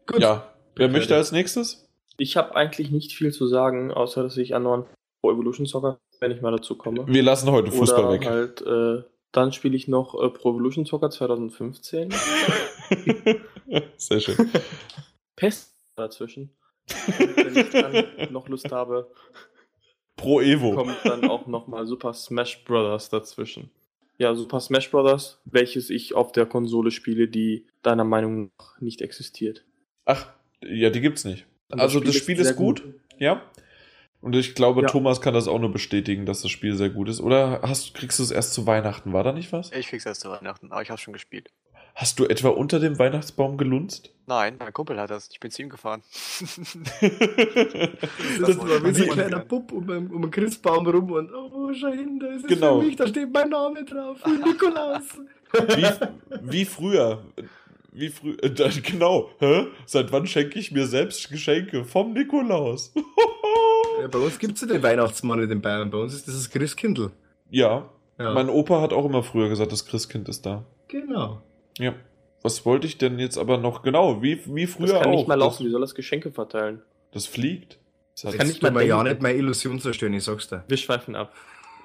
Gut. 0.05 0.19
Ja, 0.19 0.51
wer 0.75 0.89
möchte 0.89 1.15
als 1.15 1.31
nächstes? 1.31 1.87
Ich 2.21 2.37
habe 2.37 2.55
eigentlich 2.55 2.91
nicht 2.91 3.13
viel 3.13 3.33
zu 3.33 3.47
sagen, 3.47 3.91
außer 3.91 4.21
dass 4.21 4.37
ich 4.37 4.53
an 4.53 4.61
neuen 4.61 4.85
Pro 5.21 5.31
Evolution 5.31 5.65
Soccer, 5.65 5.99
wenn 6.19 6.29
ich 6.29 6.39
mal 6.39 6.51
dazu 6.51 6.77
komme. 6.77 7.07
Wir 7.07 7.23
lassen 7.23 7.49
heute 7.49 7.71
Fußball 7.71 8.05
Oder 8.05 8.11
weg. 8.11 8.25
Halt, 8.27 8.61
äh, 8.61 9.03
dann 9.31 9.51
spiele 9.51 9.75
ich 9.75 9.87
noch 9.87 10.13
äh, 10.13 10.29
Pro 10.29 10.51
Evolution 10.51 10.85
Soccer 10.85 11.09
2015. 11.09 12.11
Sehr 13.97 14.19
schön. 14.19 14.51
Pest 15.35 15.73
dazwischen. 15.95 16.55
Und 17.07 17.37
wenn 17.37 17.57
ich 17.57 17.69
dann 17.71 18.31
noch 18.31 18.47
Lust 18.47 18.71
habe, 18.71 19.11
Pro 20.15 20.41
Evo. 20.41 20.75
kommt 20.75 20.97
dann 21.03 21.27
auch 21.27 21.47
nochmal 21.47 21.87
Super 21.87 22.13
Smash 22.13 22.63
Bros. 22.65 23.09
dazwischen. 23.09 23.71
Ja, 24.19 24.35
Super 24.35 24.59
Smash 24.59 24.91
Bros., 24.91 25.41
welches 25.45 25.89
ich 25.89 26.13
auf 26.13 26.31
der 26.31 26.45
Konsole 26.45 26.91
spiele, 26.91 27.27
die 27.27 27.65
deiner 27.81 28.03
Meinung 28.03 28.51
nach 28.59 28.79
nicht 28.79 29.01
existiert. 29.01 29.65
Ach, 30.05 30.31
ja, 30.61 30.91
die 30.91 31.01
gibt's 31.01 31.25
nicht 31.25 31.47
also 31.79 31.99
das 31.99 32.15
Spiel 32.15 32.39
ist, 32.39 32.51
ist 32.51 32.55
gut, 32.55 32.83
gut, 32.83 32.93
ja. 33.17 33.41
Und 34.21 34.35
ich 34.35 34.53
glaube, 34.53 34.81
ja. 34.83 34.87
Thomas 34.87 35.19
kann 35.19 35.33
das 35.33 35.47
auch 35.47 35.59
nur 35.59 35.71
bestätigen, 35.71 36.27
dass 36.27 36.43
das 36.43 36.51
Spiel 36.51 36.75
sehr 36.75 36.89
gut 36.89 37.09
ist. 37.09 37.21
Oder 37.21 37.61
hast, 37.63 37.95
kriegst 37.95 38.19
du 38.19 38.23
es 38.23 38.29
erst 38.29 38.53
zu 38.53 38.67
Weihnachten? 38.67 39.13
War 39.13 39.23
da 39.23 39.31
nicht 39.31 39.51
was? 39.51 39.71
Ich 39.71 39.87
krieg's 39.87 40.05
erst 40.05 40.21
zu 40.21 40.29
Weihnachten, 40.29 40.71
aber 40.71 40.83
ich 40.83 40.91
habe 40.91 41.01
schon 41.01 41.13
gespielt. 41.13 41.49
Hast 41.95 42.19
du 42.19 42.25
etwa 42.25 42.49
unter 42.49 42.79
dem 42.79 42.97
Weihnachtsbaum 42.99 43.57
gelunzt? 43.57 44.13
Nein, 44.25 44.55
mein 44.59 44.71
Kumpel 44.71 44.99
hat 44.99 45.09
das. 45.09 45.29
Ich 45.31 45.39
bin 45.39 45.51
zu 45.51 45.63
ihm 45.63 45.69
gefahren. 45.69 46.03
das 46.39 46.49
war 48.57 48.85
wie 48.85 48.93
so 48.93 49.03
ein 49.03 49.09
kleiner 49.09 49.39
Bub 49.39 49.71
um, 49.73 49.89
um 49.89 50.21
den 50.21 50.31
Christbaum 50.31 50.87
rum 50.87 51.11
und 51.11 51.33
oh, 51.33 51.73
schau 51.73 51.89
hin, 51.89 52.17
da 52.19 52.27
ist 52.27 52.47
genau. 52.47 52.79
für 52.79 52.85
mich, 52.85 52.95
da 52.95 53.07
steht 53.07 53.33
mein 53.33 53.49
Name 53.49 53.83
drauf, 53.83 54.19
Nikolaus. 54.25 55.03
Wie, 55.51 55.85
wie 56.43 56.65
früher 56.65 57.25
wie 57.91 58.09
früh. 58.09 58.37
Äh, 58.41 58.49
genau. 58.81 59.29
Hä? 59.39 59.67
Seit 59.85 60.11
wann 60.11 60.27
schenke 60.27 60.59
ich 60.59 60.71
mir 60.71 60.87
selbst 60.87 61.29
Geschenke? 61.29 61.83
Vom 61.83 62.13
Nikolaus. 62.13 62.93
ja, 64.01 64.07
bei 64.07 64.19
uns 64.19 64.39
gibt 64.39 64.55
es 64.55 64.61
ja 64.61 64.67
den 64.67 64.83
Weihnachtsmann 64.83 65.41
in 65.41 65.49
den 65.49 65.61
Bayern. 65.61 65.91
Bei 65.91 65.97
uns 65.97 66.13
ist 66.13 66.27
das 66.27 66.35
das 66.35 66.49
Christkindl. 66.49 67.11
Ja. 67.49 67.89
ja. 68.17 68.33
Mein 68.33 68.49
Opa 68.49 68.81
hat 68.81 68.93
auch 68.93 69.05
immer 69.05 69.23
früher 69.23 69.49
gesagt, 69.49 69.71
das 69.71 69.85
Christkind 69.85 70.29
ist 70.29 70.45
da. 70.45 70.63
Genau. 70.87 71.41
Ja. 71.77 71.95
Was 72.41 72.65
wollte 72.65 72.87
ich 72.87 72.97
denn 72.97 73.19
jetzt 73.19 73.37
aber 73.37 73.57
noch 73.57 73.83
genau? 73.83 74.21
Wie, 74.21 74.39
wie 74.45 74.67
früher 74.67 74.87
das 74.87 74.99
kann 75.01 75.09
auch. 75.09 75.15
nicht 75.15 75.27
mal 75.27 75.35
laufen, 75.35 75.65
wie 75.65 75.69
soll 75.69 75.81
das 75.81 75.93
Geschenke 75.93 76.31
verteilen? 76.31 76.81
Das 77.11 77.27
fliegt. 77.27 77.77
Das, 78.13 78.23
das 78.23 78.37
kann 78.37 78.47
nicht 78.47 78.61
mal 78.61 78.85
ja 78.85 79.03
nicht 79.03 79.21
meine 79.21 79.37
Illusion 79.37 79.79
zerstören, 79.79 80.13
ich 80.13 80.23
sag's 80.23 80.47
dir. 80.47 80.63
Wir 80.67 80.77
schweifen 80.77 81.15
ab. 81.15 81.33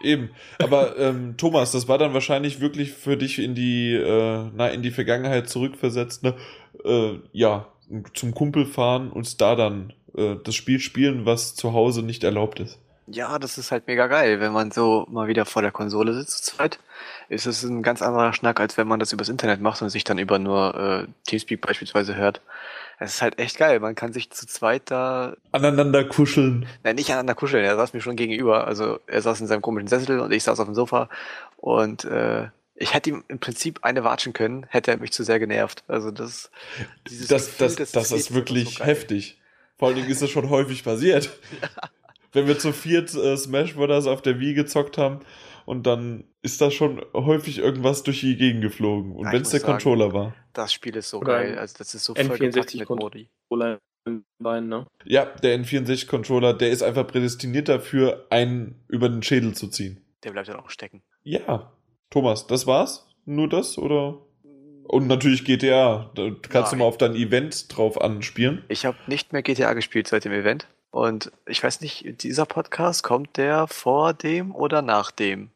Eben. 0.03 0.31
Aber 0.63 0.99
ähm, 0.99 1.37
Thomas, 1.37 1.73
das 1.73 1.89
war 1.89 1.99
dann 1.99 2.15
wahrscheinlich 2.15 2.61
wirklich 2.61 2.93
für 2.93 3.17
dich 3.17 3.39
in 3.39 3.55
die, 3.55 3.95
äh, 3.95 4.51
na, 4.55 4.69
in 4.69 4.83
die 4.83 4.91
Vergangenheit 4.91 5.49
zurückversetzt, 5.49 6.23
ne? 6.23 6.35
Äh, 6.85 7.19
ja, 7.33 7.67
zum 8.15 8.35
Kumpel 8.35 8.67
fahren 8.67 9.11
und 9.11 9.41
da 9.41 9.55
dann 9.55 9.93
äh, 10.17 10.37
das 10.43 10.55
Spiel 10.55 10.81
spielen, 10.81 11.27
was 11.27 11.55
zu 11.55 11.73
Hause 11.73 12.03
nicht 12.03 12.25
erlaubt 12.25 12.61
ist. 12.61 12.79
Ja, 13.09 13.39
das 13.39 13.57
ist 13.57 13.71
halt 13.71 13.87
mega 13.87 14.09
geil, 14.09 14.41
wenn 14.41 14.53
man 14.53 14.73
so 14.73 15.07
mal 15.09 15.29
wieder 15.29 15.45
vor 15.45 15.63
der 15.63 15.71
Konsole 15.71 16.13
sitzt 16.13 16.45
zu 16.45 16.57
zweit. 16.57 16.81
Ist 17.29 17.47
es 17.47 17.63
ein 17.63 17.85
ganz 17.85 18.03
anderer 18.03 18.33
Schnack, 18.33 18.59
als 18.59 18.77
wenn 18.77 18.89
man 18.89 18.99
das 18.99 19.13
übers 19.13 19.29
Internet 19.29 19.61
macht 19.61 19.81
und 19.81 19.91
sich 19.91 20.03
dann 20.03 20.19
über 20.19 20.41
nur 20.41 20.75
äh, 20.75 21.07
Teamspeak 21.25 21.61
beispielsweise 21.61 22.17
hört. 22.17 22.41
Es 22.99 23.15
ist 23.15 23.23
halt 23.23 23.39
echt 23.39 23.59
geil. 23.59 23.81
Man 23.81 23.95
kann 23.95 24.13
sich 24.13 24.31
zu 24.31 24.47
zweit 24.47 24.91
da. 24.91 25.37
Aneinander 25.53 26.05
kuscheln. 26.05 26.67
Nein, 26.83 26.97
nicht 26.97 27.11
aneinander 27.11 27.35
kuscheln. 27.35 27.65
Er 27.65 27.77
saß 27.77 27.93
mir 27.93 28.01
schon 28.01 28.17
gegenüber. 28.17 28.67
Also 28.67 29.01
er 29.07 29.21
saß 29.21 29.41
in 29.41 29.47
seinem 29.47 29.63
komischen 29.63 29.89
Sessel 29.89 30.21
und 30.21 30.33
ich 30.33 30.45
saß 30.45 30.59
auf 30.61 30.67
dem 30.67 30.75
Sofa. 30.75 31.09
Und 31.57 32.05
äh, 32.05 32.49
ich 32.75 32.95
hätte 32.95 33.11
ihm 33.11 33.25
im 33.29 33.39
Prinzip 33.39 33.81
eine 33.83 34.05
watschen 34.05 34.33
können, 34.33 34.67
hätte 34.69 34.93
er 34.93 34.99
mich 34.99 35.13
zu 35.13 35.25
sehr 35.25 35.39
genervt. 35.39 35.85
Also 35.89 36.11
das. 36.11 36.51
Dieses 37.09 37.29
das, 37.29 37.47
Gefühl, 37.47 37.67
das, 37.67 37.77
das, 37.77 37.93
das 37.93 38.13
ist 38.13 38.35
wirklich 38.35 38.79
so 38.79 38.85
heftig. 38.85 39.39
Vor 39.79 39.89
allen 39.89 39.97
Dingen 39.97 40.11
ist 40.11 40.23
das 40.23 40.31
schon 40.31 40.49
häufig 40.49 40.83
passiert. 40.85 41.31
Wenn 42.33 42.47
wir 42.47 42.59
zu 42.59 42.73
viert 42.73 43.15
äh, 43.15 43.37
Smash 43.37 43.75
Bros. 43.75 44.07
auf 44.07 44.23
der 44.23 44.41
Wii 44.41 44.55
gezockt 44.55 44.97
haben 44.99 45.21
und 45.67 45.87
dann 45.87 46.25
ist 46.43 46.61
da 46.61 46.71
schon 46.71 47.05
häufig 47.13 47.59
irgendwas 47.59 48.05
durch 48.05 48.21
die 48.21 48.37
Gegend 48.37 48.63
geflogen. 48.63 49.13
Und 49.15 49.31
wenn 49.31 49.43
es 49.43 49.51
der 49.51 49.61
sagen, 49.61 49.73
Controller 49.73 50.13
war. 50.13 50.35
Das 50.53 50.73
Spiel 50.73 50.97
ist 50.97 51.11
so 51.11 51.19
Oder 51.19 51.35
geil. 51.35 51.59
Also 51.59 51.75
das 51.77 51.95
ist 51.95 52.05
so 52.05 52.15
voll 52.15 52.25
N64 52.25 52.79
mit 52.79 52.89
Modi. 52.89 53.29
Bein, 54.39 54.69
ne? 54.69 54.87
Ja, 55.05 55.25
der 55.25 55.59
N64-Controller, 55.59 56.55
der 56.55 56.71
ist 56.71 56.83
einfach 56.83 57.09
prädestiniert 57.09 57.69
dafür, 57.69 58.27
einen 58.31 58.85
über 58.87 59.09
den 59.09 59.25
Schädel 59.25 59.55
zu 59.55 59.67
ziehen. 59.67 60.01
Der 60.23 60.31
bleibt 60.31 60.49
dann 60.49 60.61
auch 60.61 60.71
stecken. 60.71 61.03
Ja. 61.25 61.73
Thomas, 62.11 62.47
das 62.47 62.69
war's? 62.69 63.09
Nur 63.25 63.49
das 63.49 63.77
oder? 63.77 64.23
Und 64.85 65.09
natürlich 65.09 65.45
GTA. 65.45 66.13
Da 66.15 66.31
kannst 66.49 66.71
Nein. 66.71 66.79
du 66.79 66.85
mal 66.85 66.85
auf 66.85 66.99
dein 66.99 67.17
Event 67.17 67.77
drauf 67.77 68.01
anspielen. 68.01 68.65
Ich 68.69 68.87
habe 68.87 68.97
nicht 69.09 69.33
mehr 69.33 69.43
GTA 69.43 69.75
gespielt 69.75 70.07
seit 70.07 70.25
dem 70.25 70.33
Event. 70.33 70.69
Und 70.93 71.33
ich 71.47 71.63
weiß 71.63 71.81
nicht, 71.81 72.23
dieser 72.23 72.47
Podcast, 72.47 73.03
kommt 73.03 73.37
der 73.37 73.67
vor 73.67 74.15
dem 74.15 74.55
oder 74.55 74.83
nach 74.83 75.11
dem? 75.11 75.51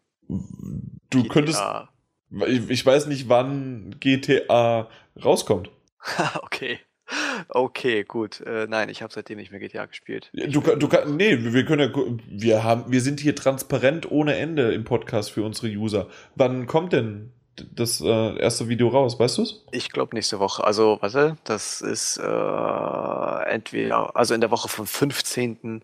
Du 1.11 1.23
GTA? 1.23 1.33
könntest. 1.33 1.63
Ich, 2.47 2.71
ich 2.71 2.87
weiß 2.87 3.07
nicht, 3.07 3.29
wann 3.29 3.97
GTA 3.99 4.89
rauskommt. 5.23 5.71
okay. 6.43 6.79
Okay, 7.49 8.05
gut. 8.05 8.41
Äh, 8.43 8.67
nein, 8.69 8.89
ich 8.89 9.03
habe 9.03 9.13
seitdem 9.13 9.39
nicht 9.39 9.51
mehr 9.51 9.61
GTA 9.61 9.87
gespielt. 9.87 10.31
Du, 10.33 10.61
du 10.61 10.89
kannst, 10.89 11.13
nee, 11.13 11.37
wir 11.41 11.65
können 11.65 11.93
ja, 11.93 12.17
wir 12.29 12.65
haben, 12.65 12.93
wir 12.93 13.01
sind 13.01 13.19
hier 13.19 13.35
transparent 13.35 14.11
ohne 14.11 14.37
Ende 14.37 14.73
im 14.73 14.85
Podcast 14.85 15.33
für 15.33 15.43
unsere 15.43 15.67
User. 15.69 16.07
Wann 16.37 16.67
kommt 16.67 16.93
denn 16.93 17.33
das 17.75 18.01
äh, 18.01 18.39
erste 18.39 18.69
Video 18.69 18.89
raus, 18.89 19.19
weißt 19.19 19.39
du 19.39 19.43
es? 19.43 19.65
Ich 19.73 19.91
glaube 19.91 20.15
nächste 20.15 20.39
Woche. 20.39 20.65
Also, 20.65 20.99
warte, 21.01 21.37
das 21.45 21.81
ist 21.81 22.17
äh, 22.19 23.51
entweder, 23.51 24.17
also 24.17 24.35
in 24.35 24.41
der 24.41 24.51
Woche 24.51 24.69
vom 24.69 24.87
15. 24.87 25.83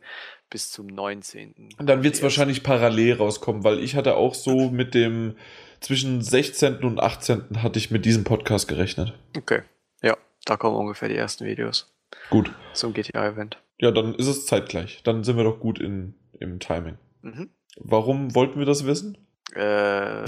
bis 0.51 0.71
zum 0.71 0.87
19. 0.87 1.71
Dann 1.79 2.03
wird 2.03 2.15
es 2.15 2.23
wahrscheinlich 2.23 2.63
parallel 2.63 3.15
rauskommen, 3.15 3.65
weil 3.65 3.79
ich 3.81 3.97
hatte 3.97 4.17
auch 4.17 4.35
so 4.35 4.71
mit 4.71 4.95
dem 4.95 5.37
zwischen 5.81 6.23
16. 6.23 6.79
und 6.85 7.01
18. 7.01 7.63
hatte 7.63 7.79
ich 7.79 7.91
mit 7.91 8.05
diesem 8.05 8.25
Podcast 8.25 8.69
gerechnet. 8.69 9.15
Okay. 9.37 9.63
Ja, 10.03 10.17
da 10.45 10.57
kommen 10.57 10.77
ungefähr 10.77 11.09
die 11.09 11.17
ersten 11.17 11.45
Videos. 11.45 11.93
Gut. 12.31 12.53
Zum 12.73 12.93
GTA-Event. 12.93 13.59
Ja, 13.79 13.91
dann 13.91 14.15
ist 14.15 14.27
es 14.27 14.47
zeitgleich. 14.47 15.03
Dann 15.03 15.25
sind 15.25 15.37
wir 15.37 15.45
doch 15.45 15.61
gut 15.61 15.79
in, 15.79 16.15
im 16.39 16.61
Timing. 16.61 16.99
Mhm. 17.23 17.51
Warum 17.77 18.35
wollten 18.35 18.59
wir 18.59 18.67
das 18.67 18.87
wissen? 18.87 19.19
Äh, 19.55 20.25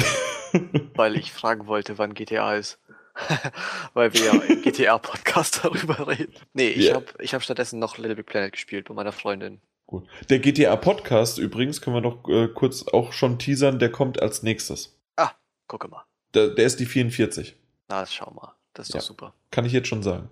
weil 0.95 1.17
ich 1.17 1.33
fragen 1.33 1.67
wollte, 1.67 1.99
wann 1.99 2.15
GTA 2.15 2.57
ist. 2.57 2.79
weil 3.95 4.13
wir 4.15 4.27
ja 4.27 4.33
im 4.33 4.63
GTA-Podcast 4.63 5.65
darüber 5.65 6.07
reden. 6.07 6.33
Nee, 6.53 6.69
ich 6.69 6.87
yeah. 6.87 6.95
habe 6.95 7.07
ich 7.19 7.35
hab 7.35 7.43
stattdessen 7.43 7.81
noch 7.81 7.99
Little 7.99 8.15
Big 8.15 8.27
Planet 8.27 8.53
gespielt 8.53 8.87
bei 8.89 8.95
meiner 8.95 9.11
Freundin. 9.11 9.61
Gut. 9.89 10.07
Der 10.29 10.39
GTA-Podcast 10.39 11.39
übrigens, 11.39 11.81
können 11.81 11.97
wir 11.97 12.03
noch 12.03 12.29
äh, 12.29 12.49
kurz 12.49 12.87
auch 12.89 13.15
schon 13.15 13.39
teasern, 13.39 13.79
der 13.79 13.91
kommt 13.91 14.21
als 14.21 14.43
nächstes. 14.43 15.01
Ah, 15.17 15.31
gucke 15.67 15.89
mal. 15.89 16.05
Der, 16.35 16.49
der 16.49 16.67
ist 16.67 16.79
die 16.79 16.85
44. 16.85 17.57
Na, 17.89 18.05
schau 18.05 18.31
mal. 18.33 18.55
Das 18.75 18.89
ist 18.89 18.95
ja, 18.95 19.01
doch 19.01 19.07
super. 19.07 19.35
Kann 19.51 19.65
ich 19.65 19.73
jetzt 19.73 19.89
schon 19.89 20.03
sagen. 20.03 20.29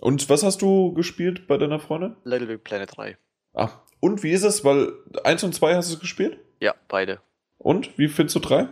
Und 0.00 0.30
was 0.30 0.42
hast 0.42 0.62
du 0.62 0.94
gespielt 0.94 1.46
bei 1.46 1.58
deiner 1.58 1.78
Freundin? 1.78 2.16
Little 2.24 2.46
Big 2.46 2.64
Planet 2.64 2.96
3. 2.96 3.18
Ah, 3.52 3.68
und 4.00 4.22
wie 4.22 4.32
ist 4.32 4.44
es? 4.44 4.64
Weil 4.64 4.94
1 5.24 5.44
und 5.44 5.54
2 5.54 5.76
hast 5.76 5.92
du 5.92 5.98
gespielt? 5.98 6.38
Ja, 6.60 6.74
beide. 6.88 7.20
Und 7.58 7.98
wie 7.98 8.08
findest 8.08 8.36
du 8.36 8.40
3? 8.40 8.66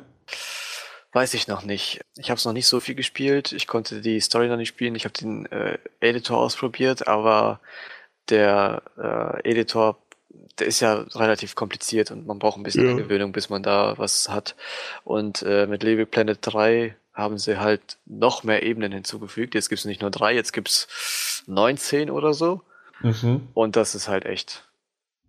Weiß 1.13 1.35
ich 1.35 1.49
noch 1.49 1.65
nicht. 1.65 2.01
Ich 2.17 2.31
habe 2.31 2.39
es 2.39 2.47
noch 2.47 2.55
nicht 2.55 2.67
so 2.67 2.81
viel 2.81 2.95
gespielt. 2.95 3.53
Ich 3.53 3.67
konnte 3.67 4.01
die 4.01 4.21
Story 4.21 4.49
noch 4.49 4.57
nicht 4.57 4.69
spielen. 4.69 4.95
Ich 4.95 5.05
habe 5.05 5.13
den 5.13 5.45
äh, 5.53 5.77
Editor 6.01 6.39
ausprobiert, 6.39 7.07
aber 7.07 7.61
der 8.29 8.83
äh, 8.97 9.51
Editor, 9.51 9.99
der 10.59 10.67
ist 10.67 10.81
ja 10.81 11.05
relativ 11.15 11.55
kompliziert 11.55 12.11
und 12.11 12.27
man 12.27 12.39
braucht 12.39 12.57
ein 12.57 12.63
bisschen 12.63 12.87
ja. 12.87 12.95
Gewöhnung, 12.95 13.33
bis 13.33 13.49
man 13.49 13.63
da 13.63 13.95
was 13.99 14.29
hat. 14.29 14.55
Und 15.05 15.43
äh, 15.43 15.67
mit 15.67 15.83
Little 15.83 16.07
Planet 16.07 16.39
3 16.41 16.97
haben 17.13 17.39
sie 17.39 17.59
halt 17.59 17.99
noch 18.07 18.45
mehr 18.45 18.63
Ebenen 18.63 18.93
hinzugefügt. 18.93 19.55
Jetzt 19.55 19.69
gibt 19.69 19.81
es 19.81 19.85
nicht 19.85 20.01
nur 20.01 20.11
drei, 20.11 20.35
jetzt 20.35 20.53
gibt 20.53 20.69
es 20.69 21.43
19 21.47 22.11
oder 22.11 22.35
so. 22.35 22.63
Mhm. 23.01 23.49
Und 23.55 23.77
das 23.77 23.95
ist 23.95 24.09
halt 24.09 24.27
echt 24.27 24.65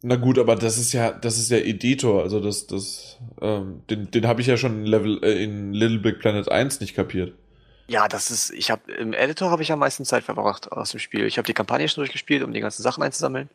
na 0.08 0.18
gut, 0.18 0.38
aber 0.38 0.56
das 0.56 0.78
ist 0.78 0.94
ja, 0.94 1.12
das 1.12 1.40
ist 1.40 1.50
ja 1.50 1.58
Editor, 1.58 2.22
also 2.22 2.40
das, 2.40 2.68
das, 2.68 3.18
ähm, 3.42 3.82
den, 3.90 4.12
den 4.12 4.28
habe 4.28 4.40
ich 4.40 4.46
ja 4.46 4.56
schon 4.56 4.82
in 4.82 4.86
Level 4.86 5.20
äh, 5.24 5.44
in 5.44 5.74
Little 5.74 5.98
Big 5.98 6.20
Planet 6.20 6.48
1 6.48 6.80
nicht 6.80 6.94
kapiert. 6.94 7.34
Ja, 7.88 8.08
das 8.08 8.32
ist, 8.32 8.52
ich 8.52 8.72
habe 8.72 8.92
im 8.92 9.14
Editor 9.14 9.52
habe 9.52 9.62
ich 9.62 9.72
am 9.72 9.80
meisten 9.80 10.06
Zeit 10.06 10.24
verbracht 10.24 10.72
aus 10.72 10.92
dem 10.92 11.00
Spiel. 11.00 11.26
Ich 11.26 11.38
habe 11.38 11.46
die 11.46 11.54
Kampagne 11.54 11.88
schon 11.88 12.02
durchgespielt, 12.02 12.44
um 12.44 12.52
die 12.52 12.60
ganzen 12.60 12.82
Sachen 12.82 13.04
einzusammeln. 13.04 13.50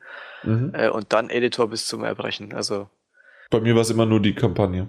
Mhm. 0.44 0.72
Äh, 0.74 0.88
und 0.88 1.12
dann 1.12 1.30
Editor 1.30 1.68
bis 1.68 1.86
zum 1.86 2.04
Erbrechen. 2.04 2.54
Also. 2.54 2.88
Bei 3.50 3.60
mir 3.60 3.74
war 3.74 3.82
es 3.82 3.90
immer 3.90 4.06
nur 4.06 4.20
die 4.20 4.34
Kampagne. 4.34 4.88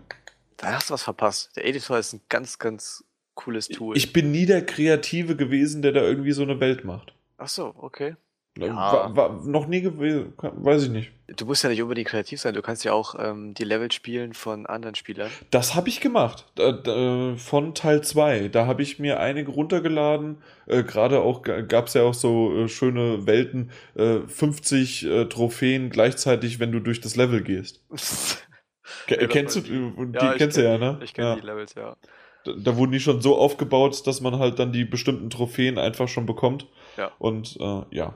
Da 0.57 0.73
hast 0.73 0.89
du 0.89 0.93
was 0.93 1.03
verpasst. 1.03 1.55
Der 1.55 1.65
Editor 1.65 1.97
ist 1.97 2.13
ein 2.13 2.22
ganz, 2.30 2.59
ganz 2.59 3.03
cooles 3.34 3.68
Tool. 3.68 3.97
Ich 3.97 4.13
bin 4.13 4.31
nie 4.31 4.45
der 4.45 4.63
Kreative 4.63 5.35
gewesen, 5.35 5.81
der 5.81 5.91
da 5.91 6.01
irgendwie 6.01 6.34
so 6.34 6.43
eine 6.43 6.59
Welt 6.59 6.85
macht. 6.85 7.13
Ach 7.38 7.47
so, 7.47 7.73
okay. 7.77 8.15
Ja. 8.57 8.76
War, 8.76 9.15
war, 9.15 9.41
noch 9.45 9.68
nie 9.68 9.80
gewesen, 9.80 10.34
weiß 10.38 10.84
ich 10.84 10.90
nicht. 10.90 11.11
Du 11.38 11.45
musst 11.45 11.64
ja 11.64 11.69
nicht 11.69 11.82
unbedingt 11.82 12.10
kreativ 12.10 12.41
sein, 12.41 12.53
du 12.53 12.61
kannst 12.61 12.84
ja 12.84 12.91
auch 12.91 13.15
ähm, 13.18 13.53
die 13.53 13.64
Level 13.64 13.90
spielen 13.94 14.34
von 14.34 14.65
anderen 14.65 14.95
Spielern. 14.95 15.32
Das 15.52 15.73
habe 15.73 15.88
ich 15.88 16.02
gemacht, 16.02 16.45
äh, 16.60 17.38
von 17.38 17.73
Teil 17.73 18.03
2. 18.03 18.49
Da 18.49 18.65
habe 18.65 18.82
ich 18.82 18.99
mir 18.99 19.22
einige 19.22 19.52
runtergeladen. 19.52 20.44
Äh, 20.65 20.84
Gerade 20.84 21.22
auch 21.22 21.44
gab 21.44 21.88
es 21.88 21.94
ja 21.94 22.03
auch 22.03 22.14
so 22.14 22.53
äh, 22.53 22.68
schöne 22.68 23.26
Welten, 23.26 23.72
50 23.95 25.06
äh, 25.06 25.22
äh, 25.22 25.26
Trophäen 25.30 25.90
gleichzeitig, 25.90 26.60
wenn 26.60 26.73
du 26.73 26.82
durch 26.82 26.99
das 26.99 27.15
Level 27.15 27.41
gehst. 27.44 27.82
kennst 29.07 29.56
du, 29.56 29.61
die 29.61 30.18
ja, 30.18 30.34
kennst 30.34 30.57
du 30.57 30.64
ja, 30.64 30.78
ne? 30.78 30.99
Ich 31.02 31.14
kenne 31.14 31.30
ja. 31.30 31.36
die 31.36 31.45
Levels, 31.45 31.73
ja. 31.76 31.95
Da, 32.44 32.52
da, 32.57 32.76
wurden 32.76 32.91
die 32.91 32.99
schon 32.99 33.22
so 33.22 33.38
aufgebaut, 33.38 34.06
dass 34.06 34.19
man 34.19 34.40
halt 34.40 34.60
dann 34.60 34.73
die 34.73 34.84
bestimmten 34.84 35.30
Trophäen 35.30 35.78
einfach 35.78 36.10
schon 36.10 36.26
bekommt. 36.26 36.68
Ja. 36.98 37.11
Und 37.19 37.57
äh, 37.61 37.84
ja, 37.91 38.15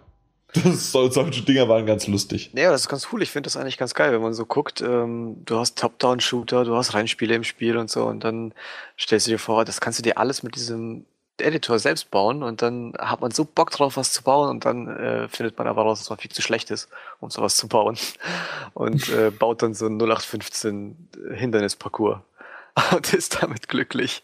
das, 0.64 0.92
solche 0.92 1.42
Dinger 1.42 1.68
waren 1.68 1.86
ganz 1.86 2.08
lustig. 2.08 2.52
Ja, 2.54 2.72
das 2.72 2.82
ist 2.82 2.90
ganz 2.90 3.08
cool. 3.12 3.22
Ich 3.22 3.32
finde 3.32 3.48
das 3.48 3.58
eigentlich 3.58 3.78
ganz 3.78 3.94
geil, 3.94 4.14
wenn 4.14 4.22
man 4.22 4.34
so 4.34 4.46
guckt, 4.46 4.82
ähm, 4.82 5.38
du 5.46 5.58
hast 5.58 5.78
Top-Down-Shooter, 5.78 6.66
du 6.66 6.76
hast 6.76 6.94
Rennspiele 6.94 7.36
im 7.36 7.44
Spiel 7.44 7.78
und 7.78 7.90
so 7.90 8.06
und 8.06 8.24
dann 8.24 8.54
stellst 9.00 9.28
du 9.28 9.32
dir 9.32 9.40
vor, 9.40 9.66
das 9.66 9.82
kannst 9.82 10.00
du 10.00 10.04
dir 10.04 10.18
alles 10.18 10.44
mit 10.44 10.56
diesem 10.56 11.06
Editor 11.38 11.80
selbst 11.80 12.12
bauen 12.12 12.44
und 12.44 12.62
dann 12.62 12.94
hat 12.98 13.22
man 13.22 13.32
so 13.32 13.44
Bock 13.44 13.72
drauf, 13.72 13.98
was 13.98 14.14
zu 14.14 14.24
bauen 14.24 14.50
und 14.50 14.66
dann 14.66 14.88
äh, 14.88 15.28
findet 15.28 15.58
man 15.58 15.68
aber 15.68 15.82
raus, 15.82 16.00
dass 16.00 16.10
man 16.10 16.20
viel 16.20 16.32
zu 16.32 16.42
schlecht 16.42 16.72
ist, 16.72 16.90
um 17.20 17.30
sowas 17.30 17.58
zu 17.58 17.68
bauen 17.68 17.98
und 18.74 19.10
äh, 19.10 19.32
baut 19.32 19.62
dann 19.62 19.74
so 19.74 19.86
ein 19.88 20.00
0815 20.00 21.10
Hindernisparcours 21.34 22.20
und 22.96 23.14
ist 23.14 23.42
damit 23.42 23.68
glücklich. 23.68 24.24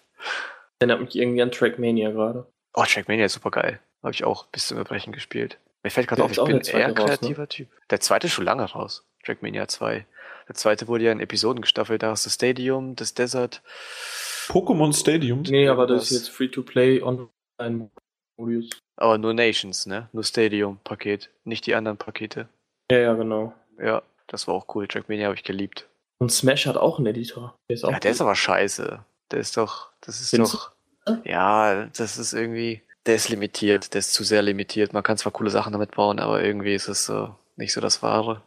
Erinnert 0.79 1.01
mich 1.01 1.15
irgendwie 1.15 1.41
an 1.41 1.51
Trackmania 1.51 2.11
gerade. 2.11 2.47
Oh, 2.73 2.83
Trackmania 2.87 3.25
ist 3.25 3.33
super 3.33 3.51
geil. 3.51 3.79
Habe 4.01 4.13
ich 4.13 4.23
auch 4.23 4.45
bis 4.47 4.67
zum 4.67 4.77
Erbrechen 4.77 5.13
gespielt. 5.13 5.57
Mir 5.83 5.89
fällt 5.89 6.07
gerade 6.07 6.23
auf, 6.23 6.31
ich 6.31 6.43
bin 6.43 6.59
eher 6.59 6.87
ein 6.87 6.95
kreativer 6.95 7.29
raus, 7.29 7.37
ne? 7.37 7.47
Typ. 7.47 7.69
Der 7.89 7.99
zweite 7.99 8.27
ist 8.27 8.33
schon 8.33 8.45
lange 8.45 8.63
raus. 8.63 9.03
Trackmania 9.25 9.67
2. 9.67 10.05
Der 10.47 10.55
zweite 10.55 10.87
wurde 10.87 11.05
ja 11.05 11.11
in 11.11 11.19
Episoden 11.19 11.61
gestaffelt. 11.61 12.03
Da 12.03 12.11
hast 12.11 12.25
du 12.25 12.29
Stadium, 12.29 12.95
das 12.95 13.13
Desert. 13.13 13.61
Pokémon 14.47 14.93
Stadium? 14.93 15.43
Nee, 15.43 15.67
aber 15.67 15.87
das 15.87 16.11
ist 16.11 16.11
jetzt 16.11 16.29
Free-to-Play 16.29 17.01
Online-Modus. 17.01 18.69
Aber 18.97 19.17
nur 19.17 19.33
Nations, 19.33 19.85
ne? 19.85 20.09
Nur 20.11 20.23
Stadium-Paket. 20.23 21.29
Nicht 21.45 21.65
die 21.65 21.75
anderen 21.75 21.97
Pakete. 21.97 22.47
Ja, 22.91 22.97
ja, 22.99 23.13
genau. 23.13 23.53
Ja, 23.79 24.03
das 24.27 24.47
war 24.47 24.55
auch 24.55 24.75
cool. 24.75 24.87
Trackmania 24.87 25.25
habe 25.25 25.35
ich 25.35 25.43
geliebt. 25.43 25.87
Und 26.19 26.31
Smash 26.31 26.67
hat 26.67 26.77
auch 26.77 26.97
einen 26.97 27.07
Editor. 27.07 27.55
Der 27.69 27.75
ist 27.75 27.83
auch 27.83 27.91
ja, 27.91 27.99
der 27.99 28.09
cool. 28.09 28.15
ist 28.15 28.21
aber 28.21 28.35
scheiße. 28.35 29.03
Der 29.31 29.39
ist 29.39 29.57
doch, 29.57 29.89
das 30.01 30.19
ist 30.19 30.31
Findest 30.31 30.53
doch, 30.53 30.71
du? 31.05 31.21
ja, 31.23 31.85
das 31.85 32.17
ist 32.17 32.33
irgendwie, 32.33 32.81
der 33.05 33.15
ist 33.15 33.29
limitiert, 33.29 33.93
der 33.93 33.99
ist 33.99 34.13
zu 34.13 34.23
sehr 34.23 34.41
limitiert. 34.41 34.93
Man 34.93 35.03
kann 35.03 35.17
zwar 35.17 35.31
coole 35.31 35.49
Sachen 35.49 35.73
damit 35.73 35.91
bauen, 35.91 36.19
aber 36.19 36.43
irgendwie 36.43 36.73
ist 36.75 36.87
es 36.87 37.05
so 37.05 37.35
nicht 37.55 37.73
so 37.73 37.81
das 37.81 38.01
Wahre. 38.03 38.43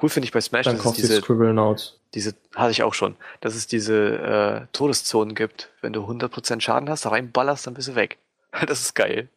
Cool 0.00 0.08
finde 0.08 0.24
ich 0.26 0.32
bei 0.32 0.40
Smash, 0.40 0.64
Dann 0.66 0.76
dass 0.76 0.86
es 0.86 0.92
diese, 0.92 1.20
Scribble 1.20 1.52
Notes. 1.52 1.98
diese, 2.14 2.34
hatte 2.54 2.70
ich 2.70 2.82
auch 2.82 2.94
schon, 2.94 3.16
dass 3.40 3.54
es 3.54 3.66
diese 3.66 4.18
äh, 4.18 4.66
Todeszonen 4.72 5.34
gibt. 5.34 5.70
Wenn 5.80 5.92
du 5.92 6.04
100% 6.04 6.60
Schaden 6.60 6.88
hast, 6.88 7.06
reinballerst, 7.06 7.66
dann 7.66 7.74
bist 7.74 7.88
du 7.88 7.94
weg. 7.94 8.18
Das 8.66 8.80
ist 8.80 8.94
geil. 8.94 9.28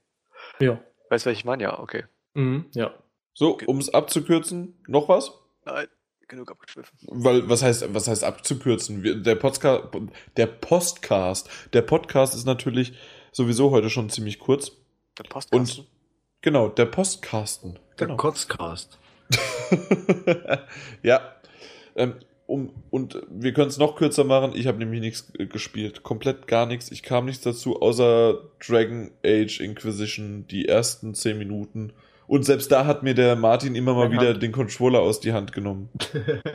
Ja. 0.60 0.80
Weißt 1.10 1.26
du, 1.26 1.30
was 1.30 1.38
ich 1.38 1.45
meine? 1.45 1.64
Ja, 1.64 1.80
okay. 1.80 2.06
Mhm, 2.34 2.65
ja. 2.73 2.94
So, 3.34 3.57
um 3.65 3.80
es 3.80 3.94
abzukürzen, 3.94 4.76
noch 4.88 5.10
was? 5.10 5.31
Nein, 5.65 5.88
genug 6.27 6.52
abgeschwiffen. 6.52 6.98
Weil, 7.03 7.48
was 7.49 7.64
heißt, 7.64 7.94
was 7.94 8.07
heißt 8.07 8.23
abzukürzen? 8.23 9.23
Der 9.23 9.35
Podcast, 9.35 9.84
der 10.38 10.48
Postcast, 10.48 11.49
der 11.73 11.81
Podcast 11.81 12.35
ist 12.35 12.45
natürlich 12.45 12.94
sowieso 13.34 13.72
heute 13.72 13.89
schon 13.89 14.10
ziemlich 14.10 14.39
kurz. 14.39 14.72
Der 15.18 15.23
Postkasten. 15.23 15.60
Und 15.81 15.88
genau, 16.41 16.69
der 16.69 16.85
Postkasten. 16.85 17.80
Der 17.99 18.07
genau. 18.07 18.18
Kotzcast. 18.18 18.97
ja. 21.03 21.22
Ähm, 21.95 22.15
um, 22.45 22.72
und 22.89 23.22
wir 23.30 23.53
können 23.53 23.69
es 23.69 23.77
noch 23.77 23.95
kürzer 23.95 24.23
machen. 24.23 24.51
Ich 24.53 24.68
habe 24.68 24.77
nämlich 24.77 25.01
nichts 25.01 25.31
gespielt. 25.38 26.03
Komplett 26.03 26.47
gar 26.47 26.65
nichts. 26.65 26.91
Ich 26.91 27.03
kam 27.03 27.26
nichts 27.26 27.43
dazu, 27.43 27.81
außer 27.81 28.38
Dragon 28.65 29.11
Age 29.26 29.60
Inquisition, 29.60 30.45
die 30.47 30.68
ersten 30.68 31.14
10 31.14 31.38
Minuten. 31.38 31.93
Und 32.27 32.45
selbst 32.45 32.72
da 32.72 32.85
hat 32.85 33.03
mir 33.03 33.14
der 33.14 33.35
Martin 33.35 33.76
immer 33.76 33.93
mal 33.93 34.10
meine 34.10 34.22
wieder 34.22 34.34
Hand. 34.34 34.43
den 34.43 34.51
Controller 34.51 34.99
aus 34.99 35.19
die 35.19 35.34
Hand 35.34 35.51
genommen. 35.53 35.89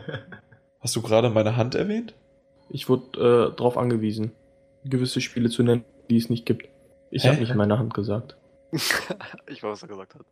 Hast 0.80 0.94
du 0.96 1.02
gerade 1.02 1.30
meine 1.30 1.56
Hand 1.56 1.74
erwähnt? 1.74 2.14
Ich 2.70 2.88
wurde 2.88 3.50
äh, 3.52 3.56
darauf 3.56 3.76
angewiesen, 3.76 4.32
gewisse 4.84 5.20
Spiele 5.20 5.48
zu 5.48 5.62
nennen, 5.62 5.84
die 6.10 6.16
es 6.16 6.30
nicht 6.30 6.46
gibt. 6.46 6.68
Ich 7.10 7.26
habe 7.26 7.38
nicht 7.38 7.54
meine 7.54 7.78
Hand 7.78 7.94
gesagt. 7.94 8.36
ich 8.72 9.62
weiß, 9.62 9.70
was 9.70 9.82
er 9.82 9.88
gesagt 9.88 10.14
hat. 10.14 10.22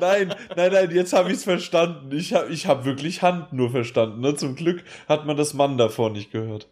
nein, 0.00 0.34
nein, 0.56 0.72
nein, 0.72 0.90
jetzt 0.92 1.12
habe 1.12 1.30
ich 1.30 1.36
es 1.36 1.44
verstanden. 1.44 2.10
Ich 2.16 2.34
habe 2.34 2.48
ich 2.50 2.66
hab 2.66 2.84
wirklich 2.84 3.22
Hand 3.22 3.52
nur 3.52 3.70
verstanden. 3.70 4.20
Ne? 4.20 4.34
Zum 4.36 4.54
Glück 4.54 4.82
hat 5.08 5.26
man 5.26 5.36
das 5.36 5.54
Mann 5.54 5.76
davor 5.76 6.10
nicht 6.10 6.30
gehört. 6.30 6.68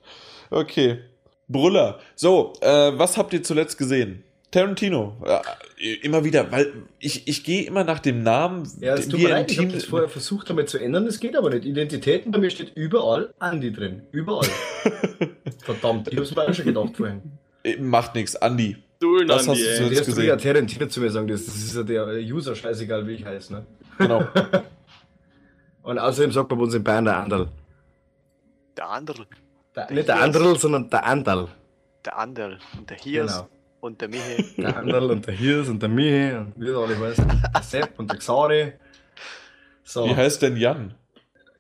Okay. 0.51 1.01
Brüller. 1.49 1.99
So, 2.15 2.55
äh, 2.61 2.99
was 2.99 3.17
habt 3.17 3.33
ihr 3.33 3.43
zuletzt 3.43 3.79
gesehen? 3.79 4.25
Tarantino. 4.51 5.17
Ja, 5.27 5.43
immer 6.03 6.25
wieder, 6.25 6.51
weil 6.51 6.73
ich, 6.99 7.27
ich 7.29 7.45
gehe 7.45 7.67
immer 7.67 7.85
nach 7.85 7.99
dem 7.99 8.23
Namen. 8.23 8.71
Ja, 8.81 8.95
es 8.95 9.09
tut 9.09 9.21
mir 9.21 9.31
leid, 9.31 9.51
ich 9.51 9.59
habe 9.59 9.69
das 9.69 9.85
vorher 9.85 10.09
versucht 10.09 10.49
damit 10.49 10.69
zu 10.69 10.79
ändern, 10.79 11.05
das 11.05 11.21
geht 11.21 11.37
aber 11.37 11.51
nicht. 11.51 11.65
Identitäten, 11.65 12.33
bei 12.33 12.39
mir 12.39 12.51
steht 12.51 12.73
überall 12.75 13.35
Andi 13.39 13.73
drin. 13.73 14.03
Überall. 14.13 14.49
Verdammt, 15.65 16.09
ich 16.13 16.19
hab's 16.19 16.35
mir 16.35 16.43
auch 16.43 16.55
schon 16.55 16.65
gedacht 16.65 16.97
vorhin. 16.97 17.23
Äh, 17.65 17.77
macht 17.79 18.15
nichts, 18.15 18.37
Andi. 18.37 18.77
Du, 19.01 19.25
das 19.25 19.49
Andi, 19.49 19.61
hast 19.61 19.81
du 19.81 19.85
jetzt 19.95 20.07
gesehen. 20.07 20.27
Ja 20.27 20.37
Tarantino 20.37 20.87
zu 20.87 21.01
mir 21.01 21.11
sagen, 21.11 21.29
das, 21.29 21.45
das 21.45 21.57
ist 21.57 21.77
ja 21.77 21.83
der 21.83 22.07
User 22.21 22.55
scheißegal, 22.55 23.07
wie 23.07 23.15
ich 23.15 23.25
heiße, 23.25 23.53
ne? 23.53 23.67
Genau. 23.99 24.27
Und 25.83 25.99
außerdem 25.99 26.33
sagt 26.33 26.51
man 26.51 26.59
bei 26.59 26.65
uns 26.65 26.75
in 26.75 26.83
Bayern 26.83 27.05
der 27.05 27.17
Anderl. 27.17 27.49
Der 28.77 28.89
Anderl. 28.89 29.27
Der, 29.75 29.91
nicht 29.91 30.09
der 30.09 30.21
Anderl, 30.21 30.59
sondern 30.59 30.91
der 30.91 31.05
Anderl. 31.05 31.49
Der 32.05 32.19
Anderl. 32.19 32.59
Und 32.77 32.91
der 32.91 32.97
Hirs. 32.97 33.35
Genau. 33.35 33.49
Und 33.81 34.01
der 34.01 34.09
Michi. 34.09 34.45
Der 34.57 34.77
Anderl 34.77 35.11
und 35.11 35.27
der 35.27 35.35
Hirs 35.35 35.69
und 35.69 35.81
der 35.81 35.89
Michi 35.89 36.35
und 36.37 36.55
wie 36.57 36.67
du 36.67 36.81
alle 36.81 36.99
weißt. 36.99 37.19
Der 37.19 37.63
Sepp 37.63 37.99
und 37.99 38.11
der 38.11 38.19
Xari. 38.19 38.73
So. 39.85 40.07
Wie 40.07 40.17
heißt 40.17 40.43
denn 40.43 40.57
Jan? 40.57 40.95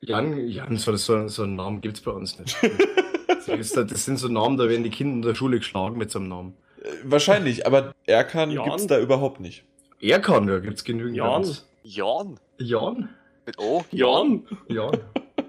Jan, 0.00 0.48
Jan 0.48 0.76
so, 0.76 0.94
so, 0.96 1.28
so 1.28 1.42
einen 1.42 1.56
Namen 1.56 1.80
gibt 1.80 1.96
es 1.96 2.02
bei 2.02 2.10
uns 2.10 2.38
nicht. 2.38 2.56
das 3.46 4.04
sind 4.04 4.18
so 4.18 4.28
Namen, 4.28 4.56
da 4.56 4.68
werden 4.68 4.82
die 4.82 4.90
Kinder 4.90 5.14
in 5.14 5.22
der 5.22 5.34
Schule 5.34 5.58
geschlagen 5.58 5.96
mit 5.96 6.10
so 6.10 6.18
einem 6.18 6.28
Namen. 6.28 6.54
Äh, 6.82 6.88
wahrscheinlich, 7.04 7.66
aber 7.66 7.94
Erkan 8.06 8.50
gibt 8.50 8.66
es 8.76 8.86
da 8.86 8.98
überhaupt 8.98 9.40
nicht. 9.40 9.64
Erkan, 10.00 10.48
ja, 10.48 10.58
gibt 10.58 10.78
es 10.78 10.84
genügend. 10.84 11.16
Jan. 11.16 11.44
Jan. 11.82 12.38
Jan. 12.58 13.08
Mit 13.46 13.58
O? 13.58 13.84
Jan. 13.90 14.42
Jan. 14.68 14.98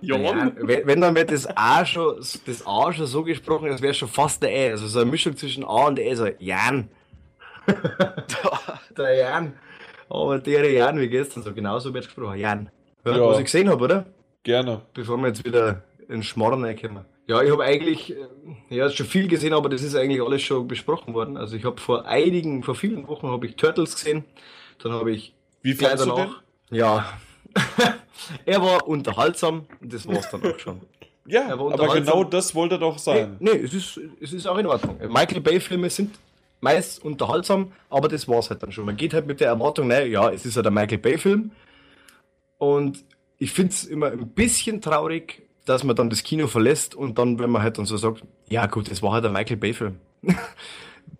Jan. 0.02 0.54
Wenn, 0.60 0.88
wenn 0.88 1.02
dann 1.02 1.16
wird 1.16 1.32
das 1.32 1.48
A 1.56 1.86
schon, 1.86 2.18
das 2.18 2.66
A 2.66 2.92
schon 2.94 3.06
so 3.06 3.24
gesprochen, 3.24 3.70
das 3.70 3.82
wäre 3.82 3.94
schon 3.94 4.08
fast 4.08 4.44
der 4.44 4.52
E. 4.52 4.72
Also 4.72 4.88
so 4.88 5.00
eine 5.00 5.10
Mischung 5.10 5.36
zwischen 5.36 5.64
A 5.64 5.88
und 5.88 6.00
E, 6.00 6.14
so 6.16 6.28
Jan. 6.40 6.90
der 8.98 9.16
Jan. 9.16 9.54
Aber 10.10 10.40
der 10.40 10.72
Jan 10.72 11.00
wie 11.00 11.10
gestern, 11.10 11.44
so 11.44 11.54
genauso 11.54 11.94
wird 11.94 12.06
gesprochen. 12.06 12.38
Jan. 12.38 12.70
Ja, 13.06 13.20
Was 13.22 13.40
ich 13.40 13.46
gesehen 13.46 13.70
habe, 13.70 13.84
oder? 13.84 14.06
Gerne. 14.44 14.82
Bevor 14.94 15.18
wir 15.18 15.28
jetzt 15.28 15.46
wieder 15.46 15.84
in 16.08 16.24
Schmarrn 16.24 16.64
reinkommen. 16.64 17.06
Ja, 17.28 17.42
ich 17.42 17.52
habe 17.52 17.64
eigentlich 17.64 18.16
äh, 18.16 18.26
ja, 18.70 18.90
schon 18.90 19.06
viel 19.06 19.28
gesehen, 19.28 19.54
aber 19.54 19.68
das 19.68 19.82
ist 19.82 19.96
eigentlich 19.96 20.22
alles 20.22 20.42
schon 20.42 20.68
besprochen 20.68 21.14
worden. 21.14 21.36
Also 21.36 21.58
ich 21.58 21.66
habe 21.66 21.80
vor 21.80 22.06
einigen, 22.06 22.64
vor 22.64 22.76
vielen 22.76 23.08
Wochen 23.08 23.28
habe 23.28 23.46
ich 23.46 23.58
Turtles 23.58 23.96
gesehen. 23.96 24.24
Dann 24.82 24.94
habe 24.94 25.12
ich 25.12 25.36
Wie 25.62 25.74
fandest 25.74 26.06
danach, 26.06 26.16
du 26.16 26.34
den? 26.70 26.78
Ja, 26.80 27.06
er 28.46 28.62
war 28.62 28.88
unterhaltsam 28.88 29.66
und 29.82 29.94
das 29.94 30.08
war 30.08 30.16
es 30.16 30.30
dann 30.30 30.44
auch 30.44 30.60
schon. 30.60 30.82
Ja, 31.30 31.50
aber 31.52 31.94
genau 31.94 32.24
das 32.24 32.56
wollte 32.56 32.76
er 32.76 32.78
doch 32.78 32.98
sein. 32.98 33.36
Nee, 33.40 33.52
nee, 33.52 33.60
es, 33.60 33.74
ist, 33.74 34.00
es 34.22 34.32
ist 34.32 34.48
auch 34.48 34.58
in 34.58 34.66
Ordnung. 34.66 34.98
Michael 35.10 35.42
Bay-Filme 35.42 35.90
sind 35.90 36.18
meist 36.62 37.04
unterhaltsam, 37.04 37.74
aber 37.90 38.08
das 38.08 38.30
war 38.30 38.40
es 38.40 38.50
halt 38.50 38.64
dann 38.64 38.72
schon. 38.72 38.86
Man 38.86 38.96
geht 38.96 39.14
halt 39.14 39.28
mit 39.28 39.42
der 39.42 39.48
Erwartung, 39.48 39.88
naja, 39.88 40.06
ja, 40.06 40.30
es 40.32 40.46
ist 40.46 40.56
ja 40.56 40.62
der 40.62 40.72
Michael 40.72 41.00
Bay-Film. 41.00 41.52
Und 42.58 43.04
ich 43.38 43.52
finde 43.52 43.74
es 43.74 43.84
immer 43.84 44.08
ein 44.08 44.30
bisschen 44.30 44.82
traurig, 44.82 45.44
dass 45.66 45.84
man 45.84 45.96
dann 45.96 46.10
das 46.10 46.24
Kino 46.24 46.48
verlässt 46.48 46.96
und 46.96 47.18
dann, 47.20 47.40
wenn 47.40 47.50
man 47.50 47.62
halt 47.62 47.78
dann 47.78 47.86
so 47.86 47.98
sagt, 47.98 48.24
ja 48.48 48.66
gut, 48.68 48.90
es 48.90 49.04
war 49.04 49.12
halt 49.12 49.26
der 49.26 49.32
Michael 49.32 49.58
Bay-Film. 49.58 49.98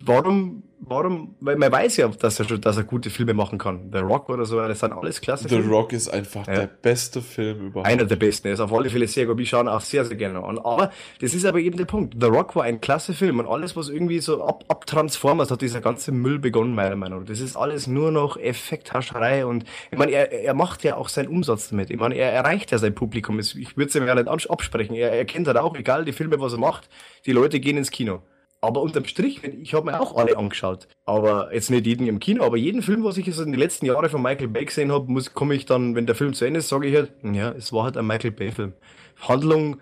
warum, 0.00 0.62
warum, 0.80 1.34
weil 1.40 1.56
man 1.56 1.70
weiß 1.72 1.96
ja, 1.98 2.08
dass 2.08 2.38
er 2.38 2.48
schon, 2.48 2.60
dass 2.60 2.76
er 2.76 2.84
gute 2.84 3.10
Filme 3.10 3.34
machen 3.34 3.58
kann. 3.58 3.90
The 3.92 3.98
Rock 3.98 4.28
oder 4.28 4.44
so, 4.44 4.56
das 4.56 4.80
sind 4.80 4.92
alles 4.92 5.20
klasse 5.20 5.48
The 5.48 5.56
Filme. 5.56 5.70
Rock 5.70 5.92
ist 5.92 6.08
einfach 6.08 6.46
ja. 6.46 6.54
der 6.54 6.66
beste 6.66 7.20
Film 7.22 7.66
überhaupt. 7.66 7.88
Einer 7.88 8.04
der 8.04 8.16
besten, 8.16 8.48
er 8.48 8.54
ist 8.54 8.60
auf 8.60 8.72
alle 8.72 8.90
Fälle 8.90 9.06
sehr 9.08 9.26
gut. 9.26 9.38
Wir 9.38 9.46
schauen 9.46 9.68
auch 9.68 9.80
sehr, 9.80 10.04
sehr 10.04 10.16
gerne 10.16 10.42
an. 10.42 10.58
Aber 10.58 10.90
das 11.20 11.34
ist 11.34 11.44
aber 11.44 11.58
eben 11.58 11.76
der 11.76 11.84
Punkt. 11.84 12.14
The 12.20 12.26
Rock 12.26 12.56
war 12.56 12.64
ein 12.64 12.80
klasse 12.80 13.12
Film 13.14 13.38
und 13.40 13.46
alles, 13.46 13.76
was 13.76 13.88
irgendwie 13.88 14.20
so 14.20 14.44
ab, 14.44 14.64
ab 14.68 14.86
Transformers 14.86 15.50
hat 15.50 15.62
dieser 15.62 15.80
ganze 15.80 16.12
Müll 16.12 16.38
begonnen, 16.38 16.74
meiner 16.74 16.96
Meinung 16.96 17.20
nach. 17.20 17.28
Das 17.28 17.40
ist 17.40 17.56
alles 17.56 17.86
nur 17.86 18.10
noch 18.10 18.36
Effekthascherei 18.36 19.46
und 19.46 19.64
ich 19.90 19.98
meine, 19.98 20.12
er, 20.12 20.32
er 20.32 20.54
macht 20.54 20.84
ja 20.84 20.96
auch 20.96 21.08
seinen 21.08 21.28
Umsatz 21.28 21.70
damit. 21.70 21.90
Ich 21.90 21.98
meine, 21.98 22.14
er 22.14 22.32
erreicht 22.32 22.70
ja 22.70 22.78
sein 22.78 22.94
Publikum. 22.94 23.38
Ich 23.38 23.76
würde 23.76 23.88
es 23.88 23.94
ihm 23.94 24.06
ja 24.06 24.14
nicht 24.14 24.28
absprechen. 24.28 24.94
Er, 24.94 25.12
er 25.12 25.24
kennt 25.24 25.46
halt 25.46 25.56
auch, 25.56 25.74
egal 25.74 26.04
die 26.04 26.12
Filme, 26.12 26.40
was 26.40 26.52
er 26.52 26.58
macht, 26.58 26.88
die 27.26 27.32
Leute 27.32 27.60
gehen 27.60 27.76
ins 27.76 27.90
Kino. 27.90 28.22
Aber 28.60 28.82
unterm 28.82 29.04
Strich, 29.04 29.44
ich 29.44 29.72
habe 29.74 29.86
mir 29.86 30.00
auch 30.00 30.16
alle 30.16 30.36
angeschaut. 30.36 30.88
Aber 31.04 31.54
jetzt 31.54 31.70
nicht 31.70 31.86
jeden 31.86 32.08
im 32.08 32.18
Kino, 32.18 32.42
aber 32.42 32.56
jeden 32.56 32.82
Film, 32.82 33.04
was 33.04 33.16
ich 33.16 33.26
jetzt 33.26 33.38
in 33.38 33.52
den 33.52 33.60
letzten 33.60 33.86
Jahren 33.86 34.08
von 34.10 34.20
Michael 34.20 34.48
Bay 34.48 34.64
gesehen 34.64 34.90
habe, 34.90 35.22
komme 35.34 35.54
ich 35.54 35.64
dann, 35.64 35.94
wenn 35.94 36.06
der 36.06 36.16
Film 36.16 36.34
zu 36.34 36.44
Ende 36.44 36.58
ist, 36.58 36.68
sage 36.68 36.88
ich 36.88 36.96
halt, 36.96 37.12
ja, 37.22 37.52
es 37.52 37.72
war 37.72 37.84
halt 37.84 37.96
ein 37.96 38.06
Michael 38.06 38.32
Bay-Film. 38.32 38.72
Handlung 39.20 39.80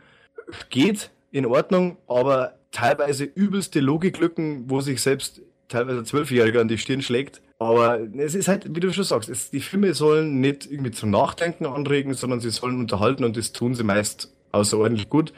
geht 0.68 1.10
in 1.30 1.46
Ordnung, 1.46 1.96
aber 2.06 2.54
teilweise 2.70 3.24
übelste 3.24 3.80
Logiklücken, 3.80 4.68
wo 4.68 4.80
sich 4.80 5.00
selbst 5.00 5.40
teilweise 5.68 6.04
Zwölfjähriger 6.04 6.60
an 6.60 6.68
die 6.68 6.78
Stirn 6.78 7.02
schlägt. 7.02 7.40
Aber 7.58 7.98
es 8.18 8.34
ist 8.34 8.48
halt, 8.48 8.74
wie 8.74 8.80
du 8.80 8.92
schon 8.92 9.04
sagst, 9.04 9.30
es, 9.30 9.50
die 9.50 9.60
Filme 9.60 9.94
sollen 9.94 10.40
nicht 10.40 10.70
irgendwie 10.70 10.90
zum 10.90 11.10
Nachdenken 11.10 11.64
anregen, 11.64 12.12
sondern 12.12 12.40
sie 12.40 12.50
sollen 12.50 12.78
unterhalten 12.78 13.24
und 13.24 13.36
das 13.36 13.52
tun 13.52 13.74
sie 13.74 13.84
meist 13.84 14.32
außerordentlich 14.52 15.08
gut. 15.08 15.32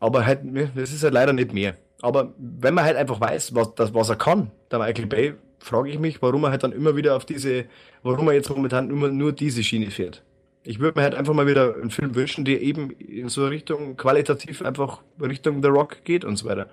Aber 0.00 0.24
halt, 0.24 0.40
das 0.74 0.92
ist 0.92 1.04
halt 1.04 1.14
leider 1.14 1.32
nicht 1.32 1.52
mehr. 1.52 1.76
Aber 2.02 2.32
wenn 2.38 2.74
man 2.74 2.84
halt 2.84 2.96
einfach 2.96 3.20
weiß, 3.20 3.54
was, 3.54 3.74
das, 3.74 3.94
was 3.94 4.08
er 4.08 4.16
kann, 4.16 4.50
der 4.70 4.78
Michael 4.78 5.06
Bay, 5.06 5.34
frage 5.58 5.90
ich 5.90 5.98
mich, 5.98 6.22
warum 6.22 6.44
er 6.44 6.50
halt 6.50 6.62
dann 6.62 6.72
immer 6.72 6.96
wieder 6.96 7.16
auf 7.16 7.24
diese, 7.24 7.66
warum 8.02 8.28
er 8.28 8.34
jetzt 8.34 8.50
momentan 8.50 8.90
immer 8.90 9.08
nur 9.08 9.32
diese 9.32 9.62
Schiene 9.62 9.90
fährt. 9.90 10.22
Ich 10.62 10.78
würde 10.78 10.98
mir 10.98 11.04
halt 11.04 11.14
einfach 11.14 11.34
mal 11.34 11.46
wieder 11.46 11.74
einen 11.74 11.90
Film 11.90 12.14
wünschen, 12.14 12.44
der 12.44 12.60
eben 12.60 12.90
in 12.90 13.28
so 13.28 13.46
Richtung 13.46 13.96
qualitativ 13.96 14.62
einfach 14.62 15.00
Richtung 15.20 15.62
The 15.62 15.68
Rock 15.68 16.04
geht 16.04 16.24
und 16.24 16.36
so 16.36 16.46
weiter. 16.46 16.68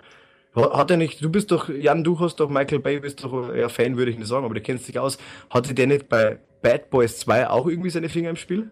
Hat 0.56 0.90
er 0.90 0.98
nicht, 0.98 1.24
du 1.24 1.30
bist 1.30 1.52
doch, 1.52 1.70
Jan, 1.70 2.04
du 2.04 2.20
hast 2.20 2.38
doch 2.38 2.50
Michael 2.50 2.80
Bay, 2.80 3.00
bist 3.00 3.24
doch 3.24 3.54
ja 3.54 3.70
Fan, 3.70 3.96
würde 3.96 4.12
ich 4.12 4.18
nicht 4.18 4.28
sagen, 4.28 4.44
aber 4.44 4.56
der 4.56 4.64
kennst 4.64 4.88
dich 4.88 4.98
aus. 4.98 5.18
Hatte 5.50 5.74
der 5.74 5.88
nicht 5.88 6.10
bei 6.10 6.40
Bad 6.62 6.90
Boys 6.90 7.20
2 7.20 7.50
auch 7.50 7.68
irgendwie 7.68 7.92
seine 7.92 8.10
Finger 8.10 8.32
im 8.32 8.38
Spiel? 8.38 8.72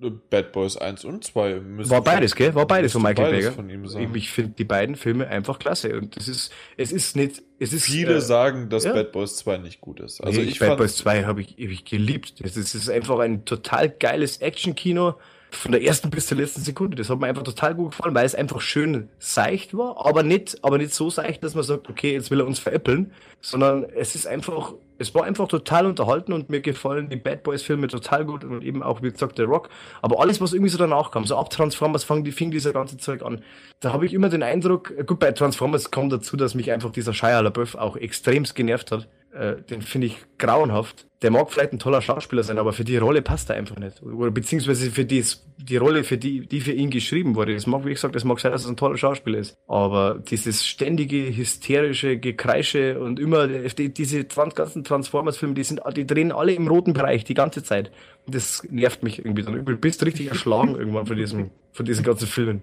Bad 0.00 0.52
Boys 0.52 0.76
1 0.76 1.04
und 1.04 1.24
2 1.24 1.60
müssen. 1.60 1.90
War 1.90 2.02
beides, 2.02 2.34
gell? 2.34 2.54
War 2.54 2.66
beides 2.66 2.92
von 2.92 3.02
Michael. 3.02 3.52
Von 3.52 3.68
ihm 3.68 3.86
sein. 3.86 4.14
Ich 4.14 4.30
finde 4.30 4.52
die 4.52 4.64
beiden 4.64 4.96
Filme 4.96 5.28
einfach 5.28 5.58
klasse. 5.58 5.98
Und 5.98 6.16
es 6.16 6.28
ist, 6.28 6.52
es 6.76 6.92
ist 6.92 7.16
nicht, 7.16 7.42
es 7.58 7.72
ist. 7.72 7.84
Viele 7.84 8.16
äh, 8.16 8.20
sagen, 8.20 8.70
dass 8.70 8.84
ja. 8.84 8.92
Bad 8.92 9.12
Boys 9.12 9.36
2 9.36 9.58
nicht 9.58 9.80
gut 9.80 10.00
ist. 10.00 10.22
Also 10.22 10.40
nee, 10.40 10.46
ich 10.46 10.58
Bad 10.58 10.78
Boys 10.78 10.96
2 10.96 11.24
habe 11.24 11.42
ich, 11.42 11.48
hab 11.50 11.58
ich 11.58 11.84
geliebt. 11.84 12.34
Es 12.42 12.56
ist, 12.56 12.74
es 12.74 12.82
ist 12.82 12.90
einfach 12.90 13.18
ein 13.18 13.44
total 13.44 13.90
geiles 13.90 14.38
Action-Kino. 14.38 15.16
Von 15.52 15.72
der 15.72 15.82
ersten 15.82 16.10
bis 16.10 16.26
zur 16.26 16.38
letzten 16.38 16.62
Sekunde. 16.62 16.96
Das 16.96 17.10
hat 17.10 17.20
mir 17.20 17.26
einfach 17.26 17.42
total 17.42 17.74
gut 17.74 17.92
gefallen, 17.92 18.14
weil 18.14 18.26
es 18.26 18.34
einfach 18.34 18.60
schön 18.60 19.08
seicht 19.18 19.76
war, 19.76 20.06
aber 20.06 20.22
nicht, 20.22 20.58
aber 20.62 20.78
nicht 20.78 20.94
so 20.94 21.10
seicht, 21.10 21.42
dass 21.44 21.54
man 21.54 21.64
sagt, 21.64 21.88
okay, 21.88 22.12
jetzt 22.12 22.30
will 22.30 22.40
er 22.40 22.46
uns 22.46 22.58
veräppeln, 22.58 23.12
sondern 23.40 23.84
es 23.84 24.14
ist 24.14 24.26
einfach 24.26 24.74
es 25.00 25.14
war 25.14 25.24
einfach 25.24 25.48
total 25.48 25.86
unterhalten 25.86 26.34
und 26.34 26.50
mir 26.50 26.60
gefallen 26.60 27.08
die 27.08 27.16
Bad 27.16 27.42
Boys 27.42 27.62
Filme 27.62 27.88
total 27.88 28.26
gut 28.26 28.44
und 28.44 28.62
eben 28.62 28.82
auch, 28.82 29.00
wie 29.00 29.10
gesagt, 29.10 29.38
der 29.38 29.46
Rock. 29.46 29.70
Aber 30.02 30.20
alles, 30.20 30.42
was 30.42 30.52
irgendwie 30.52 30.68
so 30.68 30.76
danach 30.76 31.10
kam, 31.10 31.24
so 31.24 31.38
ab 31.38 31.48
Transformers 31.48 32.04
fang, 32.04 32.22
die, 32.22 32.32
fing 32.32 32.50
dieser 32.50 32.74
ganze 32.74 32.98
Zeug 32.98 33.22
an. 33.22 33.42
Da 33.80 33.94
habe 33.94 34.04
ich 34.04 34.12
immer 34.12 34.28
den 34.28 34.42
Eindruck, 34.42 34.92
gut, 35.06 35.18
bei 35.18 35.32
Transformers 35.32 35.90
kommt 35.90 36.12
dazu, 36.12 36.36
dass 36.36 36.54
mich 36.54 36.70
einfach 36.70 36.92
dieser 36.92 37.14
Shia 37.14 37.40
LaBeouf 37.40 37.76
auch 37.76 37.96
extremst 37.96 38.54
genervt 38.54 38.92
hat. 38.92 39.08
Äh, 39.32 39.62
den 39.62 39.80
finde 39.80 40.08
ich 40.08 40.16
grauenhaft. 40.38 41.06
Der 41.22 41.30
mag 41.30 41.52
vielleicht 41.52 41.72
ein 41.72 41.78
toller 41.78 42.02
Schauspieler 42.02 42.42
sein, 42.42 42.58
aber 42.58 42.72
für 42.72 42.82
die 42.82 42.96
Rolle 42.96 43.22
passt 43.22 43.48
er 43.48 43.56
einfach 43.56 43.76
nicht. 43.76 44.02
Oder 44.02 44.32
beziehungsweise 44.32 44.90
für 44.90 45.04
die, 45.04 45.24
die 45.58 45.76
Rolle, 45.76 46.02
für 46.02 46.18
die, 46.18 46.48
die 46.48 46.60
für 46.60 46.72
ihn 46.72 46.90
geschrieben 46.90 47.36
wurde. 47.36 47.54
Das 47.54 47.66
mag, 47.66 47.84
wie 47.84 47.92
gesagt, 47.92 48.16
das 48.16 48.24
mag 48.24 48.40
sein, 48.40 48.50
dass 48.50 48.64
er 48.64 48.72
ein 48.72 48.76
toller 48.76 48.96
Schauspieler 48.96 49.38
ist. 49.38 49.56
Aber 49.68 50.20
dieses 50.28 50.66
ständige, 50.66 51.36
hysterische 51.36 52.18
Gekreische 52.18 52.98
und 52.98 53.20
immer 53.20 53.46
die, 53.46 53.94
diese 53.94 54.24
ganzen 54.24 54.82
Transformers-Filme, 54.82 55.54
die 55.54 55.64
die 55.94 56.06
drehen 56.06 56.32
alle 56.32 56.52
im 56.52 56.66
roten 56.66 56.92
Bereich 56.92 57.22
die 57.22 57.34
ganze 57.34 57.62
Zeit. 57.62 57.92
Und 58.26 58.34
das 58.34 58.66
nervt 58.68 59.04
mich 59.04 59.20
irgendwie 59.20 59.44
dann. 59.44 59.64
Du 59.64 59.76
bist 59.76 60.04
richtig 60.04 60.28
erschlagen 60.28 60.74
irgendwann 60.74 61.06
von 61.06 61.16
diesem, 61.16 61.50
von 61.72 61.86
diesen 61.86 62.02
ganzen 62.02 62.26
Filmen. 62.26 62.62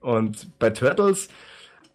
Und 0.00 0.56
bei 0.60 0.70
Turtles, 0.70 1.28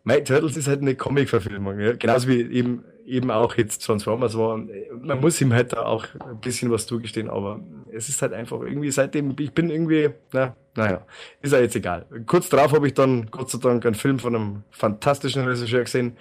mein 0.03 0.25
Turtles 0.25 0.57
ist 0.57 0.67
halt 0.67 0.81
eine 0.81 0.95
Comic-Verfilmung, 0.95 1.79
ja? 1.79 1.93
genauso 1.93 2.27
wie 2.27 2.41
eben 2.41 2.83
eben 3.06 3.32
auch 3.32 3.56
jetzt 3.56 3.86
Transformers 3.86 4.38
war. 4.38 4.57
Man 4.57 5.19
muss 5.19 5.41
ihm 5.41 5.53
halt 5.53 5.73
da 5.73 5.84
auch 5.84 6.06
ein 6.19 6.40
bisschen 6.40 6.72
was 6.72 6.86
zugestehen, 6.86 7.30
aber 7.30 7.60
es 7.91 8.10
ist 8.10 8.22
halt 8.22 8.34
einfach 8.34 8.61
irgendwie 8.61 8.91
seitdem, 8.91 9.36
ich 9.40 9.52
bin 9.52 9.69
irgendwie, 9.69 10.10
na, 10.32 10.56
naja, 10.76 11.06
ist 11.41 11.53
ja 11.53 11.60
jetzt 11.60 11.76
egal. 11.76 12.06
Kurz 12.26 12.49
darauf 12.49 12.73
habe 12.73 12.88
ich 12.88 12.94
dann, 12.94 13.30
Gott 13.32 13.49
sei 13.49 13.60
Dank, 13.60 13.86
einen 13.86 13.95
Film 13.95 14.19
von 14.19 14.36
einem 14.36 14.64
fantastischen 14.72 15.44
Regisseur 15.44 15.84
gesehen. 15.84 16.18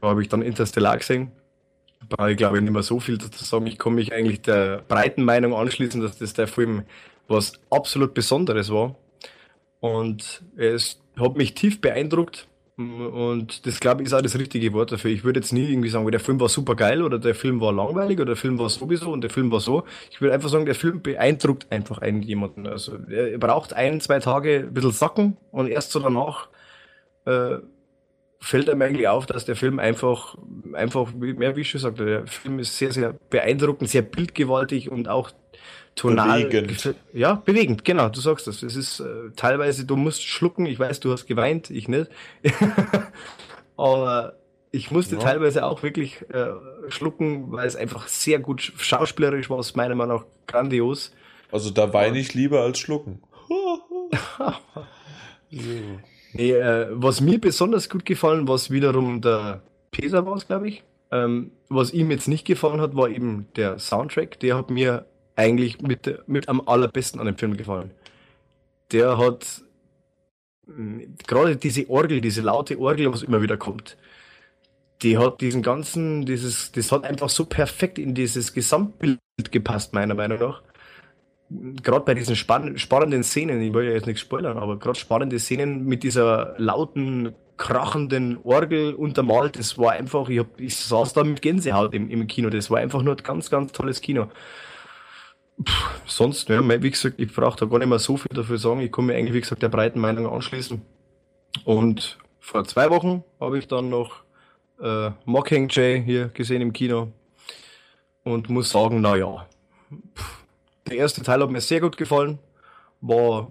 Da 0.00 0.08
habe 0.08 0.22
ich 0.22 0.28
dann 0.28 0.42
Interstellar 0.42 0.96
gesehen. 0.98 1.32
Da 2.08 2.28
ich 2.28 2.36
glaube 2.36 2.62
nicht 2.62 2.72
mehr 2.72 2.82
so 2.82 3.00
viel 3.00 3.18
dazu 3.18 3.44
sagen. 3.44 3.66
Ich 3.66 3.78
kann 3.78 3.94
mich 3.94 4.12
eigentlich 4.12 4.40
der 4.42 4.82
breiten 4.88 5.24
Meinung 5.24 5.54
anschließen, 5.54 6.00
dass 6.00 6.18
das 6.18 6.32
der 6.32 6.46
Film 6.46 6.84
was 7.28 7.52
absolut 7.70 8.14
Besonderes 8.14 8.70
war. 8.70 8.96
Und 9.80 10.42
es 10.56 11.00
hat 11.18 11.36
mich 11.36 11.54
tief 11.54 11.80
beeindruckt 11.80 12.48
und 12.80 13.66
das, 13.66 13.80
glaube 13.80 14.02
ich, 14.02 14.06
ist 14.06 14.14
auch 14.14 14.22
das 14.22 14.38
richtige 14.38 14.72
Wort 14.72 14.92
dafür. 14.92 15.10
Ich 15.10 15.24
würde 15.24 15.40
jetzt 15.40 15.52
nie 15.52 15.70
irgendwie 15.70 15.90
sagen, 15.90 16.10
der 16.10 16.20
Film 16.20 16.40
war 16.40 16.48
super 16.48 16.74
geil 16.74 17.02
oder 17.02 17.18
der 17.18 17.34
Film 17.34 17.60
war 17.60 17.72
langweilig 17.72 18.18
oder 18.18 18.26
der 18.26 18.36
Film 18.36 18.58
war 18.58 18.68
sowieso 18.70 19.12
und 19.12 19.20
der 19.20 19.30
Film 19.30 19.50
war 19.50 19.60
so. 19.60 19.84
Ich 20.10 20.20
würde 20.20 20.34
einfach 20.34 20.48
sagen, 20.48 20.66
der 20.66 20.74
Film 20.74 21.02
beeindruckt 21.02 21.70
einfach 21.70 21.98
einen 21.98 22.22
jemanden. 22.22 22.66
Also 22.66 22.96
er 23.08 23.38
braucht 23.38 23.74
ein, 23.74 24.00
zwei 24.00 24.18
Tage 24.18 24.60
ein 24.60 24.74
bisschen 24.74 24.92
sacken 24.92 25.36
und 25.50 25.68
erst 25.68 25.92
so 25.92 26.00
danach 26.00 26.48
äh, 27.26 27.58
fällt 28.40 28.70
einem 28.70 28.82
eigentlich 28.82 29.06
auf, 29.06 29.26
dass 29.26 29.44
der 29.44 29.54
Film 29.54 29.78
einfach, 29.78 30.36
einfach, 30.72 31.12
mehr 31.14 31.56
wie 31.56 31.60
ich 31.60 31.70
schon 31.70 31.80
sagte, 31.80 32.04
der 32.04 32.26
Film 32.26 32.58
ist 32.58 32.76
sehr, 32.76 32.90
sehr 32.90 33.14
beeindruckend, 33.28 33.90
sehr 33.90 34.02
bildgewaltig 34.02 34.90
und 34.90 35.08
auch 35.08 35.30
tonal. 35.94 36.46
Bewegend. 36.46 36.94
Ja, 37.12 37.34
bewegend, 37.34 37.84
genau, 37.84 38.08
du 38.08 38.20
sagst 38.20 38.46
das. 38.46 38.62
Es 38.62 38.76
ist 38.76 39.00
äh, 39.00 39.30
teilweise, 39.36 39.84
du 39.84 39.96
musst 39.96 40.24
schlucken, 40.24 40.66
ich 40.66 40.78
weiß, 40.78 41.00
du 41.00 41.12
hast 41.12 41.26
geweint, 41.26 41.70
ich 41.70 41.88
nicht. 41.88 42.10
Aber 43.76 44.34
ich 44.72 44.90
musste 44.90 45.16
ja. 45.16 45.20
teilweise 45.20 45.66
auch 45.66 45.82
wirklich 45.82 46.24
äh, 46.30 46.52
schlucken, 46.88 47.52
weil 47.52 47.66
es 47.66 47.76
einfach 47.76 48.08
sehr 48.08 48.38
gut 48.38 48.62
schauspielerisch 48.62 49.50
war, 49.50 49.58
aus 49.58 49.74
meiner 49.74 49.94
Meinung 49.94 50.18
nach 50.18 50.24
grandios. 50.46 51.12
Also 51.52 51.70
da 51.70 51.92
weine 51.92 52.18
ich 52.18 52.34
lieber 52.34 52.62
als 52.62 52.78
schlucken. 52.78 53.22
nee, 56.32 56.52
äh, 56.52 56.88
was 56.90 57.20
mir 57.20 57.40
besonders 57.40 57.88
gut 57.88 58.04
gefallen, 58.04 58.48
was 58.48 58.70
wiederum 58.70 59.20
der 59.20 59.62
Peter 59.90 60.26
war, 60.26 60.38
glaube 60.38 60.68
ich. 60.68 60.82
Ähm, 61.12 61.50
was 61.68 61.92
ihm 61.92 62.10
jetzt 62.10 62.28
nicht 62.28 62.46
gefallen 62.46 62.80
hat, 62.80 62.94
war 62.94 63.08
eben 63.08 63.48
der 63.56 63.78
Soundtrack. 63.78 64.38
Der 64.40 64.56
hat 64.56 64.70
mir 64.70 65.06
eigentlich 65.36 65.80
mit, 65.80 66.28
mit 66.28 66.48
am 66.48 66.60
allerbesten 66.66 67.20
an 67.20 67.26
dem 67.26 67.36
Film 67.36 67.56
gefallen. 67.56 67.90
Der 68.92 69.18
hat 69.18 69.62
gerade 71.26 71.56
diese 71.56 71.88
Orgel, 71.88 72.20
diese 72.20 72.42
laute 72.42 72.78
Orgel, 72.78 73.12
was 73.12 73.22
immer 73.22 73.42
wieder 73.42 73.56
kommt, 73.56 73.96
die 75.02 75.18
hat 75.18 75.40
diesen 75.40 75.62
ganzen, 75.62 76.26
dieses, 76.26 76.72
das 76.72 76.92
hat 76.92 77.04
einfach 77.04 77.28
so 77.28 77.46
perfekt 77.46 77.98
in 77.98 78.14
dieses 78.14 78.52
Gesamtbild 78.52 79.18
gepasst, 79.50 79.94
meiner 79.94 80.14
Meinung 80.14 80.38
nach. 80.38 80.62
Gerade 81.50 82.04
bei 82.04 82.14
diesen 82.14 82.36
spann 82.36 82.78
spannenden 82.78 83.24
Szenen, 83.24 83.60
ich 83.60 83.74
will 83.74 83.84
ja 83.84 83.92
jetzt 83.92 84.06
nichts 84.06 84.22
spoilern, 84.22 84.56
aber 84.56 84.78
gerade 84.78 84.98
spannende 84.98 85.38
Szenen 85.40 85.84
mit 85.84 86.04
dieser 86.04 86.54
lauten, 86.58 87.34
krachenden 87.56 88.38
Orgel 88.44 88.94
untermalt, 88.94 89.58
das 89.58 89.76
war 89.76 89.92
einfach, 89.92 90.28
ich, 90.28 90.38
hab, 90.38 90.60
ich 90.60 90.76
saß 90.76 91.12
da 91.12 91.24
mit 91.24 91.42
Gänsehaut 91.42 91.92
im, 91.92 92.08
im 92.08 92.26
Kino, 92.26 92.50
das 92.50 92.70
war 92.70 92.78
einfach 92.78 93.02
nur 93.02 93.16
ein 93.16 93.22
ganz, 93.22 93.50
ganz 93.50 93.72
tolles 93.72 94.00
Kino. 94.00 94.28
Puh, 95.62 95.72
sonst, 96.06 96.48
ja, 96.48 96.66
wie 96.82 96.90
gesagt, 96.90 97.16
ich 97.18 97.34
brauche 97.34 97.58
da 97.58 97.66
gar 97.66 97.78
nicht 97.78 97.88
mehr 97.88 97.98
so 97.98 98.16
viel 98.16 98.34
dafür 98.34 98.56
sagen. 98.56 98.80
Ich 98.80 98.90
kann 98.90 99.04
mir 99.04 99.14
eigentlich, 99.14 99.34
wie 99.34 99.40
gesagt, 99.40 99.62
der 99.62 99.68
breiten 99.68 100.00
Meinung 100.00 100.26
anschließen. 100.32 100.80
Und 101.64 102.18
vor 102.38 102.64
zwei 102.64 102.88
Wochen 102.90 103.24
habe 103.40 103.58
ich 103.58 103.68
dann 103.68 103.90
noch 103.90 104.22
äh, 104.80 105.10
Mockingjay 105.26 106.02
hier 106.02 106.28
gesehen 106.28 106.62
im 106.62 106.72
Kino 106.72 107.08
und 108.24 108.48
muss 108.48 108.70
sagen, 108.70 109.00
naja, 109.00 109.46
der 110.88 110.96
erste 110.96 111.22
Teil 111.22 111.42
hat 111.42 111.50
mir 111.50 111.60
sehr 111.60 111.80
gut 111.80 111.96
gefallen. 111.96 112.38
War 113.00 113.50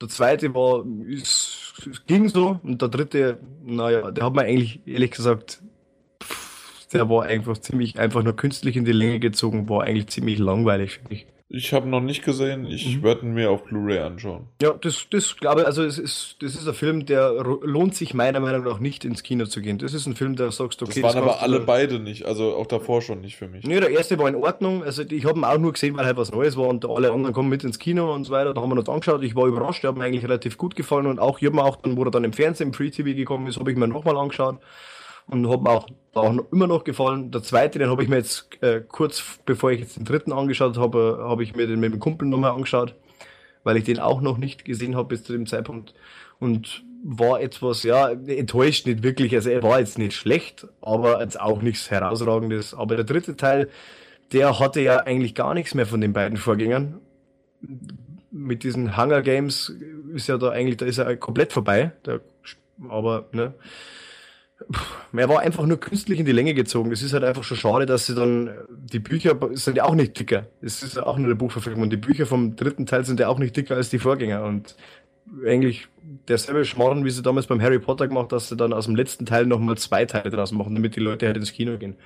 der 0.00 0.08
zweite 0.08 0.54
war, 0.54 0.84
es, 1.10 1.72
ging 2.06 2.28
so 2.28 2.60
und 2.62 2.82
der 2.82 2.88
dritte, 2.88 3.38
naja, 3.62 4.10
der 4.10 4.24
hat 4.24 4.34
mir 4.34 4.42
eigentlich 4.42 4.80
ehrlich 4.86 5.12
gesagt 5.12 5.62
der 6.94 7.10
war 7.10 7.24
einfach 7.24 7.58
ziemlich, 7.58 7.98
einfach 7.98 8.22
nur 8.22 8.36
künstlich 8.36 8.76
in 8.76 8.84
die 8.84 8.92
Länge 8.92 9.18
gezogen, 9.18 9.68
war 9.68 9.82
eigentlich 9.82 10.06
ziemlich 10.06 10.38
langweilig, 10.38 10.92
finde 10.92 11.14
ich. 11.14 11.26
Ich 11.48 11.74
habe 11.74 11.86
noch 11.86 12.00
nicht 12.00 12.24
gesehen, 12.24 12.64
ich 12.66 12.96
mhm. 12.96 13.02
werde 13.02 13.26
ihn 13.26 13.34
mir 13.34 13.50
auf 13.50 13.64
Blu-ray 13.64 13.98
anschauen. 13.98 14.48
Ja, 14.62 14.72
das, 14.72 15.06
das 15.10 15.36
glaube 15.36 15.60
ich, 15.60 15.66
also 15.66 15.84
es 15.84 15.98
ist, 15.98 16.36
das 16.40 16.54
ist 16.54 16.66
ein 16.66 16.72
Film, 16.72 17.04
der 17.04 17.32
lohnt 17.62 17.94
sich 17.94 18.14
meiner 18.14 18.40
Meinung 18.40 18.64
nach 18.64 18.78
nicht 18.80 19.04
ins 19.04 19.22
Kino 19.22 19.44
zu 19.44 19.60
gehen. 19.60 19.76
Das 19.76 19.92
ist 19.92 20.06
ein 20.06 20.16
Film, 20.16 20.36
der 20.36 20.50
sagst, 20.52 20.82
okay. 20.82 21.02
Das 21.02 21.14
waren 21.14 21.26
das 21.26 21.34
aber 21.34 21.42
alle 21.42 21.60
du, 21.60 21.66
beide 21.66 21.98
nicht, 21.98 22.24
also 22.24 22.56
auch 22.56 22.66
davor 22.66 23.02
schon 23.02 23.20
nicht 23.20 23.36
für 23.36 23.46
mich. 23.46 23.64
Nee, 23.64 23.78
der 23.78 23.90
erste 23.90 24.18
war 24.18 24.28
in 24.28 24.36
Ordnung, 24.36 24.82
also 24.82 25.02
ich 25.02 25.24
habe 25.26 25.38
ihn 25.38 25.44
auch 25.44 25.58
nur 25.58 25.74
gesehen, 25.74 25.96
weil 25.98 26.06
halt 26.06 26.16
was 26.16 26.32
Neues 26.32 26.56
war 26.56 26.66
und 26.66 26.88
alle 26.88 27.12
anderen 27.12 27.34
kommen 27.34 27.50
mit 27.50 27.62
ins 27.62 27.78
Kino 27.78 28.12
und 28.14 28.24
so 28.24 28.32
weiter. 28.32 28.54
Da 28.54 28.62
haben 28.62 28.70
wir 28.70 28.78
uns 28.78 28.88
angeschaut, 28.88 29.22
ich 29.22 29.36
war 29.36 29.46
überrascht, 29.46 29.82
der 29.82 29.90
hat 29.90 29.98
mir 29.98 30.04
eigentlich 30.04 30.24
relativ 30.24 30.56
gut 30.56 30.74
gefallen 30.74 31.06
und 31.06 31.18
auch, 31.18 31.38
ich 31.40 31.46
habe 31.46 31.56
mir 31.56 31.64
auch 31.64 31.76
dann, 31.76 31.98
wo 31.98 32.04
er 32.04 32.10
dann 32.10 32.24
im 32.24 32.32
Fernsehen, 32.32 32.68
im 32.68 32.74
Free 32.74 32.90
TV 32.90 33.14
gekommen 33.14 33.46
ist, 33.48 33.58
habe 33.58 33.70
ich 33.70 33.76
mir 33.76 33.86
nochmal 33.86 34.16
angeschaut 34.16 34.58
und 35.26 35.42
mir 35.42 35.48
auch, 35.48 35.86
auch 36.14 36.52
immer 36.52 36.66
noch 36.66 36.84
gefallen. 36.84 37.30
Der 37.30 37.42
zweite, 37.42 37.78
den 37.78 37.88
habe 37.88 38.02
ich 38.02 38.08
mir 38.08 38.16
jetzt 38.16 38.48
äh, 38.62 38.80
kurz 38.86 39.38
bevor 39.46 39.70
ich 39.70 39.80
jetzt 39.80 39.96
den 39.96 40.04
dritten 40.04 40.32
angeschaut 40.32 40.76
habe, 40.76 41.18
habe 41.20 41.42
ich 41.42 41.56
mir 41.56 41.66
den 41.66 41.80
mit 41.80 41.92
dem 41.92 42.00
Kumpel 42.00 42.28
nochmal 42.28 42.52
angeschaut, 42.52 42.94
weil 43.62 43.76
ich 43.76 43.84
den 43.84 43.98
auch 43.98 44.20
noch 44.20 44.38
nicht 44.38 44.64
gesehen 44.64 44.96
habe 44.96 45.08
bis 45.08 45.24
zu 45.24 45.32
dem 45.32 45.46
Zeitpunkt 45.46 45.94
und 46.38 46.84
war 47.04 47.40
etwas, 47.40 47.82
ja, 47.82 48.08
enttäuscht 48.10 48.86
nicht 48.86 49.02
wirklich. 49.02 49.34
Also 49.34 49.50
er 49.50 49.62
war 49.62 49.78
jetzt 49.78 49.98
nicht 49.98 50.14
schlecht, 50.14 50.66
aber 50.80 51.20
jetzt 51.20 51.38
auch 51.38 51.60
nichts 51.60 51.90
herausragendes. 51.90 52.72
Aber 52.74 52.96
der 52.96 53.04
dritte 53.04 53.36
Teil, 53.36 53.68
der 54.32 54.58
hatte 54.58 54.80
ja 54.80 54.98
eigentlich 54.98 55.34
gar 55.34 55.52
nichts 55.52 55.74
mehr 55.74 55.86
von 55.86 56.00
den 56.00 56.14
beiden 56.14 56.38
Vorgängern. 56.38 57.00
Mit 58.30 58.62
diesen 58.62 58.96
Hunger 58.96 59.20
Games 59.20 59.72
ist 60.14 60.28
ja 60.28 60.38
da 60.38 60.50
eigentlich, 60.50 60.78
da 60.78 60.86
ist 60.86 60.98
er 60.98 61.16
komplett 61.16 61.52
vorbei. 61.52 61.92
Der, 62.06 62.20
aber, 62.88 63.26
ne, 63.32 63.52
er 65.12 65.28
war 65.28 65.40
einfach 65.40 65.66
nur 65.66 65.78
künstlich 65.78 66.18
in 66.18 66.26
die 66.26 66.32
Länge 66.32 66.54
gezogen. 66.54 66.92
Es 66.92 67.02
ist 67.02 67.12
halt 67.12 67.24
einfach 67.24 67.44
schon 67.44 67.56
schade, 67.56 67.86
dass 67.86 68.06
sie 68.06 68.14
dann, 68.14 68.50
die 68.70 68.98
Bücher 68.98 69.38
sind 69.52 69.76
ja 69.76 69.84
auch 69.84 69.94
nicht 69.94 70.18
dicker. 70.18 70.46
Es 70.60 70.82
ist 70.82 70.98
auch 70.98 71.16
nur 71.16 71.26
eine 71.26 71.36
Buchverfilmung. 71.36 71.82
Und 71.84 71.90
die 71.90 71.96
Bücher 71.96 72.26
vom 72.26 72.56
dritten 72.56 72.86
Teil 72.86 73.04
sind 73.04 73.20
ja 73.20 73.28
auch 73.28 73.38
nicht 73.38 73.56
dicker 73.56 73.76
als 73.76 73.90
die 73.90 73.98
Vorgänger. 73.98 74.44
Und 74.44 74.76
eigentlich 75.46 75.88
derselbe 76.28 76.64
Schmarrn, 76.64 77.04
wie 77.04 77.10
sie 77.10 77.22
damals 77.22 77.46
beim 77.46 77.60
Harry 77.60 77.78
Potter 77.78 78.08
gemacht, 78.08 78.32
dass 78.32 78.48
sie 78.48 78.56
dann 78.56 78.72
aus 78.72 78.86
dem 78.86 78.96
letzten 78.96 79.26
Teil 79.26 79.46
nochmal 79.46 79.76
zwei 79.78 80.04
Teile 80.04 80.30
draus 80.30 80.52
machen, 80.52 80.74
damit 80.74 80.96
die 80.96 81.00
Leute 81.00 81.26
halt 81.26 81.36
ins 81.36 81.52
Kino 81.52 81.76
gehen. 81.78 81.96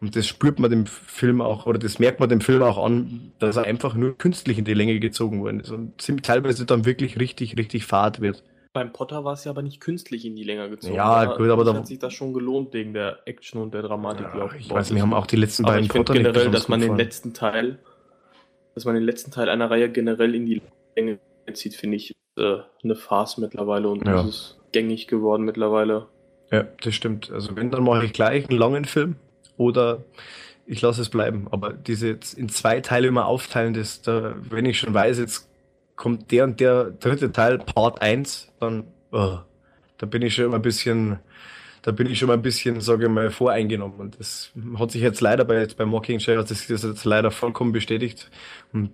Und 0.00 0.16
das 0.16 0.26
spürt 0.26 0.58
man 0.58 0.70
dem 0.70 0.86
Film 0.86 1.42
auch, 1.42 1.66
oder 1.66 1.78
das 1.78 1.98
merkt 1.98 2.20
man 2.20 2.28
dem 2.30 2.40
Film 2.40 2.62
auch 2.62 2.82
an, 2.82 3.32
dass 3.38 3.56
er 3.56 3.64
einfach 3.64 3.94
nur 3.94 4.16
künstlich 4.16 4.58
in 4.58 4.64
die 4.64 4.72
Länge 4.72 4.98
gezogen 4.98 5.42
worden 5.42 5.60
ist 5.60 5.70
und 5.70 5.94
teilweise 6.22 6.64
dann 6.64 6.86
wirklich 6.86 7.20
richtig, 7.20 7.58
richtig 7.58 7.84
fad 7.84 8.20
wird. 8.20 8.42
Beim 8.72 8.92
Potter 8.92 9.24
war 9.24 9.32
es 9.32 9.44
ja 9.44 9.50
aber 9.50 9.62
nicht 9.62 9.80
künstlich 9.80 10.24
in 10.24 10.36
die 10.36 10.44
Länge 10.44 10.70
gezogen. 10.70 10.94
Ja, 10.94 11.24
da, 11.24 11.36
gut, 11.36 11.48
aber 11.48 11.64
da 11.64 11.74
hat 11.74 11.88
sich 11.88 11.98
das 11.98 12.12
schon 12.12 12.32
gelohnt 12.32 12.72
wegen 12.72 12.94
der 12.94 13.18
Action 13.24 13.60
und 13.60 13.74
der 13.74 13.82
Dramatik. 13.82 14.26
Ja, 14.34 14.48
ich 14.56 14.70
weiß, 14.70 14.94
wir 14.94 15.02
haben 15.02 15.12
auch 15.12 15.26
die 15.26 15.36
letzten 15.36 15.64
aber 15.64 15.74
beiden 15.74 15.86
ich 15.86 15.92
Potter 15.92 16.14
generell, 16.14 16.50
dass 16.50 16.68
man 16.68 16.80
den 16.80 16.96
letzten 16.96 17.34
Teil, 17.34 17.80
dass 18.76 18.84
man 18.84 18.94
den 18.94 19.02
letzten 19.02 19.32
Teil 19.32 19.48
einer 19.48 19.70
Reihe 19.70 19.90
generell 19.90 20.36
in 20.36 20.46
die 20.46 20.62
Länge 20.94 21.18
zieht, 21.52 21.74
finde 21.74 21.96
ich 21.96 22.14
äh, 22.36 22.58
eine 22.84 22.94
Farce 22.94 23.38
mittlerweile 23.38 23.88
und 23.88 24.06
ja. 24.06 24.22
das 24.22 24.26
ist 24.28 24.58
gängig 24.70 25.08
geworden 25.08 25.44
mittlerweile. 25.44 26.06
Ja, 26.52 26.64
das 26.80 26.94
stimmt. 26.94 27.30
Also 27.32 27.56
wenn, 27.56 27.72
dann 27.72 27.82
mache 27.82 28.04
ich 28.04 28.12
gleich 28.12 28.48
einen 28.48 28.58
langen 28.58 28.84
Film 28.84 29.16
oder 29.56 30.04
ich 30.66 30.80
lasse 30.80 31.02
es 31.02 31.08
bleiben. 31.08 31.48
Aber 31.50 31.72
diese 31.72 32.18
in 32.36 32.48
zwei 32.48 32.80
Teile 32.80 33.08
immer 33.08 33.26
aufteilen, 33.26 33.74
das, 33.74 34.02
da, 34.02 34.34
wenn 34.48 34.64
ich 34.64 34.78
schon 34.78 34.94
weiß, 34.94 35.18
jetzt 35.18 35.49
kommt 36.00 36.30
der 36.30 36.44
und 36.44 36.58
der 36.60 36.92
dritte 36.92 37.30
Teil, 37.30 37.58
Part 37.58 38.00
1, 38.00 38.52
dann, 38.58 38.84
oh, 39.12 39.36
da 39.98 40.06
bin 40.06 40.22
ich 40.22 40.34
schon 40.34 40.46
immer 40.46 40.56
ein 40.56 40.62
bisschen 40.62 41.18
da 41.82 41.92
bin 41.92 42.06
ich 42.06 42.18
schon 42.18 42.28
mal 42.28 42.34
ein 42.34 42.42
bisschen, 42.42 42.80
sage 42.80 43.04
ich 43.04 43.10
mal, 43.10 43.30
voreingenommen. 43.30 43.98
Und 43.98 44.20
das 44.20 44.50
hat 44.78 44.90
sich 44.90 45.00
jetzt 45.00 45.20
leider 45.20 45.44
bei, 45.44 45.66
bei 45.76 45.86
Mockingjay 45.86 46.36
hat 46.36 46.48
sich 46.48 46.66
das 46.66 46.82
jetzt 46.82 47.04
leider 47.04 47.30
vollkommen 47.30 47.72
bestätigt. 47.72 48.30
Und 48.72 48.90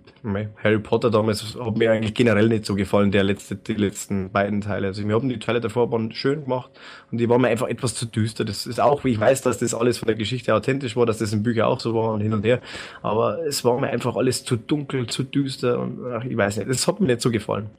Harry 0.63 0.79
Potter 0.79 1.11
damals 1.11 1.55
hat 1.59 1.77
mir 1.77 1.91
eigentlich 1.91 2.13
generell 2.13 2.47
nicht 2.47 2.65
so 2.65 2.75
gefallen, 2.75 3.11
der 3.11 3.23
letzte, 3.23 3.55
die 3.55 3.73
letzten 3.73 4.31
beiden 4.31 4.61
Teile. 4.61 4.87
Also 4.87 5.05
wir 5.05 5.13
haben 5.13 5.27
die 5.27 5.39
Teile 5.39 5.59
davor 5.59 5.91
waren 5.91 6.11
schön 6.13 6.43
gemacht 6.45 6.71
und 7.11 7.17
die 7.17 7.27
waren 7.29 7.41
mir 7.41 7.49
einfach 7.49 7.67
etwas 7.67 7.93
zu 7.93 8.05
düster. 8.05 8.45
Das 8.45 8.65
ist 8.65 8.79
auch, 8.79 9.03
wie 9.03 9.11
ich 9.11 9.19
weiß, 9.19 9.41
dass 9.41 9.57
das 9.57 9.73
alles 9.73 9.97
von 9.97 10.07
der 10.07 10.15
Geschichte 10.15 10.55
authentisch 10.55 10.95
war, 10.95 11.05
dass 11.05 11.17
das 11.17 11.33
in 11.33 11.43
Büchern 11.43 11.65
auch 11.65 11.79
so 11.79 11.93
war 11.93 12.13
und 12.13 12.21
hin 12.21 12.33
und 12.33 12.45
her. 12.45 12.61
Aber 13.01 13.45
es 13.45 13.65
war 13.65 13.79
mir 13.79 13.89
einfach 13.89 14.15
alles 14.15 14.45
zu 14.45 14.55
dunkel, 14.55 15.07
zu 15.07 15.23
düster 15.23 15.79
und 15.79 15.99
ach, 16.11 16.23
ich 16.23 16.37
weiß 16.37 16.57
nicht, 16.57 16.69
das 16.69 16.87
hat 16.87 16.99
mir 16.99 17.07
nicht 17.07 17.21
so 17.21 17.31
gefallen. 17.31 17.69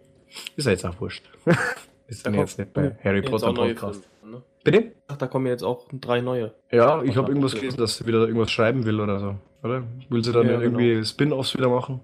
Ist 0.57 0.67
ja 0.67 0.73
jetzt 0.73 0.85
auch 0.85 1.01
wurscht. 1.01 1.25
ist 2.09 2.27
dann 2.27 2.35
jetzt 2.35 2.59
nicht 2.59 2.73
bei 2.75 2.97
Harry 3.03 3.23
Potter 3.23 3.53
Podcast. 3.53 4.09
Bitte? 4.65 4.93
Ach, 5.07 5.17
da 5.17 5.27
kommen 5.27 5.47
jetzt 5.47 5.63
auch 5.63 5.87
drei 5.93 6.21
neue. 6.21 6.53
Ja, 6.71 7.03
ich 7.03 7.17
habe 7.17 7.29
irgendwas 7.29 7.55
gelesen, 7.55 7.79
dass 7.79 7.97
sie 7.97 8.07
wieder 8.07 8.21
irgendwas 8.21 8.51
schreiben 8.51 8.85
will 8.85 9.01
oder 9.01 9.21
so. 9.21 9.37
Oder? 9.63 9.85
Will 10.09 10.25
sie 10.25 10.33
dann 10.33 10.47
ja, 10.47 10.61
irgendwie 10.61 10.95
genau. 10.95 11.05
Spin-offs 11.05 11.57
wieder 11.57 11.69
machen? 11.69 12.01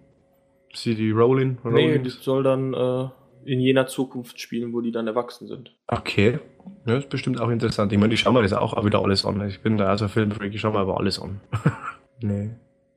Sie 0.72 0.94
die 0.94 1.10
Rowling? 1.10 1.58
Nee, 1.64 1.98
die 1.98 2.10
soll 2.10 2.42
dann 2.42 2.74
äh, 2.74 3.08
in 3.44 3.60
jener 3.60 3.86
Zukunft 3.86 4.40
spielen, 4.40 4.72
wo 4.72 4.80
die 4.80 4.92
dann 4.92 5.06
erwachsen 5.06 5.46
sind. 5.46 5.74
Okay. 5.86 6.38
Ja, 6.86 6.96
ist 6.96 7.08
bestimmt 7.08 7.40
auch 7.40 7.50
interessant. 7.50 7.92
Ich 7.92 7.98
meine, 7.98 8.14
ich 8.14 8.20
schaue 8.20 8.32
mir 8.32 8.42
das 8.42 8.52
auch 8.52 8.84
wieder 8.84 9.02
alles 9.02 9.24
an. 9.24 9.46
Ich 9.48 9.60
bin 9.60 9.76
da 9.76 9.86
also 9.86 10.08
Filmfreak, 10.08 10.54
ich 10.54 10.60
schaue 10.60 10.72
mir 10.72 10.80
aber 10.80 10.98
alles 10.98 11.20
an. 11.20 11.40
nee. 12.20 12.50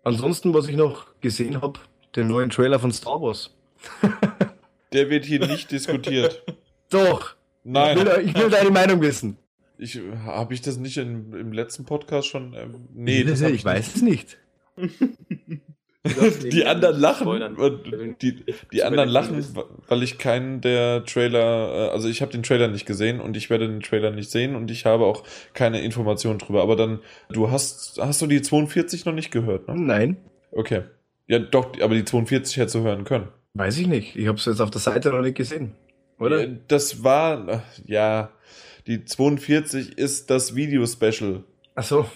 Ansonsten, 0.03 0.53
was 0.53 0.67
ich 0.67 0.75
noch 0.75 1.07
gesehen 1.21 1.61
habe, 1.61 1.79
den 2.15 2.27
neuen 2.27 2.49
Trailer 2.49 2.79
von 2.79 2.91
Star 2.91 3.21
Wars. 3.21 3.53
Der 4.93 5.09
wird 5.09 5.25
hier 5.25 5.45
nicht 5.45 5.69
diskutiert. 5.71 6.43
Doch. 6.89 7.35
Nein. 7.63 7.97
Ich 7.97 8.05
will, 8.05 8.23
ich 8.25 8.35
will 8.35 8.49
deine 8.49 8.71
Meinung 8.71 9.01
wissen. 9.01 9.37
Ich 9.77 9.99
habe 10.25 10.53
ich 10.53 10.61
das 10.61 10.77
nicht 10.77 10.97
in, 10.97 11.33
im 11.33 11.51
letzten 11.51 11.85
Podcast 11.85 12.27
schon. 12.27 12.53
Ähm, 12.53 12.87
nee, 12.93 13.23
das 13.23 13.41
ich, 13.41 13.53
ich 13.53 13.65
weiß 13.65 13.95
es 13.95 14.01
nicht. 14.01 14.37
die 16.51 16.65
anderen 16.65 16.99
lachen. 16.99 18.15
Die, 18.21 18.45
die 18.71 18.83
anderen 18.83 19.09
lachen, 19.09 19.45
weil 19.87 20.03
ich 20.03 20.17
keinen 20.17 20.61
der 20.61 21.03
Trailer, 21.05 21.89
äh, 21.89 21.89
also 21.91 22.07
ich 22.07 22.21
habe 22.21 22.31
den 22.31 22.43
Trailer 22.43 22.67
nicht 22.67 22.85
gesehen 22.85 23.19
und 23.19 23.37
ich 23.37 23.49
werde 23.49 23.67
den 23.67 23.81
Trailer 23.81 24.11
nicht 24.11 24.31
sehen 24.31 24.55
und 24.55 24.71
ich 24.71 24.85
habe 24.85 25.05
auch 25.05 25.23
keine 25.53 25.81
Informationen 25.81 26.39
drüber. 26.39 26.61
Aber 26.61 26.75
dann, 26.75 26.99
du 27.29 27.51
hast, 27.51 27.99
hast 28.01 28.21
du 28.21 28.27
die 28.27 28.41
42 28.41 29.05
noch 29.05 29.13
nicht 29.13 29.31
gehört, 29.31 29.67
ne? 29.67 29.75
Nein. 29.75 30.17
Okay. 30.51 30.83
Ja, 31.27 31.39
doch, 31.39 31.79
aber 31.81 31.93
die 31.93 32.05
42 32.05 32.57
hättest 32.57 32.75
du 32.75 32.81
hören 32.81 33.03
können. 33.03 33.27
Weiß 33.53 33.77
ich 33.77 33.87
nicht. 33.87 34.15
Ich 34.15 34.27
habe 34.27 34.37
es 34.37 34.45
jetzt 34.45 34.61
auf 34.61 34.71
der 34.71 34.81
Seite 34.81 35.09
noch 35.09 35.21
nicht 35.21 35.35
gesehen. 35.35 35.73
Oder? 36.19 36.47
Das 36.47 37.03
war, 37.03 37.63
ja, 37.85 38.31
Die 38.87 39.03
42 39.03 39.97
ist 39.97 40.29
das 40.29 40.55
Video-Special. 40.55 41.43
Ach 41.75 41.83
so. 41.83 42.09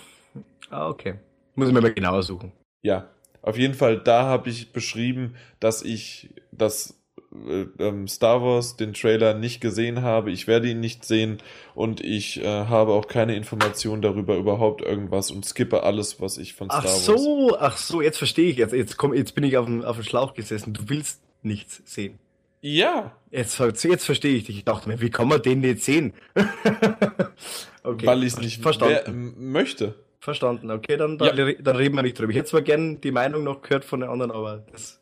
Ah, 0.69 0.87
okay. 0.87 1.15
Muss 1.55 1.67
ich 1.67 1.73
mir 1.73 1.81
mal 1.81 1.93
genauer 1.93 2.23
suchen. 2.23 2.53
Ja, 2.81 3.09
auf 3.41 3.57
jeden 3.57 3.73
Fall, 3.73 3.99
da 3.99 4.23
habe 4.23 4.49
ich 4.49 4.71
beschrieben, 4.71 5.35
dass 5.59 5.81
ich 5.81 6.29
das 6.53 6.97
äh, 7.33 7.65
ähm, 7.77 8.07
Star 8.07 8.41
Wars, 8.41 8.77
den 8.77 8.93
Trailer, 8.93 9.33
nicht 9.33 9.59
gesehen 9.59 10.01
habe. 10.01 10.31
Ich 10.31 10.47
werde 10.47 10.69
ihn 10.69 10.79
nicht 10.79 11.03
sehen 11.03 11.39
und 11.75 11.99
ich 11.99 12.41
äh, 12.41 12.45
habe 12.45 12.93
auch 12.93 13.07
keine 13.07 13.35
Informationen 13.35 14.01
darüber 14.01 14.37
überhaupt 14.37 14.81
irgendwas 14.81 15.29
und 15.29 15.45
skippe 15.45 15.83
alles, 15.83 16.21
was 16.21 16.37
ich 16.37 16.53
von 16.53 16.69
Star 16.69 16.85
Wars. 16.85 17.09
Ach 17.09 17.17
so, 17.17 17.57
ach 17.59 17.77
so, 17.77 18.01
jetzt 18.01 18.17
verstehe 18.17 18.49
ich. 18.49 18.57
Jetzt, 18.57 18.73
jetzt, 18.73 18.97
komm, 18.97 19.13
jetzt 19.13 19.35
bin 19.35 19.43
ich 19.43 19.57
auf 19.57 19.65
dem, 19.65 19.83
auf 19.83 19.97
dem 19.97 20.03
Schlauch 20.03 20.33
gesessen. 20.33 20.73
Du 20.73 20.87
willst 20.87 21.21
nichts 21.41 21.81
sehen. 21.85 22.17
Ja. 22.61 23.15
Jetzt, 23.31 23.59
jetzt 23.59 24.05
verstehe 24.05 24.35
ich 24.35 24.45
dich. 24.45 24.57
Ich 24.57 24.65
dachte 24.65 24.87
mir, 24.87 25.01
wie 25.01 25.09
kann 25.09 25.27
man 25.27 25.41
den 25.41 25.61
nicht 25.61 25.83
sehen? 25.83 26.13
okay. 27.83 28.05
Weil 28.05 28.23
ich 28.23 28.33
es 28.33 28.39
nicht 28.39 28.61
verstanden. 28.61 29.51
möchte. 29.51 29.95
Verstanden, 30.19 30.69
okay, 30.69 30.97
dann, 30.97 31.17
dann, 31.17 31.35
ja. 31.35 31.53
dann 31.53 31.75
reden 31.75 31.95
wir 31.95 32.03
nicht 32.03 32.19
drüber. 32.19 32.29
Ich 32.29 32.37
hätte 32.37 32.49
zwar 32.49 32.61
gerne 32.61 32.97
die 32.97 33.09
Meinung 33.09 33.43
noch 33.43 33.63
gehört 33.63 33.83
von 33.83 34.01
den 34.01 34.09
anderen, 34.09 34.31
aber 34.31 34.63
das 34.71 35.01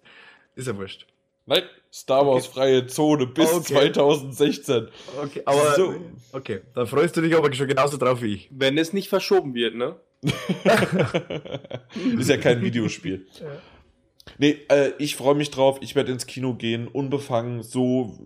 ist 0.56 0.68
ja 0.68 0.78
wurscht. 0.78 1.06
Nein, 1.46 1.64
Star 1.92 2.26
Wars 2.26 2.46
okay. 2.46 2.54
freie 2.54 2.88
Zone 2.88 3.28
bis 3.28 3.52
okay. 3.52 3.74
2016. 3.74 4.88
Okay, 5.22 5.42
aber 5.44 5.76
so. 5.76 5.96
okay, 6.32 6.62
dann 6.74 6.88
freust 6.88 7.18
du 7.18 7.22
dich 7.22 7.36
aber 7.36 7.52
schon 7.52 7.68
genauso 7.68 7.98
drauf 7.98 8.22
wie 8.22 8.36
ich. 8.36 8.48
Wenn 8.52 8.78
es 8.78 8.94
nicht 8.94 9.10
verschoben 9.10 9.54
wird, 9.54 9.76
ne? 9.76 9.98
ist 12.18 12.30
ja 12.30 12.38
kein 12.38 12.62
Videospiel. 12.62 13.28
Ja. 13.42 13.48
Nee, 14.38 14.58
äh, 14.70 14.92
ich 14.98 15.16
freue 15.16 15.36
mich 15.36 15.52
drauf. 15.52 15.80
Ich 15.82 15.96
werde 15.96 16.12
ins 16.12 16.28
Kino 16.28 16.54
gehen, 16.54 16.88
unbefangen. 16.88 17.64
So, 17.64 18.18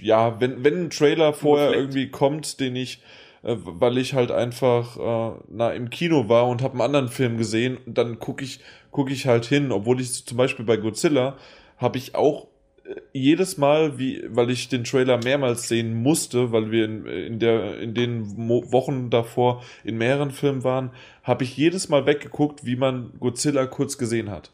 ja, 0.00 0.40
wenn, 0.40 0.64
wenn 0.64 0.84
ein 0.84 0.90
Trailer 0.90 1.32
vorher 1.32 1.72
irgendwie 1.72 2.08
kommt, 2.08 2.60
den 2.60 2.76
ich 2.76 3.00
äh, 3.46 3.56
weil 3.64 3.96
ich 3.98 4.14
halt 4.14 4.32
einfach 4.32 4.96
äh, 4.96 5.38
na, 5.48 5.70
im 5.70 5.88
Kino 5.90 6.28
war 6.28 6.48
und 6.48 6.62
habe 6.62 6.74
einen 6.74 6.82
anderen 6.82 7.08
Film 7.08 7.38
gesehen 7.38 7.78
dann 7.86 8.18
gucke 8.18 8.44
ich, 8.44 8.60
guck 8.90 9.10
ich 9.10 9.26
halt 9.26 9.46
hin, 9.46 9.70
obwohl 9.70 10.00
ich 10.00 10.26
zum 10.26 10.36
Beispiel 10.36 10.64
bei 10.64 10.76
Godzilla 10.76 11.36
habe 11.76 11.98
ich 11.98 12.14
auch 12.16 12.48
äh, 12.84 12.94
jedes 13.12 13.56
Mal, 13.56 13.98
wie, 13.98 14.24
weil 14.28 14.50
ich 14.50 14.68
den 14.68 14.84
Trailer 14.84 15.18
mehrmals 15.22 15.68
sehen 15.68 15.94
musste, 15.94 16.50
weil 16.50 16.72
wir 16.72 16.86
in, 16.86 17.06
in, 17.06 17.38
der, 17.38 17.78
in 17.78 17.94
den 17.94 18.36
Wochen 18.36 19.10
davor 19.10 19.62
in 19.84 19.96
mehreren 19.96 20.32
Filmen 20.32 20.64
waren, 20.64 20.90
habe 21.22 21.44
ich 21.44 21.56
jedes 21.56 21.88
Mal 21.88 22.06
weggeguckt, 22.06 22.64
wie 22.64 22.76
man 22.76 23.12
Godzilla 23.20 23.66
kurz 23.66 23.98
gesehen 23.98 24.30
hat. 24.30 24.50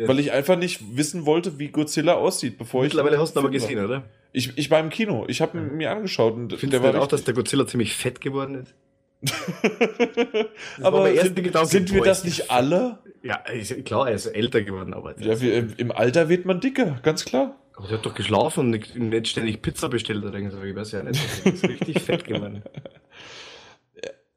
Ja. 0.00 0.08
Weil 0.08 0.18
ich 0.18 0.32
einfach 0.32 0.56
nicht 0.56 0.96
wissen 0.96 1.26
wollte, 1.26 1.58
wie 1.58 1.68
Godzilla 1.68 2.14
aussieht, 2.14 2.56
bevor 2.56 2.82
Mittlerweile 2.82 3.16
ich. 3.16 3.18
Mittlerweile 3.18 3.22
hast 3.22 3.36
du 3.36 3.40
aber 3.40 3.50
gesehen, 3.50 3.78
war. 3.80 3.84
oder? 3.84 4.04
Ich, 4.32 4.56
ich 4.56 4.70
war 4.70 4.80
im 4.80 4.88
Kino. 4.88 5.26
Ich 5.28 5.42
habe 5.42 5.58
ja. 5.58 5.64
mir 5.64 5.90
angeschaut. 5.90 6.32
Und 6.32 6.54
Findest 6.54 6.72
der 6.72 6.92
du 6.92 6.98
war 6.98 7.02
auch, 7.02 7.06
dass 7.06 7.24
der 7.24 7.34
Godzilla 7.34 7.66
ziemlich 7.66 7.94
fett 7.94 8.22
geworden 8.22 8.54
ist? 8.54 8.74
aber 10.82 11.14
sind, 11.14 11.36
Gedanke, 11.36 11.68
sind 11.68 11.92
wir 11.92 12.02
das 12.02 12.24
nicht 12.24 12.50
alle? 12.50 12.98
Ja, 13.22 13.44
klar, 13.84 14.08
er 14.08 14.14
ist 14.14 14.24
älter 14.24 14.62
geworden, 14.62 14.94
aber. 14.94 15.20
Ja, 15.20 15.38
wie, 15.38 15.50
im 15.50 15.92
Alter 15.92 16.30
wird 16.30 16.46
man 16.46 16.60
dicker, 16.60 16.98
ganz 17.02 17.26
klar. 17.26 17.58
Aber 17.74 17.86
der 17.86 17.98
hat 17.98 18.06
doch 18.06 18.14
geschlafen 18.14 18.60
und 18.60 18.70
nicht, 18.70 18.96
nicht 18.96 19.28
ständig 19.28 19.60
Pizza 19.60 19.90
bestellt 19.90 20.24
oder 20.24 20.32
irgendwas. 20.32 20.64
Ich 20.64 20.74
weiß 20.74 20.92
ja 20.92 21.02
nicht. 21.02 21.20
Er 21.44 21.52
ist 21.52 21.68
richtig 21.68 22.00
fett 22.04 22.24
geworden. 22.24 22.62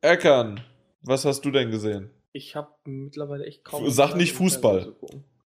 Erkan, 0.02 0.60
was 1.02 1.24
hast 1.24 1.46
du 1.46 1.52
denn 1.52 1.72
gesehen? 1.72 2.10
Ich 2.34 2.58
habe 2.58 2.68
mittlerweile 2.84 3.46
echt 3.46 3.64
kaum. 3.64 3.90
Sag 3.90 4.18
nicht 4.18 4.34
Fußball. 4.34 4.94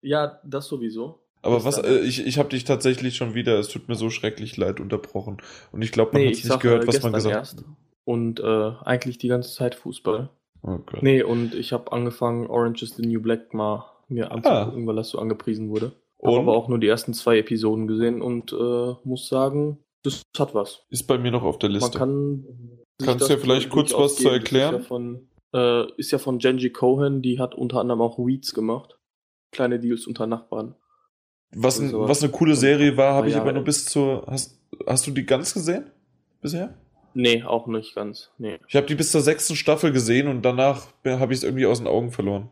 Ja, 0.03 0.41
das 0.45 0.67
sowieso. 0.67 1.21
Aber 1.43 1.65
was, 1.65 1.79
äh, 1.79 2.01
ich, 2.01 2.25
ich 2.25 2.39
habe 2.39 2.51
dich 2.51 2.65
tatsächlich 2.65 3.17
schon 3.17 3.35
wieder, 3.35 3.59
es 3.59 3.69
tut 3.69 3.89
mir 3.89 3.97
so 3.97 4.11
schrecklich 4.11 4.57
leid, 4.57 4.79
unterbrochen. 4.79 5.39
Und 5.73 5.83
ich 5.83 5.91
glaube, 5.91 6.13
man 6.13 6.23
nee, 6.23 6.29
hat 6.29 6.35
es 6.35 6.45
nicht 6.45 6.61
gehört, 6.61 6.87
was 6.87 7.03
man 7.03 7.13
gesagt 7.13 7.37
hat. 7.37 7.65
Und 8.05 8.41
äh, 8.41 8.73
eigentlich 8.85 9.19
die 9.19 9.29
ganze 9.29 9.53
Zeit 9.53 9.75
Fußball. 9.75 10.29
Oh 10.63 10.79
Gott. 10.79 11.03
Nee, 11.03 11.23
und 11.23 11.55
ich 11.55 11.73
habe 11.73 11.91
angefangen, 11.91 12.47
Orange 12.47 12.83
is 12.83 12.97
the 12.97 13.07
New 13.07 13.21
Black 13.21 13.55
mal 13.55 13.87
mir 14.09 14.31
ah. 14.31 14.35
anzugucken, 14.35 14.85
ah. 14.85 14.87
weil 14.87 14.97
das 14.97 15.09
so 15.09 15.19
angepriesen 15.19 15.71
wurde. 15.71 15.93
Habe 16.25 16.39
aber 16.39 16.57
auch 16.57 16.69
nur 16.69 16.79
die 16.79 16.87
ersten 16.87 17.15
zwei 17.15 17.39
Episoden 17.39 17.89
gesehen 17.89 18.23
und 18.23 18.53
äh, 18.53 18.95
muss 19.03 19.29
sagen, 19.29 19.79
das 20.05 20.23
hat 20.39 20.55
was. 20.55 20.87
Ist 20.91 21.09
bei 21.09 21.19
mir 21.19 21.33
noch 21.33 21.43
auf 21.43 21.59
der 21.59 21.69
Liste. 21.69 21.99
Man 21.99 21.99
kann 21.99 22.47
Kannst 23.05 23.29
du 23.29 23.33
ja 23.33 23.39
vielleicht 23.39 23.71
kurz 23.71 23.93
was 23.93 24.17
zu 24.17 24.29
erklären? 24.29 24.77
Ist 24.77 24.83
ja, 24.83 24.87
von, 24.87 25.29
äh, 25.55 25.93
ist 25.97 26.11
ja 26.11 26.19
von 26.19 26.39
Genji 26.39 26.71
Cohen, 26.71 27.23
die 27.23 27.39
hat 27.39 27.55
unter 27.55 27.81
anderem 27.81 28.01
auch 28.01 28.19
Weeds 28.19 28.55
gemacht. 28.55 28.99
Kleine 29.53 29.79
Deals 29.79 30.07
unter 30.07 30.27
Nachbarn. 30.27 30.75
Was, 31.55 31.79
ein, 31.79 31.93
was 31.93 32.23
eine 32.23 32.33
coole 32.33 32.57
Serie 32.57 32.97
war, 32.97 33.15
habe 33.15 33.29
ich 33.29 33.37
aber 33.37 33.53
nur 33.53 33.63
bis 33.63 33.85
zur. 33.85 34.25
Hast, 34.27 34.59
hast 34.87 35.07
du 35.07 35.11
die 35.11 35.27
ganz 35.27 35.53
gesehen? 35.53 35.91
Bisher? 36.41 36.75
Nee, 37.15 37.43
auch 37.43 37.67
nicht 37.67 37.95
ganz. 37.95 38.31
Nee. 38.39 38.59
Ich 38.69 38.75
habe 38.75 38.87
die 38.87 38.95
bis 38.95 39.13
zur 39.13 39.21
sechsten 39.21 39.55
Staffel 39.55 39.93
gesehen 39.93 40.29
und 40.29 40.43
danach 40.43 40.87
habe 41.05 41.33
ich 41.33 41.41
es 41.41 41.45
irgendwie 41.45 41.67
aus 41.67 41.79
den 41.79 41.87
Augen 41.87 42.11
verloren. 42.11 42.49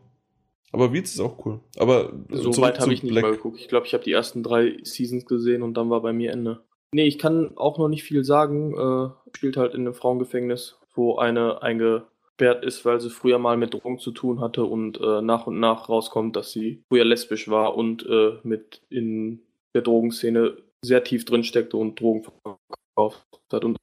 Aber 0.71 0.93
Weeds 0.93 1.13
ist 1.13 1.19
auch 1.19 1.45
cool. 1.45 1.59
Aber 1.77 2.13
so 2.29 2.61
weit 2.61 2.79
habe 2.79 2.93
ich 2.93 3.03
nicht 3.03 3.11
Black. 3.11 3.23
mal 3.23 3.31
geguckt. 3.31 3.59
Ich 3.59 3.67
glaube, 3.67 3.87
ich 3.87 3.93
habe 3.93 4.03
die 4.03 4.13
ersten 4.13 4.43
drei 4.43 4.77
Seasons 4.83 5.25
gesehen 5.25 5.63
und 5.63 5.73
dann 5.73 5.89
war 5.89 6.01
bei 6.01 6.13
mir 6.13 6.31
Ende. 6.31 6.63
Nee, 6.93 7.07
ich 7.07 7.17
kann 7.17 7.57
auch 7.57 7.77
noch 7.77 7.87
nicht 7.87 8.03
viel 8.03 8.23
sagen. 8.23 8.73
Äh, 8.77 9.09
spielt 9.35 9.57
halt 9.57 9.73
in 9.73 9.81
einem 9.81 9.93
Frauengefängnis, 9.93 10.77
wo 10.93 11.17
eine 11.17 11.61
einge 11.61 12.05
gesperrt 12.41 12.65
ist, 12.65 12.85
weil 12.85 12.99
sie 12.99 13.11
früher 13.11 13.37
mal 13.37 13.55
mit 13.55 13.73
Drogen 13.73 13.99
zu 13.99 14.11
tun 14.11 14.39
hatte 14.39 14.65
und 14.65 14.99
äh, 14.99 15.21
nach 15.21 15.45
und 15.45 15.59
nach 15.59 15.89
rauskommt, 15.89 16.35
dass 16.35 16.51
sie 16.51 16.83
früher 16.89 17.05
lesbisch 17.05 17.49
war 17.49 17.77
und 17.77 18.03
äh, 18.07 18.39
mit 18.43 18.81
in 18.89 19.41
der 19.75 19.83
Drogenszene 19.83 20.57
sehr 20.83 21.03
tief 21.03 21.23
drin 21.25 21.43
steckte 21.43 21.77
und 21.77 21.99
Drogen 21.99 22.23
verkauft 22.23 23.23
hat 23.53 23.63
und 23.63 23.77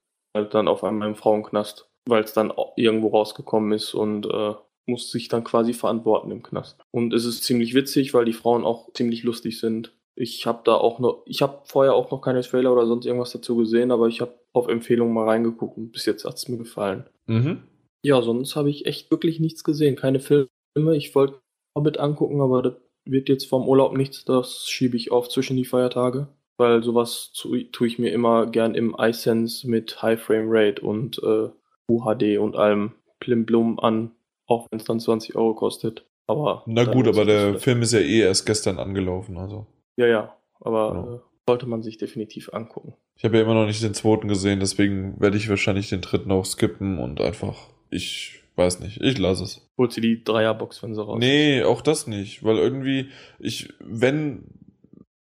dann 0.51 0.67
auf 0.67 0.83
einmal 0.83 1.09
im 1.09 1.15
Frauenknast, 1.15 1.89
weil 2.09 2.25
es 2.25 2.33
dann 2.33 2.53
irgendwo 2.77 3.09
rausgekommen 3.09 3.73
ist 3.73 3.95
und 3.95 4.27
äh, 4.27 4.55
muss 4.87 5.13
sich 5.13 5.29
dann 5.29 5.45
quasi 5.45 5.73
verantworten 5.73 6.33
im 6.33 6.43
Knast. 6.43 6.81
Und 6.91 7.15
es 7.15 7.25
ist 7.25 7.45
ziemlich 7.45 7.75
witzig, 7.75 8.13
weil 8.13 8.25
die 8.25 8.33
Frauen 8.33 8.65
auch 8.65 8.93
ziemlich 8.93 9.23
lustig 9.23 9.61
sind. 9.61 9.95
Ich 10.17 10.47
habe 10.47 10.63
da 10.65 10.75
auch 10.75 10.99
noch, 10.99 11.23
ich 11.27 11.43
habe 11.43 11.61
vorher 11.65 11.95
auch 11.95 12.11
noch 12.11 12.21
keine 12.23 12.41
Trailer 12.41 12.73
oder 12.73 12.87
sonst 12.87 13.07
irgendwas 13.07 13.31
dazu 13.31 13.57
gesehen, 13.57 13.93
aber 13.93 14.09
ich 14.09 14.21
habe 14.21 14.35
auf 14.53 14.67
Empfehlung 14.67 15.13
mal 15.13 15.29
reingeguckt 15.29 15.77
und 15.77 15.93
bis 15.93 16.07
jetzt 16.07 16.25
hat 16.25 16.35
es 16.35 16.49
mir 16.49 16.59
gefallen. 16.59 17.05
Mhm. 17.27 17.63
Ja, 18.03 18.23
sonst 18.23 18.57
habe 18.57 18.71
ich 18.71 18.87
echt 18.87 19.11
wirklich 19.11 19.41
nichts 19.41 19.65
gesehen. 19.65 19.97
Keine 19.97 20.21
Filme. 20.21 20.49
Ich 20.97 21.15
wollte 21.15 21.41
Hobbit 21.77 21.99
angucken, 21.99 22.41
aber 22.41 22.63
das 22.63 22.75
wird 23.05 23.29
jetzt 23.29 23.47
vom 23.47 23.67
Urlaub 23.67 23.97
nichts. 23.97 24.25
Das 24.25 24.69
schiebe 24.69 24.97
ich 24.97 25.11
auf 25.11 25.29
zwischen 25.29 25.57
die 25.57 25.65
Feiertage. 25.65 26.29
Weil 26.57 26.83
sowas 26.83 27.33
tue 27.33 27.87
ich 27.87 27.99
mir 27.99 28.11
immer 28.11 28.47
gern 28.47 28.75
im 28.75 28.97
iSense 28.99 29.69
mit 29.69 30.03
High 30.03 30.21
Frame 30.21 30.47
Rate 30.49 30.83
und 30.83 31.21
äh, 31.23 31.49
UHD 31.89 32.39
und 32.39 32.57
allem 32.57 32.93
Plimblum 33.21 33.79
an, 33.79 34.11
auch 34.47 34.67
wenn 34.71 34.81
es 34.81 34.85
dann 34.85 35.01
20 35.01 35.37
Euro 35.37 35.55
kostet. 35.55 36.05
Aber 36.27 36.63
Na 36.67 36.85
gut, 36.85 37.07
aber 37.09 37.25
der 37.25 37.59
Film 37.59 37.83
ist 37.83 37.93
ja 37.93 38.01
eh 38.01 38.21
erst 38.21 38.45
gestern 38.45 38.79
angelaufen, 38.79 39.39
also. 39.39 39.67
Ja, 39.97 40.07
ja, 40.07 40.37
aber 40.61 40.91
genau. 40.91 41.15
äh, 41.15 41.21
sollte 41.49 41.67
man 41.67 41.83
sich 41.83 41.97
definitiv 41.97 42.53
angucken. 42.53 42.95
Ich 43.17 43.25
habe 43.25 43.37
ja 43.37 43.43
immer 43.43 43.55
noch 43.55 43.67
nicht 43.67 43.83
den 43.83 43.95
zweiten 43.95 44.29
gesehen, 44.29 44.61
deswegen 44.61 45.19
werde 45.21 45.37
ich 45.37 45.49
wahrscheinlich 45.49 45.89
den 45.89 46.03
dritten 46.03 46.31
auch 46.31 46.45
skippen 46.45 46.99
und 46.99 47.21
einfach 47.21 47.69
ich 47.91 48.43
weiß 48.57 48.81
nicht. 48.81 49.01
Ich 49.01 49.17
lasse 49.19 49.45
es. 49.45 49.67
Holt 49.79 49.93
sie 49.93 50.01
die 50.01 50.23
Dreierbox, 50.23 50.83
wenn 50.83 50.95
sie 50.95 51.03
raus 51.03 51.19
Nee, 51.19 51.63
auch 51.63 51.81
das 51.81 52.07
nicht. 52.07 52.45
Weil 52.45 52.57
irgendwie, 52.59 53.11
ich, 53.39 53.73
wenn, 53.81 54.45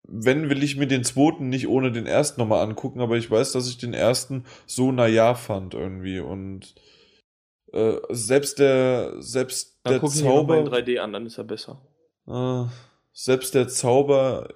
wenn 0.04 0.50
will 0.50 0.62
ich 0.62 0.76
mir 0.76 0.88
den 0.88 1.04
zweiten 1.04 1.50
nicht 1.50 1.68
ohne 1.68 1.92
den 1.92 2.06
ersten 2.06 2.42
nochmal 2.42 2.64
angucken, 2.64 3.00
aber 3.02 3.18
ich 3.18 3.32
weiß, 3.32 3.54
dass 3.54 3.70
ich 3.70 3.78
den 3.78 3.94
ersten 3.94 4.46
so 4.66 4.92
naja 4.92 5.34
fand 5.34 5.74
irgendwie 5.74 6.20
und 6.20 6.76
äh, 7.72 7.94
selbst 8.10 8.60
der, 8.60 9.16
selbst 9.20 9.80
dann 9.84 10.02
der 10.02 10.10
Zauber. 10.10 10.60
in 10.60 10.68
3D 10.68 11.00
an, 11.00 11.14
dann 11.14 11.26
ist 11.26 11.38
er 11.38 11.46
besser. 11.46 11.82
Äh, 12.28 12.66
selbst 13.14 13.56
der 13.56 13.70
Zauber 13.70 14.50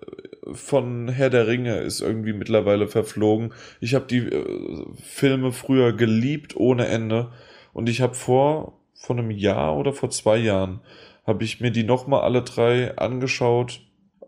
von 0.54 1.08
Herr 1.08 1.30
der 1.30 1.48
Ringe 1.48 1.80
ist 1.80 2.02
irgendwie 2.02 2.34
mittlerweile 2.34 2.88
verflogen. 2.88 3.54
Ich 3.80 3.96
habe 3.96 4.06
die 4.06 4.20
äh, 4.20 4.86
Filme 5.02 5.52
früher 5.54 5.94
geliebt 5.94 6.56
ohne 6.56 6.88
Ende 6.88 7.32
und 7.76 7.90
ich 7.90 8.00
habe 8.00 8.14
vor, 8.14 8.80
vor 8.94 9.18
einem 9.18 9.32
Jahr 9.32 9.76
oder 9.76 9.92
vor 9.92 10.10
zwei 10.10 10.38
Jahren, 10.38 10.80
habe 11.28 11.44
ich 11.44 11.60
mir 11.60 11.72
die 11.72 11.84
nochmal 11.84 12.22
alle 12.22 12.42
drei 12.42 12.98
angeschaut 12.98 13.82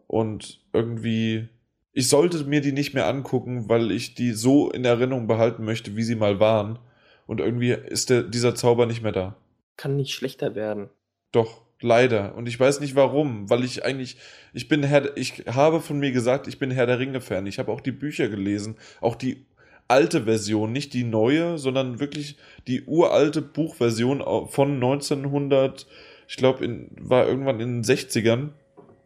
und 0.05 0.59
irgendwie, 0.73 1.47
ich 1.93 2.09
sollte 2.09 2.43
mir 2.43 2.59
die 2.59 2.73
nicht 2.73 2.93
mehr 2.93 3.07
angucken, 3.07 3.69
weil 3.69 3.91
ich 3.91 4.15
die 4.15 4.33
so 4.33 4.69
in 4.69 4.83
Erinnerung 4.83 5.27
behalten 5.27 5.63
möchte, 5.63 5.95
wie 5.95 6.03
sie 6.03 6.15
mal 6.15 6.41
waren. 6.41 6.77
Und 7.25 7.39
irgendwie 7.39 7.71
ist 7.71 8.09
der, 8.09 8.23
dieser 8.23 8.53
Zauber 8.53 8.85
nicht 8.85 9.01
mehr 9.01 9.13
da. 9.13 9.37
Kann 9.77 9.95
nicht 9.95 10.13
schlechter 10.13 10.53
werden. 10.53 10.89
Doch, 11.31 11.61
leider. 11.79 12.35
Und 12.35 12.49
ich 12.49 12.59
weiß 12.59 12.81
nicht 12.81 12.97
warum, 12.97 13.49
weil 13.49 13.63
ich 13.63 13.85
eigentlich, 13.85 14.17
ich 14.51 14.67
bin 14.67 14.83
Herr, 14.83 15.15
ich 15.15 15.45
habe 15.47 15.79
von 15.79 15.99
mir 15.99 16.11
gesagt, 16.11 16.49
ich 16.49 16.59
bin 16.59 16.71
Herr 16.71 16.85
der 16.85 16.99
Ringe-Fan. 16.99 17.47
Ich 17.47 17.59
habe 17.59 17.71
auch 17.71 17.79
die 17.79 17.93
Bücher 17.93 18.27
gelesen, 18.27 18.75
auch 18.99 19.15
die 19.15 19.45
alte 19.87 20.23
Version, 20.23 20.71
nicht 20.71 20.93
die 20.93 21.03
neue, 21.03 21.57
sondern 21.57 21.99
wirklich 21.99 22.37
die 22.67 22.83
uralte 22.85 23.41
Buchversion 23.41 24.23
von 24.49 24.75
1900, 24.75 25.87
ich 26.27 26.37
glaube, 26.37 26.87
war 26.99 27.27
irgendwann 27.27 27.59
in 27.59 27.81
den 27.81 27.83
60ern, 27.83 28.49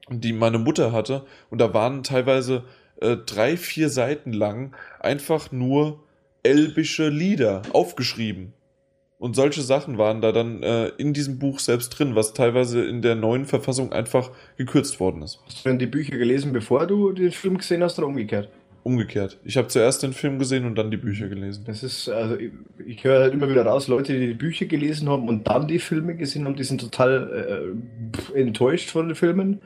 die 0.10 0.34
meine 0.34 0.58
Mutter 0.58 0.92
hatte. 0.92 1.26
Und 1.50 1.62
da 1.62 1.74
waren 1.74 2.04
teilweise 2.04 2.64
äh, 3.00 3.18
drei, 3.18 3.58
vier 3.58 3.90
Seiten 3.90 4.34
lang 4.34 4.76
einfach 5.00 5.52
nur 5.52 6.04
elbische 6.44 7.10
Lieder 7.10 7.62
aufgeschrieben. 7.74 8.54
Und 9.20 9.36
solche 9.36 9.62
Sachen 9.62 10.00
waren 10.00 10.20
da 10.20 10.32
dann 10.32 10.64
äh, 10.64 10.88
in 10.98 11.14
diesem 11.14 11.38
Buch 11.38 11.60
selbst 11.60 11.90
drin, 11.90 12.16
was 12.16 12.34
teilweise 12.34 12.84
in 12.84 13.04
der 13.04 13.14
neuen 13.14 13.46
Verfassung 13.46 13.94
einfach 13.94 14.32
gekürzt 14.58 15.00
worden 15.00 15.22
ist. 15.22 15.40
Hast 15.46 15.64
du 15.64 15.70
denn 15.70 15.78
die 15.78 15.86
Bücher 15.86 16.18
gelesen, 16.18 16.54
bevor 16.54 16.88
du 16.88 17.12
den 17.12 17.32
Film 17.32 17.60
gesehen 17.60 17.84
hast 17.84 18.00
oder 18.00 18.08
umgekehrt? 18.08 18.50
Umgekehrt. 18.84 19.38
Ich 19.44 19.58
habe 19.58 19.68
zuerst 19.68 20.02
den 20.02 20.14
Film 20.14 20.40
gesehen 20.40 20.66
und 20.66 20.76
dann 20.76 20.90
die 20.90 20.98
Bücher 20.98 21.28
gelesen. 21.28 21.64
Das 21.68 21.84
ist, 21.84 22.10
also 22.10 22.36
ich, 22.36 22.52
ich 22.86 23.04
höre 23.04 23.22
halt 23.22 23.34
immer 23.34 23.48
wieder 23.48 23.64
raus, 23.64 23.88
Leute, 23.88 24.18
die 24.18 24.28
die 24.28 24.34
Bücher 24.34 24.66
gelesen 24.66 25.08
haben 25.08 25.28
und 25.28 25.48
dann 25.48 25.68
die 25.68 25.78
Filme 25.78 26.16
gesehen 26.16 26.46
haben, 26.46 26.56
die 26.56 26.64
sind 26.64 26.82
total 26.82 27.76
äh, 28.34 28.40
enttäuscht 28.40 28.90
von 28.90 29.08
den 29.08 29.16
Filmen. 29.16 29.62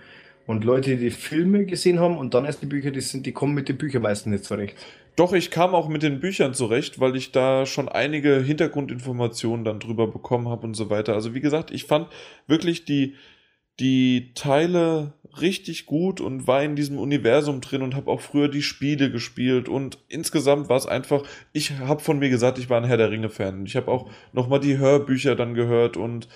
Und 0.48 0.64
Leute, 0.64 0.92
die 0.92 0.98
die 0.98 1.12
Filme 1.12 1.66
gesehen 1.66 2.00
haben 2.00 2.18
und 2.18 2.34
dann 2.34 2.46
erst 2.46 2.62
die 2.62 2.68
Bücher, 2.68 2.92
die, 2.92 3.02
sind, 3.02 3.26
die 3.26 3.32
kommen 3.32 3.56
mit 3.56 3.68
den 3.68 3.78
Büchern 3.78 4.04
meistens 4.04 4.32
nicht 4.32 4.46
zurecht. 4.46 4.76
Doch, 5.16 5.34
ich 5.34 5.50
kam 5.50 5.74
auch 5.74 5.88
mit 5.88 6.04
den 6.04 6.20
Büchern 6.20 6.54
zurecht, 6.54 7.00
weil 7.00 7.16
ich 7.16 7.32
da 7.32 7.66
schon 7.66 7.90
einige 7.90 8.42
Hintergrundinformationen 8.42 9.66
dann 9.66 9.80
drüber 9.80 10.08
bekommen 10.08 10.50
habe 10.50 10.68
und 10.68 10.76
so 10.76 10.90
weiter. 10.90 11.14
Also 11.14 11.34
wie 11.34 11.40
gesagt, 11.40 11.72
ich 11.72 11.86
fand 11.86 12.10
wirklich 12.48 12.86
die, 12.86 13.16
die 13.80 14.34
Teile 14.36 15.14
richtig 15.42 15.86
gut 15.86 16.22
und 16.22 16.48
war 16.48 16.64
in 16.64 16.76
diesem 16.76 16.98
Universum 16.98 17.62
drin 17.62 17.82
und 17.82 17.96
habe 17.96 18.10
auch 18.12 18.22
früher 18.22 18.48
die 18.48 18.62
Spiele 18.62 19.12
gespielt 19.12 19.70
und 19.70 19.98
insgesamt 20.08 20.70
war 20.70 20.78
es 20.78 20.88
einfach, 20.88 21.24
ich 21.54 21.72
habe 21.80 22.02
von 22.02 22.20
mir 22.20 22.30
gesagt, 22.30 22.58
ich 22.58 22.70
war 22.70 22.78
ein 22.80 22.88
Herr 22.88 22.98
der 22.98 23.12
Ringe 23.12 23.30
Fan. 23.30 23.66
Ich 23.66 23.76
habe 23.76 23.92
auch 23.92 24.10
nochmal 24.34 24.60
die 24.60 24.78
Hörbücher 24.78 25.36
dann 25.36 25.54
gehört 25.54 25.98
und 25.98 26.28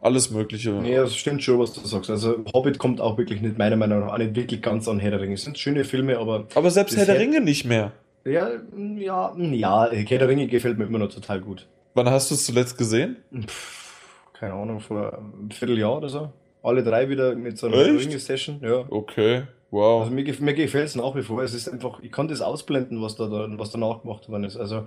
alles 0.00 0.30
Mögliche. 0.30 0.70
Nee, 0.70 0.94
das 0.94 1.16
stimmt 1.16 1.42
schon, 1.42 1.58
was 1.58 1.72
du 1.72 1.80
sagst. 1.86 2.10
Also 2.10 2.44
Hobbit 2.52 2.78
kommt 2.78 3.00
auch 3.00 3.18
wirklich 3.18 3.40
nicht, 3.40 3.58
meiner 3.58 3.76
Meinung 3.76 4.00
nach, 4.00 4.12
auch 4.12 4.18
nicht 4.18 4.36
wirklich 4.36 4.62
ganz 4.62 4.86
an 4.88 5.00
Herr 5.00 5.10
der 5.10 5.20
Ringe. 5.20 5.34
Es 5.34 5.42
sind 5.42 5.58
schöne 5.58 5.84
Filme, 5.84 6.18
aber. 6.18 6.46
Aber 6.54 6.70
selbst 6.70 6.96
Herr 6.96 7.06
der 7.06 7.18
Ringe 7.18 7.40
nicht 7.40 7.64
mehr. 7.64 7.92
Ja, 8.24 8.48
ja, 8.96 9.34
ja, 9.36 9.90
Herr 9.90 10.18
der 10.18 10.28
Ringe 10.28 10.46
gefällt 10.46 10.78
mir 10.78 10.84
immer 10.84 10.98
noch 10.98 11.12
total 11.12 11.40
gut. 11.40 11.66
Wann 11.94 12.08
hast 12.10 12.30
du 12.30 12.34
es 12.34 12.44
zuletzt 12.44 12.78
gesehen? 12.78 13.16
Pff, 13.46 14.32
keine 14.34 14.54
Ahnung, 14.54 14.80
vor 14.80 15.18
einem 15.18 15.50
Vierteljahr 15.50 15.96
oder 15.96 16.08
so. 16.08 16.32
Alle 16.68 16.82
drei 16.82 17.08
wieder 17.08 17.34
mit 17.34 17.58
so 17.58 17.66
einer 17.66 17.84
Ringe-Session, 17.84 18.60
ja. 18.62 18.84
Okay, 18.90 19.44
wow. 19.70 20.02
Also 20.02 20.14
mir, 20.14 20.24
mir 20.40 20.54
gefällt 20.54 20.86
es 20.86 20.94
nach 20.94 21.14
wie 21.16 21.22
vor. 21.22 21.42
Es 21.42 21.54
ist 21.54 21.68
einfach, 21.68 22.00
ich 22.02 22.12
kann 22.12 22.28
das 22.28 22.40
ausblenden, 22.40 23.02
was 23.02 23.16
da, 23.16 23.28
was 23.30 23.70
danach 23.70 24.02
gemacht 24.02 24.28
worden 24.28 24.44
ist. 24.44 24.56
Also 24.56 24.86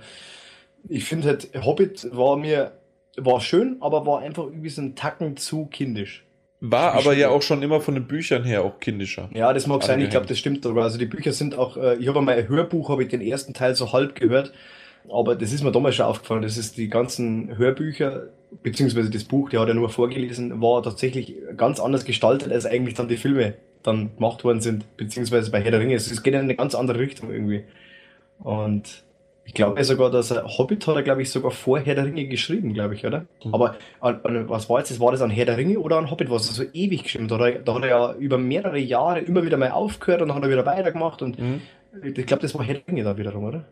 ich 0.88 1.04
finde 1.06 1.28
halt, 1.28 1.50
Hobbit 1.64 2.08
war 2.12 2.38
mir 2.38 2.74
war 3.18 3.42
schön, 3.42 3.78
aber 3.82 4.06
war 4.06 4.20
einfach 4.20 4.46
irgendwie 4.46 4.70
so 4.70 4.82
ein 4.82 4.96
Tacken 4.96 5.38
zu 5.38 5.66
kindisch. 5.66 6.24
War 6.64 6.94
aber 6.94 7.14
ja 7.14 7.30
auch 7.30 7.42
schon 7.42 7.64
immer 7.64 7.82
von 7.82 7.96
den 7.96 8.06
Büchern 8.06 8.44
her 8.44 8.64
auch 8.64 8.80
kindischer. 8.80 9.30
Ja, 9.34 9.52
das 9.52 9.66
mag 9.66 9.84
sein, 9.84 10.00
ich 10.00 10.12
glaube, 10.12 10.28
das 10.28 10.38
stimmt. 10.38 10.64
Also 10.66 11.00
die 11.00 11.08
Bücher 11.08 11.34
sind 11.34 11.58
auch, 11.58 11.76
äh, 11.76 11.96
ich 11.96 12.08
habe 12.08 12.22
mal 12.22 12.38
ein 12.38 12.48
Hörbuch, 12.48 12.90
habe 12.90 13.02
ich 13.02 13.10
den 13.10 13.22
ersten 13.22 13.56
Teil 13.56 13.76
so 13.76 13.92
halb 13.94 14.14
gehört, 14.14 14.54
aber 15.10 15.36
das 15.36 15.54
ist 15.54 15.64
mir 15.64 15.72
damals 15.72 15.96
schon 15.96 16.06
aufgefallen, 16.06 16.42
das 16.42 16.58
ist 16.58 16.78
die 16.78 16.90
ganzen 16.90 17.58
Hörbücher, 17.58 18.28
beziehungsweise 18.64 19.10
das 19.10 19.24
Buch, 19.24 19.50
der 19.50 19.62
hat 19.62 19.68
ja 19.68 19.74
nur 19.74 19.90
vorgelesen, 19.90 20.62
war 20.62 20.84
tatsächlich 20.84 21.36
ganz 21.58 21.80
anders 21.80 22.06
gestaltet, 22.06 22.52
als 22.52 22.66
eigentlich 22.66 22.96
dann 22.96 23.08
die 23.08 23.18
Filme 23.18 23.56
dann 23.84 24.16
gemacht 24.16 24.44
worden 24.44 24.62
sind, 24.62 24.98
beziehungsweise 24.98 25.52
bei 25.52 25.62
Herr 25.62 25.72
der 25.72 25.80
Ringe. 25.80 25.96
Es 25.96 26.24
geht 26.24 26.34
in 26.34 26.40
eine 26.40 26.56
ganz 26.56 26.76
andere 26.76 27.00
Richtung 27.00 27.32
irgendwie. 27.32 27.64
Und 28.40 29.04
ich 29.44 29.54
glaube 29.54 29.84
sogar, 29.84 30.12
dass 30.12 30.32
er 30.32 30.46
Hobbit 30.46 30.86
hat 30.88 30.96
er, 30.96 31.04
glaube 31.04 31.22
ich, 31.24 31.32
sogar 31.32 31.52
vor 31.52 31.80
Herr 31.80 31.96
der 31.96 32.06
Ringe 32.06 32.26
geschrieben, 32.26 32.74
glaube 32.74 32.94
ich, 32.94 33.06
oder? 33.06 33.26
Mhm. 33.44 33.54
Aber 33.54 33.76
an, 34.00 34.20
an, 34.24 34.50
was 34.50 34.70
war 34.70 34.80
jetzt 34.80 34.92
das? 34.92 35.00
War 35.00 35.12
das 35.12 35.22
an 35.22 35.32
Herr 35.32 35.46
der 35.46 35.58
Ringe 35.58 35.80
oder 35.80 35.98
an 35.98 36.12
Hobbit, 36.12 36.30
was 36.30 36.48
er 36.48 36.54
so 36.54 36.64
ewig 36.74 37.04
geschrieben? 37.04 37.28
Da, 37.28 37.40
hat 37.40 37.56
er, 37.56 37.60
da 37.60 37.74
hat 37.74 37.84
er 37.84 37.90
ja 37.90 38.14
über 38.14 38.38
mehrere 38.38 38.80
Jahre 38.80 39.20
immer 39.20 39.44
wieder 39.44 39.58
mal 39.58 39.72
aufgehört 39.72 40.22
und 40.22 40.30
dann 40.30 40.38
hat 40.38 40.44
er 40.44 40.52
wieder 40.52 40.66
weitergemacht 40.66 41.22
und 41.22 41.40
mhm. 41.40 41.62
ich 42.04 42.26
glaube, 42.26 42.42
das 42.42 42.54
war 42.56 42.64
Herr 42.64 42.76
der 42.76 42.88
Ringe 42.88 43.04
da 43.04 43.18
wiederum, 43.18 43.44
oder? 43.44 43.66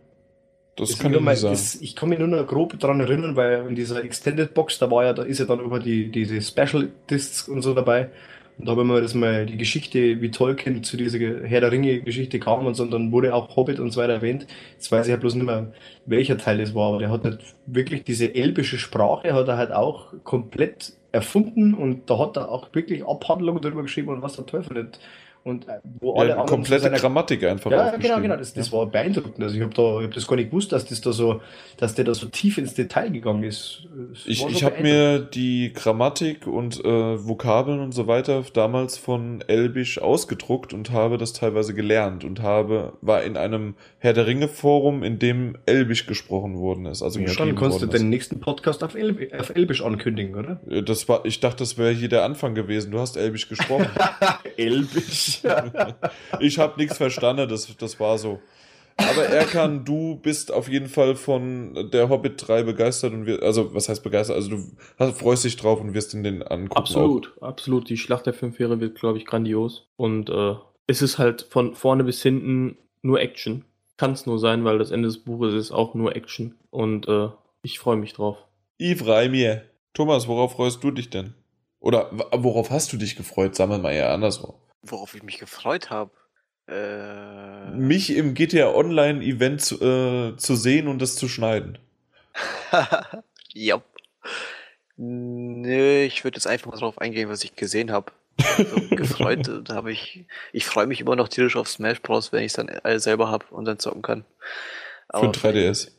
Das, 0.80 0.98
kann 0.98 1.14
ich 1.14 1.40
sein. 1.40 1.52
Das, 1.52 1.76
ich 1.76 1.96
kann 1.96 2.10
mich 2.10 2.20
nur 2.20 2.28
noch 2.28 2.48
grob 2.48 2.80
daran 2.80 3.00
erinnern, 3.00 3.36
weil 3.36 3.66
in 3.68 3.76
dieser 3.76 4.04
Extended 4.04 4.54
Box, 4.54 4.80
da 4.80 4.90
war 4.90 5.06
ja, 5.06 5.14
da 5.14 5.24
ist 5.24 5.40
ja 5.40 5.46
dann 5.46 5.60
über 5.60 5.80
die, 5.80 6.10
diese 6.10 6.42
Special 6.42 6.90
Discs 7.10 7.48
und 7.48 7.62
so 7.62 7.74
dabei. 7.74 8.10
Und 8.58 8.68
da 8.68 8.76
haben 8.76 8.88
wir 8.88 9.02
das 9.02 9.14
mal 9.14 9.46
die 9.46 9.58
Geschichte, 9.58 10.22
wie 10.22 10.32
Tolkien 10.32 10.84
zu 10.84 10.98
dieser 10.98 11.18
Herr 11.20 11.62
der 11.62 11.72
Ringe-Geschichte 11.72 12.40
kam 12.40 12.66
und 12.66 12.76
so, 12.76 12.84
und 12.84 12.92
dann 12.92 13.12
wurde 13.12 13.34
auch 13.34 13.56
Hobbit 13.56 13.80
und 13.80 13.92
so 13.92 14.02
weiter 14.02 14.14
erwähnt. 14.14 14.48
Jetzt 14.74 14.92
weiß 14.92 15.08
ich 15.08 15.12
ja 15.12 15.18
bloß 15.18 15.36
nicht 15.36 15.46
mehr, 15.46 15.72
welcher 16.06 16.38
Teil 16.38 16.58
das 16.58 16.76
war, 16.76 16.90
aber 16.90 17.00
der 17.00 17.10
hat 17.10 17.24
halt 17.24 17.40
wirklich 17.66 18.04
diese 18.04 18.36
elbische 18.36 18.78
Sprache 18.78 19.34
hat 19.34 19.48
er 19.48 19.58
halt 19.58 19.72
auch 19.72 20.14
komplett 20.26 20.94
erfunden 21.12 21.74
und 21.74 22.10
da 22.10 22.20
hat 22.20 22.36
er 22.36 22.52
auch 22.52 22.68
wirklich 22.74 23.06
Abhandlungen 23.06 23.62
darüber 23.62 23.84
geschrieben 23.84 24.10
und 24.10 24.22
was 24.22 24.36
der 24.36 24.46
Teufel 24.46 24.84
nicht 24.84 25.00
und 25.44 25.68
äh, 25.68 25.80
wo 26.00 26.16
alle 26.16 26.30
ja, 26.32 26.44
komplette 26.44 26.84
seiner... 26.84 26.98
Grammatik 26.98 27.44
einfach. 27.44 27.72
Ja, 27.72 27.96
genau, 27.96 28.20
genau. 28.20 28.36
Das, 28.36 28.54
das 28.54 28.72
war 28.72 28.86
beeindruckend. 28.86 29.42
Also 29.42 29.56
ich 29.56 29.62
habe 29.62 29.74
da, 29.74 30.00
ich 30.00 30.06
hab 30.06 30.14
das 30.14 30.28
gar 30.28 30.36
nicht 30.36 30.50
gewusst, 30.50 30.72
dass 30.72 30.86
das 30.86 31.02
da 31.02 31.12
so, 31.12 31.42
dass 31.78 31.96
der 31.96 32.06
da 32.06 32.14
so 32.14 32.28
tief 32.28 32.58
ins 32.58 32.74
Detail 32.74 33.10
gegangen 33.10 33.44
ist. 33.44 33.88
Das 34.12 34.26
ich 34.26 34.46
ich 34.46 34.64
habe 34.64 34.82
mir 34.82 35.20
die 35.20 35.72
Grammatik 35.74 36.48
und 36.48 36.84
äh, 36.84 37.28
Vokabeln 37.28 37.80
und 37.80 37.94
so 37.94 38.08
weiter 38.08 38.44
damals 38.54 38.98
von 38.98 39.44
Elbisch 39.48 40.02
ausgedruckt 40.02 40.74
und 40.74 40.92
habe 40.92 41.18
das 41.18 41.34
teilweise 41.34 41.74
gelernt 41.74 42.24
und 42.24 42.42
habe 42.42 42.94
war 43.02 43.24
in 43.24 43.38
einem 43.38 43.76
Herr 44.00 44.14
der 44.14 44.28
Ringe 44.28 44.48
Forum, 44.48 45.04
in 45.04 45.20
dem 45.20 45.58
Elbisch 45.66 46.06
gesprochen 46.06 46.58
worden 46.58 46.86
ist. 46.86 47.02
Also 47.02 47.20
ja, 47.20 47.34
dann 47.34 47.56
kannst 47.56 47.82
du 47.82 47.86
den 47.86 48.10
nächsten 48.10 48.40
Podcast 48.40 48.84
auf, 48.84 48.96
Elb 48.96 49.34
auf 49.38 49.56
Elbisch 49.56 49.82
ankündigen, 49.82 50.36
oder? 50.36 50.60
Das 50.82 51.08
war, 51.08 51.26
ich 51.26 51.40
dachte, 51.40 51.58
das 51.58 51.78
wäre 51.78 51.92
hier 51.92 52.10
der 52.10 52.24
Anfang 52.24 52.56
gewesen. 52.56 52.92
Du 52.92 53.00
hast 53.00 53.18
Elbisch 53.18 53.48
gesprochen. 53.50 53.88
Elbisch. 54.58 55.29
ich 56.40 56.60
habe 56.60 56.80
nichts 56.80 56.98
verstanden, 56.98 57.48
das, 57.50 57.76
das 57.78 58.00
war 58.00 58.18
so. 58.18 58.40
Aber 58.98 59.26
Erkan, 59.26 59.86
du 59.86 60.18
bist 60.18 60.52
auf 60.52 60.68
jeden 60.68 60.88
Fall 60.88 61.16
von 61.16 61.90
der 61.92 62.10
Hobbit 62.10 62.48
3 62.48 62.64
begeistert 62.64 63.14
und 63.14 63.26
wir, 63.26 63.42
also 63.42 63.74
was 63.74 63.88
heißt 63.88 64.04
begeistert? 64.04 64.36
Also 64.36 64.50
du 64.50 64.64
hast, 64.98 65.18
freust 65.18 65.46
dich 65.46 65.56
drauf 65.56 65.80
und 65.80 65.94
wirst 65.94 66.14
in 66.14 66.24
den 66.24 66.44
angucken. 66.44 66.78
Absolut, 66.78 67.34
auch. 67.40 67.48
absolut. 67.48 67.90
Die 67.90 67.98
Schlacht 67.98 68.26
der 68.26 68.34
fünf 68.34 68.60
Heere 68.60 68.82
wird, 68.82 69.00
glaube 69.00 69.18
ich, 69.18 69.26
grandios. 69.26 69.88
Und 69.96 70.30
äh, 70.30 70.56
es 70.88 71.02
ist 71.02 71.18
halt 71.18 71.44
von 71.50 71.76
vorne 71.76 72.04
bis 72.04 72.22
hinten 72.22 72.78
nur 73.02 73.22
Action. 73.22 73.64
Kann 73.96 74.12
es 74.12 74.26
nur 74.26 74.38
sein, 74.38 74.66
weil 74.66 74.78
das 74.78 74.92
Ende 74.92 75.08
des 75.08 75.20
Buches 75.20 75.54
ist 75.54 75.72
auch 75.72 75.94
nur 75.94 76.16
Action. 76.16 76.56
Und 76.70 77.08
äh, 77.08 77.30
ich 77.62 77.80
freue 77.80 77.98
mich 77.98 78.14
drauf. 78.14 78.38
Yves 78.80 79.08
Reimier. 79.08 79.64
Thomas, 79.94 80.28
worauf 80.28 80.54
freust 80.54 80.84
du 80.84 80.92
dich 80.92 81.10
denn? 81.10 81.34
Oder 81.80 82.10
worauf 82.34 82.70
hast 82.70 82.92
du 82.92 82.98
dich 82.98 83.16
gefreut? 83.16 83.56
Sagen 83.56 83.72
wir 83.72 83.78
mal 83.78 83.92
eher 83.92 84.12
andersrum. 84.12 84.56
Worauf 84.82 85.16
ich 85.16 85.24
mich 85.24 85.38
gefreut 85.38 85.90
habe. 85.90 86.12
Äh... 86.68 87.72
Mich 87.72 88.16
im 88.16 88.34
GTA 88.34 88.74
Online 88.74 89.24
Event 89.24 89.62
zu, 89.62 89.76
äh, 89.82 90.38
zu 90.38 90.56
sehen 90.56 90.88
und 90.88 91.02
das 91.02 91.16
zu 91.16 91.28
schneiden. 91.28 91.78
ja. 93.54 93.82
Nö, 94.98 96.04
ich 96.04 96.24
würde 96.24 96.38
jetzt 96.38 96.48
einfach 96.48 96.72
mal 96.72 96.78
drauf 96.78 97.00
eingehen, 97.00 97.30
was 97.30 97.44
ich 97.44 97.56
gesehen 97.56 97.92
habe. 97.92 98.12
Also 98.58 98.82
gefreut, 98.92 99.50
da 99.66 99.76
habe 99.76 99.92
ich. 99.92 100.26
Ich 100.54 100.66
freue 100.66 100.88
mich 100.88 101.02
immer 101.02 101.16
noch 101.16 101.28
tierisch 101.28 101.56
auf 101.56 101.68
Smash 101.70 102.02
Bros, 102.02 102.32
wenn 102.32 102.44
ich 102.44 102.54
es 102.58 102.66
dann 102.66 103.00
selber 103.00 103.30
habe 103.30 103.46
und 103.50 103.66
dann 103.66 103.80
zocken 103.80 104.02
kann. 104.02 104.26
Aber 105.08 105.34
für 105.34 105.48
3DS. 105.48 105.92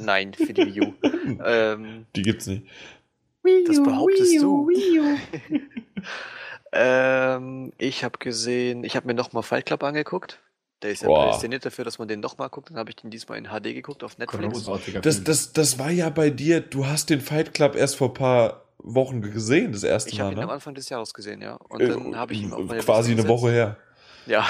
Nein, 0.00 0.34
für 0.34 0.52
die 0.52 0.66
Wii 0.66 0.80
U. 0.80 0.94
ähm, 1.44 2.06
die 2.14 2.22
gibt's 2.22 2.46
nicht. 2.46 2.64
Das 3.66 3.82
behauptest 3.82 4.42
du. 4.42 4.70
Ähm, 6.72 7.72
ich 7.78 8.04
habe 8.04 8.18
gesehen, 8.18 8.84
ich 8.84 8.96
habe 8.96 9.06
mir 9.06 9.14
nochmal 9.14 9.42
Fight 9.42 9.66
Club 9.66 9.82
angeguckt. 9.82 10.40
Der 10.82 10.90
ist 10.90 11.02
ja 11.02 11.08
Boah. 11.08 11.24
prädestiniert 11.24 11.66
dafür, 11.66 11.84
dass 11.84 11.98
man 11.98 12.06
den 12.06 12.20
nochmal 12.20 12.48
guckt. 12.50 12.70
Dann 12.70 12.76
habe 12.76 12.90
ich 12.90 12.96
den 12.96 13.10
diesmal 13.10 13.38
in 13.38 13.46
HD 13.46 13.74
geguckt 13.74 14.04
auf 14.04 14.18
Netflix. 14.18 14.64
Das, 15.02 15.24
das, 15.24 15.52
das 15.52 15.78
war 15.78 15.90
ja 15.90 16.08
bei 16.08 16.30
dir, 16.30 16.60
du 16.60 16.86
hast 16.86 17.10
den 17.10 17.20
Fight 17.20 17.52
Club 17.52 17.74
erst 17.74 17.96
vor 17.96 18.08
ein 18.08 18.14
paar 18.14 18.64
Wochen 18.78 19.20
gesehen, 19.20 19.72
das 19.72 19.82
erste 19.82 20.10
ich 20.10 20.18
Mal. 20.18 20.24
Ich 20.24 20.24
habe 20.26 20.34
ihn 20.34 20.38
ne? 20.38 20.44
am 20.44 20.50
Anfang 20.50 20.74
des 20.74 20.88
Jahres 20.88 21.12
gesehen, 21.14 21.42
ja. 21.42 21.54
Und 21.68 21.80
äh, 21.80 21.88
dann 21.88 22.16
habe 22.16 22.32
ich 22.32 22.42
ihn 22.42 22.52
auch 22.52 22.60
mal 22.60 22.78
Quasi 22.78 23.12
eine 23.12 23.26
Woche 23.26 23.50
her. 23.50 23.76
Ja. 24.26 24.46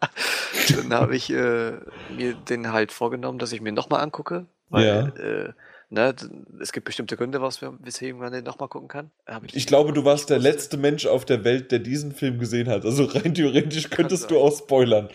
dann 0.76 0.94
habe 0.94 1.16
ich 1.16 1.30
äh, 1.30 1.72
mir 2.16 2.34
den 2.34 2.72
halt 2.72 2.92
vorgenommen, 2.92 3.38
dass 3.38 3.52
ich 3.52 3.60
mir 3.60 3.72
nochmal 3.72 4.00
angucke. 4.00 4.46
Weil, 4.68 4.86
ja. 4.86 5.06
Äh, 5.22 5.52
Ne, 5.90 6.14
es 6.60 6.72
gibt 6.72 6.84
bestimmte 6.84 7.16
Gründe, 7.16 7.40
was 7.40 7.62
wir, 7.62 7.72
weswegen 7.82 8.18
man 8.18 8.30
den 8.30 8.44
nochmal 8.44 8.68
gucken 8.68 8.88
kann. 8.88 9.10
Ich, 9.46 9.56
ich, 9.56 9.66
glaube, 9.66 9.94
du 9.94 10.04
warst 10.04 10.28
der 10.28 10.38
letzte 10.38 10.76
Mensch 10.76 11.06
auf 11.06 11.24
der 11.24 11.44
Welt, 11.44 11.72
der 11.72 11.78
diesen 11.78 12.12
Film 12.12 12.38
gesehen 12.38 12.68
hat. 12.68 12.84
Also 12.84 13.04
rein 13.04 13.32
theoretisch 13.32 13.88
könntest 13.88 14.30
du 14.30 14.38
auch 14.38 14.54
spoilern. 14.54 15.08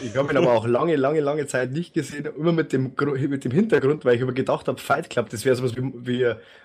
Ich 0.00 0.16
habe 0.16 0.30
ihn 0.30 0.36
aber 0.36 0.52
auch 0.52 0.66
lange, 0.66 0.96
lange, 0.96 1.20
lange 1.20 1.46
Zeit 1.46 1.70
nicht 1.70 1.94
gesehen. 1.94 2.26
Immer 2.36 2.52
mit 2.52 2.72
dem, 2.72 2.92
mit 3.28 3.44
dem 3.44 3.52
Hintergrund, 3.52 4.04
weil 4.04 4.16
ich 4.16 4.20
immer 4.20 4.32
gedacht 4.32 4.66
habe, 4.66 4.78
Fight 4.78 5.08
Club, 5.08 5.30
das 5.30 5.44
wäre 5.44 5.54
sowas 5.54 5.76
wie, 5.76 5.92
wie 5.94 6.22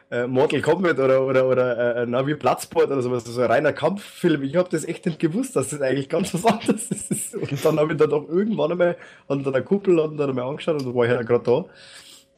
äh, 0.09 0.27
Mortal 0.27 0.61
Kombat 0.61 0.99
oder, 0.99 1.25
oder, 1.25 1.47
oder 1.47 1.97
äh, 1.97 2.05
na, 2.07 2.25
wie 2.25 2.33
Bloodsport 2.33 2.87
oder 2.87 3.01
sowas, 3.01 3.23
so 3.23 3.39
ein 3.39 3.47
reiner 3.47 3.73
Kampffilm. 3.73 4.41
Ich 4.43 4.55
habe 4.55 4.69
das 4.69 4.85
echt 4.85 5.05
nicht 5.05 5.19
gewusst, 5.19 5.55
dass 5.55 5.69
das 5.69 5.81
eigentlich 5.81 6.09
ganz 6.09 6.33
was 6.33 6.45
anderes 6.45 6.89
ist. 7.09 7.35
Und 7.35 7.63
dann 7.63 7.79
habe 7.79 7.93
ich 7.93 7.99
dann 7.99 8.09
doch 8.09 8.27
irgendwann 8.27 8.71
einmal 8.71 8.97
an 9.27 9.43
der 9.43 9.61
Kuppel 9.61 9.99
und 9.99 10.17
dann 10.17 10.29
einmal 10.29 10.49
angeschaut 10.49 10.79
und 10.79 10.87
dann 10.87 10.95
war 10.95 11.05
ich 11.05 11.11
ja 11.11 11.21
gerade 11.21 11.43
da. 11.43 11.65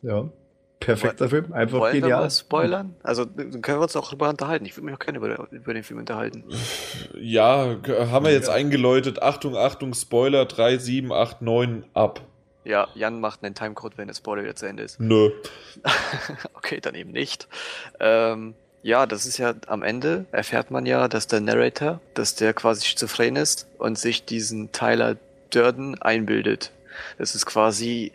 Ja. 0.02 0.30
Perfekter 0.86 1.30
Film, 1.30 1.54
einfach 1.54 1.80
Wollen 1.80 1.94
genial. 1.94 2.10
Wir 2.10 2.24
mal 2.24 2.30
spoilern? 2.30 2.96
Also 3.04 3.26
können 3.26 3.62
wir 3.64 3.82
uns 3.82 3.96
auch 3.96 4.08
darüber 4.08 4.30
unterhalten. 4.30 4.66
Ich 4.66 4.76
würde 4.76 4.86
mich 4.86 4.96
auch 4.96 5.00
gerne 5.00 5.18
über, 5.18 5.48
über, 5.52 5.74
den 5.74 5.84
Film 5.84 6.00
unterhalten. 6.00 6.44
Ja, 7.20 7.78
haben 8.12 8.26
wir 8.26 8.32
jetzt 8.32 8.48
ja. 8.48 8.54
eingeläutet. 8.54 9.22
Achtung, 9.22 9.56
Achtung, 9.56 9.94
Spoiler 9.94 10.46
3, 10.46 10.78
7, 10.78 11.12
8, 11.12 11.42
9 11.42 11.86
ab. 11.94 12.22
Ja, 12.66 12.88
Jan 12.96 13.20
macht 13.20 13.44
einen 13.44 13.56
Timecode, 13.56 13.98
wenn 13.98 14.08
der 14.08 14.16
Spoiler 14.16 14.44
wieder 14.44 14.56
zu 14.56 14.68
Ende 14.68 14.84
ist. 14.84 15.00
Nö. 15.00 15.32
okay, 16.54 16.80
dann 16.80 16.96
eben 16.96 17.12
nicht. 17.12 17.48
Ähm, 18.00 18.56
ja, 18.84 19.06
das 19.06 19.26
ist 19.26 19.38
ja 19.38 19.54
am 19.68 19.82
Ende 19.82 20.26
erfährt 20.32 20.72
man 20.72 20.86
ja, 20.86 21.08
dass 21.08 21.28
der 21.28 21.40
Narrator, 21.40 22.00
dass 22.14 22.36
der 22.36 22.54
quasi 22.54 22.86
schizophren 22.86 23.36
ist 23.36 23.68
und 23.78 23.98
sich 23.98 24.26
diesen 24.26 24.72
Tyler 24.72 25.18
Durden 25.50 26.02
einbildet. 26.02 26.72
Das 27.18 27.36
ist 27.36 27.46
quasi 27.46 28.12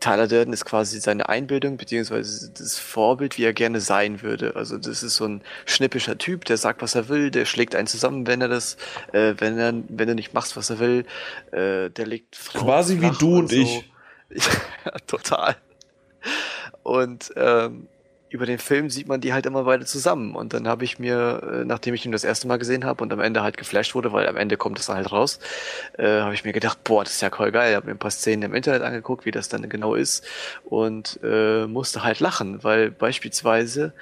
Tyler 0.00 0.26
Durden 0.26 0.52
ist 0.52 0.64
quasi 0.64 0.98
seine 0.98 1.28
Einbildung, 1.28 1.76
beziehungsweise 1.76 2.50
das 2.50 2.78
Vorbild, 2.78 3.38
wie 3.38 3.44
er 3.44 3.52
gerne 3.52 3.80
sein 3.80 4.22
würde. 4.22 4.56
Also 4.56 4.78
das 4.78 5.02
ist 5.02 5.16
so 5.16 5.26
ein 5.26 5.42
schnippischer 5.66 6.18
Typ, 6.18 6.46
der 6.46 6.56
sagt, 6.56 6.82
was 6.82 6.94
er 6.94 7.08
will, 7.08 7.30
der 7.30 7.44
schlägt 7.44 7.74
einen 7.76 7.86
zusammen, 7.86 8.26
wenn 8.26 8.40
er 8.40 8.48
das, 8.48 8.76
äh, 9.12 9.34
wenn 9.38 9.58
er, 9.58 9.74
wenn 9.88 10.08
du 10.08 10.14
nicht 10.14 10.34
machst, 10.34 10.56
was 10.56 10.70
er 10.70 10.78
will, 10.78 11.04
äh, 11.52 11.90
der 11.90 12.06
legt 12.06 12.34
Frauen 12.34 12.64
Quasi 12.64 13.00
wie 13.00 13.10
du 13.18 13.36
und, 13.36 13.42
und 13.42 13.50
so. 13.50 13.56
ich. 13.56 13.84
ja, 14.84 14.92
total. 15.06 15.56
Und 16.82 17.32
ähm, 17.36 17.88
über 18.30 18.46
den 18.46 18.58
Film 18.58 18.90
sieht 18.90 19.08
man 19.08 19.20
die 19.20 19.32
halt 19.32 19.44
immer 19.44 19.64
beide 19.64 19.84
zusammen. 19.84 20.36
Und 20.36 20.54
dann 20.54 20.68
habe 20.68 20.84
ich 20.84 21.00
mir, 21.00 21.42
äh, 21.42 21.64
nachdem 21.64 21.94
ich 21.94 22.06
ihn 22.06 22.12
das 22.12 22.22
erste 22.22 22.46
Mal 22.46 22.58
gesehen 22.58 22.84
habe 22.84 23.02
und 23.02 23.12
am 23.12 23.18
Ende 23.18 23.42
halt 23.42 23.56
geflasht 23.56 23.96
wurde, 23.96 24.12
weil 24.12 24.28
am 24.28 24.36
Ende 24.36 24.56
kommt 24.56 24.78
es 24.78 24.88
halt 24.88 25.10
raus, 25.10 25.40
äh, 25.98 26.20
habe 26.20 26.32
ich 26.32 26.44
mir 26.44 26.52
gedacht, 26.52 26.82
boah, 26.84 27.02
das 27.02 27.14
ist 27.14 27.22
ja 27.22 27.30
voll 27.30 27.50
geil. 27.50 27.74
Habe 27.74 27.86
mir 27.86 27.92
ein 27.92 27.98
paar 27.98 28.12
Szenen 28.12 28.44
im 28.44 28.54
Internet 28.54 28.82
angeguckt, 28.82 29.26
wie 29.26 29.32
das 29.32 29.48
dann 29.48 29.68
genau 29.68 29.96
ist 29.96 30.24
und 30.64 31.18
äh, 31.24 31.66
musste 31.66 32.04
halt 32.04 32.20
lachen, 32.20 32.62
weil 32.62 32.92
beispielsweise, 32.92 33.92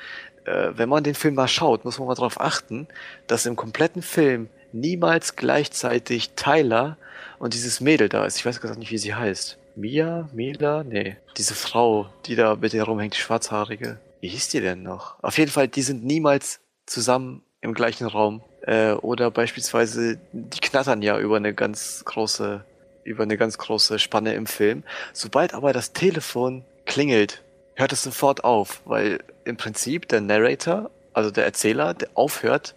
äh, 0.44 0.72
wenn 0.74 0.90
man 0.90 1.04
den 1.04 1.14
Film 1.14 1.34
mal 1.34 1.48
schaut, 1.48 1.86
muss 1.86 1.98
man 1.98 2.06
mal 2.06 2.14
darauf 2.14 2.38
achten, 2.38 2.86
dass 3.28 3.46
im 3.46 3.56
kompletten 3.56 4.02
Film 4.02 4.50
niemals 4.72 5.36
gleichzeitig 5.36 6.30
Tyler 6.36 6.98
und 7.38 7.54
dieses 7.54 7.80
Mädel 7.80 8.10
da 8.10 8.26
ist. 8.26 8.36
Ich 8.36 8.44
weiß 8.44 8.60
gar 8.60 8.76
nicht, 8.76 8.90
wie 8.90 8.98
sie 8.98 9.14
heißt. 9.14 9.56
Mia? 9.74 10.28
Mila? 10.34 10.84
Nee. 10.84 11.16
Diese 11.38 11.54
Frau, 11.54 12.10
die 12.26 12.34
da 12.34 12.56
mit 12.56 12.74
ihr 12.74 12.82
rumhängt, 12.82 13.14
die 13.14 13.20
schwarzhaarige 13.20 13.98
wie 14.20 14.28
hieß 14.28 14.48
die 14.48 14.60
denn 14.60 14.82
noch? 14.82 15.22
Auf 15.22 15.38
jeden 15.38 15.50
Fall, 15.50 15.68
die 15.68 15.82
sind 15.82 16.04
niemals 16.04 16.60
zusammen 16.86 17.42
im 17.60 17.74
gleichen 17.74 18.06
Raum. 18.06 18.42
Äh, 18.62 18.92
oder 18.92 19.30
beispielsweise, 19.30 20.18
die 20.32 20.60
knattern 20.60 21.02
ja 21.02 21.18
über 21.18 21.36
eine 21.36 21.54
ganz 21.54 22.04
große, 22.04 22.64
über 23.04 23.22
eine 23.22 23.36
ganz 23.36 23.58
große 23.58 23.98
Spanne 23.98 24.34
im 24.34 24.46
Film. 24.46 24.82
Sobald 25.12 25.54
aber 25.54 25.72
das 25.72 25.92
Telefon 25.92 26.64
klingelt, 26.86 27.42
hört 27.74 27.92
es 27.92 28.02
sofort 28.02 28.44
auf, 28.44 28.82
weil 28.84 29.20
im 29.44 29.56
Prinzip 29.56 30.08
der 30.08 30.20
Narrator, 30.20 30.90
also 31.12 31.30
der 31.30 31.44
Erzähler, 31.44 31.94
der 31.94 32.08
aufhört, 32.14 32.74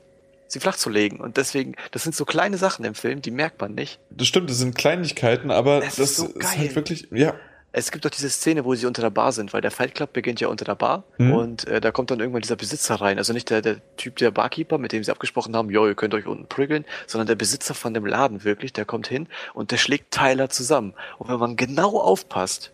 sie 0.47 0.59
flach 0.59 0.76
zu 0.76 0.89
legen. 0.89 1.19
Und 1.19 1.38
deswegen, 1.38 1.76
das 1.91 2.03
sind 2.03 2.15
so 2.15 2.26
kleine 2.26 2.57
Sachen 2.57 2.85
im 2.85 2.95
Film, 2.95 3.22
die 3.22 3.31
merkt 3.31 3.59
man 3.61 3.73
nicht. 3.73 3.99
Das 4.09 4.27
stimmt, 4.27 4.49
das 4.49 4.57
sind 4.57 4.76
Kleinigkeiten, 4.76 5.49
aber 5.49 5.80
das, 5.80 5.95
das 5.95 6.11
ist, 6.11 6.18
so 6.18 6.27
ist 6.27 6.57
halt 6.57 6.76
wirklich, 6.76 7.07
ja, 7.11 7.34
es 7.73 7.91
gibt 7.91 8.03
doch 8.03 8.10
diese 8.10 8.30
Szene, 8.30 8.65
wo 8.65 8.76
sie 8.76 8.85
unter 8.85 9.02
der 9.02 9.10
Bar 9.10 9.31
sind, 9.31 9.53
weil 9.53 9.61
der 9.61 9.72
Fight 9.72 9.95
Club 9.95 10.11
beginnt 10.14 10.41
ja 10.41 10.49
unter 10.49 10.65
der 10.65 10.76
Bar 10.76 11.03
mhm. 11.18 11.34
und 11.34 11.68
äh, 11.68 11.80
da 11.80 11.91
kommt 11.91 12.11
dann 12.11 12.19
irgendwann 12.19 12.41
dieser 12.41 12.57
Besitzer 12.57 12.95
rein. 12.95 13.18
Also 13.18 13.31
nicht 13.31 13.49
der, 13.49 13.61
der 13.61 13.77
Typ, 13.95 14.18
der 14.18 14.31
Barkeeper, 14.31 14.77
mit 14.77 14.91
dem 14.91 15.03
sie 15.03 15.11
abgesprochen 15.11 15.56
haben, 15.56 15.69
jo, 15.69 15.88
ihr 15.88 15.95
könnt 15.95 16.14
euch 16.14 16.27
unten 16.27 16.48
prügeln, 16.48 16.85
sondern 17.07 17.27
der 17.27 17.35
Besitzer 17.35 17.73
von 17.73 17.93
dem 17.93 18.06
Laden 18.06 18.43
wirklich, 18.43 18.73
der 18.73 18.85
kommt 18.85 19.07
hin 19.07 19.27
und 19.53 19.72
der 19.72 19.77
schlägt 19.77 20.11
Tyler 20.11 20.49
zusammen. 20.49 20.93
Und 21.18 21.30
wenn 21.30 21.39
man 21.39 21.56
genau 21.56 21.98
aufpasst, 21.98 22.73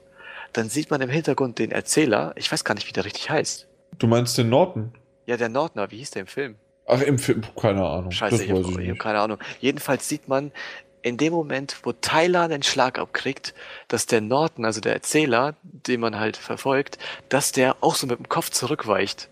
dann 0.53 0.69
sieht 0.69 0.89
man 0.89 1.01
im 1.01 1.09
Hintergrund 1.09 1.59
den 1.59 1.71
Erzähler, 1.71 2.33
ich 2.35 2.51
weiß 2.51 2.63
gar 2.63 2.73
nicht, 2.73 2.87
wie 2.87 2.93
der 2.93 3.05
richtig 3.05 3.29
heißt. 3.29 3.67
Du 3.99 4.07
meinst 4.07 4.37
den 4.37 4.49
Norton? 4.49 4.93
Ja, 5.25 5.37
der 5.37 5.49
Nortner, 5.49 5.91
wie 5.91 5.97
hieß 5.97 6.11
der 6.11 6.21
im 6.21 6.27
Film? 6.27 6.55
Ach, 6.87 7.01
im 7.01 7.19
Film, 7.19 7.41
keine 7.59 7.85
Ahnung. 7.85 8.11
Scheiße, 8.11 8.45
ich 8.45 8.49
habe 8.49 8.63
hab 8.63 8.99
keine 8.99 9.19
Ahnung. 9.19 9.39
Jedenfalls 9.59 10.07
sieht 10.07 10.29
man, 10.29 10.53
in 11.01 11.17
dem 11.17 11.33
Moment, 11.33 11.77
wo 11.83 11.93
Tyler 11.93 12.47
den 12.47 12.63
Schlag 12.63 12.99
abkriegt, 12.99 13.53
dass 13.87 14.05
der 14.05 14.21
Norton, 14.21 14.65
also 14.65 14.81
der 14.81 14.93
Erzähler, 14.93 15.55
den 15.63 15.99
man 15.99 16.19
halt 16.19 16.37
verfolgt, 16.37 16.97
dass 17.29 17.51
der 17.51 17.77
auch 17.81 17.95
so 17.95 18.07
mit 18.07 18.19
dem 18.19 18.29
Kopf 18.29 18.49
zurückweicht. 18.49 19.29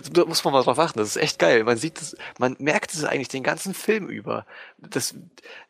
Da 0.00 0.24
muss 0.26 0.44
man 0.44 0.52
mal 0.52 0.62
drauf 0.62 0.78
achten. 0.78 0.98
Das 0.98 1.08
ist 1.08 1.16
echt 1.16 1.38
geil. 1.38 1.64
Man 1.64 1.78
sieht 1.78 2.00
es, 2.00 2.16
man 2.38 2.56
merkt 2.58 2.92
es 2.92 3.04
eigentlich 3.04 3.28
den 3.28 3.42
ganzen 3.42 3.72
Film 3.72 4.08
über. 4.08 4.44
Das, 4.78 5.14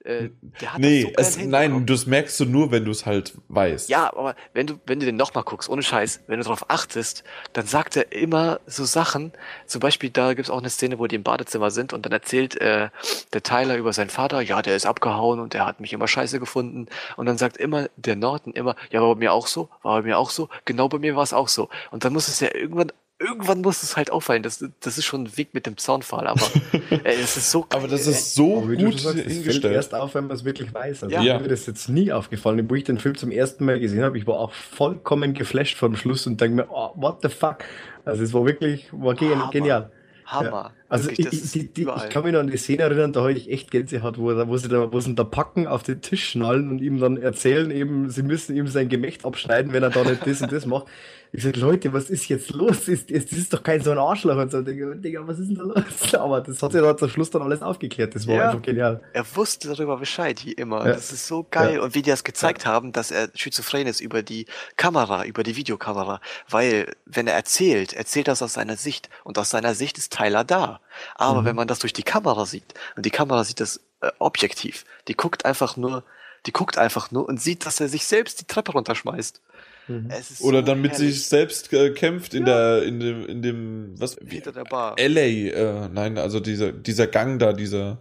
äh, 0.05 0.31
der 0.61 0.74
hat 0.74 0.81
nee, 0.81 1.12
das 1.16 1.35
so 1.35 1.40
es, 1.40 1.47
nein, 1.47 1.86
das 1.86 2.07
merkst 2.07 2.40
du 2.40 2.44
nur, 2.44 2.73
wenn 2.73 2.85
du 2.85 2.90
es 2.90 3.07
halt 3.07 3.35
weißt. 3.48 3.89
Ja, 3.89 4.12
aber 4.12 4.35
wenn 4.53 4.66
du, 4.66 4.81
wenn 4.86 4.98
du 4.98 5.07
den 5.07 5.16
nochmal 5.16 5.44
guckst, 5.44 5.69
ohne 5.69 5.82
Scheiß, 5.82 6.24
wenn 6.27 6.39
du 6.39 6.44
darauf 6.44 6.70
achtest, 6.70 7.23
dann 7.53 7.66
sagt 7.66 7.97
er 7.97 8.12
immer 8.12 8.61
so 8.66 8.85
Sachen. 8.85 9.32
Zum 9.66 9.81
Beispiel, 9.81 10.11
da 10.11 10.35
gibt's 10.35 10.51
auch 10.51 10.59
eine 10.59 10.70
Szene, 10.70 10.98
wo 10.98 11.07
die 11.07 11.16
im 11.16 11.23
Badezimmer 11.23 11.70
sind 11.70 11.93
und 11.93 12.05
dann 12.05 12.12
erzählt 12.12 12.61
äh, 12.61 12.89
der 13.32 13.43
Tyler 13.43 13.77
über 13.77 13.93
seinen 13.93 14.11
Vater, 14.11 14.40
ja, 14.40 14.61
der 14.61 14.74
ist 14.74 14.86
abgehauen 14.86 15.39
und 15.39 15.55
der 15.55 15.66
hat 15.66 15.81
mich 15.81 15.93
immer 15.93 16.09
scheiße 16.09 16.40
gefunden. 16.40 16.86
Und 17.16 17.27
dann 17.27 17.39
sagt 17.39 17.57
immer 17.57 17.89
der 17.97 18.16
Norton 18.16 18.53
immer, 18.53 18.74
ja, 18.90 19.01
war 19.01 19.15
bei 19.15 19.20
mir 19.20 19.32
auch 19.32 19.47
so, 19.47 19.69
war 19.82 20.01
bei 20.01 20.09
mir 20.09 20.19
auch 20.19 20.31
so, 20.31 20.48
genau 20.65 20.89
bei 20.89 20.98
mir 20.98 21.15
war 21.15 21.23
es 21.23 21.32
auch 21.32 21.48
so. 21.48 21.69
Und 21.90 22.05
dann 22.05 22.12
muss 22.12 22.28
es 22.28 22.40
ja 22.40 22.53
irgendwann 22.53 22.93
irgendwann 23.18 23.62
muss 23.62 23.82
es 23.82 23.97
halt 23.97 24.10
auffallen. 24.10 24.43
Das, 24.43 24.64
das 24.80 24.98
ist 24.98 25.05
schon 25.05 25.24
ein 25.24 25.36
Weg 25.36 25.55
mit 25.55 25.66
dem 25.66 25.76
Zaunpfahl, 25.76 26.26
aber 26.26 26.43
ey, 26.90 27.16
es 27.22 27.36
ist 27.36 27.51
so 27.51 27.66
Aber 27.70 27.88
das 27.88 28.06
ist 28.06 28.34
so 28.34 28.59
aber 28.59 28.74
gut 28.76 29.01
sagst, 29.01 29.18
hingestellt. 29.18 29.62
fällt 29.62 29.74
erst 29.74 29.94
auf, 29.94 30.14
wenn 30.14 30.26
man 30.26 30.36
es 30.36 30.44
wirklich 30.44 30.72
weiß. 30.72 31.05
Also 31.05 31.16
ja. 31.16 31.38
Mir 31.38 31.47
ist 31.47 31.66
jetzt 31.66 31.88
nie 31.88 32.12
aufgefallen. 32.12 32.68
Wo 32.68 32.74
ich 32.74 32.84
den 32.84 32.98
Film 32.98 33.16
zum 33.16 33.30
ersten 33.30 33.64
Mal 33.64 33.80
gesehen 33.80 34.02
habe, 34.02 34.18
ich 34.18 34.26
war 34.26 34.38
auch 34.38 34.52
vollkommen 34.52 35.34
geflasht 35.34 35.76
vom 35.76 35.97
Schluss 35.97 36.26
und 36.26 36.40
denke 36.40 36.56
mir, 36.56 36.66
oh, 36.70 36.90
what 36.97 37.22
the 37.22 37.28
fuck? 37.28 37.59
Also 38.05 38.22
es 38.22 38.32
war 38.32 38.44
wirklich, 38.47 38.88
war 38.93 39.14
genial. 39.14 39.90
Hammer. 40.26 40.72
Ja. 40.85 40.85
Also 40.88 41.10
ich, 41.10 41.18
ich, 41.18 41.52
die, 41.52 41.68
die, 41.68 41.82
ich, 41.82 42.08
kann 42.10 42.22
mich 42.22 42.32
noch 42.32 42.40
an 42.40 42.46
die 42.46 42.56
Szene 42.56 42.82
erinnern, 42.82 43.12
da 43.12 43.20
habe 43.20 43.32
ich 43.32 43.50
echt 43.50 43.70
Gänsehaut, 43.70 44.18
wo, 44.18 44.26
wo 44.46 44.56
sie 44.56 44.68
da, 44.68 44.92
wo 44.92 45.00
sie 45.00 45.14
da 45.14 45.24
packen, 45.24 45.66
auf 45.66 45.82
den 45.82 46.00
Tisch 46.00 46.28
schnallen 46.30 46.70
und 46.70 46.80
ihm 46.80 47.00
dann 47.00 47.16
erzählen, 47.16 47.70
eben, 47.70 48.08
sie 48.10 48.22
müssen 48.22 48.56
ihm 48.56 48.68
sein 48.68 48.88
Gemächt 48.88 49.24
abschneiden, 49.24 49.72
wenn 49.72 49.82
er 49.82 49.90
da 49.90 50.04
nicht 50.04 50.26
das 50.26 50.42
und 50.42 50.52
das 50.52 50.64
macht. 50.66 50.86
Ich 51.32 51.42
sage, 51.42 51.58
Leute, 51.58 51.92
was 51.92 52.08
ist 52.08 52.28
jetzt 52.28 52.50
los? 52.52 52.88
Ist, 52.88 53.10
ist, 53.10 53.30
das 53.30 53.38
ist 53.38 53.52
doch 53.52 53.62
kein 53.62 53.82
so 53.82 53.90
ein 53.90 53.98
Arschloch 53.98 54.36
und 54.36 54.50
so. 54.50 54.62
Digga, 54.62 54.94
Digga, 54.94 55.26
was 55.26 55.38
ist 55.38 55.48
denn 55.48 55.56
da 55.56 55.64
los? 55.64 56.14
Aber 56.14 56.40
das 56.40 56.62
hat 56.62 56.72
sich 56.72 56.80
dann 56.80 56.96
zum 56.96 57.08
Schluss 57.08 57.30
dann 57.30 57.42
alles 57.42 57.62
aufgeklärt. 57.62 58.14
Das 58.14 58.26
war 58.26 58.36
ja, 58.36 58.48
einfach 58.48 58.62
genial. 58.62 59.02
Er 59.12 59.36
wusste 59.36 59.68
darüber 59.68 59.96
Bescheid, 59.98 60.44
wie 60.46 60.52
immer. 60.52 60.86
Ja. 60.86 60.94
Das 60.94 61.12
ist 61.12 61.26
so 61.26 61.46
geil. 61.50 61.74
Ja. 61.74 61.82
Und 61.82 61.94
wie 61.94 62.02
die 62.02 62.10
das 62.10 62.24
gezeigt 62.24 62.64
haben, 62.64 62.92
dass 62.92 63.10
er 63.10 63.28
schizophren 63.34 63.86
ist 63.86 64.00
über 64.00 64.22
die 64.22 64.46
Kamera, 64.76 65.24
über 65.24 65.42
die 65.42 65.56
Videokamera. 65.56 66.20
Weil, 66.48 66.92
wenn 67.04 67.26
er 67.26 67.34
erzählt, 67.34 67.92
erzählt 67.92 68.28
das 68.28 68.40
aus 68.40 68.54
seiner 68.54 68.76
Sicht. 68.76 69.10
Und 69.24 69.38
aus 69.38 69.50
seiner 69.50 69.74
Sicht 69.74 69.98
ist 69.98 70.16
Tyler 70.16 70.44
da. 70.44 70.76
Aber 71.15 71.43
mhm. 71.43 71.44
wenn 71.47 71.57
man 71.57 71.69
das 71.69 71.78
durch 71.78 71.93
die 71.93 72.03
Kamera 72.03 72.47
sieht, 72.47 72.74
und 72.97 73.07
die 73.07 73.11
Kamera 73.11 73.44
sieht 73.44 73.61
das 73.61 73.81
äh, 74.01 74.11
objektiv, 74.19 74.85
die 75.09 75.15
guckt 75.15 75.44
einfach 75.44 75.77
nur, 75.77 76.05
die 76.47 76.53
guckt 76.53 76.78
einfach 76.78 77.11
nur 77.11 77.28
und 77.28 77.40
sieht, 77.40 77.66
dass 77.66 77.81
er 77.81 77.89
sich 77.89 78.07
selbst 78.07 78.40
die 78.40 78.47
Treppe 78.47 78.73
runterschmeißt. 78.73 79.40
Mhm. 79.89 80.11
Oder 80.40 80.61
so 80.61 80.62
dann 80.62 80.81
mit 80.81 80.93
herrlich. 80.93 81.15
sich 81.15 81.28
selbst 81.28 81.73
äh, 81.73 81.90
kämpft 81.90 82.35
in 82.35 82.47
ja. 82.47 82.78
der, 82.78 82.82
in 82.82 83.01
dem, 83.01 83.27
in 83.27 83.43
dem, 83.43 83.94
was? 84.01 84.16
Hinter 84.16 84.53
der 84.53 84.65
Bar. 84.65 84.97
LA, 84.98 85.20
äh, 85.20 85.89
nein, 85.89 86.19
also 86.19 86.40
dieser, 86.40 86.73
dieser 86.73 87.07
Gang 87.07 87.39
da, 87.39 87.53
dieser. 87.53 87.98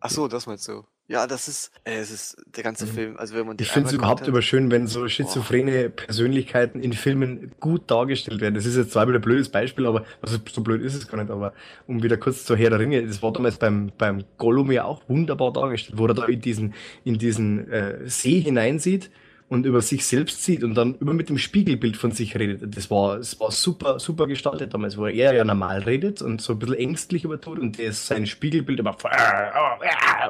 Ach 0.00 0.10
so, 0.10 0.28
das 0.28 0.46
meinst 0.46 0.66
du. 0.68 0.84
Ja, 1.10 1.26
das 1.26 1.48
ist, 1.48 1.72
äh, 1.84 1.96
es 1.96 2.10
ist 2.10 2.36
der 2.54 2.62
ganze 2.62 2.84
mhm. 2.84 2.90
Film. 2.90 3.16
Also 3.16 3.34
wenn 3.34 3.46
man 3.46 3.56
ich 3.58 3.70
finde 3.70 3.88
es 3.88 3.94
überhaupt 3.94 4.28
immer 4.28 4.42
schön, 4.42 4.70
wenn 4.70 4.86
so 4.86 5.08
schizophrene 5.08 5.88
Boah. 5.88 6.04
Persönlichkeiten 6.04 6.82
in 6.82 6.92
Filmen 6.92 7.52
gut 7.60 7.90
dargestellt 7.90 8.42
werden. 8.42 8.54
Das 8.54 8.66
ist 8.66 8.76
jetzt 8.76 8.92
zwar 8.92 9.08
wieder 9.08 9.18
ein 9.18 9.22
blödes 9.22 9.48
Beispiel, 9.48 9.86
aber 9.86 10.04
also 10.20 10.36
so 10.52 10.60
blöd 10.60 10.82
ist 10.82 10.94
es 10.94 11.08
gar 11.08 11.16
nicht. 11.16 11.30
Aber 11.30 11.54
um 11.86 12.02
wieder 12.02 12.18
kurz 12.18 12.44
zur 12.44 12.58
Herr 12.58 12.68
der 12.68 12.78
Ringe, 12.78 13.06
das 13.06 13.22
war 13.22 13.32
damals 13.32 13.56
beim 13.56 13.90
beim 13.96 14.22
Gollum 14.36 14.70
ja 14.70 14.84
auch 14.84 15.02
wunderbar 15.08 15.50
dargestellt, 15.50 15.98
wo 15.98 16.06
er 16.06 16.14
da 16.14 16.26
in 16.26 16.42
diesen 16.42 16.74
in 17.04 17.16
diesen 17.16 17.70
äh, 17.72 18.06
See 18.06 18.40
hineinsieht 18.40 19.10
und 19.48 19.64
über 19.64 19.80
sich 19.80 20.04
selbst 20.04 20.44
sieht 20.44 20.62
und 20.62 20.74
dann 20.74 20.96
immer 21.00 21.14
mit 21.14 21.30
dem 21.30 21.38
Spiegelbild 21.38 21.96
von 21.96 22.12
sich 22.12 22.38
redet. 22.38 22.76
Das 22.76 22.90
war, 22.90 23.16
das 23.16 23.40
war 23.40 23.50
super, 23.50 23.98
super 23.98 24.26
gestaltet 24.26 24.74
damals, 24.74 24.98
wo 24.98 25.06
er 25.06 25.32
ja 25.32 25.42
normal 25.44 25.80
redet 25.80 26.20
und 26.20 26.42
so 26.42 26.52
ein 26.52 26.58
bisschen 26.58 26.76
ängstlich 26.76 27.24
übertut 27.24 27.58
und 27.58 27.78
der 27.78 27.86
ist 27.86 28.06
sein 28.06 28.26
Spiegelbild 28.26 28.80
immer 28.80 28.94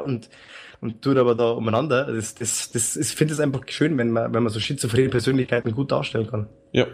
und, 0.04 0.30
und 0.80 1.02
tut 1.02 1.16
aber 1.16 1.34
da 1.34 1.50
umeinander. 1.50 2.12
Das, 2.12 2.34
das, 2.34 2.70
das, 2.70 2.96
ich 2.96 3.08
finde 3.08 3.34
es 3.34 3.40
einfach 3.40 3.62
schön, 3.68 3.98
wenn 3.98 4.10
man, 4.10 4.32
wenn 4.32 4.42
man 4.42 4.52
so 4.52 4.60
schizophrene 4.60 5.08
Persönlichkeiten 5.08 5.72
gut 5.72 5.90
darstellen 5.90 6.28
kann. 6.28 6.48
Ja. 6.72 6.86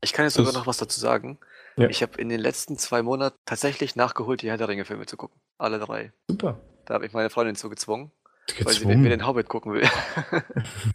Ich 0.00 0.12
kann 0.12 0.24
jetzt 0.24 0.34
sogar 0.34 0.52
noch 0.52 0.66
was 0.66 0.78
dazu 0.78 0.98
sagen. 0.98 1.38
Ja. 1.76 1.88
Ich 1.88 2.02
habe 2.02 2.20
in 2.20 2.28
den 2.28 2.40
letzten 2.40 2.76
zwei 2.76 3.02
Monaten 3.02 3.36
tatsächlich 3.46 3.96
nachgeholt, 3.96 4.42
die 4.42 4.50
Herr 4.50 4.58
der 4.58 4.68
Ringe 4.68 4.84
Filme 4.84 5.06
zu 5.06 5.16
gucken. 5.16 5.40
Alle 5.58 5.78
drei. 5.78 6.12
Super. 6.28 6.60
Da 6.84 6.94
habe 6.94 7.06
ich 7.06 7.12
meine 7.12 7.30
Freundin 7.30 7.54
zu 7.54 7.70
gezwungen, 7.70 8.10
gezwungen. 8.46 8.66
weil 8.66 8.74
sie 8.74 8.86
mit 8.86 8.98
mir 8.98 9.08
den 9.08 9.26
Hobbit 9.26 9.48
gucken 9.48 9.72
will. 9.72 9.88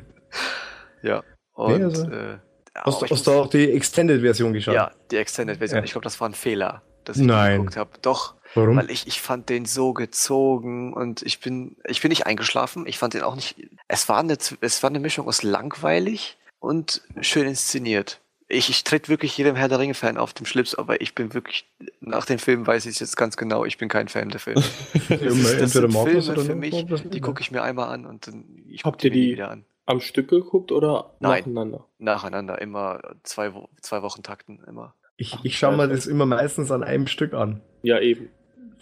ja. 1.01 1.23
Und, 1.53 1.77
nee, 1.77 1.83
also, 1.83 2.09
äh, 2.09 2.37
hast, 2.75 3.01
du, 3.01 3.07
hast 3.07 3.27
du 3.27 3.31
auch 3.31 3.47
die 3.47 3.71
Extended-Version 3.71 4.53
geschaut? 4.53 4.75
Ja, 4.75 4.91
die 5.09 5.17
Extended-Version. 5.17 5.79
Ja. 5.79 5.83
Ich 5.85 5.91
glaube, 5.91 6.03
das 6.03 6.19
war 6.19 6.29
ein 6.29 6.33
Fehler, 6.33 6.83
dass 7.05 7.17
ich 7.17 7.23
Nein. 7.23 7.59
geguckt 7.59 7.77
habe. 7.77 7.91
Doch. 8.01 8.35
Warum? 8.55 8.77
Weil 8.77 8.91
ich, 8.91 9.07
ich 9.07 9.21
fand 9.21 9.49
den 9.49 9.65
so 9.65 9.93
gezogen 9.93 10.93
und 10.93 11.21
ich 11.23 11.39
bin, 11.39 11.77
ich 11.85 12.01
bin 12.01 12.09
nicht 12.09 12.25
eingeschlafen. 12.25 12.85
Ich 12.87 12.97
fand 12.97 13.13
den 13.13 13.23
auch 13.23 13.35
nicht. 13.35 13.55
Es 13.87 14.09
war 14.09 14.19
eine, 14.19 14.37
es 14.61 14.83
war 14.83 14.89
eine 14.89 14.99
Mischung 14.99 15.27
aus 15.27 15.43
langweilig 15.43 16.37
und 16.59 17.01
schön 17.21 17.47
inszeniert. 17.47 18.19
Ich, 18.47 18.69
ich 18.69 18.83
trete 18.83 19.09
wirklich 19.09 19.35
jedem 19.37 19.55
Herr 19.55 19.67
der 19.67 19.79
Ringe-Fan 19.79 20.17
auf 20.17 20.33
dem 20.33 20.45
Schlips, 20.45 20.75
aber 20.75 21.01
ich 21.01 21.15
bin 21.15 21.33
wirklich, 21.33 21.65
nach 22.01 22.25
dem 22.25 22.37
Film 22.37 22.67
weiß 22.67 22.85
ich 22.85 22.99
jetzt 22.99 23.17
ganz 23.17 23.35
genau, 23.37 23.65
ich 23.65 23.77
bin 23.77 23.89
kein 23.89 24.07
Fan 24.07 24.29
der 24.29 24.39
Filme. 24.39 24.61
das, 24.93 25.09
ist, 25.09 25.61
das 25.61 25.73
sind 25.73 25.91
Filme 25.91 26.21
für 26.21 26.55
mich, 26.55 26.85
die 26.85 27.21
gucke 27.21 27.41
ich 27.41 27.51
mir 27.51 27.63
einmal 27.63 27.89
an 27.89 28.05
und 28.05 28.27
dann 28.27 28.63
ich 28.67 28.83
gucke 28.83 28.97
die, 28.97 29.09
die 29.09 29.31
wieder 29.31 29.49
an. 29.49 29.65
Am 29.85 29.99
Stück 29.99 30.29
geguckt 30.29 30.71
oder 30.71 31.15
Nein, 31.19 31.39
nacheinander? 31.39 31.87
Nacheinander, 31.97 32.61
immer 32.61 33.01
zwei, 33.23 33.51
zwei 33.81 34.01
Wochen 34.01 34.23
Takten, 34.23 34.63
immer. 34.67 34.93
Ich, 35.17 35.37
ich 35.43 35.57
schaue 35.57 35.75
mir 35.75 35.87
das 35.87 36.05
immer 36.05 36.25
meistens 36.25 36.71
an 36.71 36.83
einem 36.83 37.07
Stück 37.07 37.33
an. 37.33 37.61
Ja, 37.81 37.99
eben. 37.99 38.29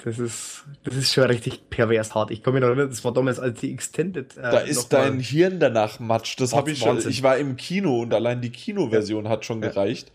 Das 0.04 0.18
ist, 0.18 0.64
das 0.84 0.96
ist 0.96 1.14
schon 1.14 1.26
richtig 1.26 1.70
pervers 1.70 2.16
hart. 2.16 2.32
Ich 2.32 2.44
komme 2.44 2.56
mich 2.56 2.62
noch 2.62 2.70
erinnern, 2.70 2.90
das 2.90 3.04
war 3.04 3.14
damals 3.14 3.40
als 3.40 3.60
die 3.60 3.72
Extended. 3.72 4.36
Äh, 4.38 4.42
da 4.42 4.60
ist 4.60 4.94
dein 4.94 5.20
Hirn 5.20 5.60
danach 5.60 6.00
matsch. 6.00 6.40
Das 6.40 6.54
habe 6.54 6.72
ich 6.72 6.80
schon. 6.80 6.98
Ich 7.08 7.24
war 7.24 7.38
im 7.38 7.56
Kino 7.56 8.02
und 8.02 8.14
allein 8.14 8.42
die 8.42 8.52
Kinoversion 8.52 9.26
ja. 9.26 9.32
hat 9.32 9.46
schon 9.46 9.62
ja. 9.62 9.70
gereicht 9.70 10.12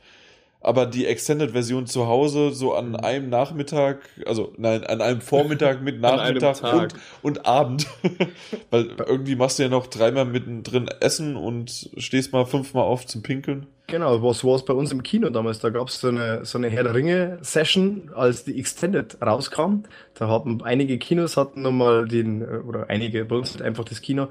aber 0.67 0.85
die 0.85 1.07
Extended-Version 1.07 1.87
zu 1.87 2.09
Hause 2.09 2.51
so 2.51 2.75
an 2.75 2.91
mhm. 2.91 2.97
einem 2.97 3.29
Nachmittag, 3.29 4.01
also 4.27 4.53
nein, 4.59 4.85
an 4.85 5.01
einem 5.01 5.21
Vormittag 5.21 5.81
mit 5.81 6.01
Nachmittag 6.01 6.61
und, 6.75 6.95
und 7.23 7.47
Abend. 7.47 7.87
Weil 8.71 8.91
irgendwie 9.07 9.37
machst 9.37 9.61
du 9.61 9.63
ja 9.63 9.69
noch 9.69 9.87
dreimal 9.87 10.25
mittendrin 10.25 10.89
Essen 11.01 11.37
und 11.37 11.91
stehst 11.99 12.33
mal 12.33 12.47
fünfmal 12.47 12.83
auf 12.83 13.07
zum 13.07 13.23
Pinkeln. 13.23 13.69
Genau, 13.89 14.21
was 14.21 14.43
war 14.43 14.57
es 14.57 14.65
bei 14.65 14.75
uns 14.75 14.91
im 14.91 15.05
Kino 15.05 15.31
damals? 15.31 15.61
Da 15.61 15.71
gab 15.71 15.87
es 15.89 16.01
so 16.01 16.09
eine, 16.09 16.45
so 16.45 16.59
eine 16.59 16.69
Herr 16.69 16.83
der 16.83 16.95
Ringe-Session, 16.95 18.11
als 18.17 18.43
die 18.43 18.59
Extended 18.59 19.17
rauskam. 19.23 19.85
Da 20.15 20.29
hatten 20.29 20.61
einige 20.63 20.99
Kinos 20.99 21.37
hatten 21.37 21.63
nochmal 21.63 22.09
den, 22.09 22.43
oder 22.45 22.91
einige 22.91 23.25
bei 23.25 23.37
uns 23.37 23.61
einfach 23.63 23.85
das 23.85 24.01
Kino, 24.01 24.27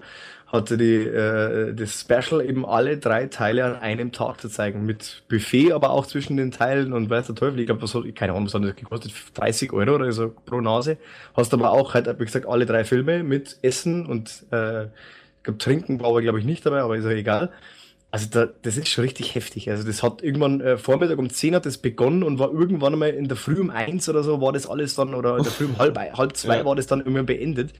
hatte 0.47 0.77
die, 0.77 0.95
äh, 0.95 1.73
das 1.73 2.01
Special 2.01 2.43
eben 2.45 2.65
alle 2.65 2.97
drei 2.97 3.27
Teile 3.27 3.63
an 3.63 3.75
einem 3.77 4.11
Tag 4.11 4.41
zu 4.41 4.49
zeigen. 4.49 4.85
Mit 4.85 5.23
Buffet, 5.29 5.71
aber 5.71 5.91
auch 5.91 6.05
zwischen 6.05 6.35
den 6.35 6.51
Teilen 6.51 6.91
und 6.91 7.09
weiß 7.09 7.27
der 7.27 7.35
Teufel. 7.35 7.61
Ich 7.61 7.67
glaube, 7.67 7.81
was 7.81 7.95
hat, 7.95 8.03
keine 8.13 8.33
Ahnung, 8.33 8.47
was 8.47 8.53
hat 8.55 8.63
das 8.65 8.75
gekostet? 8.75 9.13
30 9.35 9.71
Euro 9.71 9.95
oder 9.95 10.11
so 10.11 10.33
pro 10.45 10.59
Nase. 10.59 10.97
Hast 11.33 11.53
aber 11.53 11.71
auch 11.71 11.93
halt, 11.93 12.07
wie 12.19 12.25
gesagt, 12.25 12.45
alle 12.45 12.65
drei 12.65 12.83
Filme 12.83 13.23
mit 13.23 13.57
Essen 13.61 14.05
und 14.05 14.43
äh, 14.51 14.87
ich 14.87 15.43
glaube, 15.43 15.59
Trinken 15.59 15.99
war 16.01 16.09
aber, 16.09 16.21
glaube 16.21 16.39
ich, 16.39 16.45
nicht 16.45 16.65
dabei, 16.65 16.81
aber 16.81 16.97
ist 16.97 17.05
ja 17.05 17.11
egal. 17.11 17.51
Also 18.15 18.29
da, 18.29 18.45
das 18.61 18.77
ist 18.77 18.87
schon 18.87 19.03
richtig 19.03 19.35
heftig. 19.35 19.69
Also 19.69 19.83
das 19.83 20.01
hat 20.01 20.23
irgendwann 20.23 20.61
äh, 20.61 20.77
Vormittag 20.77 21.17
um 21.17 21.29
10 21.29 21.53
hat 21.53 21.65
das 21.65 21.77
begonnen 21.77 22.23
und 22.23 22.39
war 22.39 22.49
irgendwann 22.49 22.93
einmal 22.93 23.09
in 23.09 23.27
der 23.27 23.35
Früh 23.35 23.59
um 23.59 23.69
1 23.69 24.07
oder 24.07 24.23
so 24.23 24.39
war 24.39 24.53
das 24.53 24.67
alles 24.67 24.95
dann, 24.95 25.13
oder 25.13 25.35
in 25.35 25.43
der 25.43 25.51
Früh 25.51 25.65
um 25.65 25.77
halb, 25.77 25.97
halb 25.97 26.37
zwei 26.37 26.59
ja. 26.59 26.65
war 26.65 26.77
das 26.77 26.87
dann 26.87 27.01
immer 27.01 27.23
beendet. 27.23 27.73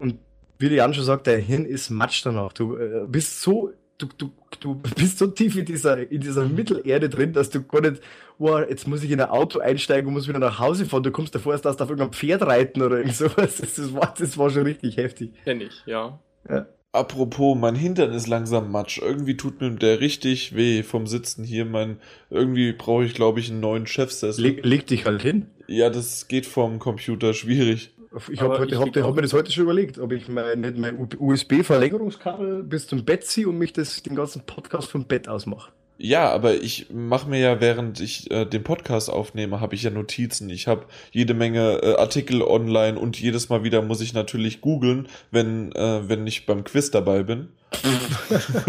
Und 0.00 0.18
wie 0.58 0.70
der 0.70 0.78
Jan 0.78 0.92
schon 0.92 1.04
sagt, 1.04 1.28
der 1.28 1.38
Hirn 1.38 1.64
ist 1.64 1.90
Matsch 1.90 2.26
danach. 2.26 2.52
Du 2.52 2.76
äh, 2.76 3.04
bist 3.06 3.40
so, 3.40 3.74
du, 3.98 4.08
du, 4.18 4.32
du 4.58 4.74
bist 4.74 5.18
so 5.18 5.28
tief 5.28 5.56
in 5.56 5.66
dieser, 5.66 6.10
in 6.10 6.20
dieser 6.20 6.46
Mittelerde 6.46 7.08
drin, 7.08 7.32
dass 7.32 7.50
du 7.50 7.62
gar 7.62 7.80
nicht, 7.80 8.02
wow, 8.38 8.64
jetzt 8.68 8.88
muss 8.88 9.04
ich 9.04 9.12
in 9.12 9.20
ein 9.20 9.28
Auto 9.28 9.60
einsteigen 9.60 10.08
und 10.08 10.14
muss 10.14 10.26
wieder 10.26 10.40
nach 10.40 10.58
Hause 10.58 10.86
fahren. 10.86 11.04
Du 11.04 11.12
kommst 11.12 11.32
davor, 11.32 11.52
als 11.52 11.62
darfst 11.62 11.78
du 11.78 11.84
auf 11.84 11.90
irgendeinem 11.90 12.12
Pferd 12.12 12.42
reiten 12.42 12.82
oder 12.82 12.98
irgend 12.98 13.14
sowas. 13.14 13.58
Das, 13.58 13.74
das, 13.76 13.94
war, 13.94 14.12
das 14.18 14.36
war 14.36 14.50
schon 14.50 14.64
richtig 14.64 14.96
heftig. 14.96 15.30
Kenn 15.44 15.60
ich, 15.60 15.84
ja. 15.86 16.18
ja. 16.48 16.66
Apropos, 16.96 17.56
mein 17.56 17.74
Hintern 17.74 18.12
ist 18.12 18.26
langsam 18.26 18.72
matsch. 18.72 18.98
Irgendwie 18.98 19.36
tut 19.36 19.60
mir 19.60 19.70
der 19.70 20.00
richtig 20.00 20.56
weh 20.56 20.82
vom 20.82 21.06
Sitzen 21.06 21.44
hier. 21.44 21.66
Mein, 21.66 21.98
irgendwie 22.30 22.72
brauche 22.72 23.04
ich, 23.04 23.12
glaube 23.12 23.38
ich, 23.38 23.50
einen 23.50 23.60
neuen 23.60 23.86
Chefsessel. 23.86 24.42
Leg, 24.42 24.64
leg 24.64 24.86
dich 24.86 25.04
halt 25.04 25.20
hin. 25.20 25.46
Ja, 25.68 25.90
das 25.90 26.26
geht 26.26 26.46
vom 26.46 26.78
Computer 26.78 27.34
schwierig. 27.34 27.92
Ich 28.30 28.40
habe 28.40 28.58
hab, 28.58 28.96
hab 28.96 29.14
mir 29.14 29.22
das 29.22 29.34
heute 29.34 29.52
schon 29.52 29.64
überlegt, 29.64 29.98
ob 29.98 30.12
ich 30.12 30.26
mein, 30.28 30.74
mein 30.78 31.08
USB-Verlängerungskabel 31.18 32.62
bis 32.62 32.86
zum 32.86 33.04
Bett 33.04 33.24
ziehe 33.24 33.46
und 33.46 33.58
mich 33.58 33.74
das, 33.74 34.02
den 34.02 34.14
ganzen 34.14 34.46
Podcast 34.46 34.90
vom 34.90 35.04
Bett 35.04 35.28
aus 35.28 35.44
mache. 35.44 35.72
Ja, 35.98 36.30
aber 36.30 36.54
ich 36.54 36.90
mache 36.90 37.28
mir 37.28 37.40
ja, 37.40 37.60
während 37.60 38.00
ich 38.00 38.30
äh, 38.30 38.44
den 38.44 38.62
Podcast 38.62 39.08
aufnehme, 39.08 39.60
habe 39.60 39.74
ich 39.74 39.82
ja 39.82 39.90
Notizen. 39.90 40.50
Ich 40.50 40.66
habe 40.66 40.84
jede 41.10 41.32
Menge 41.32 41.80
äh, 41.82 41.96
Artikel 41.96 42.42
online 42.42 42.98
und 42.98 43.18
jedes 43.18 43.48
Mal 43.48 43.64
wieder 43.64 43.80
muss 43.80 44.02
ich 44.02 44.12
natürlich 44.12 44.60
googeln, 44.60 45.08
wenn, 45.30 45.72
äh, 45.72 46.08
wenn 46.08 46.26
ich 46.26 46.44
beim 46.44 46.64
Quiz 46.64 46.90
dabei 46.90 47.22
bin. 47.22 47.48
das 47.70 48.66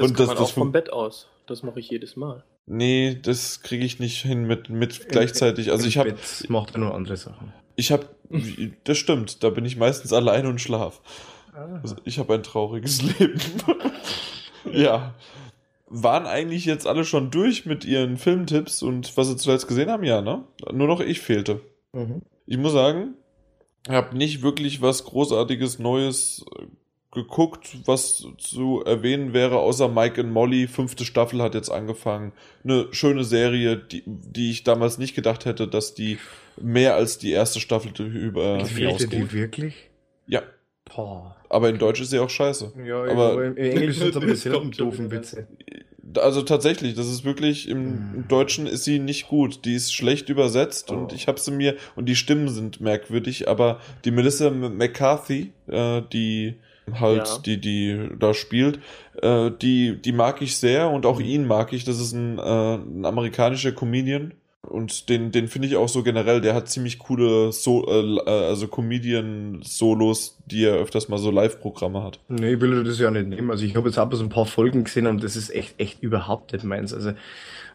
und 0.00 0.20
das, 0.20 0.28
das 0.28 0.38
auch 0.38 0.52
vom 0.52 0.72
Bett 0.72 0.92
aus. 0.92 1.26
Das 1.46 1.64
mache 1.64 1.80
ich 1.80 1.90
jedes 1.90 2.14
Mal. 2.14 2.44
Nee, 2.66 3.18
das 3.20 3.62
kriege 3.62 3.84
ich 3.84 3.98
nicht 3.98 4.22
hin 4.22 4.46
mit, 4.46 4.68
mit 4.70 5.08
gleichzeitig. 5.08 5.72
Also 5.72 5.88
ich 5.88 5.98
habe. 5.98 6.14
Macht 6.48 6.74
er 6.74 6.78
nur 6.78 6.94
andere 6.94 7.16
Sachen. 7.16 7.52
Ich 7.74 7.90
habe, 7.90 8.06
das 8.84 8.98
stimmt, 8.98 9.42
da 9.42 9.50
bin 9.50 9.64
ich 9.64 9.76
meistens 9.76 10.12
allein 10.12 10.46
und 10.46 10.60
schlaf. 10.60 11.00
Also 11.82 11.96
ich 12.04 12.18
habe 12.18 12.34
ein 12.34 12.42
trauriges 12.42 13.02
Leben. 13.18 13.40
ja. 14.72 15.14
Waren 15.92 16.26
eigentlich 16.26 16.64
jetzt 16.64 16.86
alle 16.86 17.04
schon 17.04 17.30
durch 17.30 17.66
mit 17.66 17.84
ihren 17.84 18.16
Filmtipps 18.16 18.82
und 18.82 19.16
was 19.16 19.28
sie 19.28 19.36
zuletzt 19.36 19.66
gesehen 19.66 19.90
haben? 19.90 20.04
Ja, 20.04 20.22
ne? 20.22 20.44
Nur 20.72 20.86
noch 20.86 21.00
ich 21.00 21.20
fehlte. 21.20 21.60
Mhm. 21.92 22.22
Ich 22.46 22.58
muss 22.58 22.72
sagen, 22.72 23.14
ich 23.86 23.92
habe 23.92 24.16
nicht 24.16 24.42
wirklich 24.42 24.80
was 24.82 25.04
Großartiges 25.04 25.80
Neues 25.80 26.44
äh, 26.56 26.66
geguckt, 27.12 27.76
was 27.86 28.24
zu 28.38 28.84
erwähnen 28.84 29.32
wäre, 29.32 29.58
außer 29.58 29.88
Mike 29.88 30.20
and 30.20 30.32
Molly. 30.32 30.68
Fünfte 30.68 31.04
Staffel 31.04 31.42
hat 31.42 31.54
jetzt 31.54 31.70
angefangen. 31.70 32.32
Eine 32.62 32.86
schöne 32.92 33.24
Serie, 33.24 33.76
die, 33.76 34.04
die 34.06 34.50
ich 34.50 34.62
damals 34.62 34.98
nicht 34.98 35.16
gedacht 35.16 35.44
hätte, 35.44 35.66
dass 35.66 35.94
die 35.94 36.18
mehr 36.60 36.94
als 36.94 37.18
die 37.18 37.32
erste 37.32 37.58
Staffel 37.58 37.90
über 38.00 38.58
Gefällt 38.58 39.12
die 39.12 39.32
wirklich? 39.32 39.90
Ja. 40.26 40.42
Boah. 40.84 41.36
Aber 41.50 41.68
in 41.68 41.78
Deutsch 41.78 42.00
ist 42.00 42.10
sie 42.10 42.20
auch 42.20 42.30
scheiße. 42.30 42.72
Ja, 42.86 43.02
aber, 43.02 43.44
in 43.44 43.56
Englisch 43.56 43.98
sind 43.98 44.10
es 44.10 44.16
aber 44.16 44.26
dieselben 44.26 44.70
doofen 44.78 45.10
Witze. 45.10 45.48
Also 46.16 46.42
tatsächlich, 46.42 46.94
das 46.94 47.08
ist 47.08 47.24
wirklich, 47.24 47.68
im, 47.68 47.78
hm. 47.78 48.14
im, 48.14 48.28
Deutschen 48.28 48.66
ist 48.66 48.84
sie 48.84 49.00
nicht 49.00 49.28
gut. 49.28 49.64
Die 49.64 49.74
ist 49.74 49.92
schlecht 49.92 50.28
übersetzt 50.28 50.90
oh. 50.90 50.94
und 50.94 51.12
ich 51.12 51.26
habe 51.26 51.40
sie 51.40 51.50
mir, 51.50 51.76
und 51.96 52.08
die 52.08 52.16
Stimmen 52.16 52.48
sind 52.48 52.80
merkwürdig, 52.80 53.48
aber 53.48 53.80
die 54.04 54.12
Melissa 54.12 54.50
McCarthy, 54.50 55.52
äh, 55.66 56.02
die 56.12 56.54
halt, 56.98 57.26
ja. 57.26 57.38
die, 57.44 57.60
die 57.60 58.08
da 58.18 58.32
spielt, 58.32 58.78
äh, 59.20 59.50
die, 59.50 60.00
die 60.00 60.12
mag 60.12 60.42
ich 60.42 60.56
sehr 60.56 60.90
und 60.90 61.04
auch 61.04 61.20
ihn 61.20 61.46
mag 61.46 61.72
ich. 61.72 61.84
Das 61.84 62.00
ist 62.00 62.12
ein, 62.12 62.38
äh, 62.38 62.74
ein 62.74 63.04
amerikanischer 63.04 63.72
Comedian. 63.72 64.34
Und 64.62 65.08
den, 65.08 65.32
den 65.32 65.48
finde 65.48 65.68
ich 65.68 65.76
auch 65.76 65.88
so 65.88 66.02
generell, 66.02 66.40
der 66.40 66.54
hat 66.54 66.68
ziemlich 66.68 66.98
coole 66.98 67.50
so 67.50 67.88
äh, 67.88 68.18
äh, 68.18 68.46
also 68.46 68.68
Comedian-Solos, 68.68 70.38
die 70.46 70.64
er 70.64 70.74
öfters 70.74 71.08
mal 71.08 71.18
so 71.18 71.30
Live-Programme 71.30 72.02
hat. 72.02 72.20
Nee, 72.28 72.54
ich 72.54 72.60
will 72.60 72.84
das 72.84 72.98
ja 72.98 73.10
nicht 73.10 73.28
nehmen. 73.28 73.50
Also 73.50 73.64
ich 73.64 73.74
habe 73.74 73.88
jetzt 73.88 73.98
auch 73.98 74.12
so 74.12 74.22
ein 74.22 74.28
paar 74.28 74.46
Folgen 74.46 74.84
gesehen 74.84 75.06
und 75.06 75.24
das 75.24 75.34
ist 75.34 75.50
echt, 75.50 75.80
echt 75.80 76.02
überhaupt 76.02 76.52
nicht 76.52 76.64
meins. 76.64 76.92
Also 76.92 77.12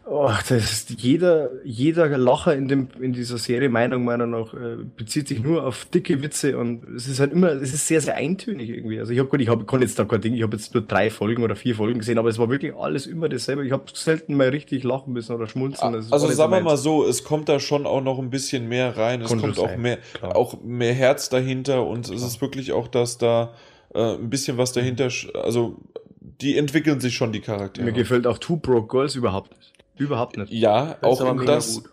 Oh, 0.08 0.30
das 0.48 0.72
ist 0.72 1.02
jeder, 1.02 1.50
jeder 1.64 2.06
Lacher 2.16 2.54
in, 2.54 2.68
dem, 2.68 2.88
in 3.00 3.12
dieser 3.12 3.38
Serie, 3.38 3.68
Meinung 3.68 4.04
meiner 4.04 4.26
nach, 4.26 4.54
äh, 4.54 4.76
bezieht 4.96 5.26
sich 5.26 5.42
nur 5.42 5.66
auf 5.66 5.84
dicke 5.86 6.22
Witze 6.22 6.58
und 6.58 6.84
es 6.94 7.08
ist 7.08 7.18
halt 7.18 7.32
immer, 7.32 7.48
es 7.48 7.74
ist 7.74 7.88
sehr, 7.88 8.00
sehr 8.00 8.14
eintönig 8.14 8.70
irgendwie. 8.70 9.00
Also 9.00 9.12
ich 9.12 9.18
habe 9.18 9.42
ich 9.42 9.48
hab, 9.48 9.66
kann 9.66 9.82
jetzt 9.82 9.98
da 9.98 10.04
kein 10.04 10.20
Ding, 10.20 10.34
ich 10.34 10.44
habe 10.44 10.56
jetzt 10.56 10.72
nur 10.74 10.84
drei 10.84 11.10
Folgen 11.10 11.42
oder 11.42 11.56
vier 11.56 11.74
Folgen 11.74 11.98
gesehen, 11.98 12.18
aber 12.18 12.28
es 12.28 12.38
war 12.38 12.48
wirklich 12.48 12.72
alles 12.76 13.08
immer 13.08 13.28
dasselbe. 13.28 13.66
Ich 13.66 13.72
habe 13.72 13.82
selten 13.94 14.36
mal 14.36 14.50
richtig 14.50 14.84
lachen 14.84 15.12
müssen 15.12 15.34
oder 15.34 15.48
schmunzeln. 15.48 15.94
Das 15.94 16.12
also 16.12 16.28
sagen 16.28 16.52
wir 16.52 16.60
mal 16.60 16.76
so, 16.76 17.04
es 17.04 17.24
kommt 17.24 17.48
da 17.48 17.58
schon 17.58 17.84
auch 17.84 18.00
noch 18.00 18.20
ein 18.20 18.30
bisschen 18.30 18.68
mehr 18.68 18.96
rein, 18.96 19.22
es 19.22 19.36
kommt 19.36 19.58
auch 19.58 19.76
mehr, 19.76 19.98
auch 20.22 20.62
mehr 20.62 20.94
Herz 20.94 21.30
dahinter 21.30 21.84
und 21.84 22.08
es 22.08 22.22
ist 22.22 22.40
wirklich 22.40 22.70
auch, 22.70 22.86
dass 22.86 23.18
da 23.18 23.54
äh, 23.92 24.14
ein 24.14 24.30
bisschen 24.30 24.56
was 24.56 24.72
dahinter, 24.72 25.08
also 25.34 25.78
die 26.20 26.56
entwickeln 26.56 27.00
sich 27.00 27.16
schon, 27.16 27.32
die 27.32 27.40
Charaktere. 27.40 27.84
Mir 27.84 27.92
gefällt 27.92 28.26
auch 28.28 28.38
Two 28.38 28.56
Broke 28.56 28.86
Girls 28.86 29.16
überhaupt 29.16 29.56
nicht. 29.56 29.75
Überhaupt 29.96 30.36
nicht. 30.36 30.52
Ja, 30.52 30.96
auch 31.02 31.20
um 31.20 31.44
das. 31.44 31.82
Gut. 31.82 31.90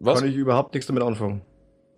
Was? 0.00 0.20
Kann 0.20 0.28
ich 0.28 0.36
überhaupt 0.36 0.74
nichts 0.74 0.86
damit 0.86 1.02
anfangen. 1.02 1.42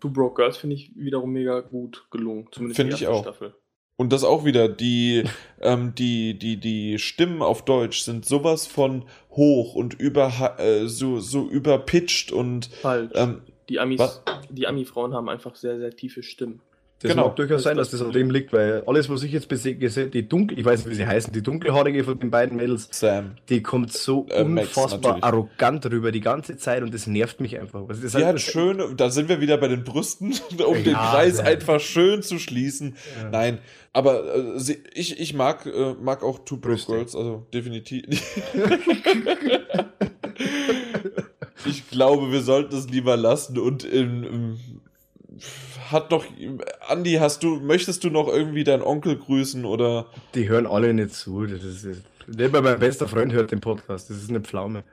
Two 0.00 0.10
Broke 0.10 0.34
Girls 0.34 0.56
finde 0.56 0.76
ich 0.76 0.92
wiederum 0.94 1.32
mega 1.32 1.60
gut 1.60 2.06
gelungen. 2.10 2.46
Zumindest 2.52 2.76
finde 2.76 2.94
ich 2.94 3.06
auch. 3.06 3.22
Staffel. 3.22 3.54
Und 3.98 4.12
das 4.12 4.24
auch 4.24 4.44
wieder, 4.44 4.68
die, 4.68 5.24
ähm, 5.60 5.94
die, 5.94 6.38
die, 6.38 6.58
die 6.58 6.98
Stimmen 6.98 7.42
auf 7.42 7.64
Deutsch 7.64 8.00
sind 8.00 8.26
sowas 8.26 8.66
von 8.66 9.04
hoch 9.30 9.74
und 9.74 9.94
über, 9.94 10.56
äh, 10.58 10.86
so, 10.86 11.18
so 11.20 11.48
überpitcht 11.48 12.30
und. 12.30 12.66
Falsch. 12.66 13.12
Ähm, 13.14 13.42
die 13.68 13.80
Amis, 13.80 14.22
die 14.48 14.66
Ami-Frauen 14.66 15.12
haben 15.12 15.28
einfach 15.28 15.56
sehr, 15.56 15.78
sehr 15.78 15.90
tiefe 15.90 16.22
Stimmen. 16.22 16.60
Das 17.00 17.10
genau. 17.10 17.26
mag 17.26 17.36
durchaus 17.36 17.62
sein, 17.62 17.76
dass 17.76 17.90
das 17.90 18.00
an 18.00 18.10
dem 18.12 18.30
liegt, 18.30 18.54
weil 18.54 18.82
alles, 18.86 19.10
was 19.10 19.22
ich 19.22 19.30
jetzt 19.30 19.50
gesehen 19.50 20.10
die 20.10 20.26
dunkel, 20.26 20.58
ich 20.58 20.64
weiß 20.64 20.80
nicht, 20.80 20.92
wie 20.92 20.94
sie 20.94 21.06
heißen, 21.06 21.30
die 21.30 21.42
dunkelhaarige 21.42 22.04
von 22.04 22.18
den 22.18 22.30
beiden 22.30 22.56
Mädels, 22.56 22.88
Sam. 22.90 23.32
die 23.50 23.62
kommt 23.62 23.92
so 23.92 24.26
äh, 24.30 24.42
unfassbar 24.42 25.12
Max, 25.12 25.22
arrogant 25.22 25.84
rüber 25.84 26.10
die 26.10 26.22
ganze 26.22 26.56
Zeit 26.56 26.82
und 26.82 26.94
das 26.94 27.06
nervt 27.06 27.38
mich 27.38 27.60
einfach. 27.60 27.86
Das 27.86 28.02
ist 28.02 28.16
die 28.16 28.24
halt, 28.24 28.40
schön, 28.40 28.96
da 28.96 29.10
sind 29.10 29.28
wir 29.28 29.42
wieder 29.42 29.58
bei 29.58 29.68
den 29.68 29.84
Brüsten, 29.84 30.32
um 30.66 30.76
ja, 30.76 30.82
den 30.82 30.94
Preis 30.94 31.36
nein. 31.36 31.48
einfach 31.48 31.80
schön 31.80 32.22
zu 32.22 32.38
schließen. 32.38 32.96
Ja. 33.20 33.28
Nein, 33.28 33.58
aber 33.92 34.34
äh, 34.34 34.58
sie, 34.58 34.78
ich, 34.94 35.20
ich 35.20 35.34
mag, 35.34 35.66
äh, 35.66 35.94
mag 36.00 36.22
auch 36.22 36.38
Two 36.46 36.56
Brüste. 36.56 36.92
Girls, 36.92 37.14
also 37.14 37.46
definitiv. 37.52 38.06
ich 41.66 41.90
glaube, 41.90 42.32
wir 42.32 42.40
sollten 42.40 42.74
es 42.74 42.88
lieber 42.88 43.18
lassen 43.18 43.58
und 43.58 43.84
im, 43.84 44.24
im 44.24 44.58
hat 45.90 46.12
doch, 46.12 46.24
Andi, 46.88 47.14
hast 47.14 47.42
du, 47.42 47.56
möchtest 47.56 48.04
du 48.04 48.10
noch 48.10 48.28
irgendwie 48.28 48.64
deinen 48.64 48.82
Onkel 48.82 49.16
grüßen 49.16 49.64
oder? 49.64 50.06
Die 50.34 50.48
hören 50.48 50.66
alle 50.66 50.92
nicht 50.94 51.14
zu. 51.14 51.46
Das 51.46 51.62
ist, 51.62 52.02
nicht 52.26 52.52
mal 52.52 52.62
mein 52.62 52.78
bester 52.78 53.08
Freund 53.08 53.32
hört 53.32 53.50
den 53.50 53.60
Podcast. 53.60 54.10
Das 54.10 54.16
ist 54.16 54.30
eine 54.30 54.40
Pflaume. 54.40 54.84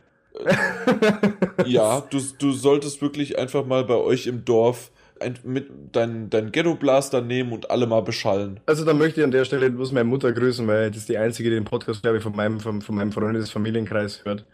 ja, 1.66 2.02
du, 2.10 2.20
du 2.40 2.52
solltest 2.52 3.02
wirklich 3.02 3.38
einfach 3.38 3.66
mal 3.66 3.84
bei 3.84 3.96
euch 3.96 4.28
im 4.28 4.46
Dorf 4.46 4.92
ein, 5.20 5.38
mit 5.44 5.70
dein, 5.92 6.30
dein 6.30 6.52
Ghetto-Blaster 6.52 7.22
nehmen 7.22 7.54
und 7.54 7.72
alle 7.72 7.88
mal 7.88 8.02
beschallen. 8.02 8.60
Also 8.66 8.84
da 8.86 8.94
möchte 8.94 9.22
ich 9.22 9.26
an 9.26 9.32
der 9.32 9.46
Stelle 9.46 9.70
bloß 9.70 9.92
meine 9.92 10.06
Mutter 10.06 10.32
grüßen, 10.32 10.68
weil 10.68 10.90
das 10.90 11.00
ist 11.00 11.10
die 11.10 11.18
einzige, 11.18 11.50
die 11.50 11.56
den 11.56 11.66
Podcast, 11.66 12.02
glaube 12.02 12.18
ich, 12.18 12.24
von 12.24 12.36
meinem, 12.36 12.60
von, 12.60 12.82
von 12.82 12.96
meinem 12.96 13.12
Freundes-Familienkreis 13.12 14.26
hört. 14.26 14.46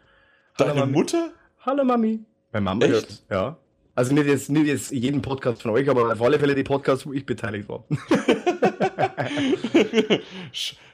Deine 0.58 0.82
Hallo, 0.82 0.86
Mutter? 0.88 1.32
Hallo 1.62 1.84
Mami. 1.84 2.20
Meine 2.52 2.64
Mama 2.64 2.86
Echt? 2.86 2.94
hört 2.94 3.24
ja. 3.30 3.58
Also 4.00 4.14
nicht 4.14 4.28
jetzt, 4.28 4.50
nicht 4.50 4.66
jetzt 4.66 4.92
jeden 4.92 5.22
Podcast 5.22 5.62
von 5.62 5.72
euch, 5.72 5.90
aber 5.90 6.14
auf 6.14 6.22
alle 6.22 6.40
Fälle 6.40 6.56
die 6.56 6.64
Podcasts, 6.64 7.06
wo 7.06 7.12
ich 7.12 7.26
beteiligt 7.26 7.68
war. 7.68 7.84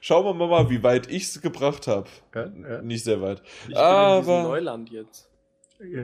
Schauen 0.02 0.40
wir 0.40 0.48
mal, 0.48 0.72
wie 0.72 0.82
weit 0.82 1.08
ich 1.12 1.26
es 1.26 1.40
gebracht 1.40 1.86
habe. 1.86 2.08
Ja, 2.34 2.48
ja. 2.68 2.82
Nicht 2.82 3.04
sehr 3.04 3.22
weit. 3.22 3.44
Ich 3.70 3.78
aber 3.78 4.24
bin 4.24 4.34
in 4.34 4.42
Neuland 4.42 4.90
jetzt. 4.90 5.30
Ja, 5.80 6.02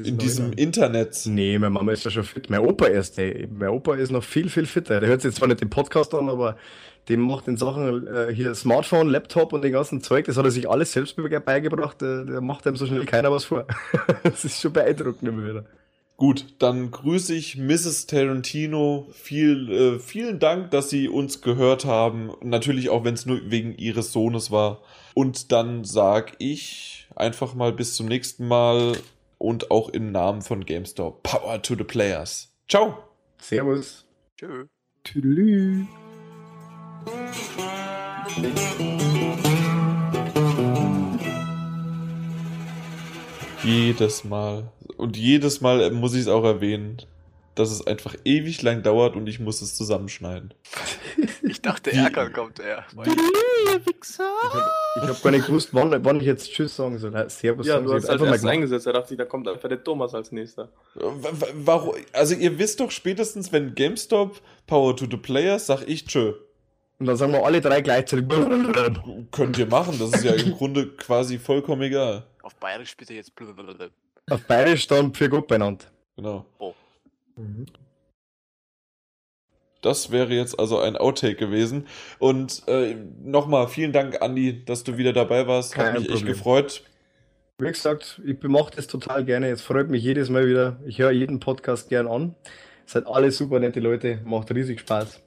in 0.00 0.16
diesem 0.16 0.52
Internet. 0.52 1.22
Nee, 1.24 1.58
meine 1.58 1.70
Mama 1.70 1.90
ist 1.90 2.04
ja 2.04 2.12
schon 2.12 2.22
fit. 2.22 2.48
Mein 2.50 2.60
Opa 2.60 2.86
erst, 2.86 3.18
ey. 3.18 3.48
Mein 3.52 3.70
Opa 3.70 3.96
ist 3.96 4.12
noch 4.12 4.22
viel, 4.22 4.48
viel 4.48 4.66
fitter. 4.66 5.00
Der 5.00 5.08
hört 5.08 5.22
sich 5.22 5.34
zwar 5.34 5.48
nicht 5.48 5.60
den 5.60 5.70
Podcast 5.70 6.14
an, 6.14 6.28
aber 6.28 6.56
dem 7.08 7.22
macht 7.22 7.48
in 7.48 7.56
Sachen 7.56 8.06
äh, 8.06 8.32
hier 8.32 8.54
Smartphone, 8.54 9.08
Laptop 9.08 9.52
und 9.52 9.64
den 9.64 9.72
ganzen 9.72 10.02
Zeug, 10.02 10.26
das 10.26 10.36
hat 10.36 10.44
er 10.44 10.52
sich 10.52 10.70
alles 10.70 10.92
selbst 10.92 11.16
beigebracht. 11.16 12.00
Der, 12.00 12.24
der 12.24 12.40
macht 12.40 12.64
einem 12.64 12.76
so 12.76 12.86
schnell 12.86 13.06
keiner 13.06 13.32
was 13.32 13.46
vor. 13.46 13.66
das 14.22 14.44
ist 14.44 14.60
schon 14.60 14.72
beeindruckend 14.72 15.28
immer 15.28 15.44
wieder. 15.44 15.64
Gut, 16.16 16.54
dann 16.58 16.90
grüße 16.90 17.34
ich 17.34 17.56
Mrs. 17.56 18.06
Tarantino. 18.06 19.08
Viel, 19.12 19.72
äh, 19.72 19.98
vielen 19.98 20.38
Dank, 20.38 20.70
dass 20.70 20.88
Sie 20.88 21.08
uns 21.08 21.40
gehört 21.40 21.84
haben. 21.84 22.30
Natürlich 22.42 22.90
auch, 22.90 23.04
wenn 23.04 23.14
es 23.14 23.26
nur 23.26 23.50
wegen 23.50 23.74
Ihres 23.76 24.12
Sohnes 24.12 24.50
war. 24.50 24.82
Und 25.14 25.50
dann 25.50 25.84
sag 25.84 26.34
ich 26.38 27.08
einfach 27.16 27.54
mal 27.54 27.72
bis 27.72 27.96
zum 27.96 28.06
nächsten 28.06 28.46
Mal 28.46 28.96
und 29.38 29.70
auch 29.70 29.88
im 29.88 30.12
Namen 30.12 30.42
von 30.42 30.64
GameStop. 30.64 31.22
Power 31.24 31.60
to 31.60 31.74
the 31.74 31.84
Players. 31.84 32.52
Ciao. 32.68 32.98
Servus. 33.38 34.06
Tschö. 34.38 34.66
Tüdelü. 35.02 35.86
Jedes 43.64 44.24
Mal. 44.24 44.70
Und 44.96 45.16
jedes 45.16 45.60
Mal 45.60 45.90
muss 45.90 46.14
ich 46.14 46.22
es 46.22 46.28
auch 46.28 46.44
erwähnen, 46.44 46.98
dass 47.54 47.70
es 47.70 47.86
einfach 47.86 48.14
ewig 48.24 48.62
lang 48.62 48.82
dauert 48.82 49.14
und 49.14 49.26
ich 49.28 49.38
muss 49.38 49.60
es 49.62 49.74
zusammenschneiden. 49.74 50.54
Ich 51.44 51.60
dachte, 51.60 51.92
Ärger 51.92 52.30
kommt 52.30 52.60
er. 52.60 52.86
Wichser! 53.84 54.24
Ich 54.96 55.02
habe 55.02 55.12
hab 55.12 55.22
gar 55.22 55.30
nicht 55.32 55.46
gewusst, 55.46 55.70
wann, 55.72 56.04
wann, 56.04 56.16
ich 56.20 56.26
jetzt 56.26 56.50
Tschüss 56.50 56.76
sagen 56.76 56.98
soll. 56.98 57.12
Servus 57.28 57.66
ja, 57.66 57.80
du 57.80 57.92
hast 57.92 58.08
einfach 58.08 58.26
mal 58.26 58.48
eingesetzt. 58.48 58.86
Da 58.86 58.92
dachte 58.92 59.12
ich, 59.12 59.18
da 59.18 59.24
kommt 59.24 59.48
einfach 59.48 59.68
der 59.68 59.82
Thomas 59.82 60.14
als 60.14 60.32
nächster. 60.32 60.70
Warum? 60.94 61.94
Also 62.12 62.36
ihr 62.36 62.58
wisst 62.58 62.80
doch 62.80 62.90
spätestens, 62.90 63.52
wenn 63.52 63.74
GameStop 63.74 64.40
Power 64.66 64.96
to 64.96 65.06
the 65.10 65.16
Players, 65.16 65.66
sag 65.66 65.82
ich 65.86 66.06
Tschö. 66.06 66.34
Und 66.98 67.06
dann 67.06 67.16
sagen 67.16 67.32
wir 67.32 67.44
alle 67.44 67.60
drei 67.60 67.80
gleichzeitig. 67.80 68.28
Könnt 69.32 69.58
ihr 69.58 69.66
machen, 69.66 69.98
das 69.98 70.12
ist 70.14 70.24
ja 70.24 70.32
im 70.34 70.52
Grunde 70.52 70.86
quasi 70.88 71.38
vollkommen 71.38 71.82
egal. 71.82 72.24
Auf 72.42 72.54
Bayerisch 72.54 72.96
bitte 72.96 73.14
jetzt. 73.14 73.32
Auf 74.30 74.46
Bayerisch 74.46 74.86
dann 74.86 75.14
für 75.14 75.28
gut 75.28 75.48
benannt. 75.48 75.90
Genau. 76.16 76.46
Oh. 76.58 76.74
Mhm. 77.36 77.66
Das 79.80 80.12
wäre 80.12 80.32
jetzt 80.32 80.58
also 80.60 80.78
ein 80.78 80.96
Outtake 80.96 81.34
gewesen. 81.34 81.86
Und 82.20 82.62
äh, 82.68 82.94
nochmal 83.22 83.66
vielen 83.66 83.92
Dank, 83.92 84.22
Andi, 84.22 84.64
dass 84.64 84.84
du 84.84 84.96
wieder 84.96 85.12
dabei 85.12 85.48
warst. 85.48 85.76
Hat 85.76 85.84
Kein 85.86 85.94
mich 85.94 86.08
Problem. 86.08 86.16
echt 86.16 86.26
gefreut. 86.26 86.82
Wie 87.58 87.66
gesagt, 87.66 88.20
ich 88.24 88.40
mache 88.44 88.72
das 88.76 88.86
total 88.86 89.24
gerne. 89.24 89.50
Es 89.50 89.60
freut 89.62 89.90
mich 89.90 90.02
jedes 90.02 90.30
Mal 90.30 90.46
wieder. 90.46 90.78
Ich 90.86 90.98
höre 90.98 91.10
jeden 91.10 91.40
Podcast 91.40 91.88
gern 91.88 92.06
an. 92.06 92.34
Seid 92.86 93.06
alle 93.06 93.30
super 93.32 93.58
nette 93.58 93.80
Leute. 93.80 94.20
Macht 94.24 94.52
riesig 94.54 94.80
Spaß. 94.80 95.20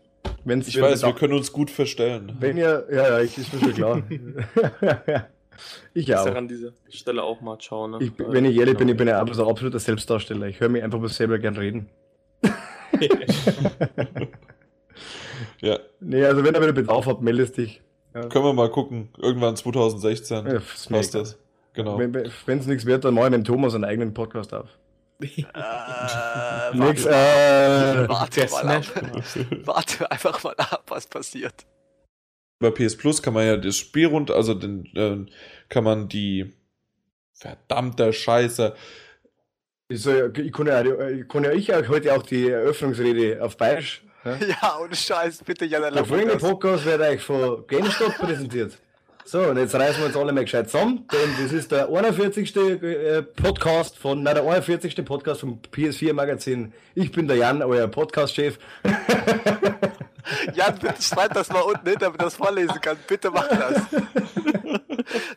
Wenn's 0.45 0.67
ich 0.67 0.79
weiß, 0.79 1.03
wir 1.03 1.13
können 1.13 1.33
uns 1.33 1.51
gut 1.51 1.69
verstellen. 1.69 2.35
Wenn 2.39 2.57
ihr, 2.57 2.87
ja, 2.91 3.09
ja, 3.09 3.19
ich, 3.19 3.37
ist 3.37 3.53
mir 3.53 3.59
schon 3.59 3.73
klar. 3.73 5.27
Ich 5.93 6.13
auch. 6.15 6.25
an 6.25 6.47
dieser 6.47 6.71
Stelle 6.89 7.23
auch 7.23 7.41
mal 7.41 7.57
schauen. 7.59 7.91
Ne? 7.91 7.97
Ich, 8.01 8.11
wenn 8.17 8.45
ich 8.45 8.57
ehrlich 8.57 8.77
bin, 8.77 8.87
ich 8.89 8.97
bin 8.97 9.07
ja 9.07 9.25
so 9.33 9.49
absoluter 9.49 9.79
Selbstdarsteller. 9.79 10.47
Ich 10.47 10.59
höre 10.59 10.69
mich 10.69 10.83
einfach 10.83 10.99
bloß 10.99 11.15
selber 11.15 11.39
gern 11.39 11.55
reden. 11.55 11.89
ja. 15.61 15.79
Nee, 15.99 16.25
also 16.25 16.43
wenn 16.43 16.53
ihr 16.53 16.61
wieder 16.61 16.73
Bedarf 16.73 17.05
habt, 17.05 17.21
meldest 17.21 17.57
dich. 17.57 17.81
Ja. 18.13 18.27
Können 18.27 18.45
wir 18.45 18.53
mal 18.53 18.69
gucken. 18.69 19.09
Irgendwann 19.17 19.55
2016 19.55 20.45
ja, 20.45 20.61
passt 20.89 21.15
das. 21.15 21.37
Genau. 21.73 21.99
Wenn 21.99 22.15
es 22.59 22.67
nichts 22.67 22.85
wird, 22.85 23.03
dann 23.03 23.13
mache 23.13 23.25
ich 23.25 23.31
mit 23.31 23.45
Thomas 23.45 23.75
einen 23.75 23.83
eigenen 23.83 24.13
Podcast 24.13 24.53
auf. 24.53 24.69
äh, 25.21 25.27
Nix, 26.73 27.05
äh, 27.05 28.07
warte, 28.07 28.47
mal 28.51 28.77
ab. 28.77 28.83
warte 29.65 30.11
einfach 30.11 30.43
mal 30.43 30.55
ab, 30.57 30.83
was 30.87 31.07
passiert 31.07 31.65
bei 32.59 32.71
PS 32.71 32.97
Plus 32.97 33.21
kann 33.21 33.33
man 33.33 33.45
ja 33.45 33.57
das 33.57 33.77
Spiel 33.77 34.07
rund, 34.07 34.31
also 34.31 34.53
den, 34.53 34.85
äh, 34.95 35.31
kann 35.69 35.83
man 35.83 36.07
die 36.07 36.53
verdammte 37.33 38.13
Scheiße. 38.13 38.75
Ich, 39.87 40.05
ich, 40.07 40.53
kann 40.53 40.67
ja, 40.67 40.83
ich 41.09 41.27
kann 41.27 41.43
ja 41.43 41.51
ich 41.51 41.69
heute 41.69 42.13
auch 42.15 42.23
die 42.23 42.49
Eröffnungsrede 42.49 43.43
auf 43.43 43.57
Bayerisch. 43.57 44.03
Ja, 44.23 44.35
ja 44.47 44.79
ohne 44.81 44.95
Scheiß, 44.95 45.43
bitte 45.43 45.65
ja 45.65 45.91
Der 45.91 46.05
folgende 46.05 46.37
Podcast 46.37 46.85
wird 46.85 47.01
euch 47.01 47.21
von 47.21 47.67
GameStop 47.67 48.15
präsentiert. 48.17 48.77
So, 49.27 49.39
und 49.39 49.57
jetzt 49.57 49.73
reißen 49.73 50.01
wir 50.01 50.05
uns 50.05 50.15
alle 50.15 50.31
mal 50.31 50.43
gescheit 50.43 50.69
zusammen, 50.69 51.07
denn 51.11 51.43
das 51.43 51.51
ist 51.51 51.71
der 51.71 51.89
41. 51.89 52.55
Äh, 52.55 53.23
Podcast 53.23 53.97
von, 53.97 54.21
nein, 54.21 54.35
der 54.35 54.43
41. 54.43 55.03
Podcast 55.03 55.39
vom 55.39 55.59
PS4 55.73 56.13
Magazin. 56.13 56.73
Ich 56.93 57.11
bin 57.11 57.27
der 57.27 57.37
Jan, 57.37 57.63
euer 57.63 57.87
Podcast-Chef. 57.87 58.59
Jan, 60.53 60.77
bitte 60.77 61.01
schreib 61.01 61.33
das 61.33 61.49
mal 61.49 61.61
unten 61.61 61.89
hin, 61.89 61.97
damit 61.99 62.21
das 62.21 62.35
vorlesen 62.35 62.79
kann. 62.79 62.97
Bitte 63.07 63.31
mach 63.31 63.47
das. 63.47 63.81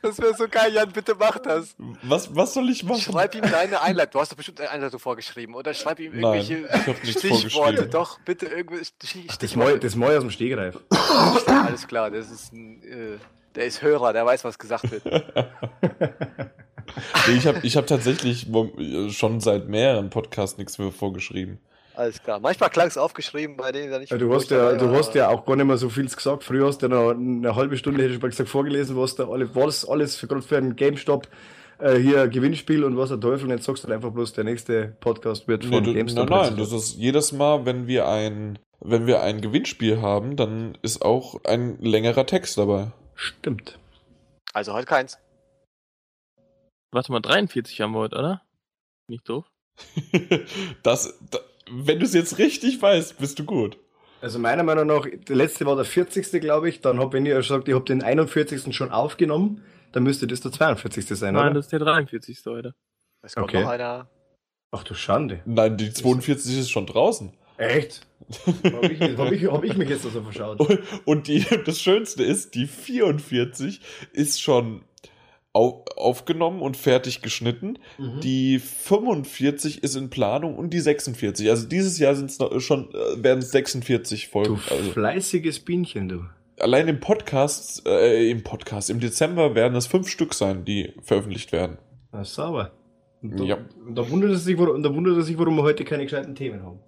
Das 0.03 0.19
wäre 0.19 0.35
so 0.35 0.49
geil, 0.49 0.73
Jan, 0.75 0.93
bitte 0.93 1.15
mach 1.19 1.39
das. 1.39 1.75
Was, 2.03 2.35
was 2.35 2.53
soll 2.53 2.69
ich 2.69 2.85
machen? 2.85 3.01
Schreib 3.01 3.35
ihm 3.35 3.51
deine 3.51 3.81
Einleitung. 3.81 4.13
Du 4.13 4.21
hast 4.21 4.33
doch 4.33 4.37
bestimmt 4.37 4.61
eine 4.61 4.71
Einleitung 4.71 5.01
vorgeschrieben. 5.01 5.55
Oder 5.55 5.73
schreib 5.73 5.99
ihm 5.99 6.13
irgendwelche 6.13 6.69
Nein, 6.71 6.97
Stichworte. 7.05 7.87
Doch, 7.87 8.19
bitte 8.21 8.47
irgendwelche 8.47 8.93
Stichworte. 9.31 9.79
Das 9.79 9.95
Moi 9.95 10.15
aus 10.15 10.23
dem 10.23 10.31
Stegreif. 10.31 10.79
Alles 11.47 11.87
klar, 11.87 12.11
das 12.11 12.31
ist 12.31 12.53
ein, 12.53 12.83
äh, 12.83 13.19
der 13.59 13.67
ist 13.67 13.83
Hörer, 13.83 14.13
der 14.13 14.25
weiß, 14.25 14.45
was 14.45 14.57
gesagt 14.57 14.89
wird. 14.91 15.03
ich 17.37 17.47
habe 17.47 17.59
ich 17.65 17.77
hab 17.77 17.89
tatsächlich 17.89 18.47
schon 19.11 19.41
seit 19.41 19.69
mehreren 19.69 20.11
Podcasts 20.11 20.59
nichts 20.59 20.79
mehr 20.79 20.93
vorgeschrieben. 20.93 21.59
Alles 21.97 22.23
klar. 22.23 22.39
Manchmal 22.39 22.71
klang 22.71 22.87
es 22.87 22.97
aufgeschrieben, 22.97 23.57
bei 23.57 23.73
denen 23.73 23.91
da 23.91 23.99
nicht. 23.99 24.13
Ja, 24.13 24.19
du 24.19 24.33
hast 24.33 24.53
ja, 24.53 24.75
du 24.75 24.95
hast 24.95 25.17
ja 25.17 25.29
auch 25.29 25.45
gar 25.45 25.57
nicht 25.57 25.67
mehr 25.67 25.77
so 25.77 25.89
viel 25.89 26.09
gesagt. 26.09 26.45
Früher 26.45 26.69
hast 26.69 26.79
du 26.79 26.87
ja 26.87 26.95
noch 26.95 27.11
eine 27.11 27.57
halbe 27.57 27.77
Stunde, 27.77 28.01
hätte 28.01 28.15
ich 28.15 28.23
mal 28.23 28.29
gesagt, 28.29 28.49
vorgelesen, 28.49 28.97
was 28.97 29.17
da 29.17 29.29
alle, 29.29 29.53
was 29.57 29.85
alles 29.85 30.15
für, 30.15 30.29
gerade 30.29 30.43
für 30.43 30.57
einen 30.57 30.77
GameStop 30.77 31.27
äh, 31.81 31.97
hier 31.97 32.29
Gewinnspiel 32.29 32.85
und 32.85 32.97
was 32.97 33.09
der 33.09 33.19
Teufel. 33.19 33.47
Und 33.47 33.51
jetzt 33.51 33.65
sagst 33.65 33.83
du 33.83 33.93
einfach 33.93 34.13
bloß, 34.13 34.35
der 34.35 34.45
nächste 34.45 34.95
Podcast 35.01 35.49
wird 35.49 35.65
von 35.65 35.83
nee, 35.83 35.95
GameStop. 35.95 36.31
Nein, 36.31 36.51
nein, 36.51 36.57
das 36.57 36.71
ist 36.71 36.97
jedes 36.97 37.33
Mal, 37.33 37.67
wenn 37.67 37.89
wir 37.89 38.07
ein, 38.07 38.61
wenn 38.79 39.09
wir 39.09 39.23
ein 39.23 39.41
Gewinnspiel 39.41 40.01
haben, 40.01 40.37
dann 40.37 40.79
ist 40.83 41.05
auch 41.05 41.43
ein 41.43 41.79
längerer 41.81 42.27
Text 42.27 42.59
dabei. 42.59 42.93
Stimmt. 43.19 43.79
Also 44.53 44.73
heute 44.73 44.87
keins. 44.87 45.19
Warte 46.93 47.11
mal, 47.11 47.21
43 47.21 47.81
haben 47.81 47.93
wir 47.93 47.99
heute, 47.99 48.17
oder? 48.17 48.43
Nicht 49.09 49.29
doof. 49.29 49.45
das, 50.83 51.19
das 51.31 51.43
wenn 51.71 51.99
du 51.99 52.07
es 52.07 52.15
jetzt 52.15 52.39
richtig 52.39 52.81
weißt, 52.81 53.19
bist 53.19 53.39
du 53.39 53.45
gut. 53.45 53.77
Also 54.21 54.39
meiner 54.39 54.63
Meinung 54.63 54.87
nach, 54.87 55.07
der 55.07 55.37
letzte 55.37 55.67
war 55.67 55.77
der 55.77 55.85
40. 55.85 56.41
glaube 56.41 56.69
ich. 56.69 56.81
Dann 56.81 56.99
habe 56.99 57.19
ich 57.19 57.27
ja 57.27 57.37
gesagt, 57.37 57.69
ich 57.69 57.75
habe 57.75 57.85
den 57.85 58.03
41. 58.03 58.75
schon 58.75 58.91
aufgenommen. 58.91 59.65
Dann 59.93 60.05
müsste 60.05 60.27
das 60.27 60.41
der 60.41 60.53
42. 60.53 61.07
sein, 61.07 61.35
Nein, 61.35 61.47
oder? 61.47 61.55
das 61.55 61.67
ist 61.67 61.73
der 61.73 61.81
43. 61.81 62.39
heute. 62.47 62.75
Es 63.23 63.35
kommt 63.35 63.49
okay. 63.49 63.63
noch 63.63 63.71
einer. 63.71 64.09
Ach 64.71 64.85
du 64.85 64.95
Schande. 64.95 65.41
Nein, 65.45 65.77
die 65.77 65.93
42 65.93 66.59
ist 66.59 66.71
schon 66.71 66.87
draußen. 66.87 67.33
Echt? 67.57 68.07
Habe 68.65 68.93
ich, 68.93 69.01
hab 69.01 69.33
ich, 69.33 69.51
hab 69.51 69.65
ich 69.65 69.77
mich 69.77 69.89
jetzt 69.89 70.05
also 70.05 70.23
verschaut. 70.23 70.61
Und, 70.61 70.81
und 71.05 71.29
die, 71.29 71.45
das 71.65 71.81
Schönste 71.81 72.23
ist, 72.23 72.55
die 72.55 72.67
44 72.67 73.81
ist 74.13 74.41
schon 74.41 74.83
au 75.53 75.85
aufgenommen 75.97 76.63
und 76.63 76.77
fertig 76.77 77.23
geschnitten. 77.23 77.79
Mhm. 77.99 78.21
Die 78.21 78.59
45 78.59 79.83
ist 79.83 79.97
in 79.97 80.11
Planung 80.11 80.57
und 80.57 80.71
die 80.71 80.81
46. 80.81 81.51
Also 81.51 81.67
dieses 81.67 81.99
Jahr 81.99 82.15
sind 82.15 82.31
es 82.31 82.63
schon, 82.63 82.95
äh, 82.95 83.23
werden 83.23 83.41
es 83.41 83.51
46 83.51 84.29
Folgen. 84.29 84.61
Du 84.69 84.75
also. 84.75 84.91
fleißiges 84.93 85.61
Bienchen, 85.61 86.09
du. 86.09 86.25
Allein 86.61 86.89
im 86.89 87.01
Podcast, 87.01 87.87
äh, 87.87 88.31
im 88.31 88.43
Podcast, 88.43 88.91
im 88.91 89.01
Dezember 89.01 89.55
werden 89.55 89.77
es 89.77 89.87
fünf 89.87 90.09
Stück 90.09 90.35
sein, 90.35 90.65
die 90.65 90.93
veröffentlicht 91.03 91.53
werden. 91.53 91.79
Na, 92.13 92.25
sauber. 92.25 92.73
Und 93.23 93.41
da, 93.41 93.45
ja. 93.45 93.59
und 93.87 93.97
da 93.97 94.09
wundert 94.11 94.31
es 94.31 94.45
sich, 94.45 94.59
warum, 94.59 94.83
da 94.83 94.95
wundert 94.95 95.17
es 95.19 95.27
sich, 95.27 95.39
warum 95.39 95.57
wir 95.57 95.63
heute 95.63 95.85
keine 95.85 96.05
gescheiten 96.05 96.35
Themen 96.35 96.63
haben. 96.63 96.79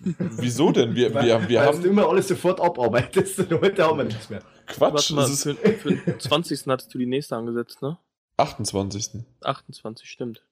Wieso 0.00 0.72
denn? 0.72 0.94
Wir, 0.94 1.14
wir, 1.14 1.22
wir, 1.22 1.48
wir 1.48 1.60
haben. 1.62 1.82
du 1.82 1.88
immer 1.88 2.08
alles 2.08 2.28
sofort 2.28 2.60
abarbeitest 2.60 3.38
und 3.38 3.60
heute 3.60 3.84
haben 3.84 3.98
wir 3.98 4.04
nichts 4.04 4.28
mehr. 4.28 4.42
Quatsch. 4.66 5.10
Mal, 5.12 5.26
für, 5.26 5.54
für 5.54 5.94
den 5.94 6.20
20. 6.20 6.66
hattest 6.66 6.92
du 6.94 6.98
die 6.98 7.06
nächste 7.06 7.36
angesetzt, 7.36 7.82
ne? 7.82 7.98
28. 8.36 9.22
28, 9.42 10.08
stimmt. 10.08 10.42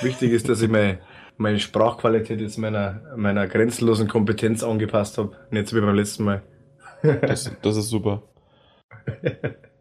Wichtig 0.00 0.32
ist, 0.32 0.48
dass 0.48 0.62
ich 0.62 0.70
meine, 0.70 1.00
meine 1.36 1.58
Sprachqualität 1.58 2.40
jetzt 2.40 2.58
meiner, 2.58 3.02
meiner 3.16 3.46
grenzenlosen 3.46 4.08
Kompetenz 4.08 4.62
angepasst 4.62 5.18
habe. 5.18 5.36
Nicht 5.50 5.68
so 5.68 5.76
wie 5.76 5.80
beim 5.80 5.94
letzten 5.94 6.24
Mal. 6.24 6.42
das, 7.02 7.50
das 7.62 7.76
ist 7.76 7.88
super. 7.88 8.22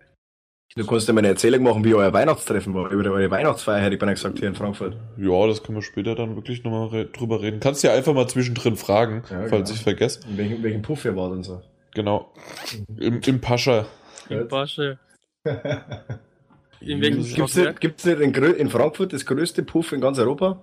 Du 0.76 0.86
kannst 0.86 1.06
ja 1.08 1.14
mal 1.14 1.20
eine 1.20 1.28
Erzählung 1.28 1.64
machen, 1.64 1.84
wie 1.84 1.94
euer 1.94 2.14
Weihnachtstreffen 2.14 2.74
war, 2.74 2.90
über 2.92 3.12
eure 3.12 3.30
Weihnachtsfeier, 3.30 3.82
hätte 3.82 3.96
ich 3.96 4.00
beinahe 4.00 4.16
gesagt, 4.16 4.40
hier 4.40 4.48
in 4.48 4.56
Frankfurt. 4.56 4.96
Ja, 5.18 5.46
das 5.48 5.64
können 5.64 5.78
wir 5.78 5.82
später 5.82 6.16
dann 6.16 6.38
wirklich 6.38 6.64
nochmal 6.64 6.88
re 6.88 7.06
drüber 7.08 7.42
reden. 7.42 7.60
Kannst 7.60 7.84
ja 7.84 7.94
einfach 7.94 8.14
mal 8.14 8.28
zwischendrin 8.28 8.78
fragen, 8.78 9.24
ja, 9.30 9.48
falls 9.50 9.70
genau. 9.70 9.72
ich 9.72 9.84
vergesse. 9.84 10.22
In 10.30 10.38
welchem, 10.38 10.64
welchen 10.64 10.82
Puff 10.82 11.04
ihr 11.04 11.16
wart 11.18 11.34
und 11.34 11.44
so. 11.44 11.62
Genau. 11.94 12.32
Im, 12.98 13.20
im 13.20 13.42
Pascha. 13.42 13.86
Im 14.30 14.48
Pascha. 14.48 14.98
in 16.80 17.02
welchem 17.02 17.24
Gibt's 17.26 17.56
nicht, 17.58 17.82
gibt's 17.82 18.06
nicht 18.06 18.22
in, 18.22 18.34
in, 18.34 18.70
Frankfurt 18.70 19.12
das 19.12 19.26
größte 19.26 19.64
Puff 19.64 19.92
in 19.92 20.00
ganz 20.00 20.20
Europa? 20.20 20.62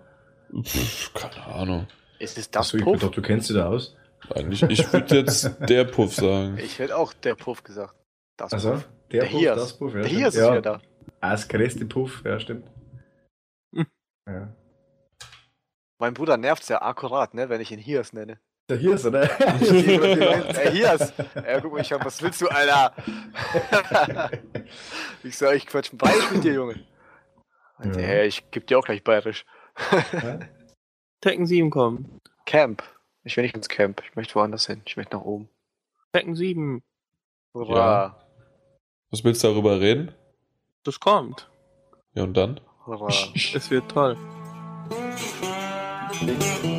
Pff, 0.63 1.13
keine 1.13 1.45
Ahnung. 1.47 1.87
Ist 2.19 2.39
es 2.39 2.51
das 2.51 2.73
Achso, 2.73 2.83
Puff? 2.83 2.95
Ich 2.95 3.01
dachte, 3.03 3.21
du 3.21 3.27
kennst 3.27 3.51
dich 3.51 3.57
da 3.57 3.69
aus. 3.69 3.95
Eigentlich, 4.35 4.63
ich 4.63 4.91
würde 4.91 5.19
jetzt 5.19 5.51
der 5.69 5.85
Puff 5.85 6.15
sagen. 6.15 6.59
Ich 6.63 6.79
hätte 6.79 6.97
auch 6.97 7.13
der 7.13 7.35
Puff 7.35 7.63
gesagt. 7.63 7.95
Das 8.39 8.55
also, 8.55 8.73
Puff. 8.73 8.89
Der, 9.11 9.23
der 9.23 9.29
Puff, 9.31 9.41
Hias. 9.41 9.57
das 9.57 9.79
Puff, 9.79 9.95
ja. 9.95 10.01
Der 10.01 10.11
Hias 10.11 10.35
ist 10.35 10.41
ja. 10.41 10.51
wieder 10.51 10.63
da. 10.63 10.83
Ah, 11.21 11.31
das 11.31 11.49
größte 11.49 11.87
Puff, 11.87 12.23
ja, 12.25 12.39
stimmt. 12.39 12.71
Hm. 13.75 13.87
Ja. 14.29 14.55
Mein 15.99 16.15
Bruder 16.15 16.37
nervt 16.37 16.63
sehr 16.63 16.85
akkurat, 16.85 17.35
ne, 17.35 17.49
wenn 17.49 17.61
ich 17.61 17.73
ihn 17.73 17.79
Hias 17.79 18.13
nenne. 18.13 18.39
Der 18.69 18.77
Hias, 18.77 19.07
oder? 19.07 19.27
Der 19.39 20.71
Hias. 20.71 21.15
Ja, 21.35 21.61
guck 21.61 21.73
mal, 21.73 21.81
ich 21.81 21.93
hab, 21.93 22.05
was 22.05 22.23
willst 22.23 22.43
du, 22.43 22.49
Alter? 22.49 22.95
ich 25.25 25.37
sag, 25.37 25.57
ich 25.57 25.67
quatsch 25.67 25.93
ein 25.93 25.97
Bayerisch 25.99 26.31
mit 26.31 26.45
dir, 26.45 26.53
Junge. 26.53 26.87
Ja. 27.83 27.97
Hey, 27.97 28.27
ich 28.27 28.51
geb 28.51 28.67
dir 28.67 28.79
auch 28.79 28.85
gleich 28.85 29.03
Bayerisch. 29.03 29.47
Tekken 31.23 31.47
7 31.47 31.71
kommen. 31.71 32.21
Camp. 32.45 32.83
Ich 33.25 33.37
will 33.37 33.43
nicht 33.43 33.57
ins 33.57 33.69
Camp. 33.69 34.03
Ich 34.05 34.15
möchte 34.15 34.35
woanders 34.35 34.67
hin. 34.67 34.83
Ich 34.85 34.97
möchte 34.97 35.17
nach 35.17 35.25
oben. 35.25 35.49
Tekken 36.13 36.35
7. 36.35 36.83
Hurra. 37.55 37.75
Ja. 37.77 38.28
Was 39.11 39.25
willst 39.25 39.43
du 39.43 39.49
darüber 39.49 39.81
reden? 39.81 40.13
Das 40.85 41.01
kommt. 41.01 41.49
Ja, 42.15 42.25
und 42.25 42.35
dann? 42.37 42.61
Hurra. 42.87 43.09
es 43.09 43.71
wird 43.71 43.91
toll. 43.91 44.17